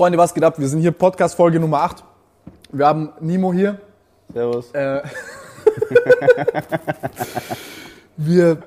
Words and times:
Freunde, 0.00 0.16
was 0.16 0.32
geht 0.32 0.44
ab? 0.44 0.58
Wir 0.58 0.66
sind 0.66 0.80
hier 0.80 0.92
Podcast-Folge 0.92 1.60
Nummer 1.60 1.82
8. 1.82 2.02
Wir 2.72 2.86
haben 2.86 3.10
Nimo 3.20 3.52
hier. 3.52 3.78
Servus. 4.32 4.70
Äh, 4.70 5.02
wir 8.16 8.62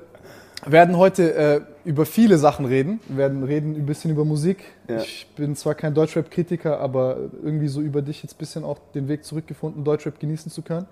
werden 0.64 0.96
heute 0.96 1.34
äh, 1.34 1.60
über 1.84 2.06
viele 2.06 2.38
Sachen 2.38 2.66
reden. 2.66 3.00
Wir 3.08 3.16
werden 3.16 3.42
reden 3.42 3.74
ein 3.74 3.84
bisschen 3.84 4.12
über 4.12 4.24
Musik. 4.24 4.58
Ja. 4.86 4.98
Ich 4.98 5.26
bin 5.34 5.56
zwar 5.56 5.74
kein 5.74 5.92
Deutschrap-Kritiker, 5.92 6.78
aber 6.78 7.16
irgendwie 7.42 7.66
so 7.66 7.80
über 7.80 8.00
dich 8.00 8.22
jetzt 8.22 8.36
ein 8.36 8.38
bisschen 8.38 8.62
auch 8.62 8.78
den 8.94 9.08
Weg 9.08 9.24
zurückgefunden, 9.24 9.82
Deutschrap 9.82 10.20
genießen 10.20 10.52
zu 10.52 10.62
können. 10.62 10.86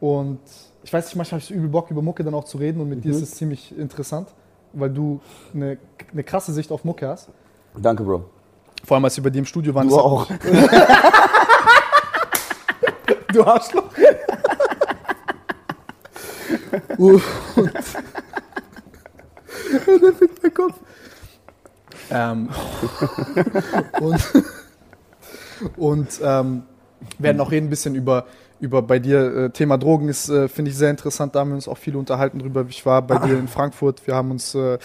Und 0.00 0.40
ich 0.84 0.90
weiß 0.90 1.04
nicht, 1.04 1.16
manchmal 1.16 1.38
habe 1.38 1.42
ich 1.42 1.48
so 1.48 1.54
übel 1.54 1.68
Bock, 1.68 1.90
über 1.90 2.00
Mucke 2.00 2.24
dann 2.24 2.32
auch 2.32 2.44
zu 2.44 2.56
reden 2.56 2.80
und 2.80 2.88
mit 2.88 3.04
dir 3.04 3.10
ist 3.10 3.20
es 3.20 3.32
ziemlich 3.32 3.76
interessant, 3.76 4.28
weil 4.72 4.88
du 4.88 5.20
eine, 5.52 5.76
eine 6.12 6.24
krasse 6.24 6.54
Sicht 6.54 6.72
auf 6.72 6.82
Mucke 6.82 7.06
hast. 7.06 7.28
Danke, 7.78 8.04
Bro. 8.04 8.35
Vor 8.86 8.94
allem, 8.94 9.04
als 9.04 9.16
wir 9.16 9.24
bei 9.24 9.30
dir 9.30 9.40
im 9.40 9.46
Studio 9.46 9.74
waren. 9.74 9.88
Du 9.88 9.98
auch. 9.98 10.28
Du 13.32 13.42
Arschloch. 13.44 13.84
Uh, 16.96 17.20
und 19.86 20.02
der 20.02 20.12
fickt 20.14 20.42
mein 20.42 20.54
Kopf. 20.54 20.74
Ähm, 22.10 22.48
und 24.00 24.20
und 25.76 26.08
ähm, 26.22 26.62
werden 27.18 27.40
auch 27.40 27.50
reden 27.50 27.66
ein 27.66 27.70
bisschen 27.70 27.94
über, 27.94 28.26
über 28.60 28.80
bei 28.82 28.98
dir 28.98 29.36
äh, 29.36 29.50
Thema 29.50 29.76
Drogen 29.76 30.08
ist, 30.08 30.28
äh, 30.28 30.48
finde 30.48 30.70
ich 30.70 30.76
sehr 30.76 30.90
interessant. 30.90 31.34
Da 31.34 31.40
haben 31.40 31.50
wir 31.50 31.56
uns 31.56 31.68
auch 31.68 31.78
viel 31.78 31.96
unterhalten 31.96 32.38
drüber. 32.38 32.64
Ich 32.68 32.86
war 32.86 33.02
bei 33.02 33.18
dir 33.18 33.38
in 33.38 33.48
Frankfurt. 33.48 34.06
Wir 34.06 34.14
haben 34.14 34.30
uns 34.30 34.54
äh, 34.54 34.78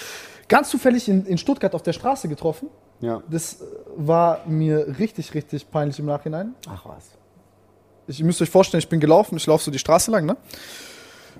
ganz 0.48 0.70
zufällig 0.70 1.08
in, 1.08 1.26
in 1.26 1.38
Stuttgart 1.38 1.74
auf 1.76 1.84
der 1.84 1.94
Straße 1.94 2.28
getroffen. 2.28 2.70
Ja. 3.02 3.22
Das 3.30 3.62
äh, 3.62 3.66
war 3.98 4.46
mir 4.48 5.00
richtig, 5.00 5.34
richtig 5.34 5.70
peinlich 5.70 6.00
im 6.00 6.06
Nachhinein. 6.06 6.56
Ach 6.70 6.86
was. 6.86 7.10
Ich 8.08 8.20
ihr 8.20 8.26
müsst 8.26 8.42
euch 8.42 8.50
vorstellen, 8.50 8.80
ich 8.80 8.90
bin 8.90 9.00
gelaufen, 9.00 9.38
ich 9.38 9.46
laufe 9.46 9.64
so 9.64 9.72
die 9.72 9.80
Straße 9.80 10.12
lang, 10.12 10.26
ne? 10.26 10.38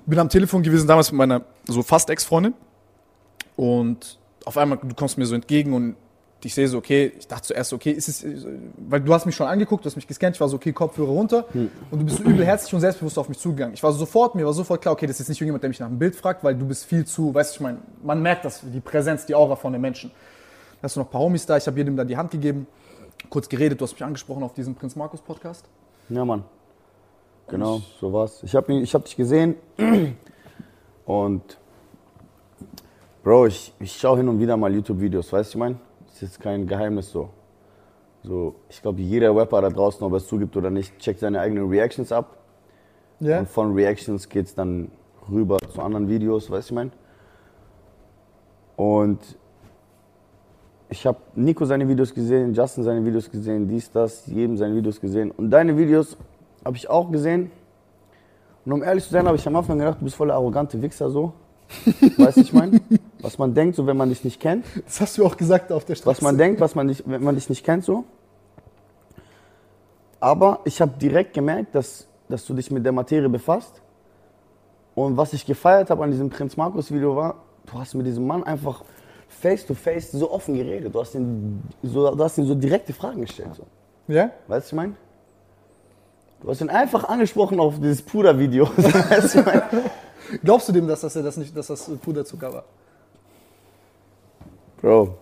Bin 0.06 0.18
am 0.18 0.28
Telefon 0.28 0.62
gewesen, 0.62 0.86
damals 0.86 1.12
mit 1.12 1.18
meiner 1.18 1.42
so 1.66 1.82
fast 1.82 2.10
Ex-Freundin. 2.10 2.54
Und 3.56 4.18
auf 4.44 4.56
einmal, 4.58 4.78
du 4.78 4.94
kommst 4.94 5.18
mir 5.18 5.26
so 5.26 5.34
entgegen 5.34 5.72
und 5.74 5.96
ich 6.44 6.54
sehe 6.54 6.66
so, 6.66 6.78
okay, 6.78 7.12
ich 7.16 7.28
dachte 7.28 7.48
zuerst, 7.48 7.72
okay, 7.72 7.92
ist 7.92 8.08
es, 8.08 8.26
weil 8.76 9.00
du 9.00 9.14
hast 9.14 9.26
mich 9.26 9.36
schon 9.36 9.46
angeguckt, 9.46 9.84
du 9.84 9.86
hast 9.86 9.96
mich 9.96 10.06
gescannt, 10.06 10.36
ich 10.36 10.40
war 10.40 10.48
so, 10.48 10.56
okay, 10.56 10.72
Kopfhörer 10.72 11.10
runter 11.10 11.46
und 11.54 12.00
du 12.00 12.04
bist 12.04 12.18
so 12.18 12.24
übel 12.24 12.44
herzlich 12.44 12.74
und 12.74 12.80
selbstbewusst 12.80 13.18
auf 13.18 13.28
mich 13.28 13.38
zugegangen. 13.38 13.74
Ich 13.74 13.82
war 13.82 13.92
so 13.92 13.98
sofort, 13.98 14.34
mir 14.34 14.44
war 14.44 14.52
sofort 14.52 14.82
klar, 14.82 14.92
okay, 14.92 15.06
das 15.06 15.20
ist 15.20 15.28
nicht 15.28 15.40
irgendjemand, 15.40 15.62
der 15.62 15.68
mich 15.68 15.78
nach 15.78 15.86
einem 15.86 15.98
Bild 15.98 16.16
fragt, 16.16 16.42
weil 16.42 16.56
du 16.56 16.66
bist 16.66 16.84
viel 16.84 17.04
zu, 17.04 17.32
weißt 17.32 17.52
du, 17.52 17.56
ich 17.56 17.60
meine, 17.60 17.78
man 18.02 18.20
merkt 18.20 18.44
das, 18.44 18.62
die 18.64 18.80
Präsenz, 18.80 19.24
die 19.26 19.34
Aura 19.34 19.54
von 19.54 19.72
den 19.72 19.82
Menschen. 19.82 20.10
Hast 20.82 20.96
du 20.96 21.00
noch 21.00 21.06
ein 21.06 21.10
paar 21.10 21.20
Homies 21.20 21.46
da, 21.46 21.56
ich 21.56 21.66
habe 21.66 21.78
jedem 21.78 21.96
da 21.96 22.04
die 22.04 22.16
Hand 22.16 22.32
gegeben, 22.32 22.66
kurz 23.30 23.48
geredet, 23.48 23.80
du 23.80 23.84
hast 23.84 23.92
mich 23.92 24.02
angesprochen 24.02 24.42
auf 24.42 24.52
diesem 24.52 24.74
Prinz 24.74 24.96
Markus 24.96 25.20
Podcast. 25.20 25.68
Ja, 26.08 26.24
Mann. 26.24 26.42
Genau, 27.48 27.80
so 28.00 28.12
war's. 28.12 28.42
Ich 28.42 28.54
habe 28.56 28.72
ich 28.72 28.94
hab 28.94 29.04
dich 29.04 29.16
gesehen 29.16 29.54
und 31.06 31.58
Bro, 33.22 33.46
ich, 33.46 33.72
ich 33.78 33.96
schaue 33.96 34.16
hin 34.16 34.28
und 34.28 34.40
wieder 34.40 34.56
mal 34.56 34.74
YouTube-Videos, 34.74 35.32
weißt 35.32 35.54
du, 35.54 35.58
ich 35.58 35.60
mein? 35.60 35.80
Das 36.06 36.14
ist 36.16 36.22
jetzt 36.22 36.40
kein 36.40 36.66
Geheimnis 36.66 37.12
so. 37.12 37.30
So, 38.24 38.56
ich 38.68 38.82
glaube, 38.82 39.00
jeder 39.00 39.34
Rapper 39.36 39.62
da 39.62 39.70
draußen, 39.70 40.02
ob 40.04 40.12
er 40.12 40.16
es 40.16 40.26
zugibt 40.26 40.56
oder 40.56 40.70
nicht, 40.70 40.98
checkt 40.98 41.20
seine 41.20 41.40
eigenen 41.40 41.68
Reactions 41.68 42.10
ab. 42.10 42.38
Ja? 43.20 43.38
Und 43.38 43.48
von 43.48 43.74
Reactions 43.74 44.28
geht's 44.28 44.56
dann 44.56 44.90
rüber 45.30 45.58
zu 45.72 45.80
anderen 45.80 46.08
Videos, 46.08 46.50
weißt 46.50 46.70
du, 46.70 46.74
ich 46.74 46.76
mein? 46.76 46.92
Und 48.74 49.20
ich 50.92 51.06
habe 51.06 51.18
Nico 51.34 51.64
seine 51.64 51.88
Videos 51.88 52.12
gesehen, 52.12 52.52
Justin 52.52 52.84
seine 52.84 53.04
Videos 53.04 53.30
gesehen, 53.30 53.66
dies, 53.66 53.90
das, 53.90 54.26
jedem 54.26 54.58
seine 54.58 54.76
Videos 54.76 55.00
gesehen. 55.00 55.30
Und 55.30 55.50
deine 55.50 55.76
Videos 55.76 56.18
habe 56.64 56.76
ich 56.76 56.88
auch 56.88 57.10
gesehen. 57.10 57.50
Und 58.64 58.72
um 58.72 58.82
ehrlich 58.82 59.04
zu 59.04 59.10
sein, 59.10 59.26
habe 59.26 59.36
ich 59.36 59.46
am 59.46 59.56
Anfang 59.56 59.78
gedacht, 59.78 60.00
du 60.00 60.04
bist 60.04 60.16
voll 60.16 60.26
der 60.28 60.36
arrogante 60.36 60.80
Wichser 60.80 61.08
so. 61.08 61.32
weißt 62.18 62.36
du, 62.36 62.40
ich 62.42 62.52
meine? 62.52 62.80
Was 63.20 63.38
man 63.38 63.54
denkt, 63.54 63.76
so 63.76 63.86
wenn 63.86 63.96
man 63.96 64.10
dich 64.10 64.22
nicht 64.22 64.38
kennt. 64.38 64.66
Das 64.84 65.00
hast 65.00 65.16
du 65.16 65.24
auch 65.24 65.36
gesagt 65.36 65.72
auf 65.72 65.86
der 65.86 65.94
Straße. 65.94 66.16
Was 66.16 66.20
man 66.20 66.36
denkt, 66.36 66.60
was 66.60 66.74
man 66.74 66.88
nicht, 66.88 67.04
wenn 67.06 67.22
man 67.22 67.36
dich 67.36 67.48
nicht 67.48 67.64
kennt, 67.64 67.84
so. 67.84 68.04
Aber 70.18 70.58
ich 70.64 70.80
habe 70.80 70.92
direkt 71.00 71.32
gemerkt, 71.32 71.74
dass, 71.76 72.08
dass 72.28 72.44
du 72.44 72.52
dich 72.52 72.72
mit 72.72 72.84
der 72.84 72.90
Materie 72.90 73.28
befasst. 73.28 73.80
Und 74.96 75.16
was 75.16 75.32
ich 75.32 75.46
gefeiert 75.46 75.88
habe 75.88 76.02
an 76.02 76.10
diesem 76.10 76.30
Prinz 76.30 76.56
Markus 76.56 76.92
Video 76.92 77.14
war, 77.14 77.36
du 77.66 77.78
hast 77.78 77.94
mit 77.94 78.06
diesem 78.06 78.26
Mann 78.26 78.42
einfach 78.42 78.82
face 79.40 79.66
to 79.66 79.74
face 79.74 80.12
so 80.12 80.30
offen 80.30 80.54
geredet. 80.54 80.94
Du 80.94 81.00
hast 81.00 81.14
ihn 81.14 81.62
so, 81.82 82.14
du 82.14 82.24
hast 82.24 82.38
ihn 82.38 82.46
so 82.46 82.54
direkte 82.54 82.92
Fragen 82.92 83.22
gestellt. 83.22 83.54
So. 83.54 83.64
Ja? 84.12 84.30
Weißt 84.46 84.48
du, 84.48 84.48
was 84.48 84.66
ich 84.66 84.72
meine? 84.72 84.94
Du 86.40 86.48
hast 86.48 86.60
ihn 86.60 86.70
einfach 86.70 87.04
angesprochen 87.04 87.60
auf 87.60 87.76
dieses 87.76 88.02
Puder-Video. 88.02 88.64
weißt 88.76 89.34
du, 89.36 89.42
mein? 89.42 89.62
Glaubst 90.42 90.68
du 90.68 90.72
dem, 90.72 90.88
dass 90.88 91.02
das, 91.02 91.14
das 91.14 91.36
nicht, 91.36 91.56
dass 91.56 91.68
das 91.68 91.90
Puderzucker 92.02 92.52
war? 92.52 92.64
Bro. 94.80 95.16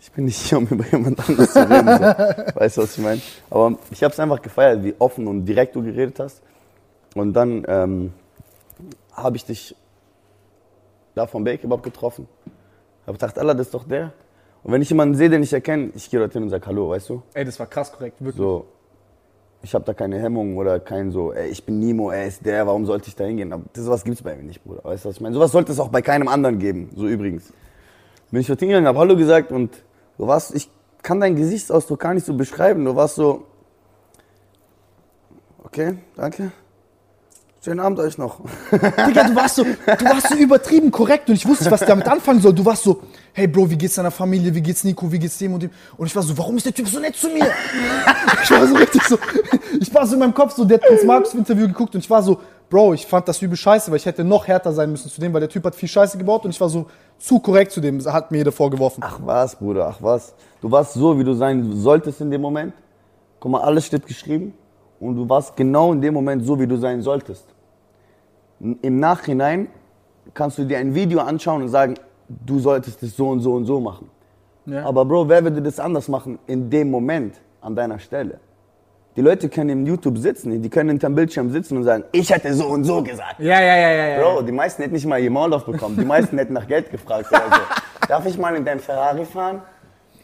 Ich 0.00 0.10
bin 0.12 0.24
nicht 0.24 0.38
hier, 0.38 0.58
um 0.58 0.66
über 0.66 0.84
jemand 0.86 1.28
anderes 1.28 1.52
zu 1.52 1.60
reden. 1.60 1.86
So. 1.86 2.54
Weißt 2.60 2.76
du, 2.76 2.82
was 2.82 2.98
ich 2.98 3.02
meine? 3.02 3.20
Aber 3.50 3.78
ich 3.90 4.02
habe 4.02 4.12
es 4.12 4.20
einfach 4.20 4.40
gefeiert, 4.42 4.84
wie 4.84 4.94
offen 4.98 5.26
und 5.26 5.44
direkt 5.44 5.74
du 5.76 5.82
geredet 5.82 6.18
hast. 6.20 6.42
Und 7.14 7.34
dann 7.34 7.64
ähm, 7.68 8.12
habe 9.14 9.36
ich 9.36 9.44
dich 9.44 9.76
da 11.14 11.26
vom 11.26 11.44
Bakebab 11.44 11.82
getroffen. 11.82 12.28
Habe 13.06 13.18
gedacht, 13.18 13.38
Allah, 13.38 13.54
das 13.54 13.68
ist 13.68 13.74
doch 13.74 13.84
der. 13.84 14.12
Und 14.62 14.72
wenn 14.72 14.82
ich 14.82 14.90
jemanden 14.90 15.14
sehe, 15.14 15.28
den 15.28 15.42
ich 15.42 15.52
erkenne, 15.52 15.90
ich 15.94 16.08
gehe 16.10 16.20
dorthin 16.20 16.44
und 16.44 16.50
sage 16.50 16.66
Hallo, 16.66 16.90
weißt 16.90 17.08
du? 17.08 17.22
Ey, 17.34 17.44
das 17.44 17.58
war 17.58 17.66
krass 17.66 17.92
korrekt, 17.92 18.20
wirklich. 18.20 18.36
So, 18.36 18.66
ich 19.62 19.74
habe 19.74 19.84
da 19.84 19.94
keine 19.94 20.20
Hemmung 20.20 20.56
oder 20.56 20.78
kein 20.80 21.10
so, 21.10 21.32
ey, 21.32 21.48
ich 21.48 21.64
bin 21.64 21.78
Nimo, 21.80 22.10
er 22.10 22.26
ist 22.26 22.46
der, 22.46 22.66
warum 22.66 22.86
sollte 22.86 23.08
ich 23.08 23.16
da 23.16 23.24
hingehen? 23.24 23.52
Aber 23.52 23.64
das 23.72 23.84
sowas 23.84 24.04
gibt's 24.04 24.22
bei 24.22 24.36
mir 24.36 24.42
nicht, 24.42 24.62
Bruder. 24.62 24.84
Weißt 24.84 25.04
du, 25.04 25.08
was 25.08 25.16
ich 25.16 25.20
meine? 25.20 25.34
Sowas 25.34 25.52
sollte 25.52 25.72
es 25.72 25.80
auch 25.80 25.88
bei 25.88 26.02
keinem 26.02 26.28
anderen 26.28 26.58
geben, 26.58 26.90
so 26.94 27.06
übrigens. 27.06 27.52
Bin 28.30 28.40
ich 28.40 28.46
dorthin 28.46 28.68
gegangen, 28.68 28.86
hab 28.86 28.96
Hallo 28.96 29.16
gesagt 29.16 29.52
und 29.52 29.70
du 30.16 30.26
warst, 30.26 30.54
ich 30.54 30.70
kann 31.02 31.20
deinen 31.20 31.36
Gesichtsausdruck 31.36 32.00
gar 32.00 32.14
nicht 32.14 32.24
so 32.24 32.34
beschreiben. 32.34 32.84
Du 32.84 32.94
warst 32.96 33.16
so, 33.16 33.44
okay, 35.64 35.94
danke. 36.16 36.52
Schönen 37.64 37.78
Abend 37.78 38.00
euch 38.00 38.18
noch. 38.18 38.40
Digga, 38.72 39.22
du 39.22 39.36
warst, 39.36 39.54
so, 39.54 39.62
du 39.62 40.04
warst 40.04 40.30
so 40.30 40.34
übertrieben 40.34 40.90
korrekt 40.90 41.28
und 41.28 41.36
ich 41.36 41.46
wusste 41.46 41.62
nicht, 41.62 41.70
was 41.70 41.82
ich 41.82 41.86
damit 41.86 42.08
anfangen 42.08 42.40
soll. 42.40 42.52
Du 42.52 42.64
warst 42.64 42.82
so, 42.82 43.02
hey 43.32 43.46
Bro, 43.46 43.70
wie 43.70 43.76
geht's 43.76 43.94
deiner 43.94 44.10
Familie, 44.10 44.52
wie 44.52 44.60
geht's 44.60 44.82
Nico, 44.82 45.12
wie 45.12 45.18
geht's 45.20 45.38
dem 45.38 45.54
und 45.54 45.62
dem? 45.62 45.70
Und 45.96 46.06
ich 46.08 46.16
war 46.16 46.24
so, 46.24 46.36
warum 46.36 46.56
ist 46.56 46.66
der 46.66 46.74
Typ 46.74 46.88
so 46.88 46.98
nett 46.98 47.14
zu 47.14 47.28
mir? 47.28 47.46
Ich 48.42 48.50
war 48.50 48.66
so 48.66 48.74
richtig 48.74 49.04
so, 49.04 49.16
ich 49.80 49.94
war 49.94 50.04
so 50.08 50.14
in 50.14 50.18
meinem 50.18 50.34
Kopf 50.34 50.56
so, 50.56 50.64
der 50.64 50.78
hat 50.80 50.88
Prinz 50.88 51.04
Markus 51.04 51.34
Interview 51.34 51.68
geguckt 51.68 51.94
und 51.94 52.00
ich 52.00 52.10
war 52.10 52.20
so, 52.24 52.40
Bro, 52.68 52.94
ich 52.94 53.06
fand 53.06 53.28
das 53.28 53.40
übel 53.40 53.56
scheiße, 53.56 53.92
weil 53.92 53.98
ich 53.98 54.06
hätte 54.06 54.24
noch 54.24 54.48
härter 54.48 54.72
sein 54.72 54.90
müssen 54.90 55.08
zu 55.08 55.20
dem, 55.20 55.32
weil 55.32 55.40
der 55.40 55.48
Typ 55.48 55.64
hat 55.64 55.76
viel 55.76 55.88
Scheiße 55.88 56.18
gebaut 56.18 56.44
und 56.44 56.50
ich 56.50 56.60
war 56.60 56.68
so 56.68 56.86
zu 57.20 57.38
korrekt 57.38 57.70
zu 57.70 57.80
dem, 57.80 58.04
hat 58.06 58.32
mir 58.32 58.38
jeder 58.38 58.50
vorgeworfen. 58.50 59.04
Ach 59.06 59.20
was, 59.22 59.54
Bruder, 59.54 59.86
ach 59.86 60.02
was. 60.02 60.34
Du 60.60 60.68
warst 60.68 60.94
so, 60.94 61.16
wie 61.16 61.22
du 61.22 61.34
sein 61.34 61.76
solltest 61.76 62.22
in 62.22 62.32
dem 62.32 62.40
Moment. 62.40 62.74
Guck 63.38 63.52
mal, 63.52 63.60
alles 63.60 63.86
steht 63.86 64.08
geschrieben. 64.08 64.52
Und 65.02 65.16
du 65.16 65.28
warst 65.28 65.56
genau 65.56 65.92
in 65.92 66.00
dem 66.00 66.14
Moment 66.14 66.46
so, 66.46 66.58
wie 66.60 66.66
du 66.66 66.76
sein 66.76 67.02
solltest. 67.02 67.44
Im 68.60 69.00
Nachhinein 69.00 69.66
kannst 70.32 70.58
du 70.58 70.64
dir 70.64 70.78
ein 70.78 70.94
Video 70.94 71.18
anschauen 71.18 71.62
und 71.62 71.68
sagen, 71.68 71.94
du 72.28 72.60
solltest 72.60 73.02
es 73.02 73.16
so 73.16 73.28
und 73.30 73.40
so 73.40 73.54
und 73.54 73.64
so 73.64 73.80
machen. 73.80 74.08
Ja. 74.64 74.84
Aber 74.84 75.04
Bro, 75.04 75.28
wer 75.28 75.42
würde 75.42 75.60
das 75.60 75.80
anders 75.80 76.06
machen 76.06 76.38
in 76.46 76.70
dem 76.70 76.88
Moment 76.88 77.34
an 77.60 77.74
deiner 77.74 77.98
Stelle? 77.98 78.38
Die 79.16 79.22
Leute 79.22 79.48
können 79.48 79.70
im 79.70 79.86
YouTube 79.86 80.16
sitzen, 80.18 80.62
die 80.62 80.70
können 80.70 80.90
hinterm 80.90 81.16
Bildschirm 81.16 81.50
sitzen 81.50 81.78
und 81.78 81.82
sagen, 81.82 82.04
ich 82.12 82.30
hätte 82.30 82.54
so 82.54 82.68
und 82.68 82.84
so 82.84 83.02
gesagt. 83.02 83.40
Ja, 83.40 83.60
ja, 83.60 83.76
ja, 83.76 83.90
ja. 83.90 84.08
ja. 84.08 84.22
Bro, 84.22 84.42
die 84.42 84.52
meisten 84.52 84.82
hätten 84.82 84.94
nicht 84.94 85.06
mal 85.06 85.20
ihr 85.20 85.32
Maul 85.32 85.52
aufbekommen. 85.52 85.98
Die 85.98 86.04
meisten 86.04 86.38
hätten 86.38 86.52
nach 86.52 86.68
Geld 86.68 86.92
gefragt 86.92 87.26
oder 87.28 87.42
so. 87.50 87.60
Darf 88.08 88.24
ich 88.24 88.38
mal 88.38 88.54
in 88.54 88.64
dein 88.64 88.78
Ferrari 88.78 89.24
fahren? 89.24 89.62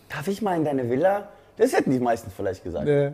Darf 0.08 0.28
ich 0.28 0.40
mal 0.40 0.56
in 0.56 0.64
deine 0.64 0.88
Villa? 0.88 1.28
Das 1.56 1.72
hätten 1.72 1.90
die 1.90 1.98
meisten 1.98 2.30
vielleicht 2.30 2.62
gesagt. 2.62 2.86
Äh, 2.86 3.12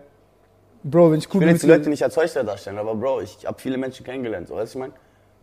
Bro, 0.85 1.13
wenn 1.13 1.19
ich 1.19 1.29
cool 1.35 1.41
Ich 1.41 1.47
will 1.47 1.53
jetzt 1.55 1.63
die 1.63 1.67
Leute 1.67 1.89
nicht 1.89 2.03
als 2.05 2.17
Heuchler 2.17 2.45
darstellen, 2.45 2.79
aber 2.79 2.95
Bro, 2.95 3.23
ich 3.23 3.47
habe 3.47 3.59
viele 3.61 3.79
Menschen 3.79 4.05
kennengelernt, 4.05 4.49
so, 4.49 4.55
weißt 4.57 4.75
du, 4.75 4.79
ich 4.79 4.81
meine? 4.81 4.93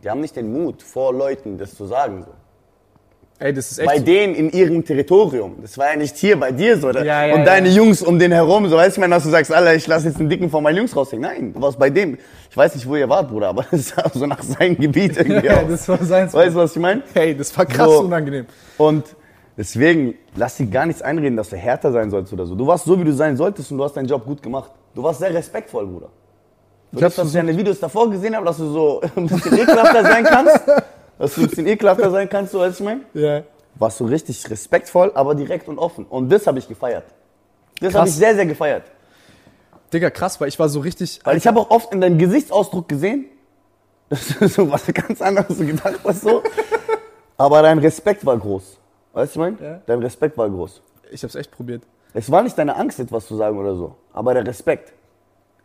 Die 0.02 0.08
haben 0.10 0.20
nicht 0.20 0.34
den 0.36 0.52
Mut, 0.52 0.82
vor 0.82 1.12
Leuten 1.12 1.58
das 1.58 1.74
zu 1.76 1.86
sagen. 1.86 2.22
So. 2.24 2.32
Ey, 3.38 3.52
das 3.52 3.72
ist 3.72 3.78
echt 3.80 3.88
Bei 3.88 3.98
so. 3.98 4.04
denen 4.04 4.34
in 4.36 4.50
ihrem 4.50 4.84
Territorium. 4.84 5.56
Das 5.62 5.76
war 5.78 5.90
ja 5.90 5.96
nicht 5.96 6.16
hier 6.16 6.38
bei 6.38 6.52
dir 6.52 6.78
so. 6.78 6.88
Oder? 6.88 7.04
Ja, 7.04 7.26
ja, 7.26 7.34
und 7.34 7.44
deine 7.44 7.68
ja. 7.68 7.74
Jungs 7.76 8.00
um 8.02 8.18
den 8.18 8.30
herum, 8.30 8.68
so 8.68 8.76
weißt 8.76 8.96
du, 8.96 9.00
ich 9.00 9.00
meine, 9.00 9.14
dass 9.16 9.24
du 9.24 9.30
sagst, 9.30 9.52
Alter, 9.52 9.74
ich 9.74 9.86
lasse 9.88 10.08
jetzt 10.08 10.20
einen 10.20 10.28
Dicken 10.28 10.48
von 10.48 10.62
meinen 10.62 10.76
Jungs 10.78 10.94
raushängen. 10.94 11.22
Nein, 11.28 11.52
du 11.52 11.60
warst 11.60 11.76
bei 11.78 11.90
dem. 11.90 12.18
Ich 12.50 12.56
weiß 12.56 12.74
nicht, 12.76 12.88
wo 12.88 12.94
ihr 12.94 13.08
wart, 13.08 13.28
Bruder, 13.28 13.48
aber 13.48 13.64
das 13.70 13.88
sah 13.88 14.08
so 14.14 14.26
nach 14.26 14.42
seinem 14.42 14.76
Gebiet 14.76 15.16
irgendwie 15.18 15.46
Ja, 15.46 15.56
aus. 15.62 15.68
das 15.68 15.88
war 15.88 15.98
sein 16.04 16.32
Weißt 16.32 16.54
du, 16.54 16.58
was 16.60 16.76
ich 16.76 16.82
meine? 16.82 17.02
Hey, 17.14 17.36
das 17.36 17.56
war 17.56 17.66
krass 17.66 17.88
So. 17.90 18.00
unangenehm. 18.00 18.46
Und 18.78 19.04
deswegen, 19.56 20.14
lass 20.36 20.56
dir 20.56 20.66
gar 20.66 20.86
nichts 20.86 21.02
einreden, 21.02 21.36
dass 21.36 21.48
du 21.50 21.56
härter 21.56 21.90
sein 21.90 22.10
sollst 22.10 22.32
oder 22.32 22.46
so. 22.46 22.54
Du 22.54 22.66
warst 22.66 22.84
so, 22.84 22.98
wie 23.00 23.04
du 23.04 23.12
sein 23.12 23.36
solltest 23.36 23.72
und 23.72 23.78
du 23.78 23.84
hast 23.84 23.94
deinen 23.96 24.06
Job 24.06 24.24
gut 24.24 24.40
gemacht. 24.42 24.70
Du 24.94 25.02
warst 25.02 25.20
sehr 25.20 25.32
respektvoll, 25.32 25.86
Bruder. 25.86 26.08
Du 26.90 26.98
Ich 26.98 27.14
dass 27.14 27.26
ich 27.26 27.32
deine 27.32 27.56
Videos 27.56 27.80
davor 27.80 28.10
gesehen 28.10 28.36
habe, 28.36 28.44
dass 28.44 28.58
du 28.58 28.70
so 28.70 29.00
ein 29.16 29.26
bisschen 29.26 29.58
ekelhafter 29.58 30.02
sein 30.02 30.24
kannst. 30.24 30.60
Dass 31.18 31.34
du 31.34 31.40
ein 31.42 31.48
bisschen 31.48 31.66
ekelhafter 31.66 32.10
sein 32.10 32.28
kannst, 32.28 32.52
so 32.52 32.60
als 32.60 32.78
ich 32.78 32.84
meine. 32.84 33.00
Ja. 33.14 33.42
Warst 33.76 34.00
du 34.00 34.04
richtig 34.04 34.48
respektvoll, 34.50 35.12
aber 35.14 35.34
direkt 35.34 35.68
und 35.68 35.78
offen. 35.78 36.04
Und 36.04 36.28
das 36.28 36.46
habe 36.46 36.58
ich 36.58 36.68
gefeiert. 36.68 37.04
Das 37.80 37.94
habe 37.94 38.08
ich 38.08 38.14
sehr, 38.14 38.34
sehr 38.34 38.44
gefeiert. 38.46 38.84
Digga, 39.92 40.10
krass, 40.10 40.40
weil 40.40 40.48
ich 40.48 40.58
war 40.58 40.68
so 40.68 40.80
richtig. 40.80 41.20
Weil 41.24 41.36
ich 41.36 41.46
habe 41.46 41.60
auch 41.60 41.70
oft 41.70 41.92
in 41.92 42.00
deinem 42.00 42.18
Gesichtsausdruck 42.18 42.88
gesehen, 42.88 43.26
dass 44.10 44.28
du 44.28 44.48
so 44.48 44.70
was 44.70 44.86
ganz 44.86 45.22
anderes 45.22 45.58
gedacht 45.58 46.00
hast. 46.04 46.22
So. 46.22 46.42
Aber 47.38 47.62
dein 47.62 47.78
Respekt 47.78 48.24
war 48.26 48.36
groß. 48.36 48.78
Weißt 49.14 49.36
du, 49.36 49.40
ich 49.40 49.52
meine? 49.52 49.56
Ja. 49.60 49.80
Dein 49.86 50.00
Respekt 50.00 50.36
war 50.36 50.48
groß. 50.48 50.82
Ich 51.10 51.22
hab's 51.22 51.34
echt 51.34 51.50
probiert. 51.50 51.82
Es 52.14 52.30
war 52.30 52.42
nicht 52.42 52.56
deine 52.58 52.76
Angst, 52.76 53.00
etwas 53.00 53.26
zu 53.26 53.36
sagen 53.36 53.58
oder 53.58 53.74
so, 53.74 53.96
aber 54.12 54.34
der 54.34 54.46
Respekt. 54.46 54.92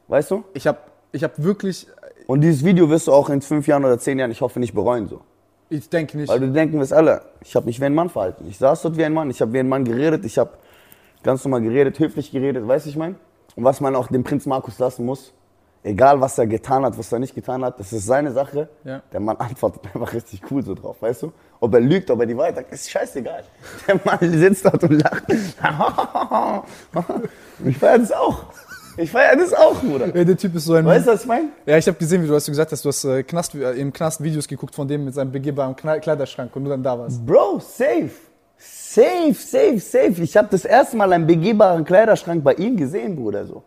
Weißt 0.07 0.31
du? 0.31 0.43
Ich 0.53 0.65
hab, 0.67 0.91
ich 1.11 1.23
hab 1.23 1.41
wirklich. 1.41 1.87
Und 2.27 2.41
dieses 2.41 2.63
Video 2.63 2.89
wirst 2.89 3.07
du 3.07 3.13
auch 3.13 3.29
in 3.29 3.41
fünf 3.41 3.67
Jahren 3.67 3.83
oder 3.83 3.99
zehn 3.99 4.17
Jahren, 4.19 4.31
ich 4.31 4.41
hoffe, 4.41 4.59
nicht 4.59 4.73
bereuen. 4.73 5.07
So. 5.07 5.21
Ich 5.69 5.89
denke 5.89 6.17
nicht. 6.17 6.29
Weil 6.29 6.39
du 6.39 6.51
denken 6.51 6.79
wirst 6.79 6.93
alle, 6.93 7.21
ich 7.41 7.55
habe 7.55 7.65
mich 7.65 7.79
wie 7.81 7.85
ein 7.85 7.95
Mann 7.95 8.09
verhalten. 8.09 8.45
Ich 8.47 8.57
saß 8.57 8.81
dort 8.81 8.97
wie 8.97 9.03
ein 9.03 9.13
Mann, 9.13 9.29
ich 9.29 9.41
habe 9.41 9.51
wie 9.53 9.59
ein 9.59 9.67
Mann 9.67 9.83
geredet, 9.83 10.23
ich 10.25 10.37
habe 10.37 10.51
ganz 11.23 11.43
normal 11.43 11.61
geredet, 11.61 11.99
höflich 11.99 12.31
geredet, 12.31 12.65
weißt 12.67 12.85
du, 12.85 12.89
ich 12.89 12.95
meine? 12.95 13.15
Und 13.55 13.63
was 13.63 13.81
man 13.81 13.95
auch 13.95 14.07
dem 14.07 14.23
Prinz 14.23 14.45
Markus 14.45 14.79
lassen 14.79 15.05
muss, 15.05 15.33
egal 15.83 16.19
was 16.21 16.37
er 16.37 16.47
getan 16.47 16.83
hat, 16.83 16.97
was 16.97 17.11
er 17.11 17.19
nicht 17.19 17.35
getan 17.35 17.63
hat, 17.63 17.79
das 17.79 17.93
ist 17.93 18.05
seine 18.05 18.31
Sache. 18.31 18.69
Ja. 18.83 19.01
Der 19.11 19.19
Mann 19.19 19.37
antwortet 19.39 19.83
einfach 19.85 20.13
richtig 20.13 20.41
cool 20.51 20.63
so 20.63 20.73
drauf, 20.73 20.97
weißt 21.01 21.23
du? 21.23 21.33
Ob 21.59 21.73
er 21.73 21.79
lügt, 21.79 22.11
ob 22.11 22.19
er 22.19 22.25
die 22.25 22.37
Wahrheit 22.37 22.55
sagt, 22.55 22.73
ist 22.73 22.89
scheißegal. 22.89 23.43
Der 23.87 23.99
Mann 24.03 24.19
sitzt 24.21 24.65
dort 24.65 24.83
und 24.83 25.01
lacht. 25.01 25.23
Ich 27.65 27.77
feiere 27.77 27.97
das 27.99 28.11
auch. 28.11 28.43
Ich 28.97 29.11
feiere 29.11 29.35
das 29.35 29.53
auch, 29.53 29.75
Bruder. 29.75 30.13
Ey, 30.15 30.25
der 30.25 30.35
Typ 30.37 30.55
ist 30.55 30.65
so 30.65 30.73
ein. 30.73 30.85
Weißt 30.85 31.05
du, 31.05 31.11
was 31.11 31.21
ich 31.21 31.27
meine? 31.27 31.49
Ja, 31.65 31.77
ich 31.77 31.87
habe 31.87 31.97
gesehen, 31.97 32.23
wie 32.23 32.27
du 32.27 32.33
hast 32.33 32.47
gesagt 32.47 32.71
hast, 32.71 32.83
du 32.83 32.89
hast 32.89 33.03
äh, 33.05 33.23
Knast, 33.23 33.53
äh, 33.53 33.73
im 33.73 33.93
Knast 33.93 34.23
Videos 34.23 34.47
geguckt 34.47 34.73
von 34.73 34.87
dem 34.87 35.05
mit 35.05 35.13
seinem 35.13 35.31
begehbaren 35.31 35.75
Kleiderschrank 35.75 36.55
und 36.55 36.63
du 36.63 36.69
dann 36.71 36.81
da 36.81 36.97
warst. 36.97 37.23
Bro, 37.25 37.59
safe. 37.59 38.09
Safe, 38.57 39.33
safe, 39.33 39.79
safe. 39.79 40.23
Ich 40.23 40.35
habe 40.35 40.47
das 40.49 40.65
erste 40.65 40.97
Mal 40.97 41.13
einen 41.13 41.27
begehbaren 41.27 41.85
Kleiderschrank 41.85 42.43
bei 42.43 42.55
ihm 42.55 42.75
gesehen, 42.75 43.15
Bruder. 43.15 43.45
So, 43.45 43.63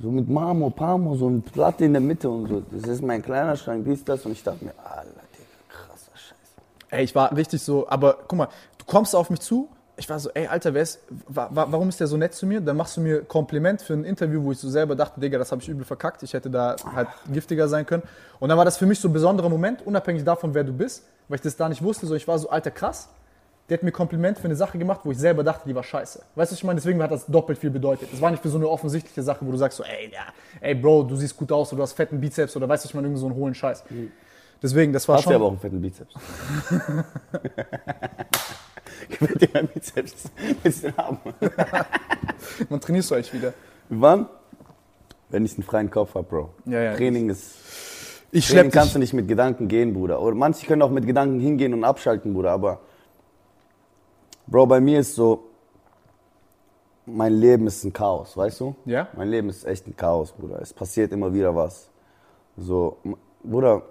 so 0.00 0.10
mit 0.10 0.28
Marmor, 0.28 0.70
Parmor, 0.70 1.16
so 1.16 1.26
eine 1.26 1.40
Platte 1.40 1.84
in 1.84 1.92
der 1.92 2.00
Mitte 2.00 2.28
und 2.30 2.48
so. 2.48 2.62
Das 2.70 2.88
ist 2.88 3.02
mein 3.02 3.22
Kleiderschrank, 3.22 3.84
dies, 3.84 4.04
das. 4.04 4.24
Und 4.24 4.32
ich 4.32 4.42
dachte 4.42 4.64
mir, 4.64 4.72
Alter, 4.84 5.10
Digga, 5.10 5.68
krasser 5.68 6.12
Scheiß. 6.14 6.54
Ey, 6.90 7.04
ich 7.04 7.14
war 7.14 7.34
richtig 7.36 7.62
so, 7.62 7.88
aber 7.88 8.18
guck 8.28 8.38
mal, 8.38 8.48
du 8.78 8.84
kommst 8.84 9.14
auf 9.16 9.30
mich 9.30 9.40
zu, 9.40 9.68
ich 9.98 10.08
war 10.08 10.20
so, 10.20 10.30
ey, 10.30 10.46
Alter, 10.46 10.74
wer 10.74 10.82
ist, 10.82 11.00
wa, 11.26 11.48
wa, 11.52 11.66
warum 11.70 11.88
ist 11.88 11.98
der 11.98 12.06
so 12.06 12.16
nett 12.16 12.32
zu 12.32 12.46
mir? 12.46 12.60
Dann 12.60 12.76
machst 12.76 12.96
du 12.96 13.00
mir 13.00 13.24
Kompliment 13.24 13.82
für 13.82 13.94
ein 13.94 14.04
Interview, 14.04 14.44
wo 14.44 14.52
ich 14.52 14.58
so 14.58 14.68
selber 14.68 14.94
dachte, 14.94 15.20
Digga, 15.20 15.38
das 15.38 15.50
habe 15.50 15.60
ich 15.60 15.68
übel 15.68 15.84
verkackt, 15.84 16.22
ich 16.22 16.32
hätte 16.32 16.50
da 16.50 16.76
halt 16.94 17.08
giftiger 17.32 17.68
sein 17.68 17.84
können. 17.84 18.04
Und 18.38 18.48
dann 18.48 18.58
war 18.58 18.64
das 18.64 18.76
für 18.76 18.86
mich 18.86 19.00
so 19.00 19.08
ein 19.08 19.12
besonderer 19.12 19.48
Moment, 19.48 19.84
unabhängig 19.84 20.22
davon, 20.22 20.54
wer 20.54 20.62
du 20.62 20.72
bist, 20.72 21.02
weil 21.26 21.36
ich 21.36 21.42
das 21.42 21.56
da 21.56 21.68
nicht 21.68 21.82
wusste, 21.82 22.06
so 22.06 22.14
ich 22.14 22.28
war 22.28 22.38
so, 22.38 22.48
Alter, 22.48 22.70
krass. 22.70 23.08
Der 23.68 23.76
hat 23.76 23.82
mir 23.82 23.92
Kompliment 23.92 24.38
für 24.38 24.46
eine 24.46 24.56
Sache 24.56 24.78
gemacht, 24.78 25.00
wo 25.04 25.10
ich 25.10 25.18
selber 25.18 25.44
dachte, 25.44 25.68
die 25.68 25.74
war 25.74 25.82
scheiße. 25.82 26.22
Weißt 26.34 26.50
du, 26.50 26.54
was 26.54 26.58
ich 26.58 26.64
meine? 26.64 26.76
Deswegen 26.76 27.02
hat 27.02 27.10
das 27.10 27.26
doppelt 27.26 27.58
viel 27.58 27.70
bedeutet. 27.70 28.08
Es 28.12 28.20
war 28.20 28.30
nicht 28.30 28.42
für 28.42 28.48
so 28.48 28.56
eine 28.56 28.68
offensichtliche 28.68 29.22
Sache, 29.22 29.44
wo 29.44 29.50
du 29.50 29.58
sagst 29.58 29.76
so, 29.76 29.84
ey, 29.84 30.10
ja, 30.10 30.26
ey, 30.60 30.74
Bro, 30.74 31.02
du 31.02 31.16
siehst 31.16 31.36
gut 31.36 31.52
aus 31.52 31.70
oder 31.72 31.78
du 31.78 31.82
hast 31.82 31.92
fetten 31.92 32.20
Bizeps 32.20 32.56
oder 32.56 32.68
weißt 32.68 32.84
du, 32.84 32.88
ich 32.88 32.94
meine, 32.94 33.08
irgendwie 33.08 33.20
so 33.20 33.26
einen 33.26 33.34
hohlen 33.34 33.54
Scheiß. 33.54 33.84
Deswegen, 34.62 34.92
das 34.92 35.06
war 35.06 35.16
Hast 35.16 35.26
du 35.26 35.30
schon... 35.30 35.36
aber 35.36 35.44
auch 35.44 35.50
einen 35.50 35.60
fetten 35.60 35.80
Bizeps. 35.80 36.14
Gewinnt 39.08 39.42
dir 39.42 39.48
mein 39.52 39.68
Bizeps. 39.68 40.30
Willst 40.62 40.84
du 40.84 40.96
haben? 40.96 41.18
Wann 42.68 42.80
trainierst 42.80 43.10
du 43.10 43.14
eigentlich 43.14 43.32
wieder? 43.32 43.54
Wann? 43.88 44.26
Wenn 45.28 45.44
ich 45.44 45.54
einen 45.54 45.62
freien 45.62 45.90
Kopf 45.90 46.14
habe, 46.14 46.26
Bro. 46.26 46.50
Ja, 46.64 46.80
ja. 46.80 46.96
Training 46.96 47.28
ist. 47.28 47.54
Ich 48.30 48.48
Training 48.48 48.70
kannst 48.70 48.94
du 48.94 48.98
nicht 48.98 49.12
mit 49.12 49.28
Gedanken 49.28 49.68
gehen, 49.68 49.92
Bruder. 49.92 50.20
Oder 50.20 50.34
manche 50.34 50.66
können 50.66 50.82
auch 50.82 50.90
mit 50.90 51.06
Gedanken 51.06 51.40
hingehen 51.40 51.74
und 51.74 51.84
abschalten, 51.84 52.34
Bruder. 52.34 52.50
Aber, 52.50 52.80
Bro, 54.50 54.66
bei 54.66 54.80
mir 54.80 55.00
ist 55.00 55.14
so, 55.14 55.44
mein 57.04 57.34
Leben 57.34 57.66
ist 57.66 57.84
ein 57.84 57.92
Chaos, 57.92 58.34
weißt 58.34 58.60
du? 58.60 58.74
Ja? 58.86 59.08
Mein 59.14 59.28
Leben 59.28 59.50
ist 59.50 59.66
echt 59.66 59.86
ein 59.86 59.94
Chaos, 59.94 60.32
Bruder. 60.32 60.60
Es 60.62 60.72
passiert 60.72 61.12
immer 61.12 61.32
wieder 61.32 61.54
was. 61.54 61.90
So, 62.56 62.96
Bruder, 63.42 63.82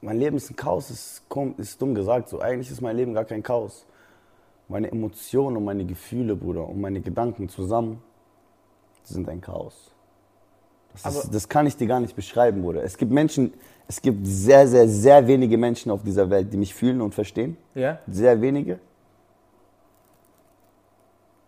mein 0.00 0.18
Leben 0.18 0.38
ist 0.38 0.50
ein 0.50 0.56
Chaos, 0.56 0.90
ist, 0.90 1.22
ist 1.58 1.82
dumm 1.82 1.94
gesagt. 1.94 2.30
So, 2.30 2.40
eigentlich 2.40 2.70
ist 2.70 2.80
mein 2.80 2.96
Leben 2.96 3.12
gar 3.12 3.26
kein 3.26 3.42
Chaos. 3.42 3.84
Meine 4.68 4.90
Emotionen 4.90 5.58
und 5.58 5.64
meine 5.64 5.84
Gefühle, 5.84 6.36
Bruder, 6.36 6.66
und 6.66 6.80
meine 6.80 7.00
Gedanken 7.00 7.50
zusammen 7.50 8.02
sind 9.02 9.28
ein 9.28 9.42
Chaos. 9.42 9.90
Das, 11.02 11.16
ist, 11.16 11.34
das 11.34 11.48
kann 11.48 11.66
ich 11.66 11.76
dir 11.76 11.86
gar 11.86 12.00
nicht 12.00 12.16
beschreiben, 12.16 12.62
Bruder. 12.62 12.82
Es 12.82 12.96
gibt 12.96 13.12
Menschen, 13.12 13.52
es 13.86 14.00
gibt 14.00 14.26
sehr, 14.26 14.66
sehr, 14.66 14.88
sehr 14.88 15.26
wenige 15.26 15.58
Menschen 15.58 15.92
auf 15.92 16.02
dieser 16.02 16.30
Welt, 16.30 16.50
die 16.52 16.56
mich 16.56 16.74
fühlen 16.74 17.02
und 17.02 17.14
verstehen. 17.14 17.58
Ja? 17.74 17.98
Sehr 18.06 18.40
wenige. 18.40 18.80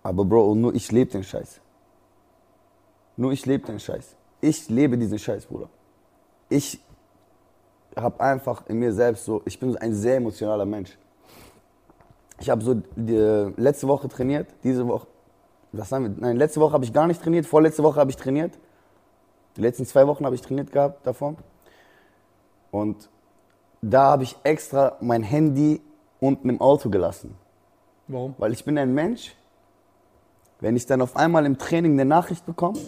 Aber 0.02 0.25
Bro, 0.25 0.55
nur 0.55 0.75
ich 0.75 0.91
lebe 0.93 1.11
den 1.11 1.25
Scheiß. 1.25 1.61
Nur 3.17 3.32
ich 3.32 3.44
lebe 3.44 3.67
den 3.67 3.79
Scheiß. 3.79 4.17
Ich 4.41 4.69
lebe 4.69 4.97
diesen 4.97 5.19
Scheiß, 5.19 5.47
Bruder. 5.47 5.69
Ich 6.49 6.81
habe 7.97 8.20
einfach 8.20 8.67
in 8.69 8.79
mir 8.79 8.93
selbst 8.93 9.25
so, 9.25 9.43
ich 9.44 9.58
bin 9.58 9.76
ein 9.76 9.94
sehr 9.94 10.17
emotionaler 10.17 10.64
Mensch. 10.64 10.97
Ich 12.41 12.49
habe 12.49 12.62
so 12.62 12.75
die, 12.97 13.52
letzte 13.56 13.87
Woche 13.87 14.08
trainiert, 14.08 14.49
diese 14.64 14.87
Woche, 14.88 15.06
was 15.73 15.93
haben 15.93 16.05
wir? 16.05 16.14
Nein, 16.19 16.37
letzte 16.37 16.61
Woche 16.61 16.73
habe 16.73 16.85
ich 16.85 16.93
gar 16.93 17.06
nicht 17.06 17.23
trainiert, 17.23 17.44
vorletzte 17.46 17.82
Woche 17.82 18.00
habe 18.00 18.11
ich 18.11 18.17
trainiert. 18.17 18.58
Die 19.56 19.61
letzten 19.61 19.85
zwei 19.85 20.06
Wochen 20.06 20.25
habe 20.25 20.35
ich 20.35 20.41
trainiert 20.41 20.73
gehabt 20.73 21.06
davor. 21.06 21.35
Und 22.70 23.11
da 23.82 24.12
habe 24.12 24.23
ich 24.23 24.37
extra 24.43 24.96
mein 25.00 25.23
Handy 25.23 25.82
unten 26.20 26.49
im 26.49 26.61
Auto 26.61 26.88
gelassen. 26.88 27.37
Warum? 28.08 28.35
Weil 28.38 28.53
ich 28.53 28.64
bin 28.64 28.79
ein 28.79 28.94
Mensch, 28.94 29.35
wenn 30.61 30.77
ich 30.77 30.87
dann 30.87 31.01
auf 31.03 31.17
einmal 31.17 31.47
im 31.47 31.59
Training 31.59 31.93
eine 31.93 32.05
Nachricht 32.05 32.47
bekomme, 32.47 32.79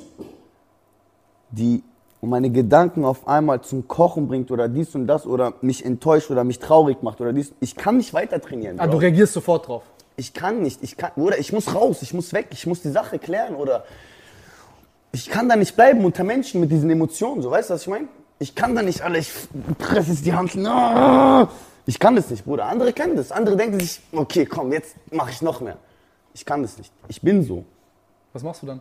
die 1.50 1.82
meine 2.20 2.50
Gedanken 2.50 3.04
auf 3.04 3.26
einmal 3.26 3.62
zum 3.62 3.88
Kochen 3.88 4.28
bringt 4.28 4.50
oder 4.50 4.68
dies 4.68 4.94
und 4.94 5.06
das 5.06 5.26
oder 5.26 5.54
mich 5.60 5.84
enttäuscht 5.84 6.30
oder 6.30 6.44
mich 6.44 6.60
traurig 6.60 7.02
macht 7.02 7.20
oder 7.20 7.32
dies, 7.32 7.52
ich 7.60 7.74
kann 7.74 7.96
nicht 7.96 8.14
weiter 8.14 8.40
trainieren. 8.40 8.78
Ah, 8.78 8.86
Bro. 8.86 8.92
du 8.92 8.98
reagierst 8.98 9.32
sofort 9.32 9.66
drauf. 9.66 9.82
Ich 10.16 10.32
kann 10.32 10.62
nicht, 10.62 10.82
ich 10.82 10.96
kann, 10.96 11.10
oder 11.16 11.38
ich 11.38 11.52
muss 11.52 11.74
raus, 11.74 12.02
ich 12.02 12.14
muss 12.14 12.32
weg, 12.32 12.48
ich 12.50 12.66
muss 12.66 12.80
die 12.82 12.90
Sache 12.90 13.18
klären 13.18 13.56
oder 13.56 13.84
ich 15.10 15.28
kann 15.28 15.48
da 15.48 15.56
nicht 15.56 15.74
bleiben 15.74 16.04
unter 16.04 16.22
Menschen 16.22 16.60
mit 16.60 16.70
diesen 16.70 16.90
Emotionen, 16.90 17.42
so 17.42 17.50
weißt 17.50 17.70
du, 17.70 17.74
was 17.74 17.82
ich 17.82 17.88
meine? 17.88 18.08
Ich 18.38 18.54
kann 18.54 18.74
da 18.74 18.82
nicht 18.82 19.02
alle, 19.02 19.18
ich 19.18 19.32
presse 19.78 20.10
jetzt 20.10 20.24
die 20.24 20.32
Hand, 20.32 20.54
ich 21.86 21.98
kann 21.98 22.14
das 22.16 22.30
nicht, 22.30 22.44
Bruder. 22.44 22.66
Andere 22.66 22.92
können 22.92 23.16
das, 23.16 23.32
andere 23.32 23.56
denken 23.56 23.80
sich, 23.80 24.00
okay, 24.12 24.46
komm, 24.46 24.72
jetzt 24.72 24.94
mache 25.10 25.30
ich 25.30 25.42
noch 25.42 25.60
mehr. 25.60 25.76
Ich 26.34 26.44
kann 26.44 26.62
das 26.62 26.78
nicht, 26.78 26.92
ich 27.08 27.20
bin 27.20 27.42
so. 27.42 27.64
Was 28.32 28.42
machst 28.42 28.62
du 28.62 28.66
dann? 28.66 28.80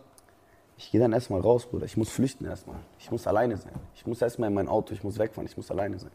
Ich 0.77 0.89
gehe 0.89 0.99
dann 0.99 1.13
erstmal 1.13 1.41
raus, 1.41 1.65
Bruder. 1.65 1.85
Ich 1.85 1.95
muss 1.95 2.09
flüchten 2.09 2.45
erstmal. 2.45 2.77
Ich 2.97 3.11
muss 3.11 3.27
alleine 3.27 3.57
sein. 3.57 3.73
Ich 3.93 4.07
muss 4.07 4.21
erstmal 4.21 4.49
in 4.49 4.55
mein 4.55 4.67
Auto, 4.67 4.93
ich 4.93 5.03
muss 5.03 5.19
wegfahren, 5.19 5.45
ich 5.45 5.55
muss 5.55 5.69
alleine 5.69 5.99
sein. 5.99 6.11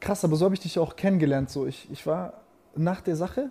Krass, 0.00 0.24
aber 0.24 0.36
so 0.36 0.44
habe 0.44 0.54
ich 0.54 0.60
dich 0.60 0.78
auch 0.78 0.96
kennengelernt. 0.96 1.50
So, 1.50 1.66
ich, 1.66 1.90
ich 1.90 2.06
war 2.06 2.34
nach 2.74 3.00
der 3.00 3.16
Sache. 3.16 3.50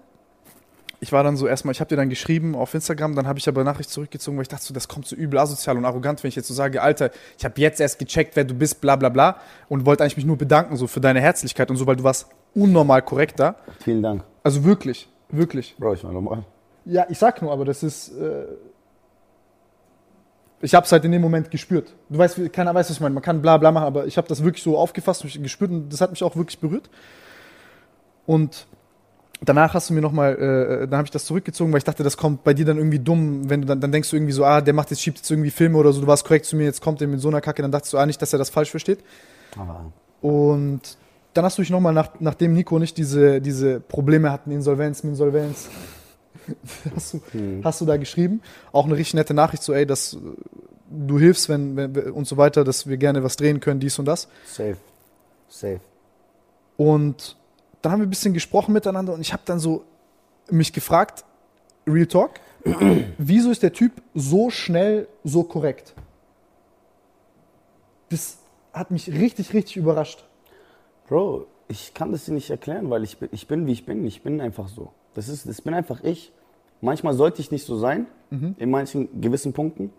Ich 1.02 1.14
war 1.14 1.24
dann 1.24 1.38
so 1.38 1.48
erstmal, 1.48 1.72
ich 1.72 1.80
habe 1.80 1.88
dir 1.88 1.96
dann 1.96 2.10
geschrieben 2.10 2.56
auf 2.56 2.74
Instagram, 2.74 3.16
dann 3.16 3.26
habe 3.26 3.40
ich 3.40 3.48
aber 3.48 3.64
Nachricht 3.64 3.90
zurückgezogen, 3.90 4.36
weil 4.38 4.42
ich 4.42 4.50
dachte 4.50 4.66
so, 4.66 4.74
das 4.74 4.90
kommt 4.90 5.08
so 5.08 5.16
übel 5.16 5.40
asozial 5.40 5.78
und 5.78 5.86
arrogant, 5.86 6.22
wenn 6.24 6.28
ich 6.30 6.36
jetzt 6.36 6.50
so 6.50 6.54
sage, 6.54 6.82
Alter, 6.82 7.12
ich 7.38 7.46
habe 7.46 7.54
jetzt 7.62 7.80
erst 7.80 8.00
gecheckt, 8.00 8.36
wer 8.36 8.44
du 8.44 8.54
bist, 8.54 8.82
bla 8.82 8.98
bla 8.98 9.08
bla 9.08 9.38
und 9.70 9.86
wollte 9.86 10.04
eigentlich 10.04 10.18
mich 10.18 10.26
nur 10.26 10.38
bedanken 10.38 10.76
so 10.76 10.88
für 10.88 11.00
deine 11.00 11.22
Herzlichkeit 11.22 11.70
und 11.72 11.78
so, 11.78 11.88
weil 11.88 11.96
du 11.96 12.04
warst 12.04 12.28
unnormal 12.54 13.02
korrekt 13.02 13.40
da. 13.40 13.56
Vielen 13.82 14.04
Dank. 14.04 14.24
Also 14.44 14.66
wirklich, 14.66 15.08
wirklich. 15.30 15.76
Bro, 15.80 15.94
ich 15.94 16.04
war 16.04 16.12
normal. 16.12 16.44
Ja, 16.84 17.06
ich 17.10 17.18
sag 17.18 17.42
nur, 17.42 17.52
aber 17.54 17.64
das 17.66 17.82
ist. 17.84 18.10
Äh 18.18 18.46
ich 20.62 20.76
habe 20.76 20.86
es 20.86 20.92
halt 20.92 21.06
in 21.06 21.12
dem 21.14 21.22
Moment 21.22 21.52
gespürt. 21.52 21.94
Du 22.10 22.18
weißt, 22.18 22.38
wie- 22.44 22.50
keiner 22.50 22.76
weiß, 22.76 22.90
was 22.90 22.98
ich 22.98 23.02
meine. 23.02 23.14
Man 23.16 23.24
kann 23.24 23.42
bla 23.42 23.56
bla 23.58 23.72
machen, 23.72 23.86
aber 23.86 24.06
ich 24.08 24.18
habe 24.18 24.28
das 24.28 24.44
wirklich 24.44 24.62
so 24.64 24.78
aufgefasst 24.78 25.24
und 25.24 25.42
gespürt 25.42 25.72
und 25.72 25.88
das 25.94 26.02
hat 26.02 26.10
mich 26.12 26.22
auch 26.24 26.36
wirklich 26.36 26.60
berührt. 26.60 26.90
Und 28.26 28.68
danach 29.42 29.74
hast 29.74 29.90
du 29.90 29.94
mir 29.94 30.02
nochmal, 30.02 30.36
äh, 30.36 30.88
dann 30.88 30.98
habe 30.98 31.06
ich 31.06 31.12
das 31.12 31.26
zurückgezogen, 31.26 31.72
weil 31.72 31.78
ich 31.80 31.84
dachte, 31.84 32.04
das 32.04 32.18
kommt 32.18 32.44
bei 32.44 32.54
dir 32.54 32.66
dann 32.66 32.78
irgendwie 32.78 33.00
dumm, 33.00 33.50
wenn 33.50 33.62
du 33.62 33.68
dann, 33.68 33.80
dann 33.80 33.92
denkst 33.92 34.10
du 34.10 34.16
irgendwie 34.16 34.34
so, 34.34 34.44
ah, 34.44 34.62
der 34.62 34.74
macht 34.74 34.90
jetzt, 34.92 35.02
schiebt 35.02 35.18
jetzt 35.18 35.30
irgendwie 35.30 35.52
Filme 35.52 35.78
oder 35.78 35.94
so, 35.94 36.02
du 36.02 36.08
warst 36.08 36.26
korrekt 36.26 36.46
zu 36.46 36.56
mir, 36.56 36.66
jetzt 36.66 36.82
kommt 36.82 37.02
der 37.02 37.08
mit 37.08 37.22
so 37.22 37.30
einer 37.30 37.42
Kacke, 37.42 37.62
dann 37.62 37.72
dachtest 37.72 37.94
du, 37.94 37.98
ah, 37.98 38.06
nicht, 38.06 38.22
dass 38.22 38.34
er 38.34 38.40
das 38.40 38.50
falsch 38.50 38.72
versteht. 38.72 39.00
Aber 39.58 39.92
Und 40.22 40.98
dann 41.34 41.46
hast 41.46 41.58
du 41.58 41.62
dich 41.62 41.72
nochmal, 41.72 41.94
nach, 41.94 42.10
nachdem 42.20 42.54
Nico 42.54 42.80
nicht 42.80 42.98
diese, 42.98 43.40
diese 43.40 43.80
Probleme 43.80 44.32
hatten, 44.32 44.52
Insolvenz, 44.52 45.02
Insolvenz, 45.02 45.70
hast, 46.96 47.14
du, 47.14 47.22
hast 47.64 47.82
du 47.82 47.86
da 47.86 47.98
geschrieben. 47.98 48.42
Auch 48.72 48.86
eine 48.86 48.96
richtig 48.96 49.14
nette 49.14 49.34
Nachricht, 49.34 49.64
so, 49.64 49.74
ey, 49.74 49.86
dass 49.86 50.16
äh, 50.16 50.18
du 50.90 51.20
hilfst, 51.20 51.48
wenn, 51.48 51.76
wenn 51.76 52.12
und 52.12 52.28
so 52.28 52.38
weiter, 52.38 52.64
dass 52.64 52.88
wir 52.88 52.98
gerne 52.98 53.24
was 53.24 53.38
drehen 53.38 53.60
können, 53.60 53.80
dies 53.80 54.00
und 54.00 54.06
das. 54.06 54.28
safe. 54.46 54.78
Safe. 55.48 55.80
Und 56.78 57.36
dann 57.82 57.92
haben 57.92 58.00
wir 58.00 58.08
ein 58.08 58.10
bisschen 58.10 58.34
gesprochen 58.34 58.74
miteinander 58.74 59.14
und 59.14 59.22
ich 59.22 59.34
habe 59.34 59.44
dann 59.46 59.60
so 59.60 59.84
mich 60.50 60.74
gefragt, 60.74 61.24
Real 61.88 62.08
Talk, 62.08 62.40
wieso 63.18 63.52
ist 63.52 63.64
der 63.64 63.74
Typ 63.74 63.94
so 64.14 64.50
schnell 64.50 65.08
so 65.24 65.44
korrekt? 65.44 65.94
Das 68.10 68.40
hat 68.74 68.92
mich 68.92 69.08
richtig, 69.12 69.54
richtig 69.54 69.78
überrascht. 69.78 70.26
Bro, 71.08 71.48
ich 71.68 71.94
kann 71.94 72.12
das 72.12 72.26
dir 72.26 72.34
nicht 72.34 72.50
erklären, 72.50 72.90
weil 72.90 73.04
ich 73.04 73.18
bin, 73.18 73.30
ich 73.32 73.48
bin, 73.48 73.68
wie 73.68 73.72
ich 73.72 73.86
bin. 73.86 74.06
Ich 74.06 74.24
bin 74.24 74.42
einfach 74.42 74.68
so. 74.68 74.92
Das 75.14 75.30
ist, 75.30 75.48
das 75.48 75.62
bin 75.62 75.74
einfach 75.74 76.04
ich. 76.04 76.32
Manchmal 76.82 77.14
sollte 77.14 77.42
ich 77.42 77.52
nicht 77.52 77.66
so 77.66 77.78
sein, 77.78 78.08
in 78.58 78.70
manchen 78.70 79.22
gewissen 79.22 79.54
Punkten. 79.54 79.92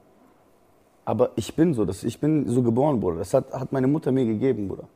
Aber 1.04 1.30
ich 1.36 1.54
bin 1.54 1.74
so. 1.74 1.84
Das, 1.84 2.04
ich 2.04 2.20
bin 2.20 2.48
so 2.48 2.62
geboren, 2.62 3.00
Bruder. 3.00 3.18
Das 3.18 3.34
hat, 3.34 3.52
hat 3.52 3.72
meine 3.72 3.86
Mutter 3.86 4.12
mir 4.12 4.24
gegeben, 4.24 4.68
Bruder. 4.68 4.88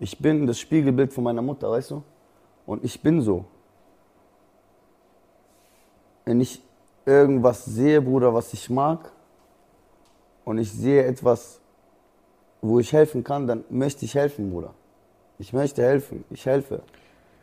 Ich 0.00 0.18
bin 0.18 0.46
das 0.46 0.58
Spiegelbild 0.58 1.12
von 1.12 1.24
meiner 1.24 1.42
Mutter, 1.42 1.70
weißt 1.70 1.90
du? 1.90 2.02
Und 2.66 2.84
ich 2.84 3.00
bin 3.00 3.20
so. 3.20 3.44
Wenn 6.24 6.40
ich 6.40 6.62
irgendwas 7.06 7.64
sehe, 7.64 8.00
Bruder, 8.00 8.34
was 8.34 8.52
ich 8.52 8.68
mag, 8.68 9.10
und 10.44 10.56
ich 10.56 10.72
sehe 10.72 11.04
etwas, 11.04 11.60
wo 12.62 12.78
ich 12.78 12.92
helfen 12.92 13.22
kann, 13.22 13.46
dann 13.46 13.64
möchte 13.68 14.06
ich 14.06 14.14
helfen, 14.14 14.50
Bruder. 14.50 14.72
Ich 15.38 15.52
möchte 15.52 15.82
helfen. 15.82 16.24
Ich 16.30 16.46
helfe. 16.46 16.80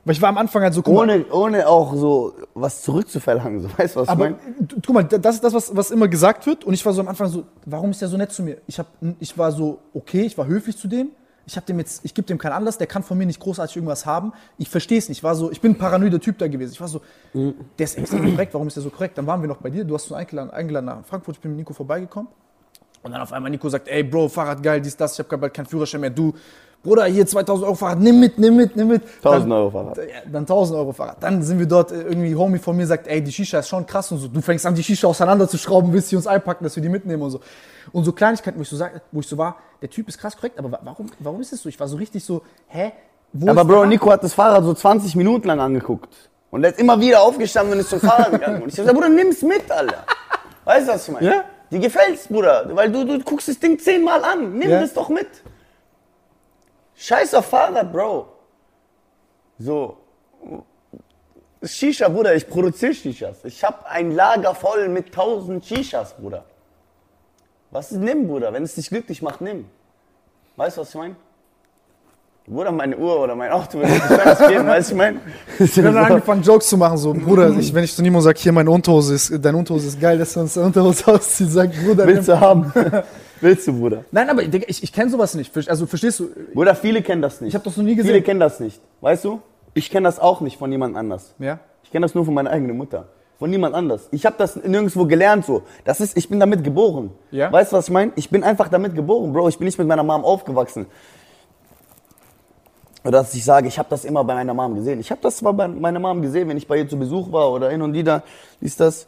Weil 0.03 0.13
ich 0.13 0.21
war 0.21 0.29
am 0.29 0.37
Anfang 0.37 0.63
halt 0.63 0.73
so, 0.73 0.81
guck 0.81 0.93
mal, 0.93 1.03
Ohne, 1.03 1.25
ohne 1.31 1.67
auch 1.67 1.93
so 1.95 2.33
was 2.53 2.81
zurückzuverlangen. 2.81 3.61
So, 3.61 3.69
weißt 3.77 3.95
du, 3.95 3.99
was 3.99 4.09
aber 4.09 4.29
ich 4.29 4.35
meine? 4.35 4.67
guck 4.85 4.93
mal, 4.93 5.03
das 5.03 5.35
ist 5.35 5.43
das, 5.43 5.53
was, 5.53 5.75
was 5.75 5.91
immer 5.91 6.07
gesagt 6.07 6.45
wird. 6.47 6.63
Und 6.63 6.73
ich 6.73 6.85
war 6.85 6.93
so 6.93 7.01
am 7.01 7.07
Anfang 7.07 7.27
so, 7.27 7.43
warum 7.65 7.91
ist 7.91 8.01
der 8.01 8.07
so 8.07 8.17
nett 8.17 8.31
zu 8.31 8.41
mir? 8.41 8.57
Ich, 8.65 8.79
hab, 8.79 8.87
ich 9.19 9.37
war 9.37 9.51
so, 9.51 9.79
okay, 9.93 10.21
ich 10.21 10.37
war 10.37 10.47
höflich 10.47 10.77
zu 10.77 10.87
dem. 10.87 11.09
Ich 11.47 11.55
hab 11.57 11.65
dem 11.65 11.77
jetzt, 11.79 12.03
ich 12.03 12.13
gebe 12.13 12.27
dem 12.27 12.37
keinen 12.37 12.53
Anlass, 12.53 12.77
der 12.77 12.87
kann 12.87 13.03
von 13.03 13.17
mir 13.17 13.25
nicht 13.25 13.39
großartig 13.39 13.75
irgendwas 13.75 14.05
haben. 14.05 14.33
Ich 14.57 14.69
verstehe 14.69 14.97
es 14.97 15.09
nicht. 15.09 15.19
Ich 15.19 15.23
war 15.23 15.35
so, 15.35 15.51
ich 15.51 15.61
bin 15.61 15.73
ein 15.73 15.77
paranoider 15.77 16.19
Typ 16.19 16.37
da 16.39 16.47
gewesen. 16.47 16.73
Ich 16.73 16.81
war 16.81 16.87
so, 16.87 17.01
der 17.33 17.83
ist 17.83 17.97
extrem 17.97 18.31
korrekt, 18.31 18.53
warum 18.53 18.67
ist 18.67 18.75
der 18.75 18.83
so 18.83 18.89
korrekt? 18.89 19.17
Dann 19.17 19.27
waren 19.27 19.41
wir 19.41 19.47
noch 19.47 19.57
bei 19.57 19.69
dir, 19.69 19.83
du 19.83 19.93
hast 19.93 20.09
uns 20.09 20.13
eingeladen, 20.13 20.49
eingeladen 20.49 20.85
nach 20.85 21.05
Frankfurt, 21.05 21.35
ich 21.35 21.41
bin 21.41 21.51
mit 21.51 21.59
Nico 21.59 21.73
vorbeigekommen. 21.73 22.29
Und 23.03 23.11
dann 23.11 23.21
auf 23.21 23.31
einmal 23.31 23.51
Nico 23.51 23.69
sagt, 23.69 23.87
ey 23.87 24.03
Bro, 24.03 24.29
Fahrrad 24.29 24.63
geil, 24.63 24.81
dies, 24.81 24.97
das, 24.97 25.13
ich 25.13 25.19
habe 25.19 25.37
bald 25.37 25.53
keinen 25.53 25.67
Führerschein 25.67 26.01
mehr. 26.01 26.09
Du, 26.09 26.33
Bruder, 26.85 27.03
hier 27.05 27.25
2000 27.27 27.65
Euro 27.65 27.75
Fahrrad, 27.75 27.99
nimm 27.99 28.19
mit, 28.21 28.39
nimm 28.39 28.55
mit, 28.55 28.75
nimm 28.77 28.87
mit. 28.87 29.01
1000 29.17 29.43
Dann- 29.43 29.51
Euro 29.51 29.71
Fahrrad. 29.71 29.97
dann 30.31 30.45
1000 30.45 30.79
Euro 30.79 30.93
Fahrrad. 30.93 31.17
Dann 31.21 31.43
sind 31.43 31.59
wir 31.59 31.65
dort, 31.65 31.91
äh, 31.91 32.03
irgendwie 32.03 32.33
Homie 32.35 32.59
von 32.59 32.77
mir 32.77 32.87
sagt, 32.87 33.07
ey, 33.07 33.21
die 33.21 33.31
Shisha 33.31 33.59
ist 33.59 33.67
schon 33.67 33.85
krass 33.85 34.09
und 34.11 34.19
so. 34.19 34.27
Du 34.29 34.39
fängst 34.41 34.65
an, 34.65 34.73
die 34.75 34.83
Shisha 34.83 35.07
auseinanderzuschrauben, 35.07 35.91
willst 35.91 36.09
sie 36.09 36.15
uns 36.15 36.27
einpacken, 36.27 36.63
dass 36.63 36.75
wir 36.77 36.83
die 36.83 36.89
mitnehmen 36.89 37.21
und 37.23 37.31
so. 37.31 37.41
Und 37.91 38.05
so 38.05 38.11
Kleinigkeiten, 38.13 38.57
wo 38.57 38.61
ich 38.61 38.69
so, 38.69 38.77
sag, 38.77 39.01
wo 39.11 39.19
ich 39.19 39.27
so 39.27 39.37
war, 39.37 39.57
der 39.81 39.89
Typ 39.89 40.07
ist 40.07 40.17
krass 40.17 40.35
korrekt, 40.37 40.57
aber 40.57 40.71
wa- 40.71 40.79
warum, 40.83 41.07
warum 41.19 41.41
ist 41.41 41.51
es 41.51 41.61
so? 41.61 41.67
Ich 41.69 41.79
war 41.79 41.87
so 41.89 41.97
richtig 41.97 42.23
so, 42.23 42.43
hä? 42.67 42.93
Wo 43.33 43.49
Aber 43.49 43.65
Bro, 43.65 43.85
Nico 43.87 44.09
hat 44.11 44.23
das 44.23 44.33
Fahrrad 44.33 44.63
so 44.63 44.73
20 44.73 45.15
Minuten 45.17 45.47
lang 45.47 45.59
angeguckt. 45.59 46.13
Und 46.51 46.63
er 46.63 46.69
ist 46.69 46.79
immer 46.79 46.97
wieder 47.01 47.21
aufgestanden 47.21 47.73
und 47.73 47.79
ist 47.79 47.89
zum 47.89 47.99
Fahrrad 47.99 48.31
gegangen. 48.31 48.61
Und 48.61 48.69
ich 48.69 48.75
hab 48.79 48.85
gesagt, 48.85 48.93
Bruder, 48.95 49.09
nimm's 49.09 49.41
mit, 49.41 49.69
Alter. 49.69 50.05
Weißt 50.63 50.87
du, 50.87 50.93
was 50.93 51.07
ich 51.07 51.13
meine? 51.13 51.27
Ja. 51.27 51.43
Die 51.71 51.79
gefällt's, 51.79 52.27
Bruder. 52.27 52.69
Weil 52.73 52.91
du, 52.91 53.03
du 53.05 53.19
guckst 53.23 53.47
das 53.49 53.59
Ding 53.59 53.77
zehnmal 53.77 54.23
an. 54.23 54.53
Nimm 54.57 54.69
Ja. 54.69 54.79
das 54.81 54.93
doch 54.93 55.09
mit. 55.09 55.27
Scheiß 56.95 57.33
auf 57.33 57.45
Fahrrad, 57.45 57.91
Bro. 57.91 58.27
So. 59.59 59.97
Shisha, 61.63 62.07
Bruder, 62.09 62.35
ich 62.35 62.47
produziere 62.47 62.93
Shishas. 62.93 63.43
Ich 63.43 63.63
hab 63.63 63.85
ein 63.89 64.11
Lager 64.11 64.53
voll 64.53 64.87
mit 64.89 65.07
1000 65.07 65.65
Shishas, 65.65 66.15
Bruder. 66.15 66.45
Was 67.71 67.91
ist, 67.91 67.99
nimm, 67.99 68.27
Bruder. 68.27 68.53
Wenn 68.53 68.63
es 68.63 68.75
dich 68.75 68.89
glücklich 68.89 69.21
macht, 69.21 69.41
nimm. 69.41 69.65
Weißt 70.55 70.77
du, 70.77 70.81
was 70.81 70.89
ich 70.89 70.95
meine? 70.95 71.15
Bruder, 72.47 72.71
meine 72.71 72.95
Uhr 72.95 73.19
oder 73.19 73.35
mein 73.35 73.51
Auto 73.51 73.79
würde 73.79 73.91
nicht 73.91 74.07
ganz 74.07 74.47
geben, 74.47 74.67
weißt 74.67 74.91
du, 74.91 74.93
ich 74.93 74.97
meine? 74.97 75.19
Haben 75.59 75.83
dann 75.83 75.97
angefangen, 75.97 76.43
Jokes 76.43 76.69
zu 76.69 76.77
machen, 76.77 76.97
so, 76.97 77.11
Bruder, 77.11 77.49
ich, 77.57 77.73
wenn 77.73 77.83
ich 77.83 77.95
zu 77.95 78.03
Nimo 78.03 78.21
sage, 78.21 78.39
hier, 78.39 78.51
meine 78.51 78.69
Unterhose 78.69 79.15
ist, 79.15 79.43
deine 79.43 79.57
Unterhose 79.57 79.87
ist 79.87 79.99
geil, 79.99 80.19
dass 80.19 80.33
du 80.33 80.41
uns 80.41 80.53
deine 80.53 80.67
Unterhose 80.67 81.07
auszieht, 81.11 81.49
sag, 81.49 81.71
Bruder, 81.83 82.05
Willst 82.05 82.29
du 82.29 82.39
haben? 82.39 82.71
Willst 83.41 83.67
du, 83.67 83.73
Bruder? 83.73 84.05
Nein, 84.11 84.29
aber 84.29 84.43
Digga, 84.43 84.65
ich, 84.67 84.81
ich 84.83 84.93
kenne 84.93 85.09
sowas 85.09 85.35
nicht. 85.35 85.55
Also, 85.69 85.85
verstehst 85.85 86.19
du? 86.19 86.29
Bruder, 86.53 86.75
viele 86.75 87.01
kennen 87.01 87.21
das 87.21 87.41
nicht. 87.41 87.49
Ich 87.49 87.55
hab 87.55 87.63
das 87.63 87.77
noch 87.77 87.83
nie 87.83 87.95
gesehen. 87.95 88.11
Viele 88.11 88.21
kennen 88.21 88.39
das 88.39 88.59
nicht. 88.59 88.81
Weißt 89.01 89.25
du? 89.25 89.41
Ich 89.73 89.89
kenne 89.89 90.07
das 90.07 90.19
auch 90.19 90.41
nicht 90.41 90.57
von 90.57 90.71
jemand 90.71 90.95
anders. 90.95 91.35
Ja? 91.39 91.59
Ich 91.83 91.91
kenne 91.91 92.05
das 92.05 92.15
nur 92.15 92.25
von 92.25 92.33
meiner 92.33 92.49
eigenen 92.49 92.77
Mutter. 92.77 93.07
Von 93.37 93.49
niemand 93.49 93.75
anders. 93.75 94.07
Ich 94.11 94.25
habe 94.25 94.35
das 94.37 94.55
nirgendwo 94.55 95.05
gelernt 95.05 95.45
so. 95.45 95.63
Das 95.83 95.99
ist, 95.99 96.17
ich 96.17 96.29
bin 96.29 96.39
damit 96.39 96.63
geboren. 96.63 97.11
Ja? 97.31 97.51
Weißt 97.51 97.73
du, 97.73 97.75
was 97.75 97.87
ich 97.87 97.93
meine? 97.93 98.13
Ich 98.15 98.29
bin 98.29 98.43
einfach 98.43 98.69
damit 98.69 98.95
geboren, 98.95 99.33
Bro. 99.33 99.49
Ich 99.49 99.57
bin 99.57 99.65
nicht 99.65 99.77
mit 99.77 99.87
meiner 99.87 100.03
Mom 100.03 100.23
aufgewachsen. 100.23 100.85
Oder 103.03 103.19
dass 103.19 103.35
ich 103.35 103.43
sage, 103.43 103.67
ich 103.67 103.77
habe 103.77 103.89
das 103.89 104.05
immer 104.05 104.23
bei 104.23 104.33
meiner 104.33 104.53
Mom 104.53 104.75
gesehen. 104.75 104.99
Ich 104.99 105.11
habe 105.11 105.21
das 105.21 105.37
zwar 105.37 105.53
bei 105.53 105.67
meiner 105.67 105.99
Mom 105.99 106.21
gesehen, 106.21 106.47
wenn 106.47 106.57
ich 106.57 106.67
bei 106.67 106.77
ihr 106.77 106.87
zu 106.87 106.97
Besuch 106.97 107.31
war 107.31 107.51
oder 107.51 107.69
hin 107.69 107.81
und 107.81 107.93
wieder, 107.93 108.23
ist 108.61 108.79
das. 108.79 109.05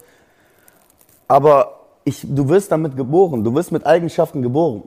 Aber 1.27 1.76
ich, 2.07 2.25
du 2.27 2.47
wirst 2.47 2.71
damit 2.71 2.95
geboren. 2.95 3.43
Du 3.43 3.53
wirst 3.53 3.71
mit 3.71 3.85
Eigenschaften 3.85 4.41
geboren. 4.41 4.83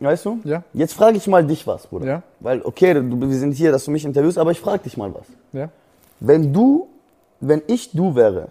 Weißt 0.00 0.24
du? 0.24 0.40
Ja. 0.44 0.64
Jetzt 0.72 0.94
frage 0.94 1.18
ich 1.18 1.26
mal 1.26 1.46
dich 1.46 1.66
was, 1.66 1.86
Bruder. 1.86 2.06
Ja. 2.06 2.22
Weil, 2.40 2.62
okay, 2.62 2.94
du, 2.94 3.20
wir 3.20 3.36
sind 3.36 3.52
hier, 3.52 3.70
dass 3.70 3.84
du 3.84 3.90
mich 3.90 4.04
interviewst, 4.04 4.38
aber 4.38 4.50
ich 4.50 4.60
frage 4.60 4.82
dich 4.82 4.96
mal 4.96 5.14
was. 5.14 5.26
Ja? 5.52 5.68
Wenn 6.20 6.52
du, 6.52 6.88
wenn 7.40 7.62
ich 7.66 7.92
du 7.92 8.14
wäre, 8.14 8.48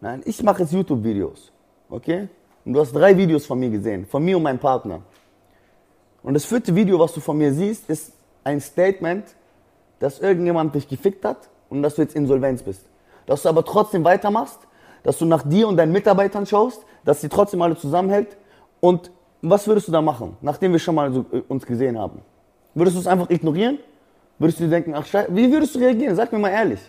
nein, 0.00 0.22
ich 0.24 0.42
mache 0.42 0.62
jetzt 0.62 0.72
YouTube-Videos, 0.72 1.52
okay? 1.90 2.28
Und 2.64 2.72
du 2.72 2.80
hast 2.80 2.92
drei 2.92 3.16
Videos 3.16 3.46
von 3.46 3.58
mir 3.58 3.70
gesehen, 3.70 4.06
von 4.06 4.24
mir 4.24 4.36
und 4.36 4.42
meinem 4.42 4.58
Partner. 4.58 5.02
Und 6.22 6.34
das 6.34 6.44
vierte 6.44 6.74
Video, 6.74 6.98
was 6.98 7.12
du 7.12 7.20
von 7.20 7.36
mir 7.36 7.52
siehst, 7.52 7.88
ist 7.88 8.12
ein 8.42 8.60
Statement, 8.60 9.24
dass 9.98 10.18
irgendjemand 10.18 10.74
dich 10.74 10.88
gefickt 10.88 11.24
hat 11.24 11.48
und 11.68 11.82
dass 11.82 11.94
du 11.94 12.02
jetzt 12.02 12.16
Insolvenz 12.16 12.62
bist. 12.62 12.84
Dass 13.26 13.42
du 13.42 13.50
aber 13.50 13.64
trotzdem 13.64 14.02
weitermachst, 14.04 14.58
dass 15.08 15.16
du 15.16 15.24
nach 15.24 15.42
dir 15.42 15.66
und 15.66 15.78
deinen 15.78 15.92
Mitarbeitern 15.92 16.44
schaust, 16.44 16.84
dass 17.02 17.22
sie 17.22 17.30
trotzdem 17.30 17.62
alle 17.62 17.74
zusammenhält. 17.78 18.36
Und 18.78 19.10
was 19.40 19.66
würdest 19.66 19.88
du 19.88 19.92
da 19.92 20.02
machen, 20.02 20.36
nachdem 20.42 20.72
wir 20.72 20.78
schon 20.78 20.94
mal 20.94 21.10
so, 21.10 21.24
äh, 21.32 21.40
uns 21.48 21.64
gesehen 21.64 21.98
haben? 21.98 22.20
Würdest 22.74 22.94
du 22.94 23.00
es 23.00 23.06
einfach 23.06 23.30
ignorieren? 23.30 23.78
Würdest 24.38 24.60
du 24.60 24.64
dir 24.64 24.68
denken, 24.68 24.92
ach 24.94 25.06
scheiße, 25.06 25.34
wie 25.34 25.50
würdest 25.50 25.74
du 25.74 25.78
reagieren? 25.78 26.14
Sag 26.14 26.30
mir 26.30 26.38
mal 26.38 26.50
ehrlich. 26.50 26.80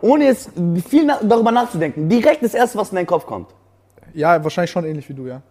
Ohne 0.00 0.24
jetzt 0.24 0.50
viel 0.88 1.04
na 1.04 1.20
darüber 1.22 1.52
nachzudenken. 1.52 2.08
Direkt 2.08 2.42
das 2.42 2.54
Erste, 2.54 2.78
was 2.78 2.88
in 2.88 2.96
deinen 2.96 3.06
Kopf 3.06 3.26
kommt. 3.26 3.50
Ja, 4.14 4.42
wahrscheinlich 4.42 4.70
schon 4.70 4.86
ähnlich 4.86 5.06
wie 5.06 5.14
du, 5.14 5.26
ja. 5.26 5.42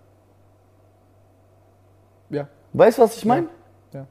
Ja. 2.31 2.47
Weißt 2.74 2.97
du, 2.97 3.03
was 3.03 3.15
ich 3.15 3.25
meine? 3.25 3.47
ja. 3.93 4.07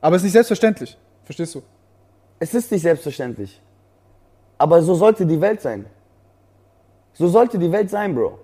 Aber 0.00 0.16
es 0.16 0.22
ist 0.22 0.24
nicht 0.24 0.32
selbstverständlich. 0.32 0.98
Verstehst 1.22 1.54
du? 1.54 1.62
Es 2.40 2.52
ist 2.52 2.72
nicht 2.72 2.82
selbstverständlich. 2.82 3.62
Aber 4.58 4.82
so 4.82 4.96
sollte 4.96 5.24
die 5.24 5.40
Welt 5.40 5.60
sein. 5.60 5.86
So 7.14 7.28
sollte 7.28 7.58
die 7.58 7.70
Welt 7.70 7.90
sein, 7.90 8.14
Bro. 8.14 8.38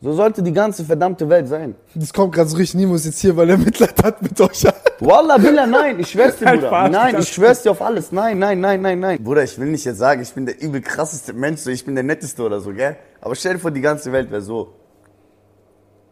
So 0.00 0.12
sollte 0.12 0.42
die 0.42 0.52
ganze 0.52 0.84
verdammte 0.84 1.28
Welt 1.28 1.48
sein. 1.48 1.74
Das 1.94 2.12
kommt 2.12 2.34
gerade 2.34 2.48
so 2.48 2.56
richtig, 2.56 2.78
Nimo 2.78 2.94
ist 2.94 3.06
jetzt 3.06 3.20
hier, 3.20 3.34
weil 3.36 3.48
er 3.48 3.56
Mitleid 3.56 4.02
hat 4.02 4.20
mit 4.20 4.38
euch. 4.38 4.64
Wallah, 5.00 5.38
Billah, 5.38 5.66
nein, 5.66 5.98
ich 5.98 6.10
schwör's 6.10 6.36
dir, 6.36 6.44
Nein, 6.44 6.60
Bruder. 6.60 6.88
Nein, 6.88 7.16
ich 7.18 7.28
schwör's 7.28 7.62
dir 7.62 7.70
auf 7.70 7.80
alles. 7.80 8.12
Nein, 8.12 8.38
nein, 8.38 8.60
nein, 8.60 8.82
nein, 8.82 9.00
nein. 9.00 9.22
Bruder, 9.22 9.44
ich 9.44 9.58
will 9.58 9.68
nicht 9.68 9.84
jetzt 9.84 9.98
sagen, 9.98 10.20
ich 10.20 10.32
bin 10.32 10.44
der 10.44 10.60
übel 10.60 10.82
krasseste 10.82 11.32
Mensch, 11.32 11.60
so, 11.60 11.70
ich 11.70 11.84
bin 11.84 11.94
der 11.94 12.04
netteste 12.04 12.42
oder 12.42 12.60
so, 12.60 12.72
gell? 12.72 12.96
Aber 13.20 13.34
stell 13.34 13.54
dir 13.54 13.60
vor, 13.60 13.70
die 13.70 13.80
ganze 13.80 14.12
Welt 14.12 14.30
wäre 14.30 14.42
so. 14.42 14.74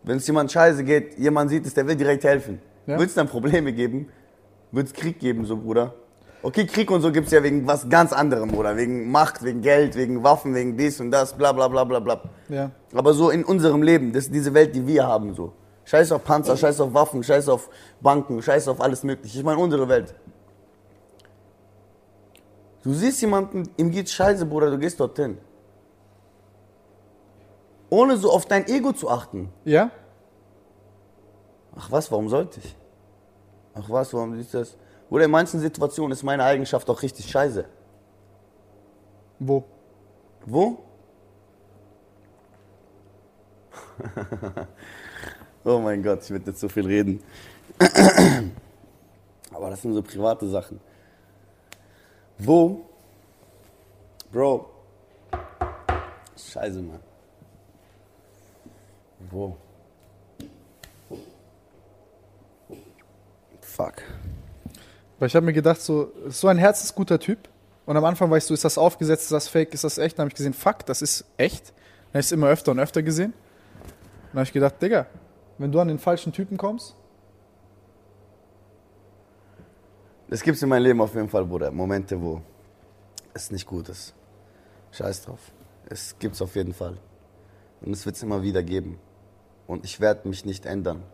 Wenn 0.04 0.16
es 0.16 0.26
jemand 0.26 0.50
scheiße 0.50 0.84
geht, 0.84 1.18
jemand 1.18 1.50
sieht 1.50 1.66
es, 1.66 1.74
der 1.74 1.86
will 1.86 1.96
direkt 1.96 2.24
helfen. 2.24 2.60
Ja. 2.86 2.98
Wird 2.98 3.10
es 3.10 3.14
dann 3.14 3.28
Probleme 3.28 3.72
geben? 3.72 4.08
Wird 4.70 4.86
es 4.86 4.92
Krieg 4.94 5.20
geben, 5.20 5.44
so, 5.44 5.56
Bruder? 5.56 5.94
Okay, 6.44 6.66
Krieg 6.66 6.90
und 6.90 7.02
so 7.02 7.12
gibt's 7.12 7.30
ja 7.30 7.42
wegen 7.42 7.66
was 7.68 7.88
ganz 7.88 8.12
anderem, 8.12 8.50
Bruder. 8.50 8.76
Wegen 8.76 9.10
Macht, 9.10 9.44
wegen 9.44 9.62
Geld, 9.62 9.94
wegen 9.94 10.24
Waffen, 10.24 10.54
wegen 10.54 10.76
dies 10.76 11.00
und 11.00 11.12
das, 11.12 11.36
bla, 11.36 11.52
bla, 11.52 11.68
bla, 11.68 11.84
bla, 11.84 12.00
bla. 12.00 12.20
Ja. 12.48 12.72
Aber 12.92 13.14
so 13.14 13.30
in 13.30 13.44
unserem 13.44 13.82
Leben, 13.82 14.12
das 14.12 14.24
ist 14.24 14.34
diese 14.34 14.52
Welt, 14.52 14.74
die 14.74 14.84
wir 14.86 15.06
haben, 15.06 15.34
so. 15.34 15.52
Scheiß 15.84 16.10
auf 16.12 16.24
Panzer, 16.24 16.56
scheiß 16.56 16.80
auf 16.80 16.92
Waffen, 16.94 17.22
scheiß 17.22 17.48
auf 17.48 17.70
Banken, 18.00 18.42
scheiß 18.42 18.66
auf 18.68 18.80
alles 18.80 19.04
mögliche. 19.04 19.38
Ich 19.38 19.44
meine, 19.44 19.60
unsere 19.60 19.88
Welt. 19.88 20.14
Du 22.82 22.92
siehst 22.92 23.20
jemanden, 23.20 23.68
ihm 23.76 23.90
geht's 23.90 24.12
scheiße, 24.12 24.44
Bruder, 24.44 24.70
du 24.70 24.78
gehst 24.78 24.98
dorthin. 24.98 25.38
Ohne 27.88 28.16
so 28.16 28.32
auf 28.32 28.46
dein 28.46 28.66
Ego 28.66 28.92
zu 28.92 29.08
achten. 29.08 29.50
Ja? 29.64 29.90
Ach 31.76 31.90
was, 31.90 32.10
warum 32.10 32.28
sollte 32.28 32.60
ich? 32.60 32.76
Ach 33.74 33.88
was, 33.88 34.12
warum 34.12 34.38
ist 34.38 34.54
das? 34.54 34.76
Oder 35.12 35.26
in 35.26 35.30
manchen 35.30 35.60
Situationen 35.60 36.12
ist 36.12 36.22
meine 36.22 36.42
Eigenschaft 36.42 36.88
auch 36.88 37.02
richtig 37.02 37.30
scheiße. 37.30 37.66
Wo? 39.38 39.62
Wo? 40.46 40.78
oh 45.64 45.78
mein 45.80 46.02
Gott, 46.02 46.22
ich 46.22 46.30
werde 46.30 46.46
jetzt 46.46 46.60
so 46.60 46.68
viel 46.70 46.86
reden. 46.86 47.22
Aber 49.52 49.68
das 49.68 49.82
sind 49.82 49.92
so 49.92 50.00
private 50.00 50.48
Sachen. 50.48 50.80
Wo? 52.38 52.86
Bro. 54.32 54.70
Scheiße, 56.38 56.80
Mann. 56.80 57.00
Wo? 59.30 59.58
Fuck. 63.60 64.04
Weil 65.22 65.28
ich 65.28 65.36
habe 65.36 65.46
mir 65.46 65.52
gedacht, 65.52 65.80
so, 65.80 66.10
so 66.26 66.48
ein 66.48 66.58
herzensguter 66.58 67.20
Typ. 67.20 67.48
Und 67.86 67.96
am 67.96 68.04
Anfang 68.04 68.28
war 68.28 68.38
ich 68.38 68.44
so, 68.44 68.54
ist 68.54 68.64
das 68.64 68.76
aufgesetzt, 68.76 69.22
ist 69.22 69.30
das 69.30 69.46
fake, 69.46 69.72
ist 69.72 69.84
das 69.84 69.96
echt? 69.96 70.18
Dann 70.18 70.24
habe 70.24 70.30
ich 70.30 70.34
gesehen, 70.34 70.52
fuck, 70.52 70.84
das 70.84 71.00
ist 71.00 71.24
echt. 71.36 71.68
Dann 71.68 72.14
habe 72.14 72.18
ich 72.18 72.26
es 72.26 72.32
immer 72.32 72.48
öfter 72.48 72.72
und 72.72 72.80
öfter 72.80 73.04
gesehen. 73.04 73.32
Dann 74.32 74.40
habe 74.40 74.42
ich 74.42 74.52
gedacht, 74.52 74.82
Digga, 74.82 75.06
wenn 75.58 75.70
du 75.70 75.78
an 75.78 75.86
den 75.86 76.00
falschen 76.00 76.32
Typen 76.32 76.56
kommst, 76.56 76.96
Es 80.28 80.42
gibt 80.42 80.60
in 80.60 80.68
meinem 80.68 80.82
Leben 80.82 81.00
auf 81.00 81.14
jeden 81.14 81.28
Fall, 81.28 81.44
Bruder, 81.44 81.70
Momente, 81.70 82.20
wo 82.20 82.42
es 83.32 83.52
nicht 83.52 83.64
gut 83.64 83.88
ist. 83.90 84.14
Scheiß 84.90 85.22
drauf. 85.22 85.52
Es 85.88 86.18
gibt's 86.18 86.42
auf 86.42 86.56
jeden 86.56 86.74
Fall. 86.74 86.96
Und 87.80 87.92
es 87.92 88.06
wird 88.06 88.16
es 88.16 88.24
immer 88.24 88.42
wieder 88.42 88.64
geben. 88.64 88.98
Und 89.68 89.84
ich 89.84 90.00
werde 90.00 90.28
mich 90.28 90.44
nicht 90.44 90.66
ändern. 90.66 91.04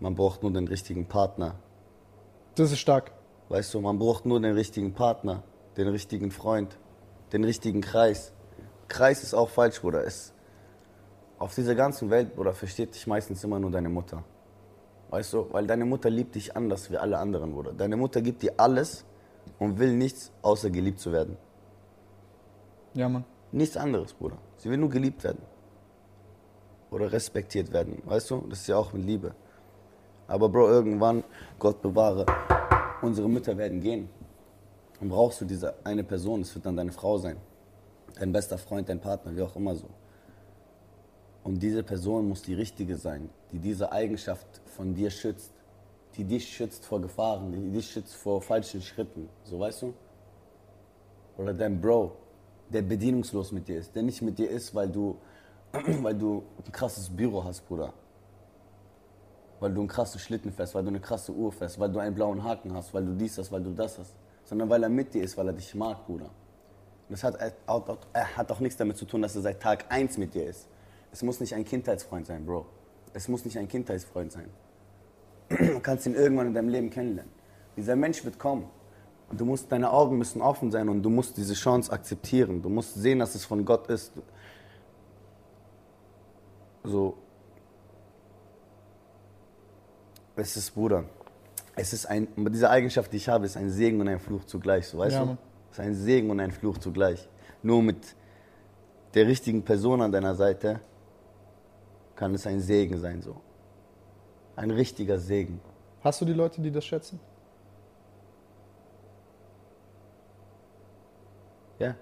Man 0.00 0.16
braucht 0.16 0.42
nur 0.42 0.52
den 0.52 0.66
richtigen 0.66 1.06
Partner. 1.06 1.54
Das 2.56 2.72
ist 2.72 2.80
stark. 2.80 3.12
Weißt 3.50 3.74
du, 3.74 3.80
man 3.80 3.98
braucht 3.98 4.26
nur 4.26 4.40
den 4.40 4.54
richtigen 4.54 4.94
Partner, 4.94 5.42
den 5.76 5.88
richtigen 5.88 6.30
Freund, 6.30 6.78
den 7.32 7.42
richtigen 7.42 7.80
Kreis. 7.80 8.32
Kreis 8.86 9.24
ist 9.24 9.34
auch 9.34 9.48
falsch, 9.48 9.80
Bruder. 9.80 10.04
Es, 10.04 10.32
auf 11.36 11.52
dieser 11.56 11.74
ganzen 11.74 12.10
Welt, 12.10 12.36
Bruder, 12.36 12.54
versteht 12.54 12.94
dich 12.94 13.08
meistens 13.08 13.42
immer 13.42 13.58
nur 13.58 13.72
deine 13.72 13.88
Mutter. 13.88 14.22
Weißt 15.10 15.32
du, 15.32 15.48
weil 15.50 15.66
deine 15.66 15.84
Mutter 15.84 16.10
liebt 16.10 16.36
dich 16.36 16.56
anders 16.56 16.92
wie 16.92 16.96
alle 16.96 17.18
anderen, 17.18 17.52
Bruder. 17.52 17.72
Deine 17.72 17.96
Mutter 17.96 18.22
gibt 18.22 18.42
dir 18.42 18.54
alles 18.56 19.04
und 19.58 19.80
will 19.80 19.96
nichts, 19.96 20.30
außer 20.42 20.70
geliebt 20.70 21.00
zu 21.00 21.10
werden. 21.10 21.36
Ja, 22.94 23.08
Mann. 23.08 23.24
Nichts 23.50 23.76
anderes, 23.76 24.14
Bruder. 24.14 24.38
Sie 24.58 24.70
will 24.70 24.78
nur 24.78 24.90
geliebt 24.90 25.24
werden. 25.24 25.42
Oder 26.92 27.10
respektiert 27.10 27.72
werden. 27.72 28.00
Weißt 28.04 28.30
du? 28.30 28.46
Das 28.48 28.60
ist 28.60 28.68
ja 28.68 28.76
auch 28.76 28.92
mit 28.92 29.04
Liebe. 29.04 29.34
Aber 30.28 30.48
Bro, 30.48 30.68
irgendwann, 30.68 31.24
Gott 31.58 31.82
bewahre, 31.82 32.26
unsere 33.02 33.28
Mütter 33.28 33.56
werden 33.56 33.80
gehen. 33.80 34.08
Dann 34.98 35.08
brauchst 35.08 35.40
du 35.40 35.44
diese 35.44 35.74
eine 35.84 36.04
Person, 36.04 36.42
es 36.42 36.54
wird 36.54 36.66
dann 36.66 36.76
deine 36.76 36.92
Frau 36.92 37.18
sein. 37.18 37.36
Dein 38.18 38.32
bester 38.32 38.58
Freund, 38.58 38.88
dein 38.88 39.00
Partner, 39.00 39.34
wie 39.34 39.42
auch 39.42 39.56
immer 39.56 39.74
so. 39.74 39.88
Und 41.42 41.62
diese 41.62 41.82
Person 41.82 42.28
muss 42.28 42.42
die 42.42 42.54
richtige 42.54 42.96
sein, 42.96 43.30
die 43.50 43.58
diese 43.58 43.90
Eigenschaft 43.92 44.60
von 44.66 44.94
dir 44.94 45.10
schützt. 45.10 45.52
Die 46.16 46.24
dich 46.24 46.46
schützt 46.48 46.84
vor 46.84 47.00
Gefahren, 47.00 47.52
die 47.52 47.70
dich 47.70 47.88
schützt 47.90 48.14
vor 48.14 48.42
falschen 48.42 48.82
Schritten. 48.82 49.28
So 49.44 49.60
weißt 49.60 49.82
du? 49.82 49.94
Oder 51.38 51.54
dein 51.54 51.80
Bro, 51.80 52.12
der 52.68 52.82
bedienungslos 52.82 53.52
mit 53.52 53.68
dir 53.68 53.78
ist, 53.78 53.94
der 53.94 54.02
nicht 54.02 54.20
mit 54.20 54.38
dir 54.38 54.50
ist, 54.50 54.74
weil 54.74 54.88
du, 54.88 55.16
weil 55.72 56.14
du 56.14 56.42
ein 56.66 56.72
krasses 56.72 57.08
Büro 57.08 57.42
hast, 57.44 57.66
Bruder. 57.66 57.94
Weil 59.60 59.72
du 59.72 59.80
einen 59.80 59.88
krassen 59.88 60.18
Schlitten 60.18 60.52
fährst, 60.52 60.74
weil 60.74 60.82
du 60.82 60.88
eine 60.88 61.00
krasse 61.00 61.32
Uhr 61.32 61.52
fährst, 61.52 61.78
weil 61.78 61.90
du 61.92 61.98
einen 61.98 62.14
blauen 62.14 62.42
Haken 62.42 62.74
hast, 62.74 62.92
weil 62.94 63.04
du 63.04 63.12
dies 63.12 63.38
hast, 63.38 63.52
weil 63.52 63.62
du 63.62 63.70
das 63.72 63.98
hast. 63.98 64.14
Sondern 64.44 64.68
weil 64.68 64.82
er 64.82 64.88
mit 64.88 65.14
dir 65.14 65.22
ist, 65.22 65.36
weil 65.36 65.46
er 65.46 65.52
dich 65.52 65.74
mag, 65.74 66.06
Bruder. 66.06 66.24
Und 66.24 67.10
das 67.10 67.24
hat, 67.24 67.36
auch, 67.66 67.98
er 68.12 68.36
hat 68.36 68.50
auch 68.50 68.60
nichts 68.60 68.78
damit 68.78 68.96
zu 68.96 69.04
tun, 69.04 69.22
dass 69.22 69.36
er 69.36 69.42
seit 69.42 69.60
Tag 69.60 69.84
1 69.88 70.16
mit 70.16 70.34
dir 70.34 70.46
ist. 70.46 70.68
Es 71.12 71.22
muss 71.22 71.40
nicht 71.40 71.54
ein 71.54 71.64
Kindheitsfreund 71.64 72.26
sein, 72.26 72.46
Bro. 72.46 72.66
Es 73.12 73.28
muss 73.28 73.44
nicht 73.44 73.58
ein 73.58 73.68
Kindheitsfreund 73.68 74.32
sein. 74.32 74.48
Du 75.50 75.80
kannst 75.80 76.06
ihn 76.06 76.14
irgendwann 76.14 76.46
in 76.46 76.54
deinem 76.54 76.68
Leben 76.68 76.90
kennenlernen. 76.90 77.32
Dieser 77.76 77.96
Mensch 77.96 78.24
wird 78.24 78.38
kommen. 78.38 78.66
Und 79.28 79.40
du 79.40 79.44
musst, 79.44 79.70
deine 79.70 79.90
Augen 79.90 80.18
müssen 80.18 80.42
offen 80.42 80.70
sein 80.70 80.88
und 80.88 81.02
du 81.02 81.10
musst 81.10 81.36
diese 81.36 81.54
Chance 81.54 81.92
akzeptieren. 81.92 82.62
Du 82.62 82.68
musst 82.68 82.94
sehen, 82.94 83.20
dass 83.20 83.34
es 83.34 83.44
von 83.44 83.64
Gott 83.64 83.88
ist. 83.88 84.12
So. 86.84 87.16
Es 90.36 90.56
ist, 90.56 90.70
Bruder, 90.72 91.04
es 91.76 91.92
ist 91.92 92.06
ein, 92.06 92.28
diese 92.36 92.70
Eigenschaft, 92.70 93.12
die 93.12 93.16
ich 93.16 93.28
habe, 93.28 93.46
ist 93.46 93.56
ein 93.56 93.70
Segen 93.70 94.00
und 94.00 94.08
ein 94.08 94.18
Fluch 94.18 94.44
zugleich, 94.44 94.86
so 94.86 94.98
weißt 94.98 95.16
ja, 95.16 95.24
du? 95.24 95.36
Es 95.70 95.78
ist 95.78 95.84
ein 95.84 95.94
Segen 95.94 96.30
und 96.30 96.40
ein 96.40 96.50
Fluch 96.50 96.78
zugleich. 96.78 97.28
Nur 97.62 97.82
mit 97.82 98.16
der 99.14 99.26
richtigen 99.26 99.62
Person 99.62 100.00
an 100.02 100.12
deiner 100.12 100.34
Seite 100.34 100.80
kann 102.16 102.34
es 102.34 102.46
ein 102.46 102.60
Segen 102.60 102.98
sein, 102.98 103.22
so. 103.22 103.40
Ein 104.56 104.70
richtiger 104.70 105.18
Segen. 105.18 105.60
Hast 106.02 106.20
du 106.20 106.24
die 106.24 106.32
Leute, 106.32 106.60
die 106.60 106.70
das 106.70 106.84
schätzen? 106.84 107.18
Ja. 111.78 111.94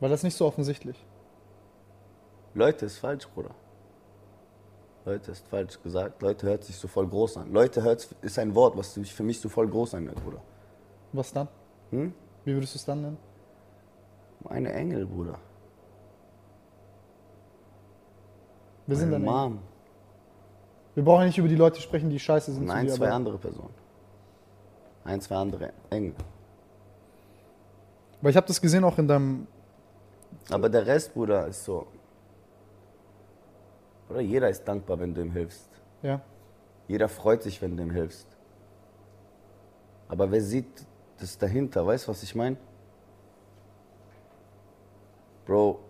War 0.00 0.08
das 0.08 0.22
nicht 0.22 0.36
so 0.36 0.46
offensichtlich? 0.46 1.02
Leute 2.54 2.86
ist 2.86 2.98
falsch, 2.98 3.26
Bruder. 3.28 3.54
Leute 5.08 5.32
ist 5.32 5.46
falsch 5.48 5.82
gesagt. 5.82 6.20
Leute 6.20 6.46
hört 6.46 6.64
sich 6.64 6.76
so 6.76 6.86
voll 6.86 7.06
groß 7.08 7.38
an. 7.38 7.50
Leute 7.50 7.82
hört 7.82 8.14
ist 8.20 8.38
ein 8.38 8.54
Wort, 8.54 8.76
was 8.76 8.92
für 8.92 9.22
mich 9.22 9.40
so 9.40 9.48
voll 9.48 9.66
groß 9.66 9.94
anhört, 9.94 10.22
Bruder. 10.22 10.42
Was 11.12 11.32
dann? 11.32 11.48
Hm? 11.90 12.12
Wie 12.44 12.52
würdest 12.52 12.74
du 12.74 12.78
es 12.78 12.84
dann 12.84 13.00
nennen? 13.00 13.18
Meine 14.40 14.70
Engel, 14.72 15.06
Bruder. 15.06 15.38
Wir 18.86 18.96
sind 18.96 19.10
deine 19.10 19.24
Mom. 19.24 19.60
Wir 20.94 21.04
brauchen 21.04 21.24
nicht 21.26 21.38
über 21.38 21.48
die 21.48 21.56
Leute 21.56 21.80
sprechen, 21.80 22.10
die 22.10 22.18
scheiße 22.18 22.52
sind. 22.52 22.64
Und 22.64 22.70
ein, 22.70 22.88
zwei 22.90 23.10
andere 23.10 23.38
Personen. 23.38 23.74
Ein, 25.04 25.20
zwei 25.22 25.36
andere 25.36 25.72
Engel. 25.88 26.14
Weil 28.20 28.30
ich 28.30 28.36
habe 28.36 28.46
das 28.46 28.60
gesehen 28.60 28.84
auch 28.84 28.98
in 28.98 29.08
deinem. 29.08 29.46
Aber 30.50 30.68
der 30.68 30.86
Rest, 30.86 31.14
Bruder, 31.14 31.46
ist 31.46 31.64
so. 31.64 31.86
Oder 34.08 34.20
jeder 34.20 34.48
ist 34.48 34.64
dankbar, 34.64 34.98
wenn 35.00 35.14
du 35.14 35.20
ihm 35.20 35.32
hilfst. 35.32 35.68
Ja. 36.02 36.20
Jeder 36.86 37.08
freut 37.08 37.42
sich, 37.42 37.60
wenn 37.60 37.76
du 37.76 37.82
ihm 37.82 37.90
hilfst. 37.90 38.26
Aber 40.08 40.30
wer 40.30 40.40
sieht 40.40 40.86
das 41.18 41.36
dahinter? 41.36 41.86
Weißt 41.86 42.06
du, 42.06 42.10
was 42.10 42.22
ich 42.22 42.34
meine? 42.34 42.56
Bro, 45.44 45.80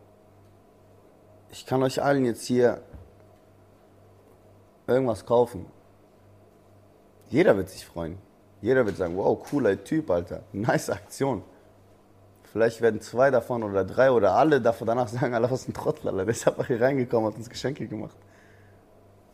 ich 1.51 1.65
kann 1.67 1.83
euch 1.83 2.03
allen 2.03 2.25
jetzt 2.25 2.45
hier 2.45 2.83
irgendwas 4.87 5.25
kaufen. 5.25 5.67
Jeder 7.29 7.57
wird 7.57 7.69
sich 7.69 7.85
freuen. 7.85 8.19
Jeder 8.61 8.85
wird 8.87 8.97
sagen, 8.97 9.17
wow, 9.17 9.39
cooler 9.49 9.83
Typ, 9.83 10.11
Alter. 10.11 10.43
Nice 10.53 10.91
Aktion. 10.91 11.43
Vielleicht 12.53 12.81
werden 12.81 13.01
zwei 13.01 13.31
davon 13.31 13.63
oder 13.63 13.85
drei 13.85 14.11
oder 14.11 14.35
alle 14.35 14.61
davon 14.61 14.87
danach 14.87 15.09
sagen, 15.09 15.35
Alter, 15.35 15.51
was 15.51 15.69
ein 15.69 15.75
Trottel, 15.75 16.09
Alter. 16.09 16.25
Der 16.25 16.35
ist 16.35 16.47
einfach 16.49 16.67
hier 16.67 16.81
reingekommen, 16.81 17.31
hat 17.31 17.39
uns 17.39 17.51
Geschenke 17.51 17.87
gemacht. 17.87 18.17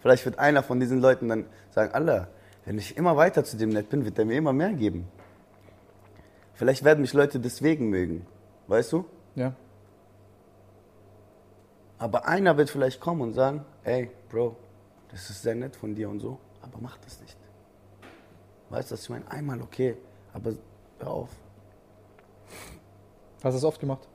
Vielleicht 0.01 0.25
wird 0.25 0.39
einer 0.39 0.63
von 0.63 0.81
diesen 0.81 1.01
Leuten 1.01 1.29
dann 1.29 1.47
sagen, 1.71 1.95
Alter, 1.95 2.29
wenn 2.65 2.79
ich 2.79 2.97
immer 2.97 3.17
weiter 3.17 3.45
zu 3.45 3.57
dem 3.57 3.71
nett 3.71 3.89
bin, 3.89 4.05
wird 4.05 4.19
er 4.19 4.25
mir 4.25 4.37
immer 4.37 4.53
mehr 4.53 4.73
geben. 4.73 5.09
Vielleicht 6.55 6.85
werden 6.85 7.01
mich 7.01 7.13
Leute 7.13 7.41
deswegen 7.41 7.89
mögen. 7.89 8.27
Weißt 8.67 8.93
du? 8.93 9.05
Ja. 9.35 9.55
Aber 11.99 12.27
einer 12.27 12.57
wird 12.57 12.71
vielleicht 12.71 13.01
kommen 13.01 13.21
und 13.23 13.33
sagen, 13.33 13.65
ey, 13.85 14.11
Bro, 14.29 14.57
das 15.11 15.31
ist 15.31 15.43
sehr 15.43 15.55
nett 15.55 15.77
von 15.77 15.95
dir 15.95 16.09
und 16.09 16.21
so, 16.21 16.39
aber 16.61 16.79
mach 16.81 16.99
das 16.99 17.21
nicht. 17.21 17.37
Weißt 18.71 18.91
du, 18.91 18.95
was 18.95 19.03
ich 19.03 19.11
meine? 19.11 19.31
Einmal 19.31 19.61
okay, 19.61 19.97
aber 20.33 20.53
hör 20.99 21.11
auf. 21.11 21.31
Hast 23.45 23.53
du 23.53 23.59
es 23.59 23.65
oft 23.65 23.79
gemacht? 23.79 24.09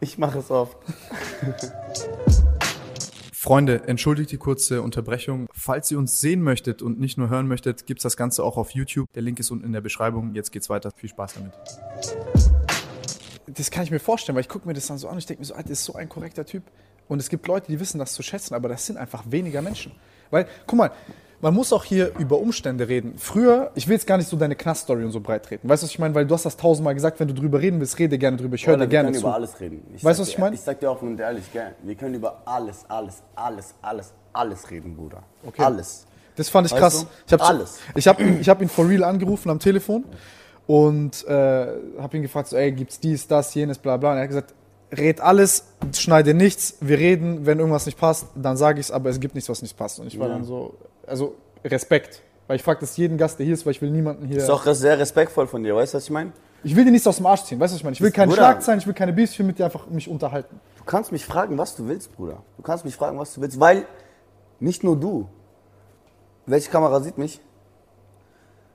Ich 0.00 0.18
mache 0.18 0.40
es 0.40 0.50
oft. 0.50 0.76
Freunde, 3.32 3.86
entschuldigt 3.86 4.32
die 4.32 4.36
kurze 4.36 4.82
Unterbrechung. 4.82 5.46
Falls 5.52 5.92
ihr 5.92 5.98
uns 5.98 6.20
sehen 6.20 6.42
möchtet 6.42 6.82
und 6.82 6.98
nicht 6.98 7.18
nur 7.18 7.30
hören 7.30 7.46
möchtet, 7.46 7.86
gibt 7.86 8.00
es 8.00 8.02
das 8.02 8.16
Ganze 8.16 8.42
auch 8.42 8.56
auf 8.56 8.70
YouTube. 8.70 9.06
Der 9.14 9.22
Link 9.22 9.38
ist 9.38 9.52
unten 9.52 9.64
in 9.64 9.72
der 9.72 9.80
Beschreibung. 9.80 10.34
Jetzt 10.34 10.50
geht's 10.50 10.68
weiter. 10.68 10.90
Viel 10.96 11.08
Spaß 11.08 11.34
damit. 11.34 11.52
Das 13.46 13.70
kann 13.70 13.84
ich 13.84 13.92
mir 13.92 14.00
vorstellen, 14.00 14.34
weil 14.34 14.42
ich 14.42 14.48
gucke 14.48 14.66
mir 14.66 14.74
das 14.74 14.88
dann 14.88 14.98
so 14.98 15.06
an 15.06 15.12
und 15.12 15.18
ich 15.20 15.26
denke 15.26 15.42
mir 15.42 15.46
so, 15.46 15.54
Alter, 15.54 15.68
das 15.68 15.78
ist 15.78 15.84
so 15.84 15.94
ein 15.94 16.08
korrekter 16.08 16.44
Typ. 16.44 16.64
Und 17.06 17.20
es 17.20 17.28
gibt 17.28 17.46
Leute, 17.46 17.70
die 17.70 17.78
wissen 17.78 18.00
das 18.00 18.12
zu 18.12 18.24
schätzen, 18.24 18.54
aber 18.54 18.68
das 18.68 18.86
sind 18.86 18.96
einfach 18.96 19.22
weniger 19.30 19.62
Menschen. 19.62 19.92
Weil, 20.32 20.48
guck 20.66 20.78
mal, 20.78 20.90
man 21.42 21.54
muss 21.54 21.72
auch 21.72 21.84
hier 21.84 22.12
über 22.18 22.38
Umstände 22.38 22.88
reden. 22.88 23.14
Früher, 23.16 23.70
ich 23.74 23.88
will 23.88 23.94
jetzt 23.94 24.06
gar 24.06 24.16
nicht 24.18 24.28
so 24.28 24.36
deine 24.36 24.56
Knaststory 24.56 25.04
und 25.04 25.12
so 25.12 25.20
breit 25.20 25.44
treten. 25.46 25.68
Weißt 25.68 25.82
du, 25.82 25.86
was 25.86 25.90
ich 25.92 25.98
meine? 25.98 26.14
Weil 26.14 26.26
du 26.26 26.34
hast 26.34 26.44
das 26.44 26.56
tausendmal 26.56 26.94
gesagt, 26.94 27.18
wenn 27.20 27.28
du 27.28 27.34
drüber 27.34 27.60
reden 27.60 27.80
willst, 27.80 27.98
rede 27.98 28.18
gerne 28.18 28.36
drüber. 28.36 28.56
Ich 28.56 28.66
höre 28.66 28.76
dir 28.76 28.86
gerne 28.86 29.12
zu. 29.12 29.14
Wir 29.14 29.20
können 29.20 29.28
über 29.28 29.34
alles 29.34 29.60
reden. 29.60 29.82
Ich 29.94 30.04
weißt 30.04 30.18
du, 30.18 30.22
was 30.22 30.28
ich 30.28 30.38
meine? 30.38 30.54
Ich 30.54 30.60
sag 30.60 30.80
dir 30.80 30.90
offen 30.90 31.08
und 31.08 31.20
ehrlich, 31.20 31.50
gell? 31.52 31.74
Wir 31.82 31.94
können 31.94 32.14
über 32.14 32.42
alles, 32.44 32.84
alles, 32.88 33.22
alles, 33.34 33.74
alles, 33.80 34.12
alles 34.32 34.70
reden, 34.70 34.96
Bruder. 34.96 35.22
Okay. 35.46 35.62
Alles. 35.62 36.06
Das 36.36 36.48
fand 36.48 36.66
ich 36.66 36.72
weißt 36.72 36.80
krass. 36.80 37.00
Du? 37.00 37.06
Ich 37.26 37.32
hab, 37.32 37.48
alles. 37.48 37.78
Ich 37.94 38.08
habe 38.08 38.22
ich 38.22 38.48
hab 38.48 38.62
ihn 38.62 38.68
for 38.68 38.88
real 38.88 39.04
angerufen 39.04 39.50
am 39.50 39.58
Telefon 39.58 40.04
und 40.66 41.26
äh, 41.26 41.66
habe 41.98 42.16
ihn 42.16 42.22
gefragt, 42.22 42.48
so, 42.48 42.56
ey, 42.56 42.72
gibt's 42.72 43.00
dies, 43.00 43.26
das, 43.26 43.54
jenes, 43.54 43.78
bla 43.78 43.96
bla. 43.96 44.12
Und 44.12 44.18
er 44.18 44.22
hat 44.22 44.28
gesagt, 44.28 44.54
red 44.92 45.20
alles, 45.20 45.64
schneide 45.94 46.34
nichts, 46.34 46.76
wir 46.80 46.98
reden, 46.98 47.46
wenn 47.46 47.58
irgendwas 47.58 47.86
nicht 47.86 47.98
passt, 47.98 48.26
dann 48.34 48.56
sage 48.56 48.80
ich 48.80 48.86
es, 48.86 48.92
aber 48.92 49.10
es 49.10 49.20
gibt 49.20 49.34
nichts, 49.34 49.48
was 49.48 49.62
nicht 49.62 49.76
passt. 49.76 50.00
Und 50.00 50.06
ich 50.06 50.18
war 50.18 50.28
ja. 50.28 50.34
dann 50.34 50.44
so, 50.44 50.74
also 51.06 51.34
Respekt. 51.64 52.22
Weil 52.46 52.56
ich 52.56 52.62
frage 52.64 52.80
das 52.80 52.96
jeden 52.96 53.16
Gast, 53.16 53.38
der 53.38 53.46
hier 53.46 53.54
ist, 53.54 53.64
weil 53.64 53.72
ich 53.72 53.80
will 53.80 53.90
niemanden 53.90 54.26
hier. 54.26 54.38
Ist 54.38 54.50
auch 54.50 54.66
sehr 54.74 54.98
respektvoll 54.98 55.46
von 55.46 55.62
dir, 55.62 55.76
weißt 55.76 55.94
du, 55.94 55.98
was 55.98 56.04
ich 56.04 56.10
meine? 56.10 56.32
Ich 56.64 56.74
will 56.74 56.84
dir 56.84 56.90
nichts 56.90 57.06
aus 57.06 57.16
dem 57.16 57.26
Arsch 57.26 57.44
ziehen, 57.44 57.60
weißt 57.60 57.72
du, 57.72 57.74
was 57.74 57.80
ich 57.80 57.84
meine? 57.84 57.94
Ich 57.94 58.00
will 58.00 58.10
keine 58.10 58.32
Schlagzeilen, 58.32 58.80
ich 58.80 58.86
will 58.86 58.94
keine 58.94 59.12
Beefs, 59.12 59.32
ich 59.32 59.38
will 59.38 59.46
mit 59.46 59.58
dir 59.58 59.66
einfach 59.66 59.86
mich 59.86 60.08
unterhalten. 60.08 60.60
Du 60.76 60.84
kannst 60.84 61.12
mich 61.12 61.24
fragen, 61.24 61.56
was 61.56 61.76
du 61.76 61.86
willst, 61.86 62.14
Bruder. 62.16 62.42
Du 62.56 62.62
kannst 62.62 62.84
mich 62.84 62.96
fragen, 62.96 63.18
was 63.18 63.34
du 63.34 63.40
willst, 63.40 63.60
weil 63.60 63.86
nicht 64.58 64.82
nur 64.82 64.98
du. 64.98 65.28
Welche 66.46 66.70
Kamera 66.70 67.00
sieht 67.00 67.18
mich? 67.18 67.40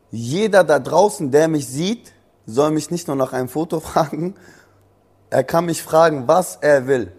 Jeder 0.09 0.63
da 0.63 0.79
draußen, 0.79 1.29
der 1.29 1.47
mich 1.47 1.67
sieht, 1.67 2.13
soll 2.45 2.71
mich 2.71 2.91
nicht 2.91 3.07
nur 3.07 3.17
nach 3.17 3.33
einem 3.33 3.49
Foto 3.49 3.79
fragen, 3.81 4.35
er 5.35 5.43
kann 5.43 5.65
mich 5.65 5.83
fragen, 5.83 6.29
was 6.29 6.55
er 6.61 6.87
will. 6.87 7.11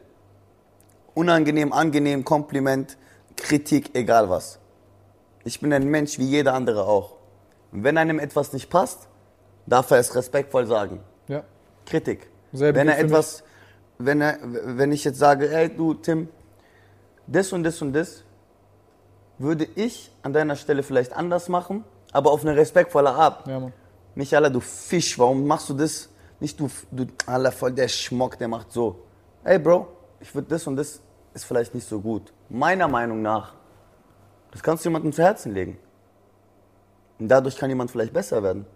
Unangenehm, 1.12 1.74
angenehm, 1.74 2.24
Kompliment, 2.24 2.96
Kritik, 3.36 3.90
egal 3.94 4.30
was. 4.30 4.58
Ich 5.44 5.60
bin 5.60 5.70
ein 5.70 5.86
Mensch 5.90 6.18
wie 6.18 6.24
jeder 6.24 6.54
andere 6.54 6.86
auch. 6.86 7.16
Und 7.72 7.84
wenn 7.84 7.98
einem 7.98 8.18
etwas 8.18 8.54
nicht 8.54 8.70
passt, 8.70 9.08
darf 9.66 9.90
er 9.90 9.98
es 9.98 10.14
respektvoll 10.14 10.66
sagen. 10.66 11.00
Ja. 11.28 11.44
Kritik. 11.84 12.30
Selbe 12.54 12.78
wenn 12.78 12.88
er 12.88 12.98
etwas, 12.98 13.44
wenn 13.98 14.22
er, 14.22 14.38
wenn 14.40 14.92
ich 14.92 15.04
jetzt 15.04 15.18
sage, 15.18 15.54
ey 15.54 15.68
du 15.68 15.92
Tim, 15.92 16.30
das 17.26 17.52
und 17.52 17.64
das 17.64 17.82
und 17.82 17.92
das, 17.92 18.24
würde 19.36 19.68
ich 19.74 20.10
an 20.22 20.32
deiner 20.32 20.56
Stelle 20.56 20.82
vielleicht 20.82 21.12
anders 21.12 21.50
machen, 21.50 21.84
aber 22.12 22.30
auf 22.30 22.40
eine 22.40 22.56
respektvolle 22.56 23.10
Art. 23.10 23.46
Ja, 23.46 23.60
Mann. 23.60 23.74
Nicht 24.14 24.32
du 24.32 24.60
Fisch, 24.60 25.18
warum 25.18 25.46
machst 25.46 25.68
du 25.68 25.74
das? 25.74 26.08
Nicht 26.40 26.60
du, 26.60 26.68
du 26.90 27.06
aller 27.26 27.52
voll 27.52 27.72
der 27.72 27.88
Schmock, 27.88 28.38
der 28.38 28.48
macht 28.48 28.72
so. 28.72 29.04
Ey 29.44 29.58
Bro, 29.58 29.88
ich 30.20 30.34
würde 30.34 30.48
das 30.48 30.66
und 30.66 30.76
das 30.76 31.00
ist 31.34 31.44
vielleicht 31.44 31.74
nicht 31.74 31.86
so 31.86 32.00
gut. 32.00 32.32
Meiner 32.48 32.88
Meinung 32.88 33.22
nach. 33.22 33.54
Das 34.50 34.62
kannst 34.62 34.84
du 34.84 34.88
jemandem 34.88 35.12
zu 35.12 35.22
Herzen 35.22 35.52
legen. 35.52 35.78
Und 37.18 37.28
dadurch 37.28 37.56
kann 37.56 37.70
jemand 37.70 37.90
vielleicht 37.90 38.12
besser 38.12 38.42
werden. 38.42 38.66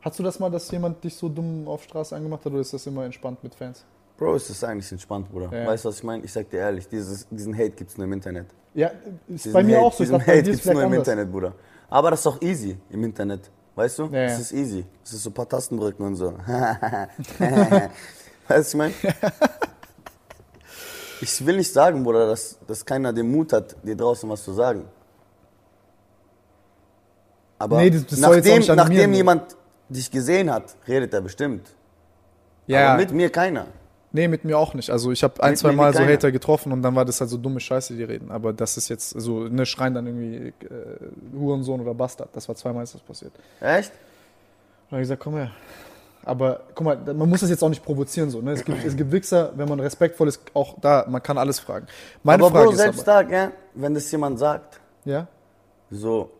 Hast 0.00 0.18
du 0.18 0.22
das 0.22 0.38
mal, 0.38 0.50
dass 0.50 0.70
jemand 0.70 1.02
dich 1.02 1.16
so 1.16 1.28
dumm 1.28 1.66
auf 1.66 1.82
Straße 1.82 2.14
angemacht 2.14 2.44
hat 2.44 2.52
oder 2.52 2.60
ist 2.60 2.72
das 2.74 2.86
immer 2.86 3.04
entspannt 3.04 3.42
mit 3.42 3.54
Fans? 3.54 3.84
Bro, 4.16 4.36
ist 4.36 4.62
eigentlich 4.62 4.92
entspannt, 4.92 5.28
Bruder. 5.30 5.50
Ja. 5.52 5.66
Weißt 5.66 5.84
du, 5.84 5.88
was 5.88 5.96
ich 5.96 6.04
meine? 6.04 6.24
Ich 6.24 6.32
sag 6.32 6.48
dir 6.50 6.58
ehrlich, 6.58 6.86
dieses, 6.88 7.26
diesen 7.28 7.54
Hate 7.54 7.70
gibt's 7.70 7.96
nur 7.96 8.06
im 8.06 8.12
Internet. 8.12 8.46
Ja, 8.74 8.88
ist 9.28 9.46
Diesen 9.46 9.52
bei 9.52 9.62
mir 9.62 9.76
Hate, 9.76 9.86
auch 9.86 9.92
so. 9.92 10.04
Diesen 10.04 10.18
dachte, 10.18 10.30
Hate 10.30 10.42
gibt's 10.42 10.64
nur 10.64 10.74
im 10.74 10.80
anders. 10.80 10.98
Internet, 10.98 11.32
Bruder. 11.32 11.54
Aber 11.88 12.10
das 12.10 12.20
ist 12.20 12.26
auch 12.26 12.40
easy 12.42 12.76
im 12.90 13.04
Internet. 13.04 13.50
Weißt 13.74 13.98
du? 13.98 14.04
Ja, 14.06 14.12
ja. 14.20 14.24
Es 14.26 14.38
ist 14.40 14.52
easy. 14.52 14.84
Es 15.04 15.12
ist 15.14 15.22
so 15.24 15.30
ein 15.30 15.34
paar 15.34 15.48
Tastenbrücken 15.48 16.06
und 16.06 16.16
so. 16.16 16.32
weißt 16.46 17.10
du, 17.38 17.90
was 18.48 18.68
ich 18.68 18.74
meine? 18.74 18.94
Ich 21.20 21.44
will 21.46 21.56
nicht 21.56 21.72
sagen, 21.72 22.04
Bruder, 22.04 22.26
dass, 22.28 22.58
dass 22.66 22.84
keiner 22.84 23.12
den 23.12 23.30
Mut 23.30 23.52
hat, 23.52 23.74
dir 23.82 23.96
draußen 23.96 24.28
was 24.28 24.44
zu 24.44 24.52
sagen. 24.52 24.84
Aber 27.58 27.78
Nee, 27.78 27.90
das- 27.90 28.06
das 28.06 28.18
nachdem, 28.18 28.62
nachdem 28.76 29.12
jemand 29.14 29.56
dich 29.88 30.10
gesehen 30.10 30.52
hat, 30.52 30.74
redet 30.86 31.12
er 31.14 31.20
bestimmt. 31.20 31.68
Ja, 32.66 32.90
Aber 32.90 32.98
mit 33.00 33.10
mir 33.12 33.30
keiner. 33.30 33.66
Nee, 34.14 34.28
mit 34.28 34.44
mir 34.44 34.56
auch 34.56 34.72
nicht. 34.74 34.90
Also 34.90 35.12
ich 35.12 35.22
habe 35.22 35.42
ein, 35.42 35.50
Mit 35.50 35.58
zwei 35.58 35.72
Mal 35.72 35.92
so. 35.92 36.00
Hater 36.00 36.32
getroffen 36.32 36.72
und 36.72 36.82
dann 36.82 36.94
war 36.94 37.04
das 37.04 37.20
halt 37.20 37.28
so 37.28 37.36
dumme 37.36 37.60
Scheiße, 37.60 37.94
die 37.94 38.04
reden. 38.04 38.30
Aber 38.30 38.52
das 38.52 38.76
ist 38.76 38.88
jetzt 38.88 39.10
so, 39.10 39.48
ne, 39.48 39.66
schreien 39.66 39.92
dann 39.92 40.06
irgendwie 40.06 40.48
äh, 40.64 41.34
Hurensohn 41.38 41.80
oder 41.80 41.92
Bastard. 41.94 42.30
Das 42.32 42.48
war 42.48 42.54
zweimal 42.54 42.84
ist 42.84 42.94
das 42.94 43.02
passiert. 43.02 43.32
Echt? 43.60 43.90
Und 43.90 43.98
dann 44.90 44.92
habe 44.92 45.02
ich 45.02 45.04
gesagt, 45.04 45.22
komm 45.22 45.34
her. 45.34 45.50
Aber 46.22 46.60
guck 46.74 46.86
mal, 46.86 46.96
man 46.96 47.28
muss 47.28 47.40
das 47.40 47.50
jetzt 47.50 47.62
auch 47.62 47.68
nicht 47.68 47.84
provozieren 47.84 48.30
so. 48.30 48.40
Ne? 48.40 48.52
Es, 48.52 48.64
gibt, 48.64 48.82
es 48.84 48.96
gibt 48.96 49.12
Wichser, 49.12 49.52
wenn 49.56 49.68
man 49.68 49.78
respektvoll 49.80 50.28
ist, 50.28 50.40
auch 50.54 50.76
da, 50.80 51.04
man 51.08 51.22
kann 51.22 51.36
alles 51.36 51.60
fragen. 51.60 51.86
Meine 52.22 52.44
aber 52.44 52.52
Frage 52.52 52.66
Bro, 52.66 52.72
ist 52.72 52.78
selbst 52.78 53.08
aber, 53.08 53.24
da, 53.24 53.28
gell, 53.28 53.50
wenn 53.74 53.92
das 53.92 54.10
jemand 54.10 54.38
sagt, 54.38 54.80
ja? 55.04 55.26
so, 55.90 56.30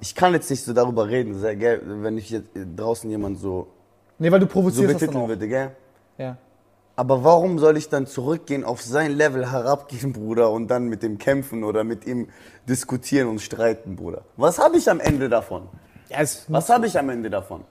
ich 0.00 0.14
kann 0.14 0.32
jetzt 0.32 0.48
nicht 0.48 0.64
so 0.64 0.72
darüber 0.72 1.06
reden, 1.06 1.38
sehr, 1.38 1.54
gell, 1.56 1.82
wenn 1.84 2.16
ich 2.16 2.30
jetzt 2.30 2.48
draußen 2.76 3.10
jemand 3.10 3.40
so, 3.40 3.66
Nee, 4.18 4.32
weil 4.32 4.40
du 4.40 4.46
so 4.46 4.52
provozierst 4.52 4.88
dann 4.88 4.98
betiteln 4.98 5.28
würde, 5.28 5.48
gell. 5.48 5.70
Ja. 6.16 6.38
Aber 6.98 7.22
warum 7.22 7.60
soll 7.60 7.76
ich 7.76 7.88
dann 7.88 8.08
zurückgehen, 8.08 8.64
auf 8.64 8.82
sein 8.82 9.12
Level 9.12 9.52
herabgehen, 9.52 10.12
Bruder, 10.12 10.50
und 10.50 10.66
dann 10.66 10.88
mit 10.88 11.04
ihm 11.04 11.16
kämpfen 11.16 11.62
oder 11.62 11.84
mit 11.84 12.04
ihm 12.08 12.26
diskutieren 12.68 13.28
und 13.28 13.40
streiten, 13.40 13.94
Bruder? 13.94 14.22
Was 14.36 14.58
habe 14.58 14.78
ich 14.78 14.90
am 14.90 14.98
Ende 14.98 15.28
davon? 15.28 15.68
Ja, 16.08 16.18
Was 16.48 16.68
habe 16.68 16.88
ich 16.88 16.98
am 16.98 17.08
Ende 17.08 17.30
davon? 17.30 17.62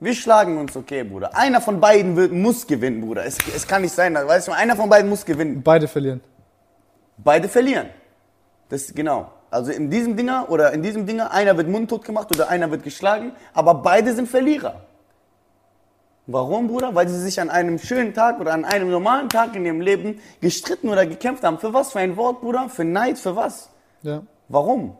Wir 0.00 0.12
schlagen 0.12 0.58
uns, 0.58 0.76
okay, 0.76 1.04
Bruder. 1.04 1.36
Einer 1.36 1.60
von 1.60 1.78
beiden 1.78 2.16
wird, 2.16 2.32
muss 2.32 2.66
gewinnen, 2.66 3.00
Bruder. 3.00 3.24
Es, 3.24 3.38
es 3.54 3.64
kann 3.64 3.82
nicht 3.82 3.94
sein, 3.94 4.16
weißt 4.16 4.48
du, 4.48 4.52
einer 4.52 4.74
von 4.74 4.88
beiden 4.88 5.08
muss 5.08 5.24
gewinnen. 5.24 5.62
beide 5.62 5.86
verlieren. 5.86 6.20
Beide 7.16 7.48
verlieren. 7.48 7.90
Das 8.70 8.92
genau. 8.92 9.30
Also 9.52 9.70
in 9.70 9.88
diesem 9.88 10.16
Dinger 10.16 10.46
oder 10.50 10.72
in 10.72 10.82
diesem 10.82 11.06
Dinger, 11.06 11.30
einer 11.30 11.56
wird 11.56 11.68
mundtot 11.68 12.04
gemacht 12.04 12.28
oder 12.34 12.48
einer 12.48 12.72
wird 12.72 12.82
geschlagen, 12.82 13.30
aber 13.54 13.74
beide 13.74 14.16
sind 14.16 14.28
Verlierer. 14.28 14.87
Warum, 16.30 16.68
Bruder? 16.68 16.94
Weil 16.94 17.08
sie 17.08 17.18
sich 17.18 17.40
an 17.40 17.48
einem 17.48 17.78
schönen 17.78 18.12
Tag 18.12 18.38
oder 18.38 18.52
an 18.52 18.66
einem 18.66 18.90
normalen 18.90 19.30
Tag 19.30 19.56
in 19.56 19.64
ihrem 19.64 19.80
Leben 19.80 20.20
gestritten 20.42 20.90
oder 20.90 21.06
gekämpft 21.06 21.42
haben. 21.42 21.58
Für 21.58 21.72
was? 21.72 21.92
Für 21.92 22.00
ein 22.00 22.18
Wort, 22.18 22.42
Bruder? 22.42 22.68
Für 22.68 22.84
Neid? 22.84 23.18
Für 23.18 23.34
was? 23.34 23.70
Ja. 24.02 24.22
Warum? 24.48 24.94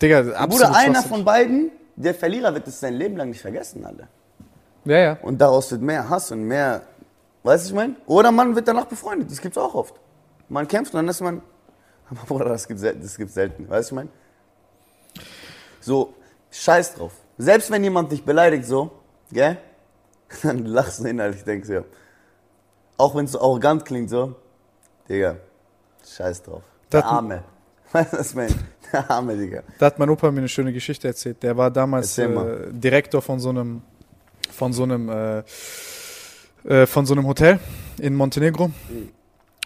Digga, 0.00 0.20
absolut. 0.20 0.48
Bruder, 0.48 0.74
einer 0.74 1.02
von 1.02 1.26
beiden, 1.26 1.70
der 1.94 2.14
Verlierer 2.14 2.54
wird 2.54 2.68
es 2.68 2.80
sein 2.80 2.94
Leben 2.94 3.18
lang 3.18 3.28
nicht 3.28 3.42
vergessen, 3.42 3.84
alle. 3.84 4.08
Ja, 4.86 4.96
ja. 4.96 5.18
Und 5.20 5.38
daraus 5.38 5.70
wird 5.72 5.82
mehr 5.82 6.08
Hass 6.08 6.32
und 6.32 6.44
mehr, 6.44 6.80
weißt 7.42 7.66
du, 7.66 7.68
ich 7.68 7.74
meine? 7.74 7.96
Oder 8.06 8.32
man 8.32 8.54
wird 8.56 8.66
danach 8.66 8.86
befreundet, 8.86 9.30
das 9.30 9.42
gibt's 9.42 9.58
auch 9.58 9.74
oft. 9.74 9.94
Man 10.48 10.66
kämpft 10.66 10.94
und 10.94 11.00
dann 11.00 11.08
ist 11.08 11.20
man, 11.20 11.42
aber 12.10 12.20
Bruder, 12.26 12.46
das 12.46 12.66
gibt's 12.66 12.80
selten, 12.80 13.02
das 13.02 13.18
gibt's 13.18 13.34
selten, 13.34 13.68
weißt 13.68 13.90
du, 13.90 13.94
ich 13.94 13.96
meine? 13.96 14.08
So, 15.80 16.14
scheiß 16.50 16.94
drauf. 16.94 17.12
Selbst 17.36 17.70
wenn 17.70 17.84
jemand 17.84 18.10
dich 18.10 18.24
beleidigt 18.24 18.64
so, 18.64 18.97
gell? 19.32 19.58
Dann 20.42 20.64
lachst 20.66 21.00
du 21.00 21.04
innerlich, 21.04 21.42
denkst 21.44 21.68
ja. 21.68 21.84
Auch 22.96 23.14
wenn 23.14 23.24
es 23.26 23.32
so 23.32 23.40
arrogant 23.40 23.84
klingt 23.84 24.10
so, 24.10 24.34
Digga, 25.08 25.36
scheiß 26.06 26.42
drauf. 26.42 26.62
Der 26.92 27.02
Das- 27.02 27.10
Arme. 27.10 27.44
Weißt 27.92 28.12
du, 28.12 28.18
was 28.18 28.30
ich 28.30 28.36
meine? 28.36 28.54
Der 28.92 29.10
Arme, 29.10 29.36
Digga. 29.36 29.62
Da 29.78 29.86
hat 29.86 29.98
mein 29.98 30.10
Opa 30.10 30.30
mir 30.30 30.38
eine 30.40 30.48
schöne 30.48 30.72
Geschichte 30.72 31.08
erzählt. 31.08 31.42
Der 31.42 31.56
war 31.56 31.70
damals 31.70 32.18
äh, 32.18 32.28
Direktor 32.70 33.22
von 33.22 33.38
so 33.40 33.48
einem, 33.50 33.82
von 34.50 34.72
so 34.74 34.82
einem, 34.82 35.08
äh, 35.08 35.42
äh, 36.64 36.86
von 36.86 37.06
so 37.06 37.14
einem 37.14 37.26
Hotel 37.26 37.58
in 37.98 38.14
Montenegro. 38.14 38.70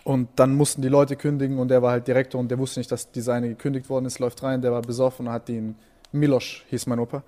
Und 0.04 0.28
dann 0.36 0.54
mussten 0.56 0.82
die 0.82 0.88
Leute 0.88 1.16
kündigen 1.16 1.58
und 1.58 1.68
der 1.68 1.80
war 1.82 1.92
halt 1.92 2.06
Direktor 2.08 2.40
und 2.40 2.48
der 2.48 2.58
wusste 2.58 2.80
nicht, 2.80 2.90
dass 2.90 3.10
diese 3.12 3.32
eine 3.32 3.48
gekündigt 3.50 3.88
worden 3.88 4.06
ist, 4.06 4.18
läuft 4.18 4.42
rein, 4.42 4.60
der 4.60 4.72
war 4.72 4.82
besoffen 4.82 5.28
und 5.28 5.32
hat 5.32 5.48
ihn, 5.48 5.76
Miloš 6.10 6.64
hieß 6.68 6.86
mein 6.88 6.98
Opa, 6.98 7.22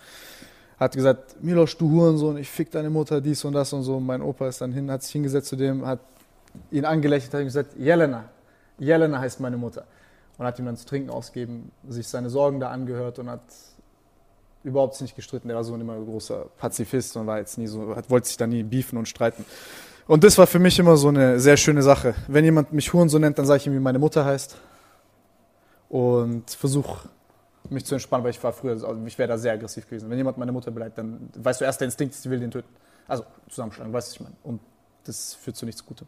hat 0.78 0.94
gesagt, 0.94 1.42
Miloš, 1.42 1.76
du 1.76 1.90
Hurensohn, 1.90 2.36
ich 2.36 2.50
fick 2.50 2.70
deine 2.70 2.90
Mutter, 2.90 3.20
dies 3.20 3.44
und 3.44 3.52
das 3.52 3.72
und 3.72 3.82
so. 3.82 3.96
Und 3.96 4.06
mein 4.06 4.22
Opa 4.22 4.48
ist 4.48 4.60
dann 4.60 4.72
hin, 4.72 4.90
hat 4.90 5.02
sich 5.02 5.12
hingesetzt 5.12 5.48
zu 5.48 5.56
dem, 5.56 5.86
hat 5.86 6.00
ihn 6.70 6.84
angelächelt, 6.84 7.32
hat 7.32 7.40
ihm 7.40 7.46
gesagt, 7.46 7.76
Jelena, 7.78 8.24
Jelena 8.78 9.20
heißt 9.20 9.40
meine 9.40 9.56
Mutter. 9.56 9.84
Und 10.36 10.46
hat 10.46 10.58
ihm 10.58 10.66
dann 10.66 10.76
zu 10.76 10.84
trinken 10.84 11.10
ausgegeben, 11.10 11.70
sich 11.88 12.08
seine 12.08 12.28
Sorgen 12.28 12.58
da 12.58 12.70
angehört 12.70 13.20
und 13.20 13.30
hat 13.30 13.42
überhaupt 14.64 15.00
nicht 15.00 15.14
gestritten. 15.14 15.46
Der 15.48 15.56
war 15.56 15.64
so 15.64 15.74
ein 15.74 15.80
immer 15.80 15.96
großer 15.96 16.46
Pazifist 16.58 17.16
und 17.16 17.26
war 17.26 17.38
jetzt 17.38 17.56
nie 17.56 17.68
so, 17.68 17.94
hat, 17.94 18.10
wollte 18.10 18.26
sich 18.26 18.36
da 18.36 18.46
nie 18.46 18.64
beefen 18.64 18.98
und 18.98 19.06
streiten. 19.06 19.44
Und 20.06 20.24
das 20.24 20.36
war 20.36 20.46
für 20.46 20.58
mich 20.58 20.78
immer 20.78 20.96
so 20.96 21.08
eine 21.08 21.38
sehr 21.38 21.56
schöne 21.56 21.82
Sache. 21.82 22.14
Wenn 22.26 22.44
jemand 22.44 22.72
mich 22.72 22.92
Huren 22.92 23.08
so 23.08 23.18
nennt, 23.18 23.38
dann 23.38 23.46
sage 23.46 23.58
ich 23.58 23.66
ihm, 23.66 23.74
wie 23.74 23.78
meine 23.78 23.98
Mutter 23.98 24.24
heißt. 24.24 24.56
Und 25.88 26.50
versuche 26.50 27.08
mich 27.70 27.84
zu 27.84 27.94
entspannen, 27.94 28.24
weil 28.24 28.30
ich 28.30 28.42
war 28.42 28.52
früher, 28.52 28.72
also 28.72 28.96
ich 29.06 29.18
wäre 29.18 29.28
da 29.28 29.38
sehr 29.38 29.52
aggressiv 29.52 29.86
gewesen. 29.88 30.10
Wenn 30.10 30.18
jemand 30.18 30.38
meine 30.38 30.52
Mutter 30.52 30.70
beleidigt, 30.70 30.98
dann 30.98 31.30
weißt 31.36 31.60
du, 31.60 31.64
erst 31.64 31.80
der 31.80 31.86
Instinkt 31.86 32.14
ist, 32.14 32.22
sie 32.22 32.30
will 32.30 32.40
den 32.40 32.50
töten. 32.50 32.68
Also 33.08 33.24
zusammenschlagen, 33.48 33.92
weißt 33.92 34.10
du, 34.10 34.14
ich 34.14 34.20
meine. 34.20 34.36
Und 34.42 34.60
das 35.04 35.34
führt 35.34 35.56
zu 35.56 35.66
nichts 35.66 35.84
Gutem. 35.84 36.06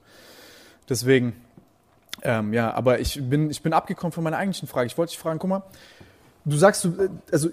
Deswegen, 0.89 1.35
ähm, 2.23 2.53
ja, 2.53 2.73
aber 2.73 3.01
ich 3.01 3.21
bin, 3.29 3.51
ich 3.51 3.63
bin 3.63 3.73
abgekommen 3.73 4.13
von 4.13 4.25
meiner 4.25 4.39
eigentlichen 4.39 4.69
Frage. 4.69 4.87
Ich 4.87 4.97
wollte 4.97 5.11
dich 5.11 5.19
fragen, 5.19 5.39
guck 5.39 5.51
mal, 5.51 5.63
du 6.45 6.57
sagst, 6.57 6.85
du, 6.85 6.89
äh, 7.03 7.09
also, 7.33 7.51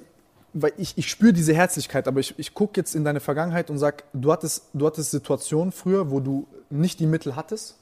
weil 0.54 0.74
ich, 0.78 0.98
ich 0.98 1.10
spüre 1.10 1.34
diese 1.34 1.54
Herzlichkeit, 1.54 2.08
aber 2.08 2.20
ich, 2.20 2.38
ich 2.38 2.54
gucke 2.54 2.80
jetzt 2.80 2.96
in 2.96 3.04
deine 3.04 3.20
Vergangenheit 3.20 3.70
und 3.70 3.80
sag, 3.80 4.04
du 4.14 4.32
hattest, 4.32 4.70
du 4.74 4.86
hattest 4.86 5.12
Situationen 5.12 5.72
früher, 5.72 6.12
wo 6.12 6.20
du 6.20 6.48
nicht 6.70 7.00
die 7.00 7.08
Mittel 7.08 7.36
hattest. 7.36 7.78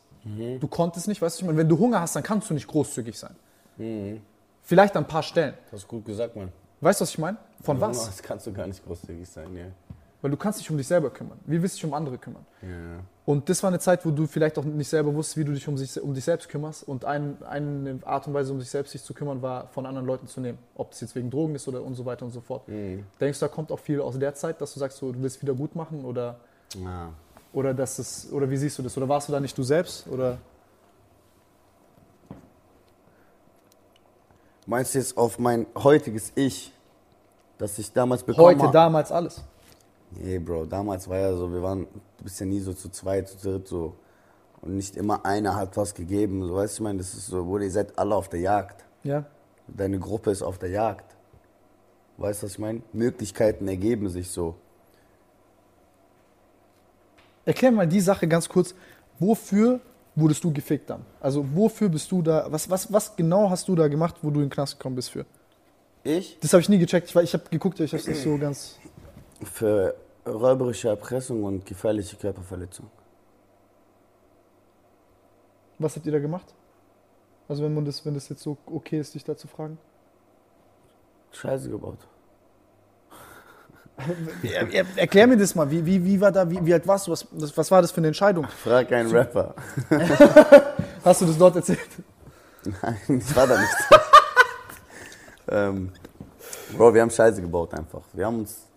Du 0.60 0.68
konntest 0.68 1.08
nicht, 1.08 1.22
weißt 1.22 1.40
du, 1.40 1.44
ich 1.44 1.48
meine, 1.48 1.58
wenn 1.58 1.68
du 1.70 1.80
Hunger 1.80 2.00
hast, 2.00 2.16
dann 2.16 2.24
kannst 2.24 2.50
du 2.50 2.54
nicht 2.54 2.68
großzügig 2.68 3.18
sein. 3.18 3.36
Vielleicht 4.72 4.96
an 4.96 5.04
ein 5.04 5.08
paar 5.08 5.22
Stellen. 5.22 5.54
Das 5.70 5.82
ist 5.82 5.88
gut 5.90 6.06
gesagt, 6.06 6.34
Mann. 6.38 6.50
Weißt 6.80 7.02
du, 7.02 7.04
was 7.04 7.10
ich 7.10 7.18
meine? 7.18 7.36
Von 7.62 7.82
was? 7.82 8.06
Das 8.06 8.24
kannst 8.24 8.48
du 8.48 8.54
gar 8.54 8.66
nicht 8.68 8.82
großzügig 8.86 9.28
sein, 9.28 9.54
ja. 9.54 9.66
Weil 10.22 10.32
du 10.32 10.38
kannst 10.38 10.62
dich 10.62 10.72
um 10.72 10.78
dich 10.78 10.88
selber 10.88 11.10
kümmern. 11.10 11.38
Wie 11.46 11.62
willst 11.62 11.76
du 11.76 11.78
dich 11.80 11.86
um 11.86 11.94
andere 11.94 12.18
kümmern? 12.18 12.46
ja. 12.62 12.70
Und 13.26 13.50
das 13.50 13.62
war 13.64 13.68
eine 13.68 13.80
Zeit, 13.80 14.06
wo 14.06 14.12
du 14.12 14.26
vielleicht 14.28 14.58
auch 14.58 14.64
nicht 14.64 14.88
selber 14.88 15.14
wusstest, 15.14 15.38
wie 15.38 15.44
du 15.44 15.52
dich 15.52 15.68
um, 15.68 15.78
sich, 15.78 16.02
um 16.02 16.14
dich 16.14 16.24
selbst 16.24 16.48
kümmerst. 16.48 16.88
Und 16.88 17.04
ein, 17.04 17.38
eine 17.44 18.00
Art 18.06 18.28
und 18.28 18.34
Weise, 18.34 18.54
um 18.54 18.62
sich 18.62 18.70
selbst 18.70 18.92
sich 18.94 19.04
zu 19.04 19.14
kümmern, 19.14 19.42
war, 19.42 19.68
von 19.68 19.86
anderen 19.86 20.08
Leuten 20.08 20.28
zu 20.28 20.40
nehmen. 20.40 20.58
Ob 20.76 20.92
das 20.92 21.02
jetzt 21.02 21.16
wegen 21.16 21.30
Drogen 21.30 21.54
ist 21.56 21.68
oder 21.68 21.82
und 21.84 21.96
so 21.96 22.06
weiter 22.06 22.24
und 22.26 22.32
so 22.32 22.40
fort. 22.40 22.64
Denkst 22.68 23.40
du, 23.40 23.46
da 23.46 23.48
kommt 23.50 23.72
auch 23.74 23.80
viel 23.80 24.00
aus 24.00 24.18
der 24.18 24.34
Zeit, 24.36 24.62
dass 24.62 24.74
du 24.74 24.80
sagst, 24.80 24.98
so, 25.00 25.12
du 25.12 25.22
willst 25.22 25.42
wieder 25.42 25.54
gut 25.54 25.76
machen? 25.76 26.06
Oder, 26.06 26.38
Ah. 26.86 27.10
oder, 27.52 27.74
dass 27.74 28.00
es, 28.00 28.32
oder 28.32 28.50
wie 28.50 28.56
siehst 28.58 28.78
du 28.80 28.84
das? 28.84 28.96
Oder 28.98 29.08
warst 29.10 29.28
du 29.28 29.34
da 29.34 29.40
nicht 29.42 29.58
du 29.58 29.64
selbst? 29.64 30.08
Oder? 30.08 30.38
Meinst 34.66 34.94
du 34.94 35.00
jetzt 35.00 35.18
auf 35.18 35.40
mein 35.40 35.66
heutiges 35.76 36.32
Ich, 36.36 36.72
das 37.58 37.78
ich 37.80 37.92
damals 37.92 38.24
bekommen 38.24 38.48
Heute, 38.48 38.64
habe? 38.64 38.74
damals, 38.74 39.12
alles. 39.12 39.44
Nee, 40.12 40.40
Bro, 40.40 40.66
damals 40.66 41.08
war 41.08 41.18
ja 41.18 41.34
so, 41.34 41.52
wir 41.52 41.62
waren, 41.64 41.88
du 42.18 42.24
bist 42.24 42.40
ja 42.40 42.46
nie 42.46 42.60
so 42.60 42.74
zu 42.74 42.90
zweit, 42.90 43.30
zu 43.30 43.38
dritt 43.38 43.68
so. 43.68 43.96
Und 44.62 44.76
nicht 44.76 44.96
immer 44.96 45.26
einer 45.26 45.56
hat 45.56 45.76
was 45.78 45.94
gegeben. 45.96 46.46
So, 46.46 46.56
weißt 46.56 46.78
du, 46.78 46.82
ich 46.82 46.84
meine, 46.84 47.00
das 47.00 47.14
ist 47.16 47.28
so, 47.28 47.44
Bruder, 47.44 47.64
ihr 47.64 47.72
seid 47.72 47.98
alle 47.98 48.16
auf 48.16 48.30
der 48.30 48.42
Jagd. 48.42 48.86
Ja? 49.04 49.26
Deine 49.68 49.98
Gruppe 49.98 50.30
ist 50.30 50.44
auf 50.44 50.60
der 50.60 50.70
Jagd. 50.70 51.16
Weißt 52.18 52.42
du, 52.42 52.46
was 52.46 52.54
ich 52.54 52.60
meine? 52.60 52.84
Möglichkeiten 52.94 53.68
ergeben 53.68 54.10
sich 54.10 54.30
so. 54.30 54.56
Erklär 57.46 57.72
mal 57.72 57.88
die 57.88 58.02
Sache 58.02 58.28
ganz 58.28 58.48
kurz. 58.48 58.76
Wofür 59.18 59.80
wurdest 60.16 60.44
du 60.44 60.52
gefickt 60.52 60.90
dann? 60.90 61.06
Also 61.20 61.46
wofür 61.56 61.90
bist 61.90 62.12
du 62.12 62.22
da, 62.22 62.52
was, 62.52 62.70
was, 62.70 62.92
was 62.92 63.16
genau 63.16 63.50
hast 63.50 63.68
du 63.68 63.76
da 63.76 63.88
gemacht, 63.88 64.16
wo 64.22 64.30
du 64.30 64.40
in 64.42 64.46
den 64.48 64.52
Knast 64.52 64.78
gekommen 64.78 64.96
bist 64.96 65.10
für? 65.12 65.26
Ich? 66.04 66.38
Das 66.40 66.54
habe 66.54 66.62
ich 66.62 66.70
nie 66.70 66.80
gecheckt, 66.80 67.08
ich, 67.10 67.16
war- 67.16 67.24
ich 67.24 67.34
habe 67.34 67.44
geguckt, 67.50 67.80
ich 67.80 67.94
habe 67.94 68.04
nicht 68.10 68.22
so 68.22 68.38
ganz... 68.38 68.80
Für 69.44 69.96
räuberische 70.26 70.90
Erpressung 70.90 71.44
und 71.44 71.66
gefährliche 71.66 72.16
Körperverletzung. 72.16 72.90
Was 75.80 75.96
habt 75.96 76.06
ihr 76.06 76.12
da 76.12 76.20
gemacht? 76.20 76.54
Also 77.48 77.64
wenn 77.64 77.74
man 77.74 77.86
das, 77.86 78.06
wenn 78.06 78.14
das 78.14 78.30
jetzt 78.30 78.44
so 78.44 78.58
okay 78.68 79.00
ist, 79.00 79.16
dich 79.16 79.24
da 79.24 79.36
zu 79.36 79.48
fragen. 79.48 79.78
Scheiße 81.32 81.70
gebaut. 81.70 81.98
Er, 84.44 84.70
er, 84.72 84.86
erklär 84.96 85.28
mir 85.28 85.38
das 85.38 85.56
mal, 85.56 85.70
wie, 85.70 85.86
wie, 85.86 86.04
wie 86.04 86.20
war 86.20 86.32
da, 86.32 86.50
wie, 86.50 86.66
wie 86.66 86.74
alt 86.74 86.88
warst 86.88 87.08
du, 87.08 87.12
was, 87.12 87.28
was, 87.32 87.56
was 87.56 87.72
war 87.72 87.82
das 87.82 87.92
für 87.92 87.98
eine 87.98 88.08
Entscheidung? 88.08 88.48
Frag 88.48 88.92
einen 88.92 89.12
Rapper. 89.12 89.56
Hast 91.04 91.22
du 91.22 91.26
das 91.26 91.38
dort 91.38 91.56
erzählt? 91.56 91.90
Nein, 92.64 92.98
ich 93.08 93.36
war 93.36 93.48
da 93.48 93.60
nicht. 93.60 93.76
ähm, 95.50 95.92
Bro, 96.78 96.94
wir 96.94 97.02
haben 97.02 97.10
Scheiße 97.10 97.42
gebaut 97.42 97.74
einfach. 97.74 98.04
Wir 98.14 98.26
haben 98.26 98.40
uns, 98.40 98.68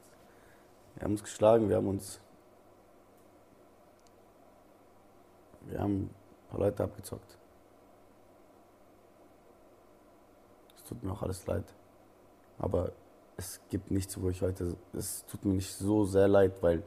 wir 0.96 1.04
haben 1.04 1.12
uns 1.12 1.22
geschlagen, 1.22 1.68
wir 1.68 1.76
haben 1.76 1.88
uns, 1.88 2.18
wir 5.62 5.78
haben 5.78 6.02
ein 6.02 6.10
paar 6.50 6.60
Leute 6.60 6.82
abgezockt. 6.82 7.38
Es 10.76 10.84
tut 10.84 11.02
mir 11.02 11.12
auch 11.12 11.22
alles 11.22 11.46
leid. 11.46 11.64
Aber 12.58 12.92
es 13.36 13.60
gibt 13.68 13.90
nichts, 13.90 14.20
wo 14.20 14.28
ich 14.30 14.42
heute, 14.42 14.76
es 14.92 15.24
tut 15.26 15.44
mir 15.44 15.54
nicht 15.54 15.74
so 15.74 16.04
sehr 16.04 16.28
leid, 16.28 16.52
weil 16.60 16.82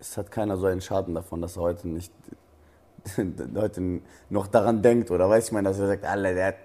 es 0.00 0.16
hat 0.16 0.30
keiner 0.30 0.56
so 0.56 0.66
einen 0.66 0.80
Schaden 0.80 1.14
davon, 1.14 1.40
dass 1.40 1.56
er 1.56 1.62
heute 1.62 1.88
nicht 1.88 2.12
heute 3.54 4.00
noch 4.30 4.46
daran 4.46 4.82
denkt 4.82 5.10
oder 5.10 5.28
weiß 5.28 5.46
ich 5.46 5.52
meine, 5.52 5.68
dass 5.68 5.78
er 5.78 5.88
sagt, 5.88 6.04
Alter, 6.04 6.34
der 6.34 6.46
hat, 6.46 6.56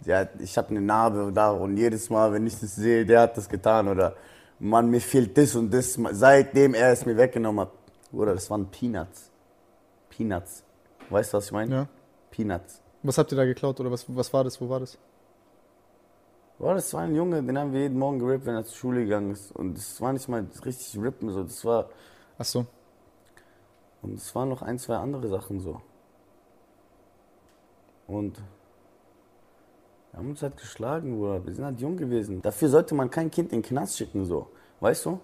der 0.00 0.18
hat, 0.18 0.40
ich 0.40 0.56
habe 0.56 0.70
eine 0.70 0.80
Narbe 0.80 1.30
da 1.32 1.50
und 1.50 1.76
jedes 1.76 2.10
Mal, 2.10 2.32
wenn 2.32 2.46
ich 2.46 2.58
das 2.58 2.74
sehe, 2.74 3.04
der 3.04 3.22
hat 3.22 3.36
das 3.36 3.48
getan 3.48 3.88
oder 3.88 4.16
Mann, 4.58 4.88
mir 4.88 5.00
fehlt 5.00 5.36
das 5.36 5.54
und 5.54 5.72
das, 5.72 5.98
seitdem 6.12 6.74
er 6.74 6.92
es 6.92 7.04
mir 7.04 7.16
weggenommen 7.16 7.62
hat. 7.62 7.72
Oder 8.12 8.34
das 8.34 8.48
waren 8.50 8.66
Peanuts. 8.70 9.30
Peanuts. 10.08 10.62
Weißt 11.10 11.32
du, 11.32 11.36
was 11.36 11.46
ich 11.46 11.52
meine? 11.52 11.74
Ja. 11.74 11.88
Peanuts. 12.30 12.80
Was 13.02 13.18
habt 13.18 13.32
ihr 13.32 13.36
da 13.36 13.44
geklaut 13.44 13.78
oder 13.80 13.90
was, 13.90 14.06
was 14.08 14.32
war 14.32 14.44
das, 14.44 14.60
wo 14.60 14.68
war 14.68 14.80
das? 14.80 14.96
Boah, 16.64 16.72
das 16.72 16.94
war 16.94 17.02
ein 17.02 17.14
Junge, 17.14 17.42
den 17.42 17.58
haben 17.58 17.74
wir 17.74 17.80
jeden 17.82 17.98
Morgen 17.98 18.18
gerippt, 18.18 18.46
wenn 18.46 18.54
er 18.54 18.64
zur 18.64 18.74
Schule 18.74 19.04
gegangen 19.04 19.32
ist. 19.32 19.54
Und 19.54 19.76
das 19.76 20.00
war 20.00 20.14
nicht 20.14 20.26
mal 20.30 20.46
richtig 20.64 20.98
rippen, 20.98 21.28
so. 21.28 21.42
Das 21.42 21.62
war, 21.66 21.90
Ach 22.38 22.44
so. 22.46 22.64
Und 24.00 24.14
es 24.14 24.34
waren 24.34 24.48
noch 24.48 24.62
ein, 24.62 24.78
zwei 24.78 24.96
andere 24.96 25.28
Sachen 25.28 25.60
so. 25.60 25.82
Und 28.06 28.38
wir 30.10 30.18
haben 30.18 30.30
uns 30.30 30.40
halt 30.40 30.56
geschlagen, 30.56 31.18
Bruder. 31.18 31.44
Wir 31.44 31.54
sind 31.54 31.66
halt 31.66 31.80
jung 31.80 31.98
gewesen. 31.98 32.40
Dafür 32.40 32.70
sollte 32.70 32.94
man 32.94 33.10
kein 33.10 33.30
Kind 33.30 33.52
in 33.52 33.60
den 33.60 33.68
Knast 33.68 33.98
schicken, 33.98 34.24
so. 34.24 34.48
Weißt 34.80 35.04
du? 35.04 35.20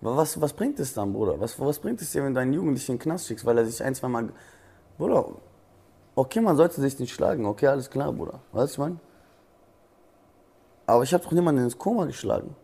Was, 0.00 0.40
was 0.40 0.54
bringt 0.54 0.80
es 0.80 0.92
dann, 0.92 1.12
Bruder? 1.12 1.38
Was, 1.38 1.60
was 1.60 1.78
bringt 1.78 2.02
es 2.02 2.10
dir, 2.10 2.24
wenn 2.24 2.34
du 2.34 2.40
einen 2.40 2.52
Jugendlichen 2.52 2.90
in 2.90 2.98
den 2.98 3.02
Knast 3.04 3.28
schickst, 3.28 3.46
weil 3.46 3.58
er 3.58 3.64
sich 3.64 3.80
ein, 3.80 3.94
zwei 3.94 4.08
Mal. 4.08 4.32
Bruder, 4.98 5.24
okay, 6.16 6.40
man 6.40 6.56
sollte 6.56 6.80
sich 6.80 6.98
nicht 6.98 7.14
schlagen. 7.14 7.46
Okay, 7.46 7.68
alles 7.68 7.88
klar, 7.88 8.12
Bruder. 8.12 8.40
Weißt 8.50 8.70
du, 8.70 8.82
ich 8.82 8.88
meine? 8.88 9.05
Aber 10.86 11.02
ich 11.02 11.12
habe 11.12 11.24
doch 11.24 11.32
niemanden 11.32 11.62
ins 11.64 11.76
Koma 11.78 12.04
geschlagen. 12.04 12.54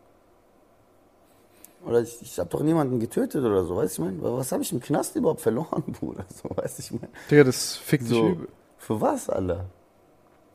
Oder 1.85 2.01
ich, 2.03 2.23
ich 2.23 2.39
habe 2.39 2.49
doch 2.49 2.63
niemanden 2.63 3.01
getötet 3.01 3.45
oder 3.45 3.65
so, 3.65 3.75
weißt 3.77 3.99
du, 3.99 4.03
ich 4.07 4.13
meine? 4.21 4.37
Was 4.37 4.53
habe 4.53 4.63
ich 4.63 4.71
im 4.73 4.79
Knast 4.81 5.17
überhaupt 5.17 5.41
verloren, 5.41 5.83
Bruder? 6.01 6.25
So, 6.33 6.49
weißt 6.57 6.79
du, 6.79 6.83
ich 6.83 6.91
meine? 6.93 7.09
Digga, 7.31 7.43
das 7.45 7.75
fickt 7.77 8.05
dich 8.05 8.11
So, 8.11 8.29
übel. 8.29 8.49
für 8.79 9.01
was, 9.01 9.29
Alter? 9.29 9.67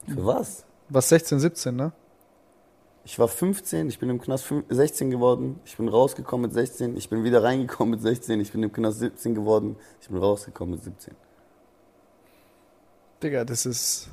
Für 0.08 0.26
was? 0.26 0.64
Was 0.88 1.10
16, 1.10 1.40
17, 1.42 1.76
ne? 1.76 1.92
Ich 3.04 3.20
war 3.20 3.28
15, 3.28 3.90
ich 3.90 4.00
bin 4.00 4.10
im 4.10 4.22
Knast 4.22 4.46
fün- 4.46 4.64
16 4.70 5.12
geworden, 5.12 5.60
ich 5.66 5.76
bin 5.76 5.90
rausgekommen 5.90 6.44
mit 6.44 6.54
16, 6.54 6.96
ich 6.96 7.10
bin 7.10 7.24
wieder 7.26 7.44
reingekommen 7.44 7.92
mit 7.92 8.02
16, 8.02 8.40
ich 8.40 8.52
bin 8.54 8.64
im 8.64 8.72
Knast 8.72 9.00
17 9.00 9.36
geworden, 9.36 9.76
ich 10.02 10.08
bin 10.08 10.18
rausgekommen 10.18 10.76
mit 10.76 10.84
17. 10.84 11.14
Digga, 13.22 13.44
das 13.44 13.66
ist. 13.66 14.10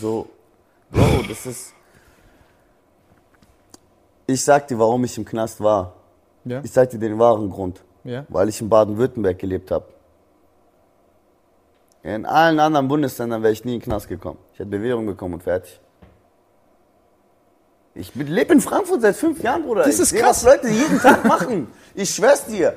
So, 0.00 0.28
Bro, 0.90 1.22
das 1.28 1.46
ist. 1.46 1.74
Ich 4.30 4.44
sag 4.44 4.68
dir, 4.68 4.78
warum 4.78 5.02
ich 5.04 5.16
im 5.16 5.24
Knast 5.24 5.58
war. 5.62 5.94
Ja? 6.44 6.60
Ich 6.62 6.70
sag 6.70 6.90
dir 6.90 6.98
den 6.98 7.18
wahren 7.18 7.48
Grund. 7.48 7.82
Ja? 8.04 8.26
Weil 8.28 8.50
ich 8.50 8.60
in 8.60 8.68
Baden-Württemberg 8.68 9.38
gelebt 9.38 9.70
habe. 9.70 9.86
In 12.02 12.26
allen 12.26 12.60
anderen 12.60 12.88
Bundesländern 12.88 13.42
wäre 13.42 13.54
ich 13.54 13.64
nie 13.64 13.74
in 13.74 13.80
den 13.80 13.84
Knast 13.84 14.06
gekommen. 14.06 14.38
Ich 14.52 14.58
hätte 14.58 14.68
Bewährung 14.68 15.06
bekommen 15.06 15.34
und 15.34 15.42
fertig. 15.42 15.80
Ich 17.94 18.14
lebe 18.14 18.52
in 18.52 18.60
Frankfurt 18.60 19.00
seit 19.00 19.16
fünf 19.16 19.42
Jahren, 19.42 19.62
Bruder. 19.64 19.84
Das 19.84 19.94
ich 19.94 20.00
ist 20.00 20.10
seh, 20.10 20.18
krass. 20.18 20.44
was 20.44 20.52
Leute 20.52 20.68
jeden 20.68 21.00
Tag 21.00 21.24
machen. 21.24 21.68
Ich 21.94 22.10
schwör's 22.10 22.44
dir. 22.44 22.76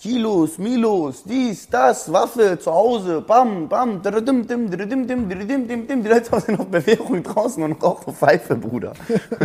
Kilos, 0.00 0.56
Milos, 0.56 1.24
dies, 1.24 1.68
das, 1.68 2.10
Waffe 2.10 2.58
zu 2.58 2.72
Hause, 2.72 3.20
bam, 3.20 3.68
bam, 3.68 4.00
dridim, 4.00 4.46
dim, 4.46 4.70
dridim, 4.70 5.06
dim, 5.06 5.28
dridim, 5.28 5.68
dim, 5.68 5.86
dim. 5.86 6.02
Die 6.02 6.08
Leute 6.08 6.40
sind 6.40 6.58
auf 6.58 6.68
Bewährung 6.68 7.22
draußen 7.22 7.62
und 7.62 7.82
rauchen 7.82 8.14
Pfeife, 8.14 8.56
Bruder. 8.56 8.94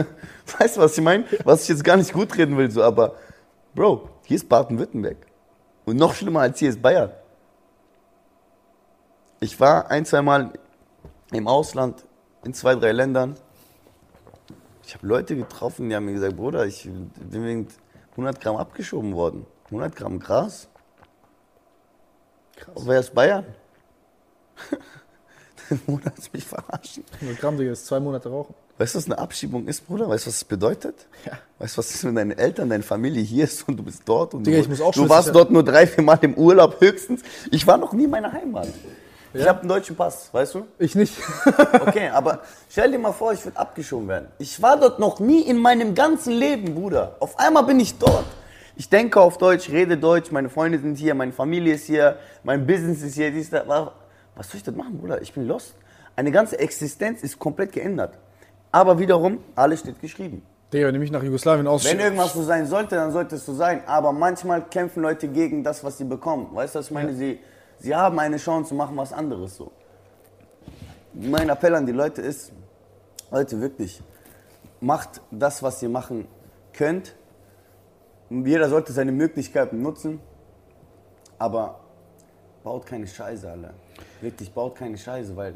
weißt 0.58 0.78
du, 0.78 0.82
was 0.82 0.98
ich 0.98 1.04
meine? 1.04 1.26
Was 1.44 1.64
ich 1.64 1.70
jetzt 1.70 1.84
gar 1.84 1.98
nicht 1.98 2.14
gut 2.14 2.38
reden 2.38 2.56
will, 2.58 2.72
so, 2.72 2.84
aber 2.84 3.16
Bro, 3.76 4.10
hier 4.24 4.38
ist 4.38 4.48
Baden-Württemberg. 4.48 5.18
Und 5.84 5.98
noch 5.98 6.14
schlimmer 6.14 6.40
als 6.40 6.58
hier 6.58 6.70
ist 6.70 6.82
Bayern. 6.82 7.12
Ich 9.42 9.60
war 9.60 9.92
ein, 9.92 10.06
zwei 10.06 10.22
Mal 10.22 10.54
im 11.34 11.50
Ausland, 11.50 12.06
in 12.46 12.54
zwei, 12.54 12.76
drei 12.76 12.94
Ländern. 12.94 13.36
Ich 14.88 14.96
habe 14.96 15.06
Leute 15.06 15.36
getroffen, 15.36 15.90
die 15.90 15.96
haben 15.98 16.06
mir 16.06 16.14
gesagt, 16.14 16.38
Bruder, 16.38 16.66
ich 16.66 16.84
bin 16.84 17.44
wegen 17.44 17.68
100 18.12 18.40
Gramm 18.40 18.56
abgeschoben 18.56 19.14
worden. 19.14 19.46
100 19.66 19.96
Gramm 19.96 20.20
Gras? 20.20 20.68
Krass. 22.56 22.76
Wer 22.86 23.00
ist 23.00 23.14
Bayern? 23.14 23.46
Der 25.70 25.76
Bruder 25.78 26.06
hat 26.06 26.34
mich 26.34 26.46
verarschen. 26.46 27.04
100 27.22 27.40
Gramm, 27.40 27.58
Digga, 27.58 27.72
ist 27.72 27.88
zwei 27.88 28.00
Monate 28.00 28.30
rauchen. 28.30 28.54
Weißt 28.78 28.94
du, 28.94 29.00
was 29.00 29.06
eine 29.06 29.18
Abschiebung 29.18 29.68
ist, 29.68 29.88
Bruder? 29.88 30.08
Weißt 30.10 30.26
du, 30.26 30.30
was 30.30 30.40
das 30.40 30.44
bedeutet? 30.44 31.08
Ja. 31.26 31.34
Weißt 31.60 31.76
du, 31.76 31.80
was 31.80 31.96
ist, 31.96 32.04
wenn 32.04 32.16
deine 32.16 32.38
Eltern, 32.38 32.70
deine 32.70 32.84
Familie 32.84 33.24
hier 33.24 33.46
ist 33.46 33.68
und 33.68 33.78
du 33.78 33.84
bist 33.84 34.04
dort? 34.06 34.34
Und 34.34 34.46
Digga, 34.46 34.58
du, 34.58 34.64
ich 34.64 34.70
muss 34.70 34.82
auch 34.82 34.92
du 34.92 35.10
warst 35.10 35.34
dort 35.34 35.50
nur 35.50 35.64
drei, 35.64 35.88
vier 35.88 36.04
Mal 36.04 36.20
im 36.22 36.36
Urlaub 36.36 36.80
höchstens. 36.82 37.22
Ich 37.52 37.66
war 37.66 37.78
noch 37.78 37.94
nie 37.94 38.04
in 38.04 38.10
meiner 38.10 38.32
Heimat. 38.32 38.68
Ich 39.34 39.46
habe 39.48 39.62
einen 39.62 39.70
deutschen 39.70 39.96
Pass, 39.96 40.30
weißt 40.32 40.56
du? 40.56 40.66
Ich 40.80 40.96
nicht. 40.96 41.14
Okay, 41.88 42.10
aber 42.10 42.42
stell 42.70 42.92
dir 42.92 43.00
mal 43.00 43.12
vor, 43.12 43.34
ich 43.34 43.44
würde 43.44 43.58
abgeschoben 43.58 44.08
werden. 44.08 44.28
Ich 44.40 44.62
war 44.62 44.78
dort 44.78 45.00
noch 45.00 45.20
nie 45.20 45.42
in 45.42 45.58
meinem 45.58 45.94
ganzen 45.94 46.34
Leben, 46.34 46.74
Bruder. 46.74 47.16
Auf 47.20 47.38
einmal 47.38 47.64
bin 47.64 47.80
ich 47.80 47.98
dort. 47.98 48.26
Ich 48.78 48.90
denke 48.90 49.20
auf 49.22 49.38
Deutsch, 49.38 49.70
rede 49.70 49.98
Deutsch, 49.98 50.32
meine 50.32 50.50
Freunde 50.50 50.80
sind 50.80 50.98
hier, 50.98 51.16
meine 51.16 51.32
Familie 51.32 51.76
ist 51.76 51.86
hier, 51.86 52.18
mein 52.44 52.68
Business 52.68 53.02
ist 53.02 53.16
hier, 53.16 53.32
dies. 53.32 53.52
Wa- 53.52 53.94
Was 54.36 54.50
soll 54.50 54.58
ich 54.58 54.64
das 54.64 54.76
machen, 54.76 54.98
Bruder? 54.98 55.22
Ich 55.22 55.34
bin 55.34 55.48
lost. 55.48 55.76
Eine 56.16 56.32
ganze 56.32 56.60
Existenz 56.60 57.24
ist 57.24 57.40
komplett 57.40 57.72
geändert. 57.72 58.18
Aber 58.72 59.00
wiederum, 59.00 59.40
alles 59.56 59.80
steht 59.82 60.02
geschrieben. 60.02 60.42
Digga, 60.74 60.88
wenn 60.88 60.96
ich 60.96 61.00
mich 61.02 61.12
nach 61.12 61.24
Jugoslawien 61.24 61.66
Wenn 61.66 61.72
ausschicke. 61.72 62.04
irgendwas 62.04 62.34
so 62.34 62.42
sein 62.44 62.66
sollte, 62.66 62.96
dann 62.96 63.12
sollte 63.12 63.36
es 63.36 63.46
so 63.46 63.54
sein. 63.54 63.82
Aber 63.86 64.12
manchmal 64.12 64.62
kämpfen 64.66 65.02
Leute 65.04 65.28
gegen 65.30 65.64
das, 65.64 65.84
was 65.84 65.98
sie 65.98 66.04
bekommen. 66.04 66.50
Weißt 66.54 66.76
du, 66.76 66.80
was 66.80 66.88
ich 66.88 66.92
meine? 66.92 67.14
Sie, 67.14 67.40
sie 67.80 67.96
haben 67.96 68.20
eine 68.20 68.38
Chance 68.38 68.72
und 68.72 68.78
machen 68.78 68.98
was 68.98 69.14
anderes 69.14 69.56
so. 69.56 69.72
Mein 71.14 71.48
Appell 71.48 71.76
an 71.76 71.86
die 71.86 71.94
Leute 71.94 72.22
ist, 72.22 72.52
Leute, 73.32 73.62
wirklich, 73.62 74.02
macht 74.82 75.22
das, 75.32 75.64
was 75.64 75.82
ihr 75.82 75.90
machen 75.90 76.28
könnt. 76.74 77.16
Und 78.36 78.46
Jeder 78.46 78.68
sollte 78.68 78.92
seine 78.92 79.14
Möglichkeiten 79.14 79.82
nutzen. 79.82 80.20
Aber 81.38 81.80
baut 82.66 82.86
keine 82.86 83.08
Scheiße, 83.08 83.50
alle. 83.50 83.74
Wirklich, 84.20 84.52
baut 84.52 84.76
keine 84.76 84.98
Scheiße, 84.98 85.38
weil 85.38 85.54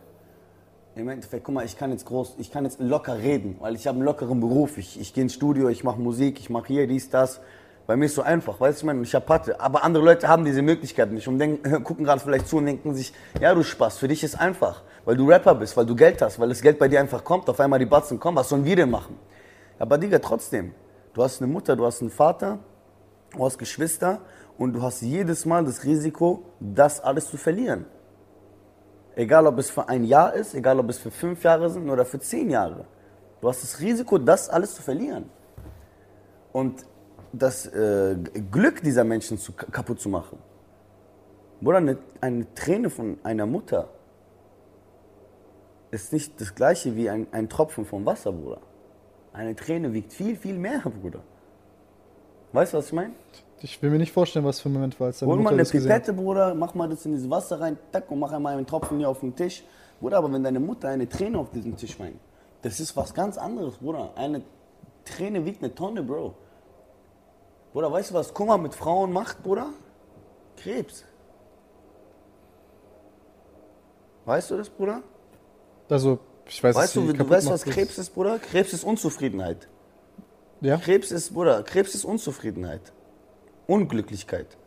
im 0.95 1.09
Endeffekt, 1.09 1.43
guck 1.43 1.55
mal, 1.55 1.65
ich 1.65 1.77
kann 1.77 1.91
jetzt 1.91 2.05
groß, 2.05 2.35
ich 2.37 2.51
kann 2.51 2.63
jetzt 2.63 2.79
locker 2.79 3.17
reden, 3.17 3.57
weil 3.59 3.75
ich 3.75 3.85
habe 3.85 3.97
einen 3.97 4.05
lockeren 4.05 4.39
Beruf. 4.39 4.77
Ich, 4.77 4.97
ich 4.97 5.13
gehe 5.13 5.23
ins 5.23 5.33
Studio, 5.33 5.67
ich 5.67 5.83
mache 5.83 5.99
Musik, 5.99 6.39
ich 6.39 6.49
mache 6.49 6.67
hier 6.67 6.87
dies, 6.87 7.09
das. 7.09 7.41
Bei 7.85 7.97
mir 7.97 8.05
ist 8.05 8.15
so 8.15 8.21
einfach, 8.21 8.61
weißt 8.61 8.77
du, 8.77 8.83
ich 8.83 8.85
meine, 8.85 9.01
ich 9.01 9.13
habe 9.13 9.25
Patte. 9.25 9.59
Aber 9.59 9.83
andere 9.83 10.05
Leute 10.05 10.29
haben 10.29 10.45
diese 10.45 10.61
Möglichkeit 10.61 11.11
nicht 11.11 11.27
und 11.27 11.37
denken, 11.37 11.83
gucken 11.83 12.05
gerade 12.05 12.21
vielleicht 12.21 12.47
zu 12.47 12.57
und 12.57 12.65
denken 12.65 12.93
sich, 12.93 13.11
ja, 13.41 13.53
du 13.53 13.61
Spaß, 13.61 13.97
für 13.97 14.07
dich 14.07 14.23
ist 14.23 14.39
einfach, 14.39 14.83
weil 15.03 15.17
du 15.17 15.27
Rapper 15.27 15.55
bist, 15.55 15.75
weil 15.75 15.85
du 15.85 15.97
Geld 15.97 16.21
hast, 16.21 16.39
weil 16.39 16.47
das 16.47 16.61
Geld 16.61 16.79
bei 16.79 16.87
dir 16.87 17.01
einfach 17.01 17.25
kommt, 17.25 17.49
auf 17.49 17.59
einmal 17.59 17.79
die 17.79 17.85
Batzen 17.85 18.21
kommen, 18.21 18.37
was 18.37 18.47
sollen 18.47 18.63
wir 18.63 18.77
denn 18.77 18.89
machen? 18.89 19.17
Aber 19.77 19.97
Digga, 19.97 20.19
trotzdem, 20.19 20.73
du 21.13 21.23
hast 21.23 21.41
eine 21.41 21.51
Mutter, 21.51 21.75
du 21.75 21.85
hast 21.85 21.99
einen 21.99 22.09
Vater, 22.09 22.59
du 23.31 23.45
hast 23.45 23.57
Geschwister 23.57 24.21
und 24.57 24.73
du 24.73 24.81
hast 24.81 25.01
jedes 25.01 25.45
Mal 25.45 25.63
das 25.65 25.83
Risiko, 25.83 26.43
das 26.59 26.99
alles 26.99 27.27
zu 27.27 27.37
verlieren. 27.37 27.85
Egal, 29.15 29.47
ob 29.47 29.57
es 29.59 29.69
für 29.69 29.87
ein 29.87 30.03
Jahr 30.03 30.33
ist, 30.33 30.53
egal, 30.53 30.79
ob 30.79 30.89
es 30.89 30.97
für 30.97 31.11
fünf 31.11 31.43
Jahre 31.43 31.69
sind 31.69 31.89
oder 31.89 32.05
für 32.05 32.19
zehn 32.19 32.49
Jahre. 32.49 32.85
Du 33.41 33.49
hast 33.49 33.63
das 33.63 33.79
Risiko, 33.79 34.17
das 34.17 34.49
alles 34.49 34.75
zu 34.75 34.81
verlieren. 34.81 35.29
Und 36.51 36.85
das 37.31 37.67
äh, 37.67 38.15
Glück 38.51 38.81
dieser 38.81 39.03
Menschen 39.03 39.37
zu, 39.37 39.53
kaputt 39.53 39.99
zu 39.99 40.09
machen. 40.09 40.37
Bruder, 41.61 41.77
eine, 41.77 41.97
eine 42.21 42.53
Träne 42.53 42.89
von 42.89 43.17
einer 43.23 43.45
Mutter 43.45 43.89
ist 45.91 46.13
nicht 46.13 46.39
das 46.39 46.55
gleiche 46.55 46.95
wie 46.95 47.09
ein, 47.09 47.27
ein 47.31 47.49
Tropfen 47.49 47.85
vom 47.85 48.05
Wasser, 48.05 48.31
Bruder. 48.31 48.61
Eine 49.33 49.55
Träne 49.55 49.93
wiegt 49.93 50.13
viel, 50.13 50.35
viel 50.35 50.57
mehr, 50.57 50.79
Bruder. 50.79 51.21
Weißt 52.51 52.73
du, 52.73 52.77
was 52.77 52.87
ich 52.87 52.93
meine? 52.93 53.13
Ich 53.61 53.81
will 53.81 53.89
mir 53.89 53.97
nicht 53.97 54.11
vorstellen, 54.11 54.45
was 54.45 54.59
für 54.61 54.69
ein 54.69 54.73
Moment 54.73 54.99
war, 54.99 55.07
als 55.07 55.19
deine 55.19 55.31
Hol 55.31 55.39
mal 55.41 55.49
eine 55.49 55.59
das 55.59 55.71
gesehen. 55.71 55.89
Pipette, 55.89 56.13
Bruder, 56.13 56.55
mach 56.55 56.73
mal 56.73 56.87
das 56.87 57.05
in 57.05 57.11
dieses 57.11 57.29
Wasser 57.29 57.59
rein, 57.59 57.77
tack, 57.91 58.09
und 58.09 58.19
mach 58.19 58.31
einmal 58.31 58.55
einen 58.55 58.65
Tropfen 58.65 58.97
hier 58.97 59.09
auf 59.09 59.19
den 59.19 59.35
Tisch. 59.35 59.63
Bruder, 59.99 60.17
aber 60.17 60.31
wenn 60.31 60.43
deine 60.43 60.59
Mutter 60.59 60.87
eine 60.87 61.07
Träne 61.09 61.37
auf 61.37 61.51
diesem 61.51 61.75
Tisch 61.75 61.99
weint, 61.99 62.19
das 62.61 62.79
ist 62.79 62.95
was 62.95 63.13
ganz 63.13 63.37
anderes, 63.37 63.77
Bruder. 63.77 64.11
Eine 64.15 64.41
Träne 65.03 65.45
wiegt 65.45 65.61
eine 65.61 65.75
Tonne, 65.75 66.01
Bro. 66.03 66.35
Bruder, 67.73 67.91
weißt 67.91 68.11
du, 68.11 68.13
was 68.15 68.33
Kummer 68.33 68.57
mit 68.57 68.73
Frauen 68.73 69.11
macht, 69.11 69.43
Bruder? 69.43 69.67
Krebs. 70.57 71.03
Weißt 74.25 74.51
du 74.51 74.57
das, 74.57 74.69
Bruder? 74.69 75.01
Also, 75.89 76.19
ich 76.45 76.63
weiß 76.63 76.75
Weißt 76.75 76.87
dass 76.87 76.93
du, 76.93 77.01
sie 77.01 77.07
du 77.07 77.13
kaputt 77.13 77.31
weißt, 77.31 77.49
was 77.49 77.63
Krebs 77.63 77.97
ist, 77.97 78.13
Bruder? 78.13 78.39
Krebs 78.39 78.73
ist 78.73 78.83
Unzufriedenheit. 78.83 79.67
Ja? 80.61 80.77
Krebs 80.77 81.11
ist, 81.11 81.33
Bruder, 81.33 81.63
Krebs 81.63 81.95
ist 81.95 82.05
Unzufriedenheit. 82.05 82.81
Unglücklichkeit. 83.67 84.57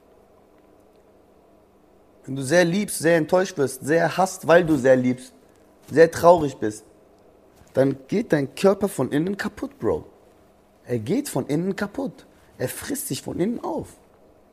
Wenn 2.24 2.36
du 2.36 2.42
sehr 2.42 2.64
liebst, 2.64 2.98
sehr 3.00 3.16
enttäuscht 3.16 3.58
wirst, 3.58 3.84
sehr 3.84 4.16
hasst, 4.16 4.46
weil 4.46 4.64
du 4.64 4.76
sehr 4.76 4.96
liebst, 4.96 5.32
sehr 5.90 6.10
traurig 6.10 6.56
bist, 6.56 6.84
dann 7.74 7.96
geht 8.06 8.32
dein 8.32 8.54
Körper 8.54 8.88
von 8.88 9.10
innen 9.10 9.36
kaputt, 9.36 9.78
Bro. 9.78 10.04
Er 10.84 10.98
geht 10.98 11.28
von 11.28 11.46
innen 11.46 11.74
kaputt. 11.74 12.26
Er 12.58 12.68
frisst 12.68 13.08
sich 13.08 13.22
von 13.22 13.40
innen 13.40 13.62
auf. 13.64 13.88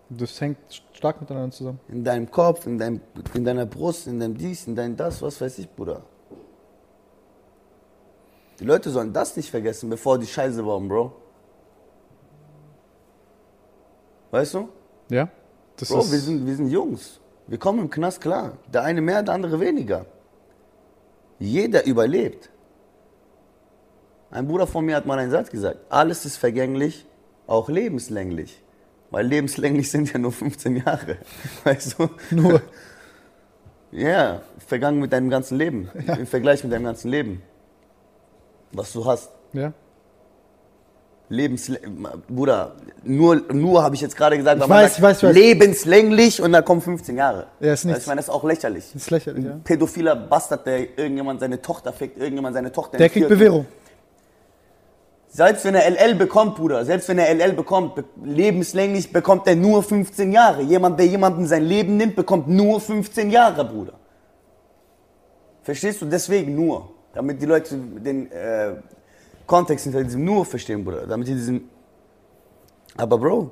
Das 0.09 0.41
hängt 0.41 0.57
stark 0.93 1.21
miteinander 1.21 1.55
zusammen. 1.55 1.79
In 1.89 2.03
deinem 2.03 2.31
Kopf, 2.31 2.65
in, 2.65 2.79
deinem, 2.79 3.01
in 3.35 3.43
deiner 3.43 3.65
Brust, 3.67 4.07
in 4.07 4.19
deinem 4.19 4.35
dies, 4.35 4.65
in 4.65 4.75
deinem 4.75 4.97
das, 4.97 5.21
was 5.21 5.39
weiß 5.39 5.59
ich, 5.59 5.69
Bruder. 5.69 6.01
Die 8.59 8.65
Leute 8.65 8.89
sollen 8.89 9.13
das 9.13 9.37
nicht 9.37 9.51
vergessen, 9.51 9.89
bevor 9.89 10.17
die 10.17 10.25
Scheiße 10.25 10.63
bauen, 10.63 10.87
Bro. 10.87 11.13
Weißt 14.31 14.53
du? 14.53 14.69
Ja? 15.09 15.29
Das 15.77 15.89
Bro, 15.89 15.99
ist, 15.99 16.11
wir 16.11 16.19
sind, 16.19 16.45
wir 16.45 16.55
sind 16.55 16.69
Jungs. 16.69 17.19
Wir 17.47 17.57
kommen 17.57 17.79
im 17.79 17.89
Knast 17.89 18.21
klar. 18.21 18.57
Der 18.71 18.83
eine 18.83 19.01
mehr, 19.01 19.23
der 19.23 19.33
andere 19.33 19.59
weniger. 19.59 20.05
Jeder 21.39 21.85
überlebt. 21.85 22.49
Ein 24.31 24.47
Bruder 24.47 24.67
von 24.67 24.85
mir 24.85 24.95
hat 24.95 25.05
mal 25.05 25.17
einen 25.17 25.31
Satz 25.31 25.49
gesagt. 25.49 25.79
Alles 25.89 26.25
ist 26.25 26.37
vergänglich, 26.37 27.07
auch 27.47 27.69
lebenslänglich. 27.69 28.61
Weil 29.09 29.25
lebenslänglich 29.25 29.89
sind 29.89 30.13
ja 30.13 30.19
nur 30.19 30.31
15 30.31 30.75
Jahre. 30.75 31.17
Weißt 31.63 31.97
du? 31.97 32.09
Nur. 32.31 32.61
Ja, 33.91 34.43
vergangen 34.67 34.99
mit 34.99 35.11
deinem 35.11 35.31
ganzen 35.31 35.57
Leben. 35.57 35.89
Im 35.95 36.27
Vergleich 36.27 36.63
mit 36.63 36.71
deinem 36.71 36.83
ganzen 36.83 37.09
Leben. 37.09 37.41
Was 38.71 38.93
du 38.93 39.03
hast. 39.03 39.31
Ja? 39.51 39.73
Lebens 41.31 41.71
Bruder, 42.27 42.75
nur, 43.03 43.35
nur 43.53 43.83
habe 43.83 43.93
ich 43.93 44.01
jetzt 44.01 44.17
gerade 44.17 44.35
gesagt, 44.35 44.57
Ich 44.57 44.61
weil 44.61 44.67
man 44.67 44.77
weiß, 44.83 44.95
sagt, 44.95 44.97
ich 44.97 45.03
weiß, 45.03 45.17
ich 45.17 45.23
weiß. 45.29 45.35
lebenslänglich 45.35 46.41
und 46.41 46.51
dann 46.51 46.65
kommen 46.65 46.81
15 46.81 47.15
Jahre. 47.15 47.45
Ja, 47.59 47.73
ist 47.73 47.85
nichts. 47.85 48.01
ich 48.01 48.07
meine, 48.07 48.17
das 48.17 48.25
ist 48.29 48.33
auch 48.33 48.43
lächerlich. 48.43 48.85
Das 48.93 49.03
ist 49.03 49.11
lächerlich, 49.11 49.45
ja. 49.45 49.59
Pädophiler 49.63 50.15
Bastard, 50.15 50.65
der 50.65 50.97
irgendjemand 50.97 51.39
seine 51.39 51.61
Tochter 51.61 51.93
fickt, 51.93 52.17
irgendjemand 52.17 52.55
seine 52.55 52.71
Tochter 52.71 52.97
Der 52.97 53.09
kriegt. 53.09 53.29
Bewährung. 53.29 53.67
Selbst 55.31 55.63
wenn 55.65 55.75
er 55.75 55.87
LL 55.87 56.15
bekommt, 56.15 56.55
Bruder, 56.55 56.83
selbst 56.83 57.07
wenn 57.07 57.19
er 57.19 57.29
LL 57.31 57.53
bekommt, 57.53 57.93
be 57.93 58.03
lebenslänglich 58.23 59.13
bekommt 59.13 59.45
er 59.47 59.55
nur 59.55 59.83
15 59.83 60.31
Jahre. 60.31 60.63
Jemand, 60.63 60.97
der 60.97 61.05
jemanden 61.05 61.45
sein 61.45 61.63
Leben 61.63 61.97
nimmt, 61.97 62.15
bekommt 62.15 62.47
nur 62.47 62.81
15 62.81 63.29
Jahre, 63.29 63.63
Bruder. 63.63 63.93
Verstehst 65.61 66.01
du? 66.01 66.07
Deswegen 66.07 66.55
nur. 66.55 66.89
Damit 67.13 67.39
die 67.39 67.45
Leute 67.45 67.75
den 67.77 68.31
äh, 68.31 68.73
Kontext 69.49 69.83
hinter 69.83 70.03
diesem 70.03 70.23
nur 70.23 70.45
verstehen, 70.45 70.85
Bruder. 70.85 71.07
Damit 71.07 71.27
die 71.27 71.33
diesen. 71.33 71.69
Aber 72.95 73.17
Bro, 73.17 73.51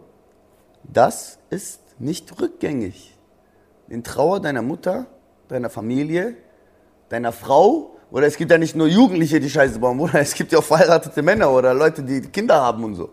das 0.84 1.40
ist 1.50 1.82
nicht 2.00 2.40
rückgängig. 2.40 3.18
In 3.90 4.04
Trauer 4.04 4.40
deiner 4.40 4.62
Mutter, 4.62 5.08
deiner 5.50 5.70
Familie, 5.70 6.36
deiner 7.10 7.32
Frau, 7.32 7.96
oder 8.12 8.28
es 8.28 8.38
gibt 8.38 8.52
ja 8.52 8.58
nicht 8.58 8.76
nur 8.76 8.88
Jugendliche, 8.88 9.40
die 9.40 9.50
Scheiße 9.50 9.80
bauen, 9.80 9.98
Bruder, 9.98 10.22
es 10.22 10.34
gibt 10.34 10.52
ja 10.52 10.60
auch 10.60 10.64
verheiratete 10.64 11.22
Männer 11.22 11.52
oder 11.52 11.74
Leute, 11.74 12.04
die 12.04 12.22
Kinder 12.22 12.62
haben 12.62 12.84
und 12.84 12.96
so. 12.96 13.10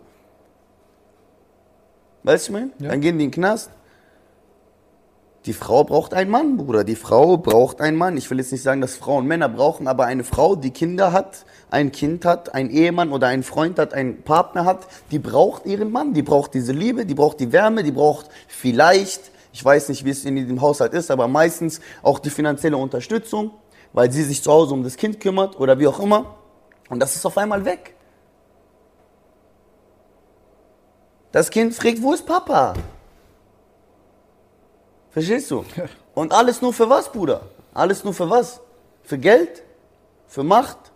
Weißt 2.23 2.49
du, 2.49 2.53
ich 2.53 2.59
meine? 2.59 2.71
Ja. 2.79 2.91
Dann 2.91 3.01
gehen 3.01 3.19
die 3.19 3.25
in 3.25 3.31
den 3.31 3.35
Knast. 3.35 3.71
Die 5.47 5.53
Frau 5.53 5.85
braucht 5.85 6.15
einen 6.15 6.31
Mann, 6.31 6.57
Bruder. 6.57 6.85
Die 6.85 6.97
Frau 6.97 7.37
braucht 7.37 7.83
einen 7.83 7.99
Mann. 7.99 8.17
Ich 8.17 8.31
will 8.31 8.39
jetzt 8.39 8.51
nicht 8.51 8.63
sagen, 8.63 8.81
dass 8.81 8.97
Frauen 8.97 9.27
Männer 9.27 9.51
brauchen, 9.51 9.89
aber 9.89 10.07
eine 10.07 10.25
Frau, 10.25 10.57
die 10.57 10.71
Kinder 10.71 11.13
hat, 11.13 11.45
ein 11.71 11.93
Kind 11.93 12.25
hat, 12.25 12.55
einen 12.55 12.71
Ehemann 12.71 13.13
oder 13.13 13.27
einen 13.27 13.43
Freund 13.43 13.79
hat, 13.79 13.93
einen 13.93 14.23
Partner 14.23 14.65
hat, 14.65 14.87
die 15.11 15.19
braucht 15.19 15.67
ihren 15.67 15.93
Mann. 15.93 16.15
Die 16.15 16.23
braucht 16.23 16.55
diese 16.55 16.73
Liebe, 16.73 17.05
die 17.05 17.15
braucht 17.15 17.41
die 17.41 17.53
Wärme, 17.53 17.83
die 17.83 17.93
braucht 17.93 18.31
vielleicht, 18.49 19.31
ich 19.53 19.63
weiß 19.63 19.91
nicht, 19.91 20.07
wie 20.07 20.11
es 20.11 20.25
in 20.25 20.35
diesem 20.37 20.63
Haushalt 20.63 20.95
ist, 20.95 21.11
aber 21.11 21.29
meistens 21.29 21.81
auch 22.03 22.21
die 22.21 22.31
finanzielle 22.31 22.79
Unterstützung, 22.79 23.51
weil 23.93 24.11
sie 24.11 24.23
sich 24.23 24.43
zu 24.43 24.51
Hause 24.51 24.73
um 24.73 24.83
das 24.83 24.97
Kind 24.97 25.21
kümmert 25.21 25.61
oder 25.61 25.79
wie 25.79 25.87
auch 25.87 26.01
immer. 26.01 26.37
Und 26.89 27.01
das 27.01 27.17
ist 27.17 27.27
auf 27.27 27.37
einmal 27.37 27.67
weg. 27.67 27.95
Das 31.33 31.51
Kind 31.51 31.75
fragt, 31.75 32.01
wo 32.01 32.15
ist 32.15 32.25
Papa? 32.25 32.73
Verstehst 35.15 35.49
du? 35.53 35.65
Und 36.15 36.33
alles 36.33 36.61
nur 36.61 36.73
für 36.73 36.91
was, 36.91 37.11
Bruder? 37.11 37.43
Alles 37.73 38.03
nur 38.03 38.13
für 38.13 38.29
was? 38.29 38.61
Für 39.05 39.17
Geld? 39.17 39.63
Für 40.27 40.43
Macht? 40.43 40.91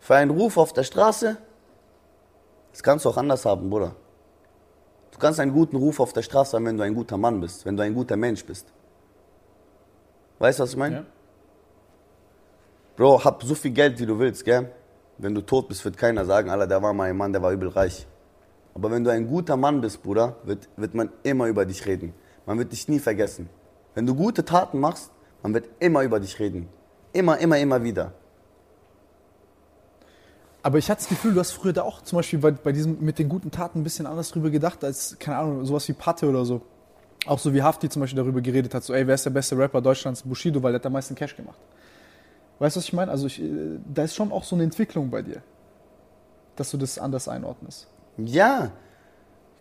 Für 0.00 0.14
einen 0.16 0.30
Ruf 0.30 0.56
auf 0.56 0.72
der 0.72 0.84
Straße? 0.84 1.36
Das 2.72 2.82
kannst 2.82 3.04
du 3.04 3.10
auch 3.10 3.16
anders 3.18 3.44
haben, 3.44 3.68
Bruder. 3.68 3.94
Du 5.10 5.18
kannst 5.18 5.38
einen 5.38 5.52
guten 5.52 5.76
Ruf 5.76 6.00
auf 6.00 6.14
der 6.14 6.22
Straße 6.22 6.56
haben, 6.56 6.64
wenn 6.64 6.78
du 6.78 6.82
ein 6.82 6.94
guter 6.94 7.18
Mann 7.18 7.42
bist, 7.42 7.66
wenn 7.66 7.76
du 7.76 7.82
ein 7.82 7.92
guter 7.92 8.16
Mensch 8.16 8.42
bist. 8.42 8.66
Weißt 10.38 10.58
du, 10.58 10.62
was 10.62 10.70
ich 10.70 10.76
meine? 10.78 10.96
Ja. 10.96 11.04
Bro, 12.96 13.22
hab 13.22 13.42
so 13.42 13.54
viel 13.54 13.72
Geld, 13.72 13.98
wie 14.00 14.06
du 14.06 14.18
willst, 14.18 14.46
gell? 14.46 14.72
Wenn 15.18 15.34
du 15.34 15.42
tot 15.42 15.68
bist, 15.68 15.84
wird 15.84 15.98
keiner 15.98 16.24
sagen, 16.24 16.48
Alter, 16.48 16.66
der 16.66 16.82
war 16.82 16.94
mal 16.94 17.10
ein 17.10 17.16
Mann, 17.18 17.34
der 17.34 17.42
war 17.42 17.52
übel 17.52 17.68
reich. 17.68 18.06
Aber 18.74 18.90
wenn 18.90 19.04
du 19.04 19.10
ein 19.10 19.28
guter 19.28 19.58
Mann 19.58 19.82
bist, 19.82 20.02
Bruder, 20.02 20.36
wird, 20.44 20.70
wird 20.76 20.94
man 20.94 21.10
immer 21.22 21.48
über 21.48 21.66
dich 21.66 21.84
reden. 21.84 22.14
Man 22.46 22.58
wird 22.58 22.72
dich 22.72 22.88
nie 22.88 22.98
vergessen. 22.98 23.48
Wenn 23.94 24.06
du 24.06 24.14
gute 24.14 24.44
Taten 24.44 24.80
machst, 24.80 25.10
man 25.42 25.54
wird 25.54 25.68
immer 25.78 26.02
über 26.02 26.20
dich 26.20 26.38
reden. 26.38 26.68
Immer, 27.12 27.38
immer, 27.38 27.58
immer 27.58 27.82
wieder. 27.82 28.12
Aber 30.62 30.78
ich 30.78 30.88
hatte 30.88 31.00
das 31.00 31.08
Gefühl, 31.08 31.34
du 31.34 31.40
hast 31.40 31.50
früher 31.50 31.72
da 31.72 31.82
auch 31.82 32.02
zum 32.02 32.18
Beispiel 32.18 32.38
bei, 32.38 32.52
bei 32.52 32.72
diesem 32.72 33.04
mit 33.04 33.18
den 33.18 33.28
guten 33.28 33.50
Taten 33.50 33.80
ein 33.80 33.84
bisschen 33.84 34.06
anders 34.06 34.30
drüber 34.30 34.50
gedacht, 34.50 34.84
als, 34.84 35.16
keine 35.18 35.38
Ahnung, 35.38 35.64
sowas 35.64 35.88
wie 35.88 35.92
Patte 35.92 36.28
oder 36.28 36.44
so. 36.44 36.62
Auch 37.26 37.38
so 37.38 37.52
wie 37.52 37.62
Hafti 37.62 37.88
zum 37.88 38.00
Beispiel 38.00 38.16
darüber 38.16 38.40
geredet 38.40 38.74
hat, 38.74 38.82
so, 38.82 38.94
ey, 38.94 39.06
wer 39.06 39.14
ist 39.14 39.24
der 39.24 39.30
beste 39.30 39.56
Rapper 39.56 39.80
Deutschlands? 39.80 40.22
Bushido, 40.22 40.62
weil 40.62 40.72
der 40.72 40.80
hat 40.80 40.86
am 40.86 40.92
meisten 40.92 41.14
Cash 41.14 41.36
gemacht. 41.36 41.58
Weißt 42.58 42.76
du, 42.76 42.78
was 42.78 42.84
ich 42.84 42.92
meine? 42.92 43.10
Also, 43.10 43.26
ich, 43.26 43.42
äh, 43.42 43.78
da 43.92 44.04
ist 44.04 44.14
schon 44.14 44.30
auch 44.32 44.44
so 44.44 44.54
eine 44.54 44.64
Entwicklung 44.64 45.10
bei 45.10 45.22
dir, 45.22 45.42
dass 46.56 46.70
du 46.70 46.76
das 46.76 46.98
anders 46.98 47.28
einordnest. 47.28 47.88
Ja. 48.18 48.72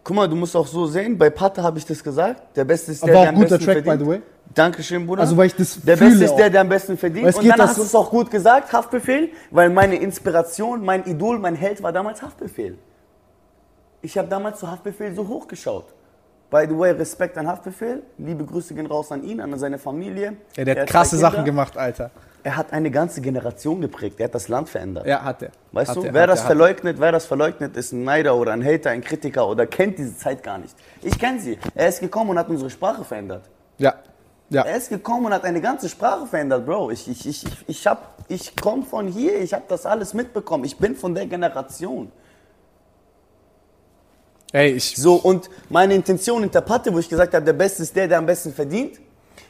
Guck 0.03 0.15
mal, 0.15 0.27
du 0.27 0.35
musst 0.35 0.55
auch 0.55 0.65
so 0.67 0.85
sehen, 0.87 1.17
bei 1.17 1.29
Patte 1.29 1.61
habe 1.61 1.77
ich 1.77 1.85
das 1.85 2.03
gesagt. 2.03 2.55
Der 2.57 2.65
Beste 2.65 2.91
ist 2.91 3.03
der, 3.05 3.13
der 3.13 3.19
auch 3.21 3.27
am 3.27 3.35
guter 3.35 3.49
besten 3.57 3.65
Track, 3.65 3.83
verdient. 3.83 3.99
by 3.99 4.03
the 4.05 4.09
way. 4.11 4.21
Dankeschön, 4.53 5.05
Bruder. 5.07 5.21
Also, 5.21 5.37
weil 5.37 5.47
ich 5.47 5.55
das 5.55 5.79
Der 5.81 5.95
Beste 5.95 6.23
ist 6.25 6.31
auch. 6.31 6.35
der, 6.37 6.49
der 6.49 6.61
am 6.61 6.69
besten 6.69 6.97
verdient. 6.97 7.25
Und 7.35 7.47
dann 7.47 7.57
das 7.57 7.69
hast 7.69 7.77
du 7.77 7.83
es 7.83 7.95
auch 7.95 8.09
gut 8.09 8.29
gesagt, 8.31 8.73
Haftbefehl, 8.73 9.29
weil 9.51 9.69
meine 9.69 9.95
Inspiration, 9.95 10.83
mein 10.83 11.05
Idol, 11.05 11.39
mein 11.39 11.55
Held 11.55 11.81
war 11.83 11.93
damals 11.93 12.21
Haftbefehl. 12.21 12.77
Ich 14.01 14.17
habe 14.17 14.27
damals 14.27 14.59
zu 14.59 14.69
Haftbefehl 14.69 15.13
so 15.13 15.27
hochgeschaut. 15.27 15.85
By 16.49 16.65
the 16.67 16.77
way, 16.77 16.91
Respekt 16.91 17.37
an 17.37 17.47
Haftbefehl. 17.47 18.03
Liebe 18.17 18.43
Grüße 18.43 18.73
gehen 18.73 18.87
raus 18.87 19.11
an 19.11 19.23
ihn, 19.23 19.39
an 19.39 19.57
seine 19.57 19.77
Familie. 19.77 20.33
Ja, 20.57 20.65
der 20.65 20.75
Er 20.75 20.81
hat 20.81 20.89
krasse. 20.89 21.17
Sachen 21.17 21.45
gemacht, 21.45 21.77
Alter. 21.77 22.11
Er 22.43 22.57
hat 22.57 22.73
eine 22.73 22.89
ganze 22.91 23.21
Generation 23.21 23.81
geprägt. 23.81 24.19
Er 24.19 24.25
hat 24.25 24.35
das 24.35 24.47
Land 24.47 24.69
verändert. 24.69 25.05
Ja, 25.05 25.23
hat 25.23 25.43
er. 25.43 25.51
Weißt 25.71 25.89
hat 25.91 25.97
du, 25.97 26.03
er, 26.03 26.13
wer 26.13 26.27
das 26.27 26.39
er, 26.39 26.43
er. 26.43 26.47
verleugnet, 26.47 26.99
wer 26.99 27.11
das 27.11 27.25
verleugnet, 27.25 27.77
ist 27.77 27.91
ein 27.91 28.03
Neider 28.03 28.35
oder 28.35 28.51
ein 28.53 28.63
Hater, 28.65 28.89
ein 28.89 29.01
Kritiker 29.01 29.47
oder 29.47 29.67
kennt 29.67 29.97
diese 29.99 30.17
Zeit 30.17 30.41
gar 30.43 30.57
nicht. 30.57 30.75
Ich 31.01 31.17
kenne 31.19 31.39
sie. 31.39 31.57
Er 31.75 31.87
ist 31.89 31.99
gekommen 31.99 32.31
und 32.31 32.39
hat 32.39 32.49
unsere 32.49 32.69
Sprache 32.69 33.03
verändert. 33.03 33.43
Ja. 33.77 33.95
Ja. 34.49 34.63
Er 34.63 34.75
ist 34.75 34.89
gekommen 34.89 35.27
und 35.27 35.33
hat 35.33 35.45
eine 35.45 35.61
ganze 35.61 35.87
Sprache 35.87 36.25
verändert, 36.27 36.65
Bro. 36.65 36.91
Ich, 36.91 37.07
ich, 37.07 37.25
ich, 37.25 37.45
ich, 37.45 37.53
ich, 37.67 37.87
hab- 37.87 38.15
ich 38.27 38.55
komme 38.57 38.83
von 38.83 39.07
hier, 39.07 39.39
ich 39.39 39.53
habe 39.53 39.63
das 39.67 39.85
alles 39.85 40.13
mitbekommen. 40.13 40.65
Ich 40.65 40.77
bin 40.77 40.95
von 40.95 41.15
der 41.15 41.25
Generation. 41.27 42.11
Ey, 44.51 44.71
ich. 44.71 44.95
So, 44.97 45.15
und 45.15 45.49
meine 45.69 45.93
Intention 45.95 46.41
hinter 46.41 46.61
Patte, 46.61 46.93
wo 46.93 46.99
ich 46.99 47.07
gesagt 47.07 47.33
habe, 47.33 47.45
der 47.45 47.53
Beste 47.53 47.83
ist 47.83 47.95
der, 47.95 48.07
der 48.09 48.17
am 48.17 48.25
besten 48.25 48.51
verdient, 48.53 48.99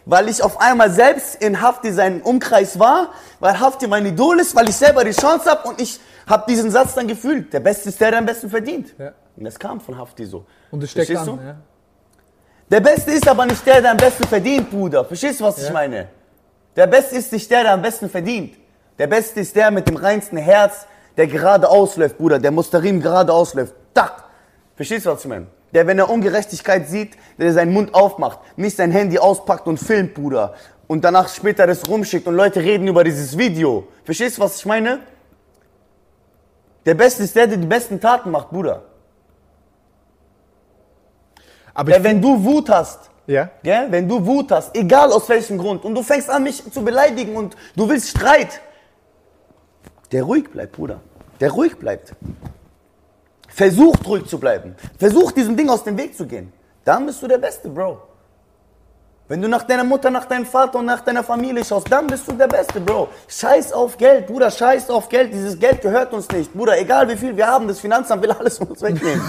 weil 0.05 0.29
ich 0.29 0.41
auf 0.43 0.59
einmal 0.59 0.89
selbst 0.91 1.35
in 1.35 1.61
Hafti 1.61 1.91
seinen 1.91 2.21
Umkreis 2.21 2.79
war, 2.79 3.09
weil 3.39 3.59
Hafti 3.59 3.87
mein 3.87 4.05
Idol 4.05 4.39
ist, 4.39 4.55
weil 4.55 4.67
ich 4.69 4.75
selber 4.75 5.03
die 5.03 5.11
Chance 5.11 5.49
habe 5.49 5.67
und 5.69 5.81
ich 5.81 5.99
habe 6.27 6.45
diesen 6.47 6.71
Satz 6.71 6.93
dann 6.95 7.07
gefühlt, 7.07 7.51
der 7.53 7.59
Beste 7.59 7.89
ist 7.89 7.99
der, 7.99 8.11
der 8.11 8.19
am 8.19 8.25
besten 8.25 8.49
verdient. 8.49 8.93
Ja. 8.97 9.11
Und 9.35 9.43
das 9.45 9.57
kam 9.59 9.79
von 9.79 9.97
Hafti 9.97 10.25
so. 10.25 10.45
Und 10.71 10.83
es 10.83 10.91
steckt 10.91 11.07
Verstehst 11.07 11.29
an, 11.29 11.37
du? 11.39 11.43
ja. 11.43 11.55
Der 12.69 12.79
Beste 12.79 13.11
ist 13.11 13.27
aber 13.27 13.45
nicht 13.45 13.65
der, 13.65 13.81
der 13.81 13.91
am 13.91 13.97
besten 13.97 14.23
verdient, 14.27 14.69
Bruder. 14.69 15.03
Verstehst 15.03 15.39
du, 15.41 15.43
was 15.43 15.57
ich 15.57 15.65
Ja. 15.67 15.73
meine? 15.73 16.07
Der 16.75 16.87
Beste 16.87 17.17
ist 17.17 17.31
nicht 17.33 17.51
der, 17.51 17.63
der 17.63 17.73
am 17.73 17.81
besten 17.81 18.09
verdient. 18.09 18.55
Der 18.97 19.07
Beste 19.07 19.41
ist 19.41 19.55
der 19.55 19.71
mit 19.71 19.87
dem 19.89 19.97
reinsten 19.97 20.37
Herz, 20.37 20.85
der 21.17 21.27
gerade 21.27 21.67
ausläuft, 21.67 22.17
Bruder. 22.17 22.39
Der 22.39 22.51
Musterim 22.51 23.01
gerade 23.01 23.33
ausläuft. 23.33 23.73
Tak. 23.93 24.23
Verstehst 24.75 25.05
du, 25.05 25.11
was 25.11 25.19
ich 25.21 25.27
meine? 25.27 25.47
Der, 25.73 25.87
wenn 25.87 25.97
er 25.99 26.09
Ungerechtigkeit 26.09 26.89
sieht, 26.89 27.17
der 27.37 27.53
seinen 27.53 27.73
Mund 27.73 27.93
aufmacht, 27.93 28.39
nicht 28.57 28.75
sein 28.75 28.91
Handy 28.91 29.17
auspackt 29.17 29.67
und 29.67 29.77
filmt, 29.77 30.13
Bruder. 30.13 30.53
Und 30.87 31.03
danach 31.03 31.29
später 31.29 31.65
das 31.65 31.87
rumschickt 31.87 32.27
und 32.27 32.35
Leute 32.35 32.59
reden 32.59 32.87
über 32.87 33.03
dieses 33.03 33.37
Video. 33.37 33.87
Verstehst 34.03 34.37
du, 34.37 34.41
was 34.41 34.57
ich 34.57 34.65
meine? 34.65 34.99
Der 36.85 36.95
Beste 36.95 37.23
ist 37.23 37.35
der, 37.35 37.47
der 37.47 37.57
die 37.57 37.67
besten 37.67 37.99
Taten 37.99 38.31
macht, 38.31 38.49
Bruder. 38.49 38.83
Aber 41.73 41.91
Der, 41.91 42.03
wenn 42.03 42.21
du 42.21 42.43
Wut 42.43 42.69
hast, 42.69 43.09
ja? 43.27 43.49
Gell? 43.63 43.87
Wenn 43.89 44.09
du 44.09 44.25
Wut 44.25 44.51
hast, 44.51 44.75
egal 44.75 45.11
aus 45.11 45.29
welchem 45.29 45.57
Grund, 45.57 45.85
und 45.85 45.95
du 45.95 46.03
fängst 46.03 46.29
an, 46.29 46.43
mich 46.43 46.69
zu 46.71 46.83
beleidigen 46.83 47.35
und 47.35 47.55
du 47.75 47.87
willst 47.87 48.09
Streit, 48.09 48.59
der 50.11 50.23
ruhig 50.23 50.49
bleibt, 50.49 50.73
Bruder. 50.73 50.99
Der 51.39 51.51
ruhig 51.51 51.77
bleibt. 51.77 52.13
Versucht 53.53 54.07
ruhig 54.07 54.25
zu 54.25 54.39
bleiben. 54.39 54.75
Versucht 54.97 55.35
diesem 55.37 55.55
Ding 55.55 55.69
aus 55.69 55.83
dem 55.83 55.97
Weg 55.97 56.15
zu 56.15 56.25
gehen. 56.25 56.51
Dann 56.83 57.05
bist 57.05 57.21
du 57.21 57.27
der 57.27 57.37
Beste, 57.37 57.69
Bro. 57.69 58.01
Wenn 59.27 59.41
du 59.41 59.47
nach 59.47 59.63
deiner 59.63 59.85
Mutter, 59.85 60.09
nach 60.09 60.25
deinem 60.25 60.45
Vater 60.45 60.79
und 60.79 60.85
nach 60.87 60.99
deiner 60.99 61.23
Familie 61.23 61.63
schaust, 61.63 61.89
dann 61.89 62.05
bist 62.05 62.27
du 62.27 62.33
der 62.33 62.47
Beste, 62.47 62.81
Bro. 62.81 63.07
Scheiß 63.29 63.71
auf 63.71 63.97
Geld, 63.97 64.27
Bruder, 64.27 64.51
scheiß 64.51 64.89
auf 64.89 65.07
Geld. 65.07 65.33
Dieses 65.33 65.57
Geld 65.57 65.81
gehört 65.81 66.11
uns 66.11 66.27
nicht. 66.31 66.51
Bruder, 66.53 66.77
egal 66.77 67.07
wie 67.07 67.15
viel 67.15 67.37
wir 67.37 67.47
haben, 67.47 67.65
das 67.65 67.79
Finanzamt 67.79 68.21
will 68.23 68.31
alles 68.31 68.57
von 68.57 68.67
uns 68.67 68.81
wegnehmen. 68.81 69.21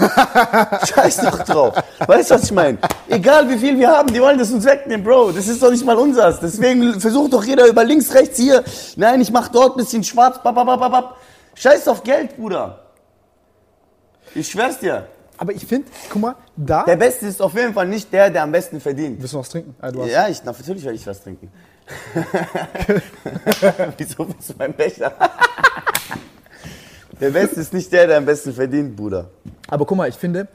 scheiß 0.93 1.17
doch 1.21 1.39
drauf. 1.43 1.75
Weißt 2.05 2.31
du, 2.31 2.35
was 2.35 2.43
ich 2.43 2.51
meine? 2.51 2.79
Egal 3.07 3.47
wie 3.47 3.57
viel 3.57 3.79
wir 3.79 3.87
haben, 3.87 4.11
die 4.11 4.19
wollen 4.19 4.37
das 4.37 4.51
uns 4.51 4.65
wegnehmen, 4.65 5.05
Bro. 5.05 5.31
Das 5.31 5.47
ist 5.47 5.63
doch 5.63 5.71
nicht 5.71 5.85
mal 5.85 5.97
unseres. 5.97 6.37
Deswegen 6.41 6.99
versucht 6.99 7.31
doch 7.31 7.43
jeder 7.45 7.65
über 7.67 7.85
links, 7.85 8.13
rechts 8.13 8.37
hier. 8.37 8.61
Nein, 8.97 9.21
ich 9.21 9.31
mach 9.31 9.47
dort 9.47 9.75
ein 9.75 9.77
bisschen 9.77 10.03
schwarz. 10.03 10.37
Bap, 10.43 10.53
bap, 10.53 10.65
bap, 10.65 10.91
bap. 10.91 11.15
Scheiß 11.55 11.87
auf 11.87 12.03
Geld, 12.03 12.35
Bruder. 12.35 12.82
Ich 14.35 14.49
schwör's 14.49 14.79
dir. 14.79 15.07
Aber 15.37 15.51
ich 15.51 15.65
finde, 15.65 15.87
guck 16.09 16.21
mal, 16.21 16.35
da. 16.55 16.83
Der 16.83 16.95
Beste 16.95 17.27
ist 17.27 17.41
auf 17.41 17.53
jeden 17.55 17.73
Fall 17.73 17.87
nicht 17.87 18.11
der, 18.13 18.29
der 18.29 18.43
am 18.43 18.51
besten 18.51 18.79
verdient. 18.79 19.19
Willst 19.19 19.33
du 19.33 19.39
was 19.39 19.49
trinken? 19.49 19.75
Ah, 19.79 19.91
du 19.91 20.03
Ja, 20.05 20.27
ich, 20.27 20.41
na, 20.43 20.51
natürlich 20.51 20.83
werde 20.83 20.95
ich 20.95 21.07
was 21.07 21.21
trinken. 21.21 21.51
Wieso 23.97 24.25
bist 24.25 24.49
du 24.49 24.53
mein 24.57 24.73
Becher? 24.73 25.11
der 27.19 27.29
Beste 27.31 27.61
ist 27.61 27.73
nicht 27.73 27.91
der, 27.91 28.07
der 28.07 28.17
am 28.17 28.25
besten 28.25 28.53
verdient, 28.53 28.95
Bruder. 28.95 29.29
Aber 29.67 29.85
guck 29.85 29.97
mal, 29.97 30.07
ich 30.07 30.15
finde, 30.15 30.47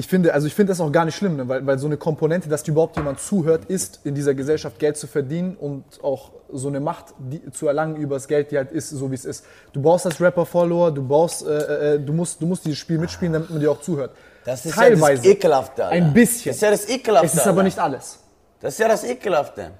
ich 0.00 0.08
finde, 0.08 0.32
also 0.32 0.46
ich 0.46 0.54
finde 0.54 0.70
das 0.70 0.80
auch 0.80 0.90
gar 0.90 1.04
nicht 1.04 1.14
schlimm, 1.14 1.36
ne? 1.36 1.46
weil, 1.46 1.66
weil 1.66 1.78
so 1.78 1.86
eine 1.86 1.98
Komponente, 1.98 2.48
dass 2.48 2.62
dir 2.62 2.72
überhaupt 2.72 2.96
jemand 2.96 3.20
zuhört, 3.20 3.66
ist, 3.66 4.00
in 4.04 4.14
dieser 4.14 4.34
Gesellschaft 4.34 4.78
Geld 4.78 4.96
zu 4.96 5.06
verdienen 5.06 5.56
und 5.60 5.84
auch 6.02 6.30
so 6.50 6.68
eine 6.68 6.80
Macht 6.80 7.14
die, 7.18 7.52
zu 7.52 7.68
erlangen 7.68 7.96
über 7.96 8.16
das 8.16 8.26
Geld, 8.26 8.50
die 8.50 8.56
halt 8.56 8.72
ist, 8.72 8.88
so 8.88 9.10
wie 9.10 9.14
es 9.14 9.26
ist. 9.26 9.44
Du 9.74 9.82
brauchst 9.82 10.06
als 10.06 10.18
Rapper 10.18 10.46
Follower, 10.46 10.90
du 10.90 11.06
brauchst, 11.06 11.46
äh, 11.46 11.96
äh, 11.96 12.00
du 12.00 12.14
musst, 12.14 12.40
du 12.40 12.46
musst 12.46 12.64
dieses 12.64 12.78
Spiel 12.78 12.96
mitspielen, 12.96 13.34
damit 13.34 13.50
man 13.50 13.60
dir 13.60 13.70
auch 13.70 13.82
zuhört. 13.82 14.12
Das 14.46 14.64
ist 14.64 14.74
Teilweise. 14.74 15.12
ja 15.12 15.16
das 15.16 15.24
Ekelhafte. 15.26 15.84
Alter. 15.84 15.94
Ein 15.94 16.14
bisschen. 16.14 16.50
Das 16.50 16.56
ist 16.56 16.62
ja 16.62 16.70
das 16.70 16.88
Ekelhafte. 16.88 17.26
Es 17.26 17.34
ist 17.34 17.46
aber 17.46 17.62
nicht 17.62 17.78
alles. 17.78 18.18
Das 18.58 18.72
ist 18.72 18.80
ja 18.80 18.88
das 18.88 19.04
Ekelhafte. 19.04 19.70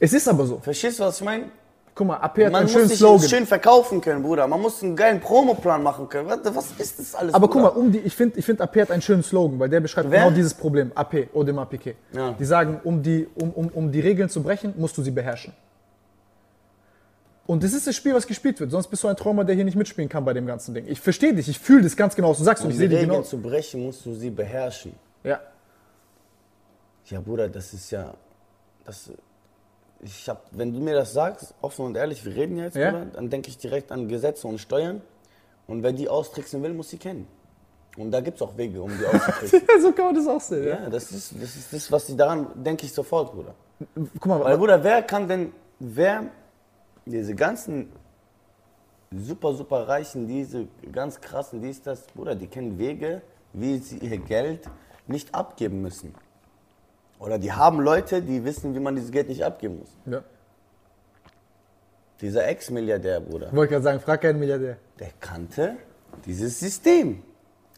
Es 0.00 0.12
ist 0.12 0.26
aber 0.26 0.46
so. 0.46 0.58
Verstehst 0.58 0.98
du, 0.98 1.04
was 1.04 1.18
ich 1.18 1.24
meine? 1.24 1.44
Guck 1.96 2.08
mal, 2.08 2.16
AP 2.16 2.38
hat 2.38 2.50
Man 2.50 2.54
einen 2.54 2.62
muss 2.64 2.72
schönen 2.72 2.88
sich 2.88 2.98
Slogan. 2.98 3.28
schön 3.28 3.46
verkaufen 3.46 4.00
können, 4.00 4.22
Bruder. 4.22 4.48
Man 4.48 4.60
muss 4.60 4.82
einen 4.82 4.96
geilen 4.96 5.20
Promoplan 5.20 5.80
machen 5.80 6.08
können. 6.08 6.28
Was, 6.28 6.54
was 6.54 6.72
ist 6.78 6.98
das 6.98 7.14
alles, 7.14 7.32
Aber 7.34 7.46
guck 7.46 7.62
Bruder? 7.62 7.74
mal, 7.74 7.80
um 7.80 7.92
die, 7.92 7.98
ich 7.98 8.16
finde, 8.16 8.36
ich 8.36 8.44
find, 8.44 8.60
AP 8.60 8.76
hat 8.80 8.90
einen 8.90 9.00
schönen 9.02 9.22
Slogan, 9.22 9.58
weil 9.60 9.68
der 9.68 9.78
beschreibt 9.80 10.10
Wer? 10.10 10.24
genau 10.24 10.34
dieses 10.34 10.54
Problem. 10.54 10.90
AP, 10.94 11.28
Odemar 11.32 11.66
Piquet. 11.66 11.94
Ja. 12.12 12.32
Die 12.32 12.44
sagen, 12.44 12.80
um 12.82 13.00
die, 13.00 13.28
um, 13.36 13.50
um, 13.52 13.68
um 13.68 13.92
die 13.92 14.00
Regeln 14.00 14.28
zu 14.28 14.42
brechen, 14.42 14.74
musst 14.76 14.98
du 14.98 15.02
sie 15.02 15.12
beherrschen. 15.12 15.52
Und 17.46 17.62
das 17.62 17.74
ist 17.74 17.86
das 17.86 17.94
Spiel, 17.94 18.14
was 18.14 18.26
gespielt 18.26 18.58
wird. 18.58 18.70
Sonst 18.70 18.88
bist 18.88 19.04
du 19.04 19.08
ein 19.08 19.16
Träumer, 19.16 19.44
der 19.44 19.54
hier 19.54 19.64
nicht 19.64 19.76
mitspielen 19.76 20.08
kann 20.08 20.24
bei 20.24 20.32
dem 20.32 20.46
ganzen 20.46 20.74
Ding. 20.74 20.86
Ich 20.88 20.98
verstehe 21.00 21.34
dich, 21.34 21.48
ich 21.48 21.58
fühle 21.58 21.82
das 21.82 21.94
ganz 21.94 22.16
genau, 22.16 22.30
was 22.30 22.38
du 22.38 22.44
sagst 22.44 22.64
und 22.64 22.68
Um 22.68 22.70
ich 22.72 22.76
die 22.78 22.88
sehe 22.88 22.98
Regeln 22.98 23.10
genau. 23.10 23.22
zu 23.22 23.38
brechen, 23.38 23.84
musst 23.84 24.04
du 24.06 24.14
sie 24.14 24.30
beherrschen. 24.30 24.94
Ja. 25.22 25.40
Ja, 27.06 27.20
Bruder, 27.20 27.48
das 27.48 27.72
ist 27.74 27.90
ja. 27.90 28.14
Das, 28.84 29.10
ich 30.04 30.28
hab, 30.28 30.46
wenn 30.52 30.72
du 30.72 30.80
mir 30.80 30.94
das 30.94 31.12
sagst, 31.12 31.54
offen 31.62 31.86
und 31.86 31.96
ehrlich, 31.96 32.24
wir 32.24 32.34
reden 32.34 32.58
jetzt, 32.58 32.76
Ja. 32.76 32.90
Bruder, 32.90 33.06
dann 33.06 33.30
denke 33.30 33.48
ich 33.48 33.58
direkt 33.58 33.90
an 33.90 34.08
Gesetze 34.08 34.46
und 34.46 34.58
Steuern. 34.58 35.00
Und 35.66 35.82
wer 35.82 35.92
die 35.92 36.08
austricksen 36.08 36.62
will, 36.62 36.74
muss 36.74 36.90
sie 36.90 36.98
kennen. 36.98 37.26
Und 37.96 38.10
da 38.10 38.20
gibt 38.20 38.36
es 38.36 38.42
auch 38.42 38.56
Wege, 38.56 38.82
um 38.82 38.90
die 38.98 39.06
auszutricksen. 39.06 39.62
so 39.80 39.92
kann 39.92 40.06
man 40.06 40.14
das 40.14 40.26
auch 40.26 40.40
sehen. 40.40 40.64
Ja. 40.66 40.82
ja, 40.82 40.90
das 40.90 41.10
ist, 41.10 41.32
das 41.40 41.56
ist 41.56 41.72
das, 41.72 41.90
was 41.92 42.06
sie 42.06 42.16
daran, 42.16 42.48
denke 42.54 42.84
ich 42.84 42.92
sofort, 42.92 43.32
Bruder. 43.32 43.54
Guck 43.94 44.26
mal, 44.26 44.40
Weil, 44.44 44.58
Bruder, 44.58 44.82
wer 44.84 45.02
kann 45.02 45.26
denn, 45.26 45.52
wer 45.78 46.24
diese 47.06 47.34
ganzen 47.34 47.90
super, 49.10 49.54
super 49.54 49.88
Reichen, 49.88 50.26
diese 50.26 50.66
ganz 50.92 51.20
krassen, 51.20 51.62
dies, 51.62 51.82
das, 51.82 52.02
Bruder, 52.08 52.34
die 52.34 52.46
kennen 52.46 52.78
Wege, 52.78 53.22
wie 53.52 53.78
sie 53.78 53.98
ihr 53.98 54.18
Geld 54.18 54.68
nicht 55.06 55.34
abgeben 55.34 55.80
müssen. 55.80 56.14
Oder 57.24 57.38
die 57.38 57.52
haben 57.52 57.80
Leute, 57.80 58.20
die 58.22 58.44
wissen, 58.44 58.74
wie 58.74 58.80
man 58.80 58.94
dieses 58.96 59.10
Geld 59.10 59.28
nicht 59.28 59.44
abgeben 59.44 59.78
muss. 59.78 59.88
ja. 60.12 60.20
Dieser 62.20 62.46
Ex-Milliardär, 62.46 63.20
Bruder, 63.20 63.48
Ich 63.48 63.56
wollte 63.56 63.72
gerade 63.72 63.82
sagen, 63.82 64.00
frag 64.00 64.20
keinen 64.20 64.38
Milliardär. 64.38 64.76
der 65.00 65.08
kannte 65.20 65.76
dieses 66.24 66.60
System. 66.60 67.22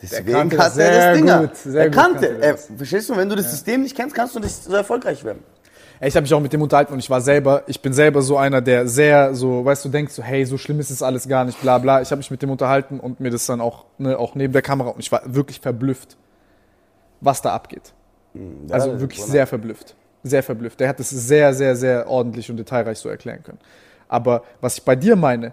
Deswegen 0.00 0.30
kannte 0.32 0.56
das 0.56 0.66
hat 0.74 0.78
er 0.78 0.92
sehr 0.92 1.10
das 1.14 1.16
Ding. 1.16 1.26
gut, 1.26 1.74
er 1.74 1.90
kannte. 1.90 2.20
kannte 2.28 2.42
er 2.42 2.48
Er, 2.50 2.58
verstehst 2.58 3.08
du, 3.08 3.16
wenn 3.16 3.28
du 3.30 3.34
das 3.34 3.50
System 3.50 3.82
nicht 3.82 3.96
kennst, 3.96 4.14
kannst 4.14 4.34
du 4.36 4.40
nicht 4.40 4.52
so 4.54 4.74
erfolgreich 4.74 5.24
werden. 5.24 5.42
Ich 6.02 6.14
habe 6.14 6.22
mich 6.22 6.34
auch 6.34 6.40
mit 6.40 6.52
dem 6.52 6.60
unterhalten 6.60 6.92
und 6.92 6.98
ich 6.98 7.08
war 7.08 7.22
selber, 7.22 7.62
ich 7.66 7.80
bin 7.80 7.94
selber 7.94 8.20
so 8.20 8.36
einer, 8.36 8.60
der 8.60 8.86
sehr 8.86 9.34
so, 9.34 9.64
weißt 9.64 9.86
du, 9.86 9.88
denkt 9.88 10.12
so, 10.12 10.22
hey, 10.22 10.44
so 10.44 10.58
schlimm 10.58 10.78
ist 10.80 10.90
es 10.90 11.02
alles 11.02 11.26
gar 11.26 11.46
nicht, 11.46 11.58
bla 11.62 11.78
bla. 11.78 12.02
Ich 12.02 12.10
habe 12.10 12.18
mich 12.18 12.30
mit 12.30 12.42
dem 12.42 12.50
unterhalten 12.50 13.00
und 13.00 13.20
mir 13.20 13.30
das 13.30 13.46
dann 13.46 13.62
auch, 13.62 13.86
ne, 13.96 14.18
auch 14.18 14.34
neben 14.34 14.52
der 14.52 14.62
Kamera 14.62 14.90
und 14.90 15.00
ich 15.00 15.10
war 15.10 15.22
wirklich 15.24 15.60
verblüfft, 15.60 16.18
was 17.22 17.40
da 17.40 17.54
abgeht. 17.54 17.94
Also 18.70 18.90
Ja, 18.90 19.00
wirklich 19.00 19.20
Bruder. 19.20 19.32
sehr 19.32 19.46
verblüfft. 19.46 19.94
Sehr 20.22 20.42
verblüfft. 20.42 20.80
Der 20.80 20.88
hat 20.88 21.00
es 21.00 21.10
sehr, 21.10 21.54
sehr, 21.54 21.76
sehr 21.76 22.08
ordentlich 22.08 22.50
und 22.50 22.56
detailreich 22.56 22.98
so 22.98 23.08
erklären 23.08 23.42
können. 23.42 23.58
Aber 24.08 24.42
was 24.60 24.78
ich 24.78 24.82
bei 24.84 24.96
dir 24.96 25.16
meine, 25.16 25.52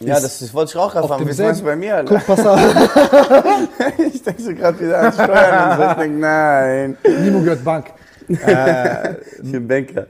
Ja, 0.00 0.16
ist 0.16 0.22
das, 0.24 0.38
das 0.40 0.54
wollte 0.54 0.70
ich 0.72 0.76
auch 0.76 0.94
erfahren. 0.94 1.22
auf 1.22 1.28
Wie 1.28 1.34
du 1.34 1.62
bei 1.64 1.76
mir, 1.76 1.96
Alter? 1.96 2.14
guck, 2.16 2.26
pass 2.26 2.46
auf, 2.46 2.60
Ich 4.12 4.22
denke 4.22 4.42
so 4.42 4.54
gerade 4.54 4.78
wieder 4.80 5.00
an 5.00 5.12
Steuern 5.12 5.70
und 5.70 5.76
so. 5.84 5.90
Ich 5.90 5.96
denke, 5.96 6.18
nein. 6.18 6.98
Nimo 7.04 7.40
gehört 7.40 7.64
Bank. 7.64 7.92
Ich 8.28 9.52
bin 9.52 9.66
Banker. 9.66 10.06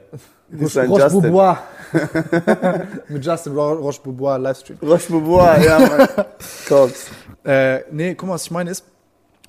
Du 0.49 0.57
bist 0.57 0.77
ein 0.77 0.89
Roche 0.89 1.01
Justin. 1.03 1.21
Boubois. 1.21 1.57
mit 3.07 3.25
Justin 3.25 3.53
Ro 3.55 3.73
Roche 3.73 4.01
Boubois 4.03 4.37
Livestream. 4.37 4.77
Roche 4.81 5.11
Boubois, 5.11 5.57
ja, 5.63 5.79
Mann. 5.79 6.07
Cox. 6.67 7.07
Äh, 7.45 7.79
nee, 7.91 8.15
guck 8.15 8.27
mal, 8.27 8.35
was 8.35 8.43
ich 8.43 8.51
meine 8.51 8.71
ist, 8.71 8.83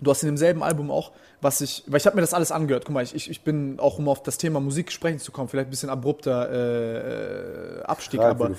du 0.00 0.10
hast 0.10 0.22
in 0.22 0.28
demselben 0.28 0.62
Album 0.62 0.90
auch, 0.90 1.10
was 1.40 1.60
ich, 1.60 1.84
weil 1.86 1.98
ich 1.98 2.06
habe 2.06 2.16
mir 2.16 2.20
das 2.20 2.34
alles 2.34 2.52
angehört. 2.52 2.84
Guck 2.84 2.94
mal, 2.94 3.02
ich, 3.02 3.30
ich, 3.30 3.42
bin 3.42 3.80
auch, 3.80 3.98
um 3.98 4.08
auf 4.08 4.22
das 4.22 4.38
Thema 4.38 4.60
Musik 4.60 4.92
sprechen 4.92 5.18
zu 5.18 5.32
kommen, 5.32 5.48
vielleicht 5.48 5.68
ein 5.68 5.70
bisschen 5.70 5.90
abrupter 5.90 6.50
äh, 6.50 7.78
äh, 7.78 7.82
Abstieg, 7.82 8.20
Frag, 8.20 8.30
aber 8.30 8.48
du 8.48 8.54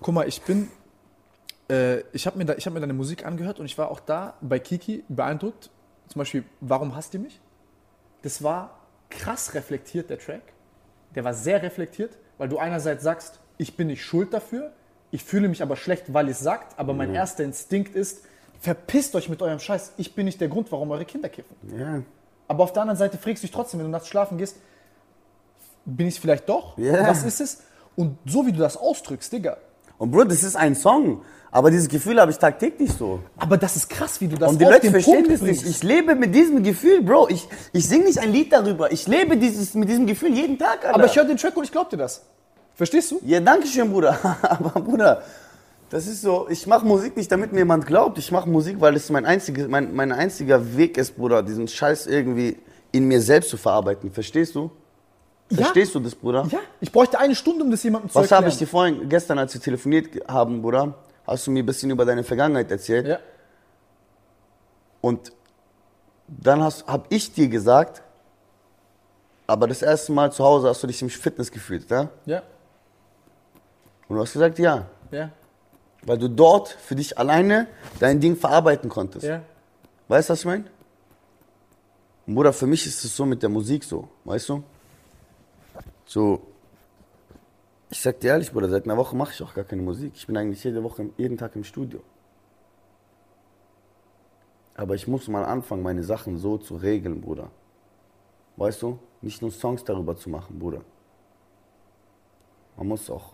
guck 0.00 0.14
mal, 0.14 0.26
ich 0.26 0.40
bin, 0.42 0.70
äh, 1.70 2.00
ich 2.12 2.26
habe 2.26 2.38
mir, 2.38 2.46
da, 2.46 2.54
ich 2.54 2.66
hab 2.66 2.72
mir 2.72 2.80
deine 2.80 2.94
Musik 2.94 3.26
angehört 3.26 3.60
und 3.60 3.66
ich 3.66 3.76
war 3.76 3.90
auch 3.90 4.00
da 4.00 4.34
bei 4.40 4.58
Kiki 4.58 5.04
beeindruckt. 5.08 5.70
Zum 6.08 6.18
Beispiel, 6.18 6.44
warum 6.60 6.96
hasst 6.96 7.14
ihr 7.14 7.20
mich? 7.20 7.40
Das 8.22 8.42
war 8.42 8.78
krass 9.10 9.54
reflektiert, 9.54 10.10
der 10.10 10.18
Track. 10.18 10.42
Der 11.14 11.24
war 11.24 11.34
sehr 11.34 11.62
reflektiert, 11.62 12.16
weil 12.38 12.48
du 12.48 12.58
einerseits 12.58 13.02
sagst, 13.02 13.40
ich 13.58 13.76
bin 13.76 13.88
nicht 13.88 14.02
schuld 14.02 14.32
dafür, 14.32 14.72
ich 15.10 15.22
fühle 15.22 15.48
mich 15.48 15.62
aber 15.62 15.76
schlecht, 15.76 16.12
weil 16.12 16.28
es 16.28 16.40
sagt, 16.40 16.78
aber 16.78 16.92
mein 16.92 17.14
erster 17.14 17.44
Instinkt 17.44 17.94
ist, 17.94 18.24
verpisst 18.64 19.14
euch 19.14 19.28
mit 19.28 19.42
eurem 19.42 19.58
Scheiß, 19.58 19.92
ich 19.98 20.14
bin 20.14 20.24
nicht 20.24 20.40
der 20.40 20.48
Grund, 20.48 20.72
warum 20.72 20.90
eure 20.90 21.04
Kinder 21.04 21.28
kiffen. 21.28 21.54
Ja. 21.78 22.02
Aber 22.48 22.64
auf 22.64 22.72
der 22.72 22.82
anderen 22.82 22.98
Seite 22.98 23.18
fragst 23.18 23.42
du 23.42 23.46
dich 23.46 23.54
trotzdem, 23.54 23.78
wenn 23.80 23.86
du 23.86 23.92
nachts 23.92 24.08
schlafen 24.08 24.38
gehst, 24.38 24.56
bin 25.84 26.06
ich 26.06 26.18
vielleicht 26.18 26.48
doch? 26.48 26.76
Ja. 26.78 27.06
Was 27.06 27.24
ist 27.24 27.40
es? 27.40 27.62
Und 27.94 28.18
so 28.24 28.46
wie 28.46 28.52
du 28.52 28.58
das 28.58 28.76
ausdrückst, 28.76 29.32
Digga. 29.32 29.58
Und 29.98 30.10
Bro, 30.10 30.24
das 30.24 30.42
ist 30.42 30.56
ein 30.56 30.74
Song. 30.74 31.22
Aber 31.50 31.70
dieses 31.70 31.88
Gefühl 31.88 32.20
habe 32.20 32.32
ich 32.32 32.38
tagtäglich 32.38 32.90
so. 32.90 33.20
Aber 33.36 33.56
das 33.56 33.76
ist 33.76 33.88
krass, 33.88 34.20
wie 34.20 34.26
du 34.26 34.36
das 34.36 34.50
Und 34.50 34.60
die 34.60 34.64
Leute 34.64 34.90
verstehen 34.90 35.26
Punkt 35.26 35.30
das 35.30 35.42
nicht. 35.42 35.64
Ich 35.64 35.82
lebe 35.82 36.14
mit 36.16 36.34
diesem 36.34 36.62
Gefühl, 36.62 37.02
Bro. 37.02 37.28
Ich, 37.28 37.46
ich 37.72 37.86
singe 37.86 38.06
nicht 38.06 38.18
ein 38.18 38.32
Lied 38.32 38.52
darüber. 38.52 38.90
Ich 38.90 39.06
lebe 39.06 39.36
dieses, 39.36 39.74
mit 39.74 39.88
diesem 39.88 40.06
Gefühl 40.06 40.34
jeden 40.34 40.58
Tag, 40.58 40.84
Alter. 40.84 40.94
Aber 40.94 41.04
ich 41.04 41.14
höre 41.14 41.26
den 41.26 41.36
Track 41.36 41.56
und 41.56 41.64
ich 41.64 41.70
glaub 41.70 41.90
dir 41.90 41.98
das. 41.98 42.22
Verstehst 42.74 43.12
du? 43.12 43.20
Ja, 43.24 43.38
danke 43.38 43.68
schön, 43.68 43.92
Bruder. 43.92 44.18
Aber 44.42 44.80
Bruder, 44.80 45.22
das 45.90 46.06
ist 46.06 46.22
so, 46.22 46.48
ich 46.48 46.66
mache 46.66 46.84
Musik 46.84 47.16
nicht, 47.16 47.30
damit 47.30 47.52
mir 47.52 47.60
jemand 47.60 47.86
glaubt. 47.86 48.18
Ich 48.18 48.32
mache 48.32 48.48
Musik, 48.48 48.80
weil 48.80 48.96
es 48.96 49.10
mein, 49.10 49.24
einzige, 49.24 49.68
mein, 49.68 49.94
mein 49.94 50.12
einziger 50.12 50.76
Weg 50.76 50.96
ist, 50.96 51.16
Bruder, 51.16 51.42
diesen 51.42 51.68
Scheiß 51.68 52.06
irgendwie 52.06 52.58
in 52.92 53.06
mir 53.06 53.20
selbst 53.20 53.50
zu 53.50 53.56
verarbeiten. 53.56 54.10
Verstehst 54.10 54.54
du? 54.54 54.70
Verstehst 55.52 55.94
du 55.94 56.00
das, 56.00 56.14
Bruder? 56.14 56.46
Ja. 56.50 56.58
Ich 56.80 56.90
bräuchte 56.90 57.18
eine 57.18 57.34
Stunde, 57.34 57.64
um 57.64 57.70
das 57.70 57.82
jemandem 57.82 58.10
zu 58.10 58.14
Was 58.16 58.22
erklären. 58.22 58.44
habe 58.44 58.48
ich 58.48 58.58
dir 58.58 58.66
vorhin, 58.66 59.08
gestern, 59.08 59.38
als 59.38 59.54
wir 59.54 59.60
telefoniert 59.60 60.08
haben, 60.26 60.62
Bruder, 60.62 60.94
hast 61.26 61.46
du 61.46 61.50
mir 61.50 61.62
ein 61.62 61.66
bisschen 61.66 61.90
über 61.90 62.04
deine 62.04 62.24
Vergangenheit 62.24 62.70
erzählt. 62.70 63.06
Ja. 63.06 63.18
Und 65.00 65.32
dann 66.26 66.62
habe 66.62 67.04
ich 67.10 67.32
dir 67.32 67.48
gesagt, 67.48 68.02
aber 69.46 69.66
das 69.66 69.82
erste 69.82 70.12
Mal 70.12 70.32
zu 70.32 70.42
Hause 70.42 70.68
hast 70.68 70.82
du 70.82 70.86
dich 70.86 71.02
im 71.02 71.10
Fitness 71.10 71.50
gefühlt, 71.50 71.90
ja? 71.90 72.08
Ja. 72.24 72.42
Und 74.08 74.16
du 74.16 74.22
hast 74.22 74.32
gesagt, 74.32 74.58
ja. 74.58 74.86
Ja. 75.10 75.30
Weil 76.06 76.18
du 76.18 76.28
dort 76.28 76.68
für 76.68 76.94
dich 76.94 77.18
alleine 77.18 77.66
dein 77.98 78.20
Ding 78.20 78.36
verarbeiten 78.36 78.90
konntest. 78.90 79.26
Ja. 79.26 79.42
Weißt 80.08 80.28
du, 80.28 80.32
was 80.32 80.40
ich 80.40 80.46
meine? 80.46 80.64
Bruder, 82.26 82.52
für 82.52 82.66
mich 82.66 82.86
ist 82.86 83.04
es 83.04 83.16
so 83.16 83.26
mit 83.26 83.42
der 83.42 83.50
Musik 83.50 83.84
so, 83.84 84.08
weißt 84.24 84.48
du? 84.48 84.62
So, 86.06 86.42
ich 87.94 88.00
sag 88.00 88.18
dir 88.18 88.28
ehrlich, 88.32 88.50
Bruder, 88.50 88.68
seit 88.68 88.86
einer 88.86 88.96
Woche 88.96 89.14
mache 89.14 89.32
ich 89.32 89.42
auch 89.42 89.54
gar 89.54 89.64
keine 89.64 89.82
Musik. 89.82 90.14
Ich 90.16 90.26
bin 90.26 90.36
eigentlich 90.36 90.64
jede 90.64 90.82
Woche, 90.82 91.10
jeden 91.16 91.38
Tag 91.38 91.54
im 91.54 91.62
Studio. 91.62 92.00
Aber 94.74 94.96
ich 94.96 95.06
muss 95.06 95.28
mal 95.28 95.44
anfangen, 95.44 95.82
meine 95.82 96.02
Sachen 96.02 96.36
so 96.38 96.58
zu 96.58 96.74
regeln, 96.74 97.20
Bruder. 97.20 97.52
Weißt 98.56 98.82
du? 98.82 98.98
Nicht 99.20 99.42
nur 99.42 99.52
Songs 99.52 99.84
darüber 99.84 100.16
zu 100.16 100.28
machen, 100.28 100.58
Bruder. 100.58 100.80
Man 102.76 102.88
muss 102.88 103.08
auch. 103.08 103.33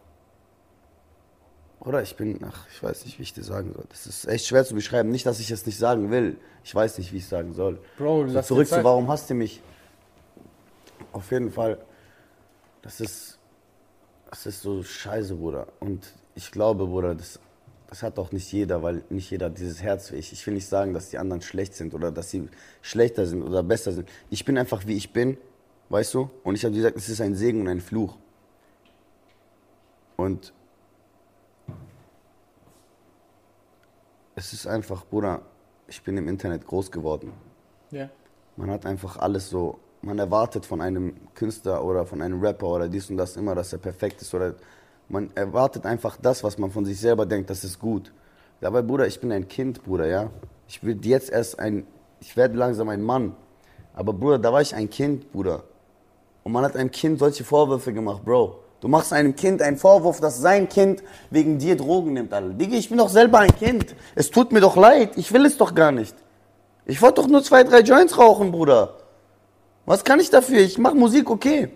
Oder 1.80 2.02
ich 2.02 2.14
bin, 2.14 2.38
ach, 2.46 2.66
ich 2.70 2.82
weiß 2.82 3.06
nicht, 3.06 3.18
wie 3.18 3.22
ich 3.22 3.32
dir 3.32 3.42
sagen 3.42 3.72
soll. 3.72 3.84
Das 3.88 4.06
ist 4.06 4.26
echt 4.26 4.46
schwer 4.46 4.64
zu 4.64 4.74
beschreiben. 4.74 5.10
Nicht, 5.10 5.24
dass 5.24 5.40
ich 5.40 5.50
es 5.50 5.64
nicht 5.64 5.78
sagen 5.78 6.10
will. 6.10 6.36
Ich 6.62 6.74
weiß 6.74 6.98
nicht, 6.98 7.10
wie 7.12 7.16
ich 7.16 7.22
es 7.22 7.30
sagen 7.30 7.54
soll. 7.54 7.80
Bro, 7.96 8.28
so 8.28 8.34
lass 8.34 8.46
zurück 8.48 8.68
zu, 8.68 8.84
warum 8.84 9.08
hasst 9.08 9.30
ihr 9.30 9.36
mich? 9.36 9.62
Auf 11.12 11.30
jeden 11.30 11.50
Fall, 11.50 11.78
das 12.82 13.00
ist, 13.00 13.38
das 14.28 14.44
ist 14.44 14.60
so 14.60 14.82
scheiße, 14.82 15.34
Bruder. 15.34 15.68
Und 15.80 16.12
ich 16.34 16.52
glaube, 16.52 16.86
Bruder, 16.86 17.14
das, 17.14 17.40
das 17.88 18.02
hat 18.02 18.18
auch 18.18 18.30
nicht 18.30 18.52
jeder, 18.52 18.82
weil 18.82 19.02
nicht 19.08 19.30
jeder 19.30 19.48
dieses 19.48 19.82
Herz 19.82 20.12
wie 20.12 20.16
ich. 20.16 20.34
Ich 20.34 20.46
will 20.46 20.54
nicht 20.54 20.68
sagen, 20.68 20.92
dass 20.92 21.08
die 21.08 21.16
anderen 21.16 21.40
schlecht 21.40 21.74
sind 21.74 21.94
oder 21.94 22.12
dass 22.12 22.30
sie 22.30 22.46
schlechter 22.82 23.24
sind 23.24 23.42
oder 23.42 23.62
besser 23.62 23.92
sind. 23.92 24.06
Ich 24.28 24.44
bin 24.44 24.58
einfach, 24.58 24.86
wie 24.86 24.98
ich 24.98 25.14
bin, 25.14 25.38
weißt 25.88 26.12
du? 26.12 26.30
Und 26.44 26.56
ich 26.56 26.64
habe 26.66 26.74
gesagt, 26.74 26.98
es 26.98 27.08
ist 27.08 27.22
ein 27.22 27.34
Segen 27.34 27.62
und 27.62 27.68
ein 27.68 27.80
Fluch. 27.80 28.18
Und 30.16 30.52
es 34.40 34.54
ist 34.54 34.66
einfach, 34.66 35.04
Bruder, 35.04 35.42
ich 35.86 36.02
bin 36.02 36.16
im 36.16 36.26
Internet 36.26 36.66
groß 36.66 36.90
geworden. 36.90 37.32
Ja. 37.90 38.08
Man 38.56 38.70
hat 38.70 38.86
einfach 38.86 39.18
alles 39.18 39.50
so, 39.50 39.78
man 40.00 40.18
erwartet 40.18 40.64
von 40.64 40.80
einem 40.80 41.14
Künstler 41.34 41.84
oder 41.84 42.06
von 42.06 42.22
einem 42.22 42.40
Rapper 42.40 42.68
oder 42.68 42.88
dies 42.88 43.10
und 43.10 43.18
das 43.18 43.36
immer, 43.36 43.54
dass 43.54 43.74
er 43.74 43.80
perfekt 43.80 44.22
ist 44.22 44.32
oder 44.34 44.54
man 45.10 45.30
erwartet 45.34 45.84
einfach 45.84 46.16
das, 46.16 46.42
was 46.42 46.56
man 46.56 46.70
von 46.70 46.86
sich 46.86 46.98
selber 46.98 47.26
denkt, 47.26 47.50
das 47.50 47.64
ist 47.64 47.78
gut. 47.78 48.12
Dabei, 48.60 48.80
Bruder, 48.80 49.06
ich 49.06 49.20
bin 49.20 49.30
ein 49.30 49.46
Kind, 49.46 49.84
Bruder, 49.84 50.06
ja. 50.06 50.30
Ich 50.68 50.80
bin 50.80 51.02
jetzt 51.02 51.30
erst 51.30 51.58
ein, 51.58 51.86
ich 52.20 52.34
werde 52.34 52.56
langsam 52.56 52.88
ein 52.88 53.02
Mann. 53.02 53.36
Aber 53.92 54.14
Bruder, 54.14 54.38
da 54.38 54.52
war 54.52 54.62
ich 54.62 54.74
ein 54.74 54.88
Kind, 54.88 55.30
Bruder. 55.32 55.64
Und 56.44 56.52
man 56.52 56.64
hat 56.64 56.76
einem 56.76 56.90
Kind 56.90 57.18
solche 57.18 57.44
Vorwürfe 57.44 57.92
gemacht, 57.92 58.24
Bro. 58.24 58.58
Du 58.80 58.88
machst 58.88 59.12
einem 59.12 59.36
Kind 59.36 59.60
einen 59.60 59.76
Vorwurf, 59.76 60.20
dass 60.20 60.38
sein 60.38 60.68
Kind 60.68 61.02
wegen 61.30 61.58
dir 61.58 61.76
Drogen 61.76 62.14
nimmt, 62.14 62.32
Alter. 62.32 62.54
Digga, 62.54 62.76
ich 62.76 62.88
bin 62.88 62.98
doch 62.98 63.10
selber 63.10 63.40
ein 63.40 63.54
Kind. 63.54 63.94
Es 64.14 64.30
tut 64.30 64.52
mir 64.52 64.60
doch 64.60 64.76
leid. 64.76 65.12
Ich 65.16 65.32
will 65.32 65.44
es 65.44 65.58
doch 65.58 65.74
gar 65.74 65.92
nicht. 65.92 66.14
Ich 66.86 67.00
wollte 67.02 67.20
doch 67.20 67.28
nur 67.28 67.42
zwei, 67.42 67.62
drei 67.62 67.80
Joints 67.80 68.16
rauchen, 68.16 68.50
Bruder. 68.50 68.94
Was 69.84 70.02
kann 70.02 70.18
ich 70.18 70.30
dafür? 70.30 70.60
Ich 70.60 70.78
mache 70.78 70.94
Musik, 70.94 71.28
okay. 71.28 71.68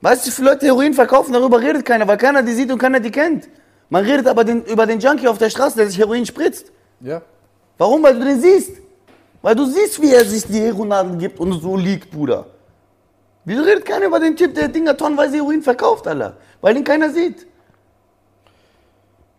Weißt 0.00 0.24
du, 0.24 0.28
wie 0.28 0.32
viele 0.32 0.50
Leute 0.50 0.66
Heroin 0.66 0.94
verkaufen? 0.94 1.32
Darüber 1.32 1.60
redet 1.60 1.84
keiner, 1.84 2.06
weil 2.06 2.18
keiner 2.18 2.42
die 2.42 2.52
sieht 2.52 2.70
und 2.70 2.78
keiner 2.78 3.00
die 3.00 3.10
kennt. 3.10 3.48
Man 3.88 4.04
redet 4.04 4.26
aber 4.28 4.44
den, 4.44 4.64
über 4.64 4.86
den 4.86 5.00
Junkie 5.00 5.26
auf 5.26 5.38
der 5.38 5.50
Straße, 5.50 5.76
der 5.76 5.88
sich 5.88 5.98
Heroin 5.98 6.24
spritzt. 6.24 6.70
Ja. 7.00 7.22
Warum? 7.78 8.02
Weil 8.02 8.18
du 8.18 8.24
den 8.24 8.40
siehst. 8.40 8.72
Weil 9.42 9.56
du 9.56 9.64
siehst, 9.66 10.00
wie 10.00 10.12
er 10.12 10.24
sich 10.24 10.44
die 10.46 10.60
Heroinadel 10.60 11.16
gibt 11.16 11.40
und 11.40 11.52
so 11.60 11.76
liegt, 11.76 12.10
Bruder. 12.10 12.46
Wieso 13.44 13.62
redet 13.62 13.84
keiner 13.84 14.06
über 14.06 14.20
den 14.20 14.36
Typ, 14.36 14.54
der 14.54 14.68
Dinger 14.68 14.96
tonnenweise 14.96 15.36
Heroin 15.36 15.62
verkauft, 15.62 16.06
Alter? 16.06 16.36
Weil 16.60 16.76
ihn 16.76 16.84
keiner 16.84 17.10
sieht. 17.10 17.46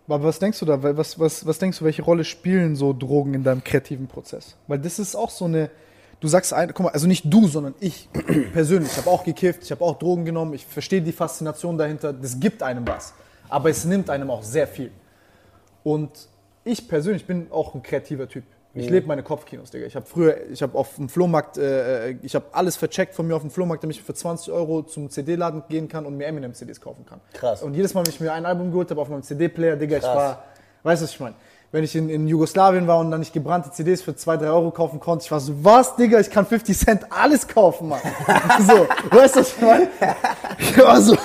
Aber 0.07 0.23
was 0.23 0.37
denkst 0.37 0.59
du 0.59 0.65
da? 0.65 0.81
Was, 0.97 1.19
was, 1.19 1.45
was 1.45 1.57
denkst 1.57 1.79
du, 1.79 1.85
welche 1.85 2.03
Rolle 2.03 2.23
spielen 2.23 2.75
so 2.75 2.93
Drogen 2.93 3.33
in 3.33 3.43
deinem 3.43 3.63
kreativen 3.63 4.07
Prozess? 4.07 4.55
Weil 4.67 4.79
das 4.79 4.99
ist 4.99 5.15
auch 5.15 5.31
so 5.31 5.45
eine. 5.45 5.71
Du 6.19 6.27
sagst, 6.27 6.53
ein, 6.53 6.69
guck 6.73 6.85
mal, 6.85 6.91
also 6.91 7.07
nicht 7.07 7.25
du, 7.25 7.47
sondern 7.47 7.73
ich 7.79 8.07
persönlich. 8.53 8.91
Ich 8.91 8.97
habe 8.97 9.09
auch 9.09 9.23
gekifft, 9.23 9.63
ich 9.63 9.71
habe 9.71 9.83
auch 9.83 9.97
Drogen 9.97 10.25
genommen. 10.25 10.53
Ich 10.53 10.65
verstehe 10.65 11.01
die 11.01 11.11
Faszination 11.11 11.77
dahinter. 11.77 12.13
Das 12.13 12.39
gibt 12.39 12.61
einem 12.61 12.87
was. 12.87 13.13
Aber 13.49 13.69
es 13.69 13.85
nimmt 13.85 14.09
einem 14.09 14.29
auch 14.29 14.43
sehr 14.43 14.67
viel. 14.67 14.91
Und 15.83 16.11
ich 16.63 16.87
persönlich 16.87 17.25
bin 17.25 17.47
auch 17.51 17.73
ein 17.73 17.83
kreativer 17.83 18.27
Typ. 18.27 18.43
Ich 18.75 18.89
lebe 18.89 19.07
meine 19.07 19.23
Kopfkinos, 19.23 19.71
Digga. 19.71 19.85
Ich 19.85 19.95
habe 19.95 20.05
früher, 20.05 20.35
ich 20.51 20.61
habe 20.61 20.77
auf 20.77 20.95
dem 20.95 21.07
Flohmarkt, 21.07 21.57
äh, 21.57 22.09
äh, 22.09 22.15
ich 22.21 22.35
habe 22.35 22.45
alles 22.51 22.75
vercheckt 22.75 23.15
von 23.15 23.25
mir 23.25 23.35
auf 23.35 23.41
dem 23.41 23.49
Flohmarkt, 23.49 23.83
damit 23.83 23.95
ich 23.95 24.03
für 24.03 24.13
20 24.13 24.51
Euro 24.51 24.83
zum 24.83 25.09
CD-Laden 25.09 25.63
gehen 25.69 25.87
kann 25.87 26.05
und 26.05 26.17
mir 26.17 26.25
Eminem-CDs 26.25 26.81
kaufen 26.81 27.05
kann. 27.05 27.21
Krass. 27.33 27.63
Und 27.63 27.73
jedes 27.73 27.93
Mal, 27.93 28.05
wenn 28.05 28.11
ich 28.11 28.19
mir 28.19 28.33
ein 28.33 28.45
Album 28.45 28.71
geholt 28.71 28.89
habe 28.91 28.99
auf 28.99 29.07
meinem 29.07 29.23
CD-Player, 29.23 29.77
Digga, 29.77 29.97
ich 29.97 30.03
Krass. 30.03 30.15
war, 30.15 30.43
weißt 30.83 31.01
du, 31.01 31.05
was 31.05 31.11
ich 31.11 31.19
meine? 31.21 31.35
Wenn 31.71 31.83
ich 31.85 31.95
in, 31.95 32.09
in 32.09 32.27
Jugoslawien 32.27 32.85
war 32.85 32.99
und 32.99 33.11
dann 33.11 33.21
nicht 33.21 33.33
gebrannte 33.33 33.71
CDs 33.71 34.01
für 34.01 34.15
2, 34.15 34.37
3 34.37 34.47
Euro 34.47 34.71
kaufen 34.71 34.99
konnte, 34.99 35.23
ich 35.23 35.31
war 35.31 35.39
so, 35.39 35.53
was, 35.63 35.95
Digga, 35.95 36.19
ich 36.19 36.29
kann 36.29 36.45
50 36.45 36.77
Cent 36.77 37.01
alles 37.09 37.47
kaufen, 37.47 37.89
Mann. 37.89 38.01
so, 38.67 38.87
weißt 39.17 39.35
du, 39.35 39.39
was 39.39 39.55
ich 39.55 39.61
meine? 39.61 39.87
Ich 40.59 40.77
war 40.77 41.01
so, 41.01 41.15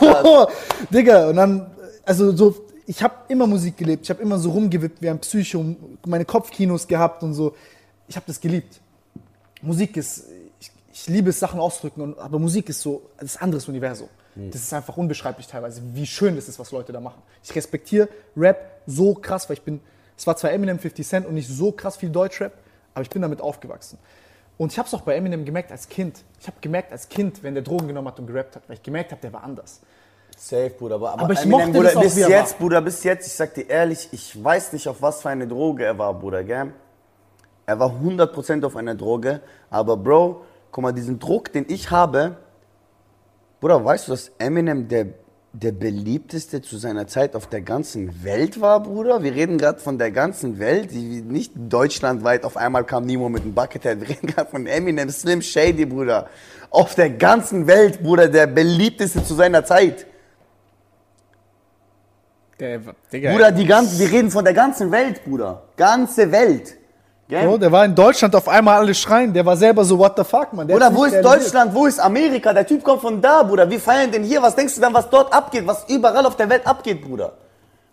Digga, 0.89 1.29
und 1.29 1.37
dann, 1.37 1.71
also 2.05 2.35
so, 2.35 2.55
ich 2.91 3.05
habe 3.05 3.15
immer 3.29 3.47
Musik 3.47 3.77
gelebt, 3.77 4.03
ich 4.03 4.11
habe 4.11 4.21
immer 4.21 4.37
so 4.37 4.51
rumgewippt 4.51 5.01
wie 5.01 5.09
ein 5.09 5.21
Psycho, 5.21 5.65
meine 6.05 6.25
Kopfkinos 6.25 6.89
gehabt 6.89 7.23
und 7.23 7.35
so. 7.35 7.55
Ich 8.09 8.17
habe 8.17 8.27
das 8.27 8.41
geliebt. 8.41 8.81
Musik 9.63 9.97
ist, 9.97 10.25
ich, 10.59 10.73
ich 10.93 11.07
liebe 11.07 11.31
es, 11.31 11.39
Sachen 11.39 11.61
auszudrücken, 11.61 12.03
und, 12.03 12.19
aber 12.19 12.41
Musik 12.41 12.69
ist 12.69 12.81
so 12.81 13.03
ein 13.19 13.31
anderes 13.39 13.69
Universum. 13.69 14.09
Das 14.35 14.63
ist 14.63 14.73
einfach 14.73 14.97
unbeschreiblich 14.97 15.47
teilweise, 15.47 15.81
wie 15.95 16.05
schön 16.05 16.35
das 16.35 16.49
ist, 16.49 16.59
was 16.59 16.73
Leute 16.73 16.93
da 16.93 16.99
machen. 16.99 17.23
Ich 17.45 17.55
respektiere 17.55 18.09
Rap 18.37 18.81
so 18.89 19.15
krass, 19.15 19.49
weil 19.49 19.55
ich 19.55 19.63
bin, 19.63 19.79
es 20.19 20.27
war 20.27 20.37
zwar 20.37 20.51
Eminem 20.51 20.81
50 20.81 21.07
Cent 21.07 21.27
und 21.27 21.35
nicht 21.35 21.49
so 21.49 21.71
krass 21.71 21.97
viel 21.97 22.11
Deutschrap, 22.11 22.55
aber 22.95 23.03
ich 23.03 23.11
bin 23.11 23.23
damit 23.23 23.41
aufgewachsen. 23.41 23.99
Und 24.59 24.73
ich 24.73 24.79
habe 24.79 24.89
es 24.89 24.95
auch 24.95 25.03
bei 25.03 25.15
Eminem 25.15 25.45
gemerkt 25.45 25.71
als 25.71 25.89
Kind. 25.89 26.25
Ich 26.41 26.49
habe 26.49 26.57
gemerkt 26.61 26.91
als 26.91 27.09
Kind, 27.09 27.45
wenn 27.45 27.55
der 27.55 27.63
Drogen 27.63 27.87
genommen 27.87 28.09
hat 28.09 28.19
und 28.19 28.27
gerappt 28.27 28.57
hat, 28.57 28.69
weil 28.69 28.79
ich 28.79 28.83
gemerkt 28.83 29.13
habe, 29.13 29.21
der 29.21 29.33
war 29.33 29.45
anders. 29.45 29.81
Safe, 30.41 30.71
Bruder. 30.71 30.95
Aber, 30.95 31.21
Aber 31.21 31.33
ich 31.35 31.45
mochte 31.45 31.71
Bruder, 31.71 31.83
das 31.83 31.97
auch, 31.97 32.03
bis 32.03 32.17
jetzt, 32.17 32.53
war. 32.53 32.59
Bruder, 32.61 32.81
bis 32.81 33.05
jetzt, 33.05 33.27
ich 33.27 33.35
sag 33.35 33.53
dir 33.53 33.69
ehrlich, 33.69 34.09
ich 34.11 34.43
weiß 34.43 34.73
nicht, 34.73 34.89
auf 34.89 35.03
was 35.03 35.21
für 35.21 35.29
eine 35.29 35.47
Droge 35.47 35.85
er 35.85 35.99
war, 35.99 36.15
Bruder, 36.15 36.43
gell? 36.43 36.73
Er 37.67 37.79
war 37.79 37.91
100% 37.91 38.65
auf 38.65 38.75
einer 38.75 38.95
Droge, 38.95 39.43
aber 39.69 39.99
Bro, 39.99 40.43
guck 40.71 40.83
mal, 40.83 40.93
diesen 40.93 41.19
Druck, 41.19 41.53
den 41.53 41.67
ich 41.69 41.91
habe, 41.91 42.37
Bruder, 43.61 43.85
weißt 43.85 44.09
du, 44.09 44.13
dass 44.13 44.33
Eminem 44.39 44.89
der, 44.89 45.09
der 45.53 45.73
beliebteste 45.73 46.63
zu 46.63 46.79
seiner 46.79 47.07
Zeit 47.07 47.37
auf 47.37 47.47
der 47.47 47.61
ganzen 47.61 48.25
Welt 48.25 48.63
war, 48.63 48.83
Bruder? 48.83 49.23
Wir 49.23 49.35
reden 49.35 49.59
gerade 49.59 49.79
von 49.79 49.99
der 49.99 50.11
ganzen 50.11 50.59
Welt, 50.59 50.91
nicht 50.95 51.53
deutschlandweit, 51.55 52.45
auf 52.45 52.57
einmal 52.57 52.85
kam 52.85 53.05
Nemo 53.05 53.29
mit 53.29 53.43
einem 53.43 53.53
Buckethead. 53.53 54.01
Wir 54.01 54.09
reden 54.09 54.27
gerade 54.27 54.51
von 54.51 54.67
Eminem, 54.67 55.11
Slim 55.11 55.43
Shady, 55.43 55.85
Bruder. 55.85 56.31
Auf 56.71 56.95
der 56.95 57.11
ganzen 57.11 57.67
Welt, 57.67 58.03
Bruder, 58.03 58.29
der 58.29 58.47
beliebteste 58.47 59.23
zu 59.23 59.35
seiner 59.35 59.67
Zeit. 59.67 60.07
Der, 62.61 62.81
Digga, 63.13 63.33
Bruder, 63.33 63.53
die 63.53 63.67
ganze, 63.67 63.99
wir 63.99 64.11
reden 64.11 64.31
von 64.31 64.45
der 64.45 64.55
ganzen 64.55 64.91
Welt, 64.93 65.25
Bruder. 65.25 65.63
Ganze 65.77 66.31
Welt. 66.31 66.77
Gell? 67.29 67.47
Bro, 67.47 67.59
der 67.59 67.71
war 67.73 67.85
in 67.85 67.95
Deutschland 67.95 68.35
auf 68.35 68.49
einmal 68.49 68.79
alle 68.79 68.95
schreien. 68.95 69.33
Der 69.33 69.47
war 69.47 69.57
selber 69.57 69.85
so, 69.85 69.97
what 69.99 70.15
the 70.17 70.25
fuck, 70.25 70.53
man. 70.53 70.67
Der 70.67 70.75
Bruder, 70.75 70.95
wo 70.95 71.05
ist. 71.05 71.25
Deutschland? 71.25 71.75
Wo 71.75 71.87
ist 71.87 71.99
Amerika? 72.01 72.53
Der 72.53 72.67
Typ 72.67 72.83
kommt 72.83 73.01
von 73.03 73.21
da, 73.23 73.43
Bruder. 73.45 73.71
Wir 73.71 73.81
feiern 73.81 74.11
den 74.11 74.25
hier. 74.25 74.43
Was 74.43 74.57
denkst 74.57 74.75
du 74.75 74.81
dann, 74.81 74.93
was 74.93 75.09
dort 75.09 75.33
abgeht? 75.33 75.67
Was 75.67 75.89
überall 75.89 76.27
auf 76.27 76.37
der 76.37 76.49
Welt 76.51 76.67
abgeht, 76.67 77.01
Bruder? 77.03 77.33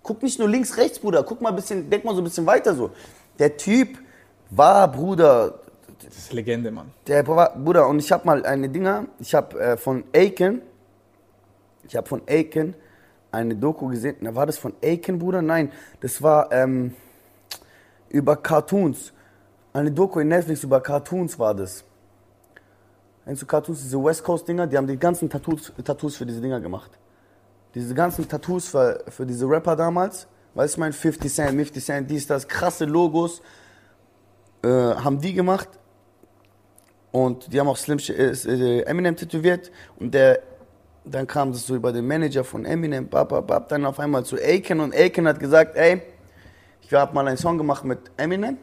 Guck 0.01 0.23
nicht 0.23 0.39
nur 0.39 0.49
links, 0.49 0.75
rechts, 0.75 0.99
Bruder. 0.99 1.23
Guck 1.23 1.41
mal 1.41 1.49
ein 1.49 1.55
bisschen, 1.55 1.89
denk 1.89 2.03
mal 2.03 2.15
so 2.15 2.21
ein 2.21 2.23
bisschen 2.23 2.45
weiter 2.45 2.73
so. 2.73 2.89
Der 3.37 3.55
Typ 3.55 3.99
war, 4.49 4.91
Bruder, 4.91 5.53
Das 6.03 6.17
ist 6.17 6.33
Legende, 6.33 6.71
Mann. 6.71 6.91
der 7.05 7.23
Bruder, 7.23 7.87
und 7.87 7.99
ich 7.99 8.11
hab 8.11 8.25
mal 8.25 8.45
eine 8.45 8.69
Dinger, 8.69 9.05
ich 9.19 9.35
hab 9.35 9.53
äh, 9.53 9.77
von 9.77 10.03
Aiken, 10.15 10.61
ich 11.87 11.95
hab 11.95 12.07
von 12.07 12.21
Aiken 12.27 12.73
eine 13.31 13.55
Doku 13.55 13.87
gesehen. 13.87 14.15
Na, 14.21 14.33
war 14.33 14.45
das 14.45 14.57
von 14.57 14.73
Aiken, 14.81 15.19
Bruder? 15.19 15.41
Nein, 15.41 15.71
das 16.01 16.21
war 16.21 16.51
ähm, 16.51 16.95
über 18.09 18.35
Cartoons. 18.35 19.13
Eine 19.73 19.91
Doku 19.91 20.19
in 20.19 20.29
Netflix 20.29 20.63
über 20.63 20.81
Cartoons 20.81 21.37
war 21.37 21.53
das. 21.53 21.83
Kennst 23.25 23.41
du 23.41 23.45
Cartoons, 23.45 23.81
diese 23.81 24.01
West 24.01 24.23
Coast 24.23 24.47
Dinger? 24.47 24.67
Die 24.67 24.77
haben 24.77 24.87
die 24.87 24.97
ganzen 24.97 25.29
Tattoos, 25.29 25.73
Tattoos 25.83 26.15
für 26.15 26.25
diese 26.25 26.39
Dinger 26.39 26.61
gemacht. 26.61 26.91
Diese 27.75 27.93
ganzen 27.93 28.27
Tattoos 28.27 28.69
für, 28.69 29.03
für 29.09 29.25
diese 29.25 29.45
Rapper 29.45 29.75
damals. 29.75 30.27
Weißt 30.55 30.77
du, 30.77 30.79
mein 30.79 30.93
50 30.93 31.31
Cent, 31.31 31.51
50 31.51 31.85
Cent, 31.85 32.09
dies, 32.09 32.25
das, 32.25 32.47
krasse 32.47 32.85
Logos. 32.85 33.41
Äh, 34.63 34.69
haben 34.69 35.19
die 35.19 35.33
gemacht. 35.33 35.69
Und 37.11 37.51
die 37.51 37.59
haben 37.59 37.67
auch 37.67 37.77
Slim 37.77 37.99
äh, 37.99 38.31
äh, 38.31 38.81
Eminem 38.83 39.15
tätowiert. 39.15 39.71
Und 39.99 40.13
der, 40.13 40.41
dann 41.11 41.27
kam 41.27 41.51
das 41.51 41.65
so 41.65 41.75
über 41.75 41.91
den 41.91 42.07
Manager 42.07 42.43
von 42.43 42.65
Eminem, 42.65 43.07
bap, 43.07 43.29
bap, 43.29 43.47
bap, 43.47 43.69
dann 43.69 43.85
auf 43.85 43.99
einmal 43.99 44.25
zu 44.25 44.35
Aiken. 44.37 44.79
Und 44.79 44.93
Aiken 44.93 45.27
hat 45.27 45.39
gesagt, 45.39 45.75
ey, 45.75 46.01
ich 46.81 46.93
habe 46.93 47.13
mal 47.13 47.27
einen 47.27 47.37
Song 47.37 47.57
gemacht 47.57 47.83
mit 47.83 47.99
Eminem. 48.17 48.57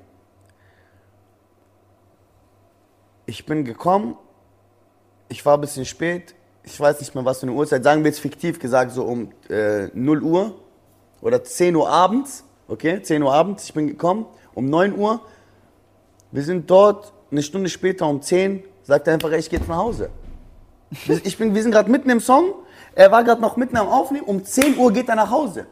Ich 3.26 3.46
bin 3.46 3.64
gekommen 3.64 4.16
ich 5.28 5.44
war 5.44 5.56
ein 5.56 5.60
bisschen 5.60 5.84
spät. 5.84 6.34
Ich 6.62 6.78
weiß 6.78 7.00
nicht 7.00 7.14
mehr, 7.14 7.24
was 7.24 7.40
für 7.40 7.46
eine 7.46 7.52
Uhrzeit. 7.52 7.84
Sagen 7.84 8.02
wir 8.02 8.10
jetzt 8.10 8.20
fiktiv 8.20 8.58
gesagt, 8.58 8.92
so 8.92 9.04
um 9.04 9.30
äh, 9.48 9.88
0 9.92 10.22
Uhr 10.22 10.54
oder 11.20 11.42
10 11.42 11.76
Uhr 11.76 11.88
abends. 11.88 12.44
Okay, 12.68 13.02
10 13.02 13.22
Uhr 13.22 13.32
abends. 13.32 13.64
Ich 13.64 13.74
bin 13.74 13.86
gekommen 13.86 14.26
um 14.54 14.70
9 14.70 14.96
Uhr. 14.96 15.20
Wir 16.30 16.42
sind 16.42 16.70
dort 16.70 17.12
eine 17.30 17.42
Stunde 17.42 17.68
später 17.68 18.06
um 18.06 18.22
10. 18.22 18.64
Sagt 18.82 19.06
er 19.06 19.14
einfach, 19.14 19.30
ich 19.32 19.50
gehe 19.50 19.58
jetzt 19.58 19.68
nach 19.68 19.78
Hause. 19.78 20.10
Ich 21.24 21.38
bin, 21.38 21.54
wir 21.54 21.62
sind 21.62 21.72
gerade 21.72 21.90
mitten 21.90 22.10
im 22.10 22.20
Song. 22.20 22.54
Er 22.94 23.10
war 23.10 23.24
gerade 23.24 23.40
noch 23.40 23.56
mitten 23.56 23.76
am 23.76 23.88
Aufnehmen. 23.88 24.26
Um 24.26 24.44
10 24.44 24.78
Uhr 24.78 24.92
geht 24.92 25.08
er 25.08 25.16
nach 25.16 25.30
Hause. 25.30 25.66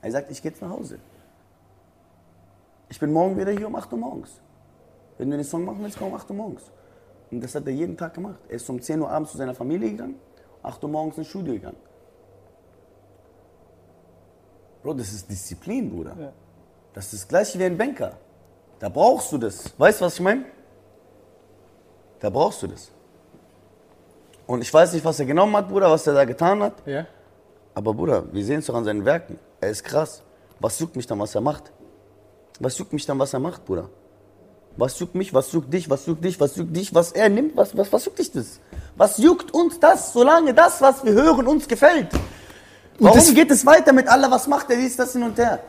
Er 0.00 0.10
sagt, 0.10 0.30
ich 0.30 0.40
gehe 0.42 0.50
jetzt 0.50 0.62
nach 0.62 0.70
Hause. 0.70 0.98
Ich 2.88 2.98
bin 2.98 3.12
morgen 3.12 3.36
wieder 3.38 3.50
hier 3.50 3.66
um 3.66 3.76
8 3.76 3.92
Uhr 3.92 3.98
morgens. 3.98 4.40
Wenn 5.18 5.30
du 5.30 5.36
den 5.36 5.44
Song 5.44 5.64
machen 5.64 5.78
willst, 5.82 5.98
komm 5.98 6.08
um 6.08 6.14
8 6.14 6.30
Uhr 6.30 6.36
morgens. 6.36 6.62
Und 7.30 7.42
das 7.42 7.54
hat 7.54 7.66
er 7.66 7.72
jeden 7.72 7.96
Tag 7.96 8.14
gemacht. 8.14 8.38
Er 8.48 8.56
ist 8.56 8.68
um 8.70 8.80
10 8.80 9.00
Uhr 9.00 9.10
abends 9.10 9.32
zu 9.32 9.38
seiner 9.38 9.54
Familie 9.54 9.90
gegangen, 9.90 10.16
8 10.62 10.82
Uhr 10.84 10.90
morgens 10.90 11.18
ins 11.18 11.28
Studio 11.28 11.54
gegangen. 11.54 11.76
Bro, 14.82 14.94
das 14.94 15.12
ist 15.12 15.30
Disziplin, 15.30 15.90
Bruder. 15.90 16.14
Ja. 16.18 16.32
Das 16.92 17.06
ist 17.06 17.22
das 17.22 17.28
gleiche 17.28 17.58
wie 17.58 17.64
ein 17.64 17.76
Banker. 17.76 18.18
Da 18.78 18.88
brauchst 18.88 19.32
du 19.32 19.38
das. 19.38 19.72
Weißt 19.78 20.00
du, 20.00 20.04
was 20.04 20.14
ich 20.14 20.20
meine? 20.20 20.44
Da 22.20 22.30
brauchst 22.30 22.62
du 22.62 22.66
das. 22.66 22.92
Und 24.46 24.62
ich 24.62 24.72
weiß 24.72 24.92
nicht, 24.92 25.04
was 25.04 25.18
er 25.18 25.26
genommen 25.26 25.56
hat, 25.56 25.68
Bruder, 25.68 25.90
was 25.90 26.06
er 26.06 26.14
da 26.14 26.24
getan 26.24 26.62
hat. 26.62 26.74
Ja. 26.86 27.06
Aber 27.74 27.94
Bruder, 27.94 28.24
wir 28.32 28.44
sehen 28.44 28.60
es 28.60 28.66
doch 28.66 28.74
an 28.74 28.84
seinen 28.84 29.04
Werken. 29.04 29.38
Er 29.60 29.70
ist 29.70 29.82
krass. 29.82 30.22
Was 30.60 30.78
juckt 30.78 30.96
mich 30.96 31.06
dann, 31.06 31.18
was 31.18 31.34
er 31.34 31.40
macht? 31.40 31.72
Was 32.60 32.78
juckt 32.78 32.92
mich 32.92 33.04
dann, 33.06 33.18
was 33.18 33.32
er 33.32 33.40
macht, 33.40 33.64
Bruder? 33.64 33.88
Was 34.76 34.98
juckt 34.98 35.14
mich, 35.14 35.32
was 35.32 35.52
juckt 35.52 35.72
dich, 35.72 35.88
was 35.88 36.06
juckt 36.06 36.24
dich, 36.24 36.40
was 36.40 36.56
juckt 36.56 36.76
dich, 36.76 36.94
was 36.94 37.12
er 37.12 37.28
nimmt, 37.28 37.56
was, 37.56 37.76
was, 37.76 37.92
was 37.92 38.04
juckt 38.04 38.18
dich 38.18 38.30
das? 38.30 38.60
Was 38.96 39.18
juckt 39.18 39.52
uns 39.52 39.78
das, 39.78 40.12
solange 40.12 40.52
das, 40.52 40.80
was 40.80 41.04
wir 41.04 41.12
hören, 41.12 41.46
uns 41.46 41.66
gefällt? 41.66 42.08
Warum 42.98 43.34
geht 43.34 43.50
es 43.50 43.64
weiter 43.66 43.92
mit 43.92 44.08
Allah, 44.08 44.30
was 44.30 44.46
macht 44.46 44.70
er, 44.70 44.76
dies, 44.76 44.96
das 44.96 45.12
hin 45.12 45.22
und 45.22 45.38
her? 45.38 45.60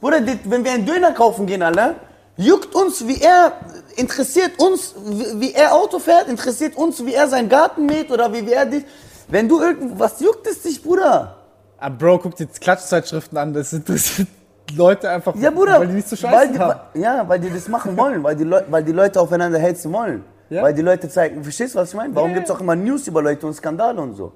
Bruder, 0.00 0.20
wenn 0.44 0.64
wir 0.64 0.72
einen 0.72 0.86
Döner 0.86 1.12
kaufen 1.12 1.46
gehen, 1.46 1.62
Allah, 1.62 1.96
juckt 2.38 2.74
uns, 2.74 3.06
wie 3.06 3.20
er, 3.20 3.52
interessiert 3.96 4.58
uns, 4.58 4.94
wie 5.34 5.52
er 5.52 5.74
Auto 5.74 5.98
fährt, 5.98 6.28
interessiert 6.28 6.76
uns, 6.76 7.04
wie 7.04 7.12
er 7.14 7.28
seinen 7.28 7.48
Garten 7.50 7.84
mäht 7.84 8.10
oder 8.10 8.32
wie 8.32 8.50
er 8.50 8.64
dich, 8.64 8.84
wenn 9.28 9.46
du 9.48 9.60
irgendwas 9.60 10.18
juckt 10.20 10.46
es 10.46 10.62
dich, 10.62 10.82
Bruder? 10.82 11.36
Ah, 11.78 11.90
Bro, 11.90 12.18
guck 12.20 12.34
dir 12.36 12.46
Klatschzeitschriften 12.46 13.36
an, 13.36 13.52
das 13.52 13.72
interessiert 13.72 14.28
Leute 14.76 15.08
einfach, 15.10 15.34
Ja, 15.36 15.50
Bruder. 15.50 15.80
weil 15.80 15.86
die 15.88 15.94
nicht 15.94 16.08
so 16.08 16.16
weil 16.22 16.30
scheiße 16.32 16.52
die, 16.52 16.58
haben. 16.58 16.80
Ja, 16.94 17.28
weil 17.28 17.38
die 17.40 17.50
das 17.50 17.68
machen 17.68 17.96
wollen, 17.96 18.22
weil 18.22 18.36
die, 18.36 18.44
Leu 18.44 18.62
weil 18.68 18.82
die 18.84 18.92
Leute 18.92 19.20
aufeinander 19.20 19.58
hetzen 19.58 19.92
wollen. 19.92 20.24
Ja. 20.50 20.62
Weil 20.62 20.72
die 20.74 20.82
Leute 20.82 21.08
zeigen, 21.10 21.42
verstehst 21.42 21.74
du, 21.74 21.78
was 21.78 21.90
ich 21.90 21.94
meine? 21.94 22.14
Warum 22.14 22.30
Ja, 22.30 22.36
gibt's 22.36 22.48
ja. 22.48 22.56
auch 22.56 22.60
immer 22.60 22.74
News 22.74 23.06
über 23.06 23.20
Leute 23.22 23.46
und 23.46 23.52
Skandale 23.54 24.00
und 24.00 24.14
so? 24.14 24.32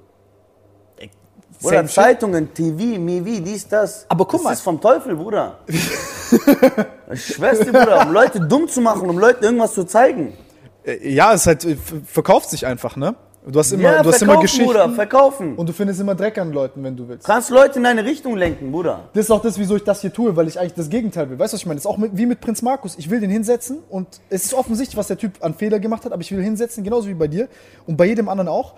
Oder 1.63 1.77
Same 1.77 1.87
shit. 1.87 1.95
Zeitungen, 1.95 2.53
TV, 2.53 2.99
Mivi, 2.99 3.41
dies, 3.41 3.67
das. 3.67 4.05
Aber 4.09 4.25
guck 4.25 4.39
das 4.39 4.43
mal. 4.43 4.53
ist 4.53 4.61
vom 4.61 4.79
Teufel, 4.79 5.15
Bruder. 5.15 5.59
dir, 5.67 7.71
Bruder, 7.71 8.05
um 8.07 8.13
Leute 8.13 8.39
dumm 8.41 8.67
zu 8.67 8.81
machen, 8.81 9.09
um 9.09 9.17
Leuten 9.17 9.43
irgendwas 9.43 9.73
zu 9.73 9.83
zeigen. 9.85 10.33
Äh, 10.85 11.09
Ja, 11.13 11.33
es 11.33 11.47
halt, 11.47 11.65
äh, 11.65 11.77
verkauft 12.05 12.49
sich 12.49 12.65
einfach, 12.65 12.95
ne? 12.95 13.15
Du 13.45 13.59
hast 13.59 13.73
immer, 13.73 13.83
ja, 13.83 14.01
du 14.01 14.07
hast 14.09 14.21
immer 14.21 14.35
verkaufen, 14.35 14.41
Geschichten 14.41 14.65
Bruder, 14.67 14.89
verkaufen. 14.91 15.55
und 15.57 15.67
du 15.67 15.73
findest 15.73 15.99
immer 15.99 16.15
Dreck 16.15 16.37
an 16.37 16.53
Leuten, 16.53 16.81
wenn 16.81 16.95
du 16.95 17.09
willst. 17.09 17.27
Kannst 17.27 17.49
Leute 17.49 17.77
in 17.77 17.85
eine 17.85 18.05
Richtung 18.05 18.37
lenken, 18.37 18.71
Bruder. 18.71 19.09
Das 19.13 19.25
ist 19.25 19.31
auch 19.31 19.41
das, 19.41 19.59
wieso 19.59 19.75
ich 19.75 19.83
das 19.83 19.99
hier 19.99 20.13
tue, 20.13 20.33
weil 20.37 20.47
ich 20.47 20.57
eigentlich 20.57 20.75
das 20.75 20.89
Gegenteil 20.89 21.29
will. 21.29 21.37
Weißt 21.37 21.51
du, 21.51 21.55
was 21.55 21.59
ich 21.61 21.65
meine? 21.65 21.75
Das 21.75 21.83
ist 21.83 21.91
auch 21.91 21.97
mit, 21.97 22.15
wie 22.15 22.25
mit 22.25 22.39
Prinz 22.39 22.61
Markus. 22.61 22.95
Ich 22.97 23.09
will 23.09 23.19
den 23.19 23.29
hinsetzen 23.29 23.79
und 23.89 24.07
es 24.29 24.45
ist 24.45 24.53
offensichtlich, 24.53 24.95
was 24.95 25.07
der 25.07 25.17
Typ 25.17 25.33
an 25.43 25.55
Fehler 25.55 25.79
gemacht 25.81 26.05
hat, 26.05 26.13
aber 26.13 26.21
ich 26.21 26.31
will 26.31 26.37
ihn 26.39 26.45
hinsetzen, 26.45 26.85
genauso 26.85 27.09
wie 27.09 27.13
bei 27.15 27.27
dir 27.27 27.49
und 27.85 27.97
bei 27.97 28.05
jedem 28.05 28.29
anderen 28.29 28.47
auch. 28.47 28.75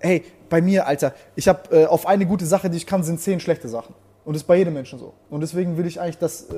Hey, 0.00 0.22
bei 0.54 0.62
mir, 0.62 0.86
Alter, 0.86 1.12
ich 1.34 1.48
habe 1.48 1.62
äh, 1.76 1.86
auf 1.86 2.06
eine 2.06 2.26
gute 2.26 2.46
Sache, 2.46 2.70
die 2.70 2.76
ich 2.76 2.86
kann, 2.86 3.02
sind 3.02 3.20
zehn 3.20 3.40
schlechte 3.40 3.68
Sachen. 3.68 3.92
Und 4.24 4.34
das 4.34 4.42
ist 4.42 4.46
bei 4.46 4.54
jedem 4.56 4.72
Menschen 4.74 5.00
so. 5.00 5.12
Und 5.30 5.40
deswegen 5.40 5.76
will 5.76 5.84
ich 5.84 6.00
eigentlich 6.00 6.18
das 6.18 6.42
äh, 6.42 6.54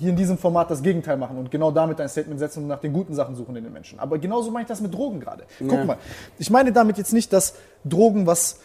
hier 0.00 0.10
in 0.10 0.16
diesem 0.16 0.36
Format 0.36 0.68
das 0.68 0.82
Gegenteil 0.82 1.16
machen 1.16 1.38
und 1.38 1.48
genau 1.52 1.70
damit 1.70 2.00
ein 2.00 2.08
Statement 2.08 2.40
setzen 2.40 2.64
und 2.64 2.68
nach 2.68 2.80
den 2.80 2.92
guten 2.92 3.14
Sachen 3.14 3.36
suchen 3.36 3.54
in 3.54 3.62
den 3.62 3.72
Menschen. 3.72 4.00
Aber 4.00 4.18
genauso 4.18 4.50
meine 4.50 4.62
ich 4.62 4.68
das 4.68 4.80
mit 4.80 4.92
Drogen 4.92 5.20
gerade. 5.20 5.44
Guck 5.60 5.70
Ja. 5.70 5.84
mal, 5.84 5.96
ich 6.40 6.50
meine 6.50 6.72
damit 6.72 6.98
jetzt 6.98 7.12
nicht, 7.12 7.32
dass 7.32 7.54
Drogen 7.84 8.26
was 8.26 8.58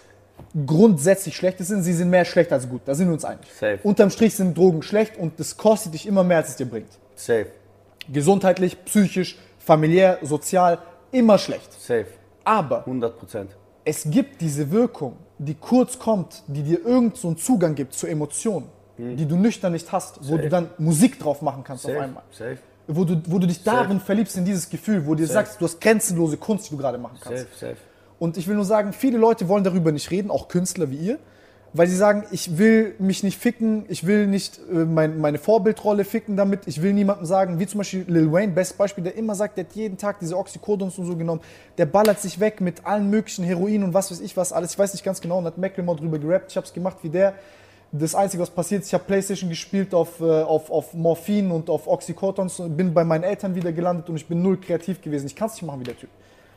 grundsätzlich 0.66 1.36
Schlechtes 1.36 1.68
sind. 1.68 1.84
Sie 1.84 1.94
sind 1.94 2.10
mehr 2.10 2.26
schlecht 2.26 2.52
als 2.52 2.68
gut. 2.68 2.82
Da 2.86 2.96
sind 2.96 3.06
wir 3.08 3.14
uns 3.14 3.24
einig. 3.24 3.46
Safe. 3.54 3.80
Unterm 3.84 4.10
Strich 4.10 4.34
sind 4.36 4.58
Drogen 4.58 4.82
schlecht 4.82 5.16
und 5.18 5.40
das 5.40 5.56
kostet 5.58 5.94
dich 5.94 6.08
immer 6.08 6.24
mehr, 6.24 6.38
als 6.38 6.50
es 6.50 6.56
dir 6.56 6.66
bringt. 6.66 6.90
Safe, 7.16 7.46
Gesundheitlich, 8.12 8.84
psychisch, 8.86 9.38
familiär, 9.60 10.18
sozial, 10.24 10.80
immer 11.12 11.38
schlecht. 11.38 11.72
safe. 11.80 12.08
Aber 12.44 12.80
100 12.80 13.20
Prozent. 13.20 13.52
Es 13.86 14.04
gibt 14.10 14.42
diese 14.42 14.72
Wirkung, 14.72 15.18
die 15.38 15.56
kurz 15.56 15.98
kommt, 16.00 16.44
die 16.48 16.64
dir 16.64 16.86
irgend 16.86 17.18
so 17.18 17.28
einen 17.30 17.38
Zugang 17.38 17.76
gibt 17.76 17.94
zu 17.94 18.08
Emotionen, 18.08 18.68
die 18.98 19.26
du 19.26 19.36
nüchtern 19.36 19.72
nicht 19.74 19.92
hast, 19.92 20.20
wo 20.22 20.34
Mhm. 20.34 20.38
Safe. 20.38 20.42
du 20.44 20.50
dann 20.50 20.70
Musik 20.78 21.20
drauf 21.20 21.42
machen 21.42 21.64
kannst 21.64 21.86
auf 21.86 21.92
Safe, 21.92 22.04
einmal. 22.04 22.24
safe, 22.32 22.58
Wo 22.88 23.04
du, 23.06 23.22
wo 23.26 23.40
du 23.40 23.48
dich 23.48 23.64
darin 23.64 24.00
verliebst, 24.00 24.38
in 24.38 24.46
dieses 24.46 24.70
Gefühl, 24.70 25.06
wo 25.08 25.16
du 25.16 25.22
dir 25.24 25.28
sagst, 25.28 25.60
du 25.60 25.66
hast 25.66 25.80
grenzenlose 25.82 26.38
Kunst, 26.38 26.66
die 26.68 26.72
du 26.72 26.78
gerade 26.78 26.98
machen 26.98 27.18
kannst. 27.22 27.44
safe, 27.44 27.56
safe. 27.58 27.78
Und 28.20 28.38
ich 28.38 28.48
will 28.48 28.56
nur 28.56 28.66
sagen, 28.66 28.94
viele 28.94 29.18
Leute 29.18 29.48
wollen 29.48 29.64
darüber 29.64 29.92
nicht 29.92 30.12
reden, 30.12 30.30
auch 30.30 30.48
Künstler 30.48 30.92
wie 30.92 30.98
ihr, 30.98 31.20
weil 31.74 31.88
sie 31.88 31.96
sagen, 31.96 32.26
ich 32.32 32.58
will 32.58 32.96
mich 33.00 33.24
nicht 33.24 33.40
ficken, 33.40 33.86
ich 33.88 34.06
will 34.06 34.28
nicht 34.28 34.60
äh, 34.70 34.74
mein, 34.86 35.20
meine 35.20 35.38
Vorbildrolle 35.38 36.04
ficken 36.04 36.36
damit, 36.36 36.68
ich 36.68 36.82
will 36.82 36.94
niemandem 36.94 37.26
sagen, 37.26 37.60
wie 37.60 37.68
zum 37.68 37.78
Beispiel 37.78 38.06
Lil 38.08 38.32
Wayne, 38.32 38.52
bestes 38.52 38.76
Beispiel, 38.76 39.04
der 39.04 39.16
immer 39.16 39.36
sagt, 39.36 39.58
der 39.58 39.66
hat 39.66 39.74
jeden 39.74 39.98
Tag 39.98 40.20
diese 40.20 40.38
Oxycodons 40.38 40.98
und 40.98 41.06
so 41.06 41.16
genommen, 41.16 41.42
der 41.78 41.86
ballert 41.86 42.20
sich 42.20 42.40
weg 42.40 42.60
mit 42.60 42.86
allen 42.86 43.10
möglichen 43.10 43.46
Heroin 43.46 43.84
und 43.84 43.94
was 43.94 44.12
weiß 44.12 44.20
ich 44.20 44.36
was 44.36 44.52
alles, 44.52 44.74
ich 44.74 44.80
weiß 44.80 44.94
nicht 44.94 45.04
ganz 45.04 45.22
genau, 45.22 45.38
und 45.38 45.46
hat 45.46 45.58
Macklemore 45.58 45.98
drüber 45.98 46.20
gerappt, 46.20 46.52
ich 46.52 46.58
hab's 46.58 46.74
gemacht 46.74 46.98
wie 47.04 47.10
der. 47.10 47.36
Das 47.94 48.16
Einzige, 48.16 48.42
was 48.42 48.50
passiert 48.50 48.82
ist, 48.82 48.88
ich 48.88 48.94
habe 48.94 49.04
Playstation 49.04 49.50
gespielt 49.50 49.94
auf, 49.94 50.22
äh, 50.22 50.24
auf, 50.24 50.72
auf 50.72 50.94
Morphin 50.94 51.52
und 51.52 51.70
auf 51.70 51.88
Oxycodons, 51.88 52.60
und 52.60 52.76
bin 52.76 52.94
bei 52.94 53.04
meinen 53.04 53.24
Eltern 53.24 53.56
wieder 53.56 53.72
gelandet 53.72 54.10
und 54.10 54.16
ich 54.16 54.28
bin 54.28 54.42
null 54.42 54.60
kreativ 54.60 55.02
gewesen. 55.02 55.28
Ich 55.28 55.36
kann's 55.36 55.54
nicht 55.54 55.64
machen 55.64 55.82
wie 55.82 55.86
der 55.86 55.98
Typ. 55.98 56.10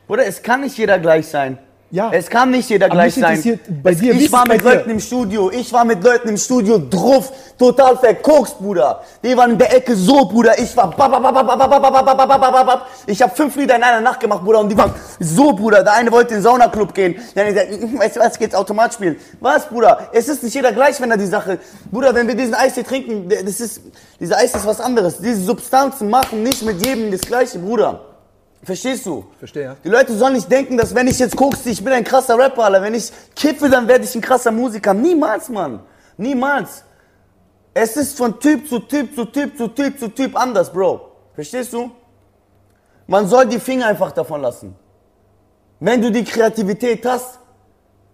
Bruder, 0.07 0.25
es 0.25 0.41
kann 0.41 0.61
nicht 0.61 0.77
jeder 0.77 0.99
gleich 0.99 1.27
sein. 1.27 1.57
Ja. 1.95 2.11
Es 2.11 2.29
kann 2.29 2.51
nicht 2.51 2.69
jeder 2.69 2.87
Aber 2.87 2.95
gleich 2.95 3.13
sein. 3.15 3.41
bei 3.81 3.91
es, 3.91 3.99
dir, 3.99 4.11
ich 4.13 4.29
war 4.29 4.45
mit 4.45 4.59
dir? 4.61 4.65
Leuten 4.75 4.89
im 4.89 4.99
Studio, 4.99 5.49
ich 5.49 5.71
war 5.71 5.85
mit 5.85 6.03
Leuten 6.03 6.27
im 6.27 6.35
Studio 6.35 6.77
drauf, 6.77 7.31
total 7.57 7.95
verkokst, 7.95 8.59
Bruder. 8.59 9.01
Die 9.23 9.35
waren 9.37 9.51
in 9.51 9.57
der 9.57 9.73
Ecke 9.73 9.95
so, 9.95 10.25
Bruder. 10.25 10.59
Ich 10.59 10.75
war 10.75 10.89
bap, 10.89 11.09
bap, 11.09 11.23
bap, 11.23 11.33
bap, 11.33 11.57
bap, 11.57 11.69
bap, 11.69 11.81
bap, 11.81 12.17
bap, 12.27 12.41
bap, 12.41 12.65
bap. 12.65 12.87
Ich 13.07 13.21
habe 13.21 13.33
fünf 13.33 13.55
Lieder 13.55 13.77
in 13.77 13.83
einer 13.83 14.01
Nacht 14.01 14.19
gemacht, 14.19 14.43
Bruder, 14.43 14.59
und 14.59 14.67
die 14.69 14.77
waren 14.77 14.93
so, 15.21 15.53
Bruder. 15.53 15.83
Der 15.83 15.93
eine 15.93 16.11
wollte 16.11 16.31
in 16.33 16.39
den 16.39 16.43
Saunaclub 16.43 16.93
gehen, 16.93 17.15
der 17.33 17.45
andere 17.47 17.65
sagt, 17.65 17.97
weißt 17.99 18.15
du 18.17 18.19
was, 18.19 18.37
geht's 18.39 18.55
Automat 18.55 18.93
spielen. 18.93 19.15
Was, 19.39 19.65
Bruder? 19.69 20.09
Es 20.11 20.27
ist 20.27 20.43
nicht 20.43 20.53
jeder 20.53 20.73
gleich, 20.73 20.99
wenn 20.99 21.11
er 21.11 21.17
die 21.17 21.25
Sache. 21.27 21.59
Bruder, 21.91 22.13
wenn 22.13 22.27
wir 22.27 22.35
diesen 22.35 22.55
Eistee 22.55 22.83
trinken, 22.83 23.29
der- 23.29 23.43
das 23.43 23.61
ist, 23.61 23.79
dieser 24.19 24.35
Eis 24.37 24.53
ist 24.53 24.65
was 24.65 24.81
anderes. 24.81 25.19
Diese 25.19 25.39
Substanzen 25.41 26.09
machen 26.09 26.43
nicht 26.43 26.61
mit 26.63 26.85
jedem 26.85 27.09
das 27.09 27.21
Gleiche, 27.21 27.57
Bruder. 27.59 28.01
Verstehst 28.65 29.05
du? 29.05 29.25
Verstehe. 29.37 29.77
Die 29.83 29.89
Leute 29.89 30.15
sollen 30.15 30.33
nicht 30.33 30.51
denken, 30.51 30.75
dass 30.75 30.95
wenn 30.95 31.07
ich 31.07 31.19
jetzt 31.19 31.35
guckst, 31.35 31.67
ich 31.67 31.83
bin 31.83 31.93
ein 31.93 32.03
krasser 32.03 32.35
Rapper, 32.37 32.63
Alter. 32.63 32.81
Wenn 32.81 32.95
ich 32.95 33.11
kiffe, 33.35 33.69
dann 33.69 33.87
werde 33.87 34.05
ich 34.05 34.15
ein 34.15 34.21
krasser 34.21 34.51
Musiker. 34.51 34.93
Niemals, 34.93 35.49
Mann. 35.49 35.81
Niemals. 36.17 36.83
Es 37.75 37.95
ist 37.95 38.17
von 38.17 38.39
Typ 38.39 38.67
zu 38.67 38.79
Typ 38.79 39.13
zu 39.13 39.25
Typ 39.25 39.55
zu 39.55 39.67
Typ 39.67 39.99
zu 39.99 40.07
Typ 40.07 40.35
anders, 40.35 40.73
Bro. 40.73 41.11
Verstehst 41.35 41.73
du? 41.73 41.91
Man 43.05 43.27
soll 43.27 43.45
die 43.45 43.59
Finger 43.59 43.85
einfach 43.85 44.11
davon 44.11 44.41
lassen. 44.41 44.75
Wenn 45.79 46.01
du 46.01 46.11
die 46.11 46.23
Kreativität 46.23 47.05
hast, 47.05 47.37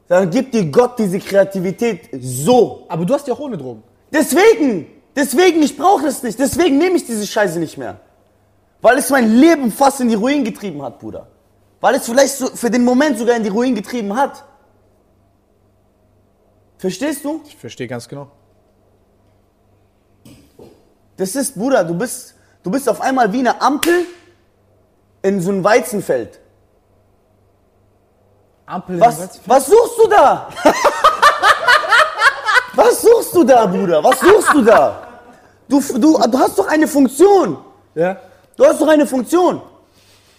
dann 0.10 0.30
gibt 0.30 0.54
dir 0.54 0.66
Gott 0.66 1.00
diese 1.00 1.20
Kreativität 1.20 2.10
so. 2.20 2.86
Aber 2.90 3.06
du 3.06 3.14
hast 3.14 3.26
ja 3.26 3.34
auch 3.34 3.40
ohne 3.40 3.58
Drogen. 3.58 3.84
Deswegen, 4.12 4.88
deswegen, 5.16 5.64
ich 5.64 5.78
brauche 5.78 6.08
es 6.08 6.22
nicht. 6.22 6.38
Deswegen 6.38 6.78
nehme 6.78 6.98
ich 6.98 7.06
diese 7.06 7.26
Scheiße 7.26 7.58
nicht 7.58 7.78
mehr. 7.78 8.02
Weil 8.82 8.98
es 8.98 9.10
mein 9.10 9.36
Leben 9.36 9.72
fast 9.72 10.02
in 10.02 10.10
die 10.10 10.16
Ruin 10.16 10.44
getrieben 10.44 10.82
hat, 10.82 11.00
Bruder. 11.00 11.28
Weil 11.80 11.96
es 11.96 12.06
vielleicht 12.06 12.36
so 12.36 12.48
für 12.48 12.70
den 12.70 12.84
Moment 12.84 13.18
sogar 13.18 13.36
in 13.36 13.44
die 13.44 13.50
Ruin 13.50 13.76
getrieben 13.76 14.16
hat. 14.16 14.44
Verstehst 16.78 17.24
du? 17.24 17.42
Ich 17.46 17.58
verstehe 17.58 17.88
ganz 17.88 18.08
genau. 18.08 18.32
Das 21.18 21.36
ist, 21.36 21.56
Bruder, 21.56 21.84
du 21.84 21.94
bist, 21.94 22.36
du 22.64 22.72
bist 22.72 22.90
auf 22.90 23.02
einmal 23.02 23.32
wie 23.32 23.40
eine 23.40 23.62
Ampel 23.62 24.06
in 25.22 25.40
so 25.40 25.52
einem 25.52 25.64
Weizenfeld. 25.64 26.40
Ampel 28.66 29.00
Was, 29.00 29.40
was 29.46 29.66
suchst 29.68 29.98
du 30.00 30.08
da? 30.08 30.50
was 32.74 33.02
suchst 33.02 33.36
du 33.36 33.44
da, 33.44 33.66
Bruder? 33.68 34.04
Was 34.04 34.20
suchst 34.20 34.54
du 34.54 34.64
da? 34.64 35.08
Du, 35.68 35.80
du, 35.80 36.18
du 36.18 36.40
hast 36.40 36.58
doch 36.58 36.68
eine 36.68 36.88
Funktion. 36.88 37.58
Ja? 37.94 38.18
Du 38.58 38.66
hast 38.66 38.82
doch 38.82 38.88
eine 38.88 39.06
Funktion. 39.08 39.62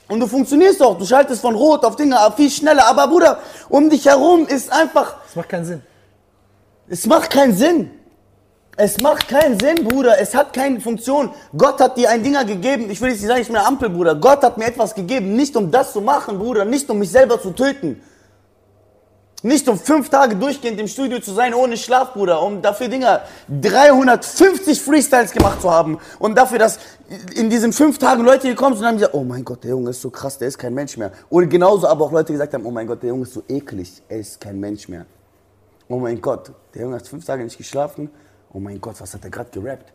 Und 0.08 0.20
du 0.20 0.26
funktionierst 0.26 0.82
auch. 0.82 0.98
Du 0.98 1.06
schaltest 1.06 1.40
von 1.40 1.54
Rot 1.54 1.84
auf 1.84 1.96
Dinge 1.96 2.16
viel 2.36 2.50
schneller. 2.50 2.86
Aber 2.86 3.08
Bruder, 3.08 3.38
um 3.68 3.88
dich 3.88 4.06
herum 4.06 4.46
ist 4.46 4.70
einfach, 4.72 5.16
Das 5.26 5.36
macht 5.36 5.48
keinen 5.48 5.64
Sinn. 5.64 5.82
es 6.88 7.06
macht 7.06 7.30
keinen 7.30 7.54
Sinn. 7.56 7.90
Es 8.76 8.98
macht 9.00 9.28
keinen 9.28 9.58
Sinn, 9.60 9.84
Bruder. 9.86 10.18
Es 10.18 10.34
hat 10.34 10.52
keine 10.52 10.80
Funktion. 10.80 11.30
Gott 11.56 11.78
hat 11.80 11.96
dir 11.98 12.10
ein 12.10 12.22
Dinger 12.22 12.44
gegeben. 12.44 12.90
Ich 12.90 13.00
will 13.00 13.10
jetzt 13.10 13.20
nicht 13.20 13.28
sagen, 13.28 13.40
ich 13.42 13.46
bin 13.48 13.56
eine 13.56 13.66
Ampel, 13.66 13.90
Bruder. 13.90 14.14
Gott 14.14 14.42
hat 14.42 14.56
mir 14.56 14.64
etwas 14.66 14.94
gegeben, 14.94 15.34
nicht 15.36 15.54
um 15.56 15.70
das 15.70 15.92
zu 15.92 16.00
machen, 16.00 16.38
Bruder. 16.38 16.64
Nicht 16.64 16.88
um 16.88 16.98
mich 16.98 17.10
selber 17.10 17.40
zu 17.40 17.50
töten. 17.50 18.02
Nicht 19.44 19.68
um 19.68 19.76
fünf 19.76 20.08
Tage 20.08 20.36
durchgehend 20.36 20.78
im 20.78 20.86
Studio 20.86 21.18
zu 21.18 21.32
sein 21.32 21.52
ohne 21.52 21.76
Schlaf, 21.76 22.12
Bruder, 22.12 22.40
um 22.42 22.62
dafür 22.62 22.86
Dinger 22.86 23.22
350 23.48 24.80
Freestyles 24.80 25.32
gemacht 25.32 25.60
zu 25.60 25.68
haben 25.68 25.98
und 26.20 26.38
dafür, 26.38 26.60
dass 26.60 26.78
in 27.34 27.50
diesen 27.50 27.72
fünf 27.72 27.98
Tagen 27.98 28.24
Leute 28.24 28.46
gekommen 28.46 28.76
sind 28.76 28.84
und 28.84 28.88
haben 28.88 28.96
gesagt, 28.98 29.14
oh 29.14 29.24
mein 29.24 29.44
Gott, 29.44 29.64
der 29.64 29.70
Junge 29.70 29.90
ist 29.90 30.00
so 30.00 30.10
krass, 30.10 30.38
der 30.38 30.46
ist 30.46 30.58
kein 30.58 30.72
Mensch 30.72 30.96
mehr. 30.96 31.10
Oder 31.28 31.48
genauso 31.48 31.88
aber 31.88 32.04
auch 32.04 32.12
Leute 32.12 32.32
gesagt 32.32 32.54
haben, 32.54 32.64
oh 32.64 32.70
mein 32.70 32.86
Gott, 32.86 33.02
der 33.02 33.08
Junge 33.08 33.24
ist 33.24 33.34
so 33.34 33.42
eklig, 33.48 34.00
er 34.08 34.20
ist 34.20 34.40
kein 34.40 34.60
Mensch 34.60 34.88
mehr. 34.88 35.06
Oh 35.88 35.98
mein 35.98 36.20
Gott, 36.20 36.52
der 36.72 36.82
Junge 36.82 36.94
hat 36.94 37.08
fünf 37.08 37.24
Tage 37.24 37.42
nicht 37.42 37.58
geschlafen. 37.58 38.10
Oh 38.52 38.60
mein 38.60 38.80
Gott, 38.80 39.00
was 39.00 39.12
hat 39.12 39.24
er 39.24 39.30
gerade 39.30 39.50
gerappt? 39.50 39.92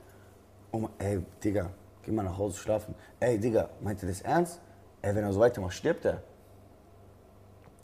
Oh 0.73 0.79
mein, 0.79 0.91
ey, 0.97 1.19
Digga, 1.41 1.69
geh 2.03 2.11
mal 2.11 2.23
nach 2.23 2.37
Hause 2.37 2.57
schlafen. 2.57 2.93
Ey, 3.21 3.39
Digga, 3.39 3.69
meint 3.81 4.03
er 4.03 4.09
das 4.09 4.21
ernst? 4.21 4.59
Ey, 5.01 5.15
wenn 5.15 5.23
er 5.23 5.31
so 5.31 5.39
weitermacht, 5.39 5.73
stirbt 5.73 6.03
er. 6.03 6.21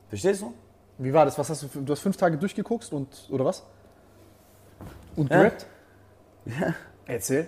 Verstehst 0.09 0.41
du? 0.41 0.53
Wie 0.97 1.13
war 1.13 1.25
das? 1.25 1.37
Was 1.37 1.49
hast 1.49 1.63
du, 1.63 1.81
du 1.81 1.91
hast 1.91 1.99
fünf 2.01 2.17
Tage 2.17 2.37
durchgeguckt 2.37 2.91
und, 2.93 3.07
oder 3.29 3.45
was? 3.45 3.63
Und 5.15 5.29
Ja. 5.31 5.37
gerappt? 5.39 5.65
Ja. 6.45 6.73
Erzähl. 7.05 7.47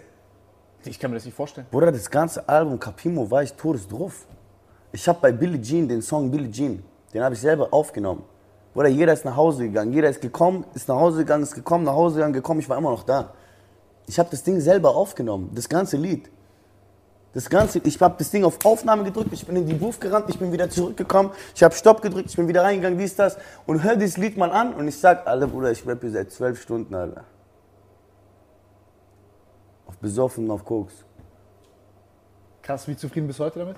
Ich 0.84 1.00
kann 1.00 1.10
mir 1.12 1.18
das 1.18 1.26
nicht 1.26 1.36
vorstellen. 1.36 1.66
Bruder, 1.72 1.92
das 1.92 2.10
ganze 2.10 2.48
Album 2.48 2.80
Capimo 2.80 3.30
war 3.30 3.44
ich 3.44 3.54
todes 3.54 3.88
drauf. 3.88 4.26
Ich 4.92 5.08
habe 5.08 5.20
bei 5.20 5.32
Billie 5.32 5.62
Jean 5.62 5.88
den 5.88 6.02
Song 6.02 6.30
Billie 6.30 6.50
Jean, 6.52 6.84
den 7.14 7.24
habe 7.24 7.34
ich 7.34 7.42
selber 7.42 7.74
aufgenommen. 7.74 8.24
Bruder, 8.74 8.90
jeder 8.90 9.14
ist 9.14 9.26
nach 9.26 9.36
Hause 9.36 9.64
gegangen, 9.64 9.94
jeder 9.94 10.10
ist 10.10 10.22
gekommen, 10.22 10.66
ist 10.74 10.88
nach 10.88 10.96
Hause 10.98 11.20
gegangen, 11.20 11.44
ist 11.44 11.56
gekommen, 11.56 11.86
nach 11.86 11.94
Hause 11.94 12.16
gegangen, 12.16 12.34
gekommen, 12.34 12.60
ich 12.60 12.70
war 12.70 12.78
immer 12.78 12.92
noch 12.92 13.04
da. 13.04 13.34
Ich 14.08 14.20
habe 14.20 14.30
das 14.30 14.44
Ding 14.44 14.60
selber 14.60 14.96
aufgenommen, 14.96 15.50
das 15.54 15.68
ganze 15.68 15.98
Lied. 15.98 16.30
Das 17.36 17.50
ganze, 17.50 17.80
ich 17.80 18.02
habe 18.02 18.16
das 18.18 18.32
Ding 18.32 18.46
auf 18.46 18.64
Aufnahme 18.64 19.04
gedrückt, 19.04 19.34
ich 19.34 19.46
bin 19.46 19.58
in 19.58 19.68
die 19.68 19.74
Booth 19.74 20.00
gerannt, 20.00 20.30
ich 20.30 20.40
bin 20.40 20.54
wieder 20.54 20.70
zurückgekommen, 20.70 21.32
ich 21.54 21.62
habe 21.64 21.76
Stopp 21.76 22.02
gedrückt, 22.02 22.30
ich 22.30 22.38
bin 22.38 22.48
wieder 22.48 22.64
reingegangen, 22.64 22.98
dies, 22.98 23.18
das 23.18 23.38
und 23.66 23.84
hör 23.84 23.98
dieses 23.98 24.16
Lied 24.16 24.38
mal 24.38 24.52
an 24.52 24.74
und 24.74 24.88
ich 24.88 24.98
sag, 24.98 25.28
Alter 25.28 25.48
Bruder, 25.48 25.70
ich 25.70 25.86
rappe 25.86 26.00
hier 26.00 26.12
seit 26.12 26.32
zwölf 26.32 26.62
Stunden, 26.62 26.96
Alter. 26.96 27.26
Auf 29.86 29.98
besoffen 29.98 30.46
und 30.46 30.52
auf 30.52 30.64
Koks. 30.64 30.94
Krass, 32.62 32.88
wie 32.88 32.96
zufrieden 32.96 33.28
bist 33.28 33.40
du 33.40 33.44
heute 33.44 33.60
damit? 33.60 33.76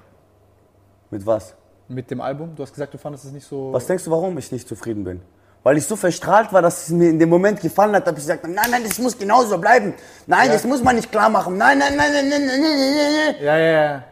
Mit 1.10 1.26
was? 1.26 1.56
Mit 1.88 2.12
dem 2.12 2.22
Album? 2.22 2.56
Du 2.56 2.62
hast 2.62 2.74
gesagt, 2.74 2.94
du 2.94 3.00
fandest 3.00 3.26
es 3.26 3.32
nicht 3.32 3.48
so. 3.48 3.74
Was 3.74 3.88
denkst 3.88 4.04
du, 4.04 4.12
warum 4.12 4.38
ich 4.38 4.52
nicht 4.52 4.68
zufrieden 4.68 5.04
bin? 5.04 5.22
weil 5.68 5.78
ich 5.78 5.86
so 5.86 5.98
verstrahlt 5.98 6.54
war, 6.54 6.62
dass 6.62 6.84
es 6.84 6.90
mir 6.92 7.10
in 7.10 7.20
dem 7.20 7.28
Moment 7.28 7.60
gefallen 7.60 7.94
hat, 7.94 8.08
habe 8.08 8.18
ich 8.18 8.24
gesagt, 8.24 8.48
nein, 8.48 8.68
nein, 8.72 8.84
das 8.86 9.00
muss 9.00 9.18
genauso 9.18 9.58
bleiben. 9.58 9.94
Nein, 10.26 10.48
ja. 10.48 10.54
das 10.54 10.64
muss 10.64 10.82
man 10.82 10.96
nicht 10.96 11.12
klar 11.12 11.30
machen. 11.30 11.58
Nein, 11.58 11.78
nein, 11.78 11.94
nein, 11.98 12.14
nein, 12.14 12.30
nein, 12.30 12.48
nein, 12.48 12.62
nein, 12.62 13.14
nein. 13.26 13.36
Ja, 13.42 13.58
ja, 13.58 13.82
ja. 13.82 14.04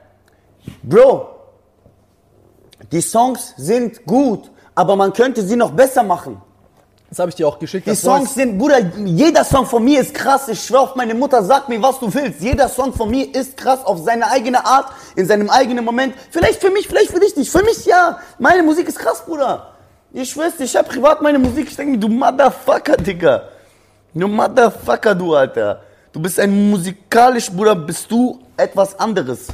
Bro, 0.84 1.30
die 2.92 3.00
Songs 3.00 3.54
sind 3.56 4.06
gut, 4.06 4.52
aber 4.76 4.98
man 4.98 5.14
könnte 5.14 5.42
sie 5.44 5.56
noch 5.56 5.72
besser 5.72 6.04
machen. 6.04 6.42
Das 7.10 7.20
habe 7.20 7.30
ich 7.30 7.36
dir 7.36 7.48
auch 7.48 7.58
geschickt. 7.58 7.88
Die 7.88 7.96
Songs 7.96 8.34
sind, 8.34 8.58
Bruder, 8.58 8.80
jeder 9.06 9.46
Song 9.46 9.66
von 9.66 9.82
mir 9.82 10.02
ist 10.02 10.14
krass. 10.14 10.50
Ich 10.50 10.62
schwör 10.62 10.82
auf 10.82 10.96
meine 10.98 11.14
Mutter, 11.14 11.42
sag 11.42 11.70
mir, 11.70 11.82
was 11.82 12.00
du 12.00 12.14
willst. 12.14 12.42
Jeder 12.42 12.68
Song 12.68 12.92
von 12.92 13.10
mir 13.10 13.34
ist 13.34 13.56
krass 13.56 13.80
auf 13.86 14.00
seine 14.04 14.30
eigene 14.30 14.66
Art, 14.66 14.92
in 15.16 15.26
seinem 15.26 15.50
eigenen 15.50 15.86
Moment. 15.86 16.16
Vielleicht 16.32 16.60
für 16.60 16.70
mich, 16.70 16.90
vielleicht 16.90 17.12
für 17.12 17.22
dich 17.22 17.34
nicht. 17.38 17.50
Für 17.50 17.64
mich 17.64 17.86
ja. 17.86 18.20
Meine 18.40 18.62
Musik 18.62 18.90
ist 18.90 19.00
krass, 19.00 19.24
Bruder. 19.26 19.75
Ich 20.18 20.30
schwör's 20.30 20.56
dir, 20.56 20.64
ich 20.64 20.74
hab 20.78 20.88
privat 20.88 21.22
meine 21.22 21.38
Musik. 21.38 21.68
Ich 21.68 21.76
denke 21.76 21.92
mir, 21.92 21.98
du 21.98 22.08
Motherfucker, 22.08 22.96
Digga. 22.96 23.50
Du 24.14 24.30
Motherfucker, 24.30 25.14
du 25.14 25.36
Alter. 25.36 25.82
Du 26.14 26.22
bist 26.22 26.40
ein 26.40 26.70
musikalisch, 26.70 27.52
Bruder, 27.52 27.76
bist 27.76 28.10
du 28.10 28.40
etwas 28.56 28.98
anderes. 28.98 29.48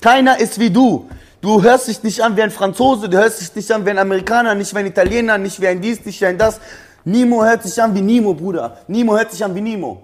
Keiner 0.00 0.40
ist 0.40 0.58
wie 0.58 0.70
du. 0.70 1.10
Du 1.42 1.62
hörst 1.62 1.88
dich 1.88 2.02
nicht 2.02 2.22
an 2.22 2.34
wie 2.34 2.42
ein 2.42 2.50
Franzose, 2.50 3.06
du 3.06 3.18
hörst 3.18 3.42
dich 3.42 3.54
nicht 3.54 3.70
an 3.70 3.84
wie 3.84 3.90
ein 3.90 3.98
Amerikaner, 3.98 4.54
nicht 4.54 4.74
wie 4.74 4.78
ein 4.78 4.86
Italiener, 4.86 5.36
nicht 5.36 5.60
wie 5.60 5.68
ein 5.68 5.78
dies, 5.78 6.02
nicht 6.02 6.18
wie 6.22 6.26
ein 6.26 6.38
das. 6.38 6.58
Nimo 7.04 7.44
hört 7.44 7.62
sich 7.64 7.80
an 7.82 7.94
wie 7.94 8.00
Nimo, 8.00 8.32
Bruder. 8.32 8.78
Nimo 8.86 9.14
hört 9.14 9.30
sich 9.30 9.44
an 9.44 9.54
wie 9.54 9.60
Nimo. 9.60 10.02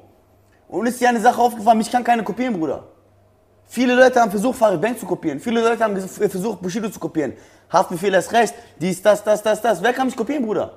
Und 0.68 0.86
ist 0.86 1.00
dir 1.00 1.09
eine 1.09 1.20
Sache 1.20 1.40
aufgefallen, 1.40 1.78
mich 1.78 1.90
kann 1.90 2.05
keiner 2.05 2.22
kopieren, 2.22 2.52
Bruder. 2.52 2.84
Viele 3.74 3.96
Leute 3.96 4.20
haben 4.20 4.30
versucht, 4.30 4.56
Farid 4.56 4.80
Bang 4.80 4.96
zu 4.96 5.04
kopieren. 5.04 5.40
Viele 5.40 5.60
Leute 5.60 5.82
haben 5.82 6.00
versucht, 6.00 6.62
Bushido 6.62 6.88
zu 6.88 7.00
kopieren. 7.00 7.32
Haftbefehl 7.72 8.14
ist 8.14 8.32
recht. 8.32 8.54
Dies, 8.80 9.02
das, 9.02 9.24
das, 9.24 9.42
das, 9.42 9.60
das. 9.60 9.82
Wer 9.82 9.92
kann 9.92 10.06
mich 10.06 10.16
kopieren, 10.16 10.46
Bruder? 10.46 10.74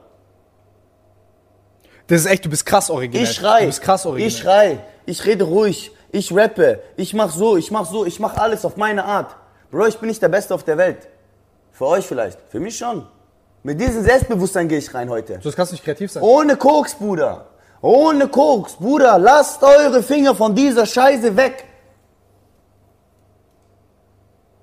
Das 2.07 2.21
ist 2.21 2.25
echt, 2.25 2.43
du 2.43 2.49
bist 2.49 2.65
krass 2.65 2.89
originell. 2.89 3.21
Ich 3.27 3.35
schrei. 3.35 3.59
Du 3.59 3.65
bist 3.67 3.83
krass 3.83 4.03
originell. 4.07 4.29
Ich 4.29 4.37
schrei. 4.39 4.79
Ich 5.05 5.23
rede 5.27 5.43
ruhig. 5.43 5.91
Ich 6.11 6.35
rappe. 6.35 6.81
Ich 6.95 7.13
mach 7.13 7.31
so, 7.31 7.55
ich 7.55 7.69
mach 7.69 7.85
so, 7.85 8.03
ich 8.03 8.19
mach 8.19 8.35
alles 8.35 8.65
auf 8.65 8.77
meine 8.77 9.05
Art. 9.05 9.35
Bro, 9.69 9.85
ich 9.85 9.99
bin 9.99 10.09
nicht 10.09 10.23
der 10.23 10.29
Beste 10.29 10.55
auf 10.55 10.63
der 10.63 10.79
Welt. 10.79 11.07
Für 11.73 11.85
euch 11.85 12.07
vielleicht. 12.07 12.39
Für 12.49 12.59
mich 12.59 12.79
schon. 12.79 13.05
Mit 13.61 13.79
diesem 13.79 14.01
Selbstbewusstsein 14.01 14.67
gehe 14.67 14.79
ich 14.79 14.91
rein 14.91 15.07
heute. 15.07 15.33
So, 15.35 15.49
das 15.49 15.55
kannst 15.55 15.71
du 15.71 15.75
nicht 15.75 15.83
kreativ 15.83 16.11
sein. 16.11 16.23
Ohne 16.23 16.57
Koks, 16.57 16.95
Bruder. 16.95 17.45
Ohne 17.79 18.27
Koks, 18.27 18.73
Bruder. 18.73 19.19
Lasst 19.19 19.61
eure 19.61 20.01
Finger 20.01 20.33
von 20.33 20.55
dieser 20.55 20.87
Scheiße 20.87 21.37
weg. 21.37 21.66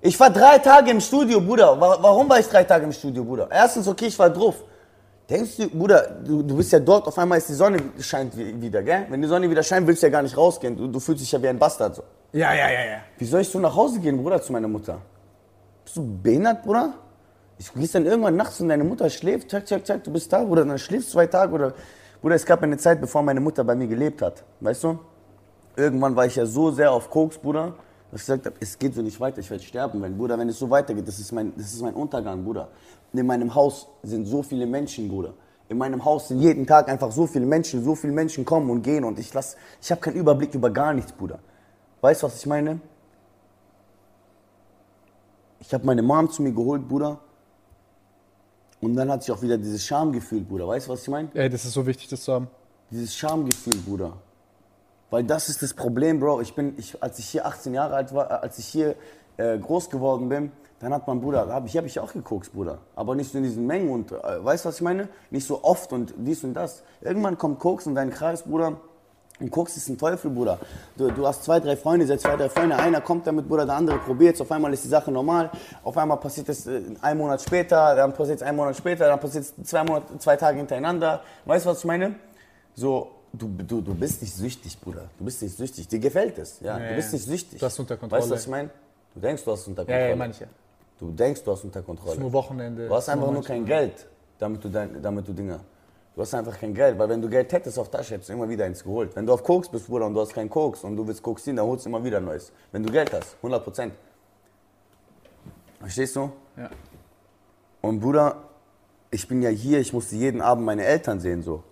Ich 0.07 0.21
war 0.21 0.29
drei 0.29 0.59
Tage 0.59 0.91
im 0.91 1.01
Studio, 1.01 1.41
Bruder. 1.41 1.81
Wa- 1.81 1.97
Warum 1.99 2.29
war 2.29 2.39
ich 2.39 2.47
drei 2.47 2.63
Tage 2.63 2.85
im 2.85 2.93
Studio, 2.93 3.25
Bruder? 3.25 3.49
Erstens, 3.51 3.89
okay, 3.89 4.05
ich 4.07 4.19
war 4.19 4.29
drauf. 4.29 4.57
Denkst 5.31 5.57
du, 5.57 5.69
Bruder, 5.71 6.03
du, 6.23 6.43
du 6.43 6.57
bist 6.59 6.71
ja 6.73 6.79
dort, 6.79 7.07
auf 7.07 7.17
einmal 7.19 7.39
ist 7.39 7.49
die 7.49 7.55
Sonne 7.55 7.79
scheint 8.01 8.37
wi- 8.37 8.61
wieder, 8.61 8.83
gell? 8.83 9.07
Wenn 9.09 9.23
die 9.23 9.29
Sonne 9.29 9.49
wieder 9.49 9.63
scheint, 9.63 9.87
willst 9.87 10.03
du 10.03 10.07
ja 10.09 10.11
gar 10.13 10.21
nicht 10.21 10.37
rausgehen. 10.37 10.77
Du, 10.77 10.87
du 10.89 11.01
fühlst 11.01 11.23
dich 11.23 11.33
ja 11.33 11.41
wie 11.43 11.49
ein 11.49 11.59
Bastard 11.59 11.95
so. 11.97 12.03
Ja, 12.33 12.53
ja, 12.53 12.69
ja, 12.71 12.85
ja. 12.85 12.97
Wie 13.17 13.25
soll 13.25 13.41
ich 13.41 13.49
so 13.49 13.59
nach 13.59 13.75
Hause 13.75 13.99
gehen, 13.99 14.23
Bruder, 14.23 14.43
zu 14.43 14.53
meiner 14.53 14.69
Mutter? 14.69 14.99
Bist 15.85 15.97
du 15.97 16.07
behindert, 16.23 16.63
Bruder? 16.63 16.93
Ich 17.57 17.73
gehst 17.73 17.95
dann 17.95 18.05
irgendwann 18.05 18.37
nachts 18.37 18.61
und 18.61 18.69
deine 18.69 18.85
Mutter 18.85 19.09
schläft, 19.09 19.49
zack, 19.51 19.67
zack, 19.67 19.87
zack, 19.87 20.05
du 20.05 20.13
bist 20.13 20.31
da, 20.31 20.45
Bruder, 20.45 20.67
dann 20.67 20.79
schläfst 20.79 21.09
du 21.09 21.13
zwei 21.13 21.27
Tage 21.27 21.55
oder. 21.55 21.73
Bruder, 22.21 22.35
es 22.35 22.45
gab 22.45 22.63
eine 22.63 22.77
Zeit, 22.77 23.01
bevor 23.01 23.23
meine 23.23 23.41
Mutter 23.41 23.65
bei 23.65 23.75
mir 23.75 23.87
gelebt 23.87 24.21
hat. 24.21 24.45
Weißt 24.61 24.85
du? 24.85 24.99
Irgendwann 25.77 26.15
war 26.15 26.27
ich 26.27 26.37
ja 26.37 26.45
so 26.45 26.71
sehr 26.71 26.93
auf 26.93 27.09
Koks, 27.09 27.39
Bruder, 27.39 27.73
dass 28.15 28.21
ich 28.21 28.27
gesagt 28.27 28.47
habe, 28.47 28.55
es 28.61 28.79
geht 28.79 28.95
so 28.95 29.03
nicht 29.03 29.19
weiter, 29.19 29.41
ich 29.41 29.51
werde 29.51 29.65
sterben. 29.65 30.01
Wenn, 30.01 30.17
Bruder, 30.17 30.39
wenn 30.39 30.49
es 30.49 30.57
so 30.57 30.71
weitergeht, 30.71 31.09
das 31.09 31.19
ist, 31.19 31.33
mein, 31.33 31.53
das 31.57 31.75
ist 31.75 31.83
mein 31.83 31.95
Untergang, 31.95 32.45
Bruder. 32.45 32.69
In 33.13 33.27
meinem 33.27 33.53
Haus 33.53 33.89
sind 34.05 34.27
so 34.27 34.41
viele 34.41 34.67
Menschen, 34.67 35.09
Bruder. 35.09 35.35
In 35.69 35.79
meinem 35.79 36.05
Haus 36.05 36.29
sind 36.29 36.39
jeden 36.39 36.65
Tag 36.65 36.89
einfach 36.89 37.11
so 37.11 37.27
viele 37.27 37.45
Menschen, 37.45 37.83
so 37.83 37.97
viele 37.97 38.13
Menschen 38.13 38.45
kommen 38.45 38.71
und 38.71 38.83
gehen 38.83 39.03
und 39.03 39.19
ich 39.19 39.35
lass, 39.35 39.57
ich 39.83 39.91
habe 39.91 40.01
keinen 40.01 40.15
Überblick 40.15 40.55
über 40.55 40.71
gar 40.71 40.93
nichts, 40.95 41.11
Bruder. 41.11 41.41
Weißt 42.03 42.23
du, 42.23 42.27
was 42.29 42.39
ich 42.39 42.47
meine? 42.47 42.81
Ich 45.59 45.75
habe 45.75 45.85
meine 45.85 46.03
Mom 46.03 46.31
zu 46.31 46.41
mir 46.45 46.53
geholt, 46.53 46.87
Bruder. 46.87 47.19
Und 48.81 48.95
dann 48.95 49.11
hat 49.11 49.25
sich 49.25 49.35
auch 49.35 49.43
wieder 49.43 49.59
dieses 49.59 49.85
Schamgefühl, 49.85 50.43
Bruder. 50.43 50.69
Weißt 50.69 50.87
du, 50.87 50.93
was 50.93 51.03
ich 51.03 51.09
meine? 51.09 51.31
Ey, 51.35 51.51
das 51.51 51.65
ist 51.65 51.73
so 51.73 51.85
wichtig, 51.85 52.07
das 52.07 52.23
zu 52.23 52.33
haben. 52.33 52.47
Dieses 52.93 53.17
Schamgefühl, 53.17 53.75
Bruder. 53.85 54.13
Weil 55.15 55.23
das 55.23 55.49
ist 55.49 55.63
das 55.63 55.75
Problem, 55.75 56.19
Bro. 56.19 56.41
Ich 56.41 56.57
bin, 56.57 56.75
ich, 56.77 57.01
als 57.01 57.21
ich 57.21 57.27
hier 57.27 57.47
18 57.47 57.73
Jahre 57.73 57.95
alt 57.95 58.13
war, 58.13 58.29
äh, 58.33 58.35
als 58.35 58.59
ich 58.59 58.67
hier 58.67 58.97
äh, 59.37 59.57
groß 59.57 59.89
geworden 59.89 60.29
bin, 60.29 60.51
dann 60.81 60.93
hat 60.93 61.07
mein 61.07 61.21
Bruder, 61.21 61.47
hab 61.47 61.67
ich, 61.67 61.77
hab 61.77 61.85
ich 61.85 62.01
auch 62.01 62.13
gekokst, 62.13 62.53
Bruder. 62.53 62.79
Aber 62.97 63.15
nicht 63.15 63.31
so 63.31 63.39
in 63.39 63.45
diesen 63.45 63.65
Mengen 63.65 63.91
und, 63.91 64.11
äh, 64.11 64.45
weißt 64.45 64.65
du, 64.65 64.71
was 64.71 64.75
ich 64.75 64.83
meine? 64.83 65.09
Nicht 65.31 65.47
so 65.47 65.63
oft 65.63 65.93
und 65.93 66.15
dies 66.17 66.43
und 66.43 66.55
das. 66.55 66.83
Irgendwann 67.01 67.39
kommt 67.39 67.61
Koks 67.61 67.87
in 67.87 67.95
deinen 67.95 68.11
Kreis, 68.11 68.43
Bruder. 68.43 68.81
Und 69.39 69.53
Koks 69.53 69.77
ist 69.77 69.89
ein 69.89 69.99
Teufel, 69.99 70.33
Bruder. 70.33 70.59
Du, 70.97 71.09
du 71.13 71.25
hast 71.25 71.45
zwei, 71.45 71.61
drei 71.61 71.77
Freunde, 71.77 72.09
seit 72.09 72.21
zwei, 72.21 72.35
drei 72.35 72.49
Freunde. 72.49 72.75
Einer 72.75 73.01
kommt 73.01 73.25
damit, 73.25 73.47
Bruder, 73.47 73.67
der 73.67 73.77
andere 73.77 73.99
probiert 73.99 74.41
Auf 74.41 74.51
einmal 74.51 74.73
ist 74.73 74.83
die 74.83 74.89
Sache 74.89 75.13
normal. 75.13 75.49
Auf 75.85 75.97
einmal 75.97 76.19
passiert 76.19 76.49
es 76.49 76.67
äh, 76.67 76.83
einen 77.03 77.21
Monat 77.21 77.41
später, 77.41 77.95
dann 77.95 78.13
passiert 78.15 78.39
es 78.39 78.43
einen 78.43 78.57
Monat 78.57 78.77
später, 78.77 79.07
dann 79.07 79.21
passiert 79.21 79.45
es 79.45 79.55
zwei, 79.63 79.85
zwei 80.19 80.35
Tage 80.35 80.57
hintereinander. 80.57 81.23
Weißt 81.45 81.67
du, 81.67 81.71
was 81.71 81.79
ich 81.79 81.85
meine? 81.85 82.17
So, 82.75 83.13
du, 83.39 83.49
du, 83.49 83.81
du 83.81 83.95
bist 83.95 84.23
nicht 84.23 84.35
süchtig, 84.35 84.79
Bruder. 84.81 85.09
Du 85.19 85.25
bist 85.25 85.43
nicht 85.43 85.57
süchtig. 85.57 85.89
Dir 85.89 85.99
gefällt 85.99 86.39
es, 86.39 86.61
ja. 86.61 86.79
Ja, 86.79 86.89
du 86.89 86.95
bist 86.97 87.13
nicht 87.13 87.25
süchtig. 87.25 87.61
Du 87.61 87.67
hast 87.67 87.79
unter 87.79 87.97
Kontrolle. 87.97 88.23
Weißt 88.23 88.31
du, 88.31 88.35
was 88.35 88.43
ich 88.43 88.49
meine? 88.51 88.71
Du 89.15 89.21
denkst, 89.21 89.45
du 89.45 89.53
hast 89.53 89.67
unter 89.67 89.83
Kontrolle. 89.85 90.09
ja, 90.11 90.27
ja. 90.27 90.47
Du 90.99 91.11
denkst, 91.11 91.43
du 91.43 91.53
hast 91.53 91.65
unter 91.65 91.83
Kontrolle. 91.83 92.21
Nur 92.21 92.33
Wochenende. 92.33 92.89
Du 92.89 92.95
hast 92.95 93.09
einfach 93.09 93.27
nur 93.27 93.35
manchmal. 93.35 93.59
kein 93.59 93.67
Geld, 93.67 94.07
damit 94.39 94.65
du, 94.65 94.69
dein, 94.69 95.03
damit 95.03 95.27
du 95.27 95.33
Dinge. 95.33 95.61
Du 96.15 96.23
hast 96.23 96.33
einfach 96.33 96.59
kein 96.59 96.73
Geld, 96.73 96.97
weil 96.99 97.09
wenn 97.09 97.21
du 97.21 97.29
Geld 97.29 97.53
hättest 97.53 97.77
auf 97.79 97.91
Tasche, 97.91 98.15
hättest 98.15 98.29
du 98.29 98.35
immer 98.35 98.49
wieder 98.49 98.65
eins 98.65 98.85
geholt. 98.85 99.17
Wenn 99.17 99.27
du 99.27 99.33
auf 99.33 99.43
Koks 99.43 99.69
bist, 99.69 99.89
Bruder, 99.89 100.07
und 100.07 100.15
du 100.15 100.21
hast 100.21 100.33
keinen 100.33 100.49
Koks 100.49 100.85
und 100.85 100.97
du 100.97 101.07
willst 101.07 101.23
Koks 101.23 101.43
ziehen, 101.43 101.57
dann 101.57 101.67
holst 101.67 101.85
du 101.85 101.89
immer 101.89 102.03
wieder 102.05 102.21
Neues. 102.21 102.53
Wenn 102.71 102.85
du 102.85 102.93
Geld 102.93 103.13
hast, 103.13 103.35
100 103.39 103.65
Prozent. 103.65 103.95
Verstehst 105.81 106.15
du? 106.15 106.31
Ja. 106.57 106.71
Und 107.83 108.01
Bruder, 108.01 108.37
ich 109.11 109.27
bin 109.27 109.43
ja 109.43 109.51
hier, 109.51 109.81
ich 109.81 109.93
musste 109.93 110.15
jeden 110.15 110.41
Abend 110.41 110.65
meine 110.65 110.85
Eltern 110.85 111.19
sehen, 111.19 111.43
so. 111.43 111.65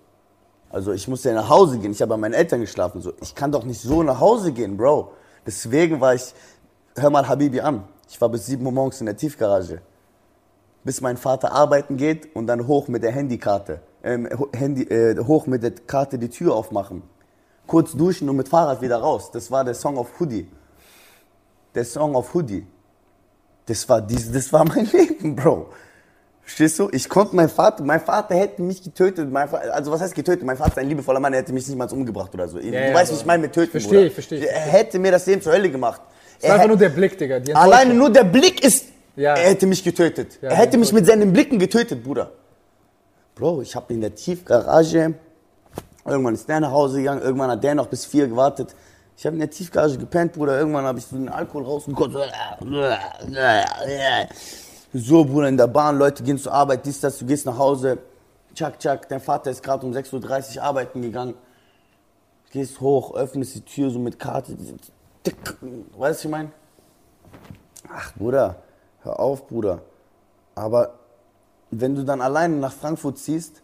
Also 0.72 0.92
ich 0.92 1.06
musste 1.06 1.28
ja 1.28 1.34
nach 1.34 1.50
Hause 1.50 1.78
gehen, 1.78 1.92
ich 1.92 2.00
habe 2.00 2.08
bei 2.10 2.16
meinen 2.16 2.32
Eltern 2.32 2.60
geschlafen, 2.60 3.02
so. 3.02 3.12
Ich 3.20 3.34
kann 3.34 3.52
doch 3.52 3.64
nicht 3.64 3.80
so 3.80 4.02
nach 4.02 4.18
Hause 4.18 4.52
gehen, 4.52 4.76
Bro. 4.78 5.12
Deswegen 5.46 6.00
war 6.00 6.14
ich, 6.14 6.34
hör 6.96 7.10
mal 7.10 7.28
Habibi 7.28 7.60
an, 7.60 7.84
ich 8.08 8.18
war 8.20 8.30
bis 8.30 8.46
7 8.46 8.64
Uhr 8.64 8.72
morgens 8.72 8.98
in 9.00 9.06
der 9.06 9.16
Tiefgarage. 9.16 9.82
Bis 10.82 11.00
mein 11.02 11.18
Vater 11.18 11.52
arbeiten 11.52 11.96
geht 11.98 12.34
und 12.34 12.46
dann 12.46 12.66
hoch 12.66 12.88
mit 12.88 13.02
der 13.02 13.12
Handykarte, 13.12 13.82
ähm, 14.02 14.28
Handy, 14.54 14.82
äh, 14.84 15.22
hoch 15.22 15.46
mit 15.46 15.62
der 15.62 15.72
Karte 15.72 16.18
die 16.18 16.30
Tür 16.30 16.54
aufmachen. 16.56 17.02
kurz 17.66 17.92
duschen 17.92 18.28
und 18.28 18.36
mit 18.36 18.48
Fahrrad 18.48 18.80
wieder 18.82 18.98
raus. 18.98 19.30
Das 19.30 19.50
war 19.50 19.64
der 19.64 19.74
Song 19.74 19.96
auf 19.96 20.18
Hoodie. 20.18 20.48
Der 21.74 21.84
Song 21.84 22.16
auf 22.16 22.34
Hoodie. 22.34 22.66
Das 23.66 23.88
war, 23.88 24.02
das 24.02 24.52
war 24.52 24.64
mein 24.64 24.86
Leben, 24.92 25.36
Bro. 25.36 25.68
Verstehst 26.44 26.78
du? 26.78 26.88
Ich 26.92 27.08
konnte 27.08 27.36
mein 27.36 27.48
Vater, 27.48 27.84
mein 27.84 28.00
Vater 28.00 28.34
hätte 28.34 28.62
mich 28.62 28.82
getötet. 28.82 29.30
Mein 29.30 29.48
Vater, 29.48 29.72
also 29.72 29.92
was 29.92 30.00
heißt 30.00 30.14
getötet? 30.14 30.44
Mein 30.44 30.56
Vater 30.56 30.72
ist 30.72 30.78
ein 30.78 30.88
liebevoller 30.88 31.20
Mann, 31.20 31.32
er 31.32 31.40
hätte 31.40 31.52
mich 31.52 31.66
nicht 31.66 31.78
mal 31.78 31.88
umgebracht 31.90 32.34
oder 32.34 32.48
so. 32.48 32.58
du 32.58 32.64
ja, 32.66 32.92
weißt, 32.92 33.12
was 33.12 33.20
ich 33.20 33.26
meine 33.26 33.42
mit 33.42 33.52
töten, 33.52 33.70
Verstehe 33.70 34.10
verstehe. 34.10 34.46
Er 34.46 34.60
hätte 34.60 34.98
mir 34.98 35.12
das 35.12 35.24
Leben 35.26 35.40
zur 35.40 35.52
Hölle 35.52 35.70
gemacht. 35.70 36.00
Es 36.40 36.48
war 36.48 36.56
einfach 36.56 36.66
nur 36.68 36.76
der 36.76 36.88
Blick, 36.88 37.16
Digga. 37.16 37.40
Alleine 37.54 37.94
nur 37.94 38.10
der 38.10 38.24
Blick 38.24 38.64
ist, 38.64 38.86
Ja. 39.14 39.34
er 39.36 39.50
hätte 39.50 39.66
mich 39.66 39.84
getötet. 39.84 40.38
Ja, 40.42 40.50
er 40.50 40.56
hätte 40.56 40.76
mich 40.76 40.92
mit 40.92 41.06
seinen 41.06 41.32
Blicken 41.32 41.58
getötet, 41.58 42.02
Bruder. 42.02 42.32
Bro, 43.36 43.62
ich 43.62 43.74
habe 43.76 43.92
in 43.94 44.00
der 44.00 44.14
Tiefgarage, 44.14 45.14
irgendwann 46.04 46.34
ist 46.34 46.48
der 46.48 46.60
nach 46.60 46.72
Hause 46.72 46.98
gegangen, 46.98 47.22
irgendwann 47.22 47.50
hat 47.50 47.62
der 47.62 47.74
noch 47.76 47.86
bis 47.86 48.04
vier 48.04 48.26
gewartet. 48.26 48.74
Ich 49.16 49.24
habe 49.24 49.34
in 49.36 49.40
der 49.40 49.50
Tiefgarage 49.50 49.96
gepennt, 49.98 50.32
Bruder. 50.32 50.58
Irgendwann 50.58 50.84
habe 50.84 50.98
ich 50.98 51.06
so 51.06 51.16
den 51.16 51.28
Alkohol 51.28 51.64
rausgekommen. 51.64 52.16
So, 54.94 55.24
Bruder, 55.24 55.48
in 55.48 55.56
der 55.56 55.68
Bahn, 55.68 55.96
Leute 55.96 56.22
gehen 56.22 56.36
zur 56.36 56.52
Arbeit, 56.52 56.84
dies, 56.84 57.00
das, 57.00 57.18
du 57.18 57.24
gehst 57.24 57.46
nach 57.46 57.56
Hause. 57.56 57.98
Tschak, 58.54 58.78
tschak, 58.78 59.08
dein 59.08 59.20
Vater 59.20 59.50
ist 59.50 59.62
gerade 59.62 59.86
um 59.86 59.92
6.30 59.92 60.56
Uhr 60.58 60.62
arbeiten 60.62 61.00
gegangen. 61.00 61.34
Gehst 62.50 62.78
hoch, 62.82 63.14
öffnest 63.14 63.54
die 63.54 63.62
Tür 63.62 63.90
so 63.90 63.98
mit 63.98 64.18
Karte. 64.18 64.54
Tick. 65.22 65.36
Weißt 65.62 65.62
du, 65.62 65.98
was 65.98 66.24
ich 66.24 66.30
meine? 66.30 66.52
Ach, 67.88 68.12
Bruder, 68.14 68.56
hör 69.02 69.18
auf, 69.18 69.48
Bruder. 69.48 69.80
Aber 70.54 70.98
wenn 71.70 71.94
du 71.94 72.04
dann 72.04 72.20
alleine 72.20 72.56
nach 72.56 72.72
Frankfurt 72.72 73.16
ziehst 73.16 73.62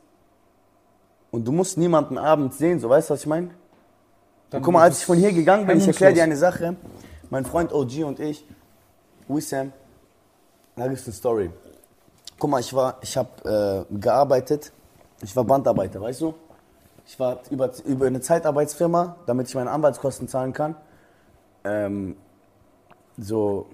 und 1.30 1.46
du 1.46 1.52
musst 1.52 1.76
niemanden 1.76 2.16
abends 2.16 2.56
sehen, 2.56 2.80
so 2.80 2.88
weißt 2.88 3.10
du, 3.10 3.14
was 3.14 3.20
ich 3.20 3.26
meine? 3.26 3.50
Dann 4.48 4.62
Guck 4.62 4.72
mal, 4.72 4.82
als 4.82 5.00
ich 5.00 5.04
von 5.04 5.18
hier 5.18 5.34
gegangen 5.34 5.66
bin, 5.66 5.76
ich 5.76 5.86
erkläre 5.86 6.14
dir 6.14 6.22
eine 6.22 6.38
Sache. 6.38 6.76
Mein 7.28 7.44
Freund 7.44 7.74
OG 7.74 8.04
und 8.04 8.18
ich, 8.18 8.46
Wissam, 9.28 9.72
da 10.78 10.88
gibt's 10.88 11.06
eine 11.06 11.14
Story. 11.14 11.50
Guck 12.38 12.50
mal, 12.50 12.60
ich 12.60 12.72
war, 12.72 12.98
ich 13.00 13.16
habe 13.16 13.86
äh, 13.90 13.94
gearbeitet, 13.98 14.72
ich 15.22 15.34
war 15.34 15.44
Bandarbeiter, 15.44 16.00
weißt 16.00 16.20
du? 16.20 16.34
Ich 17.06 17.18
war 17.18 17.40
über, 17.50 17.70
über 17.84 18.06
eine 18.06 18.20
Zeitarbeitsfirma, 18.20 19.16
damit 19.26 19.48
ich 19.48 19.54
meine 19.54 19.70
Anwaltskosten 19.70 20.28
zahlen 20.28 20.52
kann. 20.52 20.76
Ähm, 21.64 22.16
so 23.16 23.66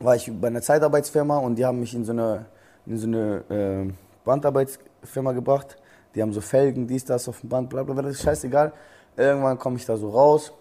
war 0.00 0.16
ich 0.16 0.32
bei 0.40 0.48
einer 0.48 0.62
Zeitarbeitsfirma 0.62 1.38
und 1.38 1.56
die 1.56 1.64
haben 1.64 1.78
mich 1.80 1.94
in 1.94 2.04
so 2.04 2.12
eine, 2.12 2.46
in 2.86 2.98
so 2.98 3.06
eine 3.06 3.44
äh, 3.50 3.92
Bandarbeitsfirma 4.24 5.32
gebracht. 5.32 5.76
Die 6.14 6.22
haben 6.22 6.32
so 6.32 6.40
Felgen, 6.40 6.86
dies, 6.86 7.04
das 7.04 7.28
auf 7.28 7.40
dem 7.40 7.48
Band, 7.48 7.70
bla 7.70 7.82
bla 7.82 7.94
bla, 7.94 8.02
das 8.02 8.14
ist 8.14 8.22
scheißegal. 8.22 8.72
Irgendwann 9.16 9.58
komme 9.58 9.76
ich 9.76 9.86
da 9.86 9.96
so 9.96 10.10
raus, 10.10 10.52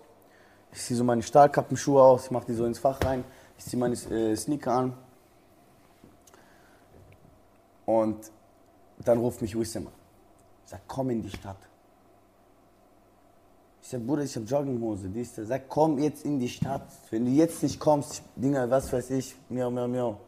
ich 0.71 0.81
ziehe 0.81 0.97
so 0.97 1.03
meine 1.03 1.23
Stahlkappenschuhe 1.23 2.01
aus, 2.01 2.25
ich 2.25 2.31
mache 2.31 2.45
die 2.47 2.53
so 2.53 2.65
ins 2.65 2.79
Fach 2.79 2.99
rein, 3.05 3.23
ich 3.57 3.65
ziehe 3.65 3.79
meine 3.79 3.95
äh, 3.95 4.35
Sneaker 4.35 4.73
an. 4.73 4.93
Und 7.87 8.31
dann 9.05 9.17
ruft 9.17 9.41
mich 9.41 9.57
Wissam 9.57 9.87
an. 9.87 9.93
Sag, 10.65 10.81
komm 10.87 11.09
in 11.09 11.21
die 11.21 11.29
Stadt. 11.29 11.57
Ich 13.81 13.87
sag, 13.87 14.05
Bruder, 14.05 14.23
ich 14.23 14.35
hab 14.35 14.43
Jogginghose. 14.43 15.07
Die 15.07 15.21
ist 15.21 15.37
da. 15.37 15.45
Sag, 15.45 15.69
komm 15.69 15.97
jetzt 15.99 16.25
in 16.25 16.37
die 16.37 16.49
Stadt. 16.49 16.85
Wenn 17.09 17.23
du 17.23 17.31
jetzt 17.31 17.63
nicht 17.63 17.79
kommst, 17.79 18.21
Dinger, 18.35 18.69
was 18.69 18.91
weiß 18.91 19.11
ich, 19.11 19.33
miau, 19.47 19.71
miau, 19.71 19.87
miau. 19.87 20.19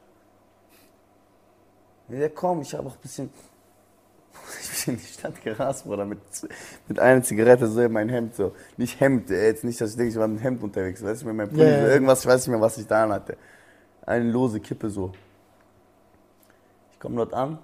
Ich 2.08 2.18
sag, 2.18 2.34
komm, 2.34 2.62
ich 2.62 2.74
hab 2.74 2.86
auch 2.86 2.96
ein 2.96 3.02
bisschen. 3.02 3.30
Ich 4.62 4.86
bin 4.86 4.94
in 4.96 5.02
die 5.02 5.06
Stadt 5.08 5.44
gerast, 5.44 5.84
Bruder, 5.84 6.06
mit, 6.06 6.20
mit 6.88 7.00
einer 7.00 7.22
Zigarette 7.22 7.68
so 7.68 7.82
in 7.82 7.92
mein 7.92 8.08
Hemd, 8.08 8.36
so. 8.36 8.54
Nicht 8.78 8.98
Hemd, 9.02 9.30
äh, 9.30 9.48
jetzt 9.48 9.66
nicht, 9.66 9.82
dass 9.82 9.92
ich 9.92 9.98
denke, 9.98 10.12
ich 10.12 10.18
war 10.18 10.30
mit 10.30 10.42
Hemd 10.42 10.64
unterwegs, 10.64 11.04
weißt 11.04 11.24
du, 11.24 11.26
mit 11.28 11.36
meinem 11.36 11.50
Pulli, 11.50 11.64
ja. 11.64 11.88
irgendwas, 11.90 12.22
ich 12.22 12.28
weiß 12.28 12.48
nicht 12.48 12.52
mehr, 12.52 12.62
was 12.62 12.78
ich 12.78 12.88
da 12.88 13.04
an 13.04 13.12
hatte. 13.12 13.36
Eine 14.06 14.32
lose 14.32 14.62
Kippe 14.62 14.90
so. 14.90 15.12
Ich 17.00 17.02
komme 17.02 17.16
dort 17.16 17.34
an. 17.34 17.60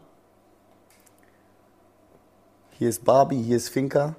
Hier 2.71 2.88
ist 2.88 3.03
Barbie, 3.03 3.43
hier 3.43 3.57
ist 3.57 3.67
Finca. 3.67 4.15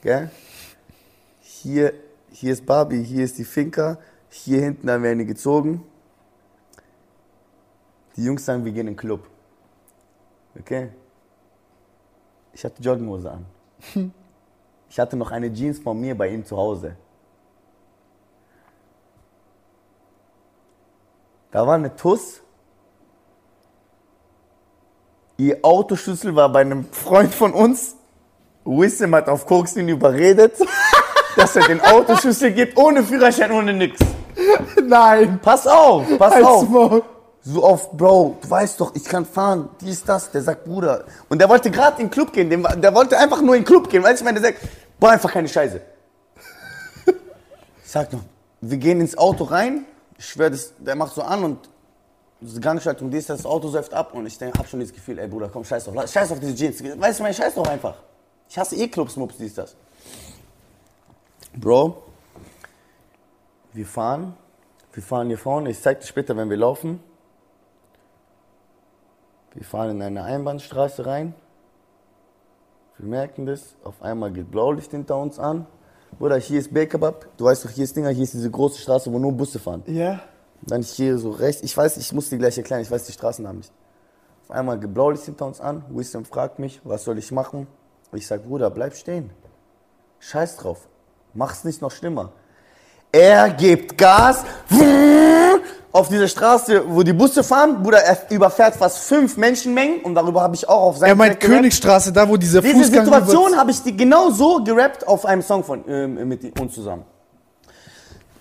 Gell? 0.00 0.30
Hier, 1.40 1.92
hier 2.30 2.54
ist 2.54 2.64
Barbie, 2.64 3.02
hier 3.02 3.26
ist 3.26 3.36
die 3.36 3.44
Finca. 3.44 3.98
Hier 4.30 4.62
hinten 4.62 4.90
haben 4.90 5.02
wir 5.02 5.10
eine 5.10 5.26
gezogen. 5.26 5.84
Die 8.16 8.24
Jungs 8.24 8.46
sagen, 8.46 8.64
wir 8.64 8.72
gehen 8.72 8.86
in 8.88 8.94
den 8.94 8.96
Club. 8.96 9.28
Okay? 10.58 10.92
Ich 12.54 12.64
hatte 12.64 12.82
Jogginghose 12.82 13.30
an. 13.30 13.46
Ich 14.88 14.98
hatte 14.98 15.16
noch 15.16 15.30
eine 15.30 15.52
Jeans 15.52 15.78
von 15.78 16.00
mir 16.00 16.16
bei 16.16 16.28
ihm 16.28 16.42
zu 16.42 16.56
Hause. 16.56 16.96
Da 21.50 21.66
war 21.66 21.74
eine 21.74 21.94
Tuss. 21.96 22.41
Ihr 25.42 25.58
Autoschlüssel 25.62 26.36
war 26.36 26.52
bei 26.52 26.60
einem 26.60 26.84
Freund 26.92 27.34
von 27.34 27.52
uns. 27.52 27.96
Wissam 28.64 29.12
hat 29.16 29.28
auf 29.28 29.44
Koks 29.44 29.74
ihn 29.74 29.88
überredet, 29.88 30.54
dass 31.36 31.56
er 31.56 31.66
den 31.66 31.80
Autoschlüssel 31.80 32.52
gibt, 32.52 32.78
ohne 32.78 33.02
Führerschein, 33.02 33.50
ohne 33.50 33.72
nix. 33.72 33.98
Nein! 34.80 35.40
Pass 35.42 35.66
auf, 35.66 36.06
pass 36.16 36.34
Halt's 36.34 36.46
auf. 36.46 36.68
Maul. 36.68 37.02
So 37.40 37.64
oft, 37.64 37.90
Bro, 37.90 38.38
du 38.40 38.50
weißt 38.50 38.80
doch, 38.80 38.94
ich 38.94 39.02
kann 39.02 39.26
fahren, 39.26 39.68
dies, 39.80 40.04
das. 40.04 40.30
Der 40.30 40.42
sagt, 40.42 40.64
Bruder. 40.64 41.06
Und 41.28 41.40
der 41.40 41.48
wollte 41.48 41.72
gerade 41.72 42.00
in 42.00 42.06
den 42.06 42.12
Club 42.12 42.32
gehen. 42.32 42.48
Der 42.48 42.94
wollte 42.94 43.18
einfach 43.18 43.42
nur 43.42 43.56
in 43.56 43.62
den 43.62 43.66
Club 43.66 43.90
gehen. 43.90 44.04
Weißt 44.04 44.20
du, 44.20 44.22
ich 44.22 44.24
meine, 44.24 44.40
der 44.40 44.52
sagt, 44.52 44.62
boah, 45.00 45.10
einfach 45.10 45.32
keine 45.32 45.48
Scheiße. 45.48 45.80
Ich 47.04 47.14
sag 47.90 48.12
noch, 48.12 48.20
wir 48.60 48.76
gehen 48.76 49.00
ins 49.00 49.18
Auto 49.18 49.42
rein. 49.42 49.86
Ich 50.18 50.26
schwör, 50.26 50.50
das, 50.50 50.72
der 50.78 50.94
macht 50.94 51.16
so 51.16 51.22
an 51.22 51.42
und 51.42 51.71
diese 52.42 52.60
Gangschaltung, 52.60 53.10
dies, 53.10 53.26
das, 53.26 53.38
das 53.38 53.46
Auto 53.46 53.68
säuft 53.68 53.94
ab. 53.94 54.14
Und 54.14 54.26
ich 54.26 54.36
denk, 54.36 54.58
hab 54.58 54.68
schon 54.68 54.80
dieses 54.80 54.94
Gefühl, 54.94 55.18
ey 55.18 55.28
Bruder, 55.28 55.48
komm, 55.48 55.64
scheiß 55.64 55.88
lass- 55.94 56.12
scheiß 56.12 56.32
auf 56.32 56.40
diese 56.40 56.54
Jeans. 56.54 56.82
Weißt 57.00 57.18
du, 57.20 57.22
mein 57.22 57.34
scheiß 57.34 57.54
doch 57.54 57.66
einfach. 57.66 57.94
Ich 58.48 58.58
hasse 58.58 58.76
eh 58.76 58.88
Clubs, 58.88 59.16
Mups, 59.16 59.36
dies, 59.38 59.54
das. 59.54 59.76
Bro, 61.54 62.02
wir 63.72 63.86
fahren. 63.86 64.34
Wir 64.92 65.02
fahren 65.02 65.28
hier 65.28 65.38
vorne. 65.38 65.70
Ich 65.70 65.80
zeig 65.80 66.00
dir 66.00 66.06
später, 66.06 66.36
wenn 66.36 66.50
wir 66.50 66.56
laufen. 66.58 67.00
Wir 69.54 69.64
fahren 69.64 69.90
in 69.90 70.02
eine 70.02 70.24
Einbahnstraße 70.24 71.06
rein. 71.06 71.34
Wir 72.98 73.08
merken 73.08 73.46
das. 73.46 73.74
Auf 73.84 74.02
einmal 74.02 74.30
geht 74.32 74.50
Blaulicht 74.50 74.90
hinter 74.90 75.16
uns 75.16 75.38
an. 75.38 75.66
Bruder, 76.18 76.36
hier 76.36 76.58
ist 76.58 76.72
Bekebab. 76.72 77.26
Du 77.38 77.46
weißt 77.46 77.64
doch, 77.64 77.70
hier 77.70 77.84
ist 77.84 77.96
Dinger, 77.96 78.10
hier 78.10 78.24
ist 78.24 78.34
diese 78.34 78.50
große 78.50 78.78
Straße, 78.80 79.10
wo 79.12 79.18
nur 79.18 79.32
Busse 79.32 79.58
fahren. 79.58 79.82
Ja. 79.86 80.20
Dann 80.62 80.82
hier 80.82 81.18
so 81.18 81.30
rechts. 81.30 81.62
Ich 81.62 81.76
weiß, 81.76 81.96
ich 81.96 82.12
muss 82.12 82.28
dir 82.28 82.38
gleich 82.38 82.56
erklären, 82.56 82.82
ich 82.82 82.90
weiß 82.90 83.04
die 83.04 83.12
Straßennamen 83.12 83.58
nicht. 83.58 83.72
Auf 84.44 84.50
einmal 84.50 84.78
Blaulicht 84.78 85.24
hinter 85.24 85.46
uns 85.46 85.60
an. 85.60 85.84
Wisdom 85.90 86.24
fragt 86.24 86.58
mich, 86.58 86.80
was 86.84 87.04
soll 87.04 87.18
ich 87.18 87.32
machen? 87.32 87.66
Ich 88.12 88.26
sag, 88.26 88.44
Bruder, 88.44 88.70
bleib 88.70 88.94
stehen. 88.94 89.30
Scheiß 90.20 90.56
drauf. 90.56 90.86
Mach's 91.34 91.64
nicht 91.64 91.80
noch 91.80 91.90
schlimmer. 91.90 92.32
Er 93.10 93.50
gibt 93.50 93.98
Gas 93.98 94.44
auf 95.92 96.08
dieser 96.08 96.28
Straße, 96.28 96.82
wo 96.86 97.02
die 97.02 97.12
Busse 97.12 97.42
fahren. 97.42 97.82
Bruder, 97.82 97.98
er 97.98 98.18
überfährt 98.30 98.76
fast 98.76 98.98
fünf 98.98 99.36
Menschenmengen 99.36 100.00
und 100.02 100.14
darüber 100.14 100.42
habe 100.42 100.54
ich 100.54 100.68
auch 100.68 100.82
auf 100.82 100.98
seinem 100.98 101.10
Er 101.10 101.14
meint 101.16 101.40
Track. 101.40 101.50
Königstraße, 101.50 102.12
da 102.12 102.28
wo 102.28 102.36
dieser 102.36 102.62
Diese 102.62 102.74
Fußgang 102.74 103.04
Situation 103.04 103.56
habe 103.56 103.70
ich 103.70 103.82
die 103.82 103.96
genau 103.96 104.30
so 104.30 104.62
gerappt 104.64 105.06
auf 105.06 105.26
einem 105.26 105.42
Song 105.42 105.62
von 105.64 105.84
ähm, 105.88 106.28
mit 106.28 106.58
uns 106.58 106.74
zusammen. 106.74 107.04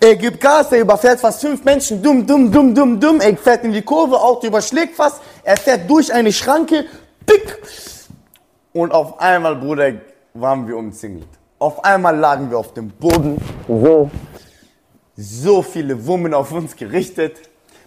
Er 0.04 0.16
gibt 0.16 0.42
Gas, 0.42 0.72
er 0.72 0.80
überfährt 0.80 1.20
fast 1.20 1.42
fünf 1.42 1.64
Menschen, 1.64 2.02
dumm, 2.02 2.26
dumm, 2.26 2.52
dumm, 2.52 2.74
dumm, 2.74 3.00
dumm. 3.00 3.22
Er 3.22 3.38
fährt 3.38 3.64
in 3.64 3.72
die 3.72 3.84
Kurve, 3.84 4.20
Auto 4.20 4.48
überschlägt 4.48 4.96
fast. 4.96 5.22
Er 5.44 5.56
fährt 5.56 5.88
durch 5.88 6.12
eine 6.12 6.34
Schranke, 6.34 6.86
pick. 7.24 7.60
Und 8.74 8.92
auf 8.92 9.20
einmal, 9.20 9.56
Bruder, 9.58 9.94
waren 10.34 10.68
wir 10.68 10.76
umzingelt. 10.76 11.28
Auf 11.60 11.86
einmal 11.86 12.18
lagen 12.18 12.50
wir 12.50 12.58
auf 12.58 12.74
dem 12.74 12.90
Boden. 12.90 13.40
So. 13.68 14.10
So 15.16 15.62
viele 15.62 16.04
Wummen 16.08 16.34
auf 16.34 16.52
uns 16.52 16.76
gerichtet. 16.76 17.38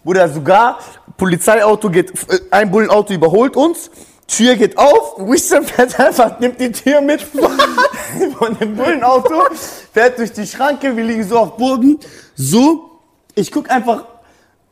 Bruder, 0.05 0.29
sogar 0.29 0.79
Polizeiauto 1.17 1.91
geht, 1.91 2.13
äh, 2.31 2.39
ein 2.53 2.71
Bullenauto 2.71 3.13
überholt 3.13 3.57
uns. 3.57 3.91
Tür 4.27 4.57
geht 4.57 4.79
auf, 4.79 5.19
Wissam 5.19 5.65
fährt 5.65 5.99
einfach, 6.01 6.41
nimmt 6.41 6.61
die 6.61 6.73
Tür 6.73 7.01
mit 7.01 7.21
von 8.39 8.59
dem 8.59 8.77
Bullenauto, 8.77 9.45
fährt 9.93 10.19
durch 10.19 10.33
die 10.33 10.47
Schranke, 10.47 10.97
wir 10.97 11.05
liegen 11.05 11.25
so 11.25 11.39
auf 11.39 11.57
Boden, 11.57 11.99
so. 12.35 12.91
Ich 13.35 13.51
guck 13.51 13.71
einfach 13.71 14.05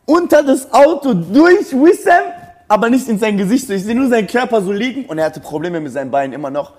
unter 0.06 0.42
das 0.42 0.72
Auto 0.72 1.14
durch 1.14 1.72
Wissam, 1.72 2.32
aber 2.68 2.88
nicht 2.88 3.08
in 3.08 3.18
sein 3.18 3.36
Gesicht, 3.36 3.68
ich 3.70 3.84
sehe 3.84 3.94
nur 3.94 4.08
seinen 4.08 4.26
Körper 4.26 4.62
so 4.62 4.72
liegen 4.72 5.06
und 5.06 5.18
er 5.18 5.26
hatte 5.26 5.40
Probleme 5.40 5.80
mit 5.80 5.92
seinen 5.92 6.10
Beinen 6.10 6.32
immer 6.32 6.50
noch. 6.50 6.72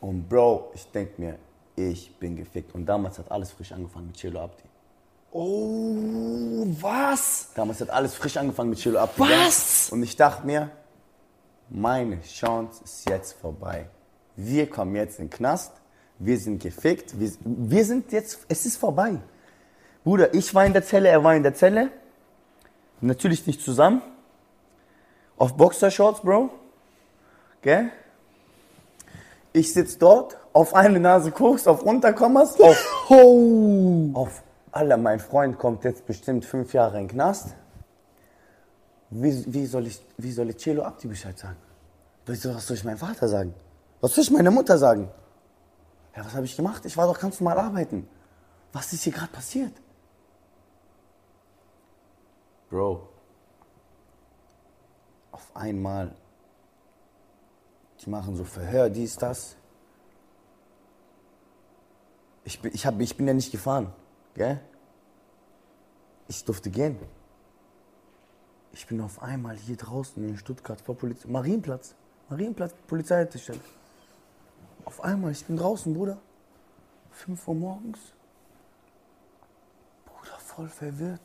Und 0.00 0.28
Bro, 0.28 0.72
ich 0.74 0.84
denk 0.90 1.18
mir, 1.18 1.38
ich 1.76 2.14
bin 2.18 2.36
gefickt. 2.36 2.74
Und 2.74 2.86
damals 2.86 3.18
hat 3.18 3.30
alles 3.30 3.52
frisch 3.52 3.72
angefangen 3.72 4.08
mit 4.08 4.16
Chelo 4.16 4.40
Abdi. 4.40 4.64
Oh, 5.30 6.66
was? 6.80 7.48
Damals 7.54 7.80
hat 7.80 7.90
alles 7.90 8.14
frisch 8.14 8.36
angefangen 8.36 8.70
mit 8.70 8.80
Chelo 8.80 8.98
Abdi. 8.98 9.20
Was? 9.20 9.90
Und 9.90 10.02
ich 10.02 10.16
dachte 10.16 10.44
mir, 10.44 10.70
meine 11.72 12.20
Chance 12.22 12.82
ist 12.84 13.08
jetzt 13.08 13.32
vorbei. 13.32 13.86
Wir 14.36 14.68
kommen 14.68 14.94
jetzt 14.94 15.18
in 15.18 15.26
den 15.26 15.30
Knast. 15.30 15.72
Wir 16.18 16.38
sind 16.38 16.62
gefickt. 16.62 17.18
Wir, 17.18 17.32
wir 17.44 17.84
sind 17.84 18.12
jetzt, 18.12 18.40
es 18.48 18.66
ist 18.66 18.76
vorbei. 18.76 19.18
Bruder, 20.04 20.34
ich 20.34 20.54
war 20.54 20.66
in 20.66 20.72
der 20.72 20.84
Zelle, 20.84 21.08
er 21.08 21.24
war 21.24 21.34
in 21.34 21.42
der 21.42 21.54
Zelle. 21.54 21.90
Natürlich 23.00 23.46
nicht 23.46 23.62
zusammen. 23.62 24.02
Auf 25.36 25.56
Boxershorts, 25.56 26.20
Bro. 26.20 26.50
Gell? 27.62 27.90
Ich 29.52 29.72
sitz 29.72 29.98
dort, 29.98 30.36
auf 30.52 30.74
eine 30.74 31.00
Nase 31.00 31.30
Koks, 31.30 31.66
auf 31.66 31.82
Unterkommers, 31.82 32.60
auf, 32.60 33.06
Oh. 33.10 34.10
auf, 34.14 34.42
Alter, 34.70 34.96
mein 34.96 35.20
Freund 35.20 35.58
kommt 35.58 35.84
jetzt 35.84 36.06
bestimmt 36.06 36.44
fünf 36.44 36.72
Jahre 36.72 36.98
in 36.98 37.06
den 37.08 37.12
Knast. 37.12 37.54
Wie, 39.10 39.44
wie 39.52 39.66
soll 39.66 39.86
ich, 39.86 40.00
wie 40.16 40.32
soll 40.32 40.50
ich 40.50 40.56
Cello 40.56 40.82
Abdi 40.82 41.08
Bescheid 41.08 41.38
sagen? 41.38 41.56
Was 42.26 42.42
soll 42.42 42.54
was 42.54 42.66
soll 42.66 42.76
ich 42.76 42.84
meinem 42.84 42.98
Vater 42.98 43.28
sagen? 43.28 43.54
Was 44.00 44.14
soll 44.14 44.24
ich 44.24 44.30
meiner 44.30 44.50
Mutter 44.50 44.78
sagen? 44.78 45.08
Ja, 46.16 46.24
was 46.24 46.34
habe 46.34 46.44
ich 46.44 46.56
gemacht? 46.56 46.84
Ich 46.84 46.96
war 46.96 47.06
doch 47.06 47.18
ganz 47.18 47.40
normal 47.40 47.58
arbeiten. 47.58 48.08
Was 48.72 48.92
ist 48.92 49.02
hier 49.04 49.12
gerade 49.12 49.32
passiert? 49.32 49.72
Bro, 52.70 53.08
auf 55.30 55.54
einmal, 55.54 56.14
die 58.00 58.08
machen 58.08 58.34
so 58.36 58.44
Verhör, 58.44 58.88
dies, 58.88 59.16
das. 59.16 59.56
Ich 62.44 62.60
bin, 62.60 62.72
ich, 62.74 62.86
hab, 62.86 62.98
ich 63.00 63.16
bin 63.16 63.26
ja 63.26 63.34
nicht 63.34 63.52
gefahren, 63.52 63.92
gell? 64.34 64.60
Ich 66.28 66.44
durfte 66.44 66.70
gehen. 66.70 66.98
Ich 68.72 68.86
bin 68.86 69.00
auf 69.02 69.22
einmal 69.22 69.56
hier 69.56 69.76
draußen 69.76 70.26
in 70.26 70.38
Stuttgart 70.38 70.80
vor 70.80 70.96
Polizei, 70.96 71.28
Marienplatz, 71.28 71.94
Marienplatz, 72.28 72.72
Polizeihaltestelle. 72.86 73.60
Auf 74.84 75.02
einmal, 75.02 75.32
ich 75.32 75.44
bin 75.44 75.56
draußen, 75.56 75.92
Bruder. 75.92 76.18
5 77.12 77.48
Uhr 77.48 77.54
morgens. 77.54 77.98
Bruder, 80.06 80.38
voll 80.38 80.68
verwirrt. 80.68 81.20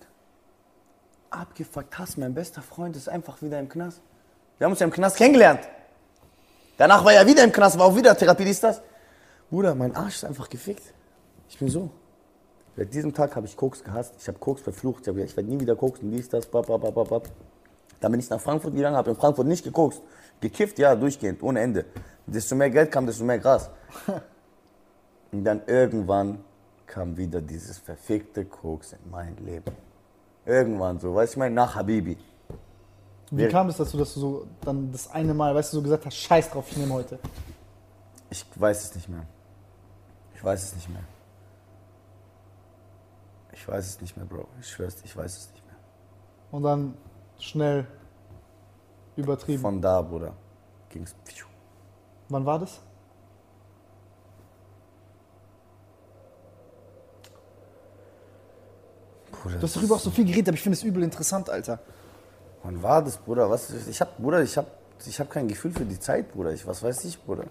Abgefuckt, 1.29 1.97
Hass, 1.97 2.17
mein 2.17 2.33
bester 2.33 2.61
Freund 2.61 2.95
ist 2.95 3.09
einfach 3.09 3.41
wieder 3.41 3.59
im 3.59 3.69
Knast. 3.69 4.01
Wir 4.57 4.65
haben 4.65 4.71
uns 4.71 4.79
ja 4.79 4.85
im 4.85 4.91
Knast 4.91 5.17
kennengelernt. 5.17 5.67
Danach 6.77 7.03
war 7.03 7.13
er 7.13 7.25
wieder 7.25 7.43
im 7.43 7.51
Knast, 7.51 7.77
war 7.77 7.87
auch 7.87 7.95
wieder 7.95 8.15
Therapie, 8.15 8.45
dies, 8.45 8.59
das. 8.59 8.81
Bruder, 9.49 9.75
mein 9.75 9.95
Arsch 9.95 10.15
ist 10.15 10.25
einfach 10.25 10.49
gefickt. 10.49 10.93
Ich 11.49 11.57
bin 11.57 11.69
so. 11.69 11.89
Seit 12.75 12.93
diesem 12.93 13.13
Tag 13.13 13.35
habe 13.35 13.47
ich 13.47 13.55
Koks 13.57 13.83
gehasst. 13.83 14.13
Ich 14.19 14.27
habe 14.27 14.37
Koks 14.37 14.61
verflucht. 14.61 15.07
Ich, 15.07 15.17
ich 15.17 15.35
werde 15.35 15.49
nie 15.49 15.59
wieder 15.59 15.75
koksen, 15.75 16.11
dies, 16.11 16.29
das, 16.29 16.45
bap, 16.45 16.67
bap, 16.67 16.81
bap, 16.81 17.09
bap. 17.09 17.29
Dann 17.99 18.11
bin 18.11 18.19
ich 18.19 18.29
nach 18.29 18.39
Frankfurt 18.39 18.75
gegangen, 18.75 18.95
habe 18.95 19.09
in 19.09 19.15
Frankfurt 19.15 19.47
nicht 19.47 19.63
gekokst. 19.63 20.01
Gekifft, 20.41 20.77
ja, 20.79 20.95
durchgehend, 20.95 21.41
ohne 21.43 21.59
Ende. 21.61 21.85
Desto 22.25 22.55
mehr 22.55 22.69
Geld 22.69 22.91
kam, 22.91 23.05
desto 23.05 23.23
mehr 23.23 23.39
Gras. 23.39 23.69
Und 25.31 25.43
dann 25.43 25.61
irgendwann 25.65 26.43
kam 26.85 27.17
wieder 27.17 27.41
dieses 27.41 27.77
verfickte 27.79 28.45
Koks 28.45 28.93
in 28.93 29.09
mein 29.09 29.35
Leben. 29.37 29.71
Irgendwann 30.45 30.99
so, 30.99 31.13
weißt 31.13 31.33
du, 31.33 31.35
ich 31.35 31.39
meine, 31.39 31.55
nach 31.55 31.75
Habibi. 31.75 32.17
Wie 33.31 33.37
Wir- 33.37 33.49
kam 33.49 33.67
es 33.67 33.77
dazu, 33.77 33.97
dass 33.97 34.13
du 34.13 34.19
so 34.19 34.47
dann 34.61 34.91
das 34.91 35.09
eine 35.11 35.33
Mal, 35.33 35.53
weißt 35.53 35.73
du, 35.73 35.77
so 35.77 35.83
gesagt 35.83 36.05
hast, 36.05 36.15
scheiß 36.15 36.49
drauf, 36.49 36.65
ich 36.71 36.77
nehme 36.77 36.93
heute. 36.93 37.19
Ich 38.29 38.45
weiß 38.55 38.83
es 38.85 38.95
nicht 38.95 39.09
mehr. 39.09 39.23
Ich 40.35 40.43
weiß 40.43 40.63
es 40.63 40.75
nicht 40.75 40.89
mehr. 40.89 41.03
Ich 43.51 43.67
weiß 43.67 43.85
es 43.87 44.01
nicht 44.01 44.15
mehr, 44.15 44.25
Bro. 44.25 44.47
Ich 44.61 44.69
schwör's, 44.69 44.97
ich 45.03 45.15
weiß 45.15 45.37
es 45.37 45.51
nicht 45.51 45.65
mehr. 45.65 45.75
Und 46.51 46.63
dann 46.63 46.93
schnell 47.39 47.87
übertrieben. 49.17 49.61
Von 49.61 49.81
da, 49.81 50.01
Bruder, 50.01 50.33
ging's. 50.89 51.15
Wann 52.29 52.45
war 52.45 52.59
das? 52.59 52.79
Bruder, 59.31 59.55
Du 59.57 59.63
hast 59.63 59.75
darüber 59.75 59.95
auch 59.95 59.99
so 59.99 60.09
viel 60.11 60.25
geredet, 60.25 60.49
aber 60.49 60.55
ich 60.55 60.61
finde 60.61 60.77
es 60.77 60.83
übel 60.83 61.03
interessant, 61.03 61.49
Alter. 61.49 61.79
Wann 62.63 62.81
war 62.83 63.03
das, 63.03 63.17
Bruder? 63.17 63.49
Was? 63.49 63.69
Ich 63.87 64.01
hab, 64.01 64.17
Bruder, 64.17 64.41
ich 64.41 64.57
hab, 64.57 64.65
ich 65.05 65.19
hab 65.19 65.29
kein 65.29 65.47
Gefühl 65.47 65.71
für 65.71 65.85
die 65.85 65.99
Zeit, 65.99 66.31
Bruder. 66.33 66.51
Ich, 66.51 66.65
was 66.67 66.83
weiß 66.83 67.05
ich, 67.05 67.21
Bruder? 67.23 67.45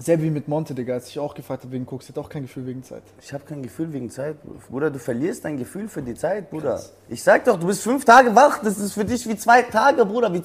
Selbe 0.00 0.22
wie 0.22 0.30
mit 0.30 0.46
Monte, 0.46 0.74
Digga, 0.74 0.94
als 0.94 1.08
ich 1.08 1.18
auch 1.18 1.34
gefragt 1.34 1.64
habe 1.64 1.72
wegen 1.72 1.84
Koks, 1.84 2.06
der 2.06 2.14
hat 2.14 2.24
auch 2.24 2.28
kein 2.28 2.42
Gefühl 2.42 2.66
wegen 2.66 2.84
Zeit. 2.84 3.02
Ich 3.20 3.32
habe 3.32 3.42
kein 3.44 3.62
Gefühl 3.64 3.92
wegen 3.92 4.10
Zeit. 4.10 4.36
Bruder, 4.70 4.90
du 4.90 4.98
verlierst 5.00 5.44
dein 5.44 5.56
Gefühl 5.58 5.88
für 5.88 6.02
die 6.02 6.14
Zeit, 6.14 6.50
Bruder. 6.50 6.80
Ich 7.08 7.20
sag 7.20 7.44
doch, 7.46 7.58
du 7.58 7.66
bist 7.66 7.82
fünf 7.82 8.04
Tage 8.04 8.32
wach. 8.36 8.60
Das 8.62 8.78
ist 8.78 8.92
für 8.92 9.04
dich 9.04 9.28
wie 9.28 9.36
zwei 9.36 9.62
Tage, 9.62 10.06
Bruder. 10.06 10.32
Wie, 10.32 10.40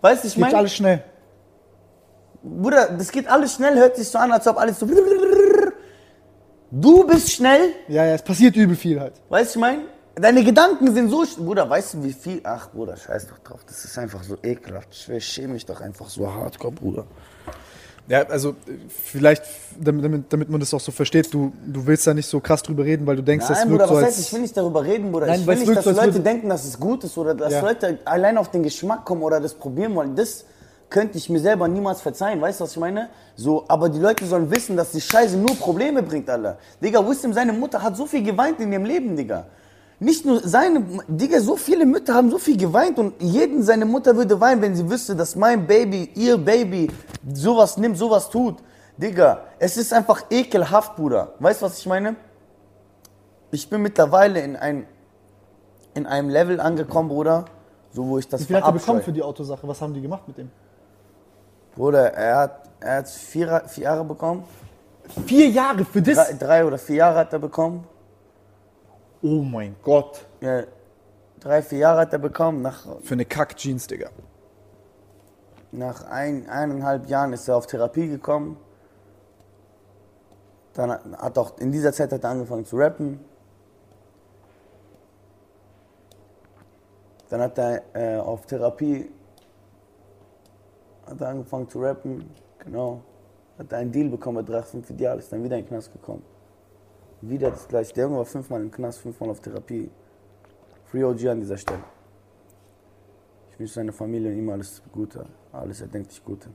weißt 0.00 0.24
du, 0.24 0.28
ich 0.28 0.34
Geht 0.34 0.40
meine, 0.40 0.56
alles 0.56 0.74
schnell. 0.74 1.04
Bruder, 2.42 2.88
das 2.98 3.12
geht 3.12 3.28
alles 3.28 3.54
schnell, 3.54 3.76
hört 3.76 3.96
sich 3.96 4.08
so 4.08 4.18
an, 4.18 4.32
als 4.32 4.46
ob 4.48 4.58
alles 4.58 4.78
so. 4.80 4.88
Du 6.70 7.06
bist 7.06 7.30
schnell, 7.30 7.70
Ja, 7.86 8.04
ja, 8.04 8.14
es 8.14 8.22
passiert 8.22 8.54
übel 8.56 8.76
viel 8.76 9.00
halt. 9.00 9.14
weißt 9.28 9.54
du, 9.54 9.58
ich 9.58 9.60
meine? 9.60 9.82
Deine 10.16 10.42
Gedanken 10.42 10.92
sind 10.92 11.10
so. 11.10 11.24
Bruder, 11.38 11.70
weißt 11.70 11.94
du, 11.94 12.02
wie 12.02 12.12
viel. 12.12 12.40
Ach, 12.42 12.70
Bruder, 12.70 12.96
scheiß 12.96 13.28
doch 13.28 13.38
drauf. 13.38 13.60
Das 13.64 13.84
ist 13.84 13.96
einfach 13.96 14.24
so 14.24 14.36
ekelhaft. 14.42 15.08
Ich 15.10 15.24
schäme 15.24 15.52
mich 15.54 15.64
doch 15.64 15.80
einfach 15.80 16.08
so 16.08 16.32
hardcore, 16.32 16.72
Bruder. 16.72 17.06
Ja, 18.08 18.22
also 18.22 18.54
vielleicht, 19.04 19.42
damit, 19.78 20.32
damit, 20.32 20.48
man 20.48 20.58
das 20.58 20.72
auch 20.72 20.80
so 20.80 20.90
versteht, 20.90 21.32
du, 21.32 21.52
du 21.66 21.86
willst 21.86 22.06
da 22.06 22.14
nicht 22.14 22.26
so 22.26 22.40
krass 22.40 22.62
drüber 22.62 22.82
reden, 22.82 23.06
weil 23.06 23.16
du 23.16 23.22
denkst, 23.22 23.46
das 23.46 23.58
Nein, 23.58 23.68
wirkt 23.68 23.82
Bruder, 23.82 23.88
so 23.88 23.94
was 23.96 24.04
als... 24.04 24.16
heißt, 24.16 24.26
ich 24.26 24.32
will 24.32 24.40
nicht 24.40 24.56
darüber 24.56 24.82
reden, 24.82 25.12
Bruder. 25.12 25.26
Nein, 25.26 25.40
ich 25.40 25.46
will 25.46 25.56
nicht, 25.56 25.76
dass 25.76 25.84
so, 25.84 25.90
Leute 25.90 26.20
denken, 26.20 26.48
dass 26.48 26.64
es 26.64 26.80
gut 26.80 27.04
ist 27.04 27.18
oder 27.18 27.34
dass 27.34 27.52
Ja. 27.52 27.60
Leute 27.60 27.98
allein 28.06 28.38
auf 28.38 28.50
den 28.50 28.62
Geschmack 28.62 29.04
kommen 29.04 29.22
oder 29.22 29.40
das 29.40 29.52
probieren 29.52 29.94
wollen. 29.94 30.16
Das 30.16 30.44
könnte 30.88 31.18
ich 31.18 31.28
mir 31.28 31.38
selber 31.38 31.68
niemals 31.68 32.00
verzeihen. 32.00 32.40
Weißt 32.40 32.60
du, 32.60 32.64
was 32.64 32.72
ich 32.72 32.78
meine? 32.78 33.10
So, 33.36 33.64
aber 33.68 33.90
die 33.90 33.98
Leute 33.98 34.24
sollen 34.24 34.50
wissen, 34.50 34.74
dass 34.74 34.92
die 34.92 35.02
Scheiße 35.02 35.36
nur 35.36 35.54
Probleme 35.56 36.02
bringt, 36.02 36.30
Alter. 36.30 36.56
Digga, 36.82 37.06
Wisdom, 37.06 37.34
seine 37.34 37.52
Mutter 37.52 37.82
hat 37.82 37.94
so 37.94 38.06
viel 38.06 38.22
geweint 38.22 38.58
in 38.60 38.72
ihrem 38.72 38.86
Leben, 38.86 39.16
Digga. 39.16 39.44
Nicht 40.00 40.24
nur 40.24 40.40
seine, 40.46 40.84
Digga, 41.08 41.40
so 41.40 41.56
viele 41.56 41.84
Mütter 41.84 42.14
haben 42.14 42.30
so 42.30 42.38
viel 42.38 42.56
geweint 42.56 42.98
und 42.98 43.20
jeden 43.20 43.64
seine 43.64 43.84
Mutter 43.84 44.14
würde 44.16 44.40
weinen, 44.40 44.62
wenn 44.62 44.76
sie 44.76 44.88
wüsste, 44.88 45.16
dass 45.16 45.34
mein 45.34 45.66
Baby, 45.66 46.10
ihr 46.14 46.38
Baby, 46.38 46.88
sowas 47.32 47.76
nimmt, 47.76 47.98
sowas 47.98 48.30
tut. 48.30 48.58
Digga, 48.96 49.42
es 49.58 49.76
ist 49.76 49.92
einfach 49.92 50.22
ekelhaft, 50.30 50.94
Bruder. 50.94 51.34
Weißt 51.40 51.62
du, 51.62 51.66
was 51.66 51.78
ich 51.78 51.86
meine? 51.86 52.14
Ich 53.50 53.68
bin 53.68 53.82
mittlerweile 53.82 54.40
in, 54.40 54.54
ein, 54.54 54.86
in 55.94 56.06
einem 56.06 56.28
Level 56.28 56.60
angekommen, 56.60 57.08
Bruder, 57.08 57.46
so 57.92 58.06
wo 58.06 58.18
ich 58.18 58.28
das 58.28 58.42
Wie 58.42 58.44
viel 58.44 58.56
hat 58.56 58.66
er 58.66 58.72
bekommen 58.72 59.02
für 59.02 59.12
die 59.12 59.22
Autosache? 59.22 59.66
Was 59.66 59.80
haben 59.80 59.94
die 59.94 60.00
gemacht 60.00 60.28
mit 60.28 60.38
dem? 60.38 60.50
Bruder, 61.74 62.12
er 62.12 62.36
hat, 62.36 62.68
er 62.78 62.96
hat 62.98 63.08
vier, 63.08 63.62
vier 63.66 63.84
Jahre 63.84 64.04
bekommen. 64.04 64.44
Vier 65.26 65.48
Jahre 65.48 65.84
für 65.84 66.02
das? 66.02 66.16
Drei, 66.16 66.32
drei 66.34 66.64
oder 66.64 66.78
vier 66.78 66.96
Jahre 66.96 67.18
hat 67.20 67.32
er 67.32 67.38
bekommen. 67.40 67.84
Oh 69.22 69.42
mein 69.42 69.76
Gott. 69.82 70.26
Ja, 70.40 70.62
drei, 71.40 71.62
vier 71.62 71.78
Jahre 71.78 72.00
hat 72.02 72.12
er 72.12 72.18
bekommen. 72.18 72.62
Nach, 72.62 72.86
Für 73.02 73.14
eine 73.14 73.24
Kack-Jeans, 73.24 73.86
Digga. 73.86 74.10
nach 75.72 76.04
ein, 76.04 76.48
eineinhalb 76.48 77.08
Jahren 77.08 77.32
ist 77.32 77.48
er 77.48 77.56
auf 77.56 77.66
Therapie 77.66 78.08
gekommen. 78.08 78.56
Dann 80.74 80.90
hat- 80.92 81.04
hat 81.18 81.38
auch 81.38 81.58
in 81.58 81.72
dieser 81.72 81.92
Zeit 81.92 82.12
hat 82.12 82.22
er 82.24 82.30
angefangen 82.30 82.64
zu 82.64 82.76
rappen. 82.76 83.20
Dann 87.28 87.40
hat 87.42 87.58
er 87.58 87.82
äh, 87.94 88.18
auf 88.18 88.46
Therapie 88.46 89.10
hat 91.06 91.20
er 91.20 91.28
angefangen 91.28 91.68
zu 91.68 91.80
rappen, 91.80 92.30
genau. 92.58 93.00
Hat 93.58 93.72
er 93.72 93.78
einen 93.78 93.90
Deal 93.92 94.08
bekommen 94.08 94.44
bei 94.46 94.52
3,5 94.58 94.90
Ideal, 94.90 95.18
ist 95.18 95.32
dann 95.32 95.42
wieder 95.42 95.56
in 95.56 95.64
den 95.64 95.68
Knast 95.68 95.92
gekommen. 95.92 96.22
Wieder 97.20 97.50
das 97.50 97.66
gleiche. 97.66 97.92
Der 97.94 98.04
Junge 98.04 98.18
war 98.18 98.24
fünfmal 98.24 98.60
im 98.60 98.70
Knast, 98.70 99.00
fünfmal 99.00 99.30
auf 99.30 99.40
Therapie. 99.40 99.90
Free 100.84 101.04
OG 101.04 101.26
an 101.26 101.40
dieser 101.40 101.56
Stelle. 101.56 101.82
Ich 103.50 103.58
wünsche 103.58 103.74
seiner 103.74 103.92
Familie 103.92 104.30
und 104.30 104.38
ihm 104.38 104.48
alles 104.50 104.80
Gute, 104.92 105.26
alles 105.52 105.80
erdenklich 105.80 106.24
Gute. 106.24 106.48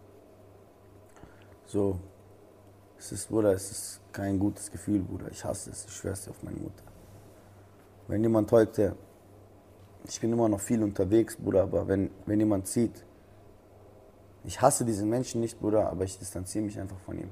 So, 1.65 1.99
es 2.97 3.11
ist, 3.11 3.27
Bruder, 3.27 3.51
es 3.51 3.69
ist 3.71 4.01
kein 4.13 4.39
gutes 4.39 4.71
Gefühl, 4.71 5.01
Bruder. 5.01 5.29
Ich 5.29 5.43
hasse 5.43 5.69
es, 5.69 5.85
ich 5.85 5.91
schwör's 5.91 6.23
dir 6.23 6.31
auf 6.31 6.41
meine 6.43 6.57
Mutter. 6.57 6.83
Wenn 8.07 8.23
jemand 8.23 8.51
heute, 8.53 8.95
ich 10.07 10.19
bin 10.21 10.31
immer 10.31 10.47
noch 10.47 10.61
viel 10.61 10.81
unterwegs, 10.81 11.35
Bruder, 11.35 11.63
aber 11.63 11.87
wenn, 11.87 12.09
wenn 12.25 12.39
jemand 12.39 12.67
sieht, 12.67 13.03
ich 14.45 14.61
hasse 14.61 14.85
diesen 14.85 15.09
Menschen 15.09 15.41
nicht, 15.41 15.59
Bruder, 15.59 15.89
aber 15.89 16.05
ich 16.05 16.17
distanziere 16.17 16.63
mich 16.63 16.79
einfach 16.79 16.99
von 16.99 17.19
ihm. 17.19 17.29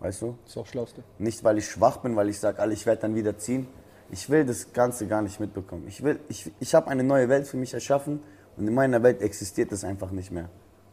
Weißt 0.00 0.22
du? 0.22 0.38
Das 0.44 0.52
ist 0.52 0.58
auch 0.58 0.66
Schlauste. 0.66 1.02
Nicht, 1.18 1.42
weil 1.44 1.58
ich 1.58 1.66
schwach 1.66 1.98
bin, 1.98 2.14
weil 2.16 2.28
ich 2.28 2.38
sage, 2.38 2.64
ich 2.72 2.86
werde 2.86 3.02
dann 3.02 3.14
wieder 3.14 3.36
ziehen. 3.38 3.66
Ich 4.10 4.30
will 4.30 4.44
das 4.44 4.72
Ganze 4.72 5.06
gar 5.06 5.22
nicht 5.22 5.38
mitbekommen. 5.40 5.84
Ich, 5.86 6.02
will, 6.02 6.18
ich, 6.28 6.50
ich 6.60 6.74
habe 6.74 6.88
eine 6.88 7.04
neue 7.04 7.28
Welt 7.28 7.46
für 7.46 7.56
mich 7.56 7.74
erschaffen 7.74 8.20
und 8.56 8.66
in 8.66 8.74
meiner 8.74 9.02
Welt 9.02 9.20
existiert 9.20 9.70
das 9.72 9.84
einfach 9.84 10.10
nicht 10.10 10.30
mehr. 10.30 10.48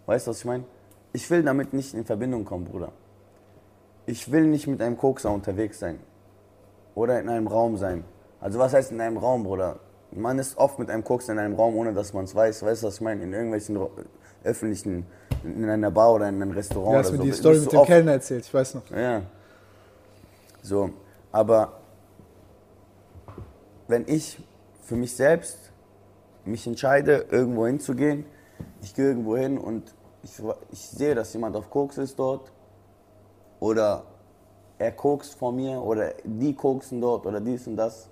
Weißt 0.05 0.27
du, 0.27 0.31
was 0.31 0.39
ich 0.39 0.45
meine? 0.45 0.65
Ich 1.13 1.29
will 1.29 1.43
damit 1.43 1.73
nicht 1.73 1.93
in 1.93 2.03
Verbindung 2.03 2.43
kommen, 2.43 2.65
Bruder. 2.65 2.91
Ich 4.05 4.31
will 4.31 4.43
nicht 4.47 4.67
mit 4.67 4.81
einem 4.81 4.97
Kokser 4.97 5.31
unterwegs 5.31 5.79
sein. 5.79 5.99
Oder 6.93 7.19
in 7.19 7.29
einem 7.29 7.47
Raum 7.47 7.77
sein. 7.77 8.03
Also 8.41 8.59
was 8.59 8.73
heißt 8.73 8.91
in 8.91 8.99
einem 9.01 9.17
Raum, 9.17 9.43
Bruder? 9.43 9.79
Man 10.11 10.39
ist 10.39 10.57
oft 10.57 10.77
mit 10.77 10.89
einem 10.89 11.03
Kokser 11.03 11.33
in 11.33 11.39
einem 11.39 11.55
Raum, 11.55 11.75
ohne 11.75 11.93
dass 11.93 12.13
man 12.13 12.25
es 12.25 12.35
weiß. 12.35 12.63
Weißt 12.63 12.83
du, 12.83 12.87
was 12.87 12.95
ich 12.95 13.01
meine? 13.01 13.23
In 13.23 13.33
irgendwelchen 13.33 13.79
öffentlichen, 14.43 15.05
in 15.45 15.69
einer 15.69 15.91
Bar 15.91 16.13
oder 16.15 16.29
in 16.29 16.41
einem 16.41 16.51
Restaurant 16.51 16.85
Ja, 16.93 16.99
oder 16.99 17.03
hast 17.03 17.11
mir 17.11 17.17
so. 17.17 17.23
die 17.23 17.31
Story 17.31 17.55
du 17.55 17.61
mit 17.61 17.71
dem 17.71 17.79
oft- 17.79 17.87
Kellner 17.87 18.11
erzählt, 18.13 18.45
ich 18.45 18.53
weiß 18.53 18.75
noch. 18.75 18.89
ja. 18.91 19.21
So, 20.61 20.89
aber 21.31 21.73
wenn 23.87 24.05
ich 24.07 24.39
für 24.83 24.95
mich 24.95 25.15
selbst 25.15 25.57
mich 26.43 26.65
entscheide, 26.67 27.25
irgendwo 27.29 27.65
hinzugehen, 27.67 28.25
ich 28.81 28.93
gehe 28.95 29.05
irgendwo 29.09 29.37
hin 29.37 29.57
und 29.57 29.93
ich, 30.23 30.31
ich 30.71 30.87
sehe, 30.89 31.13
dass 31.15 31.33
jemand 31.33 31.55
auf 31.55 31.69
Koks 31.69 31.97
ist 31.99 32.17
dort 32.17 32.51
oder 33.59 34.03
er 34.79 34.91
kokst 34.91 35.35
vor 35.35 35.51
mir 35.51 35.81
oder 35.81 36.13
die 36.23 36.53
koksen 36.55 36.99
dort 36.99 37.25
oder 37.25 37.39
dies 37.39 37.67
und 37.67 37.75
das, 37.77 38.09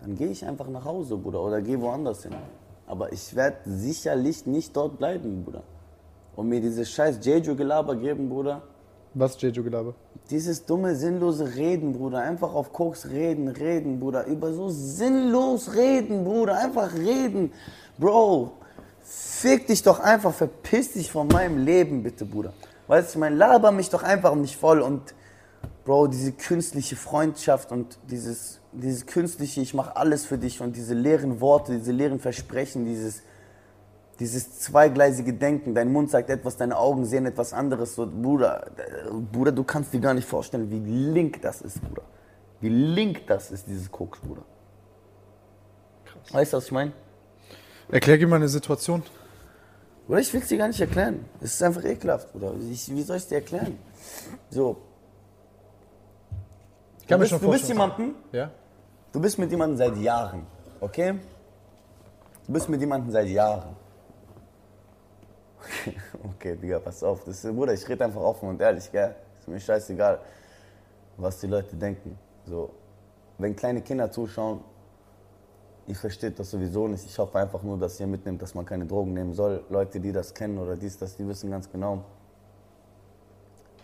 dann 0.00 0.16
gehe 0.16 0.28
ich 0.28 0.44
einfach 0.46 0.68
nach 0.68 0.84
Hause, 0.84 1.16
Bruder, 1.16 1.42
oder 1.42 1.60
gehe 1.62 1.80
woanders 1.80 2.22
hin. 2.24 2.34
Aber 2.86 3.12
ich 3.12 3.34
werde 3.36 3.58
sicherlich 3.66 4.46
nicht 4.46 4.74
dort 4.76 4.98
bleiben, 4.98 5.44
Bruder. 5.44 5.62
Und 6.34 6.48
mir 6.48 6.60
dieses 6.60 6.90
scheiß 6.90 7.18
Jeju-Gelaber 7.22 7.96
geben, 7.96 8.28
Bruder. 8.28 8.62
Was 9.14 9.40
Jeju-Gelaber? 9.40 9.94
Dieses 10.30 10.64
dumme, 10.64 10.94
sinnlose 10.94 11.54
Reden, 11.56 11.92
Bruder. 11.92 12.20
Einfach 12.20 12.54
auf 12.54 12.72
Koks 12.72 13.10
reden, 13.10 13.48
reden, 13.48 14.00
Bruder. 14.00 14.24
Über 14.26 14.52
so 14.52 14.68
sinnlos 14.68 15.74
reden, 15.74 16.24
Bruder. 16.24 16.56
Einfach 16.56 16.94
reden. 16.94 17.52
Bro, 17.98 18.52
fick 19.02 19.66
dich 19.66 19.82
doch 19.82 20.00
einfach, 20.00 20.32
verpiss 20.32 20.92
dich 20.92 21.10
von 21.10 21.28
meinem 21.28 21.58
Leben, 21.58 22.02
bitte, 22.02 22.24
Bruder. 22.24 22.54
Weißt 22.86 23.08
du, 23.08 23.18
ich 23.18 23.20
meine, 23.20 23.36
laber 23.36 23.70
mich 23.72 23.90
doch 23.90 24.02
einfach 24.02 24.34
nicht 24.34 24.56
voll 24.56 24.80
und, 24.80 25.14
Bro, 25.84 26.06
diese 26.06 26.32
künstliche 26.32 26.96
Freundschaft 26.96 27.72
und 27.72 27.98
dieses, 28.10 28.60
dieses 28.72 29.06
künstliche, 29.06 29.60
ich 29.60 29.74
mache 29.74 29.96
alles 29.96 30.24
für 30.24 30.38
dich 30.38 30.60
und 30.60 30.76
diese 30.76 30.94
leeren 30.94 31.40
Worte, 31.40 31.76
diese 31.76 31.92
leeren 31.92 32.20
Versprechen, 32.20 32.86
dieses, 32.86 33.22
dieses 34.18 34.60
zweigleisige 34.60 35.32
Denken, 35.32 35.74
dein 35.74 35.90
Mund 35.92 36.10
sagt 36.10 36.30
etwas, 36.30 36.56
deine 36.56 36.76
Augen 36.76 37.04
sehen 37.04 37.26
etwas 37.26 37.52
anderes. 37.52 37.94
So, 37.94 38.06
Bruder, 38.06 38.66
Bruder, 39.32 39.52
du 39.52 39.64
kannst 39.64 39.92
dir 39.92 40.00
gar 40.00 40.14
nicht 40.14 40.28
vorstellen, 40.28 40.70
wie 40.70 40.78
link 40.78 41.42
das 41.42 41.62
ist, 41.62 41.82
Bruder. 41.82 42.02
Wie 42.60 42.68
link 42.68 43.26
das 43.26 43.50
ist, 43.50 43.66
dieses 43.66 43.90
Koks, 43.90 44.20
Bruder. 44.20 44.42
Krass. 46.04 46.34
Weißt 46.34 46.52
du, 46.52 46.56
was 46.58 46.66
ich 46.66 46.72
meine? 46.72 46.92
Erklär 47.90 48.18
dir 48.18 48.28
mal 48.28 48.36
eine 48.36 48.48
Situation. 48.48 49.02
Oder 50.08 50.20
ich 50.20 50.32
will 50.32 50.40
es 50.40 50.48
dir 50.48 50.58
gar 50.58 50.68
nicht 50.68 50.80
erklären. 50.80 51.24
Es 51.40 51.54
ist 51.54 51.62
einfach 51.62 51.84
ekelhaft, 51.84 52.32
Bruder. 52.32 52.54
Ich, 52.70 52.88
wie 52.94 53.02
soll 53.02 53.16
ich 53.16 53.22
es 53.22 53.28
dir 53.28 53.36
erklären? 53.36 53.78
So. 54.50 54.76
Ich 57.00 57.06
kann 57.08 57.18
du 57.18 57.18
mir 57.18 57.18
bist, 57.20 57.30
schon 57.30 57.40
du 57.40 57.50
bist 57.50 57.68
jemanden, 57.68 58.14
Ja? 58.30 58.50
du 59.12 59.20
bist 59.20 59.38
mit 59.38 59.50
jemandem 59.50 59.76
seit 59.76 59.96
Jahren, 59.96 60.46
okay? 60.80 61.14
Du 62.46 62.52
bist 62.52 62.68
mit 62.68 62.80
jemandem 62.80 63.10
seit 63.10 63.28
Jahren. 63.28 63.76
Okay, 65.62 65.96
okay 66.24 66.56
Digga, 66.56 66.80
pass 66.80 67.02
auf. 67.02 67.24
Das 67.24 67.42
Bruder, 67.42 67.72
ich 67.72 67.88
rede 67.88 68.04
einfach 68.04 68.20
offen 68.20 68.48
und 68.48 68.60
ehrlich, 68.60 68.90
gell? 68.90 69.14
Ist 69.38 69.48
mir 69.48 69.60
scheißegal, 69.60 70.20
was 71.16 71.40
die 71.40 71.46
Leute 71.46 71.76
denken. 71.76 72.18
So, 72.46 72.70
wenn 73.38 73.54
kleine 73.54 73.82
Kinder 73.82 74.10
zuschauen, 74.10 74.60
ihr 75.86 75.96
versteht 75.96 76.38
das 76.38 76.50
sowieso 76.50 76.88
nicht. 76.88 77.04
Ich 77.04 77.18
hoffe 77.18 77.38
einfach 77.38 77.62
nur, 77.62 77.78
dass 77.78 77.98
ihr 78.00 78.06
mitnimmt, 78.06 78.42
dass 78.42 78.54
man 78.54 78.64
keine 78.64 78.86
Drogen 78.86 79.12
nehmen 79.12 79.34
soll. 79.34 79.64
Leute, 79.68 80.00
die 80.00 80.12
das 80.12 80.32
kennen 80.34 80.58
oder 80.58 80.76
dies, 80.76 80.98
das, 80.98 81.16
die 81.16 81.26
wissen 81.26 81.50
ganz 81.50 81.70
genau. 81.70 82.04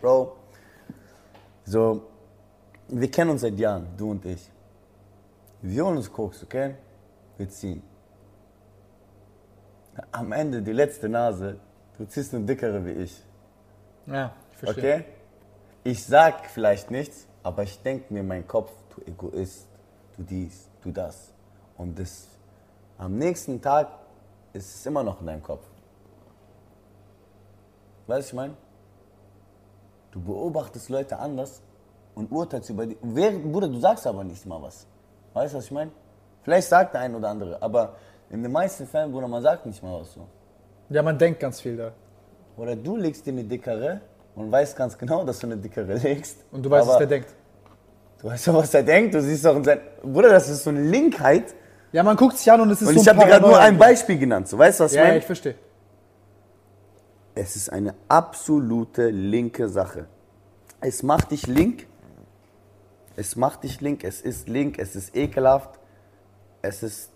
Bro, 0.01 0.37
so, 1.65 2.03
wir 2.89 3.11
kennen 3.11 3.31
uns 3.31 3.41
seit 3.41 3.59
Jahren, 3.59 3.89
du 3.97 4.13
und 4.13 4.25
ich. 4.25 4.51
Wir 5.61 5.85
holen 5.85 5.97
uns 5.97 6.11
Koks, 6.11 6.45
okay? 6.45 6.77
Wir 7.37 7.49
ziehen. 7.49 7.83
Am 10.13 10.31
Ende, 10.31 10.63
die 10.63 10.73
letzte 10.73 11.09
Nase, 11.09 11.59
du 11.99 12.07
ziehst 12.07 12.35
eine 12.35 12.45
dickere 12.45 12.85
wie 12.85 12.93
ich. 12.93 13.23
Ja, 14.07 14.33
ich 14.53 14.57
verstehe. 14.57 14.95
Okay? 14.95 15.05
Ich 15.85 16.05
sag 16.05 16.47
vielleicht 16.47 16.91
nichts, 16.91 17.27
aber 17.43 17.63
ich 17.63 17.81
denke 17.83 18.13
mir 18.13 18.21
in 18.21 18.29
meinem 18.29 18.47
Kopf, 18.47 18.73
du 18.95 19.03
Egoist, 19.11 19.67
du 20.17 20.23
dies, 20.23 20.69
du 20.83 20.91
das. 20.91 21.33
Und 21.77 21.99
das 21.99 22.29
am 22.97 23.17
nächsten 23.17 23.61
Tag 23.61 23.89
ist 24.53 24.75
es 24.75 24.87
immer 24.87 25.03
noch 25.03 25.21
in 25.21 25.27
deinem 25.27 25.43
Kopf. 25.43 25.65
Weißt 28.07 28.09
du, 28.09 28.19
was 28.19 28.27
ich 28.27 28.35
meine? 28.35 28.55
Du 30.11 30.21
beobachtest 30.21 30.89
Leute 30.89 31.19
anders 31.19 31.63
und 32.15 32.33
urteilst 32.33 32.71
über 32.71 32.87
die. 32.87 32.97
Während, 33.03 33.53
Bruder, 33.53 33.69
du 33.69 33.79
sagst 33.79 34.07
aber 34.07 34.25
nicht 34.25 34.45
mal 34.47 34.61
was. 34.61 34.87
Weißt 35.35 35.53
du, 35.53 35.59
was 35.59 35.67
ich 35.67 35.71
meine? 35.71 35.93
Vielleicht 36.43 36.69
sagt 36.69 36.95
der 36.95 37.03
ein 37.03 37.15
oder 37.15 37.29
andere, 37.29 37.63
aber 37.63 37.97
in 38.31 38.43
den 38.43 38.51
meisten 38.51 38.87
Fällen, 38.87 39.13
Bruder, 39.13 39.29
man 39.29 39.43
sagt 39.43 39.67
nicht 39.67 39.83
mal 39.83 40.01
was 40.01 40.13
so. 40.13 40.27
Ja, 40.91 41.03
man 41.03 41.19
denkt 41.19 41.41
ganz 41.41 41.61
viel 41.61 41.77
da. 41.77 41.93
Oder 42.57 42.75
du 42.77 42.97
legst 42.97 43.27
dir 43.27 43.33
eine 43.33 43.45
dickere 43.45 44.01
und 44.35 44.51
weißt 44.51 44.77
ganz 44.77 44.97
genau, 44.97 45.25
dass 45.25 45.39
du 45.39 45.47
eine 45.47 45.57
dickere 45.57 45.95
legst. 45.95 46.39
Und 46.51 46.63
du 46.65 46.71
weißt, 46.71 46.89
was 46.89 46.99
der 46.99 47.07
denkt. 47.07 47.29
Du 48.21 48.29
weißt 48.29 48.49
doch, 48.49 48.55
was 48.55 48.75
er 48.75 48.83
denkt. 48.83 49.15
Du 49.15 49.23
siehst 49.23 49.45
doch 49.45 49.55
in 49.57 49.65
sein. 49.65 49.81
Bruder, 50.03 50.31
das 50.31 50.49
ist 50.49 50.65
so 50.65 50.71
eine 50.71 50.83
Linkheit. 50.83 51.55
Ja, 51.93 52.03
man 52.03 52.17
guckt 52.17 52.37
sich 52.37 52.51
an 52.51 52.61
und 52.61 52.71
es 52.71 52.83
ist 52.83 52.89
Und 52.89 52.95
so 52.95 53.01
ich 53.01 53.09
ein 53.11 53.17
habe 53.17 53.27
dir 53.27 53.33
gerade 53.33 53.47
nur 53.47 53.59
ein 53.59 53.79
Beispiel 53.79 54.19
genannt. 54.19 54.49
So, 54.49 54.59
weißt 54.59 54.81
du, 54.81 54.85
was 54.85 54.93
ich 54.93 54.97
Ja, 54.97 55.03
ja, 55.03 55.09
meine? 55.09 55.19
ich 55.21 55.27
verstehe. 55.27 55.55
Es 57.35 57.55
ist 57.55 57.71
eine 57.73 57.95
absolute 58.09 59.11
linke 59.11 59.69
Sache. 59.69 60.07
Es 60.81 61.03
macht 61.03 61.31
dich 61.31 61.47
link. 61.47 61.87
Es 63.17 63.37
macht 63.37 63.63
dich 63.63 63.81
link. 63.81 64.03
Es 64.05 64.21
ist 64.21 64.49
link. 64.49 64.79
Es 64.79 64.97
ist 64.97 65.15
ekelhaft. 65.17 65.79
Es 66.61 66.83
ist, 66.83 67.11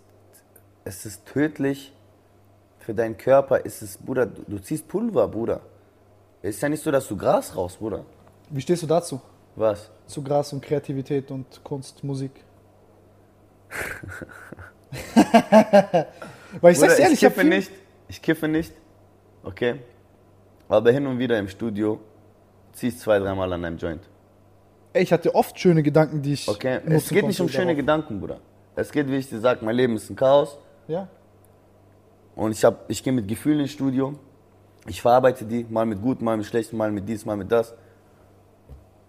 es 0.85 1.05
ist 1.05 1.25
tödlich 1.25 1.92
für 2.83 2.93
deinen 2.93 3.17
Körper. 3.17 3.65
Es 3.65 3.81
ist, 3.81 4.05
Bruder, 4.05 4.25
du, 4.25 4.43
du 4.47 4.59
ziehst 4.59 4.87
Pulver, 4.87 5.27
Bruder. 5.27 5.61
Es 6.41 6.55
ist 6.57 6.61
ja 6.61 6.69
nicht 6.69 6.83
so, 6.83 6.91
dass 6.91 7.07
du 7.07 7.15
Gras 7.17 7.55
rauchst, 7.55 7.79
Bruder. 7.79 8.03
Wie 8.49 8.61
stehst 8.61 8.83
du 8.83 8.87
dazu? 8.87 9.21
Was? 9.55 9.89
Zu 10.07 10.21
Gras 10.21 10.51
und 10.53 10.61
Kreativität 10.61 11.31
und 11.31 11.63
Kunst, 11.63 12.03
Musik? 12.03 12.31
Weil 16.61 16.71
ich 16.73 16.77
Bruder, 16.77 16.89
sag's 16.89 16.99
ehrlich, 16.99 17.19
ich 17.19 17.25
hab 17.25 17.33
kiffe 17.33 17.41
viel- 17.41 17.49
nicht. 17.49 17.71
Ich 18.07 18.21
kiffe 18.21 18.47
nicht. 18.47 18.73
Okay. 19.43 19.75
Aber 20.67 20.91
hin 20.91 21.07
und 21.07 21.19
wieder 21.19 21.39
im 21.39 21.47
Studio 21.47 21.99
ziehst 22.73 22.99
zwei, 22.99 23.19
dreimal 23.19 23.51
an 23.53 23.63
einem 23.65 23.77
Joint. 23.77 24.01
Ey, 24.93 25.03
ich 25.03 25.11
hatte 25.11 25.33
oft 25.33 25.57
schöne 25.59 25.81
Gedanken, 25.81 26.21
die 26.21 26.33
ich. 26.33 26.47
Okay. 26.47 26.79
Es 26.85 27.09
geht 27.09 27.25
nicht 27.25 27.39
um 27.39 27.49
schöne 27.49 27.65
darauf. 27.67 27.77
Gedanken, 27.77 28.19
Bruder. 28.19 28.39
Es 28.75 28.91
geht, 28.91 29.07
wie 29.07 29.17
ich 29.17 29.29
dir 29.29 29.39
sag, 29.39 29.61
mein 29.61 29.75
Leben 29.75 29.95
ist 29.95 30.09
ein 30.09 30.15
Chaos. 30.15 30.57
Ja. 30.87 31.07
Und 32.35 32.51
ich, 32.51 32.65
ich 32.87 33.03
gehe 33.03 33.13
mit 33.13 33.27
Gefühlen 33.27 33.61
ins 33.61 33.71
Studio. 33.71 34.13
Ich 34.87 35.01
verarbeite 35.01 35.45
die, 35.45 35.65
mal 35.69 35.85
mit 35.85 36.01
gut, 36.01 36.21
mal 36.21 36.35
mit 36.37 36.45
schlecht, 36.45 36.73
mal 36.73 36.91
mit 36.91 37.07
dies, 37.07 37.25
mal 37.25 37.37
mit 37.37 37.51
das. 37.51 37.73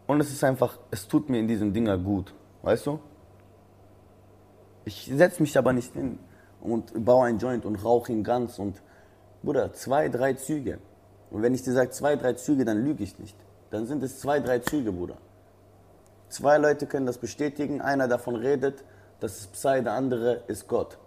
Und 0.06 0.20
es 0.20 0.30
ist 0.30 0.44
einfach, 0.44 0.78
es 0.90 1.08
tut 1.08 1.28
mir 1.28 1.38
in 1.38 1.48
diesen 1.48 1.72
Dinger 1.72 1.98
gut. 1.98 2.34
Weißt 2.62 2.86
du? 2.86 3.01
Ich 4.84 5.10
setze 5.12 5.42
mich 5.42 5.56
aber 5.56 5.72
nicht 5.72 5.92
hin 5.94 6.18
und 6.60 7.05
baue 7.05 7.26
einen 7.26 7.38
Joint 7.38 7.64
und 7.64 7.76
rauche 7.76 8.12
ihn 8.12 8.22
ganz 8.22 8.59
und, 8.59 8.82
Bruder, 9.42 9.72
zwei, 9.72 10.09
drei 10.09 10.34
Züge. 10.34 10.78
Und 11.30 11.42
wenn 11.42 11.55
ich 11.55 11.62
dir 11.62 11.72
sage 11.72 11.90
zwei, 11.90 12.16
drei 12.16 12.34
Züge, 12.34 12.64
dann 12.64 12.84
lüge 12.84 13.02
ich 13.02 13.18
nicht. 13.18 13.36
Dann 13.70 13.86
sind 13.86 14.02
es 14.02 14.20
zwei, 14.20 14.40
drei 14.40 14.60
Züge, 14.60 14.92
Bruder. 14.92 15.16
Zwei 16.28 16.59
Leute 16.59 16.86
können 16.86 17.06
das 17.06 17.18
bestätigen. 17.18 17.80
Einer 17.80 18.09
davon 18.09 18.36
redet, 18.36 18.84
das 19.20 19.38
ist 19.38 19.52
Psy, 19.52 19.82
der 19.82 19.92
andere 19.92 20.42
ist 20.46 20.68
Gott. 20.68 20.98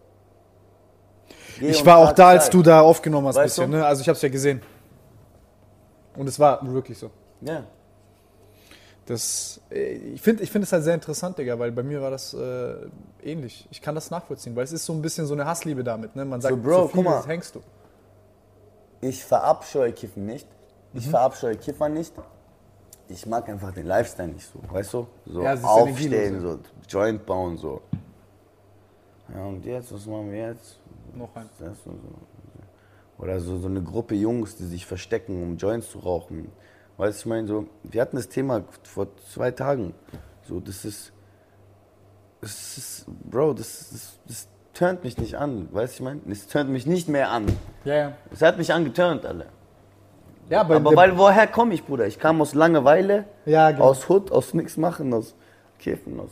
Ich 1.61 1.85
war 1.85 1.97
auch 1.97 2.11
da, 2.11 2.29
als 2.29 2.45
Psy. 2.45 2.57
du 2.57 2.63
da 2.63 2.81
aufgenommen 2.81 3.27
hast, 3.27 3.35
Weißt 3.35 3.55
bisschen, 3.57 3.71
ne? 3.71 3.85
Also 3.85 4.01
ich 4.01 4.09
hab's 4.09 4.21
ja 4.21 4.29
gesehen. 4.29 4.61
Und 6.15 6.27
es 6.27 6.39
war 6.39 6.59
wirklich 6.73 6.97
so. 6.97 7.09
Ja. 7.41 7.63
Das, 9.05 9.61
äh, 9.71 9.93
ich 9.93 10.21
finde 10.21 10.43
ich 10.43 10.51
find 10.51 10.63
es 10.65 10.71
halt 10.73 10.83
sehr 10.83 10.93
interessant, 10.93 11.37
Digga, 11.37 11.57
weil 11.57 11.71
bei 11.71 11.83
mir 11.83 12.01
war 12.01 12.11
das 12.11 12.33
äh, 12.33 12.73
ähnlich. 13.23 13.67
Ich 13.71 13.81
kann 13.81 13.95
das 13.95 14.09
nachvollziehen, 14.11 14.55
weil 14.55 14.63
es 14.65 14.71
ist 14.73 14.85
so 14.85 14.93
ein 14.93 15.01
bisschen 15.01 15.25
so 15.27 15.33
eine 15.33 15.45
Hassliebe 15.45 15.83
damit. 15.83 16.15
Ne? 16.15 16.25
Man 16.25 16.41
sagt, 16.41 16.53
So, 16.55 16.61
Bro, 16.61 16.87
zu 16.87 16.93
viel 16.95 17.03
mal. 17.03 17.25
hängst 17.25 17.55
du. 17.55 17.61
Ich 18.99 19.23
verabscheue 19.23 19.93
Kiffen 19.93 20.25
nicht. 20.25 20.47
Ich 20.93 21.05
Mhm. 21.05 21.11
verabscheue 21.11 21.55
Kiffer 21.55 21.87
nicht. 21.87 22.13
Ich 23.09 23.25
mag 23.25 23.47
einfach 23.47 23.71
den 23.73 23.85
Lifestyle 23.85 24.27
nicht 24.29 24.49
so, 24.51 24.59
weißt 24.73 24.93
du? 24.93 25.07
So 25.25 25.41
Ja, 25.43 25.53
es 25.53 25.63
aufstehen, 25.63 26.41
so 26.41 26.59
Joint 26.89 27.25
bauen, 27.25 27.55
so. 27.57 27.81
Ja, 29.33 29.43
und 29.45 29.63
jetzt, 29.65 29.93
was 29.93 30.05
machen 30.05 30.31
wir 30.31 30.47
jetzt? 30.49 30.77
Noch 31.17 31.35
ein. 31.35 31.49
Das 31.59 31.77
und 31.85 32.01
so. 32.01 33.23
Oder 33.23 33.39
so, 33.39 33.57
so 33.57 33.67
eine 33.67 33.81
Gruppe 33.81 34.15
Jungs, 34.15 34.55
die 34.55 34.65
sich 34.65 34.85
verstecken, 34.85 35.41
um 35.41 35.57
Joints 35.57 35.91
zu 35.91 35.99
rauchen. 35.99 36.51
Weißt 36.97 37.17
du, 37.17 37.21
ich 37.21 37.25
meine, 37.25 37.47
so, 37.47 37.65
wir 37.83 38.01
hatten 38.01 38.15
das 38.15 38.29
Thema 38.29 38.63
vor 38.83 39.07
zwei 39.33 39.51
Tagen. 39.51 39.93
So, 40.47 40.59
das 40.59 40.85
ist, 40.85 41.11
das 42.41 42.77
ist, 42.77 43.05
Bro, 43.29 43.53
das, 43.53 43.89
das, 43.91 44.19
das 44.27 44.47
turnt 44.73 45.03
mich 45.03 45.17
nicht 45.17 45.35
an, 45.35 45.67
weißt 45.71 45.93
du, 45.93 46.03
ich 46.03 46.05
meine? 46.05 46.21
Das 46.25 46.47
turnt 46.47 46.69
mich 46.69 46.85
nicht 46.85 47.09
mehr 47.09 47.31
an. 47.31 47.45
Ja, 47.85 47.95
ja. 47.95 48.11
Es 48.31 48.41
hat 48.41 48.57
mich 48.57 48.71
angeturnt, 48.71 49.25
alle. 49.25 49.47
Ja, 50.49 50.61
aber, 50.61 50.75
Aber 50.77 50.95
weil, 50.95 51.17
woher 51.17 51.47
komme 51.47 51.73
ich, 51.73 51.83
Bruder? 51.83 52.07
Ich 52.07 52.19
kam 52.19 52.39
aus 52.41 52.53
Langeweile, 52.53 53.25
ja, 53.45 53.71
genau. 53.71 53.85
aus 53.85 54.07
Hut, 54.07 54.31
aus 54.31 54.53
nichts 54.53 54.77
machen, 54.77 55.13
aus 55.13 55.35
Kiffen, 55.79 56.19
aus 56.19 56.29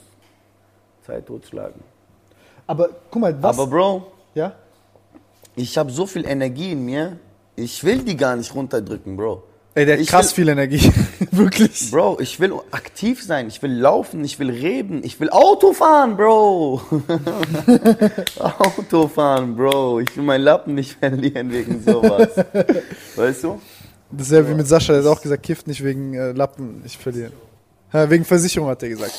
Zeit 1.02 1.26
totschlagen. 1.26 1.82
aber 2.68 2.90
guck 3.12 3.22
mal, 3.22 3.44
was? 3.44 3.60
Aber 3.60 3.68
Bro, 3.70 4.12
ja? 4.36 4.54
Ich 5.56 5.78
habe 5.78 5.92
so 5.92 6.06
viel 6.06 6.26
Energie 6.26 6.72
in 6.72 6.86
mir, 6.86 7.18
ich 7.56 7.84
will 7.84 8.00
die 8.00 8.18
gar 8.18 8.36
nicht 8.36 8.54
runterdrücken, 8.54 9.16
Bro. 9.18 9.44
Ey, 9.76 9.86
der 9.86 9.96
hat 9.96 10.02
Ich 10.02 10.08
krass 10.08 10.30
will- 10.38 10.46
viel 10.46 10.50
Energie. 10.50 10.92
Wirklich? 11.32 11.92
Bro, 11.92 12.20
ich 12.22 12.40
will 12.40 12.54
aktiv 12.72 13.22
sein, 13.24 13.48
ich 13.48 13.62
will 13.62 13.74
laufen, 13.74 14.24
ich 14.24 14.40
will 14.40 14.50
reden, 14.50 15.04
ich 15.04 15.20
will 15.20 15.30
Auto 15.30 15.74
fahren, 15.74 16.16
Bro. 16.16 16.82
Auto 18.40 19.08
fahren, 19.08 19.56
Bro. 19.56 20.00
Ich 20.02 20.16
will 20.16 20.24
meinen 20.24 20.44
Lappen 20.44 20.76
nicht 20.76 20.94
verlieren 21.00 21.52
wegen 21.52 21.82
sowas. 21.84 22.30
Weißt 23.16 23.44
du? 23.44 23.60
Das 24.12 24.28
ist 24.28 24.34
ja 24.34 24.48
wie 24.48 24.54
mit 24.54 24.68
Sascha, 24.68 24.94
der 24.94 25.04
hat 25.04 25.10
auch 25.18 25.22
gesagt, 25.22 25.44
kifft 25.44 25.68
nicht 25.68 25.84
wegen 25.84 26.14
äh, 26.14 26.32
Lappen 26.32 26.82
nicht 26.82 27.02
verlieren. 27.02 27.34
Ja, 27.92 28.10
wegen 28.10 28.24
Versicherung 28.24 28.70
hat 28.70 28.84
er 28.84 28.90
gesagt. 28.90 29.14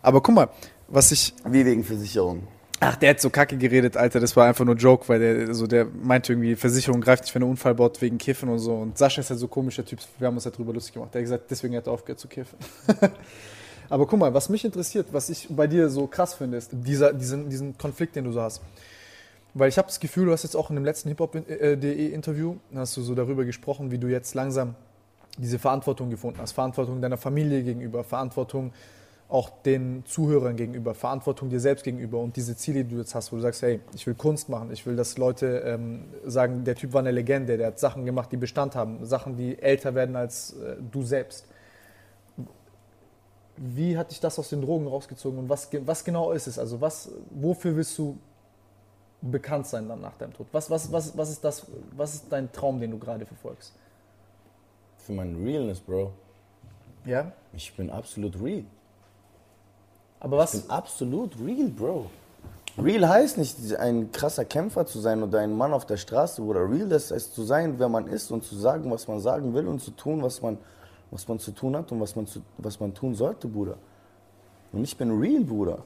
Aber 0.00 0.20
guck 0.20 0.34
mal, 0.34 0.48
was 0.88 1.12
ich. 1.12 1.32
Wie 1.48 1.64
wegen 1.64 1.84
Versicherung. 1.84 2.42
Ach, 2.84 2.96
der 2.96 3.10
hat 3.10 3.20
so 3.20 3.30
kacke 3.30 3.56
geredet, 3.56 3.96
Alter. 3.96 4.18
Das 4.18 4.34
war 4.34 4.48
einfach 4.48 4.64
nur 4.64 4.74
Joke, 4.74 5.08
weil 5.08 5.20
der 5.20 5.54
so 5.54 5.68
der 5.68 5.84
meinte 5.84 6.32
irgendwie, 6.32 6.56
Versicherung 6.56 7.00
greift 7.00 7.22
nicht, 7.22 7.32
wenn 7.32 7.42
er 7.42 7.48
Unfall 7.48 7.76
baut 7.76 8.02
wegen 8.02 8.18
Kiffen 8.18 8.48
und 8.48 8.58
so. 8.58 8.74
Und 8.74 8.98
Sascha 8.98 9.20
ist 9.20 9.30
halt 9.30 9.38
so 9.38 9.46
komischer 9.46 9.84
Typ. 9.84 10.00
Wir 10.18 10.26
haben 10.26 10.34
uns 10.34 10.46
halt 10.46 10.58
drüber 10.58 10.72
lustig 10.72 10.94
gemacht. 10.94 11.14
Der 11.14 11.20
hat 11.20 11.24
gesagt, 11.24 11.44
deswegen 11.48 11.76
hat 11.76 11.86
er 11.86 11.92
aufgehört 11.92 12.18
zu 12.18 12.26
kiffen. 12.26 12.58
Aber 13.88 14.04
guck 14.04 14.18
mal, 14.18 14.34
was 14.34 14.48
mich 14.48 14.64
interessiert, 14.64 15.06
was 15.12 15.30
ich 15.30 15.46
bei 15.48 15.68
dir 15.68 15.88
so 15.90 16.08
krass 16.08 16.34
finde, 16.34 16.56
ist 16.56 16.70
dieser, 16.72 17.12
diesen, 17.12 17.48
diesen 17.48 17.78
Konflikt, 17.78 18.16
den 18.16 18.24
du 18.24 18.32
so 18.32 18.42
hast. 18.42 18.60
Weil 19.54 19.68
ich 19.68 19.78
habe 19.78 19.86
das 19.86 20.00
Gefühl, 20.00 20.26
du 20.26 20.32
hast 20.32 20.42
jetzt 20.42 20.56
auch 20.56 20.68
in 20.70 20.74
dem 20.74 20.84
letzten 20.84 21.08
hiphop.de 21.08 22.08
Interview, 22.08 22.56
hast 22.74 22.96
du 22.96 23.02
so 23.02 23.14
darüber 23.14 23.44
gesprochen, 23.44 23.92
wie 23.92 23.98
du 23.98 24.08
jetzt 24.08 24.34
langsam 24.34 24.74
diese 25.38 25.60
Verantwortung 25.60 26.10
gefunden 26.10 26.40
hast. 26.40 26.50
Verantwortung 26.50 27.00
deiner 27.00 27.16
Familie 27.16 27.62
gegenüber, 27.62 28.02
Verantwortung 28.02 28.72
auch 29.32 29.48
den 29.64 30.04
Zuhörern 30.04 30.56
gegenüber, 30.56 30.94
Verantwortung 30.94 31.48
dir 31.48 31.58
selbst 31.58 31.84
gegenüber 31.84 32.18
und 32.18 32.36
diese 32.36 32.54
Ziele, 32.54 32.84
die 32.84 32.90
du 32.90 33.00
jetzt 33.00 33.14
hast, 33.14 33.32
wo 33.32 33.36
du 33.36 33.42
sagst, 33.42 33.62
hey, 33.62 33.80
ich 33.94 34.06
will 34.06 34.14
Kunst 34.14 34.50
machen, 34.50 34.70
ich 34.70 34.84
will, 34.84 34.94
dass 34.94 35.16
Leute 35.16 35.62
ähm, 35.64 36.04
sagen, 36.26 36.64
der 36.64 36.74
Typ 36.74 36.92
war 36.92 37.00
eine 37.00 37.12
Legende, 37.12 37.56
der 37.56 37.68
hat 37.68 37.78
Sachen 37.78 38.04
gemacht, 38.04 38.30
die 38.30 38.36
Bestand 38.36 38.74
haben, 38.74 39.06
Sachen, 39.06 39.36
die 39.36 39.58
älter 39.58 39.94
werden 39.94 40.16
als 40.16 40.52
äh, 40.52 40.76
du 40.90 41.02
selbst. 41.02 41.46
Wie 43.56 43.96
hat 43.96 44.10
dich 44.10 44.20
das 44.20 44.38
aus 44.38 44.50
den 44.50 44.60
Drogen 44.60 44.86
rausgezogen 44.86 45.38
und 45.38 45.48
was, 45.48 45.70
was 45.86 46.04
genau 46.04 46.32
ist 46.32 46.46
es? 46.46 46.58
Also 46.58 46.82
was, 46.82 47.10
wofür 47.30 47.74
willst 47.74 47.96
du 47.96 48.18
bekannt 49.22 49.66
sein 49.66 49.88
dann 49.88 50.02
nach 50.02 50.16
deinem 50.18 50.34
Tod? 50.34 50.48
Was, 50.52 50.68
was, 50.68 50.92
was, 50.92 51.16
was, 51.16 51.30
ist 51.30 51.42
das, 51.42 51.66
was 51.96 52.14
ist 52.14 52.26
dein 52.30 52.52
Traum, 52.52 52.80
den 52.80 52.90
du 52.90 52.98
gerade 52.98 53.24
verfolgst? 53.24 53.72
Für 54.98 55.12
mein 55.12 55.42
Realness, 55.42 55.80
Bro. 55.80 56.12
Ja? 57.06 57.32
Ich 57.54 57.74
bin 57.74 57.88
absolut 57.88 58.38
real. 58.42 58.64
Aber 60.22 60.38
was? 60.38 60.54
Ich 60.54 60.62
bin 60.62 60.70
absolut 60.70 61.32
real, 61.44 61.68
Bro. 61.68 62.06
Real 62.78 63.08
heißt 63.08 63.38
nicht, 63.38 63.76
ein 63.76 64.12
krasser 64.12 64.44
Kämpfer 64.44 64.86
zu 64.86 65.00
sein 65.00 65.20
oder 65.22 65.40
ein 65.40 65.54
Mann 65.54 65.72
auf 65.72 65.84
der 65.84 65.96
Straße, 65.96 66.40
oder 66.40 66.70
real 66.70 66.88
das 66.88 67.10
heißt 67.10 67.34
zu 67.34 67.42
sein, 67.42 67.74
wer 67.78 67.88
man 67.88 68.06
ist 68.06 68.30
und 68.30 68.44
zu 68.44 68.54
sagen, 68.54 68.88
was 68.90 69.08
man 69.08 69.20
sagen 69.20 69.52
will 69.52 69.66
und 69.66 69.82
zu 69.82 69.90
tun, 69.90 70.22
was 70.22 70.40
man, 70.40 70.58
was 71.10 71.26
man 71.26 71.40
zu 71.40 71.50
tun 71.50 71.76
hat 71.76 71.90
und 71.90 72.00
was 72.00 72.14
man, 72.14 72.28
zu, 72.28 72.40
was 72.56 72.78
man 72.78 72.94
tun 72.94 73.16
sollte, 73.16 73.48
Bruder. 73.48 73.74
Und 74.72 74.84
ich 74.84 74.96
bin 74.96 75.10
real, 75.18 75.42
Bruder. 75.42 75.78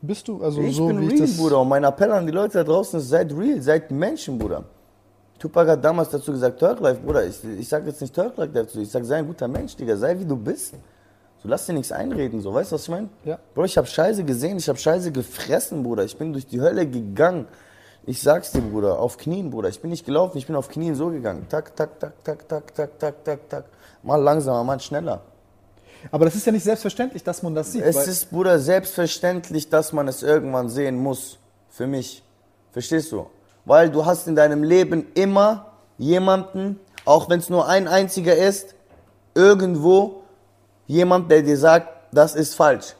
Bist 0.00 0.28
du 0.28 0.40
also 0.40 0.62
ich 0.62 0.76
so 0.76 0.86
bin 0.86 1.00
wie 1.00 1.06
real, 1.06 1.14
ich 1.14 1.20
das 1.22 1.36
Bruder. 1.36 1.60
Und 1.60 1.68
mein 1.68 1.82
Appell 1.82 2.12
an 2.12 2.24
die 2.24 2.32
Leute 2.32 2.58
da 2.58 2.64
draußen 2.64 3.00
ist, 3.00 3.08
seid 3.08 3.36
real, 3.36 3.60
seid 3.60 3.90
Menschen, 3.90 4.38
Bruder. 4.38 4.62
Tupac 5.40 5.68
hat 5.68 5.84
damals 5.84 6.08
dazu 6.08 6.30
gesagt, 6.30 6.60
Turk 6.60 6.78
Life, 6.78 7.00
Bruder. 7.00 7.26
Ich, 7.26 7.42
ich 7.42 7.68
sag 7.68 7.84
jetzt 7.84 8.00
nicht 8.00 8.14
Turk 8.14 8.36
Life 8.36 8.52
dazu, 8.52 8.78
ich 8.78 8.90
sag, 8.90 9.04
sei 9.04 9.16
ein 9.16 9.26
guter 9.26 9.48
Mensch, 9.48 9.74
Digga, 9.74 9.96
sei 9.96 10.16
wie 10.16 10.24
du 10.24 10.36
bist. 10.36 10.74
So, 11.44 11.50
lass 11.50 11.66
dir 11.66 11.74
nichts 11.74 11.92
einreden, 11.92 12.40
so, 12.40 12.54
weißt 12.54 12.72
du, 12.72 12.76
was 12.76 12.84
ich 12.84 12.88
meine? 12.88 13.10
Ja. 13.22 13.38
Bro, 13.54 13.64
ich 13.64 13.76
hab 13.76 13.86
Scheiße 13.86 14.24
gesehen, 14.24 14.56
ich 14.56 14.66
hab 14.66 14.78
Scheiße 14.78 15.12
gefressen, 15.12 15.82
Bruder. 15.82 16.02
Ich 16.02 16.16
bin 16.16 16.32
durch 16.32 16.46
die 16.46 16.58
Hölle 16.58 16.88
gegangen. 16.88 17.46
Ich 18.06 18.22
sag's 18.22 18.52
dir, 18.52 18.62
Bruder, 18.62 18.98
auf 18.98 19.18
Knien, 19.18 19.50
Bruder. 19.50 19.68
Ich 19.68 19.80
bin 19.80 19.90
nicht 19.90 20.06
gelaufen, 20.06 20.38
ich 20.38 20.46
bin 20.46 20.56
auf 20.56 20.70
Knien 20.70 20.94
so 20.94 21.10
gegangen. 21.10 21.46
Tak, 21.50 21.76
tak, 21.76 22.00
tak, 22.00 22.24
tak, 22.24 22.48
tak, 22.48 22.74
tak, 22.74 22.98
tak, 22.98 23.24
tak, 23.24 23.48
tak. 23.50 23.64
Mal 24.02 24.16
langsamer, 24.16 24.64
mal 24.64 24.80
schneller. 24.80 25.20
Aber 26.10 26.24
das 26.24 26.34
ist 26.34 26.46
ja 26.46 26.52
nicht 26.52 26.64
selbstverständlich, 26.64 27.22
dass 27.22 27.42
man 27.42 27.54
das 27.54 27.72
sieht. 27.72 27.82
Es 27.82 28.08
ist, 28.08 28.30
Bruder, 28.30 28.58
selbstverständlich, 28.58 29.68
dass 29.68 29.92
man 29.92 30.08
es 30.08 30.22
irgendwann 30.22 30.70
sehen 30.70 30.96
muss. 30.96 31.38
Für 31.68 31.86
mich. 31.86 32.22
Verstehst 32.72 33.12
du? 33.12 33.26
Weil 33.66 33.90
du 33.90 34.06
hast 34.06 34.26
in 34.28 34.34
deinem 34.34 34.62
Leben 34.62 35.08
immer 35.14 35.72
jemanden, 35.98 36.80
auch 37.04 37.28
wenn 37.28 37.40
es 37.40 37.50
nur 37.50 37.68
ein 37.68 37.86
einziger 37.86 38.34
ist, 38.34 38.74
irgendwo 39.34 40.23
jemand, 40.86 41.30
der 41.30 41.42
dir 41.42 41.56
sagt, 41.56 41.88
das 42.12 42.34
ist 42.34 42.54
falsch. 42.54 42.94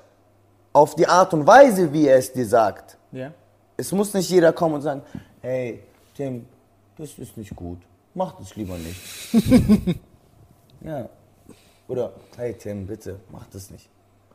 Auf 0.73 0.95
die 0.95 1.07
Art 1.07 1.33
und 1.35 1.47
Weise, 1.47 1.93
wie 1.93 2.07
er 2.09 2.19
es 2.19 2.33
dir 2.33 2.47
sagt. 2.47 2.97
ja. 3.13 3.33
Es 3.77 3.91
muss 3.91 4.15
nicht 4.15 4.31
jeder 4.31 4.53
kommen 4.53 4.77
und 4.77 4.83
sagen, 4.83 5.03
hey, 5.41 5.83
Tim, 6.17 6.47
das 6.97 7.19
ist 7.19 7.37
nicht 7.37 7.57
gut. 7.57 7.79
Mach 8.15 8.39
das 8.39 8.55
lieber 8.55 8.77
nicht. 8.79 9.01
ja. 10.81 11.09
Oder, 11.89 12.13
hey 12.37 12.55
Tim, 12.55 12.87
bitte, 12.87 13.19
mach 13.33 13.47
das 13.49 13.71
nicht. 13.71 13.89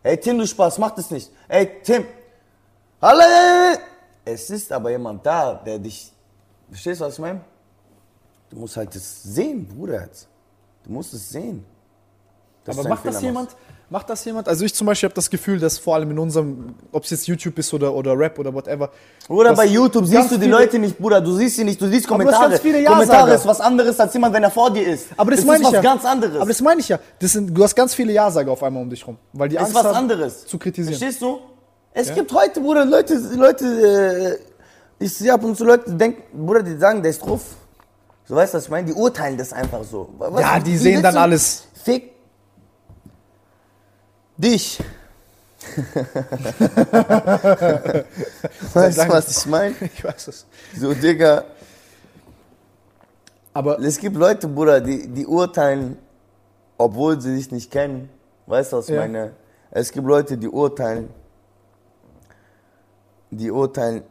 Hey 0.04 0.18
Tim, 0.18 0.38
du 0.38 0.46
Spaß, 0.46 0.78
mach 0.78 0.92
das 0.92 1.10
nicht. 1.10 1.32
Hey 1.48 1.82
Tim, 1.84 2.04
hallo. 3.02 3.80
Es 4.26 4.50
ist 4.50 4.72
aber 4.74 4.92
jemand 4.92 5.26
da, 5.26 5.54
der 5.56 5.80
dich, 5.80 6.12
verstehst 6.70 7.00
du, 7.00 7.06
was 7.06 7.14
ich 7.14 7.20
meine? 7.20 7.42
Du 8.50 8.58
musst 8.58 8.76
halt 8.76 8.94
das 8.94 9.24
sehen, 9.24 9.66
Bruder. 9.66 10.10
Du 10.84 10.92
musst 10.92 11.14
es 11.14 11.30
sehen. 11.30 11.66
Dass 12.70 12.78
Aber 12.78 12.84
du 12.84 12.90
macht 12.96 13.06
das 13.06 13.22
jemand? 13.22 13.50
Macht 13.92 14.08
das 14.10 14.24
jemand? 14.24 14.48
Also 14.48 14.66
ich 14.66 14.74
zum 14.76 14.86
Beispiel 14.86 15.08
habe 15.08 15.16
das 15.16 15.30
Gefühl, 15.32 15.58
dass 15.60 15.80
vor 15.80 15.96
allem 15.96 16.12
in 16.12 16.20
unserem, 16.20 16.76
ob 16.92 17.04
es 17.06 17.10
jetzt 17.10 17.28
YouTube 17.28 17.58
ist 17.58 17.74
oder, 17.74 17.92
oder 17.94 18.18
Rap 18.18 18.38
oder 18.38 18.54
whatever. 18.54 18.92
Bruder, 19.28 19.50
dass 19.50 19.58
bei 19.58 19.66
YouTube 19.66 20.06
siehst 20.06 20.32
du 20.32 20.38
die 20.38 20.46
Leute 20.48 20.78
nicht, 20.78 21.00
Bruder. 21.00 21.20
Du 21.22 21.34
siehst 21.34 21.56
sie 21.56 21.64
nicht, 21.64 21.82
du 21.82 21.88
siehst 21.88 22.06
du 22.06 22.10
Kommentare. 22.10 22.50
ganz 22.50 22.62
viele 22.62 22.84
Kommentare 22.84 23.18
Ja-Sager. 23.22 23.36
ist 23.36 23.48
was 23.48 23.60
anderes 23.62 24.00
als 24.00 24.14
jemand, 24.14 24.36
wenn 24.36 24.44
er 24.44 24.52
vor 24.52 24.72
dir 24.72 24.88
ist. 24.88 25.08
Aber 25.18 25.32
das, 25.32 25.40
ist 25.40 25.48
meine 25.48 25.60
ich 25.62 25.66
was 25.66 25.74
ja. 25.74 25.82
ganz 25.82 26.06
anderes. 26.06 26.36
Aber 26.36 26.46
das 26.50 26.62
meine 26.62 26.82
ich 26.82 26.90
ja. 26.90 27.00
Das 27.18 27.32
sind, 27.32 27.52
du 27.58 27.64
hast 27.64 27.76
ganz 27.76 27.96
viele 27.96 28.14
Ja-Sager 28.14 28.52
auf 28.52 28.62
einmal 28.62 28.84
um 28.84 28.90
dich 28.92 29.06
rum. 29.08 29.18
Weil 29.34 29.50
die 29.50 29.56
ist 29.56 29.62
Angst 29.62 29.74
was 29.74 29.86
haben, 29.86 29.96
anderes. 29.96 30.46
zu 30.46 30.60
kritisieren. 30.60 30.96
Verstehst 30.96 31.22
du? 31.22 31.40
Es 31.92 32.14
gibt 32.14 32.32
heute, 32.32 32.62
Bruder, 32.62 32.86
Leute, 32.86 33.16
Leute, 33.36 34.40
äh, 35.00 35.04
ich 35.04 35.14
sehe 35.16 35.34
ab 35.34 35.44
und 35.44 35.58
zu 35.58 35.66
Leute, 35.66 35.90
die 35.90 35.98
denken, 35.98 36.46
Bruder, 36.46 36.62
die 36.62 36.78
sagen, 36.78 37.02
der 37.02 37.10
ist 37.10 37.22
drauf. 37.26 37.42
So 38.26 38.36
weißt 38.36 38.54
du, 38.54 38.58
was 38.58 38.66
ich 38.66 38.70
meine? 38.70 38.86
Die 38.86 38.94
urteilen 38.94 39.36
das 39.38 39.52
einfach 39.52 39.84
so. 39.84 40.10
Was- 40.20 40.40
Ja, 40.42 40.60
die 40.60 40.78
sehen 40.78 41.02
dann 41.02 41.16
du- 41.16 41.22
alles. 41.22 41.64
Fick 41.84 42.12
dich. 44.40 44.80
weißt 48.74 48.98
du, 49.00 49.10
was 49.10 49.38
ich 49.38 49.46
meine? 49.46 49.76
Ich 49.82 50.04
weiß 50.04 50.28
es. 50.30 50.46
So, 50.78 50.94
Digga, 50.94 51.44
Aber 53.54 53.80
es 53.80 53.98
gibt 53.98 54.16
Leute, 54.16 54.48
Bruder, 54.48 54.80
die, 54.82 55.08
die 55.08 55.26
urteilen, 55.26 55.98
obwohl 56.78 57.20
sie 57.20 57.36
dich 57.36 57.52
nicht 57.52 57.70
kennen. 57.72 58.10
Weißt 58.48 58.72
du, 58.72 58.78
was 58.78 58.88
ich 58.90 58.96
Ja. 58.96 59.02
meine? 59.02 59.34
Es 59.72 59.92
gibt 59.92 60.08
Leute, 60.08 60.38
die 60.38 60.48
urteilen, 60.48 61.10
die 63.30 63.52
urteilen, 63.52 64.04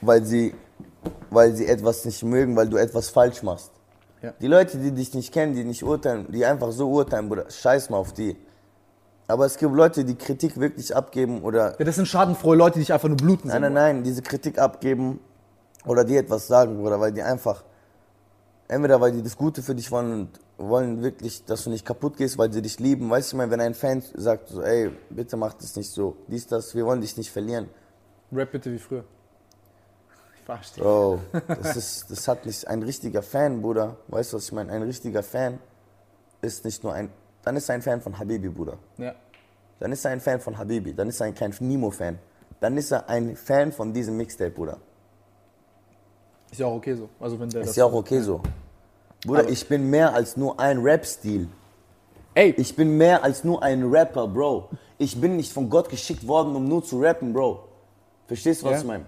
weil 0.00 0.22
sie, 0.24 0.54
weil 1.30 1.52
sie 1.54 1.66
etwas 1.66 2.04
nicht 2.04 2.22
mögen, 2.22 2.54
weil 2.54 2.68
du 2.68 2.76
etwas 2.76 3.08
falsch 3.08 3.42
machst. 3.42 3.70
Ja. 4.20 4.32
Die 4.40 4.46
Leute, 4.46 4.76
die 4.78 4.92
dich 4.92 5.12
nicht 5.14 5.32
kennen, 5.32 5.54
die 5.54 5.64
nicht 5.64 5.82
urteilen, 5.82 6.30
die 6.30 6.44
einfach 6.44 6.70
so 6.70 6.88
urteilen, 6.90 7.28
Bruder, 7.28 7.50
scheiß 7.50 7.90
mal 7.90 7.96
auf 7.96 8.12
die. 8.12 8.36
Aber 9.32 9.46
es 9.46 9.56
gibt 9.56 9.72
Leute, 9.72 10.04
die 10.04 10.14
Kritik 10.14 10.60
wirklich 10.60 10.94
abgeben 10.94 11.40
oder 11.40 11.74
ja, 11.78 11.84
das 11.86 11.96
sind 11.96 12.06
schadenfrohe 12.06 12.54
Leute, 12.54 12.74
die 12.74 12.80
dich 12.80 12.92
einfach 12.92 13.08
nur 13.08 13.16
bluten 13.16 13.48
Nein, 13.48 13.62
nein, 13.62 13.72
nein, 13.72 14.04
diese 14.04 14.20
Kritik 14.20 14.58
abgeben 14.58 15.20
oder 15.86 16.04
dir 16.04 16.20
etwas 16.20 16.46
sagen, 16.46 16.76
Bruder, 16.76 17.00
weil 17.00 17.12
die 17.12 17.22
einfach, 17.22 17.64
entweder 18.68 19.00
weil 19.00 19.12
die 19.12 19.22
das 19.22 19.34
Gute 19.34 19.62
für 19.62 19.74
dich 19.74 19.90
wollen 19.90 20.12
und 20.12 20.28
wollen 20.58 21.02
wirklich, 21.02 21.46
dass 21.46 21.64
du 21.64 21.70
nicht 21.70 21.86
kaputt 21.86 22.18
gehst, 22.18 22.36
weil 22.36 22.52
sie 22.52 22.60
dich 22.60 22.78
lieben. 22.78 23.08
Weißt 23.08 23.32
du, 23.32 23.36
ich 23.36 23.38
meine, 23.38 23.50
wenn 23.52 23.62
ein 23.62 23.72
Fan 23.72 24.02
sagt 24.14 24.50
so, 24.50 24.60
ey, 24.60 24.90
bitte 25.08 25.38
mach 25.38 25.54
das 25.54 25.76
nicht 25.76 25.90
so, 25.90 26.14
dies, 26.28 26.46
das, 26.46 26.74
wir 26.74 26.84
wollen 26.84 27.00
dich 27.00 27.16
nicht 27.16 27.30
verlieren. 27.30 27.70
Rap 28.30 28.52
bitte 28.52 28.70
wie 28.70 28.78
früher. 28.78 29.04
Ich 30.36 30.44
verstehe. 30.44 30.84
Bro, 30.84 31.20
das, 31.48 31.76
ist, 31.76 32.10
das 32.10 32.28
hat 32.28 32.44
nicht, 32.44 32.68
ein 32.68 32.82
richtiger 32.82 33.22
Fan, 33.22 33.62
Bruder, 33.62 33.96
weißt 34.08 34.34
du, 34.34 34.36
was 34.36 34.44
ich 34.44 34.52
meine? 34.52 34.70
Ein 34.72 34.82
richtiger 34.82 35.22
Fan 35.22 35.58
ist 36.42 36.66
nicht 36.66 36.84
nur 36.84 36.92
ein, 36.92 37.08
dann 37.44 37.56
ist 37.56 37.68
er 37.68 37.74
ein 37.76 37.82
Fan 37.82 38.00
von 38.00 38.18
Habibi, 38.18 38.48
Bruder. 38.48 38.78
Ja. 38.98 39.14
Dann 39.80 39.92
ist 39.92 40.04
er 40.04 40.12
ein 40.12 40.20
Fan 40.20 40.40
von 40.40 40.56
Habibi, 40.56 40.94
dann 40.94 41.08
ist 41.08 41.20
er 41.20 41.32
kein 41.32 41.54
Nemo-Fan. 41.58 42.18
Dann 42.60 42.76
ist 42.76 42.92
er 42.92 43.08
ein 43.08 43.34
Fan 43.36 43.72
von 43.72 43.92
diesem 43.92 44.16
Mixtape, 44.16 44.50
Bruder. 44.50 44.78
Ist 46.50 46.60
ja 46.60 46.66
auch 46.66 46.74
okay 46.76 46.94
so. 46.94 47.08
Also 47.18 47.38
wenn 47.40 47.48
der 47.48 47.62
Ist 47.62 47.76
ja 47.76 47.84
auch 47.84 47.92
okay 47.94 48.20
so. 48.20 48.40
Bruder, 49.24 49.40
Aber- 49.40 49.50
ich 49.50 49.66
bin 49.68 49.88
mehr 49.90 50.12
als 50.14 50.36
nur 50.36 50.58
ein 50.60 50.78
Rap-Stil. 50.78 51.48
Ey, 52.34 52.54
Ich 52.56 52.74
bin 52.76 52.96
mehr 52.96 53.22
als 53.24 53.44
nur 53.44 53.62
ein 53.62 53.82
Rapper, 53.90 54.26
Bro. 54.26 54.70
Ich 54.98 55.20
bin 55.20 55.36
nicht 55.36 55.52
von 55.52 55.68
Gott 55.68 55.88
geschickt 55.90 56.26
worden, 56.26 56.54
um 56.56 56.66
nur 56.66 56.82
zu 56.84 57.00
rappen, 57.00 57.32
Bro. 57.32 57.64
Verstehst 58.26 58.62
du, 58.62 58.66
was 58.66 58.72
Ja. 58.74 58.78
ich 58.78 58.84
meine? 58.86 59.04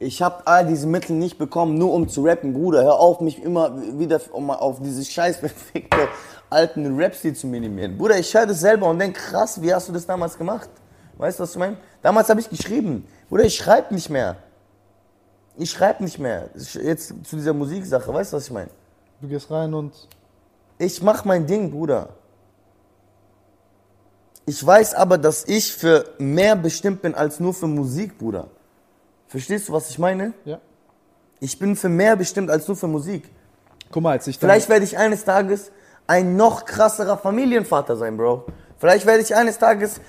Ich 0.00 0.20
habe 0.22 0.44
all 0.46 0.66
diese 0.66 0.88
Mittel 0.88 1.14
nicht 1.14 1.38
bekommen, 1.38 1.78
nur 1.78 1.92
um 1.92 2.08
zu 2.08 2.24
rappen, 2.24 2.52
Bruder. 2.52 2.82
Hör 2.82 2.98
auf, 2.98 3.20
mich 3.20 3.40
immer 3.42 3.76
wieder 3.98 4.20
auf 4.34 4.80
diese 4.80 5.04
scheiß 5.04 5.36
verfickte 5.36 6.08
alten 6.52 6.96
Rap-Stil 6.96 7.34
zu 7.34 7.46
minimieren. 7.46 7.98
Bruder, 7.98 8.18
ich 8.18 8.32
höre 8.34 8.46
das 8.46 8.60
selber 8.60 8.88
und 8.88 8.98
denk, 8.98 9.16
krass, 9.16 9.60
wie 9.60 9.72
hast 9.74 9.88
du 9.88 9.92
das 9.92 10.06
damals 10.06 10.36
gemacht? 10.38 10.70
Weißt 11.16 11.38
du, 11.38 11.42
was 11.42 11.52
ich 11.52 11.58
meine? 11.58 11.76
Damals 12.02 12.28
habe 12.28 12.40
ich 12.40 12.48
geschrieben. 12.48 13.06
Bruder, 13.28 13.44
ich 13.44 13.56
schreibe 13.56 13.94
nicht 13.94 14.10
mehr. 14.10 14.36
Ich 15.56 15.70
schreibe 15.70 16.02
nicht 16.02 16.18
mehr. 16.18 16.50
Jetzt 16.54 17.08
zu 17.24 17.36
dieser 17.36 17.52
Musiksache, 17.52 18.12
weißt 18.12 18.32
du, 18.32 18.36
was 18.36 18.44
ich 18.44 18.52
meine? 18.52 18.70
du 19.20 19.28
gehst 19.28 19.50
rein 19.50 19.72
und 19.72 19.92
Ich 20.78 21.00
mach 21.02 21.24
mein 21.24 21.46
Ding, 21.46 21.70
Bruder. 21.70 22.08
Ich 24.44 24.64
weiß 24.66 24.94
aber, 24.94 25.16
dass 25.18 25.44
ich 25.46 25.72
für 25.72 26.04
mehr 26.18 26.56
bestimmt 26.56 27.02
bin 27.02 27.14
als 27.14 27.38
nur 27.38 27.54
für 27.54 27.68
Musik, 27.68 28.18
Bruder. 28.18 28.48
Verstehst 29.28 29.68
du, 29.68 29.72
was 29.72 29.88
ich 29.90 29.98
meine? 29.98 30.34
Ja. 30.44 30.60
Ich 31.38 31.58
bin 31.58 31.76
für 31.76 31.88
mehr 31.88 32.16
bestimmt 32.16 32.50
als 32.50 32.66
nur 32.66 32.76
für 32.76 32.88
Musik. 32.88 33.30
Guck 33.92 34.02
mal, 34.02 34.12
als 34.12 34.26
ich 34.26 34.38
Vielleicht 34.38 34.68
werde 34.68 34.84
ich 34.84 34.98
eines 34.98 35.24
Tages 35.24 35.70
ein 36.06 36.36
noch 36.36 36.64
krasserer 36.64 37.16
Familienvater 37.16 37.96
sein, 37.96 38.16
Bro. 38.16 38.46
Vielleicht 38.78 39.06
werde 39.06 39.22
ich 39.22 39.34
eines 39.34 39.58
Tages. 39.58 40.00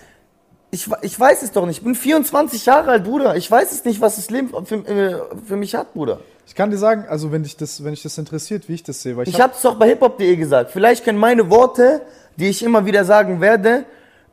Ich, 0.72 0.90
ich 1.02 1.20
weiß 1.20 1.44
es 1.44 1.52
doch 1.52 1.66
nicht. 1.68 1.78
Ich 1.80 1.84
bin 1.84 1.94
24 1.96 2.66
Jahre 2.66 2.92
alt, 2.92 3.04
Bruder. 3.04 3.36
Ich 3.36 3.50
weiß 3.50 3.72
es 3.72 3.86
nicht, 3.86 4.02
was 4.02 4.16
das 4.16 4.32
Leben 4.32 4.50
für, 4.66 4.76
äh, 4.76 5.22
für 5.46 5.56
mich 5.56 5.76
hat, 5.76 5.94
Bruder. 5.94 6.20
ich 6.48 6.56
kann 6.56 6.72
dir 6.72 6.78
sagen, 6.78 7.06
also 7.08 7.32
wenn 7.32 7.44
dich 7.44 7.56
das, 7.58 7.84
wenn 7.84 7.92
dich 7.92 8.02
das 8.02 8.18
interessiert, 8.18 8.68
wie 8.68 8.74
ich 8.74 8.84
das 8.84 9.02
sehe, 9.04 9.16
weil 9.16 9.28
ich, 9.28 9.36
Ich 9.36 9.40
hab, 9.40 9.50
habe 9.50 9.56
es 9.56 9.62
doch 9.62 9.76
bei 9.76 9.88
hiphop.de 9.90 10.36
gesagt. 10.36 10.72
Vielleicht 10.72 11.06
können 11.06 11.20
meine 11.20 11.50
Worte, 11.52 12.02
die 12.38 12.48
ich 12.50 12.64
immer 12.64 12.86
wieder 12.88 13.06
sagen 13.06 13.40
werde, 13.40 13.86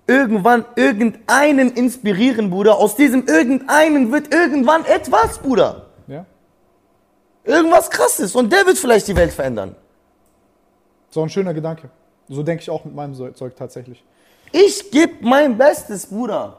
irgendwann 0.07 0.65
irgendeinen 0.77 1.71
inspirieren, 1.73 2.49
Bruder. 2.49 2.79
Aus 2.79 2.97
diesem 2.97 3.27
irgendeinen 3.27 4.11
wird 4.11 4.33
irgendwann 4.35 4.87
etwas, 4.87 5.39
Bruder. 5.39 5.87
ja, 6.09 6.25
Irgendwas 7.45 7.91
krasses. 7.91 8.35
Und 8.35 8.51
der 8.53 8.65
wird 8.67 8.79
vielleicht 8.79 9.07
die 9.09 9.17
Welt 9.17 9.33
verändern. 9.33 9.77
So 11.11 11.23
ein 11.23 11.29
schöner 11.29 11.53
Gedanke. 11.53 11.91
So 12.29 12.43
denke 12.43 12.63
ich 12.63 12.71
auch 12.71 12.85
mit 12.85 12.95
meinem 12.95 13.15
Zeug 13.35 13.57
tatsächlich. 13.57 14.05
Ich 14.53 14.91
gebe 14.91 15.15
mein 15.21 15.59
Bestes, 15.59 16.07
Bruder. 16.07 16.57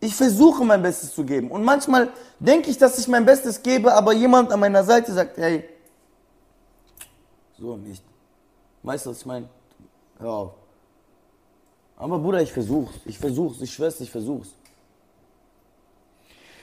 Ich 0.00 0.14
versuche 0.14 0.64
mein 0.64 0.82
Bestes 0.82 1.14
zu 1.14 1.24
geben. 1.24 1.50
Und 1.50 1.62
manchmal 1.62 2.08
denke 2.38 2.70
ich, 2.70 2.78
dass 2.78 2.98
ich 2.98 3.06
mein 3.06 3.24
Bestes 3.24 3.62
gebe, 3.62 3.92
aber 3.92 4.12
jemand 4.14 4.50
an 4.50 4.60
meiner 4.60 4.82
Seite 4.82 5.12
sagt, 5.12 5.36
hey, 5.36 5.64
so 7.58 7.76
nicht. 7.76 8.02
Weißt 8.82 9.04
du, 9.04 9.10
was 9.10 9.18
ich 9.18 9.26
meine? 9.26 9.48
Hör 10.18 10.32
auf. 10.32 10.52
Aber 11.98 12.18
Bruder, 12.18 12.40
ich 12.40 12.50
versuch's. 12.50 12.94
Ich 13.04 13.18
versuch's. 13.18 13.60
Ich 13.60 13.72
schwör's, 13.74 14.00
ich 14.00 14.10
versuch's. 14.10 14.54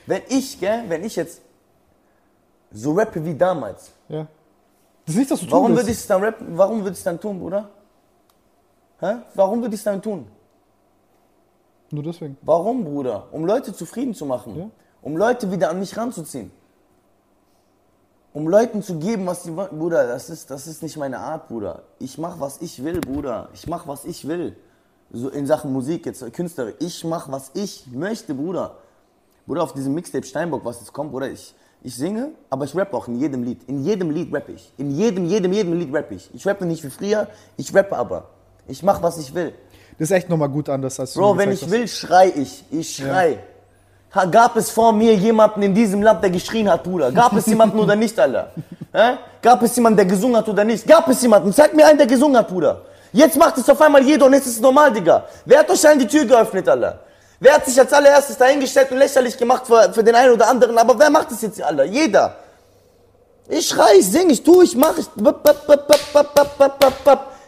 Wenn 0.06 0.22
ich, 0.28 0.58
gell, 0.58 0.84
wenn 0.88 1.04
ich 1.04 1.14
jetzt 1.14 1.40
so 2.72 2.92
rappe 2.92 3.24
wie 3.24 3.34
damals, 3.34 3.92
Ja. 4.08 4.26
Das 5.08 5.14
ist 5.14 5.20
nicht, 5.20 5.30
dass 5.30 5.40
du 5.40 5.50
warum 5.50 5.74
würde 5.74 5.90
ich 5.90 5.96
es 5.96 6.06
dann 6.06 6.22
rappen? 6.22 6.46
Warum 6.50 6.80
würde 6.80 6.90
ich 6.90 6.98
es 6.98 7.02
dann 7.02 7.18
tun, 7.18 7.38
Bruder? 7.38 7.70
Hä? 9.00 9.14
Warum 9.34 9.62
würde 9.62 9.74
ich 9.74 9.80
es 9.80 9.84
dann 9.84 10.02
tun? 10.02 10.26
Nur 11.90 12.02
deswegen. 12.02 12.36
Warum, 12.42 12.84
Bruder? 12.84 13.26
Um 13.32 13.46
Leute 13.46 13.72
zufrieden 13.72 14.12
zu 14.12 14.26
machen. 14.26 14.58
Ja. 14.58 14.70
Um 15.00 15.16
Leute 15.16 15.50
wieder 15.50 15.70
an 15.70 15.78
mich 15.78 15.96
ranzuziehen. 15.96 16.50
Um 18.34 18.48
Leuten 18.48 18.82
zu 18.82 18.98
geben, 18.98 19.24
was 19.24 19.44
sie 19.44 19.56
wollen. 19.56 19.78
Bruder, 19.78 20.06
das 20.06 20.28
ist, 20.28 20.50
das 20.50 20.66
ist 20.66 20.82
nicht 20.82 20.98
meine 20.98 21.18
Art, 21.20 21.48
Bruder. 21.48 21.84
Ich 21.98 22.18
mach, 22.18 22.38
was 22.38 22.60
ich 22.60 22.84
will, 22.84 23.00
Bruder. 23.00 23.48
Ich 23.54 23.66
mach, 23.66 23.88
was 23.88 24.04
ich 24.04 24.28
will. 24.28 24.58
So 25.10 25.30
in 25.30 25.46
Sachen 25.46 25.72
Musik, 25.72 26.04
jetzt 26.04 26.20
äh, 26.20 26.30
Künstler. 26.30 26.74
Ich 26.80 27.02
mach, 27.04 27.32
was 27.32 27.50
ich 27.54 27.86
möchte, 27.86 28.34
Bruder. 28.34 28.76
Bruder, 29.46 29.62
auf 29.62 29.72
diesem 29.72 29.94
Mixtape 29.94 30.26
Steinbock, 30.26 30.66
was 30.66 30.80
jetzt 30.80 30.92
kommt, 30.92 31.12
Bruder, 31.12 31.30
ich, 31.30 31.54
ich 31.82 31.94
singe, 31.94 32.30
aber 32.50 32.64
ich 32.64 32.74
rappe 32.74 32.96
auch 32.96 33.08
in 33.08 33.16
jedem 33.16 33.42
Lied. 33.42 33.62
In 33.68 33.84
jedem 33.84 34.10
Lied 34.10 34.34
rappe 34.34 34.52
ich. 34.52 34.72
In 34.76 34.90
jedem, 34.90 35.24
jedem, 35.26 35.52
jedem 35.52 35.78
Lied 35.78 35.94
rappe 35.94 36.14
ich. 36.14 36.28
Ich 36.34 36.46
rappe 36.46 36.66
nicht 36.66 36.82
wie 36.82 36.90
früher, 36.90 37.28
ich 37.56 37.74
rappe 37.74 37.96
aber. 37.96 38.28
Ich 38.66 38.82
mach, 38.82 39.02
was 39.02 39.18
ich 39.18 39.34
will. 39.34 39.54
Das 39.98 40.10
ist 40.10 40.16
echt 40.16 40.28
nochmal 40.28 40.48
gut 40.48 40.68
anders, 40.68 40.98
als 41.00 41.14
du 41.14 41.20
Bro, 41.20 41.38
wenn 41.38 41.52
ich 41.52 41.68
will, 41.70 41.88
schrei 41.88 42.32
ich. 42.34 42.64
Ich 42.70 42.96
schrei. 42.96 43.38
Ha, 44.14 44.24
gab 44.24 44.56
es 44.56 44.70
vor 44.70 44.92
mir 44.92 45.14
jemanden 45.14 45.62
in 45.62 45.74
diesem 45.74 46.02
Land, 46.02 46.22
der 46.22 46.30
geschrien 46.30 46.68
hat, 46.70 46.82
Bruder? 46.82 47.12
Gab 47.12 47.32
es 47.34 47.46
jemanden 47.46 47.78
oder 47.78 47.94
nicht, 47.94 48.18
Alter? 48.18 48.52
Hä? 48.92 49.18
Gab 49.42 49.62
es 49.62 49.76
jemanden, 49.76 49.98
der 49.98 50.06
gesungen 50.06 50.36
hat 50.36 50.48
oder 50.48 50.64
nicht? 50.64 50.86
Gab 50.86 51.08
es 51.08 51.20
jemanden? 51.20 51.52
Zeig 51.52 51.74
mir 51.74 51.86
einen, 51.86 51.98
der 51.98 52.06
gesungen 52.06 52.36
hat, 52.36 52.48
Bruder. 52.48 52.82
Jetzt 53.12 53.36
macht 53.36 53.58
es 53.58 53.68
auf 53.68 53.80
einmal 53.80 54.02
jeder 54.02 54.26
und 54.26 54.32
jetzt 54.32 54.46
ist 54.46 54.56
es 54.56 54.60
normal, 54.60 54.92
Digga. 54.92 55.26
Wer 55.44 55.60
hat 55.60 55.70
euch 55.70 55.86
allen 55.86 55.98
die 55.98 56.06
Tür 56.06 56.24
geöffnet, 56.24 56.68
Alter? 56.68 57.00
Wer 57.40 57.54
hat 57.54 57.66
sich 57.66 57.78
als 57.78 57.92
allererstes 57.92 58.36
dahingestellt 58.36 58.90
und 58.90 58.98
lächerlich 58.98 59.36
gemacht 59.36 59.66
für, 59.66 59.92
für 59.92 60.02
den 60.02 60.14
einen 60.14 60.32
oder 60.32 60.48
anderen? 60.48 60.76
Aber 60.76 60.98
wer 60.98 61.10
macht 61.10 61.30
das 61.30 61.42
jetzt 61.42 61.62
alle? 61.62 61.84
Jeder. 61.84 62.36
Ich 63.48 63.68
schrei, 63.68 63.96
ich 63.98 64.10
singe, 64.10 64.32
ich 64.32 64.42
tue, 64.42 64.64
ich 64.64 64.76
mache, 64.76 65.00
ich, 65.00 65.06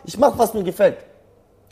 ich 0.05 0.19
mache, 0.19 0.39
was 0.39 0.55
mir 0.55 0.63
gefällt. 0.63 0.97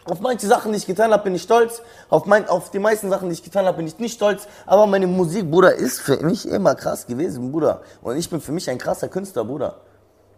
Auf 0.04 0.20
manche 0.20 0.46
Sachen, 0.46 0.72
die 0.72 0.78
ich 0.78 0.86
getan 0.86 1.12
habe, 1.12 1.22
bin 1.22 1.34
ich 1.34 1.42
stolz. 1.42 1.82
Auf, 2.08 2.24
mein, 2.26 2.48
auf 2.48 2.70
die 2.70 2.78
meisten 2.78 3.08
Sachen, 3.08 3.28
die 3.28 3.34
ich 3.34 3.42
getan 3.42 3.66
habe, 3.66 3.76
bin 3.76 3.86
ich 3.86 3.98
nicht 3.98 4.14
stolz. 4.14 4.48
Aber 4.66 4.86
meine 4.86 5.06
Musik, 5.06 5.50
Bruder, 5.50 5.74
ist 5.74 6.00
für 6.00 6.16
mich 6.24 6.48
immer 6.48 6.74
krass 6.74 7.06
gewesen, 7.06 7.52
Bruder. 7.52 7.82
Und 8.02 8.16
ich 8.16 8.28
bin 8.28 8.40
für 8.40 8.52
mich 8.52 8.68
ein 8.68 8.78
krasser 8.78 9.08
Künstler, 9.08 9.44
Bruder. 9.44 9.80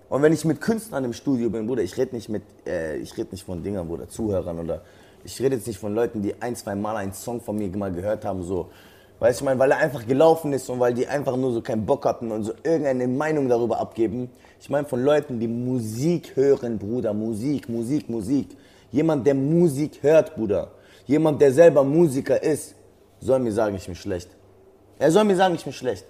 Und 0.09 0.23
wenn 0.23 0.32
ich 0.32 0.44
mit 0.44 0.61
Künstlern 0.61 1.05
im 1.05 1.12
Studio 1.12 1.51
bin, 1.51 1.66
Bruder, 1.66 1.82
ich 1.82 1.97
rede 1.97 2.15
nicht 2.15 2.28
mit, 2.28 2.43
äh, 2.66 2.97
ich 2.97 3.16
rede 3.16 3.31
nicht 3.31 3.44
von 3.47 3.62
Dingern, 3.62 3.86
Bruder, 3.86 4.09
Zuhörern 4.09 4.59
oder 4.59 4.82
ich 5.24 5.40
rede 5.40 5.56
jetzt 5.56 5.66
nicht 5.66 5.78
von 5.78 5.94
Leuten, 5.94 6.22
die 6.22 6.40
ein, 6.40 6.56
zwei 6.56 6.74
Mal 6.74 6.97
einen 6.97 7.12
Song 7.12 7.40
von 7.40 7.56
mir 7.56 7.68
mal 7.76 7.92
gehört 7.92 8.24
haben, 8.24 8.42
so. 8.42 8.70
Weißt 9.18 9.40
du, 9.40 9.42
ich 9.42 9.47
meine, 9.47 9.60
weil 9.60 9.70
er 9.70 9.78
einfach 9.78 10.06
gelaufen 10.06 10.52
ist 10.55 10.68
und 10.70 10.80
weil 10.80 10.94
die 10.94 11.06
einfach 11.06 11.36
nur 11.36 11.52
so 11.52 11.60
keinen 11.60 11.84
Bock 11.84 12.06
hatten 12.06 12.30
und 12.32 12.44
so 12.44 12.52
irgendeine 12.62 13.06
Meinung 13.06 13.48
darüber 13.48 13.78
abgeben. 13.78 14.30
Ich 14.59 14.70
meine 14.70 14.86
von 14.86 15.05
Leuten, 15.05 15.38
die 15.38 15.47
Musik 15.48 16.34
hören, 16.36 16.78
Bruder, 16.78 17.12
Musik, 17.12 17.68
Musik, 17.68 18.09
Musik. 18.09 18.56
Jemand, 18.90 19.26
der 19.26 19.34
Musik 19.34 20.02
hört, 20.02 20.34
Bruder. 20.34 20.70
Jemand, 21.06 21.40
der 21.40 21.52
selber 21.52 21.84
Musiker 21.84 22.42
ist, 22.42 22.74
soll 23.20 23.40
mir 23.40 23.52
sagen, 23.52 23.76
ich 23.76 23.84
bin 23.84 23.94
schlecht. 23.94 24.30
Er 24.98 25.10
soll 25.10 25.24
mir 25.24 25.36
sagen, 25.36 25.55
ich 25.55 25.64
bin 25.64 25.72
schlecht. 25.72 26.06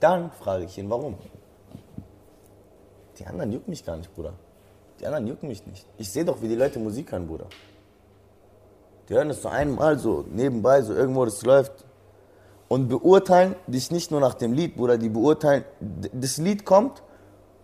Dann 0.00 0.30
frage 0.30 0.64
ich 0.64 0.78
ihn, 0.78 0.88
warum? 0.88 1.16
Die 3.18 3.26
anderen 3.26 3.52
jucken 3.52 3.68
mich 3.70 3.84
gar 3.84 3.98
nicht, 3.98 4.14
Bruder. 4.14 4.32
Die 5.00 5.06
anderen 5.06 5.26
jucken 5.26 5.48
mich 5.48 5.66
nicht. 5.66 5.86
Ich 5.96 6.10
sehe 6.10 6.24
doch, 6.24 6.42
wie 6.42 6.48
die 6.48 6.54
Leute 6.54 6.78
Musik 6.78 7.10
hören, 7.12 7.26
Bruder. 7.26 7.46
Die 9.08 9.14
hören 9.14 9.28
das 9.28 9.42
so 9.42 9.48
einmal 9.48 9.98
so 9.98 10.24
nebenbei, 10.30 10.82
so 10.82 10.94
irgendwo 10.94 11.24
das 11.24 11.42
läuft. 11.42 11.72
Und 12.68 12.88
beurteilen 12.88 13.56
dich 13.66 13.90
nicht 13.90 14.10
nur 14.10 14.20
nach 14.20 14.34
dem 14.34 14.52
Lied, 14.52 14.76
Bruder, 14.76 14.96
die 14.98 15.08
beurteilen, 15.08 15.64
das 16.12 16.36
Lied 16.36 16.64
kommt 16.64 17.02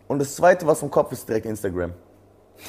und 0.09 0.19
das 0.19 0.35
zweite, 0.35 0.67
was 0.67 0.83
im 0.83 0.91
Kopf 0.91 1.13
ist, 1.13 1.29
direkt 1.29 1.47
Instagram. 1.47 1.93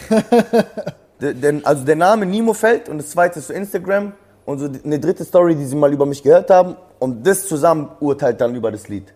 D- 1.21 1.33
denn, 1.33 1.65
also 1.65 1.83
der 1.83 1.95
Name 1.95 2.27
Nimo 2.27 2.53
fällt 2.53 2.89
und 2.89 2.99
das 2.99 3.09
zweite 3.09 3.39
ist 3.39 3.47
so 3.47 3.53
Instagram 3.53 4.13
und 4.45 4.59
so 4.59 4.69
eine 4.83 4.99
dritte 4.99 5.23
Story, 5.25 5.55
die 5.55 5.65
sie 5.65 5.75
mal 5.75 5.91
über 5.91 6.05
mich 6.05 6.21
gehört 6.21 6.51
haben 6.51 6.75
und 6.99 7.25
das 7.25 7.47
zusammen 7.47 7.89
urteilt 7.99 8.39
dann 8.39 8.53
über 8.53 8.71
das 8.71 8.87
Lied. 8.87 9.11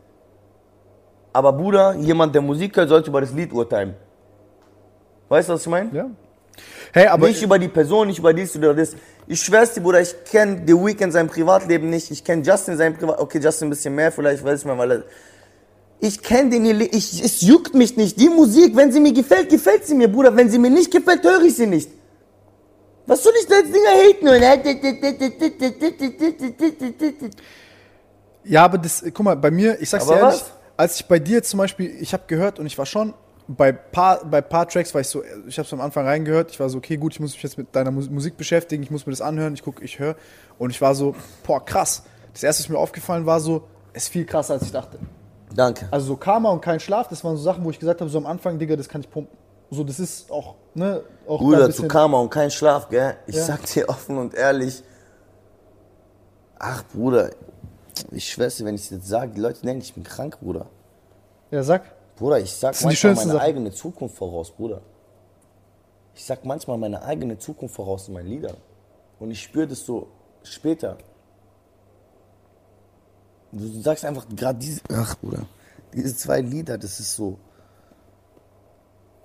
Aber 1.34 1.54
Bruder, 1.54 1.94
jemand, 1.96 2.34
der 2.34 2.42
Musik 2.42 2.76
hört, 2.78 2.90
sollte 2.90 3.10
über 3.12 3.22
das 3.22 3.34
Lied 3.34 3.54
urteilen. 3.54 3.94
Weißt 5.32 5.48
du, 5.48 5.54
was 5.54 5.62
ich 5.62 5.68
meine? 5.68 5.90
Ja. 5.94 6.10
Hey, 6.92 7.08
aber 7.08 7.30
nicht 7.30 7.42
über 7.42 7.58
die 7.58 7.70
Person, 7.70 8.08
nicht 8.08 8.20
über 8.20 8.34
dies 8.34 8.54
oder 8.58 8.74
das. 8.74 8.98
Ich 9.28 9.42
schwör's 9.42 9.74
dir, 9.74 9.80
Bruder, 9.80 10.02
ich 10.02 10.14
kenne 10.30 10.64
The 10.68 10.74
Weeknd 10.74 11.14
sein 11.14 11.30
Privatleben 11.30 11.90
nicht. 11.90 12.12
Ich 12.12 12.22
kenne 12.22 12.44
Justin 12.44 12.76
sein 12.76 12.94
Privatleben. 12.98 13.24
Okay, 13.24 13.40
Justin 13.40 13.70
ein 13.70 13.70
bisschen 13.70 13.96
mehr, 13.96 14.12
vielleicht 14.12 14.44
weiß 14.44 14.60
ich 14.60 14.66
mal, 14.66 14.78
weil 14.78 14.92
er. 14.92 15.04
Ich 16.02 16.22
kenne 16.22 16.50
den 16.50 16.66
hier. 16.66 16.82
Ich, 16.82 17.24
es 17.24 17.40
juckt 17.40 17.74
mich 17.74 17.96
nicht. 17.96 18.20
Die 18.20 18.28
Musik, 18.28 18.76
wenn 18.76 18.92
sie 18.92 19.00
mir 19.00 19.14
gefällt, 19.14 19.48
gefällt 19.50 19.86
sie 19.86 19.96
mir, 19.96 20.12
Bruder. 20.12 20.36
Wenn 20.36 20.50
sie 20.50 20.60
mir 20.60 20.70
nicht 20.70 20.92
gefällt, 20.92 21.24
höre 21.24 21.44
ich 21.44 21.56
sie 21.56 21.68
nicht. 21.68 21.90
Was 23.06 23.24
soll 23.24 23.32
ich 23.40 23.48
da 23.48 23.56
jetzt 23.56 23.74
Dinger 23.74 23.96
haten? 24.04 24.28
Ja, 28.44 28.66
aber 28.66 28.78
das, 28.80 29.02
guck 29.14 29.24
mal, 29.24 29.38
bei 29.38 29.50
mir, 29.50 29.80
ich 29.80 29.90
sag's 29.90 30.08
dir 30.08 30.18
ehrlich, 30.18 30.42
was? 30.42 30.52
als 30.76 30.98
ich 30.98 31.06
bei 31.06 31.20
dir 31.20 31.42
zum 31.42 31.60
Beispiel, 31.60 31.96
ich 32.02 32.12
habe 32.12 32.24
gehört 32.28 32.60
und 32.60 32.66
ich 32.66 32.78
war 32.78 32.86
schon, 32.86 33.14
bei 33.58 33.72
paar, 33.72 34.24
bei 34.26 34.42
paar 34.42 34.68
Tracks 34.68 34.94
war 34.94 35.02
ich 35.02 35.08
so, 35.08 35.24
ich 35.48 35.58
habe 35.58 35.66
es 35.66 35.74
am 35.74 35.82
Anfang 35.82 36.06
reingehört, 36.06 36.52
ich 36.52 36.60
war 36.60 36.70
so, 36.70 36.78
okay, 36.78 36.98
gut, 36.98 37.14
ich 37.14 37.20
muss 37.20 37.34
mich 37.34 37.42
jetzt 37.44 37.58
mit 37.58 37.76
deiner 37.76 37.92
Mus- 37.92 38.10
Musik 38.10 38.38
beschäftigen, 38.38 38.84
ich 38.84 38.92
muss 38.92 39.06
mir 39.06 39.12
das 39.12 39.22
anhören, 39.22 39.54
ich 39.54 39.64
gucke, 39.64 39.84
ich 39.84 40.00
höre 40.00 40.16
und 40.60 40.70
ich 40.70 40.82
war 40.82 40.96
so, 40.96 41.16
boah, 41.46 41.64
krass. 41.64 42.04
Das 42.34 42.44
erste, 42.44 42.64
was 42.64 42.70
mir 42.70 42.78
aufgefallen 42.78 43.26
war, 43.26 43.40
so, 43.40 43.64
es 43.94 44.04
ist 44.04 44.10
viel 44.10 44.26
krasser, 44.26 44.54
als 44.54 44.64
ich 44.64 44.72
dachte. 44.72 45.00
Danke. 45.54 45.88
Also 45.92 46.06
so 46.08 46.16
Karma 46.16 46.50
und 46.50 46.62
kein 46.62 46.80
Schlaf, 46.80 47.08
das 47.10 47.24
waren 47.24 47.36
so 47.36 47.44
Sachen, 47.44 47.64
wo 47.64 47.72
ich 47.72 47.80
gesagt 47.80 48.00
habe, 48.02 48.10
so 48.10 48.18
am 48.18 48.26
Anfang, 48.26 48.58
Digga, 48.58 48.76
das 48.76 48.88
kann 48.88 49.02
ich 49.02 49.10
pumpen. 49.10 49.36
So, 49.70 49.84
das 49.84 50.00
ist 50.00 50.30
auch, 50.32 50.56
ne, 50.74 51.02
auch 51.28 51.40
Bruder, 51.40 51.70
zu 51.72 51.88
Karma 51.88 52.20
und 52.20 52.30
kein 52.30 52.52
Schlaf, 52.52 52.90
gell? 52.90 53.16
Ich 53.26 53.36
Ja. 53.36 53.46
sag 53.46 53.66
dir 53.66 53.88
offen 53.90 54.18
und 54.18 54.34
ehrlich. 54.34 54.84
Ach, 56.60 56.84
Bruder, 56.94 57.32
ich 58.12 58.30
schwör's 58.32 58.58
dir, 58.58 58.66
wenn 58.66 58.76
ich 58.76 58.90
jetzt 58.92 59.08
sage, 59.08 59.32
die 59.34 59.42
Leute 59.42 59.62
denken, 59.62 59.82
ich 59.82 59.94
bin 59.94 60.04
krank, 60.04 60.40
Bruder. 60.42 60.68
Ja, 61.52 61.64
sag. 61.64 61.84
Bruder, 62.22 62.40
ich 62.40 62.54
sag 62.54 62.80
manchmal 62.84 63.16
meine 63.16 63.32
Sachen. 63.32 63.40
eigene 63.40 63.72
Zukunft 63.72 64.16
voraus, 64.16 64.52
Bruder. 64.52 64.82
Ich 66.14 66.24
sag 66.24 66.46
manchmal 66.46 66.78
meine 66.78 67.02
eigene 67.02 67.40
Zukunft 67.40 67.74
voraus 67.74 68.08
in 68.08 68.14
meinen 68.14 68.28
Liedern. 68.28 68.58
Und 69.20 69.32
ich 69.32 69.42
spüre 69.42 69.68
das 69.68 69.84
so 69.84 70.08
später. 70.44 71.00
Du 73.52 73.82
sagst 73.82 74.06
einfach 74.06 74.28
gerade 74.36 74.60
diese. 74.60 74.82
Ach, 74.94 75.16
Bruder. 75.18 75.48
Diese 75.96 76.16
zwei 76.16 76.42
Lieder, 76.42 76.78
das 76.78 77.00
ist 77.00 77.16
so. 77.16 77.40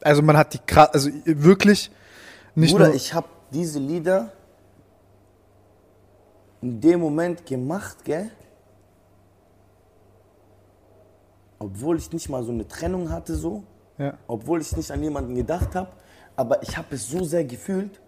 Also 0.01 0.23
man 0.23 0.39
hat 0.39 0.55
die 0.55 0.59
krass, 0.59 0.89
also 0.95 1.11
wirklich 1.27 1.91
nicht 2.55 2.73
Bruder, 2.73 2.95
ich 2.95 3.13
habe 3.13 3.29
diese 3.53 3.79
Lieder 3.79 4.33
in 6.63 6.81
dem 6.81 7.01
Moment 7.01 7.45
gemacht, 7.45 8.03
gell? 8.05 8.31
Obwohl 11.59 11.97
ich 11.97 12.13
nicht 12.13 12.29
mal 12.29 12.43
so 12.43 12.53
eine 12.53 12.67
Trennung 12.69 13.11
hatte, 13.11 13.35
so. 13.35 13.65
Ja. 13.99 14.19
obwohl 14.27 14.61
ich 14.61 14.77
nicht 14.77 14.91
an 14.91 15.03
jemanden 15.03 15.35
gedacht 15.35 15.75
habe, 15.75 15.89
aber 16.37 16.63
ich 16.63 16.77
habe 16.77 16.95
es 16.95 17.09
so 17.09 17.25
sehr 17.25 17.45
gefühlt. 17.45 17.99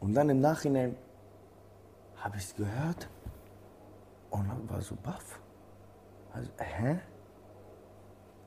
Und 0.00 0.14
dann 0.14 0.28
im 0.28 0.40
Nachhinein 0.40 0.96
habe 2.16 2.36
ich 2.38 2.44
es 2.44 2.56
gehört 2.56 3.08
und 4.30 4.48
dann 4.48 4.68
war 4.68 4.80
so 4.82 4.96
baff. 4.96 5.38
Also, 6.32 6.50
hä? 6.58 6.98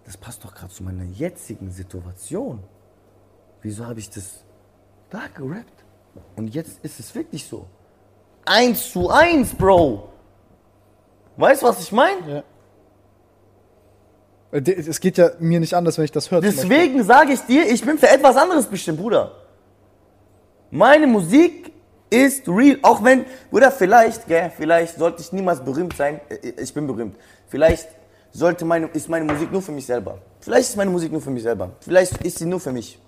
Das 0.04 0.18
passt 0.18 0.44
doch 0.44 0.54
gerade 0.54 0.74
zu 0.74 0.84
meiner 0.84 1.06
jetzigen 1.06 1.72
Situation. 1.72 2.62
Wieso 3.62 3.86
habe 3.86 4.00
ich 4.00 4.10
das 4.10 4.44
da 5.10 5.28
gerappt? 5.34 5.86
Und 6.36 6.54
jetzt 6.54 6.84
ist 6.84 7.00
es 7.00 7.16
wirklich 7.16 7.48
so. 7.48 7.66
Eins 8.46 8.92
zu 8.92 9.10
eins, 9.10 9.54
Bro. 9.56 10.10
Weißt 11.38 11.62
du, 11.62 11.68
was 11.68 11.82
ich 11.82 11.92
meine? 11.92 12.30
Ja. 12.30 12.44
Äh, 14.52 14.60
Es 14.72 15.00
geht 15.00 15.18
ja 15.18 15.32
mir 15.40 15.60
nicht 15.60 15.74
anders, 15.74 15.98
wenn 15.98 16.06
ich 16.06 16.12
das 16.12 16.32
höre. 16.32 16.42
Deswegen 16.42 17.04
sage 17.04 17.34
ich 17.34 17.42
dir, 17.42 17.68
ich 17.70 17.84
bin 17.84 17.98
für 17.98 18.10
etwas 18.10 18.36
anderes 18.36 18.66
bestimmt, 18.66 19.00
Bruder. 19.00 19.32
Meine 20.72 21.08
Musik 21.08 21.72
ist 22.10 22.48
real, 22.48 22.78
auch 22.82 23.04
wenn, 23.04 23.26
Bruder, 23.52 23.72
vielleicht, 23.72 24.28
gell, 24.28 24.52
vielleicht 24.56 24.98
sollte 24.98 25.22
ich 25.22 25.32
niemals 25.34 25.60
berühmt 25.64 25.96
sein. 25.96 26.20
Äh, 26.30 26.62
Ich 26.62 26.74
bin 26.74 26.88
berühmt. 26.88 27.16
Vielleicht 27.48 27.88
sollte 28.32 28.66
meine, 28.66 28.88
ist 28.88 29.10
meine 29.10 29.26
Musik 29.26 29.52
nur 29.52 29.62
für 29.62 29.72
mich 29.72 29.86
selber. 29.86 30.18
Vielleicht 30.40 30.70
ist 30.70 30.76
meine 30.78 30.92
Musik 30.92 31.12
nur 31.12 31.22
für 31.22 31.32
mich 31.32 31.44
selber. 31.44 31.72
Vielleicht 31.82 32.24
ist 32.24 32.38
sie 32.40 32.46
nur 32.46 32.60
für 32.60 32.72
mich. 32.72 33.00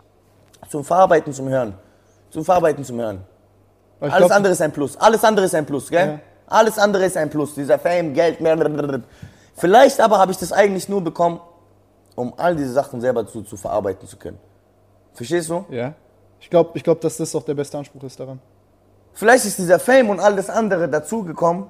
Zum 0.70 0.84
Verarbeiten, 0.84 1.32
zum 1.34 1.48
Hören. 1.48 1.74
Zum 2.30 2.44
Verarbeiten, 2.44 2.84
zum 2.84 3.00
Hören. 3.00 3.22
Alles 4.02 4.16
glaub, 4.18 4.32
andere 4.32 4.54
ist 4.54 4.62
ein 4.62 4.72
Plus. 4.72 4.98
Alles 4.98 5.24
andere 5.24 5.46
ist 5.46 5.56
ein 5.56 5.66
Plus, 5.66 5.90
gell? 5.90 6.08
Ja. 6.08 6.20
Alles 6.48 6.78
andere 6.78 7.06
ist 7.06 7.18
ein 7.18 7.30
Plus. 7.30 7.54
Dieser 7.54 7.78
Fame, 7.80 8.14
Geld, 8.14 8.40
mehr. 8.42 8.56
Vielleicht 9.60 10.00
aber 10.00 10.20
habe 10.20 10.32
ich 10.32 10.38
das 10.38 10.54
eigentlich 10.54 10.88
nur 10.88 11.04
bekommen, 11.04 11.42
um 12.16 12.34
all 12.38 12.56
diese 12.56 12.72
Sachen 12.72 13.02
selber 13.02 13.28
zu, 13.28 13.42
zu 13.42 13.58
verarbeiten 13.58 14.08
zu 14.08 14.18
können. 14.18 14.40
Verstehst 15.14 15.50
du? 15.50 15.66
Ja. 15.70 15.94
Ich 16.40 16.50
glaube, 16.50 16.72
ich 16.76 16.84
glaub, 16.84 17.02
dass 17.02 17.18
das 17.18 17.36
auch 17.36 17.44
der 17.44 17.56
beste 17.56 17.78
Anspruch 17.78 18.04
ist 18.04 18.18
daran. 18.20 18.40
Vielleicht 19.14 19.44
ist 19.44 19.60
dieser 19.60 19.80
Fame 19.80 20.12
und 20.12 20.22
alles 20.22 20.50
andere 20.50 20.88
dazugekommen. 20.88 21.66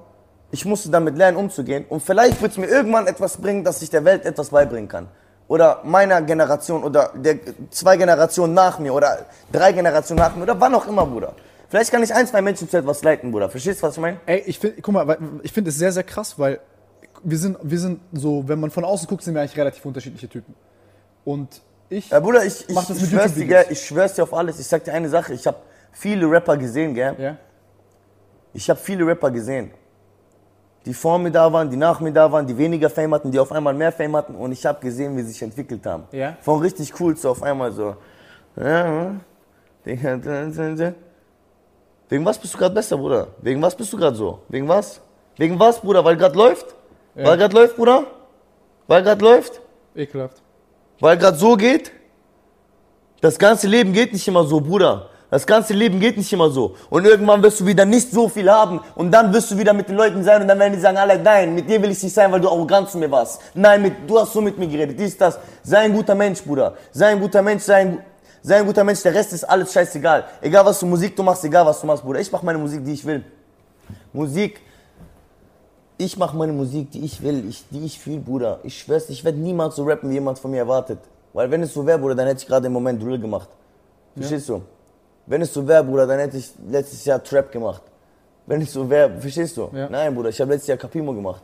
Ich 0.52 0.66
musste 0.66 0.90
damit 0.90 1.18
lernen, 1.18 1.38
umzugehen. 1.38 1.86
Und 1.90 2.02
vielleicht 2.02 2.40
wird 2.41 2.52
es 2.52 2.57
mir 2.60 2.68
irgendwann 2.68 3.07
etwas 3.07 3.38
bringen, 3.38 3.64
dass 3.64 3.82
ich 3.82 3.90
der 3.90 4.06
Welt 4.06 4.24
etwas 4.24 4.49
beibringen 4.49 4.88
kann. 4.88 5.07
Oder 5.48 5.82
meiner 5.84 6.22
Generation 6.22 6.84
oder 6.84 7.11
der 7.16 7.40
zwei 7.72 7.98
Generationen 7.98 8.53
nach 8.53 8.78
mir 8.78 8.94
oder 8.94 9.26
drei 9.52 9.72
Generationen 9.72 10.20
nach 10.20 10.36
mir 10.36 10.44
oder 10.44 10.60
wann 10.60 10.76
auch 10.76 10.88
immer, 10.88 11.07
Bruder. 11.07 11.34
Vielleicht 11.70 11.91
kann 11.91 12.03
ich 12.03 12.14
ein, 12.14 12.28
zwei 12.28 12.41
Menschen 12.44 12.70
zu 12.70 12.78
etwas 12.78 13.03
leiten, 13.03 13.32
Bruder. 13.32 13.49
Verstehst 13.49 13.82
du, 13.82 13.88
was 13.88 13.95
ich 13.95 14.02
meine? 14.02 14.20
Ey, 14.28 14.44
ich 14.45 14.60
finde, 14.60 14.80
guck 14.80 14.94
mal, 14.94 15.18
ich 15.41 15.52
finde 15.52 15.72
es 15.72 15.78
sehr, 15.78 15.91
sehr 15.91 16.03
krass, 16.03 16.38
weil 16.38 16.60
wir 17.23 17.37
sind, 17.37 17.57
wir 17.61 17.79
sind 17.79 17.99
so, 18.13 18.47
wenn 18.47 18.59
man 18.59 18.71
von 18.71 18.83
außen 18.83 19.07
guckt, 19.07 19.23
sind 19.23 19.33
wir 19.33 19.41
eigentlich 19.41 19.57
relativ 19.57 19.85
unterschiedliche 19.85 20.27
Typen. 20.29 20.53
Und 21.25 21.61
ich, 21.89 22.09
Ja, 22.09 22.19
Bruder, 22.19 22.45
ich, 22.45 22.67
ich, 22.67 22.75
Mach 22.75 22.85
das 22.85 22.97
ich 22.97 23.03
mit 23.03 23.11
schwör's 23.11 23.33
dir, 23.33 23.45
gell, 23.45 23.65
ich 23.69 23.81
schwör's 23.85 24.13
dir 24.13 24.23
auf 24.23 24.33
alles. 24.33 24.59
Ich 24.59 24.67
sag 24.67 24.83
dir 24.83 24.93
eine 24.93 25.09
Sache, 25.09 25.33
ich 25.33 25.45
habe 25.47 25.57
viele 25.91 26.29
Rapper 26.29 26.57
gesehen, 26.57 26.93
gell? 26.93 27.15
ja, 27.17 27.37
Ich 28.53 28.69
habe 28.69 28.79
viele 28.79 29.05
Rapper 29.05 29.31
gesehen, 29.31 29.71
die 30.85 30.93
vor 30.93 31.19
mir 31.19 31.31
da 31.31 31.51
waren, 31.51 31.69
die 31.69 31.77
nach 31.77 31.99
mir 31.99 32.11
da 32.13 32.31
waren, 32.31 32.47
die 32.47 32.57
weniger 32.57 32.89
Fame 32.89 33.13
hatten, 33.13 33.31
die 33.31 33.39
auf 33.39 33.51
einmal 33.51 33.73
mehr 33.73 33.91
Fame 33.91 34.15
hatten 34.15 34.35
und 34.35 34.51
ich 34.51 34.65
habe 34.65 34.79
gesehen, 34.79 35.15
wie 35.17 35.21
sie 35.23 35.29
sich 35.31 35.41
entwickelt 35.41 35.85
haben. 35.85 36.03
Ja. 36.11 36.37
Von 36.41 36.61
richtig 36.61 36.99
cool 36.99 37.15
zu 37.17 37.29
auf 37.29 37.43
einmal 37.43 37.71
so. 37.71 37.95
Ja, 38.55 39.15
Wegen 42.09 42.25
was 42.25 42.39
bist 42.39 42.53
du 42.53 42.57
gerade 42.57 42.73
besser, 42.73 42.97
Bruder? 42.97 43.27
Wegen 43.41 43.61
was 43.61 43.75
bist 43.75 43.93
du 43.93 43.97
gerade 43.97 44.15
so? 44.15 44.39
Wegen 44.49 44.67
was? 44.67 44.99
Wegen 45.37 45.59
was, 45.59 45.79
Bruder? 45.79 46.03
Weil 46.03 46.17
gerade 46.17 46.37
läuft? 46.37 46.75
Weil 47.15 47.38
gerade 47.38 47.56
läuft, 47.56 47.76
Bruder? 47.76 48.06
Weil 48.88 49.03
gerade 49.03 49.23
läuft? 49.23 49.61
ekelhaft. 49.95 50.41
Weil 50.99 51.18
gerade 51.18 51.38
so 51.38 51.56
geht? 51.56 51.91
Das 53.22 53.38
ganze 53.38 53.68
Leben 53.68 53.94
geht 53.94 54.14
nicht 54.14 54.27
immer 54.27 54.45
so, 54.45 54.61
Bruder. 54.61 55.10
Das 55.30 55.45
ganze 55.45 55.73
Leben 55.73 55.99
geht 55.99 56.18
nicht 56.18 56.31
immer 56.34 56.49
so. 56.49 56.76
Und 56.90 57.06
irgendwann 57.06 57.44
wirst 57.44 57.60
du 57.60 57.65
wieder 57.65 57.86
nicht 57.86 58.11
so 58.11 58.27
viel 58.27 58.49
haben. 58.49 58.80
Und 58.95 59.11
dann 59.11 59.31
wirst 59.31 59.52
du 59.52 59.57
wieder 59.57 59.73
mit 59.73 59.88
den 59.88 59.95
Leuten 59.95 60.23
sein 60.23 60.41
und 60.41 60.48
dann 60.48 60.57
werden 60.57 60.73
die 60.73 60.80
sagen, 60.80 60.98
alle, 60.98 61.19
nein, 61.19 61.53
mit 61.53 61.69
dir 61.69 61.80
will 61.81 61.91
ich 61.91 62.02
nicht 62.02 62.15
sein, 62.15 62.31
weil 62.31 62.41
du 62.41 62.49
arrogant 62.49 62.90
zu 62.90 62.98
mir 62.98 63.11
warst. 63.11 63.40
Nein, 63.53 63.84
mit, 63.84 63.94
du 64.07 64.19
hast 64.19 64.34
so 64.34 64.41
mit 64.41 64.57
mir 64.57 64.68
geredet, 64.68 64.99
dies, 64.99 65.15
das. 65.18 65.38
Sei 65.61 65.80
ein 65.80 65.94
guter 65.94 66.15
Mensch, 66.15 66.41
Bruder. 66.41 66.76
Sei 66.91 67.07
ein 67.10 67.19
guter 67.19 67.44
Mensch, 67.44 67.61
sei 67.61 67.76
ein, 67.76 68.03
sei 68.41 68.57
ein 68.57 68.65
guter 68.65 68.84
Mensch. 68.84 69.03
Der 69.03 69.14
Rest 69.14 69.34
ist 69.34 69.44
alles 69.44 69.72
scheißegal. 69.72 70.26
Egal 70.41 70.65
was 70.65 70.80
du 70.80 70.88
Musik 70.88 71.15
du 71.15 71.22
machst, 71.22 71.44
egal 71.44 71.65
was 71.65 71.80
du 71.80 71.86
machst, 71.86 72.03
Bruder. 72.03 72.19
Ich 72.19 72.31
mach 72.31 72.41
meine 72.41 72.57
Musik, 72.57 72.84
die 72.84 72.94
ich 72.94 73.06
will. 73.06 73.23
Musik, 74.11 74.61
ich 75.99 76.17
mache 76.17 76.35
meine 76.35 76.53
Musik, 76.53 76.91
die 76.91 77.03
ich 77.03 77.21
will, 77.21 77.47
ich, 77.49 77.65
die 77.69 77.85
ich 77.85 77.99
fühle, 77.99 78.19
Bruder. 78.21 78.59
Ich 78.63 78.80
schwör's, 78.80 79.09
ich 79.09 79.23
werde 79.26 79.38
niemals 79.38 79.76
so 79.76 79.84
rappen, 79.84 80.09
wie 80.09 80.13
jemand 80.15 80.39
von 80.39 80.49
mir 80.49 80.59
erwartet. 80.59 80.99
Weil 81.34 81.51
wenn 81.51 81.61
es 81.61 81.73
so 81.73 81.85
wäre, 81.85 81.99
Bruder, 81.99 82.15
dann 82.15 82.26
hätte 82.27 82.41
ich 82.41 82.47
gerade 82.47 82.67
im 82.67 82.73
Moment 82.73 83.03
Drill 83.03 83.19
gemacht. 83.19 83.49
Verstehst 84.15 84.47
du? 84.49 84.61
Wenn 85.27 85.41
es 85.41 85.53
so 85.53 85.67
wäre, 85.67 85.84
Bruder, 85.84 86.07
dann 86.07 86.19
hätte 86.19 86.38
ich 86.38 86.51
letztes 86.67 87.03
Jahr 87.05 87.21
Trap 87.21 87.51
gemacht. 87.51 87.84
Wenn 88.47 88.61
es 88.61 88.71
so 88.73 88.89
wäre, 88.89 89.11
verstehst 89.19 89.57
du? 89.57 89.69
Ja. 89.73 89.89
Nein, 89.89 90.15
Bruder, 90.15 90.30
ich 90.30 90.39
habe 90.41 90.51
letztes 90.51 90.67
Jahr 90.69 90.77
Capimo 90.77 91.13
gemacht. 91.13 91.43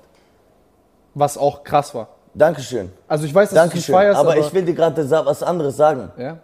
Was 1.14 1.38
auch 1.38 1.61
krass 1.64 1.94
war. 1.94 2.07
Dankeschön. 2.34 2.91
Also 3.07 3.26
ich 3.26 3.36
weiß, 3.36 3.49
dass 3.49 3.56
du 3.56 3.61
Dankeschön. 3.61 3.94
es 3.94 3.99
feierst, 3.99 4.19
aber, 4.19 4.32
aber, 4.32 4.40
ich 4.40 4.53
will 4.53 4.64
dir 4.64 4.73
gerade 4.73 5.10
was 5.26 5.44
anderes 5.44 5.77
sagen. 5.77 6.11
ja, 6.18 6.38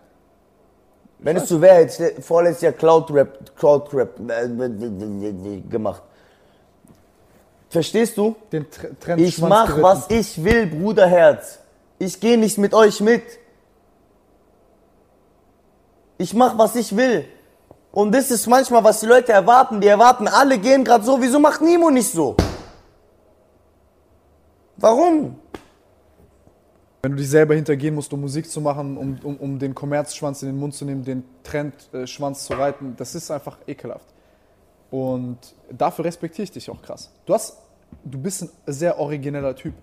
Wenn 1.19 1.37
es 1.37 1.47
so 1.49 1.59
wäre, 1.61 1.75
hätte 1.77 1.91
ich 1.93 2.15
le- 2.17 2.21
vorletztes 2.21 2.61
Jahr 2.61 2.73
Cloud 2.73 3.09
Rap, 3.11 3.55
Cloud 3.55 3.93
Rap 3.93 4.19
äh, 4.29 5.61
gemacht. 5.69 6.03
Verstehst 7.71 8.17
du? 8.17 8.35
den 8.51 8.65
Tr- 8.65 8.99
Trend 8.99 9.21
Ich 9.21 9.39
mach, 9.39 9.81
was 9.81 10.09
ich 10.09 10.43
will, 10.43 10.67
Bruderherz. 10.67 11.59
Ich 11.99 12.19
gehe 12.19 12.37
nicht 12.37 12.57
mit 12.57 12.73
euch 12.73 12.99
mit. 12.99 13.23
Ich 16.17 16.33
mach, 16.33 16.57
was 16.57 16.75
ich 16.75 16.95
will. 16.97 17.25
Und 17.93 18.13
das 18.13 18.29
ist 18.29 18.45
manchmal, 18.47 18.83
was 18.83 18.99
die 18.99 19.05
Leute 19.05 19.31
erwarten. 19.31 19.79
Die 19.79 19.87
erwarten, 19.87 20.27
alle 20.27 20.57
gehen 20.57 20.83
gerade 20.83 21.05
so. 21.05 21.21
Wieso 21.21 21.39
macht 21.39 21.61
Nimo 21.61 21.89
nicht 21.89 22.11
so? 22.11 22.35
Warum? 24.75 25.39
Wenn 27.03 27.11
du 27.13 27.17
dich 27.19 27.29
selber 27.29 27.55
hintergehen 27.55 27.95
musst, 27.95 28.11
um 28.11 28.19
Musik 28.19 28.49
zu 28.51 28.59
machen, 28.59 28.97
um, 28.97 29.17
um, 29.23 29.37
um 29.37 29.59
den 29.59 29.73
Kommerzschwanz 29.73 30.41
in 30.43 30.49
den 30.49 30.59
Mund 30.59 30.75
zu 30.75 30.83
nehmen, 30.83 31.05
den 31.05 31.23
Trendschwanz 31.43 32.43
zu 32.43 32.53
reiten, 32.53 32.95
das 32.97 33.15
ist 33.15 33.31
einfach 33.31 33.57
ekelhaft. 33.65 34.10
Und 34.91 35.37
dafür 35.71 36.05
respektiere 36.05 36.43
ich 36.43 36.51
dich 36.51 36.69
auch 36.69 36.81
krass. 36.81 37.09
Du 37.25 37.33
hast, 37.33 37.57
du 38.03 38.19
bist 38.19 38.43
ein 38.43 38.49
sehr 38.67 38.99
origineller 38.99 39.55
Typ. 39.55 39.73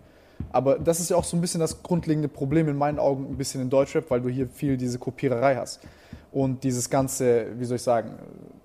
Aber 0.53 0.79
das 0.79 1.01
ist 1.01 1.11
ja 1.11 1.17
auch 1.17 1.25
so 1.25 1.37
ein 1.37 1.41
bisschen 1.41 1.61
das 1.61 1.83
grundlegende 1.83 2.29
Problem 2.29 2.69
in 2.69 2.77
meinen 2.77 3.01
Augen 3.01 3.27
ein 3.29 3.37
bisschen 3.37 3.61
in 3.61 3.71
Deutschrap, 3.71 4.09
weil 4.11 4.21
du 4.21 4.29
hier 4.29 4.49
viel 4.49 4.77
diese 4.77 4.99
Kopiererei 4.99 5.57
hast. 5.57 5.81
Und 6.31 6.63
dieses 6.63 6.91
ganze, 6.91 7.47
wie 7.59 7.65
soll 7.65 7.77
ich 7.77 7.83
sagen, 7.83 8.19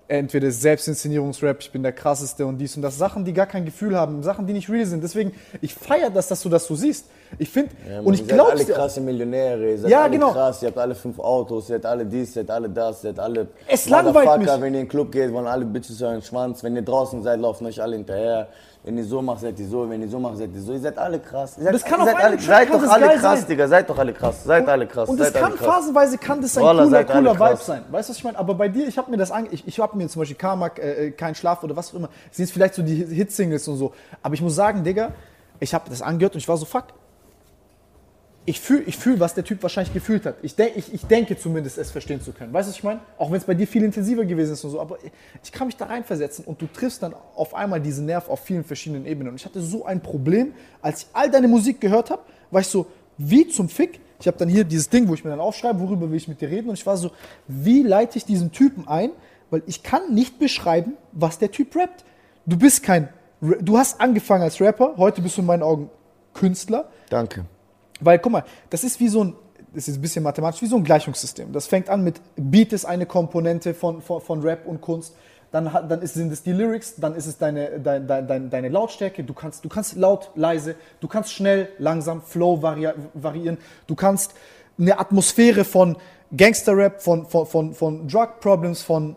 entweder 0.06 0.50
Selbstinszenierungsrap, 0.50 1.60
ich 1.60 1.72
bin 1.72 1.82
der 1.82 1.92
krasseste 1.92 2.46
und 2.46 2.58
dies 2.58 2.76
und 2.76 2.82
das, 2.82 2.98
Sachen, 2.98 3.24
die 3.24 3.32
gar 3.32 3.46
kein 3.46 3.64
Gefühl 3.64 3.96
haben, 3.96 4.22
Sachen, 4.22 4.46
die 4.46 4.52
nicht 4.52 4.68
real 4.68 4.86
sind. 4.86 5.02
Deswegen, 5.02 5.32
ich 5.60 5.74
feiere 5.74 6.10
das, 6.10 6.28
dass 6.28 6.42
du 6.42 6.48
das 6.48 6.66
so 6.66 6.76
siehst. 6.76 7.06
Ich 7.38 7.48
finde, 7.50 7.70
und 8.02 8.14
ich 8.14 8.20
ihr 8.20 8.26
glaube 8.26 8.56
seid 8.56 8.66
alle 8.66 8.74
krasse 8.76 9.00
Millionäre, 9.00 9.70
ihr 9.70 9.78
seid 9.78 9.90
Ja, 9.90 10.02
alle 10.02 10.10
genau. 10.10 10.32
krass, 10.32 10.62
ihr 10.62 10.68
habt 10.68 10.78
alle 10.78 10.94
fünf 10.94 11.18
Autos, 11.18 11.68
ihr 11.68 11.76
seid 11.76 11.86
alle 11.86 12.04
dies, 12.06 12.30
ihr 12.36 12.42
seid 12.42 12.50
alle 12.50 12.68
das, 12.68 13.04
ihr 13.04 13.10
seid 13.10 13.18
alle 13.18 13.48
Es 13.66 13.88
langweilt 13.88 14.38
mich. 14.38 14.48
Wenn 14.48 14.60
ihr 14.62 14.66
in 14.66 14.72
den 14.74 14.88
Club 14.88 15.12
geht, 15.12 15.32
wollen 15.32 15.46
alle 15.46 15.64
Bitches 15.64 16.00
euren 16.02 16.22
Schwanz. 16.22 16.62
Wenn 16.62 16.76
ihr 16.76 16.82
draußen 16.82 17.22
seid, 17.22 17.40
laufen 17.40 17.66
euch 17.66 17.80
alle 17.82 17.96
hinterher. 17.96 18.48
Wenn 18.86 18.98
ihr 18.98 19.04
so 19.04 19.22
macht, 19.22 19.40
seid 19.40 19.58
ihr 19.58 19.66
so. 19.66 19.88
Wenn 19.88 20.02
ihr 20.02 20.08
so 20.10 20.18
macht, 20.18 20.36
seid 20.36 20.50
ihr 20.54 20.60
so. 20.60 20.72
Ihr 20.74 20.78
seid 20.80 20.98
alle 20.98 21.18
krass. 21.18 21.56
Ihr 21.56 21.64
seid, 21.64 21.74
Das 21.74 21.84
kann 21.84 22.00
ihr 22.00 22.02
auf 22.02 22.10
seid 22.10 22.22
alle, 22.22 22.38
Seid 22.38 22.68
doch 22.70 22.80
das 22.82 22.90
alle 22.90 23.06
krass, 23.16 23.22
sein. 23.40 23.48
Digga. 23.48 23.68
Seid 23.68 23.88
doch 23.88 23.98
alle 23.98 24.12
krass. 24.12 24.44
Seid 24.44 24.68
alle 24.68 24.86
krass. 24.86 25.08
Und 25.08 25.18
seid 25.18 25.32
kann 25.34 25.52
phasenweise 25.52 26.18
kann 26.18 26.42
das 26.42 26.58
ein 26.58 26.64
Wallah, 26.64 26.84
cooler, 26.84 27.04
cooler 27.04 27.32
Vibe 27.32 27.44
krass. 27.44 27.66
sein. 27.66 27.82
Weißt 27.90 28.08
du, 28.08 28.12
was 28.12 28.18
ich 28.18 28.24
meine? 28.24 28.38
Aber 28.38 28.54
bei 28.54 28.68
dir, 28.68 28.86
ich 28.86 28.98
habe 28.98 29.10
mir 29.10 29.16
das 29.16 29.30
ange 29.30 29.48
ich, 29.52 29.66
ich 29.66 29.78
habe 29.80 29.96
mir 29.96 30.06
zum 30.08 30.20
Beispiel 30.20 30.36
Karmak, 30.36 30.78
äh, 30.78 31.06
äh, 31.06 31.10
kein 31.12 31.34
Schlaf 31.34 31.64
oder 31.64 31.74
was 31.74 31.90
auch 31.92 31.94
immer. 31.94 32.08
Das 32.28 32.36
sind 32.36 32.44
jetzt 32.44 32.52
vielleicht 32.52 32.74
so 32.74 32.82
die 32.82 32.96
Hit-Singles 33.06 33.66
und 33.68 33.78
so. 33.78 33.92
Aber 34.22 34.34
ich 34.34 34.42
muss 34.42 34.54
sagen, 34.54 34.84
Digga, 34.84 35.12
ich 35.60 35.72
habe 35.72 35.88
das 35.88 36.02
angehört 36.02 36.34
und 36.34 36.40
ich 36.40 36.48
war 36.48 36.58
so, 36.58 36.66
fuck. 36.66 36.84
Ich 38.46 38.60
fühle, 38.60 38.82
ich 38.82 38.98
fühl, 38.98 39.20
was 39.20 39.34
der 39.34 39.44
Typ 39.44 39.62
wahrscheinlich 39.62 39.94
gefühlt 39.94 40.26
hat. 40.26 40.36
Ich, 40.42 40.54
denk, 40.54 40.76
ich, 40.76 40.92
ich 40.92 41.06
denke 41.06 41.38
zumindest, 41.38 41.78
es 41.78 41.90
verstehen 41.90 42.20
zu 42.20 42.32
können. 42.32 42.52
Weißt 42.52 42.68
du, 42.68 42.70
was 42.70 42.76
ich 42.76 42.84
meine? 42.84 43.00
Auch 43.16 43.30
wenn 43.30 43.38
es 43.38 43.44
bei 43.44 43.54
dir 43.54 43.66
viel 43.66 43.82
intensiver 43.82 44.24
gewesen 44.26 44.52
ist 44.52 44.64
und 44.64 44.70
so. 44.70 44.80
Aber 44.80 44.98
ich 45.42 45.50
kann 45.50 45.66
mich 45.66 45.76
da 45.76 45.86
reinversetzen 45.86 46.44
und 46.44 46.60
du 46.60 46.66
triffst 46.66 47.02
dann 47.02 47.14
auf 47.34 47.54
einmal 47.54 47.80
diesen 47.80 48.04
Nerv 48.04 48.28
auf 48.28 48.40
vielen 48.40 48.62
verschiedenen 48.62 49.06
Ebenen. 49.06 49.30
Und 49.30 49.36
ich 49.36 49.46
hatte 49.46 49.62
so 49.62 49.86
ein 49.86 50.02
Problem, 50.02 50.52
als 50.82 51.02
ich 51.02 51.06
all 51.14 51.30
deine 51.30 51.48
Musik 51.48 51.80
gehört 51.80 52.10
habe, 52.10 52.22
war 52.50 52.60
ich 52.60 52.66
so, 52.66 52.86
wie 53.16 53.48
zum 53.48 53.70
Fick? 53.70 54.00
Ich 54.20 54.26
habe 54.26 54.36
dann 54.36 54.48
hier 54.48 54.64
dieses 54.64 54.90
Ding, 54.90 55.08
wo 55.08 55.14
ich 55.14 55.24
mir 55.24 55.30
dann 55.30 55.40
aufschreibe, 55.40 55.80
worüber 55.80 56.10
will 56.10 56.16
ich 56.16 56.28
mit 56.28 56.40
dir 56.40 56.50
reden. 56.50 56.68
Und 56.68 56.74
ich 56.74 56.84
war 56.84 56.96
so, 56.96 57.12
wie 57.48 57.82
leite 57.82 58.18
ich 58.18 58.26
diesen 58.26 58.52
Typen 58.52 58.86
ein? 58.86 59.10
Weil 59.50 59.62
ich 59.66 59.82
kann 59.82 60.12
nicht 60.12 60.38
beschreiben, 60.38 60.94
was 61.12 61.38
der 61.38 61.50
Typ 61.50 61.74
rappt. 61.76 62.04
Du 62.44 62.58
bist 62.58 62.82
kein, 62.82 63.08
du 63.40 63.78
hast 63.78 64.00
angefangen 64.00 64.42
als 64.42 64.60
Rapper, 64.60 64.94
heute 64.98 65.22
bist 65.22 65.36
du 65.36 65.40
in 65.40 65.46
meinen 65.46 65.62
Augen 65.62 65.90
Künstler. 66.34 66.90
Danke. 67.08 67.46
Weil, 68.00 68.18
guck 68.18 68.32
mal, 68.32 68.44
das 68.70 68.84
ist 68.84 69.00
wie 69.00 69.08
so 69.08 69.24
ein, 69.24 69.36
das 69.72 69.88
ist 69.88 69.96
ein 69.96 70.02
bisschen 70.02 70.22
mathematisch, 70.22 70.62
wie 70.62 70.66
so 70.66 70.76
ein 70.76 70.84
Gleichungssystem. 70.84 71.52
Das 71.52 71.66
fängt 71.66 71.88
an 71.88 72.04
mit 72.04 72.20
Beat 72.36 72.72
ist 72.72 72.84
eine 72.84 73.06
Komponente 73.06 73.74
von, 73.74 74.02
von, 74.02 74.20
von 74.20 74.40
Rap 74.42 74.66
und 74.66 74.80
Kunst. 74.80 75.14
Dann, 75.50 75.70
dann 75.88 76.02
ist, 76.02 76.14
sind 76.14 76.32
es 76.32 76.42
die 76.42 76.52
Lyrics, 76.52 76.96
dann 76.96 77.14
ist 77.14 77.26
es 77.26 77.38
deine, 77.38 77.78
dein, 77.78 78.08
dein, 78.08 78.26
dein, 78.26 78.50
deine 78.50 78.68
Lautstärke. 78.68 79.22
Du 79.22 79.34
kannst, 79.34 79.64
du 79.64 79.68
kannst 79.68 79.94
laut, 79.94 80.30
leise, 80.34 80.74
du 81.00 81.06
kannst 81.06 81.32
schnell, 81.32 81.68
langsam, 81.78 82.22
Flow 82.22 82.60
vari 82.60 82.88
variieren. 83.14 83.58
Du 83.86 83.94
kannst 83.94 84.34
eine 84.78 84.98
Atmosphäre 84.98 85.64
von 85.64 85.96
Gangster-Rap, 86.36 87.00
von, 87.00 87.26
von, 87.26 87.46
von, 87.46 87.74
von 87.74 88.08
Drug-Problems, 88.08 88.82
von 88.82 89.14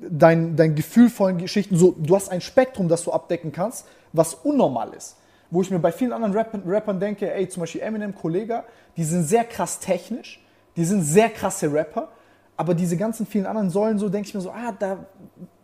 dein, 0.00 0.56
dein 0.56 0.74
gefühlvollen 0.74 1.38
Geschichten. 1.38 1.76
So, 1.76 1.94
du 1.98 2.14
hast 2.14 2.28
ein 2.28 2.40
Spektrum, 2.40 2.88
das 2.88 3.04
du 3.04 3.12
abdecken 3.12 3.52
kannst, 3.52 3.86
was 4.12 4.34
unnormal 4.34 4.92
ist. 4.94 5.16
Wo 5.50 5.62
ich 5.62 5.70
mir 5.70 5.78
bei 5.78 5.92
vielen 5.92 6.12
anderen 6.12 6.32
Rappern, 6.32 6.62
Rappern 6.64 7.00
denke, 7.00 7.32
ey, 7.32 7.48
zum 7.48 7.60
Beispiel 7.60 7.80
Eminem, 7.80 8.14
Kollega, 8.14 8.64
die 8.96 9.04
sind 9.04 9.24
sehr 9.24 9.44
krass 9.44 9.80
technisch, 9.80 10.44
die 10.76 10.84
sind 10.84 11.02
sehr 11.02 11.28
krasse 11.28 11.72
Rapper, 11.72 12.08
aber 12.56 12.74
diese 12.74 12.96
ganzen 12.96 13.26
vielen 13.26 13.46
anderen 13.46 13.70
Säulen, 13.70 13.98
so 13.98 14.08
denke 14.08 14.28
ich 14.28 14.34
mir 14.34 14.40
so, 14.40 14.50
ah, 14.50 14.72
da, 14.78 15.06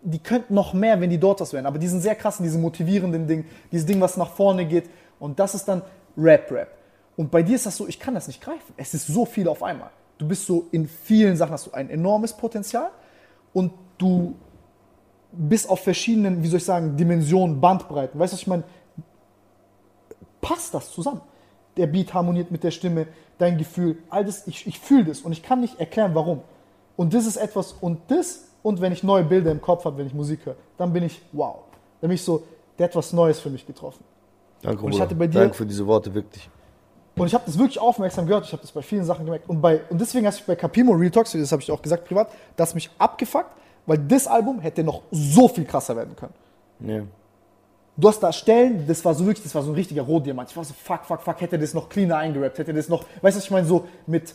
die 0.02 0.18
könnten 0.18 0.54
noch 0.54 0.72
mehr, 0.72 1.00
wenn 1.00 1.10
die 1.10 1.18
dort 1.18 1.40
was 1.40 1.52
wären. 1.52 1.66
Aber 1.66 1.78
die 1.78 1.88
sind 1.88 2.00
sehr 2.00 2.14
krass 2.14 2.38
in 2.38 2.44
diesem 2.44 2.62
motivierenden 2.62 3.26
Ding, 3.26 3.44
dieses 3.70 3.86
Ding, 3.86 4.00
was 4.00 4.16
nach 4.16 4.30
vorne 4.30 4.64
geht. 4.64 4.88
Und 5.18 5.38
das 5.38 5.54
ist 5.54 5.66
dann 5.66 5.82
Rap-Rap. 6.16 6.68
Und 7.16 7.30
bei 7.30 7.42
dir 7.42 7.56
ist 7.56 7.66
das 7.66 7.76
so, 7.76 7.86
ich 7.86 8.00
kann 8.00 8.14
das 8.14 8.28
nicht 8.28 8.40
greifen. 8.40 8.72
Es 8.76 8.94
ist 8.94 9.06
so 9.08 9.24
viel 9.24 9.48
auf 9.48 9.62
einmal. 9.62 9.90
Du 10.18 10.26
bist 10.26 10.46
so 10.46 10.68
in 10.72 10.88
vielen 10.88 11.36
Sachen, 11.36 11.52
hast 11.52 11.66
du 11.66 11.72
ein 11.72 11.90
enormes 11.90 12.32
Potenzial 12.32 12.90
und 13.52 13.72
du 13.98 14.34
bist 15.32 15.68
auf 15.68 15.80
verschiedenen, 15.80 16.42
wie 16.42 16.48
soll 16.48 16.58
ich 16.58 16.64
sagen, 16.64 16.96
Dimensionen, 16.96 17.60
Bandbreiten. 17.60 18.18
Weißt 18.18 18.32
du, 18.32 18.36
was 18.36 18.40
ich 18.42 18.46
meine? 18.46 18.64
Passt 20.46 20.74
das 20.74 20.90
zusammen? 20.90 21.20
Der 21.76 21.86
Beat 21.86 22.14
harmoniert 22.14 22.50
mit 22.50 22.62
der 22.64 22.70
Stimme, 22.70 23.06
dein 23.38 23.58
Gefühl, 23.58 23.98
all 24.10 24.24
das, 24.24 24.46
ich, 24.46 24.66
ich 24.66 24.78
fühle 24.78 25.04
das 25.04 25.20
und 25.20 25.32
ich 25.32 25.42
kann 25.42 25.60
nicht 25.60 25.78
erklären, 25.78 26.14
warum. 26.14 26.40
Und 26.96 27.12
das 27.12 27.26
ist 27.26 27.36
etwas, 27.36 27.72
und 27.80 27.98
das, 28.08 28.44
und 28.62 28.80
wenn 28.80 28.92
ich 28.92 29.02
neue 29.02 29.24
Bilder 29.24 29.50
im 29.50 29.60
Kopf 29.60 29.84
habe, 29.84 29.98
wenn 29.98 30.06
ich 30.06 30.14
Musik 30.14 30.46
höre, 30.46 30.56
dann 30.78 30.92
bin 30.92 31.02
ich, 31.04 31.20
wow. 31.32 31.56
Dann 32.00 32.08
bin 32.08 32.14
ich 32.14 32.22
so, 32.22 32.42
der 32.78 32.88
hat 32.88 32.96
was 32.96 33.12
Neues 33.12 33.40
für 33.40 33.50
mich 33.50 33.66
getroffen. 33.66 34.02
Danke, 34.62 34.84
Und 34.84 34.92
ich 34.94 35.00
hatte 35.00 35.14
bei 35.14 35.26
dir- 35.26 35.40
Danke 35.40 35.54
für 35.54 35.66
diese 35.66 35.86
Worte, 35.86 36.14
wirklich. 36.14 36.48
Und 37.18 37.26
ich 37.26 37.34
habe 37.34 37.44
das 37.46 37.58
wirklich 37.58 37.78
aufmerksam 37.78 38.26
gehört. 38.26 38.44
Ich 38.44 38.52
habe 38.52 38.60
das 38.62 38.72
bei 38.72 38.82
vielen 38.82 39.04
Sachen 39.04 39.24
gemerkt. 39.24 39.48
Und, 39.48 39.60
bei, 39.62 39.80
und 39.88 39.98
deswegen 40.00 40.26
hast 40.26 40.40
du 40.40 40.44
bei 40.46 40.54
Capimo 40.56 40.92
Real 40.92 41.10
Talks, 41.10 41.32
das 41.32 41.50
habe 41.52 41.62
ich 41.62 41.70
auch 41.70 41.80
gesagt 41.80 42.04
privat, 42.06 42.28
das 42.56 42.74
mich 42.74 42.90
abgefuckt, 42.98 43.50
weil 43.86 43.98
das 43.98 44.26
Album 44.26 44.60
hätte 44.60 44.84
noch 44.84 45.00
so 45.10 45.48
viel 45.48 45.64
krasser 45.64 45.96
werden 45.96 46.14
können. 46.14 46.34
Ja. 46.80 47.02
Du 47.96 48.08
hast 48.08 48.20
da 48.20 48.32
Stellen, 48.32 48.86
das 48.86 49.04
war 49.04 49.14
so 49.14 49.24
wirklich, 49.24 49.42
das 49.42 49.54
war 49.54 49.62
so 49.62 49.70
ein 49.70 49.74
richtiger 49.74 50.02
Rohdiamant. 50.02 50.50
Ich 50.50 50.56
war 50.56 50.64
so, 50.64 50.74
fuck, 50.74 51.04
fuck, 51.04 51.22
fuck, 51.22 51.40
hätte 51.40 51.58
das 51.58 51.72
noch 51.72 51.88
cleaner 51.88 52.18
eingerappt, 52.18 52.58
hätte 52.58 52.74
das 52.74 52.88
noch, 52.88 53.04
weißt 53.22 53.36
du, 53.36 53.38
was 53.38 53.44
ich 53.44 53.50
meine, 53.50 53.66
so 53.66 53.86
mit, 54.06 54.34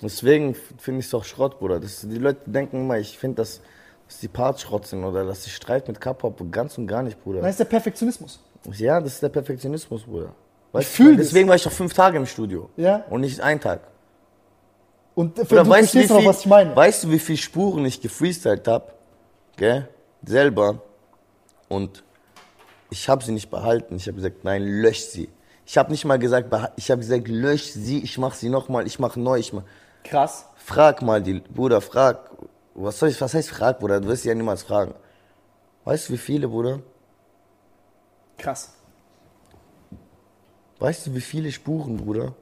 Deswegen 0.00 0.54
finde 0.78 1.00
ich 1.00 1.06
es 1.06 1.14
auch 1.14 1.24
Schrott, 1.24 1.58
Bruder. 1.58 1.80
Das, 1.80 2.00
die 2.00 2.18
Leute 2.18 2.48
denken 2.48 2.78
immer, 2.78 2.98
ich 2.98 3.18
finde, 3.18 3.36
dass, 3.36 3.60
dass 4.08 4.20
die 4.20 4.28
Parts 4.28 4.62
Schrott 4.62 4.86
sind 4.86 5.04
oder 5.04 5.24
dass 5.24 5.46
ich 5.46 5.54
Streit 5.54 5.88
mit 5.88 6.00
K-Pop 6.00 6.40
ganz 6.50 6.78
und 6.78 6.86
gar 6.86 7.02
nicht, 7.02 7.22
Bruder. 7.22 7.40
das 7.40 7.50
ist 7.50 7.60
der 7.60 7.64
Perfektionismus. 7.66 8.40
Ja, 8.72 9.00
das 9.00 9.14
ist 9.14 9.22
der 9.22 9.28
Perfektionismus, 9.28 10.04
Bruder. 10.04 10.34
Weißt 10.72 10.90
du, 10.90 11.02
fühl 11.02 11.16
das. 11.16 11.26
Deswegen 11.26 11.48
war 11.48 11.56
ich 11.56 11.66
auch 11.66 11.72
fünf 11.72 11.92
Tage 11.92 12.16
im 12.16 12.26
Studio. 12.26 12.70
Ja. 12.76 13.04
Und 13.10 13.22
nicht 13.22 13.40
einen 13.40 13.60
Tag. 13.60 13.80
Und 15.14 15.38
für, 15.38 15.54
Oder 15.54 15.64
du 15.64 15.70
weißt, 15.70 15.94
du, 15.94 15.98
wie 15.98 16.06
verstehst 16.06 16.10
noch, 16.10 16.18
viel, 16.20 16.28
was 16.28 16.40
ich 16.40 16.46
meine. 16.46 16.74
weißt 16.74 17.04
du, 17.04 17.10
wie 17.10 17.18
viele 17.18 17.38
Spuren 17.38 17.84
ich 17.84 18.00
gefreestylt 18.00 18.66
habe? 18.66 18.92
Gell? 19.56 19.88
Selber. 20.24 20.80
Und 21.68 22.02
ich 22.92 23.08
habe 23.08 23.24
sie 23.24 23.32
nicht 23.32 23.50
behalten. 23.50 23.96
Ich 23.96 24.06
habe 24.06 24.16
gesagt, 24.16 24.44
nein, 24.44 24.62
lösch 24.62 25.00
sie. 25.00 25.30
Ich 25.64 25.78
habe 25.78 25.90
nicht 25.90 26.04
mal 26.04 26.18
gesagt, 26.18 26.54
ich 26.76 26.90
habe 26.90 27.00
gesagt, 27.00 27.26
lösch 27.26 27.72
sie, 27.72 28.02
ich 28.02 28.18
mache 28.18 28.36
sie 28.36 28.50
nochmal, 28.50 28.86
ich 28.86 28.98
mache 28.98 29.18
neu, 29.18 29.38
ich 29.38 29.54
mach. 29.54 29.62
Krass. 30.04 30.46
Frag 30.56 31.00
mal 31.00 31.22
die, 31.22 31.40
Bruder, 31.40 31.80
frag. 31.80 32.30
Was 32.74 32.98
soll 32.98 33.08
ich, 33.08 33.20
was 33.20 33.32
heißt 33.32 33.48
frag, 33.48 33.78
Bruder? 33.78 34.00
Du 34.00 34.08
wirst 34.08 34.24
sie 34.24 34.28
ja 34.28 34.34
niemals 34.34 34.62
fragen. 34.62 34.94
Weißt 35.84 36.08
du, 36.08 36.12
wie 36.12 36.18
viele, 36.18 36.48
Bruder? 36.48 36.80
Krass. 38.36 38.74
Weißt 40.78 41.06
du, 41.06 41.14
wie 41.14 41.20
viele 41.22 41.50
Spuren, 41.50 41.96
Bruder? 41.96 42.34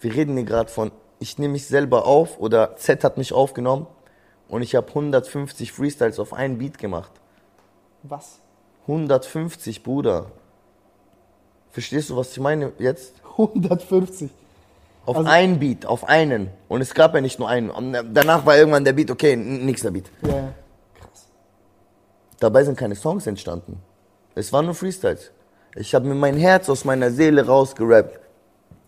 Wir 0.00 0.14
reden 0.14 0.36
hier 0.36 0.46
gerade 0.46 0.70
von, 0.70 0.90
ich 1.18 1.36
nehme 1.36 1.52
mich 1.52 1.66
selber 1.66 2.06
auf 2.06 2.38
oder 2.38 2.76
Z 2.76 3.04
hat 3.04 3.18
mich 3.18 3.34
aufgenommen 3.34 3.88
und 4.48 4.62
ich 4.62 4.74
habe 4.74 4.88
150 4.88 5.72
Freestyles 5.72 6.18
auf 6.18 6.32
einen 6.32 6.56
Beat 6.56 6.78
gemacht. 6.78 7.12
Was? 8.04 8.40
150, 8.88 9.82
Bruder. 9.82 10.26
Verstehst 11.70 12.10
du, 12.10 12.16
was 12.16 12.32
ich 12.32 12.40
meine 12.40 12.72
jetzt? 12.78 13.14
150. 13.36 14.30
Auf 15.04 15.16
Also- 15.16 15.28
einen 15.30 15.58
Beat, 15.58 15.86
auf 15.86 16.04
einen. 16.08 16.50
Und 16.68 16.80
es 16.80 16.92
gab 16.94 17.14
ja 17.14 17.20
nicht 17.20 17.38
nur 17.38 17.48
einen. 17.48 17.70
Und 17.70 17.92
Danach 18.14 18.44
war 18.46 18.56
irgendwann 18.56 18.84
der 18.84 18.92
Beat, 18.94 19.10
okay, 19.10 19.36
nächster 19.36 19.90
Beat. 19.90 20.10
Ja, 20.22 20.28
ja. 20.28 20.54
Krass. 21.00 21.26
Dabei 22.40 22.64
sind 22.64 22.76
keine 22.78 22.94
Songs 22.94 23.26
entstanden. 23.26 23.80
Es 24.34 24.52
waren 24.52 24.64
nur 24.66 24.74
Freestyles. 24.74 25.30
Ich 25.76 25.94
habe 25.94 26.06
mir 26.06 26.14
mein 26.14 26.36
Herz 26.36 26.68
aus 26.68 26.84
meiner 26.84 27.10
Seele 27.10 27.46
rausgerappt. 27.46 28.18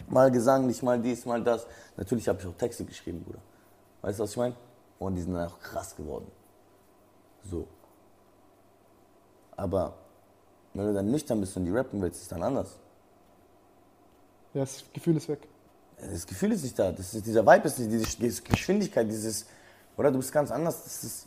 Mal 0.09 0.31
gesanglich, 0.31 0.83
mal 0.83 0.99
dies, 1.01 1.25
mal 1.25 1.43
das. 1.43 1.67
Natürlich 1.97 2.27
habe 2.29 2.39
ich 2.41 2.47
auch 2.47 2.55
Texte 2.57 2.85
geschrieben, 2.85 3.23
Bruder. 3.23 3.39
Weißt 4.03 4.19
du, 4.19 4.23
was 4.25 4.31
ich 4.31 4.37
meine? 4.37 4.55
Und 4.99 5.15
die 5.15 5.21
sind 5.23 5.35
dann 5.35 5.47
auch 5.49 5.61
krass 5.61 5.95
geworden. 5.95 6.27
So. 7.45 7.67
Aber 9.61 9.93
wenn 10.73 10.87
du 10.87 10.95
dann 10.95 11.11
nüchtern 11.11 11.39
bist 11.39 11.55
und 11.55 11.67
die 11.67 11.71
rappen 11.71 12.01
willst, 12.01 12.17
ist 12.17 12.23
es 12.23 12.29
dann 12.29 12.43
anders. 12.43 12.79
Ja, 14.55 14.63
das 14.63 14.83
Gefühl 14.95 15.19
ist 15.19 15.29
weg. 15.29 15.41
Das 16.01 16.27
Gefühl 16.27 16.53
ist 16.53 16.63
nicht 16.63 16.79
da. 16.79 16.93
Das 16.93 17.13
ist, 17.13 17.27
dieser 17.27 17.45
Vibe 17.45 17.67
ist 17.67 17.79
nicht, 17.79 18.19
diese, 18.19 18.43
Geschwindigkeit, 18.43 19.07
dieses. 19.07 19.45
Oder 19.99 20.11
du 20.11 20.17
bist 20.17 20.33
ganz 20.33 20.51
anders. 20.51 20.83
Das 20.83 21.05
ist. 21.05 21.27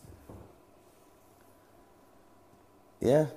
Ja. 3.01 3.27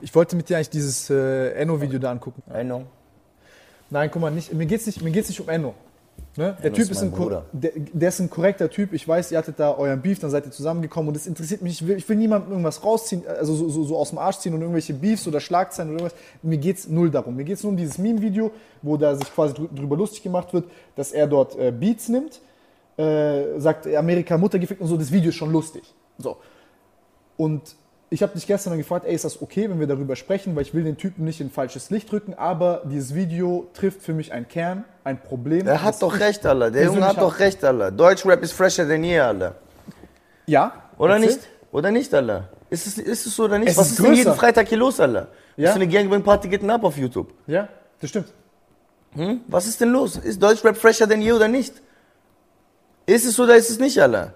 Ich 0.00 0.14
wollte 0.14 0.36
mit 0.36 0.48
dir 0.48 0.58
eigentlich 0.58 0.70
dieses 0.70 1.10
äh, 1.10 1.54
Enno-Video 1.54 1.98
da 1.98 2.12
angucken. 2.12 2.40
Know. 2.46 2.86
Nein, 3.90 4.10
guck 4.12 4.22
mal, 4.22 4.30
nicht, 4.30 4.52
mir 4.52 4.66
geht 4.66 4.80
es 4.80 4.86
nicht, 4.86 5.02
mir 5.02 5.10
geht's 5.10 5.28
nicht 5.28 5.40
um 5.40 5.48
Enno. 5.48 5.74
Ne? 6.34 6.56
Der 6.62 6.72
Typ 6.72 6.90
ist 6.90 7.02
ein, 7.02 7.12
der, 7.52 7.72
der 7.76 8.08
ist 8.08 8.18
ein 8.18 8.30
korrekter 8.30 8.70
Typ. 8.70 8.94
Ich 8.94 9.06
weiß, 9.06 9.32
ihr 9.32 9.38
hattet 9.38 9.60
da 9.60 9.76
euren 9.76 10.00
Beef, 10.00 10.18
dann 10.18 10.30
seid 10.30 10.46
ihr 10.46 10.50
zusammengekommen 10.50 11.08
und 11.08 11.14
das 11.14 11.26
interessiert 11.26 11.60
mich. 11.60 11.82
Ich 11.82 11.86
will, 11.86 11.96
ich 11.98 12.08
will 12.08 12.16
niemandem 12.16 12.52
irgendwas 12.52 12.82
rausziehen, 12.82 13.22
also 13.26 13.54
so, 13.54 13.68
so, 13.68 13.84
so 13.84 13.98
aus 13.98 14.08
dem 14.08 14.18
Arsch 14.18 14.38
ziehen 14.38 14.54
und 14.54 14.62
irgendwelche 14.62 14.94
Beefs 14.94 15.28
oder 15.28 15.40
Schlagzeilen 15.40 15.90
oder 15.92 16.04
irgendwas. 16.04 16.20
Mir 16.42 16.56
geht's 16.56 16.88
null 16.88 17.10
darum. 17.10 17.36
Mir 17.36 17.44
geht's 17.44 17.62
nur 17.62 17.72
um 17.72 17.76
dieses 17.76 17.98
Meme-Video, 17.98 18.50
wo 18.80 18.96
da 18.96 19.14
sich 19.14 19.30
quasi 19.34 19.52
drü- 19.52 19.74
drüber 19.74 19.94
lustig 19.94 20.22
gemacht 20.22 20.54
wird, 20.54 20.64
dass 20.96 21.12
er 21.12 21.26
dort 21.26 21.54
äh, 21.58 21.70
Beats 21.70 22.08
nimmt, 22.08 22.40
äh, 22.96 23.60
sagt 23.60 23.86
Amerika 23.94 24.38
Mutter 24.38 24.58
gefickt 24.58 24.80
und 24.80 24.86
so. 24.86 24.96
Das 24.96 25.12
Video 25.12 25.28
ist 25.28 25.36
schon 25.36 25.52
lustig. 25.52 25.82
So. 26.16 26.38
Und 27.36 27.76
ich 28.12 28.22
habe 28.22 28.34
dich 28.34 28.46
gestern 28.46 28.76
gefragt, 28.76 29.06
ey, 29.06 29.14
ist 29.14 29.24
das 29.24 29.40
okay, 29.40 29.70
wenn 29.70 29.80
wir 29.80 29.86
darüber 29.86 30.16
sprechen, 30.16 30.54
weil 30.54 30.62
ich 30.62 30.74
will 30.74 30.84
den 30.84 30.98
Typen 30.98 31.24
nicht 31.24 31.40
in 31.40 31.50
falsches 31.50 31.88
Licht 31.88 32.12
rücken, 32.12 32.34
aber 32.34 32.82
dieses 32.84 33.14
Video 33.14 33.70
trifft 33.72 34.02
für 34.02 34.12
mich 34.12 34.32
einen 34.32 34.46
Kern, 34.46 34.84
ein 35.02 35.18
Problem. 35.22 35.66
Er 35.66 35.82
hat 35.82 36.00
doch 36.02 36.20
recht, 36.20 36.44
Alter. 36.44 36.70
Der 36.70 36.84
Junge 36.84 37.06
hat 37.06 37.16
doch 37.16 37.38
recht, 37.38 37.64
Alter. 37.64 37.90
Deutschrap 37.90 38.42
ist 38.42 38.52
fresher 38.52 38.84
denn 38.84 39.02
je, 39.02 39.18
Alter. 39.18 39.54
Ja. 40.44 40.72
Oder 40.98 41.14
erzähl. 41.14 41.28
nicht? 41.28 41.40
Oder 41.72 41.90
nicht, 41.90 42.12
Alter? 42.12 42.50
Ist 42.68 42.86
es, 42.86 42.98
ist 42.98 43.26
es 43.26 43.34
so 43.34 43.44
oder 43.44 43.58
nicht? 43.58 43.70
Es 43.70 43.78
Was 43.78 43.86
ist 43.86 43.98
ist, 43.98 44.04
denn 44.04 44.12
jeden. 44.12 44.34
Freitag 44.34 44.68
hier 44.68 44.78
los, 44.78 45.00
Alter? 45.00 45.28
Ja. 45.56 45.68
Was 45.68 45.72
für 45.72 45.82
eine 45.82 45.88
Gangbang-Party 45.88 46.48
geht 46.48 46.68
ab 46.68 46.84
auf 46.84 46.98
YouTube? 46.98 47.32
Ja, 47.46 47.66
das 47.98 48.10
stimmt. 48.10 48.26
Hm? 49.14 49.40
Was 49.46 49.66
ist 49.66 49.80
denn 49.80 49.90
los? 49.90 50.18
Ist 50.18 50.42
Deutschrap 50.42 50.76
fresher 50.76 51.06
denn 51.06 51.22
je 51.22 51.32
oder 51.32 51.48
nicht? 51.48 51.74
Ist 53.06 53.24
es 53.24 53.40
oder 53.40 53.56
ist 53.56 53.70
es 53.70 53.78
nicht, 53.78 53.98
Alter? 53.98 54.34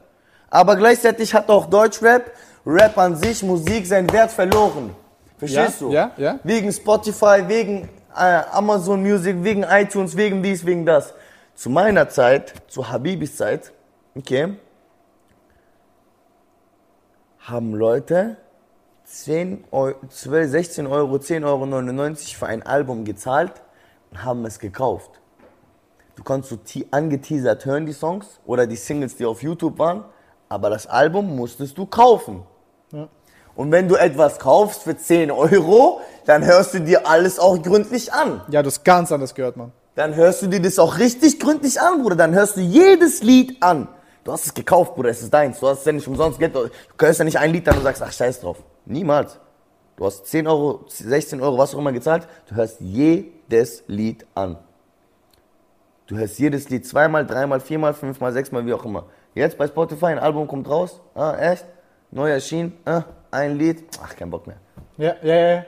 Aber 0.48 0.76
gleichzeitig 0.76 1.34
hat 1.34 1.50
auch 1.50 1.66
Deutschrap, 1.66 2.30
Rap 2.66 2.98
an 2.98 3.14
sich, 3.16 3.42
Musik 3.42 3.86
seinen 3.86 4.12
Wert 4.12 4.32
verloren. 4.32 4.94
Verstehst 5.38 5.80
Ja, 5.82 5.86
du? 5.86 5.92
ja, 5.92 6.10
ja. 6.16 6.38
Wegen 6.42 6.72
Spotify, 6.72 7.44
wegen 7.46 7.88
äh, 8.14 8.42
Amazon 8.50 9.02
Music, 9.02 9.36
wegen 9.44 9.62
iTunes, 9.62 10.16
wegen 10.16 10.42
dies, 10.42 10.64
wegen 10.66 10.84
das. 10.84 11.14
Zu 11.54 11.70
meiner 11.70 12.08
Zeit, 12.08 12.54
zu 12.68 12.88
Habibis 12.88 13.36
Zeit, 13.36 13.72
okay, 14.16 14.56
haben 17.38 17.74
Leute 17.74 18.36
10 19.04 19.64
Euro, 19.70 19.94
12, 20.08 20.50
16 20.50 20.86
Euro, 20.86 21.14
10,99 21.16 21.44
Euro 21.44 22.14
für 22.38 22.46
ein 22.46 22.62
Album 22.64 23.04
gezahlt 23.04 23.52
und 24.10 24.24
haben 24.24 24.44
es 24.44 24.58
gekauft. 24.58 25.10
Du 26.16 26.24
konntest 26.24 26.50
so 26.50 26.56
te- 26.56 26.86
angeteasert 26.90 27.64
hören, 27.66 27.86
die 27.86 27.92
Songs 27.92 28.40
oder 28.46 28.66
die 28.66 28.74
Singles, 28.76 29.16
die 29.16 29.24
auf 29.26 29.42
YouTube 29.42 29.78
waren, 29.78 30.04
aber 30.48 30.70
das 30.70 30.86
Album 30.86 31.36
musstest 31.36 31.78
du 31.78 31.86
kaufen. 31.86 32.42
Ja. 32.92 33.08
Und 33.54 33.72
wenn 33.72 33.88
du 33.88 33.96
etwas 33.96 34.38
kaufst 34.38 34.82
für 34.82 34.96
10 34.96 35.30
Euro, 35.30 36.00
dann 36.26 36.44
hörst 36.44 36.74
du 36.74 36.80
dir 36.80 37.08
alles 37.08 37.38
auch 37.38 37.60
gründlich 37.62 38.12
an. 38.12 38.42
Ja, 38.48 38.62
das 38.62 38.84
ganz 38.84 39.10
anders 39.10 39.34
gehört, 39.34 39.56
Mann. 39.56 39.72
Dann 39.94 40.14
hörst 40.14 40.42
du 40.42 40.46
dir 40.46 40.60
das 40.60 40.78
auch 40.78 40.98
richtig 40.98 41.40
gründlich 41.40 41.80
an, 41.80 42.02
Bruder. 42.02 42.16
Dann 42.16 42.34
hörst 42.34 42.56
du 42.56 42.60
jedes 42.60 43.22
Lied 43.22 43.62
an. 43.62 43.88
Du 44.24 44.32
hast 44.32 44.44
es 44.44 44.52
gekauft, 44.52 44.94
Bruder, 44.94 45.10
es 45.10 45.22
ist 45.22 45.32
deins. 45.32 45.60
Du 45.60 45.68
hast 45.68 45.80
es 45.80 45.84
ja 45.86 45.92
nicht 45.92 46.06
umsonst 46.06 46.38
Geld. 46.38 46.54
Du 46.54 46.68
hörst 47.00 47.18
ja 47.18 47.24
nicht 47.24 47.38
ein 47.38 47.52
Lied 47.52 47.66
an 47.68 47.78
und 47.78 47.84
sagst, 47.84 48.02
ach, 48.02 48.12
scheiß 48.12 48.40
drauf. 48.40 48.58
Niemals. 48.84 49.38
Du 49.96 50.04
hast 50.04 50.26
10 50.26 50.46
Euro, 50.46 50.84
16 50.88 51.40
Euro, 51.40 51.56
was 51.56 51.74
auch 51.74 51.78
immer 51.78 51.92
gezahlt. 51.92 52.28
Du 52.48 52.56
hörst 52.56 52.78
jedes 52.80 53.84
Lied 53.86 54.26
an. 54.34 54.58
Du 56.06 56.16
hörst 56.16 56.38
jedes 56.38 56.68
Lied 56.68 56.86
zweimal, 56.86 57.26
dreimal, 57.26 57.60
viermal, 57.60 57.94
fünfmal, 57.94 58.32
sechsmal, 58.32 58.66
wie 58.66 58.74
auch 58.74 58.84
immer. 58.84 59.06
Jetzt 59.34 59.56
bei 59.56 59.66
Spotify, 59.66 60.06
ein 60.06 60.18
Album 60.18 60.46
kommt 60.46 60.68
raus. 60.68 61.00
Ah, 61.14 61.36
echt? 61.36 61.64
Neu 62.16 62.30
erschienen. 62.30 62.72
Ah, 62.86 63.04
ein 63.30 63.58
Lied. 63.58 63.84
Ach, 64.02 64.16
kein 64.16 64.30
Bock 64.30 64.46
mehr. 64.46 64.56
Ja, 64.96 65.16
ja, 65.22 65.34
ja. 65.34 65.64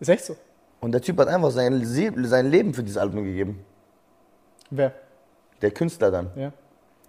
Ist 0.00 0.08
echt 0.08 0.24
so. 0.24 0.34
Und 0.80 0.92
der 0.92 1.02
Typ 1.02 1.18
hat 1.18 1.28
einfach 1.28 1.50
sein, 1.50 1.84
sein 1.84 2.50
Leben 2.50 2.72
für 2.72 2.82
dieses 2.82 2.96
Album 2.96 3.24
gegeben. 3.24 3.62
Wer? 4.70 4.94
Der 5.60 5.70
Künstler 5.70 6.10
dann. 6.10 6.30
Ja. 6.34 6.50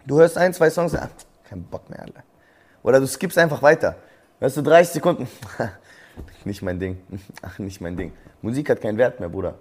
Du 0.05 0.19
hörst 0.19 0.37
ein, 0.37 0.53
zwei 0.53 0.69
Songs, 0.69 0.93
ah, 0.95 1.09
kein 1.47 1.63
Bock 1.63 1.89
mehr, 1.89 2.01
Alter. 2.01 2.23
Oder 2.83 2.99
du 2.99 3.07
skippst 3.07 3.37
einfach 3.37 3.61
weiter. 3.61 3.95
Hörst 4.41 4.57
du 4.57 4.61
30 4.63 4.95
Sekunden, 4.95 5.29
nicht 6.43 6.61
mein 6.61 6.77
Ding, 6.77 6.97
ach, 7.41 7.57
nicht 7.57 7.79
mein 7.79 7.95
Ding. 7.95 8.11
Musik 8.41 8.69
hat 8.69 8.81
keinen 8.81 8.97
Wert 8.97 9.21
mehr, 9.21 9.29
Bruder. 9.29 9.53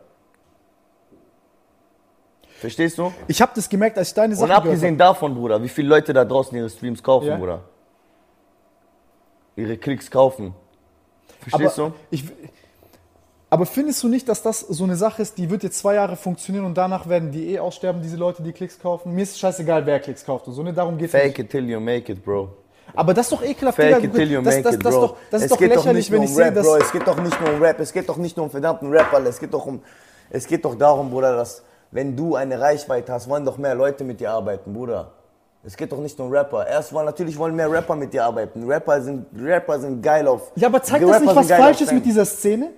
Verstehst 2.58 2.98
du? 2.98 3.12
Ich 3.28 3.40
habe 3.40 3.52
das 3.54 3.68
gemerkt, 3.68 3.96
als 3.98 4.08
ich 4.08 4.14
deine 4.14 4.32
Und 4.32 4.38
Sachen 4.40 4.48
gehört 4.48 4.64
abgesehen 4.66 4.98
davon, 4.98 5.34
Bruder, 5.34 5.62
wie 5.62 5.68
viele 5.68 5.88
Leute 5.88 6.12
da 6.12 6.24
draußen 6.24 6.56
ihre 6.58 6.68
Streams 6.68 7.00
kaufen, 7.00 7.28
Ja. 7.28 7.36
Bruder. 7.36 7.62
Ihre 9.56 9.76
Klicks 9.76 10.10
kaufen. 10.10 10.54
Verstehst 11.40 11.78
aber 11.78 11.90
du? 11.90 11.94
Ich, 12.10 12.24
aber 13.52 13.66
findest 13.66 14.02
du 14.04 14.08
nicht, 14.08 14.28
dass 14.28 14.42
das 14.42 14.60
so 14.60 14.84
eine 14.84 14.94
Sache 14.94 15.22
ist, 15.22 15.36
die 15.36 15.50
wird 15.50 15.64
jetzt 15.64 15.78
zwei 15.78 15.94
Jahre 15.96 16.14
funktionieren 16.14 16.64
und 16.64 16.76
danach 16.76 17.08
werden 17.08 17.32
die 17.32 17.52
eh 17.52 17.58
aussterben, 17.58 18.00
diese 18.00 18.16
Leute, 18.16 18.44
die 18.44 18.52
Klicks 18.52 18.78
kaufen? 18.78 19.12
Mir 19.12 19.22
ist 19.22 19.38
scheißegal, 19.40 19.84
wer 19.86 19.98
Klicks 19.98 20.24
kauft 20.24 20.46
und 20.46 20.54
so, 20.54 20.62
ne? 20.62 20.72
Darum 20.72 20.96
geht's 20.96 21.10
Fake 21.10 21.36
nicht. 21.36 21.38
it 21.40 21.50
till 21.50 21.68
you 21.68 21.80
make 21.80 22.10
it, 22.12 22.24
Bro. 22.24 22.50
Aber 22.94 23.12
das 23.12 23.26
ist 23.26 23.32
doch 23.32 23.42
ekelhaft, 23.42 23.76
Fake 23.76 24.04
it 24.04 24.14
till 24.14 24.30
you 24.30 24.40
das, 24.40 24.54
make 24.54 24.62
das, 24.62 24.74
it, 24.76 24.84
das, 24.84 24.94
Bro. 24.94 25.04
ist 25.04 25.10
doch, 25.10 25.16
das 25.30 25.40
ist 25.40 25.44
es 25.44 25.50
doch 25.50 25.58
geht 25.58 25.70
doch 25.70 25.76
lächerlich, 25.76 26.10
nicht 26.10 26.12
wenn 26.12 26.22
ich 26.22 26.30
um 26.30 26.36
sehe, 26.36 26.44
Rap, 26.46 26.54
dass... 26.54 26.66
Bro. 26.66 26.76
Es 26.76 26.92
geht 26.92 27.06
doch 27.08 27.20
nicht 27.20 27.40
nur 27.40 27.52
um 27.52 27.62
Rap, 27.62 27.80
es 27.80 27.92
geht 27.92 28.08
doch 28.08 28.16
nicht 28.16 28.36
nur 28.36 28.44
um 28.44 28.50
verdammten 28.50 28.90
Rap, 28.90 29.12
Alter. 29.12 29.28
Es 29.28 29.40
geht 29.40 29.52
doch 29.52 29.66
um, 29.66 29.82
es 30.30 30.46
geht 30.46 30.64
doch 30.64 30.76
darum, 30.76 31.10
Bruder, 31.10 31.34
dass 31.34 31.64
wenn 31.90 32.16
du 32.16 32.36
eine 32.36 32.60
Reichweite 32.60 33.12
hast, 33.12 33.28
wollen 33.28 33.44
doch 33.44 33.58
mehr 33.58 33.74
Leute 33.74 34.04
mit 34.04 34.20
dir 34.20 34.30
arbeiten, 34.30 34.72
Bruder. 34.72 35.12
Es 35.62 35.76
geht 35.76 35.92
doch 35.92 35.98
nicht 35.98 36.18
um 36.18 36.30
Rapper. 36.30 36.66
Erst 36.66 36.92
wollen 36.92 37.06
natürlich 37.06 37.36
wollen 37.36 37.54
mehr 37.54 37.70
Rapper 37.70 37.94
mit 37.94 38.12
dir 38.12 38.24
arbeiten. 38.24 38.66
Rapper 38.66 39.02
sind, 39.02 39.26
Rapper 39.38 39.78
sind 39.78 40.02
geil 40.02 40.26
auf. 40.26 40.52
Ja, 40.56 40.68
aber 40.68 40.82
zeigt 40.82 41.04
Rapper 41.04 41.12
das 41.12 41.22
nicht, 41.22 41.36
was 41.36 41.48
falsch 41.48 41.80
ist 41.82 41.92
mit 41.92 42.04
dieser 42.04 42.24
Szene? 42.24 42.70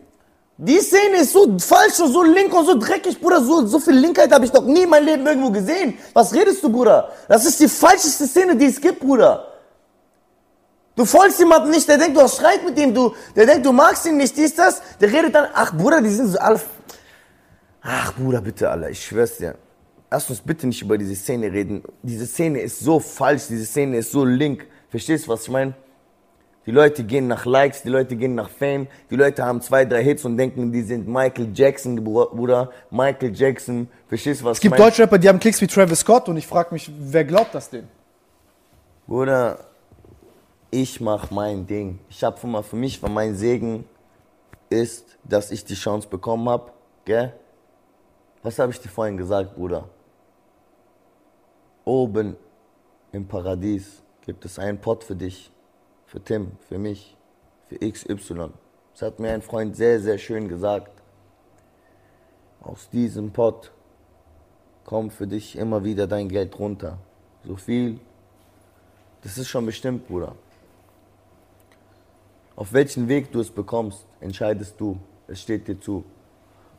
Die 0.58 0.78
Szene 0.78 1.18
ist 1.18 1.32
so 1.32 1.58
falsch 1.58 1.98
und 2.00 2.12
so 2.12 2.22
link 2.22 2.52
und 2.52 2.66
so 2.66 2.78
dreckig, 2.78 3.20
Bruder. 3.20 3.40
So, 3.40 3.66
so 3.66 3.78
viel 3.78 3.94
Linkheit 3.94 4.32
habe 4.32 4.44
ich 4.44 4.52
noch 4.52 4.64
nie 4.64 4.82
in 4.82 4.90
meinem 4.90 5.06
Leben 5.06 5.26
irgendwo 5.26 5.50
gesehen. 5.50 5.94
Was 6.12 6.34
redest 6.34 6.62
du, 6.62 6.70
Bruder? 6.70 7.10
Das 7.28 7.44
ist 7.46 7.58
die 7.60 7.68
falscheste 7.68 8.26
Szene, 8.26 8.56
die 8.56 8.66
es 8.66 8.80
gibt, 8.80 9.00
Bruder. 9.00 9.46
Du 10.94 11.04
folgst 11.04 11.38
jemandem 11.38 11.70
nicht, 11.70 11.88
der 11.88 11.96
denkt, 11.98 12.16
du 12.16 12.20
hast 12.20 12.34
Streit 12.36 12.64
mit 12.64 12.78
ihm, 12.78 12.92
du, 12.92 13.14
der 13.34 13.46
denkt, 13.46 13.64
du 13.64 13.72
magst 13.72 14.04
ihn 14.06 14.16
nicht, 14.16 14.36
dies, 14.36 14.54
das. 14.54 14.82
Der 15.00 15.10
redet 15.10 15.34
dann, 15.34 15.48
ach 15.54 15.72
Bruder, 15.74 16.02
die 16.02 16.10
sind 16.10 16.28
so 16.28 16.38
alle. 16.38 16.60
Ach 17.80 18.12
Bruder, 18.12 18.40
bitte, 18.40 18.68
Alter, 18.68 18.90
ich 18.90 19.04
schwör's 19.04 19.38
dir. 19.38 19.54
Lass 20.12 20.28
uns 20.28 20.42
bitte 20.42 20.66
nicht 20.66 20.82
über 20.82 20.98
diese 20.98 21.14
Szene 21.14 21.50
reden. 21.50 21.82
Diese 22.02 22.26
Szene 22.26 22.60
ist 22.60 22.80
so 22.80 23.00
falsch, 23.00 23.46
diese 23.48 23.64
Szene 23.64 23.96
ist 23.96 24.12
so 24.12 24.26
link. 24.26 24.66
Verstehst 24.90 25.24
du, 25.24 25.30
was 25.30 25.44
ich 25.44 25.48
meine? 25.48 25.72
Die 26.66 26.70
Leute 26.70 27.02
gehen 27.02 27.28
nach 27.28 27.46
Likes, 27.46 27.80
die 27.80 27.88
Leute 27.88 28.14
gehen 28.14 28.34
nach 28.34 28.50
Fame, 28.50 28.88
die 29.08 29.16
Leute 29.16 29.42
haben 29.42 29.62
zwei, 29.62 29.86
drei 29.86 30.04
Hits 30.04 30.26
und 30.26 30.36
denken, 30.36 30.70
die 30.70 30.82
sind 30.82 31.08
Michael 31.08 31.48
Jackson, 31.54 32.04
Bruder. 32.04 32.70
Michael 32.90 33.34
Jackson, 33.34 33.88
verstehst 34.06 34.42
du, 34.42 34.44
was 34.44 34.58
Es 34.58 34.60
gibt 34.60 34.74
ich 34.74 34.78
meine? 34.78 34.90
Deutschrapper, 34.90 35.16
die 35.16 35.30
haben 35.30 35.40
Klicks 35.40 35.62
wie 35.62 35.66
Travis 35.66 36.00
Scott 36.00 36.28
und 36.28 36.36
ich 36.36 36.46
frage 36.46 36.74
mich, 36.74 36.92
wer 36.94 37.24
glaubt 37.24 37.54
das 37.54 37.70
denn? 37.70 37.88
Bruder, 39.06 39.60
ich 40.70 41.00
mach 41.00 41.30
mein 41.30 41.66
Ding. 41.66 42.00
Ich 42.10 42.22
hab 42.22 42.44
mal 42.44 42.62
für 42.62 42.76
mich, 42.76 43.02
weil 43.02 43.10
mein 43.10 43.34
Segen 43.34 43.84
ist, 44.68 45.16
dass 45.24 45.50
ich 45.50 45.64
die 45.64 45.74
Chance 45.74 46.06
bekommen 46.06 46.50
hab, 46.50 46.74
gell? 47.06 47.32
Was 48.42 48.58
habe 48.58 48.72
ich 48.72 48.78
dir 48.78 48.90
vorhin 48.90 49.16
gesagt, 49.16 49.54
Bruder? 49.54 49.88
Oben 51.84 52.36
im 53.12 53.26
Paradies 53.26 54.02
gibt 54.24 54.44
es 54.44 54.58
einen 54.58 54.78
Pott 54.78 55.04
für 55.04 55.16
dich, 55.16 55.50
für 56.06 56.22
Tim, 56.22 56.52
für 56.68 56.78
mich, 56.78 57.16
für 57.66 57.78
XY. 57.78 58.50
Das 58.92 59.02
hat 59.02 59.18
mir 59.18 59.32
ein 59.32 59.42
Freund 59.42 59.76
sehr, 59.76 60.00
sehr 60.00 60.18
schön 60.18 60.48
gesagt. 60.48 61.02
Aus 62.60 62.88
diesem 62.90 63.32
Pott 63.32 63.72
kommt 64.84 65.12
für 65.12 65.26
dich 65.26 65.56
immer 65.56 65.82
wieder 65.82 66.06
dein 66.06 66.28
Geld 66.28 66.58
runter. 66.58 66.98
So 67.44 67.56
viel 67.56 67.98
das 69.22 69.38
ist 69.38 69.48
schon 69.48 69.64
bestimmt, 69.64 70.08
Bruder. 70.08 70.34
Auf 72.56 72.72
welchen 72.72 73.08
Weg 73.08 73.30
du 73.30 73.40
es 73.40 73.50
bekommst, 73.50 74.04
entscheidest 74.20 74.74
du. 74.78 74.98
Es 75.28 75.40
steht 75.40 75.68
dir 75.68 75.80
zu. 75.80 76.04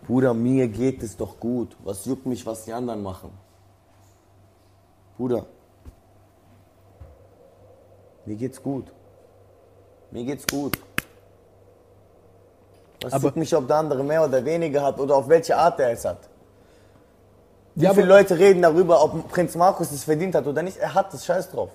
Bruder, 0.05 0.33
mir 0.33 0.67
geht 0.67 1.01
es 1.01 1.15
doch 1.15 1.39
gut. 1.39 1.75
Was 1.83 2.05
juckt 2.05 2.25
mich, 2.25 2.45
was 2.45 2.65
die 2.65 2.73
anderen 2.73 3.01
machen? 3.01 3.31
Bruder, 5.17 5.45
mir 8.25 8.35
geht's 8.35 8.61
gut. 8.61 8.85
Mir 10.11 10.23
geht's 10.25 10.45
gut. 10.47 10.77
Was 13.01 13.13
Aber- 13.13 13.23
juckt 13.25 13.37
mich, 13.37 13.55
ob 13.55 13.67
der 13.67 13.77
andere 13.77 14.03
mehr 14.03 14.23
oder 14.23 14.43
weniger 14.45 14.81
hat 14.83 14.99
oder 14.99 15.15
auf 15.15 15.27
welche 15.27 15.55
Art 15.57 15.79
er 15.79 15.91
es 15.91 16.05
hat? 16.05 16.29
Wie 17.75 17.85
Ja, 17.85 17.93
viele 17.93 18.07
Leute 18.07 18.37
reden 18.37 18.61
darüber, 18.61 19.03
ob 19.03 19.29
Prinz 19.29 19.55
Markus 19.55 19.91
es 19.91 20.03
verdient 20.03 20.35
hat 20.35 20.45
oder 20.45 20.61
nicht? 20.61 20.77
Er 20.77 20.93
hat 20.93 21.13
es, 21.13 21.25
scheiß 21.25 21.49
drauf. 21.51 21.71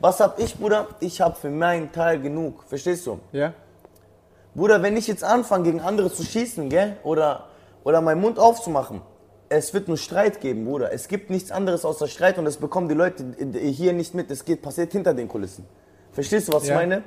Was 0.00 0.20
hab 0.20 0.38
ich, 0.38 0.56
Bruder? 0.58 0.88
Ich 1.00 1.20
hab 1.20 1.38
für 1.38 1.50
meinen 1.50 1.90
Teil 1.92 2.20
genug. 2.20 2.64
Verstehst 2.64 3.06
du? 3.06 3.20
Ja? 3.32 3.52
Bruder, 4.54 4.82
wenn 4.82 4.96
ich 4.96 5.06
jetzt 5.06 5.22
anfange, 5.24 5.64
gegen 5.64 5.80
andere 5.80 6.12
zu 6.12 6.24
schießen, 6.24 6.68
gell? 6.68 6.96
Oder, 7.04 7.44
oder 7.84 8.00
meinen 8.00 8.20
Mund 8.20 8.38
aufzumachen, 8.38 9.00
es 9.48 9.72
wird 9.74 9.88
nur 9.88 9.96
Streit 9.96 10.40
geben, 10.40 10.64
Bruder. 10.64 10.92
Es 10.92 11.08
gibt 11.08 11.30
nichts 11.30 11.50
anderes 11.50 11.84
außer 11.84 12.08
Streit 12.08 12.38
und 12.38 12.44
das 12.44 12.56
bekommen 12.56 12.88
die 12.88 12.94
Leute 12.94 13.24
hier 13.58 13.92
nicht 13.92 14.14
mit. 14.14 14.30
Es 14.30 14.44
geht, 14.44 14.62
passiert 14.62 14.92
hinter 14.92 15.14
den 15.14 15.28
Kulissen. 15.28 15.64
Verstehst 16.12 16.48
du, 16.48 16.52
was 16.52 16.66
Ja. 16.66 16.74
ich 16.74 16.80
meine? 16.80 17.02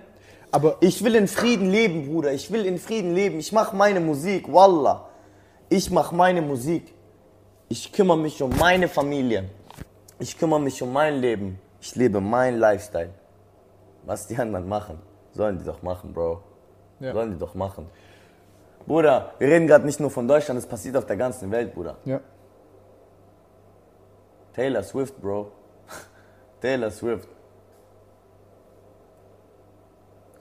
Aber 0.52 0.78
Ich 0.82 1.04
will 1.04 1.16
in 1.16 1.28
Frieden 1.28 1.70
leben, 1.70 2.08
Bruder. 2.08 2.34
Ich 2.34 2.52
will 2.52 2.66
in 2.66 2.78
Frieden 2.80 3.14
leben. 3.14 3.40
Ich 3.40 3.52
mache 3.52 3.76
meine 3.76 4.00
Musik, 4.00 4.52
Wallah. 4.52 5.08
Ich 5.70 5.92
mache 5.92 6.16
meine 6.16 6.42
Musik. 6.42 6.94
Ich 7.68 7.92
kümmere 7.92 8.18
mich 8.18 8.42
um 8.42 8.52
meine 8.58 8.88
Familie. 8.88 9.46
Ich 10.18 10.38
kümmere 10.38 10.60
mich 10.60 10.82
um 10.82 10.92
mein 10.92 11.20
Leben. 11.22 11.60
Ich 11.82 11.96
lebe 11.96 12.20
mein 12.20 12.58
Lifestyle. 12.58 13.12
Was 14.06 14.26
die 14.28 14.38
anderen 14.38 14.68
machen, 14.68 14.98
sollen 15.34 15.60
die 15.60 15.66
doch 15.66 15.82
machen, 15.84 16.14
Bro. 16.14 16.42
Ja. 17.00 17.14
Sollen 17.14 17.32
die 17.34 17.38
doch 17.38 17.54
machen. 17.54 17.86
Bruder, 18.90 19.36
wir 19.38 19.48
reden 19.48 19.68
gerade 19.68 19.86
nicht 19.86 20.00
nur 20.00 20.10
von 20.10 20.28
Deutschland, 20.28 20.58
es 20.58 20.66
passiert 20.66 20.98
auf 20.98 21.06
der 21.06 21.16
ganzen 21.16 21.52
Welt, 21.52 21.76
Bruder. 21.76 21.98
ja. 22.06 22.20
Taylor 24.56 24.82
Swift, 24.82 25.22
Bro. 25.22 25.52
Taylor 26.62 26.90
Swift. 26.90 27.28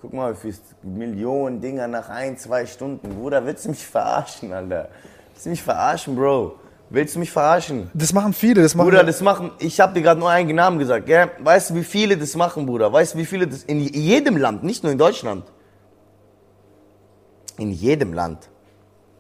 Guck 0.01 0.15
mal, 0.15 0.33
wie 0.33 0.51
viele 0.51 0.57
Millionen 0.83 1.61
Dinger 1.61 1.89
nach 1.89 2.09
ein, 2.09 2.39
zwei 2.39 2.65
Stunden. 2.65 3.17
Bruder, 3.17 3.45
willst 3.45 3.67
du 3.67 3.69
mich 3.69 3.87
verarschen, 3.87 4.51
Alter? 4.51 4.89
Willst 5.35 5.45
du 5.45 5.51
mich 5.51 5.63
verarschen, 5.63 6.17
Bro? 6.17 6.55
Willst 6.89 7.17
du 7.17 7.19
mich 7.19 7.31
verarschen? 7.31 7.91
Das 7.93 8.15
machen 8.15 8.33
viele, 8.33 8.63
das 8.63 8.75
machen 8.75 8.89
Bruder, 8.89 9.05
das 9.05 9.21
machen, 9.21 9.51
ich 9.59 9.79
hab 9.79 9.93
dir 9.93 10.01
gerade 10.01 10.19
nur 10.19 10.31
einen 10.31 10.57
Namen 10.57 10.79
gesagt, 10.79 11.05
gell? 11.05 11.31
Weißt 11.41 11.69
du, 11.69 11.75
wie 11.75 11.85
viele 11.85 12.17
das 12.17 12.35
machen, 12.35 12.65
Bruder? 12.65 12.91
Weißt 12.91 13.13
du, 13.13 13.19
wie 13.19 13.27
viele 13.27 13.47
das 13.47 13.63
in 13.65 13.81
jedem 13.81 14.39
Land, 14.39 14.65
nicht 14.65 14.83
nur 14.85 14.93
in 14.93 14.97
Deutschland. 14.99 15.45
In 17.59 17.71
jedem 17.71 18.13
Land. 18.13 18.49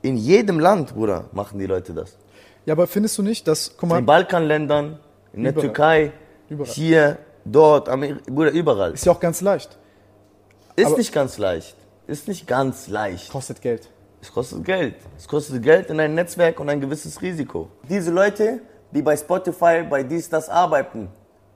In 0.02 0.16
jedem 0.16 0.60
Land, 0.60 0.94
Bruder, 0.94 1.24
machen 1.32 1.59
die 1.59 1.66
Leute 1.66 1.93
das. 1.93 2.16
Ja, 2.65 2.74
aber 2.74 2.86
findest 2.86 3.19
du 3.19 3.23
nicht, 3.23 3.47
dass, 3.48 3.73
guck 3.77 3.82
In 3.85 3.89
mal, 3.90 4.01
den 4.01 4.06
Balkanländern, 4.06 4.98
in 5.32 5.43
der 5.43 5.52
Überall. 5.52 5.66
Türkei, 5.66 6.12
Überall. 6.48 6.70
hier, 6.70 7.19
dort, 7.44 7.89
Amer 7.89 8.15
Bruder, 8.27 8.51
überall. 8.52 8.93
ist 8.93 9.05
ja 9.05 9.12
auch 9.12 9.20
ganz 9.20 9.40
leicht. 9.40 9.77
Ist 10.77 10.86
aber- 10.86 10.97
nicht 10.98 11.12
ganz 11.12 11.39
leicht. 11.39 11.77
Ist 12.06 12.28
nicht 12.28 12.47
ganz 12.47 12.89
leicht. 12.89 13.31
Kostet 13.31 13.60
Geld. 13.60 13.90
Es 14.20 14.32
kostet 14.32 14.65
Geld. 14.65 14.94
Es 15.16 15.28
kostet 15.28 15.62
Geld 15.62 15.90
in 15.90 16.01
ein 16.01 16.15
Netzwerk 16.15 16.59
und 16.60 16.69
ein 16.69 16.81
gewisses 16.81 17.20
Risiko. 17.23 17.69
Diese 17.89 18.10
Leute, 18.10 18.60
die 18.93 19.02
bei 19.02 19.16
Spotify, 19.16 19.82
bei 19.89 20.02
dies, 20.02 20.28
das 20.28 20.48
arbeiten 20.48 21.09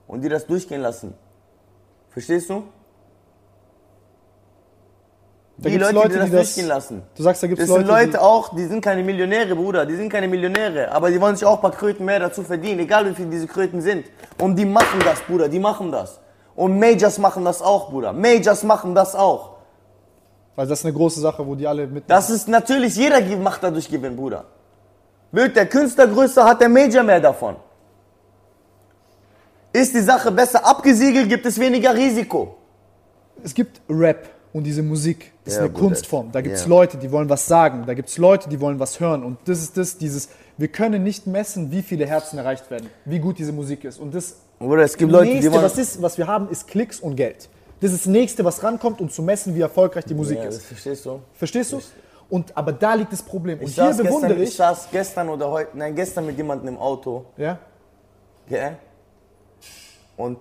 und 0.07 0.21
die 0.21 0.29
das 0.29 0.45
durchgehen 0.45 0.81
lassen. 0.81 1.13
Verstehst 2.09 2.49
du? 2.49 2.63
Da 5.63 5.69
die 5.69 5.77
Leute, 5.77 5.93
Leute, 5.93 6.09
die 6.09 6.15
das 6.17 6.25
die 6.29 6.31
das- 6.35 6.45
durchgehen 6.45 6.67
lassen. 6.67 7.01
Du 7.15 7.23
sagst, 7.23 7.41
da 7.41 7.47
gibt 7.47 7.59
es 7.59 7.67
Das 7.67 7.75
Leute, 7.77 7.87
sind 7.87 7.97
Leute 8.07 8.21
auch, 8.21 8.53
die 8.55 8.65
sind 8.65 8.81
keine 8.81 9.01
Millionäre, 9.03 9.55
Bruder. 9.55 9.85
Die 9.85 9.95
sind 9.95 10.09
keine 10.09 10.27
Millionäre. 10.27 10.91
Aber 10.91 11.09
die 11.09 11.19
wollen 11.21 11.35
sich 11.35 11.45
auch 11.45 11.55
ein 11.55 11.61
paar 11.61 11.71
Kröten 11.71 12.05
mehr 12.05 12.19
dazu 12.19 12.43
verdienen, 12.43 12.79
egal 12.81 13.09
wie 13.09 13.15
viel 13.15 13.27
diese 13.27 13.47
Kröten 13.47 13.81
sind. 13.81 14.05
Und 14.39 14.57
die 14.57 14.65
machen 14.65 14.99
das, 15.03 15.21
Bruder. 15.21 15.47
Die 15.47 15.59
machen 15.59 15.91
das. 15.91 16.19
Und 16.55 16.77
Majors 16.77 17.17
machen 17.17 17.45
das 17.45 17.61
auch, 17.61 17.89
Bruder. 17.89 18.13
Majors 18.13 18.63
machen 18.63 18.93
das 18.93 19.15
auch. 19.15 19.53
weil 20.55 20.67
das 20.67 20.79
ist 20.79 20.85
eine 20.85 20.93
große 20.93 21.19
Sache, 21.19 21.47
wo 21.47 21.55
die 21.55 21.65
alle 21.65 21.87
mit... 21.87 22.03
Das 22.07 22.29
ist 22.29 22.47
natürlich, 22.47 22.95
jeder 22.95 23.19
macht 23.37 23.63
dadurch 23.63 23.89
Gewinn, 23.89 24.15
Bruder. 24.15 24.45
Wird 25.31 25.55
der 25.55 25.65
Künstler 25.65 26.05
größer, 26.07 26.45
hat 26.45 26.61
der 26.61 26.69
Major 26.69 27.01
mehr 27.01 27.19
davon. 27.19 27.55
Ist 29.71 29.95
die 29.95 30.01
Sache 30.01 30.31
besser 30.31 30.63
abgesiegelt, 30.63 31.27
gibt 31.29 31.45
es 31.47 31.59
weniger 31.59 31.95
Risiko. 31.95 32.57
Es 33.43 33.53
gibt 33.55 33.81
Rap 33.89 34.29
und 34.53 34.63
diese 34.63 34.83
Musik. 34.83 35.31
Das 35.43 35.55
Ja, 35.55 35.59
ist 35.59 35.63
eine 35.65 35.73
Bruder. 35.73 35.87
Kunstform. 35.87 36.31
Da 36.31 36.41
gibt 36.41 36.55
es 36.55 36.63
Ja. 36.63 36.69
Leute, 36.69 36.97
die 36.97 37.11
wollen 37.11 37.27
was 37.29 37.47
sagen. 37.47 37.83
Da 37.85 37.93
gibt 37.93 38.09
es 38.09 38.17
Leute, 38.17 38.47
die 38.49 38.61
wollen 38.61 38.79
was 38.79 38.99
hören. 38.99 39.23
Und 39.23 39.37
das 39.45 39.59
ist 39.59 39.75
das, 39.77 39.97
dieses... 39.97 40.29
Wir 40.55 40.67
können 40.67 41.01
nicht 41.03 41.25
messen, 41.25 41.71
wie 41.71 41.81
viele 41.81 42.05
Herzen 42.05 42.37
erreicht 42.37 42.69
werden, 42.69 42.87
wie 43.05 43.17
gut 43.17 43.39
diese 43.39 43.51
Musik 43.51 43.83
ist. 43.85 43.99
Und 43.99 44.13
das 44.13 44.35
Bruder, 44.59 44.83
es 44.83 44.95
gibt 44.95 45.11
Leute, 45.11 45.25
nächste, 45.31 45.49
die 45.49 45.55
was, 45.57 45.77
ist, 45.79 45.99
was 46.01 46.17
wir 46.19 46.27
haben, 46.27 46.47
ist 46.49 46.67
Klicks 46.67 46.99
und 46.99 47.15
Geld. 47.15 47.49
Das 47.81 47.91
ist 47.91 48.05
das 48.05 48.11
Nächste, 48.11 48.45
was 48.45 48.61
rankommt, 48.63 49.01
um 49.01 49.09
zu 49.09 49.23
messen, 49.23 49.55
wie 49.55 49.61
erfolgreich 49.61 50.05
die 50.05 50.13
Musik 50.13 50.37
ja, 50.37 50.43
ist. 50.45 50.63
verstehst 50.63 51.05
du? 51.07 51.19
Verstehst 51.33 51.73
du? 51.73 51.81
Und, 52.29 52.55
aber 52.55 52.71
da 52.71 52.93
liegt 52.93 53.11
das 53.11 53.23
Problem. 53.23 53.57
Und 53.59 53.65
Ich 53.65 53.73
hier 53.75 53.85
saß, 53.85 53.97
bewundere 53.97 54.35
gestern, 54.35 54.43
ich 54.43 54.49
ich. 54.49 54.55
saß 54.55 54.87
gestern 54.91 55.29
oder 55.29 55.49
heute, 55.49 55.75
nein, 55.75 55.95
gestern 55.95 56.25
mit 56.27 56.37
jemandem 56.37 56.67
im 56.69 56.77
Auto. 56.77 57.25
ja? 57.35 57.57
Gell? 58.47 58.77
Und 60.17 60.37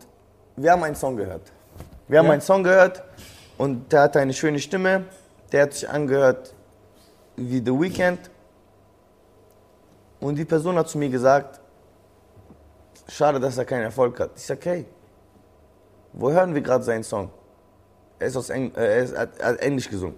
wir 0.57 0.73
haben 0.73 0.83
einen 0.85 0.95
Song 0.97 1.17
gehört. 1.17 1.51
Wir 2.09 2.19
haben 2.19 2.27
Ja. 2.27 2.33
einen 2.33 2.43
Song 2.43 2.63
gehört 2.63 3.03
und 3.63 3.93
der 3.93 4.01
hatte 4.01 4.19
eine 4.19 4.33
schöne 4.33 4.59
Stimme. 4.59 5.05
Der 5.53 5.63
hat 5.63 5.75
sich 5.75 5.89
angehört 5.89 6.53
wie 7.37 7.59
The 7.59 7.71
Weeknd. 7.71 8.29
Und 10.19 10.35
die 10.35 10.45
Person 10.45 10.75
hat 10.77 10.89
zu 10.89 10.99
mir 10.99 11.09
gesagt, 11.09 11.61
schade, 13.07 13.39
dass 13.39 13.57
er 13.59 13.65
keinen 13.65 13.85
Erfolg 13.85 14.19
hat. 14.19 14.33
Ich 14.35 14.47
sag, 14.47 14.65
hey, 14.65 14.85
wo 16.13 16.33
hören 16.33 16.53
wir 16.57 16.61
gerade 16.61 16.83
seinen 16.83 17.05
Song? 17.05 17.31
Er 18.19 18.27
ist 18.27 18.37
aus 18.37 18.51
Eng 18.51 18.75
äh, 18.75 18.97
er 18.97 19.05
ist, 19.05 19.17
hat, 19.17 19.41
hat 19.41 19.61
Englisch 19.61 19.89
gesungen. 19.89 20.17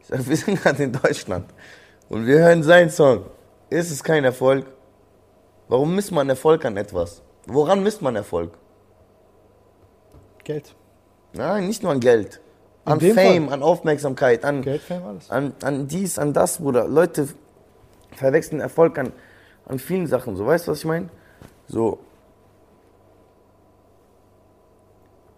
Ich 0.00 0.08
sag, 0.08 0.26
wir 0.28 0.36
sind 0.36 0.60
gerade 0.60 0.82
in 0.82 0.92
Deutschland 0.92 1.48
und 2.08 2.26
wir 2.26 2.40
hören 2.40 2.64
seinen 2.64 2.90
Song. 2.90 3.26
Ist 3.68 3.92
es 3.92 4.02
kein 4.02 4.24
Erfolg? 4.24 4.66
Warum 5.68 5.94
misst 5.94 6.10
man 6.10 6.28
Erfolg 6.28 6.64
an 6.64 6.76
etwas? 6.76 7.22
Woran 7.46 7.84
misst 7.84 8.02
man 8.02 8.16
Erfolg? 8.16 8.58
Geld. 10.42 10.74
Nein, 11.32 11.68
nicht 11.68 11.84
nur 11.84 11.92
an 11.92 12.00
Geld. 12.00 12.40
An 12.84 13.00
Fame, 13.00 13.48
an 13.50 13.62
Aufmerksamkeit, 13.62 14.44
an, 14.44 14.62
Geld, 14.62 14.82
Fame, 14.82 15.04
alles. 15.04 15.30
an, 15.30 15.52
an 15.62 15.86
dies, 15.86 16.18
an 16.18 16.32
das, 16.32 16.58
Bruder. 16.58 16.88
Leute 16.88 17.28
verwechseln 18.16 18.60
Erfolg 18.60 18.98
an, 18.98 19.12
an 19.66 19.78
vielen 19.78 20.06
Sachen. 20.06 20.36
So, 20.36 20.46
weißt 20.46 20.66
du, 20.66 20.72
was 20.72 20.78
ich 20.80 20.84
meine? 20.86 21.08
So, 21.68 21.98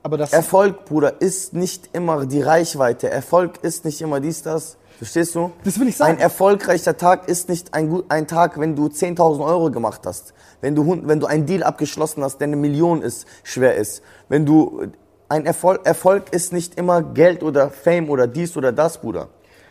Aber 0.02 0.16
das. 0.18 0.32
Erfolg, 0.32 0.84
Bruder, 0.86 1.20
ist 1.20 1.52
nicht 1.54 1.90
immer 1.92 2.26
die 2.26 2.42
Reichweite. 2.42 3.10
Erfolg 3.10 3.58
ist 3.62 3.84
nicht 3.84 4.00
immer 4.00 4.20
dies, 4.20 4.42
das. 4.42 4.76
Verstehst 4.98 5.34
du? 5.34 5.50
Das 5.64 5.78
will 5.80 5.88
ich 5.88 5.96
sagen. 5.96 6.12
Ein 6.14 6.18
erfolgreicher 6.20 6.96
Tag 6.96 7.28
ist 7.28 7.48
nicht 7.48 7.74
ein, 7.74 7.88
gut- 7.88 8.04
ein 8.08 8.26
Tag, 8.28 8.58
wenn 8.60 8.76
du 8.76 8.86
10.000 8.86 9.44
Euro 9.44 9.70
gemacht 9.70 10.02
hast. 10.04 10.32
Wenn 10.60 10.74
du, 10.74 11.00
wenn 11.06 11.18
du 11.18 11.26
einen 11.26 11.46
Deal 11.46 11.62
abgeschlossen 11.64 12.22
hast, 12.22 12.38
der 12.38 12.46
eine 12.46 12.56
Million 12.56 13.02
ist, 13.02 13.26
schwer 13.42 13.74
ist. 13.76 14.02
Wenn 14.28 14.46
du, 14.46 14.86
ein 15.32 15.46
Erfolg, 15.46 15.80
Erfolg 15.86 16.24
ist 16.32 16.52
nicht 16.52 16.74
immer 16.76 17.02
Geld 17.02 17.42
oder 17.42 17.70
Fame 17.70 18.10
oder 18.10 18.26
dies 18.26 18.56
oder 18.56 18.70
das, 18.70 18.98
Bruder. 19.00 19.28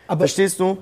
Aber- 0.07 0.21
Verstehst 0.21 0.59
du? 0.59 0.77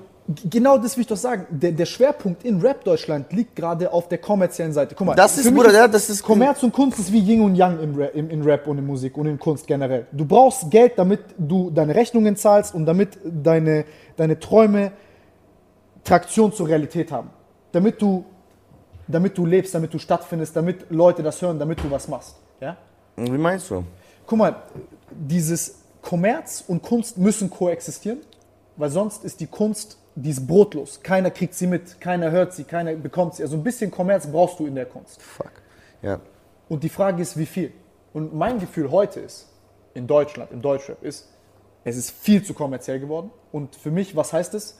Genau 0.48 0.78
das 0.78 0.96
will 0.96 1.02
ich 1.02 1.08
doch 1.08 1.16
sagen. 1.16 1.44
Der, 1.50 1.72
der 1.72 1.86
Schwerpunkt 1.86 2.44
in 2.44 2.60
Rap 2.60 2.84
Deutschland 2.84 3.32
liegt 3.32 3.56
gerade 3.56 3.92
auf 3.92 4.06
der 4.08 4.18
kommerziellen 4.18 4.72
Seite. 4.72 4.94
Guck 4.94 5.08
mal, 5.08 5.14
Das 5.16 5.36
ist, 5.38 5.52
Bruder, 5.52 5.72
ja, 5.72 5.88
das 5.88 6.08
ist- 6.08 6.22
Kommerz 6.22 6.62
und 6.62 6.72
Kunst 6.72 6.98
ist 7.00 7.12
wie 7.12 7.18
Yin 7.18 7.40
und 7.42 7.56
Yang 7.56 7.80
im 7.82 7.94
Rap, 7.96 8.14
im, 8.14 8.30
in 8.30 8.42
Rap 8.42 8.66
und 8.68 8.78
in 8.78 8.86
Musik 8.86 9.16
und 9.18 9.26
in 9.26 9.38
Kunst 9.38 9.66
generell. 9.66 10.06
Du 10.12 10.24
brauchst 10.24 10.70
Geld, 10.70 10.92
damit 10.96 11.20
du 11.36 11.70
deine 11.70 11.94
Rechnungen 11.94 12.36
zahlst 12.36 12.74
und 12.74 12.86
damit 12.86 13.18
deine, 13.24 13.84
deine 14.16 14.38
Träume 14.38 14.92
Traktion 16.04 16.52
zur 16.52 16.68
Realität 16.68 17.10
haben. 17.12 17.30
Damit 17.72 18.00
du, 18.00 18.24
damit 19.08 19.36
du 19.36 19.44
lebst, 19.44 19.74
damit 19.74 19.92
du 19.92 19.98
stattfindest, 19.98 20.54
damit 20.56 20.90
Leute 20.90 21.22
das 21.22 21.42
hören, 21.42 21.58
damit 21.58 21.82
du 21.82 21.90
was 21.90 22.06
machst. 22.08 22.36
Ja? 22.60 22.76
Wie 23.16 23.30
meinst 23.30 23.70
du? 23.70 23.84
Guck 24.30 24.38
mal, 24.38 24.62
dieses 25.10 25.80
Kommerz 26.02 26.62
und 26.68 26.82
Kunst 26.82 27.18
müssen 27.18 27.50
koexistieren, 27.50 28.20
weil 28.76 28.88
sonst 28.88 29.24
ist 29.24 29.40
die 29.40 29.48
Kunst, 29.48 29.98
die 30.14 30.30
ist 30.30 30.46
brotlos. 30.46 31.00
Keiner 31.02 31.32
kriegt 31.32 31.54
sie 31.54 31.66
mit, 31.66 32.00
keiner 32.00 32.30
hört 32.30 32.52
sie, 32.52 32.62
keiner 32.62 32.94
bekommt 32.94 33.34
sie. 33.34 33.42
Also 33.42 33.56
ein 33.56 33.64
bisschen 33.64 33.90
Kommerz 33.90 34.28
brauchst 34.28 34.60
du 34.60 34.66
in 34.66 34.76
der 34.76 34.86
Kunst. 34.86 35.20
Fuck. 35.20 35.50
Ja. 36.00 36.20
Und 36.68 36.84
die 36.84 36.88
Frage 36.88 37.20
ist, 37.20 37.38
wie 37.38 37.44
viel? 37.44 37.72
Und 38.12 38.32
mein 38.32 38.60
Gefühl 38.60 38.92
heute 38.92 39.18
ist, 39.18 39.48
in 39.94 40.06
Deutschland, 40.06 40.52
im 40.52 40.62
Deutschrap, 40.62 41.02
ist, 41.02 41.26
es 41.82 41.96
ist 41.96 42.12
viel 42.12 42.44
zu 42.44 42.54
kommerziell 42.54 43.00
geworden. 43.00 43.32
Und 43.50 43.74
für 43.74 43.90
mich, 43.90 44.14
was 44.14 44.32
heißt 44.32 44.54
es? 44.54 44.78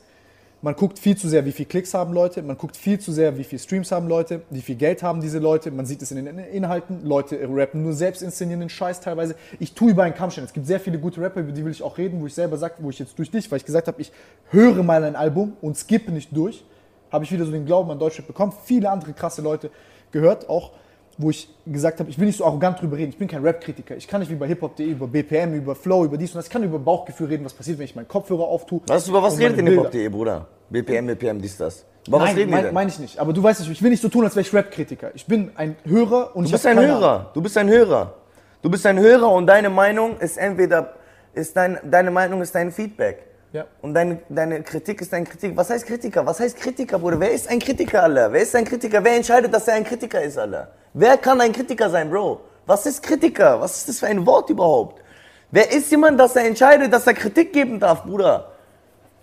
Man 0.63 0.77
guckt 0.77 0.99
viel 0.99 1.17
zu 1.17 1.27
sehr, 1.27 1.47
wie 1.47 1.53
viel 1.53 1.65
Klicks 1.65 1.95
haben 1.95 2.13
Leute, 2.13 2.43
man 2.43 2.59
guckt 2.59 2.77
viel 2.77 3.01
zu 3.01 3.13
sehr, 3.13 3.39
wie 3.39 3.45
viel 3.45 3.59
Streams 3.59 3.91
haben 3.93 4.09
Leute, 4.09 4.43
wie 4.51 4.61
viel 4.61 4.75
Geld 4.75 5.03
haben 5.03 5.23
diese 5.23 5.39
Leute, 5.39 5.71
man 5.71 5.87
sieht 5.87 6.03
es 6.03 6.11
in 6.11 6.23
den 6.23 6.39
Inhalten, 6.39 7.03
Leute 7.03 7.41
rappen 7.49 7.83
nur 7.83 7.95
selbst 7.95 8.21
inszenierenden 8.21 8.69
Scheiß 8.69 9.01
teilweise. 9.01 9.37
Ich 9.59 9.73
tue 9.73 9.93
über 9.93 10.03
einen 10.03 10.15
Kamm 10.15 10.31
stellen. 10.31 10.47
Es 10.47 10.53
gibt 10.53 10.67
sehr 10.67 10.79
viele 10.79 10.99
gute 10.99 11.19
Rapper, 11.23 11.41
über 11.41 11.53
die 11.53 11.65
will 11.65 11.73
ich 11.73 11.83
auch 11.83 11.97
reden, 11.97 12.21
wo 12.21 12.27
ich 12.27 12.35
selber 12.35 12.59
sage, 12.59 12.75
wo 12.81 12.91
ich 12.91 12.99
jetzt 12.99 13.19
durch 13.19 13.31
dich, 13.31 13.51
weil 13.51 13.57
ich 13.57 13.65
gesagt 13.65 13.89
habe, 13.89 14.03
ich 14.03 14.13
höre 14.51 14.83
mal 14.83 15.03
ein 15.03 15.17
Album 15.17 15.55
und 15.63 15.79
skippe 15.79 16.13
nicht 16.13 16.37
durch, 16.37 16.63
habe 17.11 17.25
ich 17.25 17.33
wieder 17.33 17.47
so 17.47 17.53
den 17.53 17.65
Glauben 17.65 17.91
an 17.91 17.99
Deutschrap 17.99 18.27
bekommen. 18.27 18.53
Viele 18.65 18.91
andere 18.91 19.15
krasse 19.15 19.41
Leute 19.41 19.71
gehört, 20.13 20.51
auch 20.51 20.73
wo 21.21 21.31
ich 21.31 21.49
gesagt 21.67 22.01
habe, 22.01 22.09
ich 22.09 22.19
will 22.19 22.27
nicht 22.27 22.39
so 22.39 22.45
arrogant 22.45 22.81
drüber 22.81 22.97
reden. 22.97 23.11
Ich 23.11 23.19
bin 23.19 23.29
kein 23.29 23.43
Rap-Kritiker. 23.43 23.97
Ich 23.97 24.09
kann 24.09 24.21
nicht 24.21 24.31
wie 24.31 24.37
bei 24.37 24.47
hiphop.de 24.47 24.87
über 24.87 25.07
BPM, 25.07 25.55
über 25.55 25.75
Flow, 25.75 26.05
über 26.05 26.17
dies 26.17 26.31
und 26.31 26.37
das. 26.39 26.47
Ich 26.47 26.51
kann 26.51 26.63
über 26.63 26.79
Bauchgefühl 26.79 27.27
reden, 27.29 27.45
was 27.45 27.53
passiert, 27.53 27.79
wenn 27.79 27.85
ich 27.85 27.95
meinen 27.95 28.09
Kopfhörer 28.09 28.45
auftue. 28.45 28.81
Was, 28.87 29.07
über 29.09 29.23
was 29.23 29.39
redet 29.39 29.59
denn 29.59 29.67
Hip-Hop.de, 29.67 30.09
Bruder? 30.09 30.47
BPM, 30.71 31.07
BPM, 31.07 31.41
dies, 31.41 31.57
das. 31.59 31.85
Über 32.07 32.21
was 32.21 32.35
Nein, 32.35 32.49
meine 32.49 32.73
mein 32.73 32.89
ich 32.89 32.99
nicht. 32.99 33.19
Aber 33.19 33.33
du 33.33 33.43
weißt 33.43 33.61
nicht, 33.61 33.71
ich 33.71 33.83
will 33.83 33.91
nicht 33.91 34.01
so 34.03 34.09
tun, 34.09 34.25
als 34.25 34.35
wäre 34.35 34.47
ich 34.47 34.55
Rap-Kritiker. 34.55 35.11
Ich 35.15 35.27
bin 35.27 35.51
ein 35.57 35.77
Hörer 35.85 36.35
und 36.35 36.45
Du 36.45 36.47
ich 36.47 36.53
bist 36.53 36.67
ein 36.67 36.77
keine 36.77 36.89
Ahnung. 36.89 37.01
Hörer. 37.03 37.31
Du 37.35 37.43
bist 37.43 37.59
ein 37.59 37.69
Hörer. 37.69 38.15
Du 38.63 38.71
bist 38.71 38.87
ein 38.87 38.99
Hörer 38.99 39.31
und 39.33 39.47
deine 39.47 39.69
Meinung 39.69 40.19
ist 40.19 40.39
entweder, 40.39 40.95
ist 41.35 41.57
dein, 41.57 41.79
deine 41.85 42.11
Meinung 42.11 42.41
ist 42.41 42.55
dein 42.55 42.73
Feedback. 42.73 43.27
Ja. 43.53 43.67
Und 43.83 43.95
deine, 43.95 44.21
deine 44.29 44.63
Kritik 44.63 45.01
ist 45.01 45.13
dein 45.13 45.25
Kritik. 45.25 45.57
Was 45.57 45.71
heißt 45.71 45.87
Kritiker? 45.87 46.25
Was 46.25 46.39
heißt 46.39 46.57
Kritiker, 46.57 46.99
Bruder? 46.99 47.19
Wer 47.19 47.33
ist 47.33 47.49
ein 47.49 47.59
Kritiker, 47.59 48.05
Alter? 48.05 48.33
Wer 48.33 48.43
ist 48.43 48.55
ein 48.55 48.65
Kritiker? 48.65 49.03
Wer 49.03 49.17
entscheidet, 49.17 49.53
dass 49.53 49.67
er 49.67 49.75
ein 49.75 49.85
Kritiker 49.85 50.23
ist, 50.23 50.39
Alter? 50.39 50.71
Wer 50.95 51.17
kann 51.19 51.41
ein 51.41 51.53
Kritiker 51.53 51.91
sein, 51.91 52.11
Bro? 52.11 52.41
Was 52.67 52.87
ist 52.87 53.03
Kritiker? 53.03 53.61
Was 53.61 53.79
ist 53.79 53.89
das 53.89 53.99
für 53.99 54.07
ein 54.07 54.25
Wort 54.25 54.51
überhaupt? 54.51 55.03
Wer 55.51 55.73
ist 55.73 55.91
jemand, 55.91 56.21
dass 56.21 56.37
er 56.37 56.47
entscheidet, 56.47 56.93
dass 56.93 57.07
er 57.09 57.15
Kritik 57.15 57.53
geben 57.53 57.81
darf, 57.81 58.05
Bruder? 58.05 58.53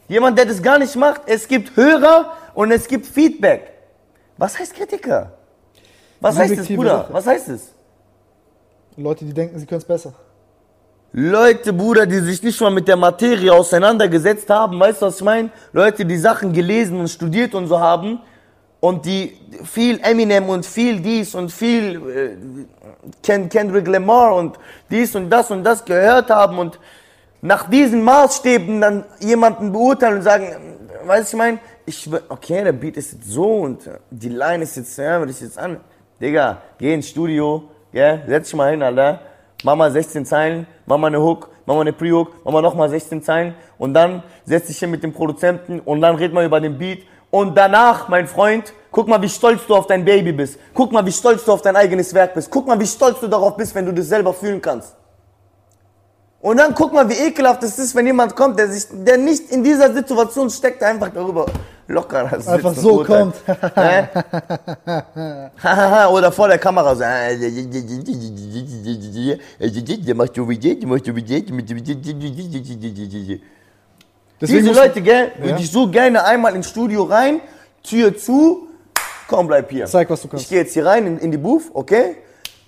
Jemand, 0.10 0.38
der 0.38 0.46
das 0.46 0.62
gar 0.62 0.78
nicht 0.78 0.96
macht. 0.98 1.22
Es 1.26 1.48
gibt 1.48 1.78
Hörer 1.78 2.34
und 2.54 2.72
es 2.72 2.88
gibt 2.88 3.06
Feedback. 3.06 3.72
Was 4.38 4.60
heißt 4.60 4.74
Kritiker? 4.74 5.32
Was 6.20 6.38
heißt 6.38 6.58
das, 6.58 6.68
Bruder? 6.68 6.98
Sache. 6.98 7.14
Was 7.14 7.28
heißt 7.28 7.50
es? 7.50 7.72
Leute, 8.98 9.24
die 9.24 9.34
denken, 9.34 9.58
sie 9.58 9.66
können 9.66 9.80
es 9.80 9.86
besser. 9.86 10.14
Leute, 11.14 11.72
Bruder, 11.74 12.06
die 12.06 12.20
sich 12.20 12.44
nicht 12.44 12.60
mal 12.60 12.70
mit 12.70 12.88
der 12.88 12.98
Materie 12.98 13.54
auseinandergesetzt 13.54 14.50
haben, 14.50 14.80
weißt 14.80 15.02
du, 15.02 15.06
was 15.06 15.18
ich 15.18 15.24
meine? 15.24 15.50
Leute, 15.72 16.06
die 16.06 16.18
Sachen 16.18 16.52
gelesen 16.52 17.00
und 17.00 17.08
studiert 17.08 17.56
und 17.56 17.68
so 17.68 17.80
haben 17.80 18.20
und 18.80 19.06
die 19.06 19.38
viel 19.64 20.00
Eminem 20.04 20.50
und 20.50 20.66
viel 20.66 21.00
dies 21.00 21.34
und 21.34 21.52
viel 21.52 21.96
äh, 22.10 22.30
Ken 23.24 23.50
Kendrick 23.50 23.88
Lamar 23.88 24.36
und 24.36 24.60
dies 24.92 25.16
und 25.16 25.30
das 25.30 25.50
und 25.50 25.64
das 25.64 25.84
gehört 25.84 26.30
haben 26.30 26.60
und 26.60 26.80
nach 27.42 27.70
diesen 27.70 28.04
Maßstäben 28.04 28.82
dann 28.82 29.06
jemanden 29.20 29.72
beurteilen 29.72 30.18
und 30.18 30.24
sagen, 30.24 30.56
weißt 31.06 31.34
du, 31.34 31.38
ich 31.38 31.40
meine, 31.40 31.60
ich, 31.86 32.10
okay, 32.30 32.64
der 32.64 32.74
Beat 32.74 32.98
ist 32.98 33.14
jetzt 33.14 33.32
so 33.32 33.60
und 33.60 33.90
die 34.12 34.30
Line 34.30 34.64
ist 34.64 34.76
jetzt, 34.76 34.98
ja, 34.98 35.20
würde 35.20 35.32
ich 35.32 35.40
jetzt 35.40 35.58
an. 35.58 35.80
Digga, 36.20 36.62
geh 36.78 36.94
ins 36.94 37.08
Studio, 37.08 37.64
gell, 37.94 38.24
setz 38.28 38.50
dich 38.50 38.56
mal 38.56 38.72
hin, 38.72 38.84
Alter. 38.84 39.22
Mach 39.64 39.76
mal 39.76 39.92
16 39.92 40.26
Zeilen, 40.26 40.68
mach 40.86 40.98
mal 40.98 41.08
eine 41.08 41.22
Hook, 41.22 41.50
mach 41.66 41.74
mal 41.74 41.82
eine 41.82 41.94
Pre-Hook, 41.94 42.32
mach 42.44 42.52
mal 42.52 42.62
nochmal 42.62 42.90
16 42.90 43.24
Zeilen 43.24 43.56
und 43.80 43.94
dann 43.94 44.22
setz 44.46 44.68
dich 44.68 44.78
hin 44.78 44.92
mit 44.92 45.04
dem 45.04 45.14
Produzenten 45.14 45.80
und 45.80 46.02
dann 46.02 46.16
red 46.16 46.32
mal 46.32 46.46
über 46.46 46.62
den 46.62 46.78
Beat 46.78 47.00
und 47.32 47.58
danach, 47.58 48.08
mein 48.08 48.28
Freund, 48.28 48.74
guck 48.92 49.08
mal, 49.08 49.22
wie 49.22 49.30
stolz 49.30 49.66
du 49.68 49.76
auf 49.76 49.88
dein 49.88 50.06
Baby 50.06 50.32
bist. 50.32 50.60
Guck 50.74 50.92
mal, 50.92 51.06
wie 51.06 51.12
stolz 51.12 51.44
du 51.44 51.52
auf 51.52 51.62
dein 51.62 51.76
eigenes 51.76 52.14
Werk 52.14 52.36
bist. 52.36 52.50
Guck 52.52 52.68
mal, 52.68 52.80
wie 52.80 52.88
stolz 52.88 53.20
du 53.20 53.28
darauf 53.28 53.58
bist, 53.58 53.76
wenn 53.76 53.86
du 53.86 53.94
das 53.94 54.08
selber 54.08 54.34
fühlen 54.34 54.62
kannst. 54.62 54.96
Und 56.40 56.58
dann 56.58 56.76
guck 56.76 56.94
mal, 56.94 57.10
wie 57.10 57.16
ekelhaft 57.16 57.64
es 57.64 57.80
ist, 57.80 57.96
wenn 57.96 58.06
jemand 58.06 58.36
kommt, 58.36 58.60
der, 58.60 58.70
sich, 58.70 58.86
der 58.92 59.18
nicht 59.18 59.50
in 59.52 59.64
dieser 59.64 59.92
Situation 59.92 60.48
steckt, 60.50 60.84
einfach 60.84 61.10
darüber 61.10 61.46
locker 61.88 62.30
sitzt 62.36 62.50
Einfach 62.50 62.76
so 62.76 63.04
kommt. 63.04 63.36
Oder 66.12 66.32
vor 66.32 66.48
der 66.48 66.60
Kamera 66.60 66.94
so. 66.96 67.02
Der 67.02 67.36
macht 70.16 70.36
so 70.36 70.48
wie 70.48 70.58
der, 70.58 70.88
macht 70.88 71.06
so 71.06 71.16
wie 71.16 71.24
der. 71.24 71.38
Deswegen 74.40 74.68
Diese 74.68 74.80
Leute, 74.80 75.02
gell, 75.02 75.32
Ja. 75.40 75.44
würde 75.44 75.60
ich 75.60 75.72
so 75.72 75.90
gerne 75.90 76.24
einmal 76.24 76.56
ins 76.56 76.70
Studio 76.70 77.06
rein, 77.06 77.42
Tür 77.82 78.16
zu, 78.16 78.68
komm, 79.28 79.48
bleib 79.48 79.72
hier. 79.72 79.88
Zeig, 79.88 80.08
was 80.12 80.22
du 80.22 80.28
kannst. 80.28 80.44
Ich 80.44 80.50
gehe 80.50 80.60
jetzt 80.60 80.74
hier 80.74 80.86
rein 80.86 81.08
in, 81.08 81.18
in 81.18 81.32
die 81.32 81.38
Booth, 81.38 81.64
okay? 81.74 82.18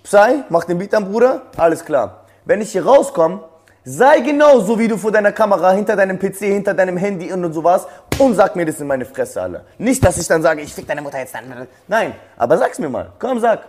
Psy, 0.02 0.42
mach 0.48 0.64
den 0.64 0.78
Beat 0.78 0.92
an, 0.94 1.08
Bruder, 1.08 1.42
alles 1.56 1.84
klar. 1.84 2.24
Wenn 2.44 2.60
ich 2.60 2.72
hier 2.72 2.84
rauskomme, 2.84 3.44
sei 3.90 4.20
genau 4.20 4.60
so, 4.60 4.78
wie 4.78 4.88
du 4.88 4.96
vor 4.96 5.10
deiner 5.10 5.32
Kamera, 5.32 5.72
hinter 5.72 5.96
deinem 5.96 6.18
PC, 6.18 6.38
hinter 6.38 6.74
deinem 6.74 6.96
Handy 6.96 7.32
und 7.32 7.52
so 7.52 7.62
was 7.64 7.86
und 8.18 8.34
sag 8.34 8.54
mir 8.54 8.64
das 8.64 8.80
in 8.80 8.86
meine 8.86 9.04
Fresse, 9.04 9.42
alle. 9.42 9.64
Nicht, 9.78 10.04
dass 10.04 10.16
ich 10.18 10.26
dann 10.28 10.42
sage, 10.42 10.60
ich 10.62 10.72
fick 10.72 10.86
deine 10.86 11.02
Mutter 11.02 11.18
jetzt 11.18 11.34
dann. 11.34 11.66
Nein, 11.88 12.14
aber 12.36 12.56
sag's 12.58 12.78
mir 12.78 12.88
mal. 12.88 13.12
Komm, 13.18 13.40
sag. 13.40 13.68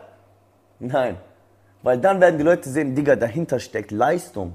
Nein. 0.79 1.17
Weil 1.83 1.97
dann 1.97 2.21
werden 2.21 2.37
die 2.37 2.43
Leute 2.43 2.69
sehen, 2.69 2.93
Digga, 2.93 3.15
dahinter 3.15 3.59
steckt 3.59 3.91
Leistung. 3.91 4.53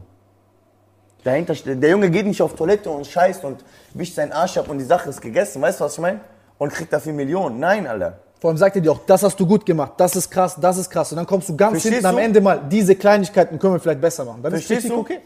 Dahinter 1.25 1.57
steht, 1.57 1.83
der 1.83 1.91
Junge 1.91 2.09
geht 2.11 2.27
nicht 2.27 2.41
auf 2.41 2.55
Toilette 2.55 2.89
und 2.89 3.05
scheißt 3.05 3.45
und 3.45 3.65
wischt 3.95 4.15
seinen 4.15 4.31
Arsch 4.31 4.57
ab 4.59 4.69
und 4.69 4.79
die 4.79 4.85
Sache 4.85 5.11
ist 5.11 5.21
gegessen. 5.21 5.61
Weißt 5.61 5.81
du, 5.81 5.85
was 5.85 5.95
ich 5.95 5.99
meine? 5.99 6.21
Und 6.59 6.73
kriegt 6.73 6.93
dafür 6.93 7.13
Millionen. 7.13 7.59
Nein, 7.59 7.87
Alter. 7.89 8.19
Vor 8.39 8.51
allem 8.51 8.59
sagt 8.59 8.77
er 8.77 8.83
dir 8.83 8.93
auch, 8.93 9.01
das 9.07 9.25
hast 9.25 9.41
du 9.41 9.47
gut 9.47 9.67
gemacht, 9.67 9.95
das 9.97 10.15
ist 10.15 10.31
krass, 10.31 10.57
das 10.61 10.77
ist 10.77 10.91
krass. 10.91 11.11
Und 11.11 11.17
dann 11.17 11.27
kommst 11.27 11.49
du 11.49 11.57
ganz 11.57 11.73
Verstehst 11.73 11.95
hinten 11.95 12.07
am 12.07 12.17
du? 12.17 12.23
Ende 12.23 12.41
mal, 12.41 12.61
diese 12.71 12.95
Kleinigkeiten 12.95 13.59
können 13.59 13.73
wir 13.73 13.81
vielleicht 13.81 14.01
besser 14.01 14.25
machen. 14.25 14.43
Dann 14.43 14.53
Verstehst 14.53 14.85
ist 14.85 14.93
Kritik 14.93 14.95
du? 14.95 15.01
okay. 15.01 15.21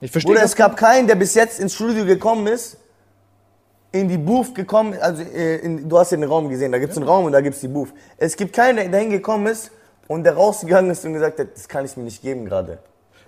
Ich 0.00 0.10
verstehe 0.10 0.32
Oder 0.32 0.42
es 0.42 0.54
gab 0.54 0.76
keinen, 0.76 1.06
der 1.06 1.14
bis 1.14 1.34
jetzt 1.34 1.58
ins 1.58 1.74
Studio 1.74 2.04
gekommen 2.04 2.46
ist 2.46 2.78
in 4.00 4.08
die 4.08 4.18
Booth 4.18 4.54
gekommen, 4.54 4.96
also 5.00 5.22
äh, 5.22 5.56
in, 5.56 5.88
du 5.88 5.98
hast 5.98 6.10
ja 6.10 6.16
den 6.16 6.28
Raum 6.28 6.48
gesehen, 6.48 6.72
da 6.72 6.78
gibt 6.78 6.92
es 6.92 6.98
einen 6.98 7.06
Raum 7.06 7.24
und 7.24 7.32
da 7.32 7.40
gibt 7.40 7.54
es 7.54 7.60
die 7.60 7.68
Booth. 7.68 7.88
Es 8.16 8.36
gibt 8.36 8.54
keinen, 8.54 8.76
der 8.76 8.88
dahin 8.88 9.10
gekommen 9.10 9.46
ist 9.46 9.70
und 10.08 10.24
der 10.24 10.34
rausgegangen 10.34 10.90
ist 10.90 11.04
und 11.04 11.14
gesagt 11.14 11.38
hat, 11.38 11.48
das 11.54 11.68
kann 11.68 11.84
ich 11.84 11.96
mir 11.96 12.04
nicht 12.04 12.22
geben 12.22 12.44
gerade. 12.44 12.78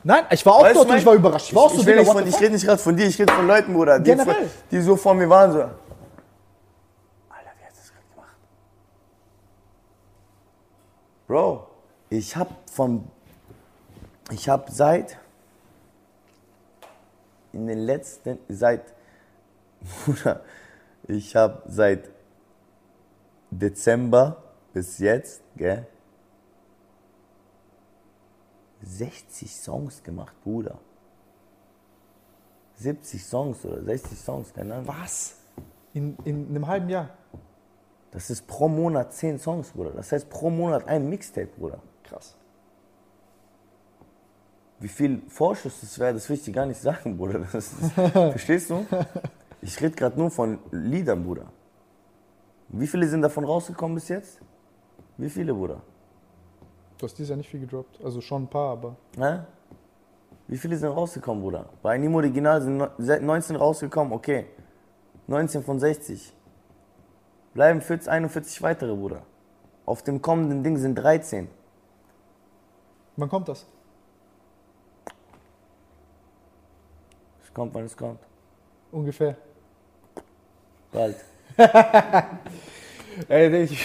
Nein, 0.05 0.25
ich 0.31 0.45
war 0.47 0.55
auch 0.55 0.63
Weißt 0.63 0.77
dort 0.77 0.91
und 0.91 0.97
ich 0.97 1.07
war 1.07 1.15
überrascht. 1.15 1.49
Ich 1.49 1.55
war 1.55 1.65
auch 1.65 1.71
so, 1.71 1.81
ich, 1.81 1.87
will 1.87 1.97
Digga, 1.99 2.13
nicht 2.15 2.21
von, 2.21 2.29
ich 2.29 2.41
rede 2.41 2.53
nicht 2.53 2.67
gerade 2.67 2.81
von 2.81 2.97
dir, 2.97 3.07
ich 3.07 3.19
rede 3.19 3.33
von 3.33 3.47
Leuten, 3.47 3.75
Bruder, 3.75 3.99
die, 3.99 4.11
Generell. 4.11 4.49
die 4.71 4.81
so 4.81 4.97
vor 4.97 5.15
mir 5.15 5.29
waren, 5.29 5.53
so. 5.53 5.59
Alter, 5.59 5.75
wie 7.31 7.65
hast 7.65 7.77
du 7.77 7.81
das 7.81 7.93
gerade 7.93 8.07
gemacht? 8.15 8.37
Bro, 11.27 11.67
ich 12.11 12.37
hab 12.37 12.49
von, 12.71 13.05
ich 14.31 14.49
hab 14.49 14.71
seit, 14.71 15.19
in 17.53 17.67
den 17.67 17.79
letzten, 17.79 18.39
seit, 18.49 18.83
Bruder, 20.05 20.43
ich 21.07 21.35
hab 21.37 21.65
seit 21.69 22.11
Dezember 23.51 24.43
bis 24.73 24.99
jetzt, 24.99 25.43
gell, 25.57 25.87
60 28.83 29.55
Songs 29.55 30.03
gemacht, 30.03 30.35
Bruder. 30.45 30.79
70 32.77 33.25
Songs 33.25 33.65
oder 33.65 33.83
60 33.83 34.19
Songs, 34.19 34.53
keine 34.55 34.75
Ahnung. 34.75 34.87
Was? 34.87 35.37
In, 35.95 36.17
in 36.25 36.49
einem 36.49 36.67
halben 36.67 36.89
Jahr? 36.89 37.11
Das 38.13 38.31
ist 38.31 38.47
pro 38.47 38.69
Monat 38.69 39.13
10 39.13 39.39
Songs, 39.39 39.71
Bruder. 39.71 39.91
Das 39.91 40.13
heißt 40.13 40.31
pro 40.31 40.49
Monat 40.49 40.87
ein 40.87 41.09
Mixtape, 41.09 41.49
Bruder. 41.59 41.81
Krass. 42.05 42.38
Wie 44.81 44.89
viel 44.89 45.23
Vorschuss 45.29 45.81
das 45.81 45.99
wäre, 45.99 46.15
das 46.15 46.29
will 46.29 46.37
ich 46.37 46.45
dir 46.45 46.53
gar 46.53 46.67
nicht 46.67 46.81
sagen, 46.81 47.17
Bruder. 47.17 47.41
Das 47.41 47.55
ist, 47.55 47.93
verstehst 48.13 48.71
du? 48.71 48.87
Ich 49.61 49.81
rede 49.81 49.97
gerade 49.97 50.19
nur 50.19 50.31
von 50.31 50.59
Liedern, 50.71 51.25
Bruder. 51.25 51.47
Wie 52.69 52.87
viele 52.87 53.09
sind 53.09 53.23
davon 53.23 53.45
rausgekommen 53.45 53.95
bis 53.97 54.09
jetzt? 54.09 54.39
Wie 55.17 55.29
viele, 55.31 55.53
Bruder? 55.53 55.81
Du 56.99 57.07
hast 57.07 57.15
dieses 57.19 57.31
Jahr 57.31 57.37
nicht 57.39 57.49
viel 57.49 57.61
gedroppt. 57.61 57.99
Also 58.05 58.21
schon 58.21 58.45
ein 58.45 58.49
paar, 58.49 58.73
aber. 58.73 58.97
Hä? 59.17 59.41
Wie 60.47 60.57
viele 60.57 60.77
sind 60.77 60.89
rausgekommen, 60.91 61.43
Bruder? 61.43 61.69
Bei 61.83 61.99
Nimo 61.99 62.19
Original 62.19 62.63
sind 62.63 62.77
no- 62.77 62.89
se- 62.99 63.21
19 63.21 63.57
rausgekommen, 63.57 64.13
okay. 64.13 64.47
19 65.27 65.63
von 65.63 65.79
60. 65.81 66.33
Bleiben 67.55 67.81
40, 67.81 68.09
41 68.11 68.63
weitere, 68.63 68.95
Bruder. 68.95 69.23
Auf 69.87 70.03
dem 70.03 70.23
kommenden 70.23 70.63
Ding 70.63 70.77
sind 70.77 70.95
13. 70.95 71.49
Wann 73.17 73.29
kommt 73.29 73.49
das? 73.49 73.67
Kommt, 77.59 77.75
wann 77.75 77.85
es 77.85 77.97
kommt. 77.97 78.21
Ungefähr. 78.93 79.37
Bald. 80.93 81.17
Ey, 83.29 83.65
ich, 83.65 83.85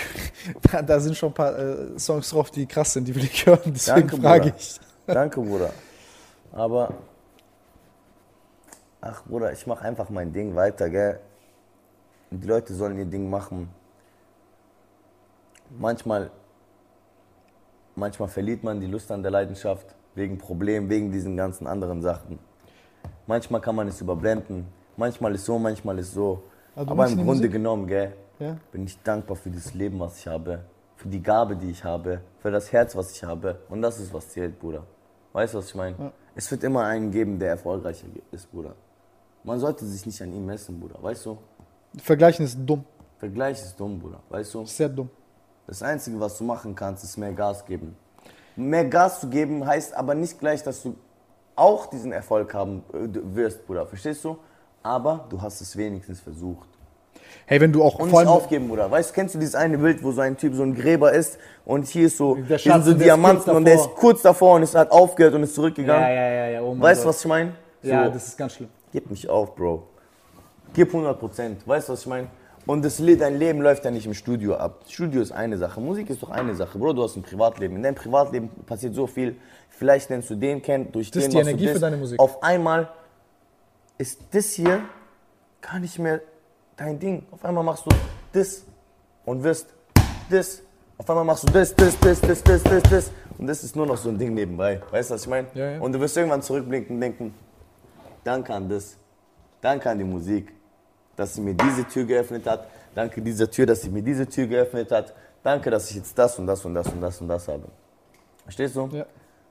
da, 0.85 0.99
sind 0.99 1.17
schon 1.17 1.31
ein 1.31 1.33
paar 1.33 1.57
äh, 1.57 1.97
Songs 1.97 2.29
drauf, 2.29 2.51
die 2.51 2.67
krass 2.67 2.93
sind, 2.93 3.07
die 3.07 3.15
will 3.15 3.23
ich 3.23 3.45
hören. 3.45 3.61
Deswegen 3.73 4.07
Danke, 4.07 4.21
frage 4.21 4.53
ich. 4.55 4.79
Danke, 5.07 5.41
Bruder. 5.41 5.71
Aber, 6.51 6.93
ach, 9.01 9.23
Bruder, 9.25 9.51
ich 9.51 9.65
mache 9.65 9.83
einfach 9.85 10.09
mein 10.11 10.31
Ding 10.31 10.53
weiter, 10.55 10.87
gell? 10.87 11.19
Die 12.29 12.45
Leute 12.45 12.75
sollen 12.75 12.99
ihr 12.99 13.05
Ding 13.05 13.27
machen. 13.27 13.69
Manchmal, 15.71 16.29
manchmal 17.95 18.27
verliert 18.27 18.63
man 18.63 18.79
die 18.79 18.87
Lust 18.87 19.11
an 19.11 19.23
der 19.23 19.31
Leidenschaft 19.31 19.95
wegen 20.13 20.37
Problemen, 20.37 20.89
wegen 20.89 21.11
diesen 21.11 21.35
ganzen 21.35 21.65
anderen 21.65 22.03
Sachen. 22.03 22.37
Manchmal 23.27 23.61
kann 23.61 23.75
man 23.75 23.87
es 23.87 24.01
überblenden. 24.01 24.67
Manchmal 24.97 25.33
ist 25.35 25.45
so, 25.45 25.57
manchmal 25.57 25.99
ist 25.99 26.13
so. 26.13 26.43
Aber 26.75 26.85
du 26.85 26.91
Aber 26.91 27.07
im 27.07 27.15
Grunde 27.15 27.33
Musik? 27.33 27.51
genommen, 27.51 27.87
gell, 27.87 28.13
Ja? 28.39 28.57
bin 28.71 28.83
ich 28.85 29.01
dankbar 29.03 29.35
für 29.37 29.49
das 29.49 29.73
Leben, 29.73 29.99
was 29.99 30.17
ich 30.19 30.27
habe, 30.27 30.59
für 30.95 31.07
die 31.07 31.21
Gabe, 31.21 31.55
die 31.55 31.71
ich 31.71 31.83
habe, 31.83 32.21
für 32.39 32.51
das 32.51 32.71
Herz, 32.71 32.95
was 32.95 33.11
ich 33.15 33.23
habe. 33.23 33.59
Und 33.69 33.81
das 33.81 33.99
ist, 33.99 34.13
was 34.13 34.29
zählt, 34.29 34.59
Bruder. 34.59 34.83
Weißt 35.33 35.53
du, 35.53 35.57
was 35.59 35.67
ich 35.69 35.75
meine? 35.75 35.95
Ja. 35.97 36.11
Es 36.35 36.49
wird 36.51 36.63
immer 36.63 36.83
einen 36.85 37.11
geben, 37.11 37.39
der 37.39 37.49
erfolgreicher 37.51 38.07
ist, 38.31 38.51
Bruder. 38.51 38.75
Man 39.43 39.59
sollte 39.59 39.85
sich 39.85 40.05
nicht 40.05 40.21
an 40.21 40.33
ihm 40.33 40.45
messen, 40.45 40.79
Bruder. 40.79 40.97
Weißt 41.01 41.25
du? 41.25 41.37
Vergleichen 41.97 42.45
ist 42.45 42.57
dumm. 42.65 42.83
Vergleich 43.17 43.61
ist 43.61 43.79
dumm, 43.79 43.99
Bruder. 43.99 44.19
Weißt 44.29 44.53
du? 44.53 44.65
Sehr 44.65 44.89
dumm. 44.89 45.09
Das 45.67 45.81
Einzige, 45.81 46.19
was 46.19 46.37
du 46.37 46.43
machen 46.43 46.75
kannst, 46.75 47.03
ist 47.03 47.17
mehr 47.17 47.31
Gas 47.33 47.65
geben. 47.65 47.95
Mehr 48.55 48.85
Gas 48.85 49.21
zu 49.21 49.29
geben 49.29 49.65
heißt 49.65 49.93
aber 49.95 50.13
nicht 50.13 50.39
gleich, 50.39 50.61
dass 50.63 50.83
du 50.83 50.95
auch 51.55 51.85
diesen 51.87 52.11
Erfolg 52.11 52.53
haben 52.53 52.83
äh, 52.93 53.07
wirst, 53.35 53.65
Bruder. 53.65 53.85
Verstehst 53.85 54.23
du? 54.23 54.37
Aber 54.81 55.25
du 55.29 55.41
hast 55.41 55.61
es 55.61 55.75
wenigstens 55.77 56.19
versucht. 56.19 56.67
Hey, 57.45 57.59
wenn 57.59 57.71
du 57.71 57.83
auch 57.83 57.99
Und 57.99 58.09
vor 58.09 58.19
allem. 58.19 58.27
aufgeben, 58.29 58.67
Bruder. 58.67 58.89
Weißt 58.91 59.09
du, 59.09 59.13
kennst 59.15 59.35
du 59.35 59.39
dieses 59.39 59.55
eine 59.55 59.77
Bild, 59.77 60.03
wo 60.03 60.11
so 60.11 60.21
ein 60.21 60.37
Typ 60.37 60.53
so 60.55 60.63
ein 60.63 60.75
Gräber 60.75 61.11
ist 61.13 61.37
und 61.65 61.87
hier 61.87 62.07
ist 62.07 62.17
so, 62.17 62.35
Der 62.35 62.57
Schatz 62.57 62.85
so 62.85 62.93
Diamanten 62.93 63.43
kurz 63.45 63.57
und 63.57 63.65
der 63.65 63.75
ist 63.75 63.83
davor. 63.85 63.95
kurz 63.95 64.21
davor 64.21 64.55
und 64.55 64.63
es 64.63 64.75
hat 64.75 64.91
aufgehört 64.91 65.33
und 65.33 65.43
ist 65.43 65.55
zurückgegangen. 65.55 66.03
ja, 66.03 66.13
ja, 66.31 66.47
ja. 66.47 66.61
Oh 66.61 66.73
mein 66.73 66.81
weißt 66.81 67.03
du, 67.03 67.07
was 67.09 67.19
ich 67.21 67.25
meine? 67.27 67.53
So, 67.81 67.89
Ja, 67.89 68.09
das 68.09 68.27
ist 68.27 68.37
ganz 68.37 68.53
schlimm. 68.53 68.69
gib 68.91 69.09
mich 69.09 69.27
auf, 69.29 69.55
Bro. 69.55 69.83
Gib 70.73 70.87
100 70.89 71.19
Prozent. 71.19 71.67
Weißt 71.67 71.87
du, 71.89 71.93
was 71.93 72.01
ich 72.01 72.07
meine? 72.07 72.27
Und 72.65 72.85
das, 72.85 72.97
dein 72.97 73.37
Leben 73.37 73.61
läuft 73.61 73.83
ja 73.83 73.91
nicht 73.91 74.05
im 74.05 74.13
Studio 74.13 74.55
ab. 74.55 74.85
Studio 74.87 75.21
ist 75.21 75.31
eine 75.31 75.57
Sache, 75.57 75.81
Musik 75.81 76.09
ist 76.09 76.23
doch 76.23 76.29
eine 76.29 76.55
Sache. 76.55 76.77
Bro, 76.77 76.93
du 76.93 77.03
hast 77.03 77.17
ein 77.17 77.23
Privatleben. 77.23 77.75
In 77.75 77.83
deinem 77.83 77.95
Privatleben 77.95 78.49
passiert 78.65 78.95
so 78.95 79.05
viel. 79.05 79.35
Vielleicht 79.69 80.09
lernst 80.09 80.29
du 80.29 80.35
den 80.35 80.61
kennen, 80.61 80.91
durch 80.91 81.11
Das 81.11 81.23
ist 81.23 81.25
den 81.25 81.31
die 81.31 81.37
machst 81.37 81.47
du 81.47 81.49
Energie 81.51 81.65
das. 81.65 81.73
für 81.73 81.79
deine 81.79 81.97
Musik. 81.97 82.19
Auf 82.19 82.41
einmal 82.41 82.89
ist 83.97 84.21
das 84.31 84.51
hier 84.51 84.81
gar 85.61 85.79
nicht 85.79 85.99
mehr 85.99 86.21
dein 86.77 86.99
Ding. 86.99 87.25
Auf 87.31 87.43
einmal 87.43 87.63
machst 87.63 87.85
du 87.85 87.89
das 88.31 88.63
und 89.25 89.43
wirst 89.43 89.67
das. 90.29 90.61
Auf 90.97 91.09
einmal 91.09 91.25
machst 91.25 91.47
du 91.47 91.51
das, 91.51 91.75
das, 91.75 91.99
das, 91.99 92.21
das, 92.21 92.43
das, 92.43 92.63
das, 92.63 92.83
das. 92.83 93.11
Und 93.37 93.47
das 93.47 93.63
ist 93.63 93.75
nur 93.75 93.85
noch 93.85 93.97
so 93.97 94.09
ein 94.09 94.17
Ding 94.17 94.33
nebenbei. 94.33 94.81
Weißt 94.91 95.09
du, 95.09 95.15
was 95.15 95.23
ich 95.23 95.27
meine? 95.27 95.47
Ja, 95.53 95.71
ja. 95.71 95.79
Und 95.81 95.91
du 95.91 95.99
wirst 95.99 96.15
irgendwann 96.15 96.41
zurückblicken 96.41 96.95
und 96.95 97.01
denken, 97.01 97.33
danke 98.23 98.53
an 98.53 98.69
das. 98.69 98.97
Danke 99.59 99.89
an 99.89 99.97
die 99.97 100.03
Musik, 100.03 100.53
dass 101.15 101.33
sie 101.35 101.41
mir 101.41 101.53
diese 101.53 101.87
Tür 101.87 102.05
geöffnet 102.05 102.45
hat. 102.47 102.67
Danke 102.95 103.21
dieser 103.21 103.49
Tür, 103.49 103.65
dass 103.65 103.81
sie 103.81 103.89
mir 103.89 104.01
diese 104.01 104.27
Tür 104.27 104.47
geöffnet 104.47 104.91
hat. 104.91 105.13
Danke, 105.43 105.69
dass 105.69 105.89
ich 105.89 105.97
jetzt 105.97 106.17
das 106.17 106.37
und 106.39 106.47
das 106.47 106.63
und 106.65 106.73
das 106.73 106.87
und 106.87 107.01
das 107.01 107.21
und 107.21 107.27
das 107.27 107.47
habe. 107.47 107.67
Verstehst 108.43 108.75
du? 108.75 108.89
Ja. 108.91 109.05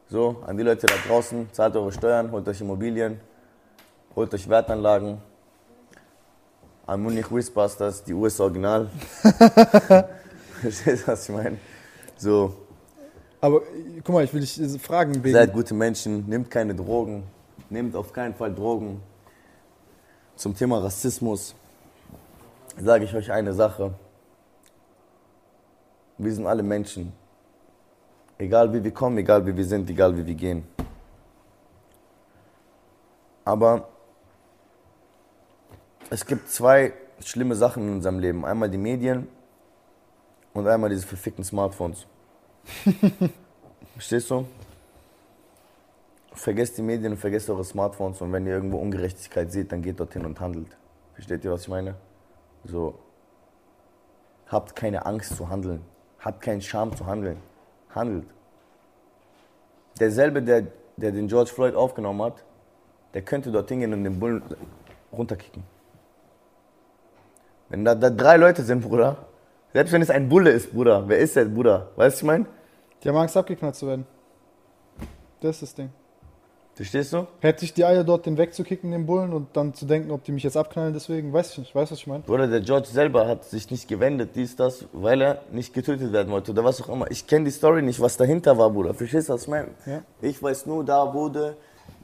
So, 0.09 0.43
an 0.47 0.57
die 0.57 0.63
Leute 0.63 0.87
da 0.87 0.95
draußen, 1.07 1.49
zahlt 1.53 1.75
eure 1.77 1.93
Steuern, 1.93 2.31
holt 2.31 2.47
euch 2.47 2.61
Immobilien, 2.61 3.21
holt 4.15 4.33
euch 4.35 4.49
Wertanlagen. 4.49 5.19
An 6.87 7.01
Munich 7.03 7.31
Whispbusters, 7.31 8.03
die 8.05 8.13
US 8.13 8.39
Original. 8.41 8.91
Verstehst 10.61 11.07
du, 11.07 11.13
was 11.13 11.29
ich 11.29 11.35
meine? 11.35 11.59
So, 12.17 12.55
Aber 13.41 13.63
guck 14.05 14.15
mal, 14.15 14.25
ich 14.25 14.33
will 14.35 14.41
dich 14.41 14.61
fragen 14.81 15.15
wegen. 15.23 15.33
seid 15.33 15.53
gute 15.53 15.75
Menschen, 15.75 16.29
nehmt 16.29 16.51
keine 16.51 16.75
Drogen, 16.75 17.25
nehmt 17.71 17.97
auf 17.97 18.13
keinen 18.13 18.35
Fall 18.35 18.55
Drogen. 18.55 19.01
Zum 20.43 20.57
Thema 20.57 20.79
Rassismus 20.83 21.55
sage 22.77 23.05
ich 23.05 23.15
euch 23.15 23.31
eine 23.31 23.53
Sache. 23.53 23.95
Wir 26.19 26.35
sind 26.35 26.49
alle 26.49 26.65
Menschen. 26.65 27.13
Egal 28.39 28.73
wie 28.75 28.83
wir 28.83 28.91
kommen, 28.91 29.19
egal 29.19 29.47
wie 29.47 29.57
wir 29.57 29.65
sind, 29.65 29.89
egal 29.89 30.17
wie 30.17 30.27
wir 30.27 30.35
gehen. 30.35 30.67
Aber 33.45 33.87
es 36.11 36.27
gibt 36.27 36.51
zwei 36.51 36.93
schlimme 37.21 37.55
Sachen 37.55 37.85
in 37.85 37.93
unserem 37.95 38.19
Leben. 38.19 38.45
Einmal 38.45 38.69
die 38.69 38.79
Medien 38.79 39.29
und 40.55 40.67
einmal 40.67 40.91
diese 40.91 41.07
verfickten 41.07 41.45
Smartphones. 41.45 42.05
Verstehst 43.95 44.29
du? 44.29 44.45
Vergesst 46.35 46.79
die 46.79 46.83
Medien 46.83 47.13
und 47.13 47.19
vergesst 47.19 47.51
eure 47.51 47.65
Smartphones 47.65 48.21
und 48.21 48.33
wenn 48.33 48.47
ihr 48.47 48.55
irgendwo 48.55 48.79
Ungerechtigkeit 48.79 49.53
seht, 49.53 49.71
dann 49.71 49.83
geht 49.83 50.01
dorthin 50.01 50.25
und 50.25 50.41
handelt. 50.41 50.77
Versteht 51.15 51.45
ihr, 51.45 51.53
was 51.53 51.63
ich 51.63 51.69
meine? 51.69 51.95
So. 52.65 52.99
Habt 54.47 54.75
keine 54.75 55.05
Angst 55.05 55.37
zu 55.37 55.49
handeln. 55.49 55.83
Habt 56.21 56.41
keinen 56.41 56.63
Scham 56.63 56.97
zu 56.97 57.07
handeln. 57.07 57.37
Handelt. 57.91 58.27
Derselbe, 60.01 60.43
der, 60.43 60.67
der 60.97 61.13
den 61.13 61.29
George 61.29 61.51
Floyd 61.51 61.75
aufgenommen 61.75 62.23
hat, 62.23 62.45
der 63.15 63.23
könnte 63.23 63.53
dorthin 63.53 63.81
gehen 63.81 63.93
und 63.93 64.05
den 64.05 64.19
Bullen 64.19 64.43
runterkicken. 65.13 65.63
Wenn 67.69 67.85
da, 67.85 67.95
da 67.95 68.11
drei 68.11 68.37
Leute 68.37 68.63
sind, 68.63 68.83
Bruder, 68.83 69.17
selbst 69.73 69.93
wenn 69.93 70.03
es 70.03 70.11
ein 70.11 70.29
Bulle 70.29 70.51
ist, 70.51 70.73
Bruder, 70.73 71.09
wer 71.09 71.19
ist 71.19 71.37
der, 71.37 71.47
Bruder? 71.47 71.89
Weißt 71.97 71.97
du, 71.97 71.97
was 71.97 72.17
ich 72.17 72.23
meine? 72.25 72.47
Die 73.03 73.09
haben 73.09 73.17
Angst, 73.17 73.37
abgeknallt 73.37 73.75
zu 73.75 73.87
werden. 73.87 74.07
Das 75.41 75.57
ist 75.57 75.63
das 75.63 75.75
Ding. 75.75 75.91
Verstehst 76.75 77.13
du? 77.13 77.27
Hätte 77.41 77.67
ich 77.67 77.75
die 77.75 77.85
Eier 77.85 78.03
dort 78.03 78.25
den 78.25 78.39
wegzukicken, 78.39 78.93
den 78.93 79.05
Bullen, 79.05 79.35
und 79.35 79.49
dann 79.55 79.75
zu 79.75 79.85
denken, 79.85 80.11
ob 80.11 80.25
die 80.25 80.33
mich 80.33 80.43
jetzt 80.43 80.57
abknallen, 80.57 80.95
deswegen, 80.95 81.31
weiß 81.31 81.53
ich 81.53 81.59
nicht. 81.59 81.75
Weißt 81.75 81.91
du, 81.91 81.95
was 81.95 82.01
ich 82.01 82.07
meine? 82.07 82.25
Oder 82.25 82.49
der 82.49 82.63
George 82.63 82.89
selber 82.89 83.27
hat 83.29 83.45
sich 83.45 83.71
nicht 83.71 83.89
gewendet, 83.89 84.31
dies, 84.37 84.57
das, 84.57 84.87
weil 84.93 85.21
er 85.21 85.43
nicht 85.53 85.75
getötet 85.75 86.13
werden 86.15 86.33
wollte 86.33 86.51
oder 86.51 86.65
was 86.65 86.81
auch 86.81 86.89
immer. 86.89 87.11
Ich 87.11 87.27
kenne 87.27 87.45
die 87.45 87.51
Story 87.51 87.83
nicht, 87.83 88.01
was 88.01 88.17
dahinter 88.17 88.57
war, 88.57 88.71
Bruder. 88.71 88.95
Verstehst 88.95 89.29
du, 89.29 89.35
was 89.35 89.43
ich 89.43 89.49
meine? 89.49 89.69
Ja. 89.85 90.03
Ich 90.23 90.43
weiß 90.43 90.65
nur, 90.65 90.83
da 90.83 91.13
wurde, 91.13 91.57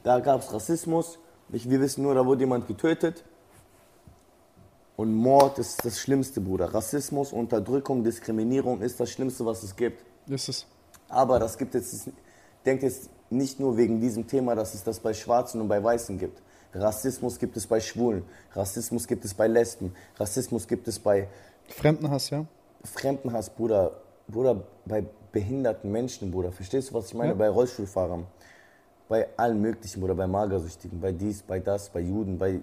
da 0.03 0.19
gab 0.19 0.41
es 0.41 0.53
Rassismus. 0.53 1.17
Ich, 1.51 1.67
wir 1.67 1.81
wissen 1.81 2.03
nur, 2.03 2.13
da 2.13 2.23
wurde 2.23 2.41
jemand 2.41 2.67
getötet. 2.67 3.23
Und 4.97 5.15
Mord 5.15 5.57
ist 5.57 5.83
das 5.83 5.97
Schlimmste, 5.99 6.41
Bruder. 6.41 6.71
Rassismus, 6.71 7.33
Unterdrückung, 7.33 8.03
Diskriminierung 8.03 8.81
ist 8.81 8.99
das 8.99 9.09
Schlimmste, 9.09 9.45
was 9.45 9.63
es 9.63 9.75
gibt. 9.75 10.03
Ist 10.27 10.49
es. 10.49 10.67
Aber 11.07 11.39
das 11.39 11.57
gibt 11.57 11.73
es, 11.73 12.07
denkt 12.65 12.83
jetzt 12.83 13.09
nicht 13.29 13.59
nur 13.59 13.77
wegen 13.77 13.99
diesem 13.99 14.27
Thema, 14.27 14.55
dass 14.55 14.73
es 14.73 14.83
das 14.83 14.99
bei 14.99 15.13
Schwarzen 15.13 15.61
und 15.61 15.67
bei 15.67 15.83
Weißen 15.83 16.17
gibt. 16.17 16.41
Rassismus 16.73 17.39
gibt 17.39 17.57
es 17.57 17.65
bei 17.65 17.79
Schwulen, 17.79 18.23
Rassismus 18.53 19.07
gibt 19.07 19.25
es 19.25 19.33
bei 19.33 19.47
Lesben, 19.47 19.93
Rassismus 20.17 20.67
gibt 20.67 20.87
es 20.87 20.99
bei 20.99 21.27
Fremdenhass, 21.67 22.29
ja? 22.29 22.45
Fremdenhass, 22.83 23.49
Bruder, 23.49 23.91
Bruder, 24.27 24.63
bei 24.85 25.03
behinderten 25.31 25.91
Menschen, 25.91 26.31
Bruder. 26.31 26.51
Verstehst 26.51 26.89
du, 26.89 26.93
was 26.93 27.07
ich 27.07 27.13
meine? 27.13 27.31
Ja. 27.31 27.35
Bei 27.35 27.49
Rollstuhlfahrern, 27.49 28.25
bei 29.07 29.27
allen 29.37 29.61
möglichen, 29.61 29.99
Bruder, 29.99 30.15
bei 30.15 30.27
Magersüchtigen, 30.27 30.99
bei 30.99 31.11
dies, 31.11 31.41
bei 31.41 31.59
das, 31.59 31.89
bei 31.89 31.99
Juden, 31.99 32.37
bei. 32.37 32.61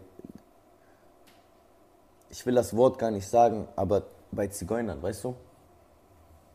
Ich 2.31 2.45
will 2.47 2.55
das 2.55 2.77
Wort 2.77 2.99
gar 2.99 3.11
nicht 3.11 3.29
sagen, 3.29 3.69
aber 3.77 4.05
bei 4.33 4.49
Zigeunern, 4.49 5.03
weißt 5.03 5.25
du? 5.25 5.35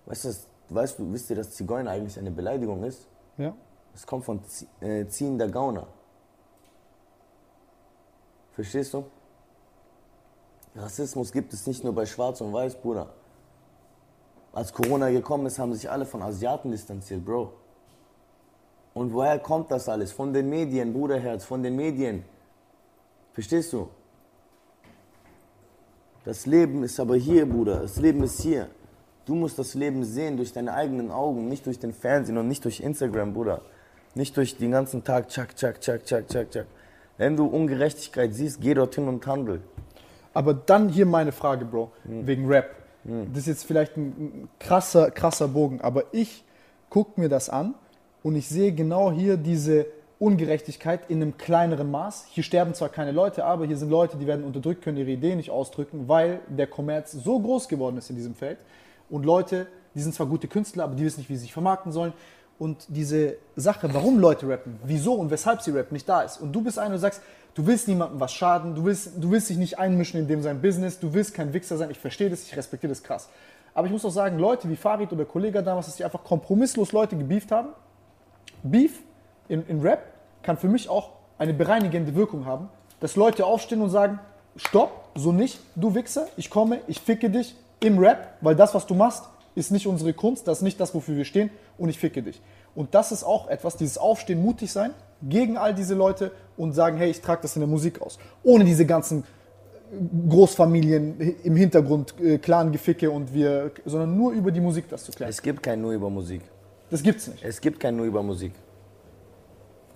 Weißt 0.05 0.25
du, 0.25 0.33
weißt 0.69 0.99
du, 0.99 1.13
wisst 1.13 1.29
ihr, 1.29 1.35
dass 1.35 1.51
Zigeuner 1.51 1.91
eigentlich 1.91 2.17
eine 2.17 2.31
Beleidigung 2.31 2.83
ist? 2.83 3.07
Ja. 3.41 3.55
Es 3.95 4.05
kommt 4.05 4.23
von 4.23 4.39
äh, 4.81 5.07
ziehender 5.07 5.47
Gauner. 5.47 5.87
Verstehst 8.53 8.93
du? 8.93 9.05
Rassismus 10.75 11.31
gibt 11.31 11.51
es 11.51 11.65
nicht 11.65 11.83
nur 11.83 11.93
bei 11.93 12.05
Schwarz 12.05 12.39
und 12.39 12.53
Weiß, 12.53 12.75
Bruder. 12.75 13.09
Als 14.53 14.71
Corona 14.71 15.09
gekommen 15.09 15.47
ist, 15.47 15.57
haben 15.57 15.73
sich 15.73 15.89
alle 15.89 16.05
von 16.05 16.21
Asiaten 16.21 16.69
distanziert, 16.69 17.25
Bro. 17.25 17.51
Und 18.93 19.11
woher 19.11 19.39
kommt 19.39 19.71
das 19.71 19.89
alles? 19.89 20.11
Von 20.11 20.33
den 20.33 20.47
Medien, 20.49 20.93
Bruderherz, 20.93 21.43
von 21.43 21.63
den 21.63 21.75
Medien. 21.75 22.23
Verstehst 23.33 23.73
du? 23.73 23.89
Das 26.25 26.45
Leben 26.45 26.83
ist 26.83 26.99
aber 26.99 27.15
hier, 27.15 27.49
Bruder. 27.49 27.79
Das 27.79 27.95
Leben 27.95 28.21
ist 28.23 28.39
hier. 28.41 28.69
Du 29.25 29.35
musst 29.35 29.59
das 29.59 29.75
Leben 29.75 30.03
sehen 30.03 30.37
durch 30.37 30.51
deine 30.51 30.73
eigenen 30.73 31.11
Augen, 31.11 31.47
nicht 31.47 31.65
durch 31.65 31.79
den 31.79 31.93
Fernsehen 31.93 32.37
und 32.37 32.47
nicht 32.47 32.65
durch 32.65 32.79
Instagram, 32.79 33.33
Bruder. 33.33 33.61
Nicht 34.15 34.35
durch 34.35 34.57
den 34.57 34.71
ganzen 34.71 35.03
Tag, 35.03 35.29
tschak, 35.29 35.55
tschak, 35.55 35.79
tschak, 35.79 36.05
tschak, 36.05 36.27
tschak, 36.27 36.51
tschak. 36.51 36.65
Wenn 37.17 37.37
du 37.37 37.45
Ungerechtigkeit 37.45 38.33
siehst, 38.33 38.59
geh 38.61 38.73
dorthin 38.73 39.07
und 39.07 39.25
handel. 39.27 39.61
Aber 40.33 40.53
dann 40.53 40.89
hier 40.89 41.05
meine 41.05 41.31
Frage, 41.31 41.65
Bro, 41.65 41.91
wegen 42.03 42.47
Rap. 42.47 42.75
Das 43.03 43.41
ist 43.41 43.47
jetzt 43.47 43.65
vielleicht 43.65 43.97
ein 43.97 44.49
krasser, 44.59 45.11
krasser 45.11 45.47
Bogen, 45.47 45.81
aber 45.81 46.05
ich 46.11 46.43
gucke 46.89 47.19
mir 47.19 47.29
das 47.29 47.49
an 47.49 47.73
und 48.21 48.35
ich 48.35 48.47
sehe 48.47 48.73
genau 48.73 49.11
hier 49.11 49.37
diese 49.37 49.87
Ungerechtigkeit 50.19 51.09
in 51.09 51.21
einem 51.21 51.35
kleineren 51.35 51.89
Maß. 51.89 52.25
Hier 52.29 52.43
sterben 52.43 52.75
zwar 52.75 52.89
keine 52.89 53.11
Leute, 53.11 53.43
aber 53.43 53.65
hier 53.65 53.77
sind 53.77 53.89
Leute, 53.89 54.17
die 54.17 54.27
werden 54.27 54.45
unterdrückt, 54.45 54.83
können 54.83 54.97
ihre 54.97 55.09
Ideen 55.09 55.37
nicht 55.37 55.49
ausdrücken, 55.49 56.07
weil 56.07 56.41
der 56.47 56.67
Kommerz 56.67 57.11
so 57.11 57.39
groß 57.39 57.67
geworden 57.67 57.97
ist 57.97 58.11
in 58.11 58.15
diesem 58.15 58.35
Feld. 58.35 58.59
Und 59.11 59.25
Leute, 59.25 59.67
die 59.93 60.01
sind 60.01 60.15
zwar 60.15 60.25
gute 60.25 60.47
Künstler, 60.47 60.85
aber 60.85 60.95
die 60.95 61.05
wissen 61.05 61.19
nicht, 61.19 61.29
wie 61.29 61.35
sie 61.35 61.41
sich 61.41 61.53
vermarkten 61.53 61.91
sollen. 61.91 62.13
Und 62.57 62.85
diese 62.89 63.37
Sache, 63.55 63.93
warum 63.93 64.19
Leute 64.19 64.47
rappen, 64.47 64.79
wieso 64.83 65.13
und 65.13 65.31
weshalb 65.31 65.61
sie 65.61 65.71
rappen, 65.71 65.93
nicht 65.93 66.07
da 66.07 66.21
ist. 66.21 66.39
Und 66.39 66.53
du 66.53 66.61
bist 66.61 66.79
einer, 66.79 66.95
du 66.95 66.99
sagst, 66.99 67.21
du 67.53 67.65
willst 67.65 67.87
niemandem 67.87 68.19
was 68.19 68.31
schaden, 68.31 68.75
du 68.75 68.85
willst, 68.85 69.11
du 69.17 69.31
willst 69.31 69.49
dich 69.49 69.57
nicht 69.57 69.79
einmischen 69.79 70.19
in 70.19 70.27
dem 70.27 70.41
sein 70.41 70.61
Business, 70.61 70.99
du 70.99 71.13
willst 71.13 71.33
kein 71.33 71.53
Wichser 71.53 71.77
sein, 71.77 71.91
ich 71.91 71.99
verstehe 71.99 72.29
das, 72.29 72.43
ich 72.43 72.55
respektiere 72.55 72.91
das 72.91 73.03
krass. 73.03 73.29
Aber 73.73 73.87
ich 73.87 73.93
muss 73.93 74.05
auch 74.05 74.11
sagen, 74.11 74.37
Leute 74.37 74.69
wie 74.69 74.75
Farid 74.75 75.11
oder 75.11 75.25
Kollege 75.25 75.63
damals, 75.63 75.87
dass 75.87 75.95
die 75.95 76.03
einfach 76.03 76.23
kompromisslos 76.23 76.91
Leute 76.91 77.17
gebieft 77.17 77.51
haben, 77.51 77.69
Beef 78.63 78.99
in, 79.47 79.65
in 79.67 79.81
Rap 79.81 80.03
kann 80.43 80.57
für 80.57 80.67
mich 80.67 80.87
auch 80.87 81.11
eine 81.37 81.53
bereinigende 81.53 82.15
Wirkung 82.15 82.45
haben, 82.45 82.69
dass 82.99 83.15
Leute 83.15 83.45
aufstehen 83.45 83.81
und 83.81 83.89
sagen, 83.89 84.19
stopp, 84.55 85.09
so 85.15 85.31
nicht, 85.31 85.59
du 85.75 85.95
Wichser, 85.95 86.27
ich 86.37 86.49
komme, 86.49 86.81
ich 86.87 86.99
ficke 86.99 87.29
dich 87.29 87.55
im 87.83 87.99
Rap, 87.99 88.37
weil 88.41 88.55
das, 88.55 88.73
was 88.73 88.85
du 88.85 88.93
machst, 88.93 89.25
ist 89.55 89.71
nicht 89.71 89.87
unsere 89.87 90.13
Kunst, 90.13 90.47
das 90.47 90.59
ist 90.59 90.63
nicht 90.63 90.79
das, 90.79 90.93
wofür 90.95 91.15
wir 91.15 91.25
stehen 91.25 91.49
und 91.77 91.89
ich 91.89 91.99
ficke 91.99 92.23
dich. 92.23 92.41
Und 92.73 92.95
das 92.95 93.11
ist 93.11 93.23
auch 93.23 93.49
etwas, 93.49 93.75
dieses 93.75 93.97
Aufstehen, 93.97 94.41
mutig 94.41 94.71
sein 94.71 94.93
gegen 95.21 95.57
all 95.57 95.73
diese 95.73 95.93
Leute 95.93 96.31
und 96.55 96.73
sagen, 96.73 96.97
hey, 96.97 97.09
ich 97.09 97.21
trage 97.21 97.41
das 97.41 97.55
in 97.55 97.59
der 97.59 97.67
Musik 97.67 98.01
aus. 98.01 98.17
Ohne 98.43 98.63
diese 98.63 98.85
ganzen 98.85 99.23
Großfamilien 100.29 101.19
im 101.43 101.55
Hintergrund, 101.57 102.15
äh, 102.21 102.37
Clan-Geficke 102.37 103.11
und 103.11 103.33
wir, 103.33 103.71
sondern 103.85 104.15
nur 104.15 104.31
über 104.31 104.51
die 104.51 104.61
Musik 104.61 104.87
das 104.89 105.03
zu 105.03 105.11
klären. 105.11 105.29
Es 105.29 105.41
gibt 105.41 105.61
kein 105.61 105.81
Nur 105.81 105.91
über 105.91 106.09
Musik. 106.09 106.41
Das 106.89 107.03
gibt's 107.03 107.27
nicht. 107.27 107.43
Es 107.43 107.59
gibt 107.59 107.79
kein 107.79 107.97
Nur 107.97 108.05
über 108.05 108.23
Musik. 108.23 108.53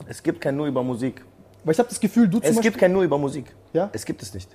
Es 0.07 0.21
gibt 0.21 0.41
kein 0.41 0.57
Nur 0.57 0.67
über 0.67 0.83
Musik. 0.83 1.23
Weil 1.63 1.71
ich 1.71 1.79
habe 1.79 1.89
das 1.89 1.99
Gefühl, 1.99 2.27
du 2.27 2.39
zum 2.39 2.43
Es 2.43 2.49
Beispiel, 2.49 2.71
gibt 2.71 2.77
kein 2.77 2.91
Nur 2.91 3.03
über 3.03 3.17
Musik. 3.17 3.45
Ja? 3.71 3.89
Es 3.93 4.03
gibt 4.05 4.21
es 4.21 4.33
nicht. 4.33 4.49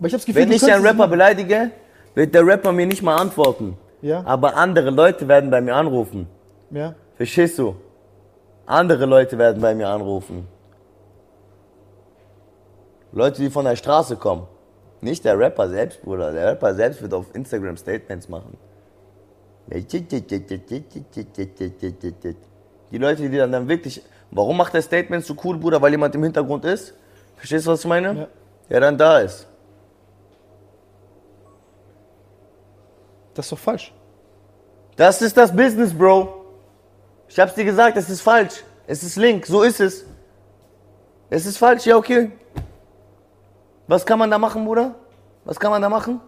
Weil 0.00 0.08
ich 0.08 0.14
habe 0.14 0.20
das 0.20 0.26
Gefühl, 0.26 0.42
Wenn 0.42 0.52
ich 0.52 0.72
einen 0.72 0.84
Rapper 0.84 1.06
beleidige, 1.06 1.70
wird 2.14 2.34
der 2.34 2.44
Rapper 2.46 2.72
mir 2.72 2.86
nicht 2.86 3.02
mal 3.02 3.16
antworten. 3.16 3.76
Ja. 4.00 4.24
Aber 4.24 4.56
andere 4.56 4.90
Leute 4.90 5.28
werden 5.28 5.50
bei 5.50 5.60
mir 5.60 5.76
anrufen. 5.76 6.26
Ja. 6.70 6.94
Verstehst 7.16 7.58
du? 7.58 7.76
Andere 8.64 9.04
Leute 9.04 9.36
werden 9.36 9.60
bei 9.60 9.74
mir 9.74 9.88
anrufen. 9.88 10.48
Leute, 13.12 13.42
die 13.42 13.50
von 13.50 13.64
der 13.66 13.76
Straße 13.76 14.16
kommen. 14.16 14.46
Nicht 15.02 15.24
der 15.24 15.38
Rapper 15.38 15.68
selbst, 15.68 16.02
Bruder. 16.02 16.32
Der 16.32 16.52
Rapper 16.52 16.74
selbst 16.74 17.02
wird 17.02 17.12
auf 17.12 17.26
Instagram 17.34 17.76
Statements 17.76 18.28
machen. 18.28 18.56
Die 22.90 22.98
Leute, 22.98 23.28
die 23.28 23.36
dann, 23.36 23.52
dann 23.52 23.68
wirklich. 23.68 24.02
Warum 24.30 24.56
macht 24.56 24.72
der 24.74 24.82
Statements 24.82 25.26
so 25.26 25.34
cool, 25.44 25.58
Bruder? 25.58 25.82
Weil 25.82 25.90
jemand 25.90 26.14
im 26.14 26.22
Hintergrund 26.22 26.64
ist? 26.64 26.94
Verstehst 27.36 27.66
du, 27.66 27.72
was 27.72 27.80
ich 27.80 27.86
meine? 27.86 28.14
Ja. 28.14 28.26
Der 28.68 28.80
dann 28.80 28.96
da 28.96 29.18
ist. 29.18 29.46
Das 33.40 33.46
ist 33.46 33.52
doch 33.52 33.58
falsch. 33.58 33.90
Das 34.96 35.22
ist 35.22 35.34
das 35.34 35.56
Business, 35.56 35.94
Bro. 35.94 36.44
Ich 37.26 37.40
hab's 37.40 37.54
dir 37.54 37.64
gesagt, 37.64 37.96
es 37.96 38.10
ist 38.10 38.20
falsch. 38.20 38.62
Es 38.86 39.02
ist 39.02 39.16
link, 39.16 39.46
so 39.46 39.62
ist 39.62 39.80
es. 39.80 40.04
Es 41.30 41.46
ist 41.46 41.56
falsch, 41.56 41.86
ja, 41.86 41.96
okay. 41.96 42.32
Was 43.86 44.04
kann 44.04 44.18
man 44.18 44.30
da 44.30 44.36
machen, 44.36 44.62
Bruder? 44.66 44.94
Was 45.46 45.58
kann 45.58 45.70
man 45.70 45.80
da 45.80 45.88
machen? 45.88 46.20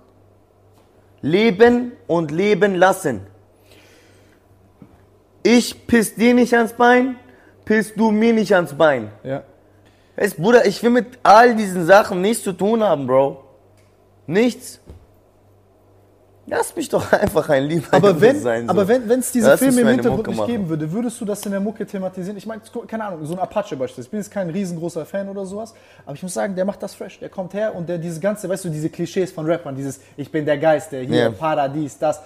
Leben 1.20 1.92
und 2.06 2.30
leben 2.30 2.76
lassen. 2.76 3.26
Ich 5.42 5.86
piss 5.86 6.14
dir 6.14 6.32
nicht 6.32 6.54
ans 6.54 6.72
Bein, 6.72 7.16
piss 7.66 7.92
du 7.94 8.10
mir 8.10 8.32
nicht 8.32 8.54
ans 8.54 8.72
Bein. 8.72 9.12
Ja. 9.22 9.42
Weißt, 10.16 10.38
Bruder, 10.38 10.64
ich 10.64 10.82
will 10.82 10.88
mit 10.88 11.18
all 11.22 11.54
diesen 11.56 11.84
Sachen 11.84 12.22
nichts 12.22 12.42
zu 12.42 12.54
tun 12.54 12.82
haben, 12.82 13.06
Bro. 13.06 13.44
Nichts. 14.26 14.80
Lass 16.46 16.74
mich 16.74 16.88
doch 16.88 17.12
einfach 17.12 17.48
ein 17.50 17.64
lieber 17.64 17.86
Aber 17.92 18.20
wenn 18.20 18.40
sein. 18.40 18.64
so. 18.66 18.70
aber 18.70 18.88
wenn 18.88 19.08
es 19.20 19.30
diese 19.30 19.48
Lass 19.48 19.60
Filme 19.60 19.82
im 19.82 19.88
Hintergrund 19.88 20.26
nicht 20.26 20.46
geben 20.46 20.68
würde, 20.68 20.90
würdest 20.90 21.20
du 21.20 21.24
das 21.24 21.44
in 21.46 21.52
der 21.52 21.60
Mucke 21.60 21.86
thematisieren? 21.86 22.36
Ich 22.36 22.46
meine, 22.46 22.60
keine 22.88 23.04
Ahnung, 23.04 23.24
so 23.24 23.34
ein 23.34 23.38
Apache 23.38 23.76
beispielsweise. 23.76 24.06
Ich 24.06 24.10
bin 24.10 24.20
jetzt 24.20 24.30
kein 24.30 24.50
riesengroßer 24.50 25.06
Fan 25.06 25.28
oder 25.28 25.46
sowas, 25.46 25.72
aber 26.04 26.14
ich 26.16 26.22
muss 26.22 26.34
sagen, 26.34 26.56
der 26.56 26.64
macht 26.64 26.82
das 26.82 26.94
fresh. 26.94 27.20
Der 27.20 27.28
kommt 27.28 27.54
her 27.54 27.74
und 27.76 27.88
der 27.88 27.98
diese 27.98 28.18
ganze, 28.18 28.48
weißt 28.48 28.64
du, 28.64 28.70
diese 28.70 28.88
Klischees 28.90 29.30
von 29.30 29.46
Rappern, 29.46 29.76
dieses 29.76 30.00
Ich 30.16 30.32
bin 30.32 30.44
der 30.44 30.58
Geist, 30.58 30.90
der 30.90 31.02
hier 31.04 31.16
Ja. 31.16 31.30
Paradies, 31.30 31.96
das. 31.98 32.20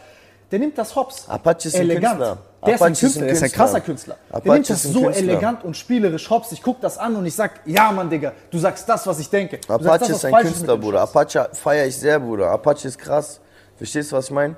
Der 0.50 0.60
nimmt 0.60 0.78
das 0.78 0.94
hops. 0.94 1.28
Apache 1.28 1.66
ist 1.68 1.74
ein 1.74 1.82
elegant. 1.82 2.18
Künstler. 2.18 2.38
Der 2.64 2.74
ist 2.76 2.80
ein 2.82 2.92
Apache 2.92 2.92
ist 2.92 2.96
ein 2.96 3.00
Künstler, 3.00 3.22
der 3.24 3.32
ist 3.32 3.42
ein 3.42 3.50
krasser 3.52 3.80
Künstler. 3.80 4.16
Apache 4.30 4.42
der 4.44 4.52
nimmt 4.54 4.70
ist 4.70 4.84
das 4.84 4.92
so 4.92 5.02
Künstler. 5.02 5.28
elegant 5.28 5.64
und 5.64 5.76
spielerisch 5.76 6.30
hops. 6.30 6.52
Ich 6.52 6.62
guck 6.62 6.80
das 6.80 6.96
an 6.96 7.16
und 7.16 7.26
ich 7.26 7.34
sag, 7.34 7.60
ja 7.66 7.92
Mann, 7.92 8.08
Digga, 8.08 8.32
du 8.50 8.58
sagst 8.58 8.88
das, 8.88 9.06
was 9.06 9.18
ich 9.18 9.28
denke. 9.28 9.58
Du 9.58 9.74
Apache 9.74 9.98
das, 9.98 10.08
ist 10.08 10.24
ein 10.24 10.32
Künstler, 10.34 10.76
Bruder. 10.78 11.02
Apache 11.02 11.50
feiere 11.52 11.86
ich 11.86 11.96
sehr, 11.98 12.18
Bruder. 12.20 12.50
Apache 12.50 12.88
ist 12.88 12.96
krass. 12.96 13.40
Verstehst 13.76 14.12
du, 14.12 14.16
was 14.16 14.26
ich 14.26 14.30
meine? 14.30 14.56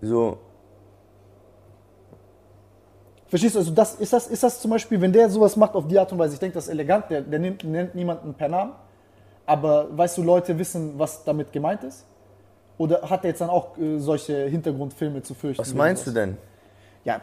So, 0.00 0.38
Verstehst 3.32 3.54
du, 3.54 3.60
also 3.60 3.70
das, 3.70 3.94
ist, 3.94 4.12
das, 4.12 4.26
ist 4.26 4.42
das 4.42 4.60
zum 4.60 4.72
Beispiel, 4.72 5.00
wenn 5.00 5.10
der 5.10 5.30
sowas 5.30 5.56
macht 5.56 5.74
auf 5.74 5.88
die 5.88 5.98
Art 5.98 6.12
und 6.12 6.18
Weise, 6.18 6.34
ich 6.34 6.38
denke, 6.38 6.52
das 6.52 6.64
ist 6.64 6.70
elegant, 6.70 7.08
der, 7.08 7.22
der 7.22 7.38
nimmt, 7.38 7.64
nennt 7.64 7.94
niemanden 7.94 8.34
per 8.34 8.46
Namen, 8.46 8.72
aber 9.46 9.86
weißt 9.96 10.18
du, 10.18 10.22
Leute 10.22 10.58
wissen, 10.58 10.98
was 10.98 11.24
damit 11.24 11.50
gemeint 11.50 11.82
ist? 11.82 12.04
Oder 12.76 13.00
hat 13.08 13.24
er 13.24 13.30
jetzt 13.30 13.40
dann 13.40 13.48
auch 13.48 13.78
äh, 13.78 13.98
solche 13.98 14.48
Hintergrundfilme 14.48 15.22
zu 15.22 15.32
fürchten? 15.32 15.62
was 15.62 15.72
meinst 15.72 16.06
du 16.06 16.10
denn? 16.10 16.36
Ja, 17.04 17.20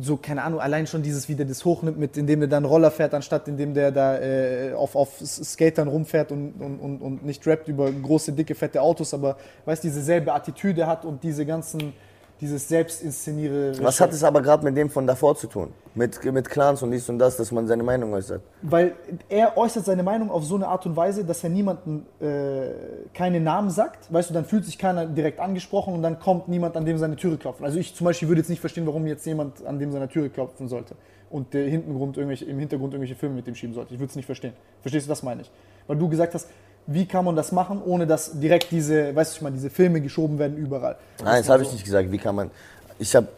so, 0.00 0.16
keine 0.16 0.42
Ahnung, 0.42 0.58
allein 0.60 0.88
schon 0.88 1.02
dieses, 1.02 1.28
wie 1.28 1.36
der 1.36 1.46
das 1.46 1.64
hochnimmt, 1.64 1.96
mit, 1.98 2.16
indem 2.16 2.40
der 2.40 2.48
dann 2.48 2.64
Roller 2.64 2.90
fährt, 2.90 3.14
anstatt 3.14 3.46
indem 3.46 3.74
der 3.74 3.92
da 3.92 4.18
äh, 4.18 4.72
auf, 4.72 4.96
auf 4.96 5.20
Skatern 5.24 5.86
rumfährt 5.86 6.32
und, 6.32 6.54
und, 6.60 6.80
und, 6.80 7.00
und 7.00 7.24
nicht 7.24 7.46
rappt 7.46 7.68
über 7.68 7.92
große, 7.92 8.32
dicke, 8.32 8.56
fette 8.56 8.82
Autos, 8.82 9.14
aber 9.14 9.36
weißt 9.66 9.84
diese 9.84 10.02
selbe 10.02 10.32
Attitüde 10.32 10.88
hat 10.88 11.04
und 11.04 11.22
diese 11.22 11.46
ganzen, 11.46 11.92
dieses 12.40 12.68
Selbstinszeniere. 12.68 13.72
Was 13.82 14.00
hat 14.00 14.12
es 14.12 14.24
aber 14.24 14.40
gerade 14.40 14.64
mit 14.64 14.76
dem 14.76 14.88
von 14.88 15.06
davor 15.06 15.36
zu 15.36 15.46
tun? 15.46 15.72
Mit, 15.94 16.24
mit 16.24 16.48
Clans 16.48 16.82
und 16.82 16.90
dies 16.90 17.08
und 17.08 17.18
das, 17.18 17.36
dass 17.36 17.52
man 17.52 17.66
seine 17.66 17.82
Meinung 17.82 18.12
äußert. 18.14 18.42
Weil 18.62 18.94
er 19.28 19.56
äußert 19.56 19.84
seine 19.84 20.02
Meinung 20.02 20.30
auf 20.30 20.44
so 20.44 20.54
eine 20.54 20.68
Art 20.68 20.86
und 20.86 20.96
Weise, 20.96 21.24
dass 21.24 21.44
er 21.44 21.50
niemanden 21.50 22.06
äh, 22.20 22.70
keine 23.12 23.40
Namen 23.40 23.70
sagt. 23.70 24.12
Weißt 24.12 24.30
du, 24.30 24.34
dann 24.34 24.44
fühlt 24.44 24.64
sich 24.64 24.78
keiner 24.78 25.06
direkt 25.06 25.40
angesprochen 25.40 25.94
und 25.94 26.02
dann 26.02 26.18
kommt 26.18 26.48
niemand, 26.48 26.76
an 26.76 26.86
dem 26.86 26.96
seine 26.96 27.16
Türe 27.16 27.36
klopfen. 27.36 27.64
Also 27.66 27.78
ich 27.78 27.94
zum 27.94 28.06
Beispiel 28.06 28.28
würde 28.28 28.40
jetzt 28.40 28.50
nicht 28.50 28.60
verstehen, 28.60 28.86
warum 28.86 29.06
jetzt 29.06 29.26
jemand 29.26 29.64
an 29.66 29.78
dem 29.78 29.92
seine 29.92 30.08
Türe 30.08 30.30
klopfen 30.30 30.68
sollte 30.68 30.94
und 31.30 31.54
der 31.54 31.68
Hintergrund 31.68 32.16
irgendwelche, 32.16 32.44
im 32.44 32.58
Hintergrund 32.58 32.94
irgendwelche 32.94 33.14
Filme 33.14 33.36
mit 33.36 33.46
dem 33.46 33.54
schieben 33.54 33.74
sollte. 33.74 33.94
Ich 33.94 34.00
würde 34.00 34.10
es 34.10 34.16
nicht 34.16 34.26
verstehen. 34.26 34.52
Verstehst 34.82 35.06
du, 35.06 35.08
das 35.08 35.22
meine 35.22 35.42
ich. 35.42 35.50
Weil 35.86 35.96
du 35.96 36.08
gesagt 36.08 36.34
hast, 36.34 36.48
wie 36.86 37.06
kann 37.06 37.24
man 37.24 37.36
das 37.36 37.52
machen, 37.52 37.82
ohne 37.84 38.06
dass 38.06 38.38
direkt 38.40 38.70
diese, 38.70 39.14
weißt 39.14 39.32
du, 39.32 39.36
ich 39.36 39.42
meine, 39.42 39.56
diese 39.56 39.70
Filme 39.70 40.00
geschoben 40.00 40.38
werden 40.38 40.56
überall. 40.56 40.96
Nein, 41.22 41.42
das 41.42 41.48
habe 41.48 41.62
ich 41.62 41.72
nicht 41.72 41.84
gesagt. 41.84 42.10
Wie 42.10 42.18
kann 42.18 42.34
man. 42.34 42.50
Ich 42.98 43.14
habe 43.14 43.28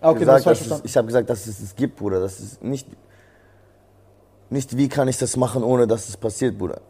Ah, 0.00 0.10
okay, 0.10 0.20
gesagt, 0.20 0.46
das 0.46 0.68
dass 0.68 0.78
es, 0.78 0.84
ich 0.84 0.96
habe 0.96 1.06
gesagt, 1.06 1.30
dass 1.30 1.46
es 1.46 1.60
es 1.60 1.74
gibt, 1.74 1.96
Bruder. 1.96 2.20
Das 2.20 2.40
ist 2.40 2.62
nicht, 2.62 2.86
nicht, 4.50 4.76
wie 4.76 4.88
kann 4.88 5.08
ich 5.08 5.18
das 5.18 5.36
machen, 5.36 5.62
ohne 5.62 5.86
dass 5.86 6.08
es 6.08 6.16
passiert, 6.16 6.58
Bruder. 6.58 6.80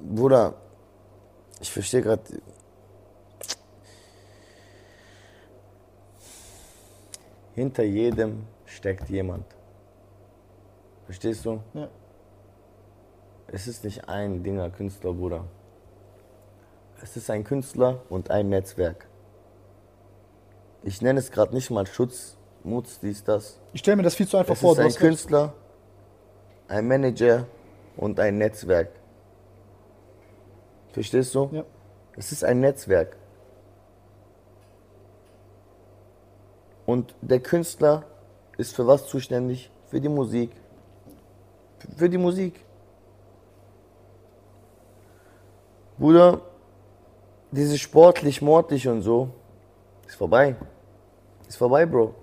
Bruder, 0.00 0.54
ich 1.60 1.70
verstehe 1.70 2.02
gerade. 2.02 2.22
Hinter 7.54 7.84
jedem 7.84 8.46
steckt 8.66 9.08
jemand. 9.08 9.44
Verstehst 11.06 11.44
du? 11.44 11.60
Ja. 11.72 11.88
Es 13.48 13.66
ist 13.66 13.84
nicht 13.84 14.08
ein 14.08 14.42
Dinger 14.42 14.70
Künstler, 14.70 15.12
Bruder. 15.12 15.44
Es 17.02 17.16
ist 17.16 17.30
ein 17.30 17.44
Künstler 17.44 18.00
und 18.08 18.30
ein 18.30 18.48
Netzwerk. 18.48 19.06
Ich 20.82 21.02
nenne 21.02 21.18
es 21.20 21.30
gerade 21.30 21.54
nicht 21.54 21.70
mal 21.70 21.86
Schutz, 21.86 22.36
Mutz, 22.62 22.98
dies, 23.00 23.24
das. 23.24 23.60
Ich 23.72 23.80
stelle 23.80 23.96
mir 23.96 24.02
das 24.02 24.14
viel 24.14 24.26
zu 24.28 24.36
einfach 24.36 24.54
Es 24.54 24.60
vor. 24.60 24.72
ist 24.72 24.78
du 24.78 24.84
ein. 24.84 24.94
Künstler, 24.94 25.52
ein 26.68 26.88
Manager 26.88 27.46
und 27.96 28.18
ein 28.20 28.38
Netzwerk. 28.38 28.88
Verstehst 30.92 31.34
du? 31.34 31.48
Ja. 31.52 31.64
Es 32.16 32.32
ist 32.32 32.44
ein 32.44 32.60
Netzwerk. 32.60 33.16
Und 36.86 37.14
der 37.20 37.40
Künstler 37.40 38.04
ist 38.56 38.74
für 38.74 38.86
was 38.86 39.06
zuständig? 39.06 39.70
Für 39.88 40.00
die 40.00 40.08
Musik. 40.08 40.50
Für 41.96 42.08
die 42.08 42.18
Musik. 42.18 42.64
Bruder, 46.04 46.42
dieses 47.50 47.80
sportlich, 47.80 48.42
mordlich 48.42 48.86
und 48.86 49.00
so, 49.00 49.30
ist 50.06 50.16
vorbei. 50.16 50.54
Ist 51.48 51.56
vorbei, 51.56 51.86
Bro. 51.86 52.14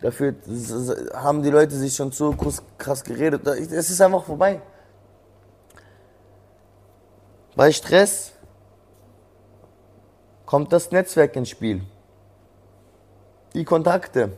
Dafür 0.00 0.34
haben 1.12 1.42
die 1.42 1.50
Leute 1.50 1.76
sich 1.76 1.94
schon 1.94 2.10
so 2.12 2.32
krass- 2.32 2.62
krass 2.78 3.04
geredet. 3.04 3.46
Es 3.46 3.90
ist 3.90 4.00
einfach 4.00 4.24
vorbei. 4.24 4.62
Bei 7.56 7.70
Stress 7.70 8.32
kommt 10.46 10.72
das 10.72 10.90
Netzwerk 10.90 11.36
ins 11.36 11.50
Spiel. 11.50 11.82
Die 13.52 13.66
Kontakte. 13.66 14.32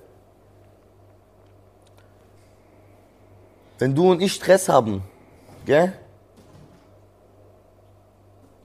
Wenn 3.78 3.94
du 3.94 4.10
und 4.10 4.20
ich 4.20 4.32
Stress 4.32 4.68
haben, 4.68 5.04
gell, 5.64 5.92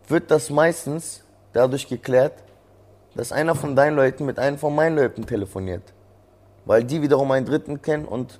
wird 0.07 0.31
das 0.31 0.49
meistens 0.49 1.23
dadurch 1.53 1.87
geklärt, 1.87 2.33
dass 3.15 3.31
einer 3.31 3.55
von 3.55 3.75
deinen 3.75 3.95
Leuten 3.95 4.25
mit 4.25 4.39
einem 4.39 4.57
von 4.57 4.73
meinen 4.73 4.95
Leuten 4.95 5.25
telefoniert. 5.25 5.93
Weil 6.65 6.83
die 6.83 7.01
wiederum 7.01 7.31
einen 7.31 7.45
Dritten 7.45 7.81
kennen 7.81 8.05
und 8.05 8.39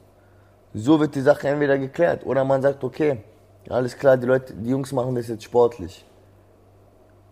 so 0.73 0.99
wird 0.99 1.15
die 1.15 1.21
Sache 1.21 1.47
entweder 1.47 1.77
geklärt. 1.77 2.25
Oder 2.25 2.43
man 2.43 2.61
sagt, 2.61 2.83
okay, 2.83 3.23
alles 3.69 3.97
klar, 3.97 4.17
die 4.17 4.27
Leute, 4.27 4.53
die 4.53 4.69
Jungs 4.69 4.91
machen 4.91 5.15
das 5.15 5.27
jetzt 5.27 5.43
sportlich. 5.43 6.05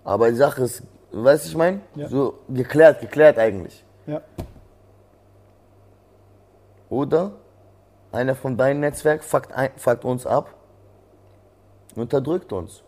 Aber 0.03 0.30
die 0.30 0.38
Sache 0.38 0.64
ist, 0.64 0.84
weißt 1.12 1.45
du, 1.45 1.49
ich 1.49 1.57
meine? 1.57 1.82
Ja. 1.95 2.10
So 2.10 2.40
geklärt, 2.49 3.02
geklärt 3.02 3.38
eigentlich. 3.38 3.84
Ja. 4.07 4.22
Oder 6.90 7.32
einer 8.12 8.36
von 8.36 8.56
deinem 8.56 8.80
Netzwerk 8.82 9.24
fuckt, 9.24 9.52
ein, 9.52 9.72
fuckt 9.78 10.06
uns 10.06 10.26
ab, 10.26 10.53
unterdrückt 11.95 12.53
uns. 12.53 12.85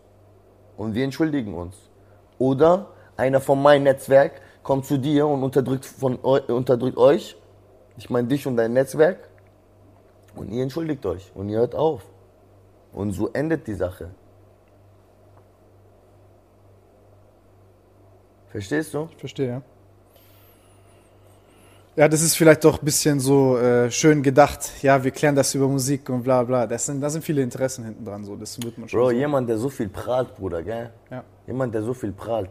Und 0.78 0.94
wir 0.94 1.04
entschuldigen 1.04 1.54
uns. 1.54 1.76
Oder 2.38 2.86
einer 3.16 3.40
von 3.40 3.60
meinem 3.60 3.82
Netzwerk 3.82 4.40
kommt 4.62 4.86
zu 4.86 4.96
dir 4.96 5.26
und 5.26 5.42
unterdrückt, 5.42 5.84
von, 5.84 6.16
unterdrückt 6.16 6.96
euch, 6.96 7.36
ich 7.96 8.08
meine 8.08 8.28
dich 8.28 8.46
und 8.46 8.56
dein 8.56 8.72
Netzwerk, 8.72 9.28
und 10.36 10.50
ihr 10.52 10.62
entschuldigt 10.62 11.04
euch 11.04 11.32
und 11.34 11.48
ihr 11.48 11.58
hört 11.58 11.74
auf. 11.74 12.06
Und 12.92 13.10
so 13.10 13.28
endet 13.32 13.66
die 13.66 13.74
Sache. 13.74 14.10
Verstehst 18.46 18.94
du? 18.94 19.08
Ich 19.10 19.16
verstehe, 19.16 19.48
ja. 19.48 19.62
Ja, 21.98 22.06
das 22.06 22.22
ist 22.22 22.36
vielleicht 22.36 22.62
doch 22.62 22.80
ein 22.80 22.84
bisschen 22.84 23.18
so 23.18 23.58
äh, 23.58 23.90
schön 23.90 24.22
gedacht. 24.22 24.70
Ja, 24.82 25.02
wir 25.02 25.10
klären 25.10 25.34
das 25.34 25.52
über 25.56 25.66
Musik 25.66 26.08
und 26.10 26.22
bla 26.22 26.44
bla. 26.44 26.64
Das 26.64 26.86
sind, 26.86 27.00
da 27.00 27.10
sind 27.10 27.24
viele 27.24 27.42
Interessen 27.42 27.84
hinten 27.84 28.04
dran. 28.04 28.22
So. 28.24 28.36
Das 28.36 28.56
wird 28.62 28.78
man 28.78 28.88
schon. 28.88 29.00
Bro, 29.00 29.06
so. 29.06 29.10
jemand, 29.10 29.48
der 29.48 29.58
so 29.58 29.68
viel 29.68 29.88
prahlt, 29.88 30.36
Bruder, 30.36 30.62
gell? 30.62 30.92
Ja. 31.10 31.24
Jemand, 31.48 31.74
der 31.74 31.82
so 31.82 31.92
viel 31.94 32.12
prahlt. 32.12 32.50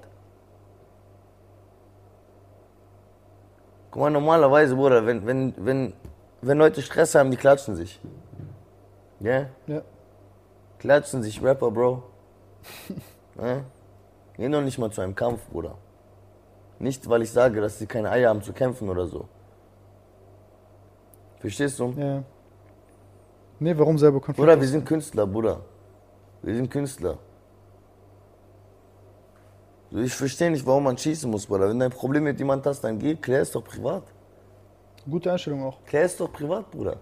Guck 3.90 4.02
mal, 4.02 4.10
normalerweise, 4.10 4.76
Bruder, 4.76 5.06
wenn, 5.06 5.26
wenn, 5.26 5.54
wenn, 5.56 5.94
wenn 6.42 6.58
Leute 6.58 6.82
Stress 6.82 7.16
haben, 7.16 7.32
die 7.32 7.38
klatschen 7.38 7.78
sich. 7.78 8.02
Gell? 9.22 9.48
Ja. 9.68 9.82
Klatschen 10.80 11.24
sich 11.24 11.42
Rapper, 11.42 11.72
Bro. 11.72 12.04
ja? 13.42 13.62
Geh 14.36 14.50
noch 14.50 14.62
nicht 14.62 14.78
mal 14.78 14.92
zu 14.92 15.00
einem 15.00 15.16
Kampf, 15.16 15.40
Bruder. 15.50 15.76
Nicht, 16.80 17.08
weil 17.08 17.22
ich 17.22 17.32
sage, 17.32 17.62
dass 17.62 17.80
sie 17.80 17.88
keine 17.88 18.12
Eier 18.12 18.28
haben 18.28 18.44
zu 18.44 18.52
kämpfen 18.52 18.90
oder 18.90 19.08
so. 19.08 19.30
Verstehst 21.40 21.80
du? 21.80 21.94
ja. 21.98 22.24
Nee, 23.60 23.78
warum 23.78 23.98
selber 23.98 24.20
Konflikt? 24.20 24.38
Bruder, 24.38 24.60
wir 24.60 24.68
sind 24.68 24.86
Künstler, 24.86 25.26
Bruder. 25.26 25.62
Wir 26.44 26.56
sind 26.56 26.70
Künstler. 26.70 27.18
Ich 29.92 30.14
verstehe 30.14 30.52
nicht, 30.52 30.66
warum 30.66 30.84
man 30.84 30.98
schießen 30.98 31.30
muss, 31.30 31.46
Bruder. 31.46 31.70
Wenn 31.70 31.80
du 31.80 31.86
ein 31.86 31.92
Problem 31.92 32.24
mit 32.24 32.38
jemand 32.38 32.66
hast, 32.66 32.82
dann 32.82 33.00
geh, 33.00 33.16
klär 33.16 33.42
es 33.42 33.52
doch 33.52 33.64
privat. 33.64 34.04
Gute 35.10 35.32
Einstellung 35.32 35.64
auch. 35.64 35.78
Klär 35.86 36.04
es 36.04 36.18
doch 36.18 36.32
privat, 36.32 36.70
Bruder. 36.70 36.98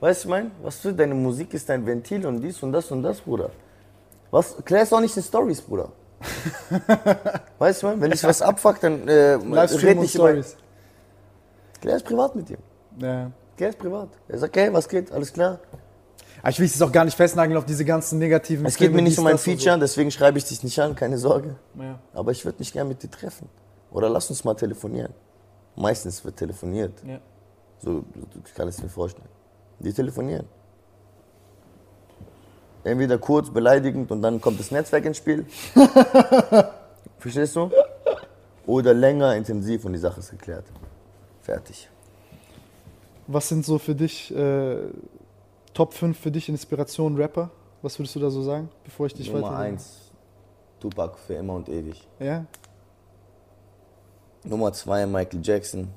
Weißt 0.00 0.24
du, 0.24 0.28
ich 0.28 0.30
mein, 0.30 0.50
was 0.62 0.76
für 0.76 0.92
deine 0.94 1.14
Musik 1.14 1.52
ist 1.52 1.68
dein 1.68 1.84
Ventil 1.84 2.24
und 2.26 2.40
dies 2.40 2.62
und 2.62 2.72
das 2.72 2.90
und 2.90 3.02
das, 3.02 3.20
Bruder. 3.20 3.50
Was, 4.30 4.56
klär 4.64 4.82
es 4.82 4.88
doch 4.88 5.00
nicht 5.00 5.14
in 5.16 5.22
Stories, 5.22 5.60
Bruder. 5.60 5.92
weißt 7.58 7.82
du, 7.82 7.86
ich 7.86 7.92
mein, 7.92 8.00
wenn 8.00 8.10
dich 8.10 8.24
was 8.24 8.40
abfuckt, 8.40 8.82
dann 8.82 9.06
äh, 9.06 9.34
red 9.34 10.00
nicht 10.00 10.14
über. 10.14 10.42
Klär 11.80 11.96
es 11.96 12.02
privat 12.02 12.36
mit 12.36 12.50
ihm. 12.50 12.58
Ja. 12.98 13.30
Klär 13.56 13.70
es 13.70 13.76
privat. 13.76 14.08
Er 14.28 14.38
sagt, 14.38 14.56
okay, 14.56 14.72
was 14.72 14.88
geht, 14.88 15.10
alles 15.12 15.32
klar. 15.32 15.60
Aber 16.42 16.50
ich 16.50 16.58
will 16.58 16.66
es 16.66 16.80
auch 16.80 16.92
gar 16.92 17.04
nicht 17.04 17.16
festnageln 17.16 17.58
auf 17.58 17.66
diese 17.66 17.84
ganzen 17.84 18.18
negativen 18.18 18.64
Es 18.64 18.76
geht 18.76 18.86
Filme, 18.86 18.96
mir 18.96 19.02
nicht 19.02 19.18
um 19.18 19.26
ein 19.26 19.38
Feature, 19.38 19.78
deswegen 19.78 20.10
schreibe 20.10 20.38
ich 20.38 20.44
dich 20.44 20.62
nicht 20.62 20.78
an, 20.80 20.94
keine 20.94 21.18
Sorge. 21.18 21.56
So. 21.76 21.82
Ja. 21.82 21.98
Aber 22.14 22.30
ich 22.32 22.44
würde 22.44 22.58
mich 22.58 22.72
gerne 22.72 22.88
mit 22.88 23.02
dir 23.02 23.10
treffen. 23.10 23.48
Oder 23.90 24.08
lass 24.08 24.30
uns 24.30 24.44
mal 24.44 24.54
telefonieren. 24.54 25.12
Meistens 25.76 26.24
wird 26.24 26.36
telefoniert. 26.36 26.94
Ja. 27.06 27.18
So, 27.78 28.04
ich 28.44 28.54
kann 28.54 28.68
es 28.68 28.82
mir 28.82 28.88
vorstellen. 28.88 29.28
Die 29.78 29.92
telefonieren. 29.92 30.46
Entweder 32.84 33.18
kurz, 33.18 33.50
beleidigend 33.50 34.10
und 34.10 34.22
dann 34.22 34.40
kommt 34.40 34.58
das 34.58 34.70
Netzwerk 34.70 35.04
ins 35.04 35.18
Spiel. 35.18 35.44
Verstehst 37.18 37.56
du? 37.56 37.70
Oder 38.66 38.94
länger, 38.94 39.34
intensiv 39.36 39.84
und 39.84 39.92
die 39.92 39.98
Sache 39.98 40.20
ist 40.20 40.30
geklärt. 40.30 40.64
Fertig. 41.42 41.88
Was 43.26 43.48
sind 43.48 43.64
so 43.64 43.78
für 43.78 43.94
dich 43.94 44.34
äh, 44.34 44.78
Top 45.72 45.94
5 45.94 46.18
für 46.18 46.30
dich 46.30 46.48
Inspiration 46.48 47.16
Rapper? 47.16 47.50
Was 47.82 47.98
würdest 47.98 48.16
du 48.16 48.20
da 48.20 48.30
so 48.30 48.42
sagen, 48.42 48.68
bevor 48.84 49.06
ich 49.06 49.14
dich 49.14 49.32
Nummer 49.32 49.46
weiter... 49.46 49.58
1, 49.58 50.10
Tupac 50.80 51.16
für 51.18 51.34
immer 51.34 51.54
und 51.54 51.68
ewig. 51.68 52.06
Ja? 52.18 52.44
Nummer 54.44 54.72
2, 54.72 55.06
Michael 55.06 55.40
Jackson. 55.42 55.88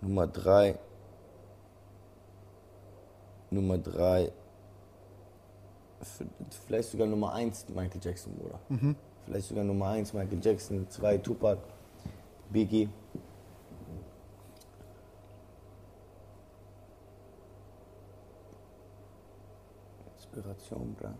Nummer 0.00 0.26
3. 0.26 0.78
Nummer 3.50 3.78
3. 3.78 4.32
Vielleicht 6.66 6.90
sogar 6.90 7.06
Nummer 7.06 7.32
1 7.32 7.68
Michael 7.70 8.00
Jackson, 8.02 8.34
Bruder. 8.34 8.60
Vielleicht 9.24 9.48
sogar 9.48 9.64
Nummer 9.64 9.88
1 9.88 10.12
Michael 10.12 10.38
Jackson, 10.42 10.88
2 10.88 11.18
Tupac, 11.18 11.58
Biggie. 12.50 12.88
Inspiration, 20.16 20.94
bra. 20.94 21.14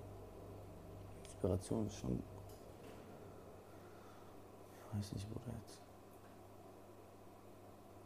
Inspiration 1.24 1.86
ist 1.86 1.96
schon. 1.96 2.22
Ich 4.72 4.98
weiß 4.98 5.12
nicht, 5.12 5.28
Bruder 5.28 5.56
jetzt. 5.62 5.80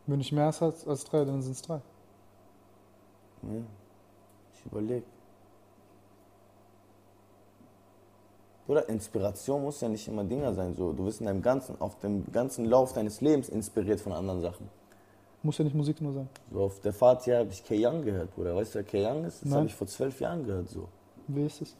Wenn 0.07 0.21
ich 0.21 0.33
mehr 0.33 0.47
als, 0.47 0.87
als 0.87 1.05
drei, 1.05 1.25
dann 1.25 1.43
sind 1.43 1.53
es 1.53 1.63
drei. 1.63 1.81
Ja, 3.43 3.63
ich 4.55 4.65
überlege. 4.65 5.05
Oder 8.69 8.87
Inspiration 8.91 9.63
muss 9.63 9.81
ja 9.81 9.89
nicht 9.89 10.07
immer 10.07 10.23
Dinger 10.25 10.53
sein. 10.55 10.75
So. 10.75 10.93
Du 10.93 11.07
wirst 11.07 11.21
in 11.21 11.27
deinem 11.27 11.43
ganzen, 11.43 11.81
auf 11.81 11.99
dem 11.99 12.31
ganzen 12.31 12.67
Lauf 12.67 12.93
deines 12.93 13.23
Lebens 13.23 13.49
inspiriert 13.49 14.01
von 14.01 14.13
anderen 14.13 14.43
Sachen. 14.43 14.69
Muss 15.43 15.57
ja 15.57 15.65
nicht 15.65 15.75
Musik 15.75 16.01
nur 16.03 16.13
sein. 16.13 16.29
So 16.53 16.65
auf 16.65 16.81
der 16.81 16.93
Fahrt 16.93 17.25
hier 17.25 17.39
habe 17.39 17.49
ich 17.51 17.65
K. 17.65 17.75
Young 17.79 18.05
gehört, 18.05 18.35
Bruder. 18.35 18.55
Weißt 18.55 18.75
du, 18.75 18.81
wer 18.81 18.85
K. 18.85 19.11
Young 19.11 19.25
ist? 19.25 19.43
Das 19.43 19.53
habe 19.53 19.67
ich 19.67 19.75
vor 19.75 19.87
zwölf 19.87 20.21
Jahren 20.21 20.45
gehört, 20.45 20.69
so. 20.69 20.87
Wie 21.29 21.47
ist 21.47 21.63
es? 21.63 21.77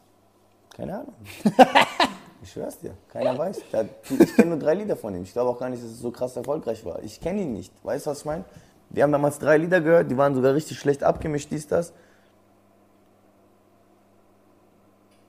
Keine 0.75 0.99
Ahnung. 0.99 1.13
ich 2.41 2.51
schwör's 2.51 2.79
dir, 2.79 2.95
keiner 3.09 3.37
weiß. 3.37 3.61
Der, 3.71 3.89
ich 4.09 4.35
kenne 4.35 4.49
nur 4.51 4.59
drei 4.59 4.73
Lieder 4.73 4.95
von 4.95 5.13
ihm. 5.13 5.23
Ich 5.23 5.33
glaube 5.33 5.49
auch 5.49 5.59
gar 5.59 5.69
nicht, 5.69 5.83
dass 5.83 5.91
es 5.91 5.99
so 5.99 6.09
krass 6.09 6.35
erfolgreich 6.35 6.85
war. 6.85 7.03
Ich 7.03 7.19
kenne 7.19 7.41
ihn 7.41 7.53
nicht. 7.53 7.73
Weißt 7.83 8.05
du, 8.05 8.11
was 8.11 8.19
ich 8.19 8.25
meine? 8.25 8.45
Wir 8.89 9.03
haben 9.03 9.11
damals 9.11 9.37
drei 9.37 9.57
Lieder 9.57 9.81
gehört, 9.81 10.09
die 10.09 10.17
waren 10.17 10.33
sogar 10.33 10.55
richtig 10.55 10.79
schlecht 10.79 11.03
abgemischt, 11.03 11.51
dies, 11.51 11.67
das. 11.67 11.93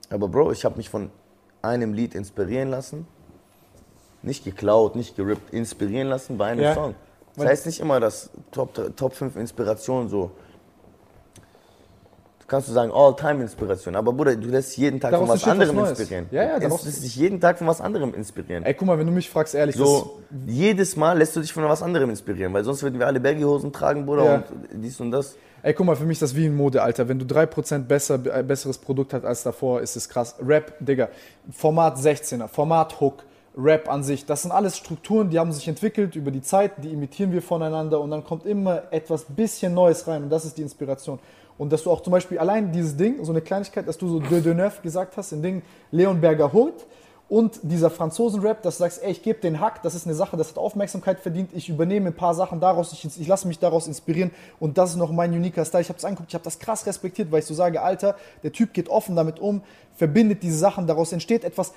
Aber 0.09 0.27
Bro, 0.27 0.51
ich 0.51 0.65
habe 0.65 0.77
mich 0.77 0.89
von 0.89 1.11
einem 1.61 1.93
Lied 1.93 2.15
inspirieren 2.15 2.69
lassen. 2.69 3.07
Nicht 4.21 4.43
geklaut, 4.43 4.95
nicht 4.95 5.15
gerippt, 5.15 5.53
inspirieren 5.53 6.07
lassen 6.07 6.37
bei 6.37 6.47
einem 6.51 6.61
Ja. 6.61 6.73
Song. 6.73 6.95
Das 7.35 7.45
heißt 7.47 7.65
nicht 7.65 7.79
immer, 7.79 7.99
dass 7.99 8.29
Top, 8.51 8.73
Top 8.95 9.13
5 9.13 9.35
Inspiration 9.35 10.09
so. 10.09 10.31
Kannst 12.51 12.67
du 12.67 12.73
sagen, 12.73 12.91
All-Time-Inspiration. 12.93 13.95
Aber 13.95 14.11
Bruder, 14.11 14.35
du 14.35 14.49
lässt 14.49 14.75
jeden 14.75 14.99
Tag 14.99 15.11
Daraus 15.11 15.27
von 15.29 15.35
was 15.35 15.41
was 15.43 15.49
anderem 15.51 15.75
Neues. 15.77 15.97
inspirieren. 15.97 16.25
Ja, 16.31 16.43
ja, 16.43 16.53
du 16.55 16.67
daraus- 16.67 16.83
lässt 16.83 17.01
dich 17.01 17.15
jeden 17.15 17.39
Tag 17.39 17.57
von 17.57 17.65
was 17.65 17.79
anderem 17.79 18.13
inspirieren. 18.13 18.65
Ey, 18.65 18.73
guck 18.73 18.87
mal, 18.87 18.99
wenn 18.99 19.07
du 19.07 19.13
mich 19.13 19.29
fragst, 19.29 19.55
ehrlich, 19.55 19.77
So, 19.77 20.19
jedes 20.45 20.97
Mal 20.97 21.17
lässt 21.17 21.33
du 21.33 21.39
dich 21.39 21.53
von 21.53 21.63
was 21.63 21.81
anderem 21.81 22.09
inspirieren, 22.09 22.53
weil 22.53 22.65
sonst 22.65 22.83
würden 22.83 22.99
wir 22.99 23.07
alle 23.07 23.21
Baggy-Hosen 23.21 23.71
tragen, 23.71 24.05
Bruder, 24.05 24.25
Ja. 24.25 24.35
und 24.73 24.83
dies 24.83 24.99
und 24.99 25.11
das. 25.11 25.37
ey, 25.63 25.73
guck 25.73 25.85
mal, 25.85 25.95
für 25.95 26.03
mich 26.03 26.15
ist 26.15 26.23
das 26.23 26.35
wie 26.35 26.45
in 26.45 26.55
Mode, 26.57 26.83
Alter. 26.83 27.07
Wenn 27.07 27.19
du 27.19 27.25
3% 27.25 27.87
besser, 27.87 28.19
ein 28.33 28.45
besseres 28.45 28.77
Produkt 28.77 29.13
hast 29.13 29.23
als 29.23 29.43
davor, 29.43 29.79
ist 29.79 29.95
es 29.95 30.09
krass. 30.09 30.35
Rap, 30.45 30.73
Digga, 30.81 31.07
Format 31.53 31.97
16er, 31.99 32.47
Format 32.49 32.99
Hook, 32.99 33.23
Rap 33.57 33.89
an 33.89 34.03
sich, 34.03 34.25
das 34.25 34.41
sind 34.43 34.51
alles 34.51 34.77
Strukturen, 34.77 35.29
die 35.29 35.37
haben 35.39 35.51
sich 35.51 35.67
entwickelt 35.67 36.15
über 36.15 36.31
die 36.31 36.41
Zeit, 36.41 36.71
die 36.83 36.89
imitieren 36.91 37.31
wir 37.33 37.41
voneinander 37.41 37.99
und 37.99 38.09
dann 38.11 38.23
kommt 38.23 38.45
immer 38.45 38.83
etwas 38.91 39.23
bisschen 39.25 39.73
Neues 39.73 40.07
rein 40.07 40.23
und 40.23 40.29
das 40.29 40.45
ist 40.45 40.57
die 40.57 40.61
Inspiration. 40.61 41.19
Und 41.61 41.71
dass 41.71 41.83
du 41.83 41.91
auch 41.91 42.01
zum 42.01 42.09
Beispiel 42.09 42.39
allein 42.39 42.71
dieses 42.71 42.97
Ding, 42.97 43.23
so 43.23 43.31
eine 43.31 43.39
Kleinigkeit, 43.39 43.87
dass 43.87 43.99
du 43.99 44.07
so 44.07 44.19
De 44.19 44.41
de 44.41 44.55
Neuf 44.55 44.81
gesagt 44.81 45.15
hast, 45.15 45.31
ein 45.31 45.43
Ding 45.43 45.61
Leonberger 45.91 46.51
Hood 46.55 46.73
und 47.29 47.59
dieser 47.61 47.91
Franzosen-Rap, 47.91 48.63
dass 48.63 48.77
du 48.77 48.79
sagst, 48.79 49.03
ey, 49.03 49.11
ich 49.11 49.21
gebe 49.21 49.39
den 49.41 49.59
Hack, 49.59 49.83
das 49.83 49.93
ist 49.93 50.07
eine 50.07 50.15
Sache, 50.15 50.37
das 50.37 50.49
hat 50.49 50.57
Aufmerksamkeit 50.57 51.19
verdient, 51.19 51.51
ich 51.53 51.69
übernehme 51.69 52.07
ein 52.07 52.15
paar 52.15 52.33
Sachen 52.33 52.59
daraus, 52.59 52.93
ich, 52.93 53.05
ich 53.05 53.27
lasse 53.27 53.47
mich 53.47 53.59
daraus 53.59 53.85
inspirieren 53.85 54.31
und 54.59 54.79
das 54.79 54.89
ist 54.89 54.95
noch 54.95 55.11
mein 55.11 55.33
uniker 55.33 55.63
Style. 55.63 55.83
Ich 55.83 55.89
habe 55.89 55.99
es 55.99 56.03
angeguckt, 56.03 56.31
ich 56.31 56.33
habe 56.33 56.43
das 56.43 56.57
krass 56.57 56.87
respektiert, 56.87 57.31
weil 57.31 57.41
ich 57.41 57.45
so 57.45 57.53
sage, 57.53 57.79
Alter, 57.83 58.15
der 58.41 58.51
Typ 58.51 58.73
geht 58.73 58.89
offen 58.89 59.15
damit 59.15 59.39
um, 59.39 59.61
verbindet 59.95 60.41
diese 60.41 60.57
Sachen, 60.57 60.87
daraus 60.87 61.13
entsteht 61.13 61.43
etwas 61.43 61.73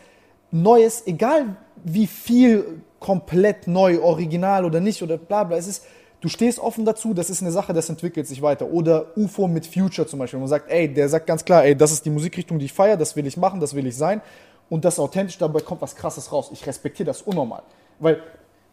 Neues, 0.51 1.07
egal 1.07 1.57
wie 1.85 2.07
viel 2.07 2.81
komplett 3.01 3.67
neu, 3.67 4.01
original 4.01 4.65
oder 4.65 4.81
nicht 4.81 5.03
oder 5.03 5.19
bla 5.19 5.45
bla, 5.45 5.59
es 5.59 5.67
ist, 5.67 5.85
du 6.25 6.31
stehst 6.31 6.59
offen 6.59 6.87
dazu, 6.87 7.13
das 7.13 7.29
ist 7.29 7.43
eine 7.43 7.53
Sache, 7.53 7.75
das 7.75 7.91
entwickelt 7.91 8.27
sich 8.27 8.41
weiter. 8.41 8.71
Oder 8.71 9.15
UFO 9.15 9.47
mit 9.47 9.67
Future 9.67 10.09
zum 10.09 10.21
Beispiel, 10.21 10.39
wo 10.39 10.41
man 10.41 10.49
sagt, 10.49 10.71
ey, 10.71 10.93
der 10.93 11.11
sagt 11.11 11.27
ganz 11.27 11.45
klar, 11.45 11.65
ey, 11.65 11.77
das 11.77 11.93
ist 11.93 12.07
die 12.07 12.11
Musikrichtung, 12.11 12.59
die 12.59 12.65
ich 12.65 12.73
feiere, 12.73 12.97
das 12.97 13.15
will 13.15 13.27
ich 13.27 13.37
machen, 13.37 13.61
das 13.61 13.75
will 13.75 13.87
ich 13.87 13.95
sein 13.95 14.23
und 14.71 14.87
das 14.87 14.95
ist 14.95 15.01
authentisch, 15.01 15.37
dabei 15.37 15.61
kommt 15.61 15.83
was 15.83 15.95
krasses 15.95 16.33
raus. 16.33 16.49
Ich 16.51 16.67
respektiere 16.67 17.09
das 17.09 17.21
unnormal, 17.21 17.63
weil 17.99 18.23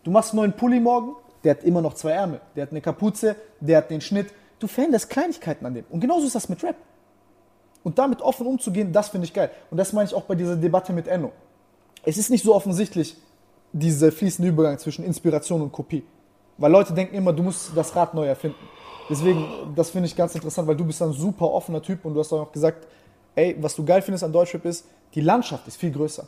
du 0.04 0.12
machst 0.12 0.32
einen 0.32 0.38
neuen 0.38 0.54
Pulli 0.54 0.80
morgen, 0.80 1.12
der 1.44 1.52
hat 1.52 1.66
immer 1.66 1.82
noch 1.82 1.94
zwei 1.94 2.12
Ärmel, 2.12 2.40
der 2.56 2.64
hat 2.64 2.72
eine 2.72 2.80
Kapuze, 2.80 3.36
der 3.60 3.80
hat 3.80 3.92
den 3.92 4.00
Schnitt, 4.00 4.28
du 4.60 4.68
veränderst 4.68 5.10
Kleinigkeiten 5.10 5.66
an 5.66 5.74
dem 5.74 5.84
und 5.90 6.00
genauso 6.00 6.28
ist 6.28 6.36
das 6.36 6.48
mit 6.48 6.64
Rap. 6.64 6.78
Und 7.84 8.00
damit 8.00 8.22
offen 8.22 8.48
umzugehen, 8.48 8.94
das 8.94 9.10
finde 9.10 9.26
ich 9.26 9.34
geil. 9.34 9.50
Und 9.72 9.78
das 9.78 9.92
meine 9.92 10.08
ich 10.08 10.14
auch 10.14 10.22
bei 10.22 10.36
dieser 10.36 10.56
Debatte 10.56 10.94
mit 10.94 11.08
Enno. 11.08 11.32
Es 12.04 12.18
ist 12.18 12.30
nicht 12.30 12.46
so 12.46 12.54
offensichtlich, 12.54 13.18
dieser 13.74 14.12
fließende 14.12 14.50
Übergang 14.50 14.78
zwischen 14.78 15.04
Inspiration 15.04 15.62
und 15.64 15.72
Kopie. 15.72 16.04
Weil 16.62 16.72
Leute 16.72 16.94
denken 16.94 17.16
immer, 17.16 17.34
du 17.34 17.42
musst 17.42 17.72
das 17.76 17.96
Rad 17.96 18.14
neu 18.14 18.28
erfinden. 18.28 18.70
Deswegen, 19.10 19.74
das 19.76 19.90
finde 19.90 20.06
ich 20.06 20.16
ganz 20.16 20.36
interessant, 20.36 20.68
weil 20.68 20.76
du 20.76 20.86
bist 20.86 21.02
ein 21.02 21.12
super 21.12 21.50
offener 21.50 21.82
Typ 21.82 22.06
und 22.06 22.14
du 22.14 22.20
hast 22.20 22.32
auch 22.32 22.52
gesagt, 22.52 22.88
ey, 23.36 23.58
was 23.60 23.76
du 23.76 23.84
geil 23.84 24.02
findest 24.02 24.24
an 24.24 24.32
Deutschrap 24.32 24.64
ist, 24.66 24.86
die 25.16 25.22
Landschaft 25.22 25.68
ist 25.68 25.78
viel 25.78 25.92
größer. 25.92 26.26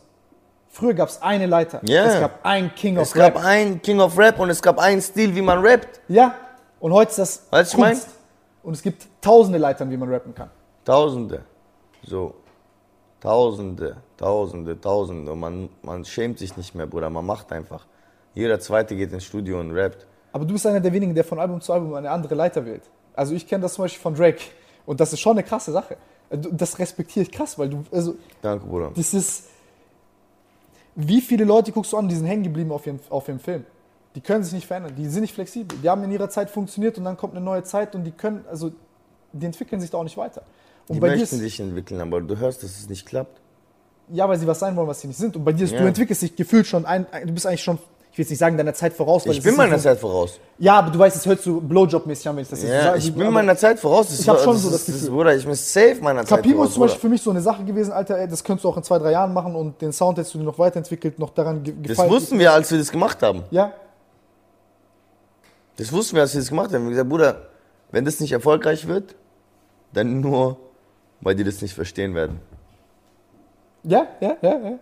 Früher 0.69 0.95
gab 0.95 1.07
es 1.09 1.21
eine 1.21 1.45
Leiter. 1.45 1.81
Ja. 1.87 2.05
Es 2.05 2.19
gab 2.19 2.43
einen 2.43 2.73
King 2.73 2.97
of 2.97 3.03
Es 3.03 3.13
gab 3.13 3.35
Rap. 3.35 3.45
einen 3.45 3.79
King 3.81 3.99
of 3.99 4.17
Rap 4.17 4.39
und 4.39 4.49
es 4.49 4.59
gab 4.59 4.79
einen 4.79 5.01
Stil, 5.01 5.35
wie 5.35 5.41
man 5.43 5.59
rappt. 5.59 6.01
Ja. 6.07 6.33
Und 6.79 6.91
heute 6.93 7.11
ist 7.11 7.19
das 7.19 7.47
Weißt 7.51 7.73
du, 7.73 7.77
ich 7.77 7.81
mein? 7.81 7.97
Und 8.63 8.73
es 8.73 8.81
gibt 8.81 9.07
tausende 9.21 9.59
Leitern, 9.59 9.91
wie 9.91 9.97
man 9.97 10.09
rappen 10.09 10.33
kann. 10.33 10.49
Tausende. 10.83 11.43
So. 12.01 12.33
Tausende, 13.21 13.97
Tausende, 14.17 14.81
Tausende. 14.81 15.31
Und 15.31 15.39
man, 15.39 15.69
man 15.83 16.03
schämt 16.03 16.39
sich 16.39 16.57
nicht 16.57 16.73
mehr, 16.73 16.87
Bruder. 16.87 17.09
Man 17.11 17.25
macht 17.25 17.51
einfach. 17.51 17.85
Jeder 18.33 18.59
Zweite 18.59 18.95
geht 18.95 19.13
ins 19.13 19.25
Studio 19.25 19.59
und 19.59 19.71
rappt. 19.71 20.07
Aber 20.33 20.43
du 20.45 20.53
bist 20.53 20.65
einer 20.67 20.79
der 20.81 20.91
wenigen, 20.91 21.15
der 21.15 21.23
von 21.23 21.39
Album 21.39 21.61
zu 21.61 21.71
Album 21.71 21.93
eine 21.93 22.09
andere 22.11 22.35
Leiter 22.35 22.65
wählt. 22.65 22.81
Also 23.15 23.33
ich 23.33 23.47
kenne 23.47 23.61
das 23.61 23.75
zum 23.75 23.85
Beispiel 23.85 24.01
von 24.01 24.15
Drake. 24.15 24.41
Und 24.85 24.99
das 24.99 25.13
ist 25.13 25.19
schon 25.21 25.33
eine 25.33 25.43
krasse 25.43 25.71
Sache. 25.71 25.95
Das 26.29 26.79
respektiere 26.79 27.23
ich 27.23 27.31
krass, 27.31 27.57
weil 27.59 27.69
du, 27.69 27.83
also 27.91 28.15
Danke, 28.41 28.65
Bruder. 28.65 28.91
das 28.95 29.13
ist, 29.13 29.45
wie 30.95 31.21
viele 31.21 31.43
Leute 31.45 31.71
guckst 31.71 31.93
du 31.93 31.97
an, 31.97 32.07
die 32.07 32.15
sind 32.15 32.25
hängen 32.25 32.43
geblieben 32.43 32.71
auf 32.71 32.85
ihrem, 32.85 32.99
auf 33.09 33.27
ihrem 33.27 33.39
Film. 33.39 33.63
Die 34.15 34.21
können 34.21 34.43
sich 34.43 34.53
nicht 34.53 34.67
verändern, 34.67 34.93
die 34.95 35.07
sind 35.07 35.21
nicht 35.21 35.33
flexibel. 35.33 35.77
Die 35.81 35.89
haben 35.89 36.03
in 36.03 36.11
ihrer 36.11 36.29
Zeit 36.29 36.49
funktioniert 36.49 36.97
und 36.97 37.03
dann 37.05 37.17
kommt 37.17 37.35
eine 37.35 37.43
neue 37.43 37.63
Zeit 37.63 37.95
und 37.95 38.03
die 38.03 38.11
können, 38.11 38.45
also 38.49 38.71
die 39.31 39.45
entwickeln 39.45 39.81
sich 39.81 39.89
da 39.89 39.97
auch 39.97 40.03
nicht 40.03 40.17
weiter. 40.17 40.43
Und 40.87 40.95
Die 40.95 40.99
bei 40.99 41.09
dir 41.09 41.19
möchten 41.19 41.35
ist, 41.35 41.41
sich 41.41 41.59
entwickeln, 41.59 41.99
aber 42.01 42.21
du 42.21 42.37
hörst, 42.37 42.61
dass 42.63 42.71
es 42.79 42.89
nicht 42.89 43.05
klappt. 43.07 43.39
ja, 44.09 44.27
weil 44.27 44.37
sie 44.37 44.45
was 44.45 44.59
sein 44.59 44.75
wollen, 44.75 44.87
was 44.87 45.01
sie 45.01 45.07
nicht 45.07 45.17
sind. 45.17 45.35
Und 45.35 45.43
bei 45.45 45.53
dir 45.53 45.63
ist, 45.63 45.71
Ja. 45.71 45.79
du 45.79 45.87
entwickelst 45.87 46.21
dich 46.21 46.35
gefühlt 46.35 46.67
schon, 46.67 46.85
ein, 46.85 47.07
du 47.25 47.31
bist 47.33 47.47
eigentlich 47.47 47.63
schon, 47.63 47.79
ich 48.13 48.17
will 48.19 48.23
jetzt 48.23 48.29
nicht 48.29 48.39
sagen, 48.39 48.55
deiner 48.57 48.75
Zeit 48.75 48.93
voraus. 48.93 49.25
Ich 49.25 49.41
bin 49.41 49.55
meiner 49.55 49.77
Zeit 49.79 49.97
voraus. 49.99 50.39
Ja, 50.59 50.77
aber 50.77 50.91
du 50.91 50.99
weißt, 50.99 51.15
es 51.15 51.25
hört 51.25 51.41
so 51.41 51.59
Blowjob-mäßig 51.59 52.29
an, 52.29 52.35
wenn 52.35 52.43
ich 52.43 52.49
das 52.49 52.61
jetzt 52.61 52.71
Ja, 52.71 52.83
sage. 52.83 52.99
ich 52.99 53.13
bin 53.13 53.31
meiner 53.31 53.57
Zeit 53.57 53.79
voraus. 53.79 54.07
Das 54.09 54.19
Ich 54.19 54.29
hab 54.29 54.37
war- 54.37 54.43
schon 54.43 54.53
das 54.53 54.61
so 54.61 54.69
das 54.69 54.79
ist- 54.81 54.87
das 54.89 54.95
Gefühl. 55.01 55.09
Bruder, 55.15 55.35
ich 55.35 55.43
bin 55.45 55.55
safe 55.55 55.97
meiner 55.99 56.21
Zeit 56.23 56.37
Capimo 56.37 56.55
voraus. 56.57 56.67
ist 56.69 56.73
zum 56.75 56.81
Beispiel 56.83 56.99
Bruder. 56.99 57.01
für 57.01 57.09
mich 57.09 57.21
so 57.23 57.29
eine 57.31 57.41
Sache 57.41 57.63
gewesen, 57.63 57.91
Alter, 57.91 58.17
ey, 58.19 58.27
das 58.27 58.43
könntest 58.43 58.65
du 58.65 58.69
auch 58.69 58.77
in 58.77 58.83
zwei, 58.83 58.99
drei 58.99 59.11
Jahren 59.11 59.33
machen 59.33 59.55
und 59.55 59.81
den 59.81 59.91
Sound 59.91 60.17
hättest 60.19 60.35
du 60.35 60.37
dir 60.37 60.43
noch 60.45 60.59
weiterentwickelt, 60.59 61.17
noch 61.17 61.31
daran 61.31 61.63
ge 61.63 61.73
Das 61.81 61.87
gefallen. 61.89 62.09
wussten 62.11 62.37
wir, 62.37 62.53
als 62.53 62.69
wir 62.71 62.77
das 62.77 62.91
gemacht 62.91 63.21
haben. 63.23 63.43
Ja, 63.51 63.73
Das 65.77 65.91
wussten 65.91 66.15
wir, 66.15 66.21
als 66.21 66.33
wir 66.35 66.41
das 66.41 66.49
gemacht 66.49 66.65
haben. 66.67 66.73
Wir 66.73 66.79
haben 66.81 66.89
gesagt, 66.91 67.09
Bruder, 67.09 67.47
wenn 67.91 68.05
das 68.05 68.19
nicht 68.19 68.31
erfolgreich 68.31 68.87
wird, 68.87 69.15
dann 69.91 70.21
nur, 70.21 70.57
weil 71.21 71.33
die 71.33 71.43
das 71.43 71.61
nicht 71.63 71.73
verstehen 71.73 72.13
werden. 72.13 72.39
ja, 73.83 74.05
ja, 74.21 74.37
ja, 74.41 74.49
ja. 74.59 74.79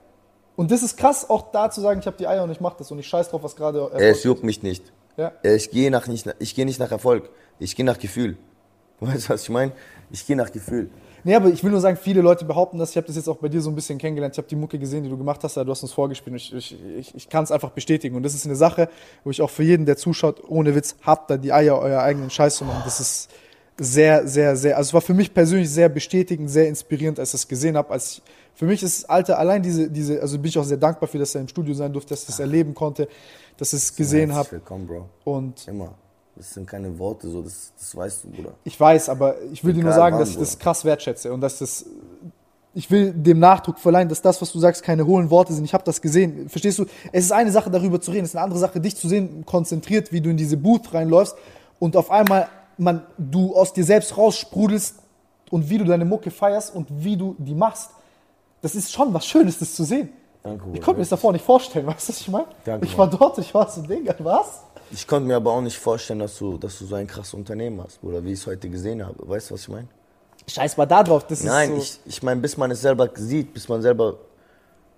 Und 0.62 0.70
das 0.70 0.84
ist 0.84 0.96
krass, 0.96 1.28
auch 1.28 1.52
da 1.52 1.72
zu 1.72 1.82
sagen, 1.82 2.02
ich 2.02 2.06
habe 2.06 2.18
die 2.18 2.28
Eier 2.28 2.44
und 2.44 2.52
ich 2.52 2.62
mache 2.62 2.76
das 2.78 2.92
und 2.92 3.00
ich 3.00 3.08
scheiß 3.08 3.30
drauf, 3.30 3.42
was 3.42 3.56
gerade 3.56 3.80
es 3.98 4.24
juckt 4.24 4.44
mich 4.44 4.62
nicht. 4.62 4.84
Ja. 5.18 5.32
Ich 5.42 5.72
gehe 5.72 5.90
nach 5.90 6.06
nicht, 6.06 6.30
ich 6.38 6.54
gehe 6.54 6.68
nicht 6.68 6.80
nach 6.80 6.92
Erfolg. 6.92 7.32
Ich 7.58 7.76
gehe 7.76 7.84
nach 7.84 7.98
Gefühl. 7.98 8.38
Weißt 9.00 9.28
du, 9.28 9.34
was 9.34 9.42
ich 9.42 9.50
meine? 9.50 9.72
Ich 10.12 10.24
gehe 10.28 10.36
nach 10.36 10.52
Gefühl. 10.52 10.92
Nee, 11.24 11.34
aber 11.34 11.50
ich 11.50 11.64
will 11.64 11.72
nur 11.72 11.82
sagen, 11.82 11.98
viele 11.98 12.22
Leute 12.22 12.46
behaupten 12.46 12.78
das. 12.78 12.92
Ich 12.92 12.98
habe 12.98 13.08
das 13.08 13.16
jetzt 13.16 13.28
auch 13.28 13.38
bei 13.38 13.50
dir 13.50 13.60
so 13.60 13.72
ein 13.72 13.76
bisschen 13.76 13.98
kennengelernt. 13.98 14.36
Ich 14.36 14.38
habe 14.38 14.48
die 14.48 14.56
Mucke 14.56 14.78
gesehen, 14.78 15.04
die 15.04 15.10
du 15.10 15.18
gemacht 15.18 15.44
hast. 15.44 15.58
Du 15.58 15.68
hast 15.68 15.82
uns 15.82 15.94
vorgespielt. 15.94 16.34
Und 16.34 16.38
ich, 16.38 16.54
ich, 16.54 16.78
ich, 16.96 17.16
ich 17.16 17.28
kann 17.28 17.44
es 17.44 17.50
einfach 17.50 17.72
bestätigen. 17.72 18.16
Und 18.16 18.22
das 18.22 18.36
ist 18.36 18.46
eine 18.46 18.56
Sache, 18.56 18.88
wo 19.24 19.32
ich 19.32 19.42
auch 19.42 19.50
für 19.50 19.64
jeden, 19.64 19.88
der 19.88 19.98
zuschaut, 19.98 20.44
ohne 20.48 20.76
Witz, 20.76 20.96
habt 21.02 21.32
da 21.32 21.38
die 21.38 21.52
Eier, 21.52 21.80
euer 21.80 22.04
eigenen 22.04 22.30
Scheiß 22.30 22.58
zu 22.58 22.66
machen. 22.66 22.84
Das 22.86 23.00
ist 23.00 23.32
sehr, 23.80 24.28
sehr, 24.28 24.56
sehr, 24.56 24.78
also 24.78 24.90
es 24.90 24.94
war 24.94 25.02
für 25.02 25.16
mich 25.16 25.34
persönlich 25.34 25.72
sehr 25.72 25.90
bestätigend, 25.90 26.52
sehr 26.52 26.68
inspirierend, 26.68 27.20
als 27.20 27.30
ich 27.30 27.42
das 27.42 27.48
gesehen 27.48 27.76
habe. 27.78 27.90
Als 27.90 28.12
ich, 28.12 28.22
für 28.54 28.66
mich 28.66 28.84
ist, 28.84 29.10
Alter, 29.10 29.40
allein 29.40 29.64
diese, 29.64 29.90
diese, 29.90 30.22
also 30.22 30.38
bin 30.38 30.50
ich 30.50 30.58
auch 30.58 30.64
sehr 30.64 30.78
dankbar 30.78 31.08
für, 31.08 31.18
dass 31.18 31.34
er 31.36 31.42
im 31.42 31.48
Studio 31.48 31.74
sein 31.74 31.92
durfte, 31.92 32.10
dass 32.10 32.22
ich 32.22 32.28
das 32.28 32.40
erleben 32.40 32.74
konnte, 32.74 33.08
dass 33.58 33.74
ich 33.74 33.80
es 33.80 33.96
gesehen 33.96 34.34
habe. 34.34 34.52
Willkommen, 34.52 34.88
Bro. 34.88 35.10
Und 35.24 35.68
Immer. 35.68 35.94
Das 36.36 36.54
sind 36.54 36.66
keine 36.66 36.98
Worte, 36.98 37.30
so, 37.30 37.42
das, 37.42 37.74
das 37.78 37.96
weißt 37.96 38.24
du, 38.24 38.30
Bruder. 38.30 38.54
Ich 38.64 38.80
weiß, 38.80 39.10
aber 39.10 39.42
ich 39.52 39.64
will 39.64 39.74
dir 39.74 39.84
nur 39.84 39.92
Egal 39.92 40.00
sagen, 40.00 40.14
wann, 40.14 40.22
dass 40.22 40.30
ich 40.30 40.38
das 40.38 40.58
krass 40.58 40.86
wertschätze 40.86 41.32
und 41.34 41.42
dass 41.42 41.60
das. 41.60 41.86
Ich 42.74 42.90
will 42.90 43.12
dem 43.12 43.40
Nachdruck 43.40 43.80
verleihen, 43.80 44.08
dass 44.08 44.22
das, 44.22 44.42
was 44.42 44.52
du 44.54 44.58
sagst, 44.60 44.82
keine 44.82 45.06
hohlen 45.06 45.30
Worte 45.30 45.52
sind. 45.52 45.66
Ich 45.66 45.74
habe 45.74 45.84
das 45.84 46.02
gesehen. 46.02 46.48
Verstehst 46.48 46.80
du? 46.80 46.86
Es 47.12 47.26
ist 47.26 47.34
eine 47.34 47.52
Sache, 47.52 47.70
darüber 47.70 48.00
zu 48.00 48.12
reden. 48.12 48.24
Es 48.24 48.32
ist 48.32 48.38
eine 48.38 48.46
andere 48.46 48.60
Sache, 48.60 48.80
dich 48.80 48.96
zu 48.96 49.10
sehen, 49.10 49.46
konzentriert, 49.46 50.14
wie 50.14 50.22
du 50.22 50.30
in 50.30 50.38
diese 50.38 50.56
Booth 50.56 50.94
reinläufst 50.94 51.36
und 51.80 51.98
auf 51.98 52.10
einmal 52.10 52.48
man, 52.78 53.06
du 53.18 53.56
aus 53.56 53.74
dir 53.74 53.84
selbst 53.84 54.18
raussprudelst 54.18 54.96
und 55.50 55.70
wie 55.70 55.78
du 55.78 55.84
deine 55.84 56.06
Mucke 56.06 56.32
feierst 56.32 56.74
und 56.74 56.88
wie 56.90 57.18
du 57.18 57.36
die 57.38 57.56
machst. 57.56 57.90
Das 58.62 58.76
ist 58.76 58.92
schon 58.92 59.14
was 59.14 59.26
Schönes, 59.26 59.60
das 59.60 59.74
zu 59.74 59.84
sehen. 59.84 60.10
Danke. 60.44 60.66
Ich 60.74 60.82
konnte 60.82 60.98
mir 60.98 61.04
das 61.04 61.10
davor 61.10 61.32
nicht 61.34 61.46
vorstellen, 61.46 61.86
weißt 61.88 62.10
du, 62.10 62.14
was 62.14 62.22
ich 62.22 62.30
meine? 62.30 62.48
Danke, 62.66 62.86
Ich 62.86 62.98
war 62.98 63.10
dort, 63.10 63.38
ich 63.38 63.54
war 63.54 63.70
so, 63.70 63.82
Digga, 63.82 64.16
was? 64.20 64.64
Ich 64.92 65.08
konnte 65.08 65.28
mir 65.28 65.36
aber 65.36 65.52
auch 65.52 65.62
nicht 65.62 65.78
vorstellen, 65.78 66.20
dass 66.20 66.38
du, 66.38 66.58
dass 66.58 66.78
du 66.80 66.86
so 66.86 66.96
ein 66.96 67.08
krasses 67.08 67.34
Unternehmen 67.34 67.82
hast, 67.82 68.02
Bruder, 68.02 68.24
wie 68.24 68.34
ich 68.34 68.40
es 68.40 68.48
heute 68.48 68.70
gesehen 68.70 69.06
habe. 69.06 69.28
Weißt 69.28 69.50
du, 69.50 69.54
was 69.54 69.62
ich 69.62 69.70
meine? 69.70 69.88
Scheiß 70.48 70.76
mal 70.78 70.86
da 70.86 71.04
drauf. 71.04 71.26
Das 71.28 71.44
Nein, 71.44 71.78
ist 71.78 71.94
so, 71.94 72.00
ich, 72.06 72.16
ich 72.18 72.24
meine, 72.24 72.42
bis 72.42 72.58
man 72.58 72.72
es 72.72 72.82
selber 72.82 73.10
sieht, 73.14 73.54
bis 73.54 73.70
man 73.70 73.82
selber, 73.82 74.18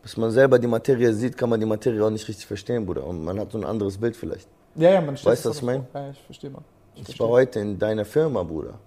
bis 0.02 0.18
man 0.18 0.32
selber 0.32 0.58
die 0.58 0.68
Materie 0.68 1.14
sieht, 1.14 1.38
kann 1.38 1.50
man 1.50 1.60
die 1.60 1.66
Materie 1.66 2.04
auch 2.04 2.10
nicht 2.10 2.28
richtig 2.28 2.46
verstehen, 2.46 2.86
Bruder. 2.86 3.06
Und 3.06 3.24
man 3.24 3.40
hat 3.40 3.52
so 3.52 3.58
ein 3.58 3.66
anderes 3.66 3.98
Bild 3.98 4.16
vielleicht. 4.16 4.48
Ja, 4.76 4.92
ja, 4.92 5.02
man 5.02 5.16
stellt 5.18 5.34
Weißt 5.34 5.46
du, 5.46 5.50
was 5.50 5.58
ich 5.58 5.62
vor. 5.62 5.86
Ja, 5.94 6.10
ich 6.10 6.20
verstehe, 6.22 6.50
man. 6.50 6.64
Ich 6.96 7.20
war 7.20 7.28
heute 7.28 7.60
in 7.60 7.78
deiner 7.78 8.06
Firma, 8.06 8.42
Bruder. 8.44 8.80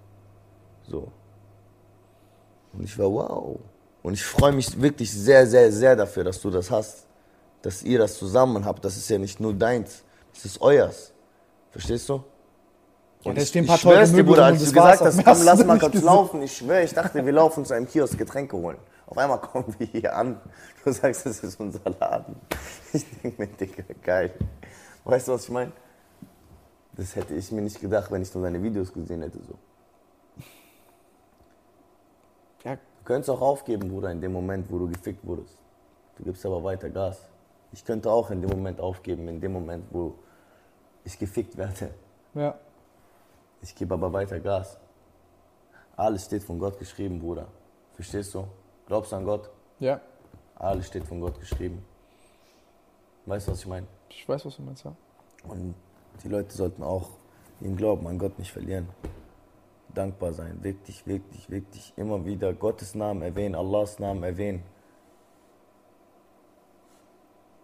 So. 0.89 1.07
Und 2.73 2.83
ich 2.83 2.97
war 2.97 3.11
wow. 3.11 3.59
Und 4.07 4.13
ich 4.13 4.23
freue 4.23 4.53
mich 4.53 4.81
wirklich 4.81 5.11
sehr, 5.11 5.45
sehr, 5.45 5.69
sehr 5.69 5.93
dafür, 5.93 6.23
dass 6.23 6.39
du 6.39 6.49
das 6.49 6.71
hast. 6.71 7.05
Dass 7.61 7.83
ihr 7.83 7.99
das 7.99 8.17
zusammen 8.17 8.63
habt. 8.63 8.85
Das 8.85 8.95
ist 8.95 9.09
ja 9.09 9.17
nicht 9.17 9.41
nur 9.41 9.53
deins. 9.53 10.01
Das 10.33 10.45
ist 10.45 10.61
euers. 10.61 11.11
Verstehst 11.71 12.07
du? 12.07 12.13
Ja, 12.13 12.21
Und 13.31 13.35
da 13.35 13.41
ich, 13.41 13.49
stehen 13.49 13.65
ein 13.65 13.67
paar 13.67 13.77
teure 13.77 14.07
Möbel 14.07 14.23
Bruder, 14.23 14.45
als 14.45 14.59
du 14.59 14.71
gesagt 14.71 15.01
hast, 15.01 15.21
komm, 15.25 15.43
lass 15.43 15.65
mal 15.65 15.77
kurz 15.77 16.01
laufen, 16.01 16.41
ich 16.41 16.55
schwöre, 16.55 16.83
ich 16.83 16.93
dachte, 16.93 17.25
wir 17.25 17.33
laufen 17.33 17.65
zu 17.65 17.73
einem 17.73 17.85
Kiosk 17.85 18.17
Getränke 18.17 18.55
holen. 18.55 18.77
Auf 19.07 19.17
einmal 19.17 19.41
kommen 19.41 19.75
wir 19.77 19.87
hier 19.87 20.15
an, 20.15 20.39
du 20.85 20.91
sagst, 20.93 21.25
das 21.25 21.43
ist 21.43 21.59
unser 21.59 21.89
Laden. 21.99 22.37
Ich 22.93 23.05
denke 23.21 23.41
mir, 23.41 23.47
Digga, 23.47 23.83
geil. 24.01 24.31
Weißt 25.03 25.27
du, 25.27 25.33
was 25.33 25.43
ich 25.43 25.49
meine? 25.49 25.73
Das 26.93 27.13
hätte 27.13 27.33
ich 27.33 27.51
mir 27.51 27.61
nicht 27.61 27.81
gedacht, 27.81 28.09
wenn 28.09 28.21
ich 28.21 28.33
nur 28.33 28.45
deine 28.45 28.63
Videos 28.63 28.93
gesehen 28.93 29.21
hätte. 29.21 29.39
So. 29.45 29.55
Ja, 32.63 32.77
Du 32.96 32.96
könntest 33.07 33.29
auch 33.29 33.39
aufgeben, 33.39 33.87
Bruder, 33.87 34.11
in 34.11 34.19
dem 34.19 34.33
Moment, 34.33 34.69
wo 34.69 34.79
du 34.79 34.89
gefickt 34.89 35.25
wurdest. 35.25 35.57
Du 36.17 36.25
gibst 36.25 36.45
aber 36.45 36.61
weiter 36.61 36.89
Gas. 36.89 37.17
Ich 37.71 37.85
könnte 37.85 38.11
auch 38.11 38.29
in 38.31 38.41
dem 38.41 38.49
Moment 38.49 38.81
aufgeben, 38.81 39.29
in 39.29 39.39
dem 39.39 39.53
Moment, 39.53 39.85
wo 39.91 40.15
ich 41.05 41.17
gefickt 41.17 41.55
werde. 41.57 41.91
ja. 42.33 42.53
Ich 43.61 43.73
gebe 43.73 43.93
aber 43.93 44.11
weiter 44.11 44.39
Gas. 44.39 44.77
Alles 45.95 46.25
steht 46.25 46.43
von 46.43 46.59
Gott 46.59 46.77
geschrieben, 46.77 47.19
Bruder. 47.19 47.47
Verstehst 47.95 48.35
du? 48.35 48.45
Glaubst 48.85 49.13
du 49.13 49.15
an 49.15 49.25
Gott? 49.25 49.49
ja. 49.79 50.01
Alles 50.55 50.87
steht 50.87 51.05
von 51.05 51.21
Gott 51.21 51.39
geschrieben. 51.39 51.85
Weißt 53.25 53.47
du, 53.47 53.51
was 53.51 53.59
ich 53.59 53.67
meine? 53.67 53.87
Ich 54.09 54.27
weiß, 54.27 54.45
was 54.45 54.55
du 54.57 54.63
meinst, 54.63 54.83
ja. 54.83 54.93
Und 55.47 55.75
die 56.23 56.29
Leute 56.29 56.53
sollten 56.53 56.81
auch 56.83 57.09
ihren 57.61 57.77
Glauben 57.77 58.07
an 58.07 58.17
Gott 58.17 58.37
nicht 58.39 58.51
verlieren. 58.51 58.89
Dankbar 59.97 60.31
sein, 60.31 60.63
wirklich, 60.63 61.07
wirklich, 61.07 61.49
wirklich 61.49 61.91
immer 61.95 62.23
wieder 62.23 62.53
Gottes 62.53 62.93
Namen 62.93 63.23
erwähnen, 63.23 63.55
Allahs 63.55 63.97
Namen 63.97 64.21
erwähnen. 64.21 64.61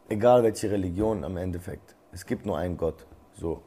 Egal 0.09 0.41
welche 0.41 0.71
Religion 0.71 1.23
am 1.23 1.37
Endeffekt. 1.37 1.95
Es 2.11 2.25
gibt 2.25 2.47
nur 2.47 2.57
einen 2.57 2.75
Gott. 2.75 3.05
So. 3.33 3.61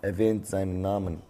Erwähnt 0.00 0.46
seinen 0.46 0.80
Namen. 0.80 1.20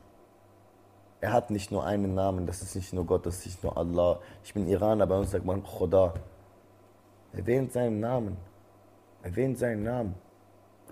Er 1.20 1.32
hat 1.32 1.50
nicht 1.50 1.72
nur 1.72 1.84
einen 1.84 2.14
Namen, 2.14 2.46
das 2.46 2.62
ist 2.62 2.76
nicht 2.76 2.92
nur 2.92 3.04
Gott, 3.04 3.26
das 3.26 3.38
ist 3.38 3.46
nicht 3.46 3.64
nur 3.64 3.76
Allah. 3.76 4.20
Ich 4.44 4.54
bin 4.54 4.68
Iraner, 4.68 5.06
bei 5.08 5.18
uns 5.18 5.32
sagt 5.32 5.44
man 5.44 5.64
Khoda. 5.64 6.14
Erwähnt 7.32 7.72
seinen 7.72 7.98
Namen. 7.98 8.36
Erwähnt 9.24 9.58
seinen 9.58 9.82
Namen. 9.82 10.14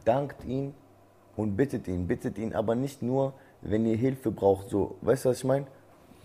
Dankt 0.05 0.45
ihn 0.45 0.75
und 1.37 1.57
bittet 1.57 1.87
ihn. 1.87 2.09
Bittet 2.09 2.39
ihn 2.39 2.55
aber 2.55 2.75
nicht 2.75 3.03
nur, 3.03 3.35
wenn 3.63 3.87
ihr 3.87 3.97
Hilfe 3.97 4.31
braucht. 4.31 4.69
So, 4.71 4.97
weißt 5.03 5.25
du, 5.25 5.29
was 5.31 5.39
ich 5.39 5.45
meine? 5.45 5.67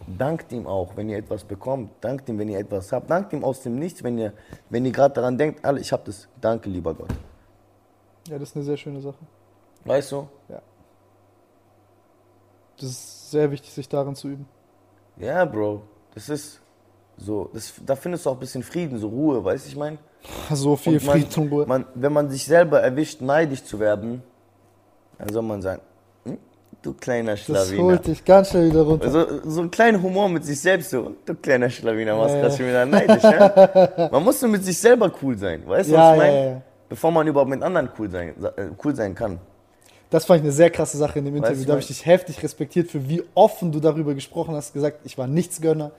Dankt 0.05 0.51
ihm 0.51 0.67
auch, 0.67 0.97
wenn 0.97 1.09
ihr 1.09 1.17
etwas 1.17 1.43
bekommt. 1.45 1.91
Dankt 2.01 2.27
ihm, 2.27 2.37
wenn 2.37 2.49
ihr 2.49 2.59
etwas 2.59 2.91
habt. 2.91 3.09
Dankt 3.09 3.31
ihm 3.33 3.43
aus 3.43 3.61
dem 3.61 3.75
Nichts, 3.79 4.03
wenn 4.03 4.17
ihr, 4.17 4.33
wenn 4.69 4.85
ihr 4.85 4.91
gerade 4.91 5.13
daran 5.15 5.37
denkt, 5.37 5.63
alle, 5.63 5.79
ich 5.79 5.91
hab 5.93 6.03
das. 6.05 6.27
Danke, 6.41 6.69
lieber 6.69 6.93
Gott. 6.93 7.09
Ja, 8.27 8.37
das 8.37 8.49
ist 8.49 8.55
eine 8.55 8.65
sehr 8.65 8.77
schöne 8.77 9.01
Sache. 9.01 9.17
Weißt 9.85 10.11
du? 10.11 10.27
Das 12.79 12.89
ist 12.89 13.31
sehr 13.31 13.49
wichtig, 13.51 13.71
sich 13.71 13.87
darin 13.87 14.15
zu 14.15 14.29
üben. 14.29 14.47
Ja, 15.17 15.45
Bro. 15.45 15.83
Das 16.15 16.29
ist 16.29 16.59
so, 17.17 17.49
das, 17.53 17.73
da 17.85 17.95
findest 17.95 18.25
du 18.25 18.31
auch 18.31 18.33
ein 18.33 18.39
bisschen 18.39 18.63
Frieden, 18.63 18.97
so 18.97 19.07
Ruhe, 19.07 19.43
weißt 19.43 19.65
du, 19.65 19.69
ich 19.69 19.75
meine? 19.75 19.97
So 20.51 20.75
viel 20.75 20.93
man- 20.93 21.01
Frieden 21.01 21.43
und 21.43 21.51
Ruhe. 21.51 21.65
Man, 21.65 21.85
wenn 21.95 22.11
man 22.13 22.29
sich 22.29 22.45
selber 22.45 22.81
erwischt, 22.81 23.21
neidisch 23.21 23.63
zu 23.63 23.79
werden, 23.79 24.23
dann 25.17 25.29
soll 25.29 25.43
man 25.43 25.61
sagen, 25.61 25.81
du 26.83 26.93
kleiner 26.93 27.31
Das 27.31 27.41
Schlawiner. 27.41 27.83
holt 27.83 28.05
dich 28.07 28.23
ganz 28.23 28.49
schnell 28.51 28.69
wieder 28.69 28.81
runter. 28.83 29.09
So, 29.09 29.25
so 29.49 29.61
ein 29.61 29.71
kleiner 29.71 30.01
Humor 30.01 30.29
mit 30.29 30.45
sich 30.45 30.59
selbst, 30.61 30.91
so, 30.91 31.15
du 31.25 31.33
kleiner 31.35 31.69
Schlawiner, 31.69 32.15
machst 32.15 32.35
Ja, 32.35 32.41
ja. 32.43 32.51
schon 32.51 32.67
wieder 32.67 32.85
neidisch, 32.85 33.23
ja? 33.23 34.09
Man 34.11 34.23
muss 34.23 34.39
so 34.39 34.47
mit 34.47 34.63
sich 34.63 34.77
selber 34.77 35.11
cool 35.21 35.37
sein, 35.37 35.63
weißt 35.65 35.89
du, 35.89 35.93
was 35.93 35.99
Ja, 35.99 36.13
ich 36.13 36.19
ja, 36.19 36.25
meine? 36.25 36.49
ja. 36.51 36.61
Bevor 36.89 37.11
man 37.11 37.25
überhaupt 37.25 37.49
mit 37.49 37.63
anderen 37.63 37.89
cool 37.97 38.11
sein, 38.11 38.33
äh, 38.55 38.65
cool 38.83 38.95
sein 38.95 39.15
kann. 39.15 39.39
Das 40.11 40.25
fand 40.25 40.41
ich 40.41 40.43
eine 40.43 40.51
sehr 40.51 40.69
krasse 40.69 40.95
Sache 40.97 41.17
in 41.17 41.25
dem 41.25 41.33
Weißt 41.33 41.39
Interview. 41.45 41.61
du, 41.63 41.67
Da 41.67 41.71
habe 41.73 41.81
ich 41.81 41.87
dich 41.87 42.05
heftig 42.05 42.43
respektiert 42.43 42.91
für 42.91 43.09
wie 43.09 43.23
offen 43.33 43.71
du 43.71 43.79
darüber 43.79 44.13
gesprochen 44.13 44.53
hast. 44.53 44.73
Gesagt, 44.75 44.99
ich 45.03 45.17
war 45.17 45.25
Nichtsgönner. 45.25 45.89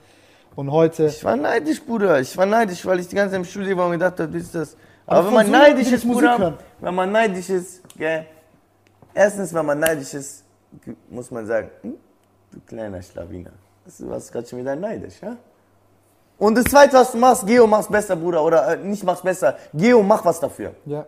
Und 0.55 0.71
heute. 0.71 1.07
Ich 1.07 1.21
war 1.25 1.35
neidisch, 1.35 1.83
Bruder. 1.83 2.21
Ich 2.21 2.37
war 2.37 2.45
neidisch, 2.45 2.85
weil 2.85 3.01
ich 3.01 3.09
die 3.09 3.15
ganze 3.17 3.31
Zeit 3.33 3.39
im 3.41 3.45
Studio 3.45 3.75
war 3.75 3.87
und 3.87 3.91
gedacht 3.91 4.17
habe, 4.21 4.33
wie 4.33 4.37
ist 4.37 4.55
das? 4.55 4.77
Aber 5.05 5.17
Aber, 5.19 5.27
wenn 5.27 5.33
man 5.33 5.45
so 5.47 5.51
neidisch 5.51 5.91
ist, 5.91 6.05
ich 6.05 6.09
Bruder, 6.09 6.57
wenn 6.79 6.95
man 6.95 7.11
neidisch 7.11 7.49
ist, 7.49 7.81
gell, 7.97 8.25
erstens, 9.13 9.53
wenn 9.53 9.65
man 9.65 9.79
neidisch 9.79 10.13
ist, 10.13 10.44
muss 11.09 11.31
man 11.31 11.45
sagen, 11.45 11.69
hm, 11.81 11.95
du 12.51 12.59
kleiner 12.65 13.01
Schlawiner, 13.01 13.51
du 13.97 14.09
warst 14.09 14.31
gerade 14.31 14.47
schon 14.47 14.59
wieder 14.59 14.75
neidisch, 14.75 15.21
ja? 15.21 15.37
Und 16.37 16.55
das 16.55 16.65
Zweite, 16.65 16.93
was 16.93 17.13
du 17.13 17.17
machst, 17.17 17.45
Geo, 17.47 17.65
mach's 17.65 17.87
besser, 17.87 18.15
Bruder, 18.15 18.43
oder 18.43 18.73
äh, 18.73 18.77
nicht 18.77 19.03
mach's 19.03 19.21
besser, 19.21 19.55
Geo, 19.73 20.03
mach 20.03 20.23
was 20.25 20.39
dafür. 20.39 20.75
Ja. 20.85 21.05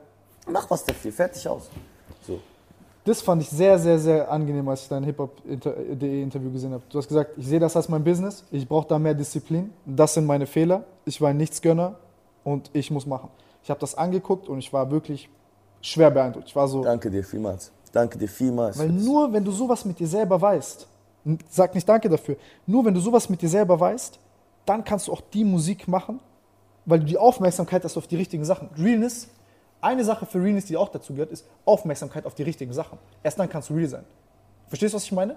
Mach 0.48 0.70
was 0.70 0.86
dafür, 0.86 1.12
fertig 1.12 1.48
aus. 1.48 1.70
So. 2.26 2.40
Das 3.04 3.22
fand 3.22 3.42
ich 3.42 3.50
sehr, 3.50 3.78
sehr, 3.78 4.00
sehr 4.00 4.30
angenehm, 4.32 4.68
als 4.68 4.84
ich 4.84 4.90
dein 4.90 5.04
Hip-Hop.de 5.04 6.24
Interview 6.24 6.52
gesehen 6.52 6.74
habe. 6.74 6.84
Du 6.90 6.98
hast 6.98 7.08
gesagt, 7.08 7.32
ich 7.38 7.48
sehe 7.48 7.60
das 7.60 7.76
als 7.76 7.90
mein 7.90 8.04
Business, 8.04 8.44
ich 8.52 8.68
brauche 8.68 8.88
da 8.88 9.00
mehr 9.00 9.14
Disziplin, 9.14 9.74
das 9.86 10.14
sind 10.14 10.26
meine 10.26 10.46
Fehler, 10.46 10.84
ich 11.06 11.20
war 11.22 11.30
ein 11.30 11.38
Nichtsgönner 11.38 11.96
und 12.44 12.70
ich 12.74 12.92
muss 12.92 13.06
machen. 13.06 13.30
Ich 13.64 13.70
habe 13.70 13.80
das 13.80 13.96
angeguckt 13.96 14.48
und 14.48 14.60
ich 14.60 14.72
war 14.72 14.90
wirklich 14.92 15.30
schwer 15.82 16.12
beeindruckt. 16.12 16.48
Ich 16.48 16.56
war 16.56 16.68
so, 16.68 16.84
Danke 16.84 17.12
dir 17.12 17.24
vielmals. 17.24 17.72
Danke 17.92 18.18
dir 18.18 18.28
vielmals. 18.28 18.78
weil 18.78 18.90
nur 18.90 19.32
wenn 19.34 19.44
du 19.44 19.52
sowas 19.52 19.86
mit 19.86 20.00
dir 20.00 20.08
selber 20.08 20.40
weißt, 20.42 20.88
sag 21.50 21.76
nicht 21.76 21.88
danke 21.88 22.10
dafür, 22.10 22.38
nur 22.66 22.86
wenn 22.86 22.94
du 22.94 23.00
sowas 23.00 23.30
mit 23.30 23.42
dir 23.42 23.50
selber 23.50 23.80
weißt, 23.80 24.20
dann 24.66 24.84
kannst 24.84 25.08
du 25.08 25.14
auch 25.14 25.22
die 25.22 25.44
Musik 25.44 25.88
machen, 25.88 26.20
weil 26.86 27.00
du 27.00 27.06
die 27.06 27.18
Aufmerksamkeit 27.18 27.84
hast 27.84 27.98
auf 27.98 28.08
die 28.08 28.16
richtigen 28.16 28.46
Sachen. 28.46 28.70
Realness, 28.78 29.30
eine 29.82 30.04
Sache 30.04 30.26
für 30.26 30.42
Realness, 30.42 30.66
die 30.66 30.78
auch 30.78 30.90
dazu 30.90 31.14
gehört, 31.14 31.32
ist 31.32 31.46
Aufmerksamkeit 31.66 32.26
auf 32.26 32.36
die 32.36 32.44
richtigen 32.44 32.74
Sachen. 32.74 32.98
Erst 33.24 33.40
dann 33.40 33.50
kannst 33.50 33.70
du 33.70 33.74
real 33.74 33.88
sein. 33.88 34.04
Verstehst 34.68 34.94
du, 34.94 34.98
was 34.98 35.04
ich 35.04 35.12
meine? 35.12 35.36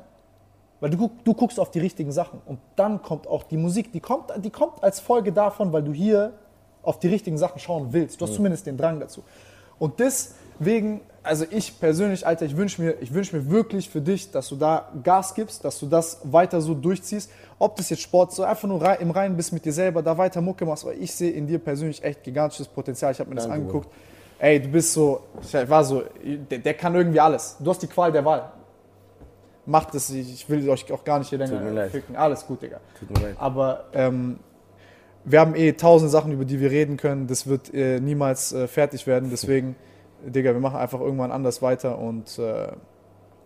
Weil 0.80 0.90
du, 0.90 1.10
du 1.24 1.34
guckst 1.34 1.60
auf 1.60 1.70
die 1.70 1.78
richtigen 1.78 2.10
Sachen 2.10 2.40
und 2.46 2.58
dann 2.74 3.02
kommt 3.02 3.26
auch 3.26 3.42
die 3.44 3.56
Musik, 3.56 3.92
die 3.92 4.00
kommt, 4.00 4.32
die 4.38 4.50
kommt 4.50 4.82
als 4.82 4.98
Folge 4.98 5.32
davon, 5.32 5.72
weil 5.72 5.82
du 5.82 5.92
hier 5.92 6.32
auf 6.82 6.98
die 6.98 7.08
richtigen 7.08 7.36
Sachen 7.36 7.58
schauen 7.58 7.88
willst. 7.92 8.20
Du 8.20 8.26
hast 8.26 8.34
zumindest 8.34 8.66
den 8.66 8.76
Drang 8.76 8.98
dazu. 8.98 9.22
Und 9.78 10.00
deswegen, 10.00 11.02
also 11.22 11.44
ich 11.50 11.78
persönlich, 11.78 12.26
Alter, 12.26 12.46
ich 12.46 12.56
wünsche 12.56 12.80
mir, 12.80 12.94
ich 13.00 13.12
wünsch 13.12 13.32
mir 13.32 13.50
wirklich 13.50 13.90
für 13.90 14.00
dich, 14.00 14.30
dass 14.30 14.48
du 14.48 14.56
da 14.56 14.90
Gas 15.02 15.34
gibst, 15.34 15.64
dass 15.64 15.78
du 15.78 15.86
das 15.86 16.20
weiter 16.24 16.60
so 16.60 16.74
durchziehst. 16.74 17.30
Ob 17.58 17.76
das 17.76 17.90
jetzt 17.90 18.02
Sport 18.02 18.32
so 18.32 18.42
einfach 18.42 18.68
nur 18.68 19.00
im 19.00 19.10
Reinen 19.10 19.36
bist 19.36 19.52
mit 19.52 19.64
dir 19.64 19.72
selber, 19.72 20.02
da 20.02 20.16
weiter 20.16 20.40
Mucke 20.40 20.64
machst, 20.64 20.84
weil 20.86 21.00
ich 21.00 21.14
sehe 21.14 21.30
in 21.30 21.46
dir 21.46 21.58
persönlich 21.58 22.02
echt 22.02 22.22
gigantisches 22.22 22.68
Potenzial. 22.68 23.12
Ich 23.12 23.20
habe 23.20 23.28
mir 23.28 23.36
das 23.36 23.46
Danke, 23.46 23.60
angeguckt. 23.60 23.88
Ey, 24.38 24.60
du 24.60 24.68
bist 24.68 24.94
so, 24.94 25.20
ich 25.42 25.68
war 25.68 25.84
so, 25.84 26.02
der, 26.50 26.58
der 26.58 26.74
kann 26.74 26.94
irgendwie 26.94 27.20
alles. 27.20 27.56
Du 27.60 27.68
hast 27.68 27.82
die 27.82 27.86
Qual 27.86 28.10
der 28.10 28.24
Wahl. 28.24 28.50
Macht 29.66 29.94
es, 29.94 30.08
ich 30.08 30.48
will 30.48 30.68
euch 30.70 30.90
auch 30.90 31.04
gar 31.04 31.18
nicht 31.18 31.28
hier 31.28 31.38
länger 31.38 31.90
ficken. 31.90 32.16
Alles 32.16 32.46
gut, 32.46 32.62
Digga. 32.62 32.80
Tut 32.98 33.10
mir 33.10 33.26
leid. 33.26 33.36
Aber 33.38 33.84
ähm, 33.92 34.38
wir 35.24 35.40
haben 35.40 35.54
eh 35.54 35.72
tausend 35.72 36.10
Sachen, 36.10 36.32
über 36.32 36.46
die 36.46 36.58
wir 36.60 36.70
reden 36.70 36.96
können. 36.96 37.26
Das 37.26 37.46
wird 37.46 37.72
äh, 37.74 38.00
niemals 38.00 38.54
äh, 38.54 38.66
fertig 38.66 39.06
werden. 39.06 39.28
Deswegen, 39.30 39.76
Digga, 40.26 40.52
wir 40.52 40.60
machen 40.60 40.78
einfach 40.78 41.00
irgendwann 41.00 41.32
anders 41.32 41.62
weiter. 41.62 41.98
Und 41.98 42.38
äh, 42.38 42.72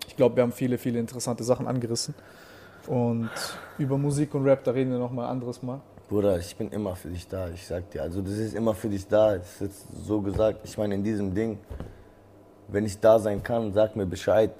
ich 0.06 0.16
glaube, 0.16 0.36
wir 0.36 0.42
haben 0.42 0.52
viele, 0.52 0.78
viele 0.78 0.98
interessante 0.98 1.44
Sachen 1.44 1.66
angerissen. 1.66 2.14
Und 2.86 3.30
über 3.78 3.96
Musik 3.96 4.34
und 4.34 4.44
Rap, 4.44 4.64
da 4.64 4.72
reden 4.72 4.90
wir 4.90 4.98
nochmal 4.98 5.28
anderes 5.28 5.62
Mal. 5.62 5.80
Bruder, 6.08 6.38
ich 6.38 6.54
bin 6.56 6.70
immer 6.70 6.96
für 6.96 7.08
dich 7.08 7.26
da, 7.28 7.48
ich 7.48 7.66
sag 7.66 7.90
dir. 7.90 8.02
Also 8.02 8.20
das 8.20 8.34
ist 8.34 8.54
immer 8.54 8.74
für 8.74 8.88
dich 8.88 9.08
da. 9.08 9.36
Das 9.38 9.54
ist 9.54 9.60
jetzt 9.60 9.86
so 10.06 10.20
gesagt. 10.20 10.60
Ich 10.64 10.76
meine, 10.76 10.94
in 10.94 11.02
diesem 11.02 11.34
Ding, 11.34 11.58
wenn 12.68 12.84
ich 12.84 13.00
da 13.00 13.18
sein 13.18 13.42
kann, 13.42 13.72
sag 13.72 13.96
mir 13.96 14.06
Bescheid. 14.06 14.52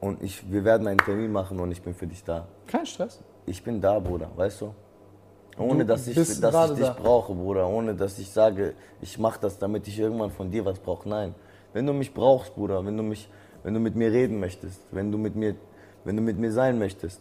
Und 0.00 0.20
ich, 0.20 0.50
wir 0.50 0.64
werden 0.64 0.88
einen 0.88 0.98
Termin 0.98 1.30
machen 1.30 1.60
und 1.60 1.70
ich 1.70 1.80
bin 1.80 1.94
für 1.94 2.08
dich 2.08 2.24
da. 2.24 2.48
Kein 2.66 2.86
Stress. 2.86 3.20
Ich 3.46 3.62
bin 3.62 3.80
da, 3.80 4.00
Bruder, 4.00 4.30
weißt 4.34 4.62
du? 4.62 4.74
Ohne 5.58 5.84
dass 5.84 6.06
ich, 6.06 6.14
dass 6.14 6.30
ich 6.30 6.76
dich 6.76 6.86
da. 6.86 6.96
brauche, 6.98 7.34
Bruder. 7.34 7.68
Ohne 7.68 7.94
dass 7.94 8.18
ich 8.18 8.30
sage, 8.30 8.74
ich 9.00 9.18
mache 9.18 9.40
das, 9.40 9.58
damit 9.58 9.86
ich 9.86 9.98
irgendwann 9.98 10.30
von 10.30 10.50
dir 10.50 10.64
was 10.64 10.78
brauche. 10.78 11.08
Nein. 11.08 11.34
Wenn 11.72 11.86
du 11.86 11.92
mich 11.92 12.12
brauchst, 12.12 12.54
Bruder, 12.54 12.84
wenn 12.84 12.96
du, 12.96 13.02
mich, 13.02 13.28
wenn 13.62 13.74
du 13.74 13.80
mit 13.80 13.94
mir 13.94 14.10
reden 14.10 14.40
möchtest, 14.40 14.80
wenn 14.90 15.10
du 15.12 15.18
mit 15.18 15.36
mir, 15.36 15.56
wenn 16.04 16.16
du 16.16 16.22
mit 16.22 16.38
mir 16.38 16.52
sein 16.52 16.78
möchtest, 16.78 17.20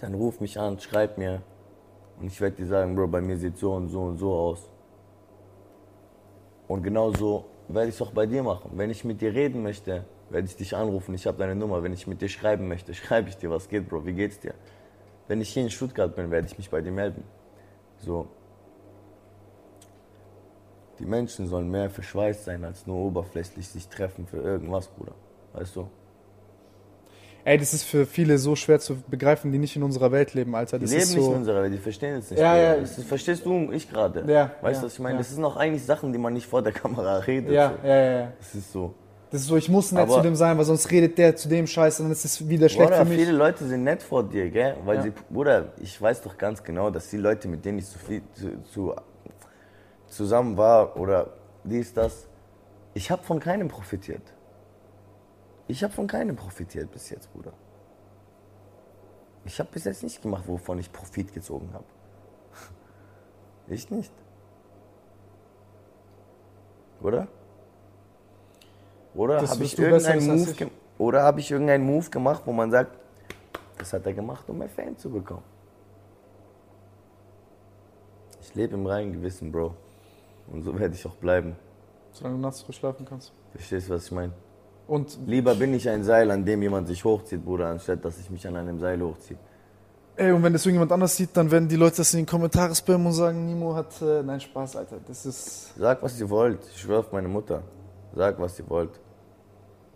dann 0.00 0.14
ruf 0.14 0.40
mich 0.40 0.58
an, 0.58 0.78
schreib 0.78 1.18
mir. 1.18 1.42
Und 2.20 2.26
ich 2.26 2.40
werde 2.40 2.56
dir 2.56 2.66
sagen, 2.66 2.94
Bro, 2.94 3.08
bei 3.08 3.20
mir 3.20 3.36
sieht 3.36 3.58
so 3.58 3.72
und 3.72 3.88
so 3.88 4.00
und 4.02 4.18
so 4.18 4.32
aus. 4.32 4.68
Und 6.66 6.82
genau 6.82 7.12
so 7.12 7.44
werde 7.68 7.88
ich 7.88 7.94
es 7.94 8.02
auch 8.02 8.12
bei 8.12 8.26
dir 8.26 8.42
machen. 8.42 8.70
Wenn 8.74 8.90
ich 8.90 9.04
mit 9.04 9.20
dir 9.20 9.32
reden 9.32 9.62
möchte, 9.62 10.04
werde 10.30 10.46
ich 10.46 10.56
dich 10.56 10.74
anrufen. 10.74 11.14
Ich 11.14 11.26
habe 11.26 11.38
deine 11.38 11.54
Nummer. 11.54 11.82
Wenn 11.82 11.92
ich 11.92 12.06
mit 12.06 12.20
dir 12.20 12.28
schreiben 12.28 12.68
möchte, 12.68 12.94
schreibe 13.02 13.28
ich 13.28 13.36
dir, 13.36 13.50
was 13.50 13.68
geht, 13.68 13.88
Bro, 13.88 14.04
wie 14.06 14.12
geht's 14.12 14.40
dir? 14.40 14.54
Wenn 15.28 15.40
ich 15.40 15.50
hier 15.50 15.62
in 15.62 15.70
Stuttgart 15.70 16.14
bin, 16.16 16.30
werde 16.30 16.46
ich 16.46 16.56
mich 16.58 16.70
bei 16.70 16.80
dir 16.80 16.90
melden. 16.92 17.22
So. 17.98 18.26
Die 20.98 21.06
Menschen 21.06 21.46
sollen 21.46 21.70
mehr 21.70 21.90
verschweißt 21.90 22.44
sein, 22.44 22.64
als 22.64 22.86
nur 22.86 22.96
oberflächlich 22.96 23.68
sich 23.68 23.88
treffen 23.88 24.26
für 24.26 24.38
irgendwas, 24.38 24.88
Bruder. 24.88 25.12
Weißt 25.52 25.76
du? 25.76 25.88
Ey, 27.44 27.56
das 27.56 27.72
ist 27.72 27.84
für 27.84 28.04
viele 28.04 28.36
so 28.36 28.56
schwer 28.56 28.80
zu 28.80 28.96
begreifen, 29.08 29.52
die 29.52 29.58
nicht 29.58 29.76
in 29.76 29.82
unserer 29.82 30.10
Welt 30.12 30.34
leben, 30.34 30.54
Alter. 30.54 30.78
Die 30.78 30.84
Das 30.84 30.90
leben 30.90 31.02
ist 31.04 31.14
nicht 31.14 31.24
so. 31.24 31.30
in 31.32 31.36
unserer 31.38 31.62
Welt, 31.62 31.72
die 31.72 31.78
verstehen 31.78 32.16
es 32.16 32.30
nicht. 32.30 32.40
Ja, 32.40 32.56
ja. 32.56 32.76
Das 32.76 33.02
verstehst 33.04 33.44
du 33.46 33.54
und 33.54 33.72
ich 33.72 33.88
gerade? 33.88 34.24
Ja, 34.30 34.50
Weißt 34.60 34.76
ja, 34.78 34.80
du, 34.80 34.86
was 34.86 34.94
ich 34.94 34.98
meine? 34.98 35.14
ja. 35.14 35.18
Das 35.18 35.30
sind 35.30 35.44
auch 35.44 35.56
eigentlich 35.56 35.84
Sachen, 35.84 36.12
die 36.12 36.18
man 36.18 36.32
nicht 36.34 36.46
vor 36.46 36.62
der 36.62 36.72
Kamera 36.72 37.18
redet. 37.26 37.52
ja, 37.52 37.74
so. 37.80 37.86
ja, 37.88 37.94
ja, 37.96 38.10
ja. 38.20 38.32
Das 38.38 38.54
ist 38.54 38.72
so. 38.72 38.94
Das 39.30 39.42
ist 39.42 39.48
so, 39.48 39.56
ich 39.56 39.68
muss 39.68 39.92
nett 39.92 40.04
Aber- 40.04 40.14
zu 40.16 40.22
dem 40.22 40.34
sein, 40.36 40.56
weil 40.56 40.64
sonst 40.64 40.90
redet 40.90 41.18
der 41.18 41.36
zu 41.36 41.48
dem 41.48 41.66
Scheiß 41.66 42.00
und 42.00 42.06
dann 42.06 42.12
ist 42.12 42.24
es 42.24 42.48
wieder 42.48 42.68
schlecht 42.68 42.90
Bruder, 42.90 43.04
für 43.04 43.10
mich. 43.10 43.18
viele 43.18 43.32
Leute 43.32 43.66
sind 43.66 43.84
nett 43.84 44.02
vor 44.02 44.22
dir, 44.24 44.48
gell? 44.50 44.76
Weil 44.84 44.96
Ja. 44.96 45.02
sie, 45.02 45.10
Bruder, 45.30 45.72
ich 45.78 46.00
weiß 46.00 46.22
doch 46.22 46.38
ganz 46.38 46.62
genau, 46.62 46.88
dass 46.90 47.10
die 47.10 47.18
Leute, 47.18 47.46
mit 47.48 47.62
denen 47.64 47.78
ich 47.78 47.86
zu 47.86 47.98
viel, 47.98 48.22
zu, 48.32 48.62
zu, 48.64 48.94
zusammen 50.06 50.56
war 50.56 50.96
oder 50.96 51.34
dies, 51.64 51.92
das, 51.92 52.26
ich 52.94 53.10
habe 53.10 53.22
von 53.22 53.38
keinem 53.38 53.68
profitiert. 53.68 54.22
Ich 55.66 55.84
habe 55.84 55.92
von 55.92 56.06
keinem 56.06 56.34
profitiert 56.34 56.90
bis 56.90 57.10
jetzt, 57.10 57.30
Bruder. 57.34 57.52
Ich 59.44 59.58
habe 59.60 59.68
bis 59.70 59.84
jetzt 59.84 60.02
nicht 60.02 60.22
gemacht, 60.22 60.44
wovon 60.46 60.78
ich 60.78 60.90
Profit 60.90 61.32
gezogen 61.34 61.68
habe. 61.74 61.84
Ich 63.68 63.90
nicht. 63.90 64.12
Oder? 67.02 67.28
Oder 69.14 69.40
habe 69.48 69.64
ich, 69.64 69.78
irgendeinen 69.78 70.26
Move 70.26 70.50
ich. 70.50 70.56
ge- 70.56 70.68
oder 70.98 71.22
hab 71.24 71.38
ich 71.38 71.50
irgendeinen 71.50 71.84
Move 71.84 72.08
gemacht, 72.10 72.42
wo 72.44 72.52
man 72.52 72.70
sagt, 72.70 72.96
das 73.78 73.92
hat 73.92 74.06
er 74.06 74.12
gemacht, 74.12 74.44
um 74.48 74.58
mehr 74.58 74.68
Fame 74.68 74.96
zu 74.96 75.10
bekommen? 75.10 75.42
Ich 78.42 78.54
lebe 78.54 78.74
im 78.74 78.86
reinen 78.86 79.12
Gewissen, 79.12 79.52
Bro. 79.52 79.74
Und 80.50 80.62
so 80.62 80.78
werde 80.78 80.94
ich 80.94 81.04
auch 81.06 81.16
bleiben. 81.16 81.56
Solange 82.12 82.36
du 82.36 82.40
nachts 82.42 82.64
ruhig 82.66 82.76
schlafen 82.76 83.04
kannst. 83.06 83.32
Verstehst 83.52 83.88
du, 83.88 83.94
was 83.94 84.06
ich 84.06 84.12
meine? 84.12 84.32
Und 84.86 85.18
Lieber 85.26 85.54
bin 85.54 85.74
ich 85.74 85.88
ein 85.88 86.02
Seil, 86.02 86.30
an 86.30 86.44
dem 86.44 86.62
jemand 86.62 86.88
sich 86.88 87.04
hochzieht, 87.04 87.44
Bruder, 87.44 87.66
anstatt 87.68 88.02
dass 88.04 88.18
ich 88.18 88.30
mich 88.30 88.46
an 88.46 88.56
einem 88.56 88.78
Seil 88.80 89.00
hochziehe. 89.02 89.38
Ey, 90.16 90.32
und 90.32 90.42
wenn 90.42 90.52
das 90.52 90.64
irgendjemand 90.64 90.90
anders 90.90 91.14
sieht, 91.14 91.36
dann 91.36 91.50
werden 91.50 91.68
die 91.68 91.76
Leute 91.76 91.98
das 91.98 92.12
in 92.14 92.20
den 92.20 92.26
Kommentaren 92.26 92.74
spammen 92.74 93.06
und 93.06 93.12
sagen, 93.12 93.46
Nimo 93.46 93.74
hat. 93.74 94.00
Äh, 94.02 94.22
nein, 94.22 94.40
Spaß, 94.40 94.76
Alter. 94.76 94.96
Das 95.06 95.26
ist. 95.26 95.74
Sag, 95.78 96.02
was 96.02 96.18
ihr 96.18 96.28
wollt. 96.28 96.58
Ich 96.74 96.80
schwöre 96.80 97.00
auf 97.00 97.12
meine 97.12 97.28
Mutter. 97.28 97.62
Sag, 98.18 98.36
was 98.40 98.58
ihr 98.58 98.68
wollt. 98.68 98.98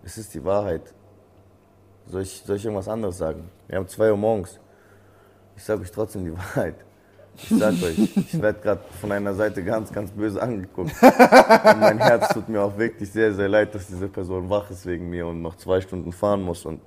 Es 0.05 0.17
ist 0.17 0.33
die 0.33 0.45
Wahrheit. 0.45 0.95
Soll 2.07 2.23
ich, 2.23 2.41
soll 2.47 2.55
ich 2.55 2.65
irgendwas 2.65 2.87
anderes 2.87 3.19
sagen? 3.19 3.51
Wir 3.67 3.79
haben 3.79 3.89
2 3.89 4.13
Uhr 4.13 4.17
morgens. 4.17 4.61
Ich 5.57 5.65
sage 5.65 5.83
euch 5.83 5.91
trotzdem 5.91 6.25
die 6.27 6.33
Wahrheit. 6.37 6.77
Ich 7.35 7.49
sag 7.49 7.73
euch, 7.83 7.99
ich 7.99 8.41
werde 8.41 8.61
gerade 8.61 8.81
von 9.01 9.11
einer 9.11 9.35
Seite 9.35 9.65
ganz, 9.65 9.93
ganz 9.93 10.13
böse 10.13 10.41
angeguckt. 10.41 10.93
Und 11.03 11.81
mein 11.81 11.99
Herz 11.99 12.33
tut 12.33 12.49
mir 12.49 12.63
auch 12.63 12.79
wirklich 12.79 13.11
sehr, 13.11 13.35
sehr 13.35 13.49
leid, 13.49 13.75
dass 13.75 13.89
diese 13.89 14.07
Person 14.07 14.49
wach 14.49 14.71
ist 14.71 14.87
wegen 14.87 15.11
mir 15.11 15.27
und 15.27 15.43
noch 15.43 15.57
zwei 15.57 15.81
Stunden 15.81 16.13
fahren 16.13 16.43
muss. 16.43 16.65
Und 16.65 16.81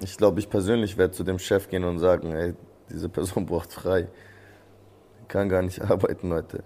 ich 0.00 0.18
glaube, 0.18 0.38
ich 0.38 0.50
persönlich 0.50 0.98
werde 0.98 1.14
zu 1.14 1.24
dem 1.24 1.38
Chef 1.38 1.66
gehen 1.70 1.84
und 1.84 1.98
sagen, 1.98 2.30
ey, 2.32 2.52
diese 2.90 3.08
Person 3.08 3.46
braucht 3.50 3.72
frei. 3.72 4.08
Kann 5.28 5.48
gar 5.48 5.62
nicht 5.62 5.80
arbeiten, 5.90 6.28
Leute. 6.28 6.62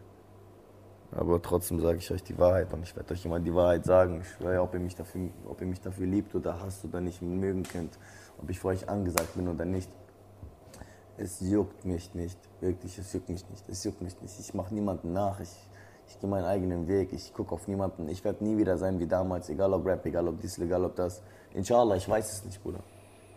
Aber 1.12 1.42
trotzdem 1.42 1.80
sage 1.80 1.98
ich 1.98 2.10
euch 2.10 2.22
die 2.22 2.38
Wahrheit 2.38 2.72
und 2.72 2.84
ich 2.84 2.94
werde 2.94 3.14
euch 3.14 3.24
immer 3.24 3.40
die 3.40 3.54
Wahrheit 3.54 3.84
sagen. 3.84 4.20
Ich 4.20 4.28
schwöre, 4.28 4.62
ob 4.62 4.74
ihr, 4.74 4.80
mich 4.80 4.94
dafür, 4.94 5.28
ob 5.46 5.60
ihr 5.60 5.66
mich 5.66 5.80
dafür 5.80 6.06
liebt 6.06 6.34
oder 6.34 6.60
hasst 6.60 6.84
oder 6.84 7.00
nicht 7.00 7.20
mögen 7.20 7.64
könnt, 7.64 7.98
ob 8.40 8.48
ich 8.48 8.60
für 8.60 8.68
euch 8.68 8.88
angesagt 8.88 9.34
bin 9.34 9.48
oder 9.48 9.64
nicht. 9.64 9.90
Es 11.16 11.40
juckt 11.40 11.84
mich 11.84 12.14
nicht, 12.14 12.38
wirklich, 12.60 12.96
es 12.96 13.12
juckt 13.12 13.28
mich 13.28 13.48
nicht. 13.50 13.68
Es 13.68 13.84
juckt 13.84 14.00
mich 14.00 14.20
nicht. 14.22 14.38
Ich 14.38 14.54
mache 14.54 14.72
niemanden 14.72 15.12
nach, 15.12 15.40
ich, 15.40 15.50
ich 16.08 16.18
gehe 16.20 16.30
meinen 16.30 16.46
eigenen 16.46 16.86
Weg, 16.86 17.12
ich 17.12 17.34
gucke 17.34 17.54
auf 17.54 17.66
niemanden. 17.66 18.08
Ich 18.08 18.24
werde 18.24 18.44
nie 18.44 18.56
wieder 18.56 18.78
sein 18.78 18.98
wie 19.00 19.06
damals, 19.06 19.50
egal 19.50 19.72
ob 19.74 19.84
Rap, 19.84 20.06
egal 20.06 20.28
ob 20.28 20.40
dies, 20.40 20.58
egal 20.58 20.84
ob 20.84 20.94
das. 20.94 21.22
Inshallah, 21.52 21.96
ich 21.96 22.08
weiß 22.08 22.32
es 22.32 22.44
nicht, 22.44 22.62
Bruder. 22.62 22.80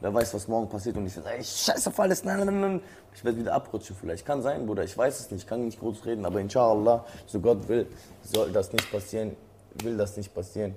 Wer 0.04 0.14
weiß, 0.14 0.34
was 0.34 0.50
morgen 0.50 0.68
passiert 0.68 0.98
und 0.98 1.06
ich 1.06 1.14
sage, 1.14 1.30
ey, 1.30 1.42
scheiße 1.42 1.90
auf 1.90 1.98
alles, 1.98 2.26
nein, 2.26 2.46
nein, 2.46 2.60
nein. 2.60 2.82
Ich 3.16 3.24
werde 3.24 3.38
wieder 3.38 3.54
abrutschen 3.54 3.96
vielleicht. 3.96 4.26
Kann 4.26 4.42
sein, 4.42 4.66
Bruder, 4.66 4.84
ich 4.84 4.98
weiß 4.98 5.18
es 5.18 5.32
nicht, 5.32 5.48
kann 5.48 5.64
nicht 5.64 5.80
groß 5.80 6.06
reden, 6.06 6.26
aber 6.26 6.42
inshallah, 6.42 7.06
so 7.26 7.40
Gott 7.40 7.66
will, 7.70 7.88
soll 8.22 8.52
das 8.52 8.74
nicht 8.74 8.92
passieren, 8.92 9.38
will 9.76 9.96
das 9.96 10.18
nicht 10.18 10.36
passieren. 10.36 10.76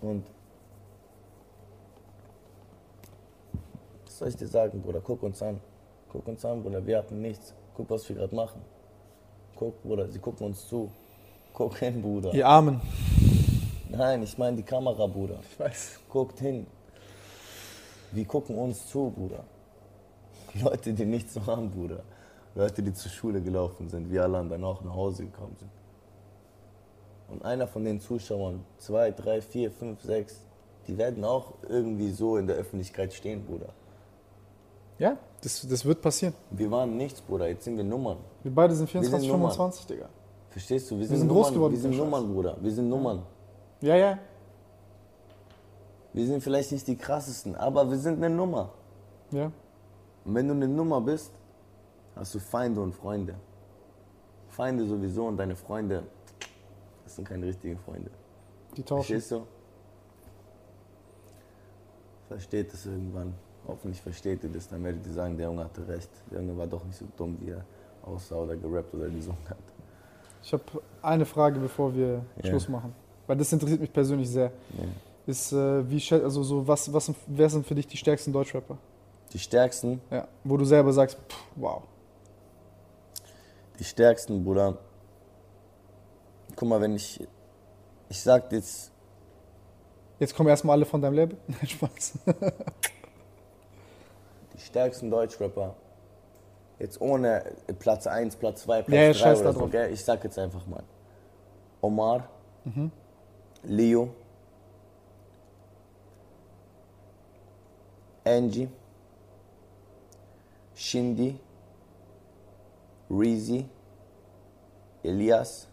Und 0.00 0.26
was 4.06 4.18
soll 4.18 4.26
ich 4.26 4.36
dir 4.36 4.48
sagen, 4.48 4.82
Bruder, 4.82 5.00
guck 5.00 5.22
uns 5.22 5.40
an. 5.40 5.60
Guck 6.10 6.26
uns 6.26 6.44
an, 6.44 6.64
Bruder, 6.64 6.84
wir 6.84 6.98
hatten 6.98 7.22
nichts. 7.22 7.54
Guck, 7.76 7.88
was 7.90 8.08
wir 8.08 8.16
gerade 8.16 8.34
machen. 8.34 8.60
Guck, 9.54 9.80
Bruder, 9.84 10.08
sie 10.08 10.18
gucken 10.18 10.46
uns 10.46 10.66
zu. 10.66 10.90
Guck 11.52 11.78
hin, 11.78 12.02
Bruder. 12.02 12.34
Ihr 12.34 12.44
Armen. 12.44 12.80
Nein, 13.88 14.24
ich 14.24 14.36
meine 14.36 14.56
die 14.56 14.64
Kamera, 14.64 15.06
Bruder. 15.06 15.38
Ich 15.48 15.60
weiß. 15.60 16.00
Guckt 16.08 16.40
hin. 16.40 16.66
Wir 18.12 18.24
gucken 18.24 18.56
uns 18.56 18.86
zu, 18.88 19.10
Bruder. 19.10 19.44
Leute, 20.62 20.92
die 20.92 21.04
nichts 21.04 21.34
so 21.34 21.46
haben, 21.46 21.70
Bruder. 21.70 22.02
Leute, 22.54 22.82
die 22.82 22.92
zur 22.92 23.10
Schule 23.10 23.40
gelaufen 23.40 23.88
sind, 23.88 24.10
wir 24.10 24.22
alle 24.22 24.44
dann 24.46 24.62
auch 24.64 24.82
nach 24.82 24.94
Hause 24.94 25.24
gekommen 25.24 25.56
sind. 25.58 25.70
Und 27.28 27.44
einer 27.44 27.66
von 27.66 27.84
den 27.84 27.98
Zuschauern, 28.00 28.62
zwei, 28.76 29.10
drei, 29.10 29.40
vier, 29.40 29.70
fünf, 29.70 30.02
sechs, 30.02 30.36
die 30.86 30.98
werden 30.98 31.24
auch 31.24 31.54
irgendwie 31.66 32.10
so 32.10 32.36
in 32.36 32.46
der 32.46 32.56
Öffentlichkeit 32.56 33.14
stehen, 33.14 33.44
Bruder. 33.44 33.70
Ja, 34.98 35.16
das, 35.40 35.66
das 35.66 35.84
wird 35.84 36.02
passieren. 36.02 36.34
Wir 36.50 36.70
waren 36.70 36.96
nichts, 36.96 37.22
Bruder, 37.22 37.48
jetzt 37.48 37.64
sind 37.64 37.78
wir 37.78 37.84
Nummern. 37.84 38.18
Wir 38.42 38.54
beide 38.54 38.74
sind 38.74 38.90
sind 38.90 39.00
24, 39.00 39.28
Nummern. 39.30 39.50
25, 39.52 39.86
Digga. 39.86 40.08
Verstehst 40.50 40.90
du? 40.90 40.98
Wir 40.98 41.06
sind, 41.06 41.16
sind 41.16 41.28
Nummern, 41.28 41.42
groß 41.42 41.54
geworden 41.54 41.72
Wir 41.72 41.80
sind 41.80 41.96
Nummern, 41.96 42.32
Bruder. 42.32 42.56
Wir 42.60 42.70
sind 42.72 42.88
Nummern. 42.90 43.22
Ja, 43.80 43.96
ja. 43.96 44.18
Wir 46.12 46.26
sind 46.26 46.42
vielleicht 46.42 46.72
nicht 46.72 46.86
die 46.86 46.96
krassesten, 46.96 47.54
aber 47.56 47.88
wir 47.90 47.98
sind 47.98 48.22
eine 48.22 48.34
Nummer. 48.34 48.70
Ja. 49.30 49.50
Und 50.24 50.34
wenn 50.34 50.46
du 50.46 50.54
eine 50.54 50.68
Nummer 50.68 51.00
bist, 51.00 51.32
hast 52.14 52.34
du 52.34 52.38
Feinde 52.38 52.80
und 52.80 52.94
Freunde. 52.94 53.34
Feinde 54.48 54.84
sowieso 54.86 55.26
und 55.26 55.38
deine 55.38 55.56
Freunde, 55.56 56.02
das 57.04 57.16
sind 57.16 57.26
keine 57.26 57.46
richtigen 57.46 57.78
Freunde. 57.78 58.10
Die 58.76 58.82
tauschen. 58.82 59.04
Verstehst 59.04 59.30
du? 59.30 59.46
Versteht 62.28 62.72
es 62.74 62.86
irgendwann. 62.86 63.34
Hoffentlich 63.66 64.00
versteht 64.02 64.42
ihr 64.44 64.50
das, 64.50 64.68
dann 64.68 64.82
werdet 64.84 65.06
ihr 65.06 65.12
sagen, 65.12 65.36
der 65.36 65.46
Junge 65.46 65.64
hatte 65.64 65.86
recht. 65.86 66.10
Der 66.30 66.40
Junge 66.40 66.56
war 66.58 66.66
doch 66.66 66.84
nicht 66.84 66.98
so 66.98 67.06
dumm, 67.16 67.36
wie 67.40 67.50
er 67.50 67.64
aussah 68.02 68.36
oder 68.36 68.56
gerappt 68.56 68.92
oder 68.94 69.08
gesungen 69.08 69.48
hat. 69.48 69.56
Ich 70.42 70.52
habe 70.52 70.64
eine 71.00 71.24
Frage, 71.24 71.60
bevor 71.60 71.94
wir 71.94 72.24
Ja. 72.42 72.50
Schluss 72.50 72.68
machen. 72.68 72.92
Weil 73.26 73.36
das 73.36 73.52
interessiert 73.52 73.80
mich 73.80 73.92
persönlich 73.92 74.28
sehr. 74.28 74.50
Ja. 74.76 74.84
Ist, 75.26 75.52
äh, 75.52 75.88
wie, 75.88 76.02
also 76.12 76.42
so, 76.42 76.66
was, 76.66 76.92
was, 76.92 77.12
wer 77.26 77.48
sind 77.48 77.66
für 77.66 77.74
dich 77.74 77.86
die 77.86 77.96
stärksten 77.96 78.32
Deutschrapper? 78.32 78.76
Die 79.32 79.38
stärksten, 79.38 80.00
Ja. 80.10 80.26
Wo 80.44 80.56
du 80.56 80.64
selber 80.64 80.92
sagst, 80.92 81.16
pff, 81.16 81.38
wow. 81.56 81.82
die 83.78 83.84
stärksten, 83.84 84.44
Bruder. 84.44 84.76
Guck 86.56 86.68
mal, 86.68 86.80
wenn 86.80 86.94
ich, 86.96 87.26
ich 88.08 88.20
sag 88.20 88.50
jetzt, 88.52 88.90
Jetzt 90.18 90.36
kommen 90.36 90.48
erstmal 90.50 90.76
alle 90.76 90.84
von 90.84 91.00
deinem 91.02 91.14
Label. 91.14 91.36
Nein, 91.48 91.66
Spaß. 91.66 92.12
die 94.54 94.60
stärksten 94.60 95.10
Deutschrapper, 95.10 95.74
jetzt 96.78 97.00
ohne 97.00 97.42
Platz 97.80 98.06
1, 98.06 98.36
Platz 98.36 98.62
2, 98.62 98.82
Platz 98.82 98.94
Ja, 98.94 99.02
ja, 99.02 99.12
3 99.12 99.14
scheiß 99.18 99.40
oder 99.40 99.52
so, 99.52 99.60
drauf. 99.60 99.70
gell? 99.72 99.92
Ich 99.92 100.04
sag 100.04 100.22
jetzt 100.22 100.38
einfach 100.38 100.64
mal. 100.66 100.82
Omar, 101.80 102.28
Leo, 103.64 104.10
Angie, 108.24 108.68
Shindy, 110.74 111.38
Reezy, 113.10 113.66
Elias, 115.04 115.68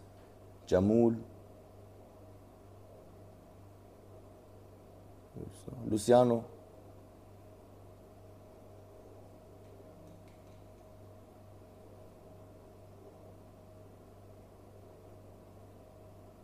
Jamul, 0.66 1.16
Luciano, 5.88 6.44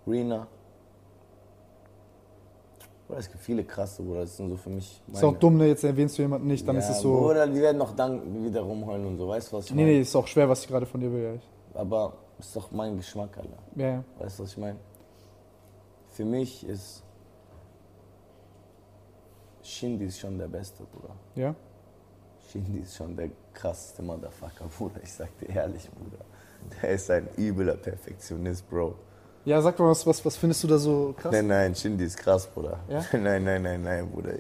Rina. 0.07 0.56
Bruder, 3.07 3.19
es 3.21 3.31
gibt 3.31 3.43
viele 3.43 3.65
krasse, 3.65 4.03
Bruder. 4.03 4.21
Das 4.23 4.37
sind 4.37 4.49
so 4.51 4.57
für 4.57 4.71
mich. 4.71 5.01
Ist 5.13 5.23
auch 5.25 5.37
dumm, 5.37 5.57
ne? 5.59 5.67
Jetzt 5.69 5.85
erwähnst 5.85 6.19
du 6.19 6.23
jemanden 6.23 6.47
nicht, 6.49 6.67
dann 6.67 6.77
ja, 6.77 6.83
ist 6.83 6.91
es 6.91 7.01
so. 7.01 7.13
Bruder, 7.21 7.47
die 7.47 7.61
werden 7.61 7.79
noch 7.79 7.95
dann 7.95 8.45
wieder 8.45 8.63
rumheulen 8.63 9.07
und 9.07 9.17
so. 9.19 9.29
Weißt 9.29 9.53
du, 9.53 9.57
was 9.59 9.67
ich 9.67 9.71
Nee, 9.75 9.83
meine? 9.83 9.95
nee, 9.95 10.01
ist 10.01 10.17
auch 10.17 10.27
schwer, 10.27 10.49
was 10.49 10.63
ich 10.63 10.69
gerade 10.69 10.87
von 10.87 11.01
dir 11.01 11.13
will. 11.13 11.41
Aber 11.75 12.15
ist 12.39 12.55
doch 12.57 12.71
mein 12.73 12.97
Geschmack, 12.97 13.37
Alter. 13.37 13.59
ja. 13.77 13.87
ja. 13.89 14.05
Weißt 14.19 14.39
du, 14.39 14.43
was 14.43 14.51
ich 14.53 14.59
meine? 14.59 14.79
Für 16.09 16.25
mich 16.25 16.67
ist 16.67 17.03
Shindy 19.63 20.07
ist 20.07 20.19
schon 20.21 20.39
der 20.39 20.49
Beste, 20.49 20.85
Bruder. 20.85 21.15
ja? 21.35 21.55
Shindy 22.51 22.79
ist 22.81 22.97
schon 22.97 23.17
der 23.17 23.31
krasseste 23.53 24.03
Motherfucker, 24.03 24.67
Bruder. 24.79 25.01
Ich 25.03 25.13
sag 25.13 25.29
dir 25.41 25.49
ehrlich, 25.55 25.91
Bruder. 25.91 26.25
Der 26.83 26.91
ist 26.91 27.11
ein 27.11 27.29
übler 27.37 27.77
Perfektionist, 27.77 28.69
Bro. 28.71 28.95
Ja, 29.47 29.63
sag 29.63 29.79
mal, 29.79 29.91
was, 29.91 30.05
was, 30.05 30.25
was 30.25 30.37
findest 30.37 30.65
du 30.65 30.67
da 30.67 30.77
so 30.77 31.15
krass? 31.17 31.31
Nein, 31.31 31.47
nein, 31.47 31.73
Shindy 31.73 32.05
ist 32.05 32.17
krass, 32.17 32.49
Bruder. 32.49 32.81
Ja? 32.89 33.05
Nein, 33.13 33.45
nein, 33.45 33.63
nein, 33.63 33.81
nein, 33.81 34.11
Bruder. 34.11 34.33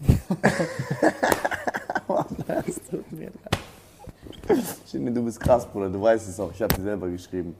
Mann, 2.08 2.24
das 2.46 2.80
tut 2.90 3.12
mir 3.12 3.26
leid. 3.26 4.64
Shindy, 4.86 5.12
du 5.12 5.22
bist 5.22 5.38
krass, 5.38 5.66
Bruder. 5.66 5.90
Du 5.90 6.00
weißt 6.00 6.26
es 6.26 6.40
auch. 6.40 6.50
Ich 6.52 6.62
habe 6.62 6.74
dir 6.74 6.80
selber 6.80 7.10
geschrieben. 7.10 7.54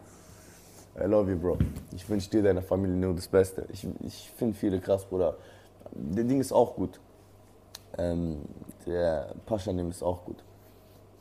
I 0.98 1.04
love 1.04 1.30
you, 1.30 1.38
Bro. 1.38 1.58
Ich 1.94 2.08
wünsche 2.08 2.30
dir, 2.30 2.42
deiner 2.42 2.62
Familie 2.62 2.96
nur 2.96 3.14
das 3.14 3.28
Beste. 3.28 3.66
Ich, 3.70 3.86
ich 4.00 4.32
finde 4.38 4.56
viele 4.56 4.80
krass, 4.80 5.04
Bruder. 5.04 5.36
Der 5.92 6.24
Ding 6.24 6.40
ist 6.40 6.52
auch 6.52 6.76
gut. 6.76 6.98
Ähm, 7.98 8.40
der 8.86 9.34
Paschanim 9.44 9.90
ist 9.90 10.02
auch 10.02 10.24
gut. 10.24 10.42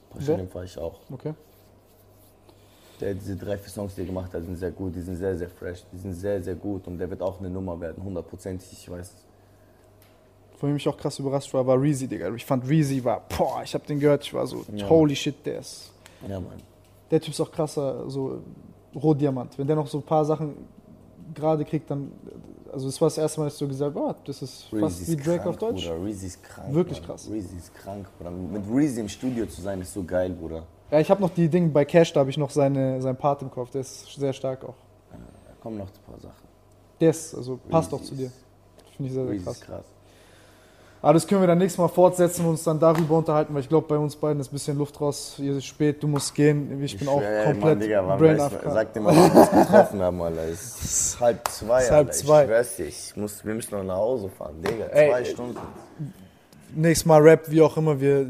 Paschanim 0.09 0.47
fahre 0.47 0.63
ich 0.63 0.77
auch. 0.77 1.01
Okay. 1.11 1.33
Der, 2.99 3.13
diese 3.13 3.35
drei, 3.35 3.57
vier 3.57 3.69
Songs, 3.69 3.95
die 3.95 4.01
er 4.01 4.07
gemacht 4.07 4.33
hat, 4.33 4.43
sind 4.43 4.57
sehr 4.57 4.71
gut. 4.71 4.95
Die 4.95 5.01
sind 5.01 5.15
sehr, 5.15 5.37
sehr 5.37 5.49
fresh. 5.49 5.83
Die 5.93 5.97
sind 5.97 6.13
sehr, 6.13 6.41
sehr 6.43 6.55
gut. 6.55 6.85
Und 6.87 6.97
der 6.97 7.09
wird 7.09 7.21
auch 7.21 7.39
eine 7.39 7.49
Nummer 7.49 7.79
werden, 7.79 8.03
hundertprozentig. 8.03 8.67
Ich 8.73 8.89
weiß 8.89 9.07
es. 9.07 9.25
Von 10.57 10.69
dem 10.69 10.75
ich 10.75 10.87
auch 10.89 10.97
krass 10.97 11.17
überrascht 11.19 11.53
war, 11.53 11.65
war 11.65 11.81
Reezy, 11.81 12.07
Digga. 12.07 12.33
Ich 12.35 12.45
fand 12.45 12.67
Reezy 12.67 13.01
war, 13.03 13.23
boah, 13.29 13.61
ich 13.63 13.73
hab 13.73 13.85
den 13.87 13.99
gehört, 13.99 14.23
ich 14.25 14.33
war 14.33 14.45
so, 14.45 14.65
Ja. 14.75 14.89
holy 14.89 15.15
shit, 15.15 15.45
der 15.45 15.59
ist. 15.59 15.91
Ja, 16.27 16.37
Mann. 16.39 16.61
Der 17.09 17.21
Typ 17.21 17.33
ist 17.33 17.39
auch 17.39 17.51
krasser, 17.51 18.09
so 18.09 18.41
Rohdiamant. 18.93 19.57
Wenn 19.57 19.67
der 19.67 19.75
noch 19.77 19.87
so 19.87 19.99
ein 19.99 20.03
paar 20.03 20.25
Sachen 20.25 20.55
gerade 21.33 21.63
kriegt, 21.63 21.89
dann. 21.89 22.11
Also, 22.71 22.85
das 22.87 22.99
war 23.01 23.07
das 23.07 23.17
erste 23.17 23.39
Mal, 23.39 23.45
dass 23.45 23.57
so 23.57 23.67
gesagt 23.67 23.95
habe, 23.95 24.05
oh, 24.09 24.15
das 24.25 24.41
ist 24.43 24.65
fast 24.65 25.07
wie 25.09 25.15
Drake 25.15 25.47
auf 25.49 25.57
Deutsch. 25.57 25.87
Bruder. 25.87 26.03
Reezy 26.05 26.27
ist 26.27 26.43
krank. 26.43 26.73
Wirklich 26.73 26.99
Mann. 26.99 27.07
krass. 27.07 27.27
Reezy 27.31 27.55
ist 27.57 27.73
krank, 27.73 28.07
Bruder. 28.17 28.29
Mit 28.31 28.63
Reezy 28.71 28.99
im 28.99 29.09
Studio 29.09 29.45
zu 29.47 29.61
sein, 29.61 29.81
ist 29.81 29.93
so 29.93 30.03
geil, 30.03 30.29
Bruder. 30.31 30.63
Ja, 30.91 30.99
ich 30.99 31.09
habe 31.11 31.21
noch 31.21 31.29
die 31.29 31.47
Dinge 31.49 31.69
bei 31.69 31.85
Cash, 31.85 32.13
da 32.13 32.21
habe 32.21 32.29
ich 32.29 32.37
noch 32.37 32.49
seine, 32.49 33.01
seinen 33.01 33.17
Part 33.17 33.41
im 33.41 33.51
Kopf. 33.51 33.69
Der 33.71 33.81
ist 33.81 34.11
sehr 34.15 34.33
stark 34.33 34.63
auch. 34.63 34.75
Da 35.11 35.17
kommen 35.61 35.77
noch 35.77 35.87
ein 35.87 36.11
paar 36.11 36.19
Sachen. 36.19 36.47
Der 36.99 37.11
ist, 37.11 37.35
also 37.35 37.59
passt 37.69 37.93
auch 37.93 37.99
Reezy 37.99 38.09
zu 38.09 38.15
dir. 38.15 38.31
Finde 38.95 39.07
ich 39.09 39.13
sehr, 39.13 39.23
sehr 39.23 39.33
Reezy 39.33 39.43
krass. 39.45 39.61
krass. 39.61 39.85
Aber 41.01 41.13
das 41.13 41.25
können 41.25 41.41
wir 41.41 41.47
dann 41.47 41.59
nächstes 41.59 41.77
Mal 41.77 41.87
fortsetzen 41.87 42.43
und 42.43 42.51
uns 42.51 42.63
dann 42.63 42.77
darüber 42.77 43.19
unterhalten, 43.19 43.53
weil 43.53 43.61
ich 43.61 43.69
glaube, 43.69 43.87
bei 43.87 43.97
uns 43.97 44.17
beiden 44.17 44.41
ist 44.41 44.49
ein 44.49 44.51
bisschen 44.51 44.77
Luft 44.77 44.99
raus. 44.99 45.35
Ihr 45.37 45.55
ist 45.55 45.65
spät, 45.65 46.03
du 46.03 46.07
musst 46.09 46.35
gehen. 46.35 46.83
Ich 46.83 46.97
bin 46.97 47.07
auch 47.07 47.21
ey, 47.21 47.45
komplett 47.45 47.63
Mann, 47.63 47.79
Digga, 47.79 48.05
wann 48.05 48.19
brain 48.19 48.37
weiß-. 48.37 48.51
Sag 48.65 48.91
dir 48.93 48.99
mal, 48.99 49.15
wann 49.15 49.33
wir 49.33 49.39
uns 49.41 49.49
getroffen 49.51 50.01
haben, 50.01 50.21
Alter. 50.21 50.43
Es 50.43 50.81
ist 50.83 51.19
halb 51.21 51.47
zwei, 51.47 51.83
ist 51.83 51.91
halb 51.91 52.07
Alter. 52.07 52.11
zwei. 52.19 52.41
Ich 52.41 52.47
schwör's 52.47 52.75
dir, 52.75 52.85
ich 52.87 53.15
muss, 53.15 53.45
wir 53.45 53.53
müssen 53.53 53.77
noch 53.77 53.83
nach 53.85 53.95
Hause 53.95 54.27
fahren, 54.29 54.61
Digga. 54.61 54.85
Ey, 54.87 55.09
Zwei 55.09 55.19
ey, 55.19 55.25
Stunden. 55.25 55.57
Nächstes 56.75 57.05
Mal 57.05 57.21
Rap, 57.21 57.49
wie 57.49 57.61
auch 57.61 57.75
immer. 57.77 57.99
Wir, 57.99 58.25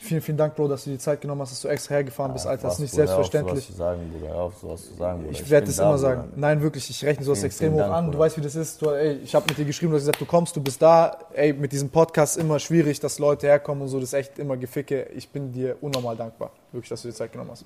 vielen, 0.00 0.20
vielen 0.20 0.38
Dank, 0.38 0.56
Bro, 0.56 0.68
dass 0.68 0.84
du 0.84 0.90
die 0.90 0.98
Zeit 0.98 1.20
genommen 1.20 1.42
hast, 1.42 1.52
dass 1.52 1.60
du 1.60 1.68
extra 1.68 1.94
hergefahren 1.96 2.32
bist, 2.32 2.46
Alter. 2.46 2.62
Das 2.64 2.74
ist 2.74 2.80
nicht 2.80 2.90
Bruder, 2.92 3.06
selbstverständlich. 3.06 3.68
Auf, 3.70 3.76
sagen, 3.76 4.12
Bruder. 4.12 4.34
Auf, 4.34 4.58
sowas 4.58 4.86
zu 4.86 4.94
sagen, 4.94 5.18
Bruder. 5.22 5.32
Ich 5.32 5.50
werde 5.50 5.66
es 5.68 5.78
immer 5.78 5.86
Bruder. 5.88 5.98
sagen. 5.98 6.32
Nein, 6.36 6.62
wirklich, 6.62 6.88
ich 6.90 7.04
rechne 7.04 7.24
sowas 7.24 7.38
Vielen, 7.38 7.46
extrem 7.46 7.72
vielen 7.72 7.84
hoch 7.84 7.88
Dank, 7.88 7.94
an. 7.94 8.04
Du 8.06 8.10
Bruder. 8.12 8.24
weißt, 8.24 8.36
wie 8.38 8.40
das 8.40 8.54
ist. 8.54 8.82
Du, 8.82 8.90
ey, 8.90 9.18
ich 9.22 9.34
habe 9.34 9.44
mit 9.48 9.58
dir 9.58 9.64
geschrieben, 9.64 9.90
du 9.92 9.96
hast 9.96 10.02
gesagt, 10.02 10.20
du 10.20 10.26
kommst, 10.26 10.56
du 10.56 10.62
bist 10.62 10.80
da. 10.80 11.18
Ey, 11.34 11.52
mit 11.52 11.72
diesem 11.72 11.90
Podcast 11.90 12.36
immer 12.38 12.58
schwierig, 12.58 13.00
dass 13.00 13.18
Leute 13.18 13.46
herkommen 13.46 13.82
und 13.82 13.88
so. 13.88 14.00
Das 14.00 14.08
ist 14.10 14.14
echt 14.14 14.38
immer 14.38 14.56
Geficke. 14.56 15.04
Ich 15.14 15.28
bin 15.28 15.52
dir 15.52 15.76
unnormal 15.80 16.16
dankbar, 16.16 16.50
wirklich, 16.72 16.88
dass 16.88 17.02
du 17.02 17.08
dir 17.08 17.14
Zeit 17.14 17.32
genommen 17.32 17.50
hast. 17.50 17.64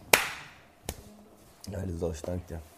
Geile 1.70 1.92
Sau, 1.96 2.10
ich 2.10 2.22
danke 2.22 2.42
dir. 2.48 2.71